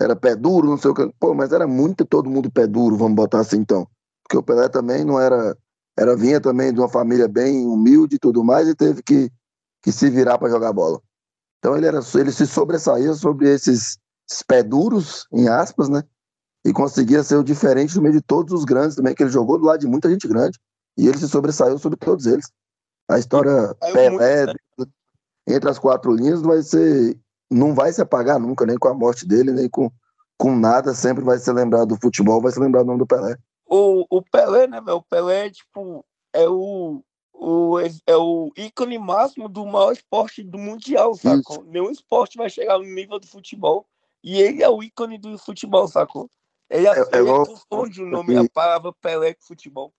era 0.00 0.14
pé 0.14 0.36
duro, 0.36 0.68
não 0.68 0.76
sei 0.78 0.90
o 0.92 0.94
que. 0.94 1.10
Pô, 1.18 1.34
mas 1.34 1.52
era 1.52 1.66
muito 1.66 2.04
todo 2.04 2.30
mundo 2.30 2.48
pé 2.50 2.66
duro, 2.66 2.96
vamos 2.96 3.16
botar 3.16 3.40
assim 3.40 3.56
então. 3.58 3.88
Porque 4.22 4.36
o 4.36 4.42
Pelé 4.42 4.68
também 4.68 5.04
não 5.04 5.18
era. 5.20 5.56
Era 5.98 6.14
vinha 6.14 6.40
também 6.40 6.72
de 6.72 6.78
uma 6.78 6.88
família 6.88 7.26
bem 7.26 7.66
humilde 7.66 8.16
e 8.16 8.18
tudo 8.18 8.44
mais, 8.44 8.68
e 8.68 8.74
teve 8.74 9.02
que, 9.02 9.30
que 9.82 9.90
se 9.90 10.10
virar 10.10 10.38
para 10.38 10.50
jogar 10.50 10.72
bola. 10.72 11.00
Então 11.58 11.76
ele, 11.76 11.86
era, 11.86 12.00
ele 12.14 12.30
se 12.30 12.46
sobressaía 12.46 13.14
sobre 13.14 13.48
esses, 13.48 13.98
pé 14.46 14.62
duros, 14.62 15.26
em 15.32 15.48
aspas, 15.48 15.88
né? 15.88 16.02
E 16.64 16.72
conseguia 16.72 17.22
ser 17.22 17.36
o 17.36 17.44
diferente 17.44 17.96
no 17.96 18.02
meio 18.02 18.14
de 18.14 18.20
todos 18.20 18.52
os 18.52 18.64
grandes 18.64 18.96
também, 18.96 19.14
que 19.14 19.22
ele 19.22 19.30
jogou 19.30 19.58
do 19.58 19.64
lado 19.64 19.80
de 19.80 19.86
muita 19.86 20.10
gente 20.10 20.28
grande. 20.28 20.58
E 20.98 21.06
ele 21.06 21.18
se 21.18 21.28
sobressaiu 21.28 21.78
sobre 21.78 21.98
todos 21.98 22.26
eles. 22.26 22.50
A 23.08 23.18
história 23.18 23.74
Pelé, 23.92 24.52
entre 25.46 25.70
as 25.70 25.78
quatro 25.78 26.12
linhas, 26.12 26.42
vai 26.42 26.62
ser. 26.62 27.16
Não 27.50 27.74
vai 27.74 27.92
se 27.92 28.02
apagar 28.02 28.40
nunca, 28.40 28.66
nem 28.66 28.76
com 28.76 28.88
a 28.88 28.94
morte 28.94 29.26
dele, 29.26 29.52
nem 29.52 29.68
com, 29.68 29.90
com 30.36 30.56
nada. 30.56 30.92
Sempre 30.92 31.22
vai 31.22 31.38
ser 31.38 31.52
lembrado 31.52 31.88
do 31.88 32.00
futebol, 32.00 32.42
vai 32.42 32.50
ser 32.50 32.60
lembrado 32.60 32.84
do 32.84 32.88
nome 32.88 32.98
do 32.98 33.06
Pelé. 33.06 33.36
O, 33.66 34.06
o 34.08 34.22
Pelé, 34.22 34.66
né, 34.66 34.80
meu? 34.80 34.96
O 34.96 35.02
Pelé, 35.02 35.50
tipo, 35.50 36.04
é 36.32 36.48
o, 36.48 37.02
o, 37.32 37.78
é 38.06 38.16
o 38.16 38.52
ícone 38.56 38.98
máximo 38.98 39.48
do 39.48 39.66
maior 39.66 39.92
esporte 39.92 40.42
do 40.42 40.56
mundial, 40.58 41.14
sacou? 41.14 41.64
Nenhum 41.64 41.90
esporte 41.90 42.38
vai 42.38 42.48
chegar 42.48 42.78
no 42.78 42.84
nível 42.84 43.18
do 43.18 43.26
futebol. 43.26 43.86
E 44.22 44.40
ele 44.40 44.62
é 44.62 44.68
o 44.68 44.82
ícone 44.82 45.18
do 45.18 45.36
futebol, 45.38 45.86
sacou? 45.88 46.30
Ele, 46.70 46.86
é, 46.86 46.90
É- 46.90 47.00
é 47.00 47.18
ele 47.18 47.28
igual- 47.28 47.46
confunde 47.46 48.02
o 48.02 48.06
nome, 48.06 48.36
a 48.36 48.48
palavra 48.48 48.92
Pelé 48.92 49.34
com 49.34 49.44
futebol. 49.44 49.92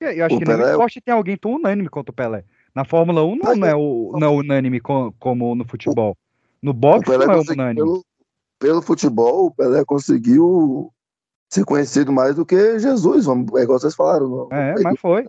Eu 0.00 0.12
eu 0.12 0.24
acho 0.26 0.36
O 0.36 0.38
que 0.38 0.44
no 0.44 0.50
Pelé- 0.56 0.70
esporte 0.70 1.00
tem 1.00 1.12
alguém 1.14 1.36
tão 1.36 1.54
unânime 1.54 1.88
quanto 1.88 2.10
o 2.10 2.12
Pelé. 2.12 2.44
Na 2.74 2.84
Fórmula 2.84 3.24
1 3.24 3.36
não, 3.36 3.56
não 3.56 3.66
é, 3.66 3.74
o, 3.74 4.12
não 4.12 4.28
é 4.28 4.30
unânime 4.30 4.80
co- 4.80 5.12
como 5.18 5.54
no 5.56 5.64
futebol. 5.64 6.16
No 6.62 6.70
O 6.70 6.74
boxe 6.74 7.04
Pelé 7.04 7.26
não 7.26 7.34
é 7.34 7.38
unânime. 7.40 7.74
pelo, 7.74 8.04
pelo 8.60 8.82
futebol, 8.82 9.46
o 9.46 9.50
Pelé 9.50 9.84
conseguiu 9.84 10.92
ser 11.48 11.64
conhecido 11.64 12.12
mais 12.12 12.34
do 12.36 12.44
que 12.44 12.78
Jesus, 12.78 13.24
vamos, 13.24 13.52
é 13.58 13.62
igual 13.62 13.78
vocês 13.78 13.94
falaram. 13.94 14.28
não- 14.28 14.48
É, 14.52 14.74
mas 14.82 15.00
foi. 15.00 15.26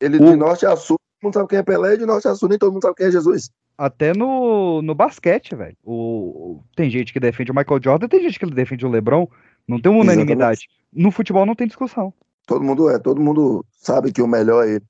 Ele 0.00 0.18
de 0.18 0.36
norte 0.36 0.64
a 0.64 0.76
sul, 0.76 0.96
todo 1.20 1.26
mundo 1.26 1.34
sabe 1.34 1.48
quem 1.48 1.58
é 1.58 1.62
Pelé, 1.62 1.94
e 1.94 1.98
de 1.98 2.06
norte 2.06 2.28
a 2.28 2.34
sul, 2.34 2.48
nem 2.48 2.58
todo 2.58 2.72
mundo 2.72 2.82
sabe 2.82 2.94
quem 2.96 3.06
é 3.06 3.10
Jesus. 3.10 3.50
Até 3.76 4.12
no, 4.12 4.80
no 4.82 4.94
basquete, 4.94 5.54
velho. 5.54 5.76
O, 5.84 5.92
o- 5.94 6.64
tem 6.74 6.90
gente 6.90 7.12
que 7.12 7.20
defende 7.20 7.50
o 7.52 7.54
Michael 7.54 7.80
Jordan, 7.82 8.08
tem 8.08 8.22
gente 8.22 8.38
que 8.38 8.46
defende 8.46 8.84
o 8.86 8.90
LeBron. 8.90 9.28
Não 9.66 9.80
tem 9.80 9.92
uma 9.92 10.00
unanimidade. 10.12 10.66
No 10.92 11.10
futebol 11.10 11.44
não 11.46 11.54
tem 11.54 11.66
discussão. 11.66 12.12
Todo 12.46 12.64
mundo 12.64 12.88
é, 12.88 12.98
todo 12.98 13.20
mundo 13.20 13.64
sabe 13.72 14.10
que 14.10 14.22
o 14.22 14.26
melhor 14.26 14.64
é 14.66 14.70
ele. 14.76 14.84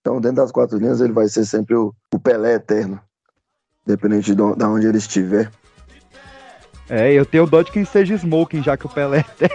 Então, 0.00 0.20
dentro 0.20 0.36
das 0.36 0.52
quatro 0.52 0.78
linhas, 0.78 1.00
ele 1.00 1.12
vai 1.12 1.28
ser 1.28 1.44
sempre 1.44 1.74
o, 1.74 1.92
o 2.14 2.18
Pelé 2.18 2.54
eterno. 2.54 3.00
Independente 3.86 4.34
de 4.34 4.36
de 4.36 4.64
onde 4.64 4.86
ele 4.86 4.98
estiver. 4.98 5.50
É, 6.90 7.12
eu 7.12 7.24
tenho 7.24 7.46
dó 7.46 7.62
de 7.62 7.70
quem 7.70 7.84
seja 7.84 8.16
smoking, 8.16 8.64
já 8.64 8.76
que 8.76 8.84
o 8.84 8.88
Pelé 8.88 9.24
é. 9.40 9.48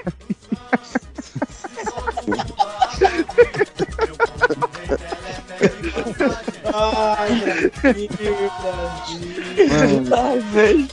Ai, 6.73 7.71
Ai, 10.17 10.39
velho. 10.53 10.87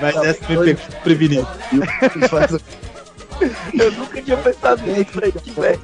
Mas 0.00 0.16
essa 0.24 0.48
me 0.48 0.64
pegou 0.64 0.76
prevenido. 1.02 1.48
Eu 3.78 3.92
nunca 3.92 4.22
tinha 4.22 4.36
pensado 4.36 4.82
nisso 4.82 5.20
aí, 5.22 5.32
que 5.32 5.50
velho. 5.50 5.80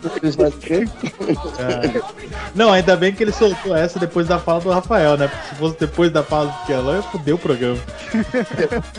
Ah. 1.59 2.13
Não, 2.55 2.73
ainda 2.73 2.97
bem 2.97 3.13
que 3.13 3.23
ele 3.23 3.33
soltou 3.33 3.77
essa 3.77 3.99
depois 3.99 4.29
da 4.29 4.39
fala 4.39 4.61
do 4.61 4.71
Rafael, 4.71 5.17
né? 5.17 5.29
Porque 5.29 5.49
se 5.49 5.55
fosse 5.57 5.77
depois 5.79 6.13
da 6.13 6.23
fala 6.23 6.51
do 6.51 6.67
Kelão, 6.67 6.97
ia 6.97 7.03
foder 7.03 7.35
o 7.35 7.39
programa. 7.39 7.79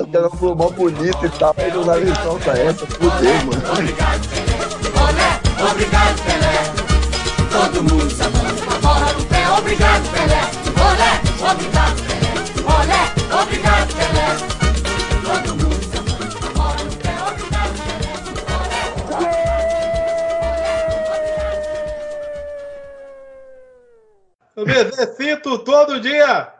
O 0.00 0.06
cara 0.08 0.30
falou 0.30 0.56
mó 0.56 0.68
bonito 0.70 1.24
e 1.24 1.28
tal, 1.30 1.54
aí 1.56 1.70
do 1.70 1.84
nada 1.84 2.00
ele 2.00 2.14
solta 2.16 2.50
essa, 2.52 2.86
fudeu, 2.86 3.34
mano. 3.44 3.62
Olé, 5.02 5.40
obrigado, 5.70 6.22
Pelé. 6.24 6.84
Todo 7.50 7.82
mundo 7.82 8.10
sambando 8.10 8.62
com 8.62 8.74
a 8.74 8.78
bola 8.78 9.12
no 9.12 9.24
pé. 9.26 9.50
Obrigado, 9.58 10.10
Pelé. 10.10 10.40
Olé, 10.84 11.50
obrigado, 11.50 11.96
Pelé. 12.02 12.32
Olé, 12.74 13.42
obrigado, 13.42 13.94
Pelé. 13.94 14.53
Eu 24.56 24.64
me 24.64 24.72
exercito 24.72 25.58
todo 25.64 26.00
dia! 26.00 26.52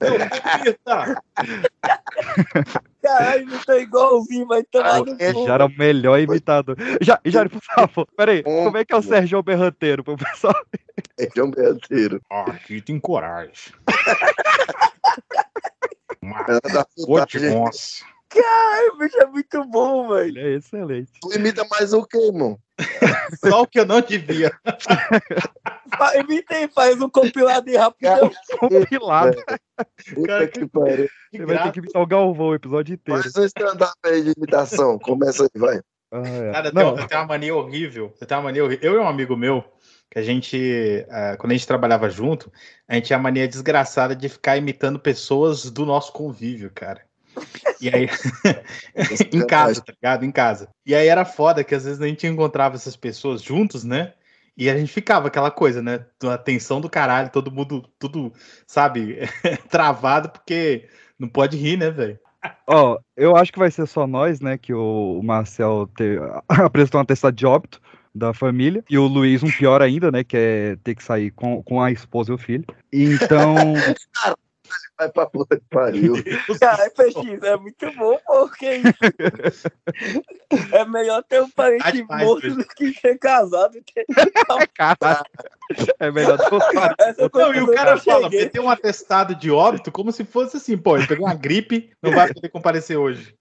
Eu 0.00 0.18
repita! 0.18 1.22
Caralho, 3.02 3.46
não 3.46 3.58
tá 3.60 3.78
igualzinho, 3.78 4.46
vai 4.48 4.64
tomar 4.64 4.98
no 4.98 5.16
cu. 5.16 5.46
Já 5.46 5.54
era 5.54 5.66
o 5.66 5.70
melhor 5.70 6.18
imitador. 6.18 6.76
Já, 7.00 7.20
já, 7.24 7.48
por 7.48 7.60
favor, 7.62 8.08
peraí. 8.16 8.42
Como 8.42 8.76
é 8.76 8.84
que 8.84 8.92
é 8.92 8.96
o 8.96 9.02
Sérgio 9.02 9.40
Berranteiro 9.44 10.02
pro 10.02 10.16
pessoal? 10.16 10.56
Sérgio 11.18 11.44
é 11.44 11.50
Berranteiro. 11.50 12.20
Aqui 12.28 12.80
tem 12.80 12.98
coragem. 12.98 13.72
Pode 17.06 17.48
onça. 17.48 18.04
Caralho, 18.28 18.98
bicho, 18.98 19.18
é 19.18 19.26
muito 19.26 19.64
bom, 19.66 20.08
velho. 20.08 20.38
É 20.38 20.54
excelente. 20.54 21.12
Tu 21.20 21.32
imita 21.32 21.64
mais 21.70 21.92
o 21.92 22.04
que, 22.04 22.18
irmão? 22.18 22.58
Só 23.44 23.62
o 23.62 23.66
que 23.66 23.80
eu 23.80 23.86
não 23.86 24.00
devia. 24.00 24.52
Imitei, 26.18 26.68
faz 26.68 27.00
um 27.00 27.08
compilado 27.08 27.68
aí 27.68 27.76
rapidão. 27.76 28.30
Compilado. 28.58 29.36
Puta 30.14 30.46
que 30.48 30.66
pariu. 30.66 31.08
Você 31.32 31.46
vai 31.46 31.62
ter 31.62 31.72
que 31.72 31.78
imitar 31.80 32.02
o 32.02 32.06
Galvão 32.06 32.48
o 32.48 32.54
episódio 32.54 32.94
inteiro. 32.94 33.22
Faz 33.22 33.36
um 33.36 33.44
stand-up 33.44 33.94
aí 34.04 34.22
de 34.22 34.32
imitação. 34.36 34.98
Começa 34.98 35.44
aí, 35.44 35.60
vai. 35.60 35.80
Ah, 36.12 36.22
é. 36.28 36.52
Cara, 36.52 36.68
eu 36.68 36.74
Não, 36.74 36.94
tenho, 36.94 37.04
eu 37.04 37.08
tenho 37.08 37.20
uma 37.20 37.26
mania 37.26 37.54
horrível. 37.54 38.14
Eu 38.20 38.26
tenho 38.26 38.40
uma 38.40 38.44
mania 38.44 38.64
horrível. 38.64 38.92
Eu 38.92 39.00
e 39.00 39.02
um 39.02 39.08
amigo 39.08 39.36
meu, 39.36 39.64
que 40.10 40.18
a 40.18 40.22
gente, 40.22 41.06
ah, 41.10 41.36
quando 41.38 41.52
a 41.52 41.54
gente 41.54 41.66
trabalhava 41.66 42.08
junto, 42.10 42.52
a 42.86 42.94
gente 42.94 43.06
tinha 43.06 43.18
a 43.18 43.22
mania 43.22 43.48
desgraçada 43.48 44.14
de 44.14 44.28
ficar 44.28 44.56
imitando 44.56 44.98
pessoas 44.98 45.70
do 45.70 45.84
nosso 45.84 46.12
convívio, 46.12 46.70
cara. 46.74 47.02
E 47.80 47.88
aí, 47.88 48.08
em 49.32 49.46
casa, 49.46 49.82
tá 49.82 49.92
ligado? 49.92 50.24
Em 50.24 50.32
casa. 50.32 50.68
E 50.84 50.94
aí 50.94 51.08
era 51.08 51.24
foda 51.24 51.62
que 51.62 51.74
às 51.74 51.84
vezes 51.84 52.00
a 52.00 52.06
gente 52.06 52.26
encontrava 52.26 52.76
essas 52.76 52.96
pessoas 52.96 53.42
juntos, 53.42 53.84
né? 53.84 54.14
E 54.56 54.70
a 54.70 54.76
gente 54.76 54.90
ficava 54.90 55.28
aquela 55.28 55.50
coisa, 55.50 55.82
né? 55.82 56.06
A 56.24 56.38
tensão 56.38 56.80
do 56.80 56.88
caralho, 56.88 57.30
todo 57.30 57.52
mundo, 57.52 57.86
tudo, 57.98 58.32
sabe, 58.66 59.18
travado, 59.68 60.30
porque 60.30 60.88
não 61.18 61.28
pode 61.28 61.56
rir, 61.56 61.76
né, 61.76 61.90
velho? 61.90 62.18
Ó, 62.66 62.98
eu 63.16 63.36
acho 63.36 63.52
que 63.52 63.58
vai 63.58 63.70
ser 63.70 63.86
só 63.86 64.06
nós, 64.06 64.40
né? 64.40 64.56
Que 64.56 64.72
o 64.72 65.20
Marcel 65.22 65.88
te- 65.96 66.18
apresentou 66.48 66.98
um 66.98 67.02
atestado 67.02 67.36
de 67.36 67.44
óbito 67.44 67.80
da 68.14 68.32
família. 68.32 68.82
E 68.88 68.96
o 68.96 69.06
Luiz, 69.06 69.42
um 69.42 69.50
pior 69.50 69.82
ainda, 69.82 70.10
né? 70.10 70.24
Que 70.24 70.36
é 70.36 70.76
ter 70.82 70.94
que 70.94 71.04
sair 71.04 71.30
com, 71.32 71.62
com 71.62 71.82
a 71.82 71.90
esposa 71.90 72.32
e 72.32 72.34
o 72.34 72.38
filho. 72.38 72.64
Então. 72.92 73.74
Vai 74.98 75.08
pra 75.10 75.26
puta 75.26 75.56
que 75.56 75.64
pariu. 75.70 76.14
Cara, 76.60 76.90
PX, 76.90 77.42
é 77.42 77.56
muito 77.56 77.92
bom, 77.92 78.18
porque. 78.26 78.82
É 80.72 80.84
melhor 80.84 81.22
ter 81.24 81.42
um 81.42 81.50
parente 81.50 82.02
morto 82.04 82.50
do 82.54 82.64
que 82.64 82.92
ser 82.94 83.18
casado. 83.18 83.76
e 83.76 83.82
ter- 83.82 84.06
Caralho. 84.74 85.24
É 85.98 86.10
melhor 86.10 86.38
ter 86.38 86.56
Essa 86.98 87.30
Não, 87.34 87.54
e 87.54 87.60
o 87.60 87.72
cara 87.72 87.92
eu 87.92 87.98
fala, 87.98 88.30
tem 88.30 88.60
um 88.60 88.70
atestado 88.70 89.34
de 89.34 89.50
óbito 89.50 89.90
como 89.90 90.12
se 90.12 90.24
fosse 90.24 90.56
assim, 90.56 90.78
pô, 90.78 90.96
ele 90.96 91.06
pegou 91.06 91.26
uma 91.26 91.34
gripe, 91.34 91.90
não 92.00 92.12
vai 92.12 92.32
poder 92.32 92.48
comparecer 92.48 92.96
hoje. 92.96 93.34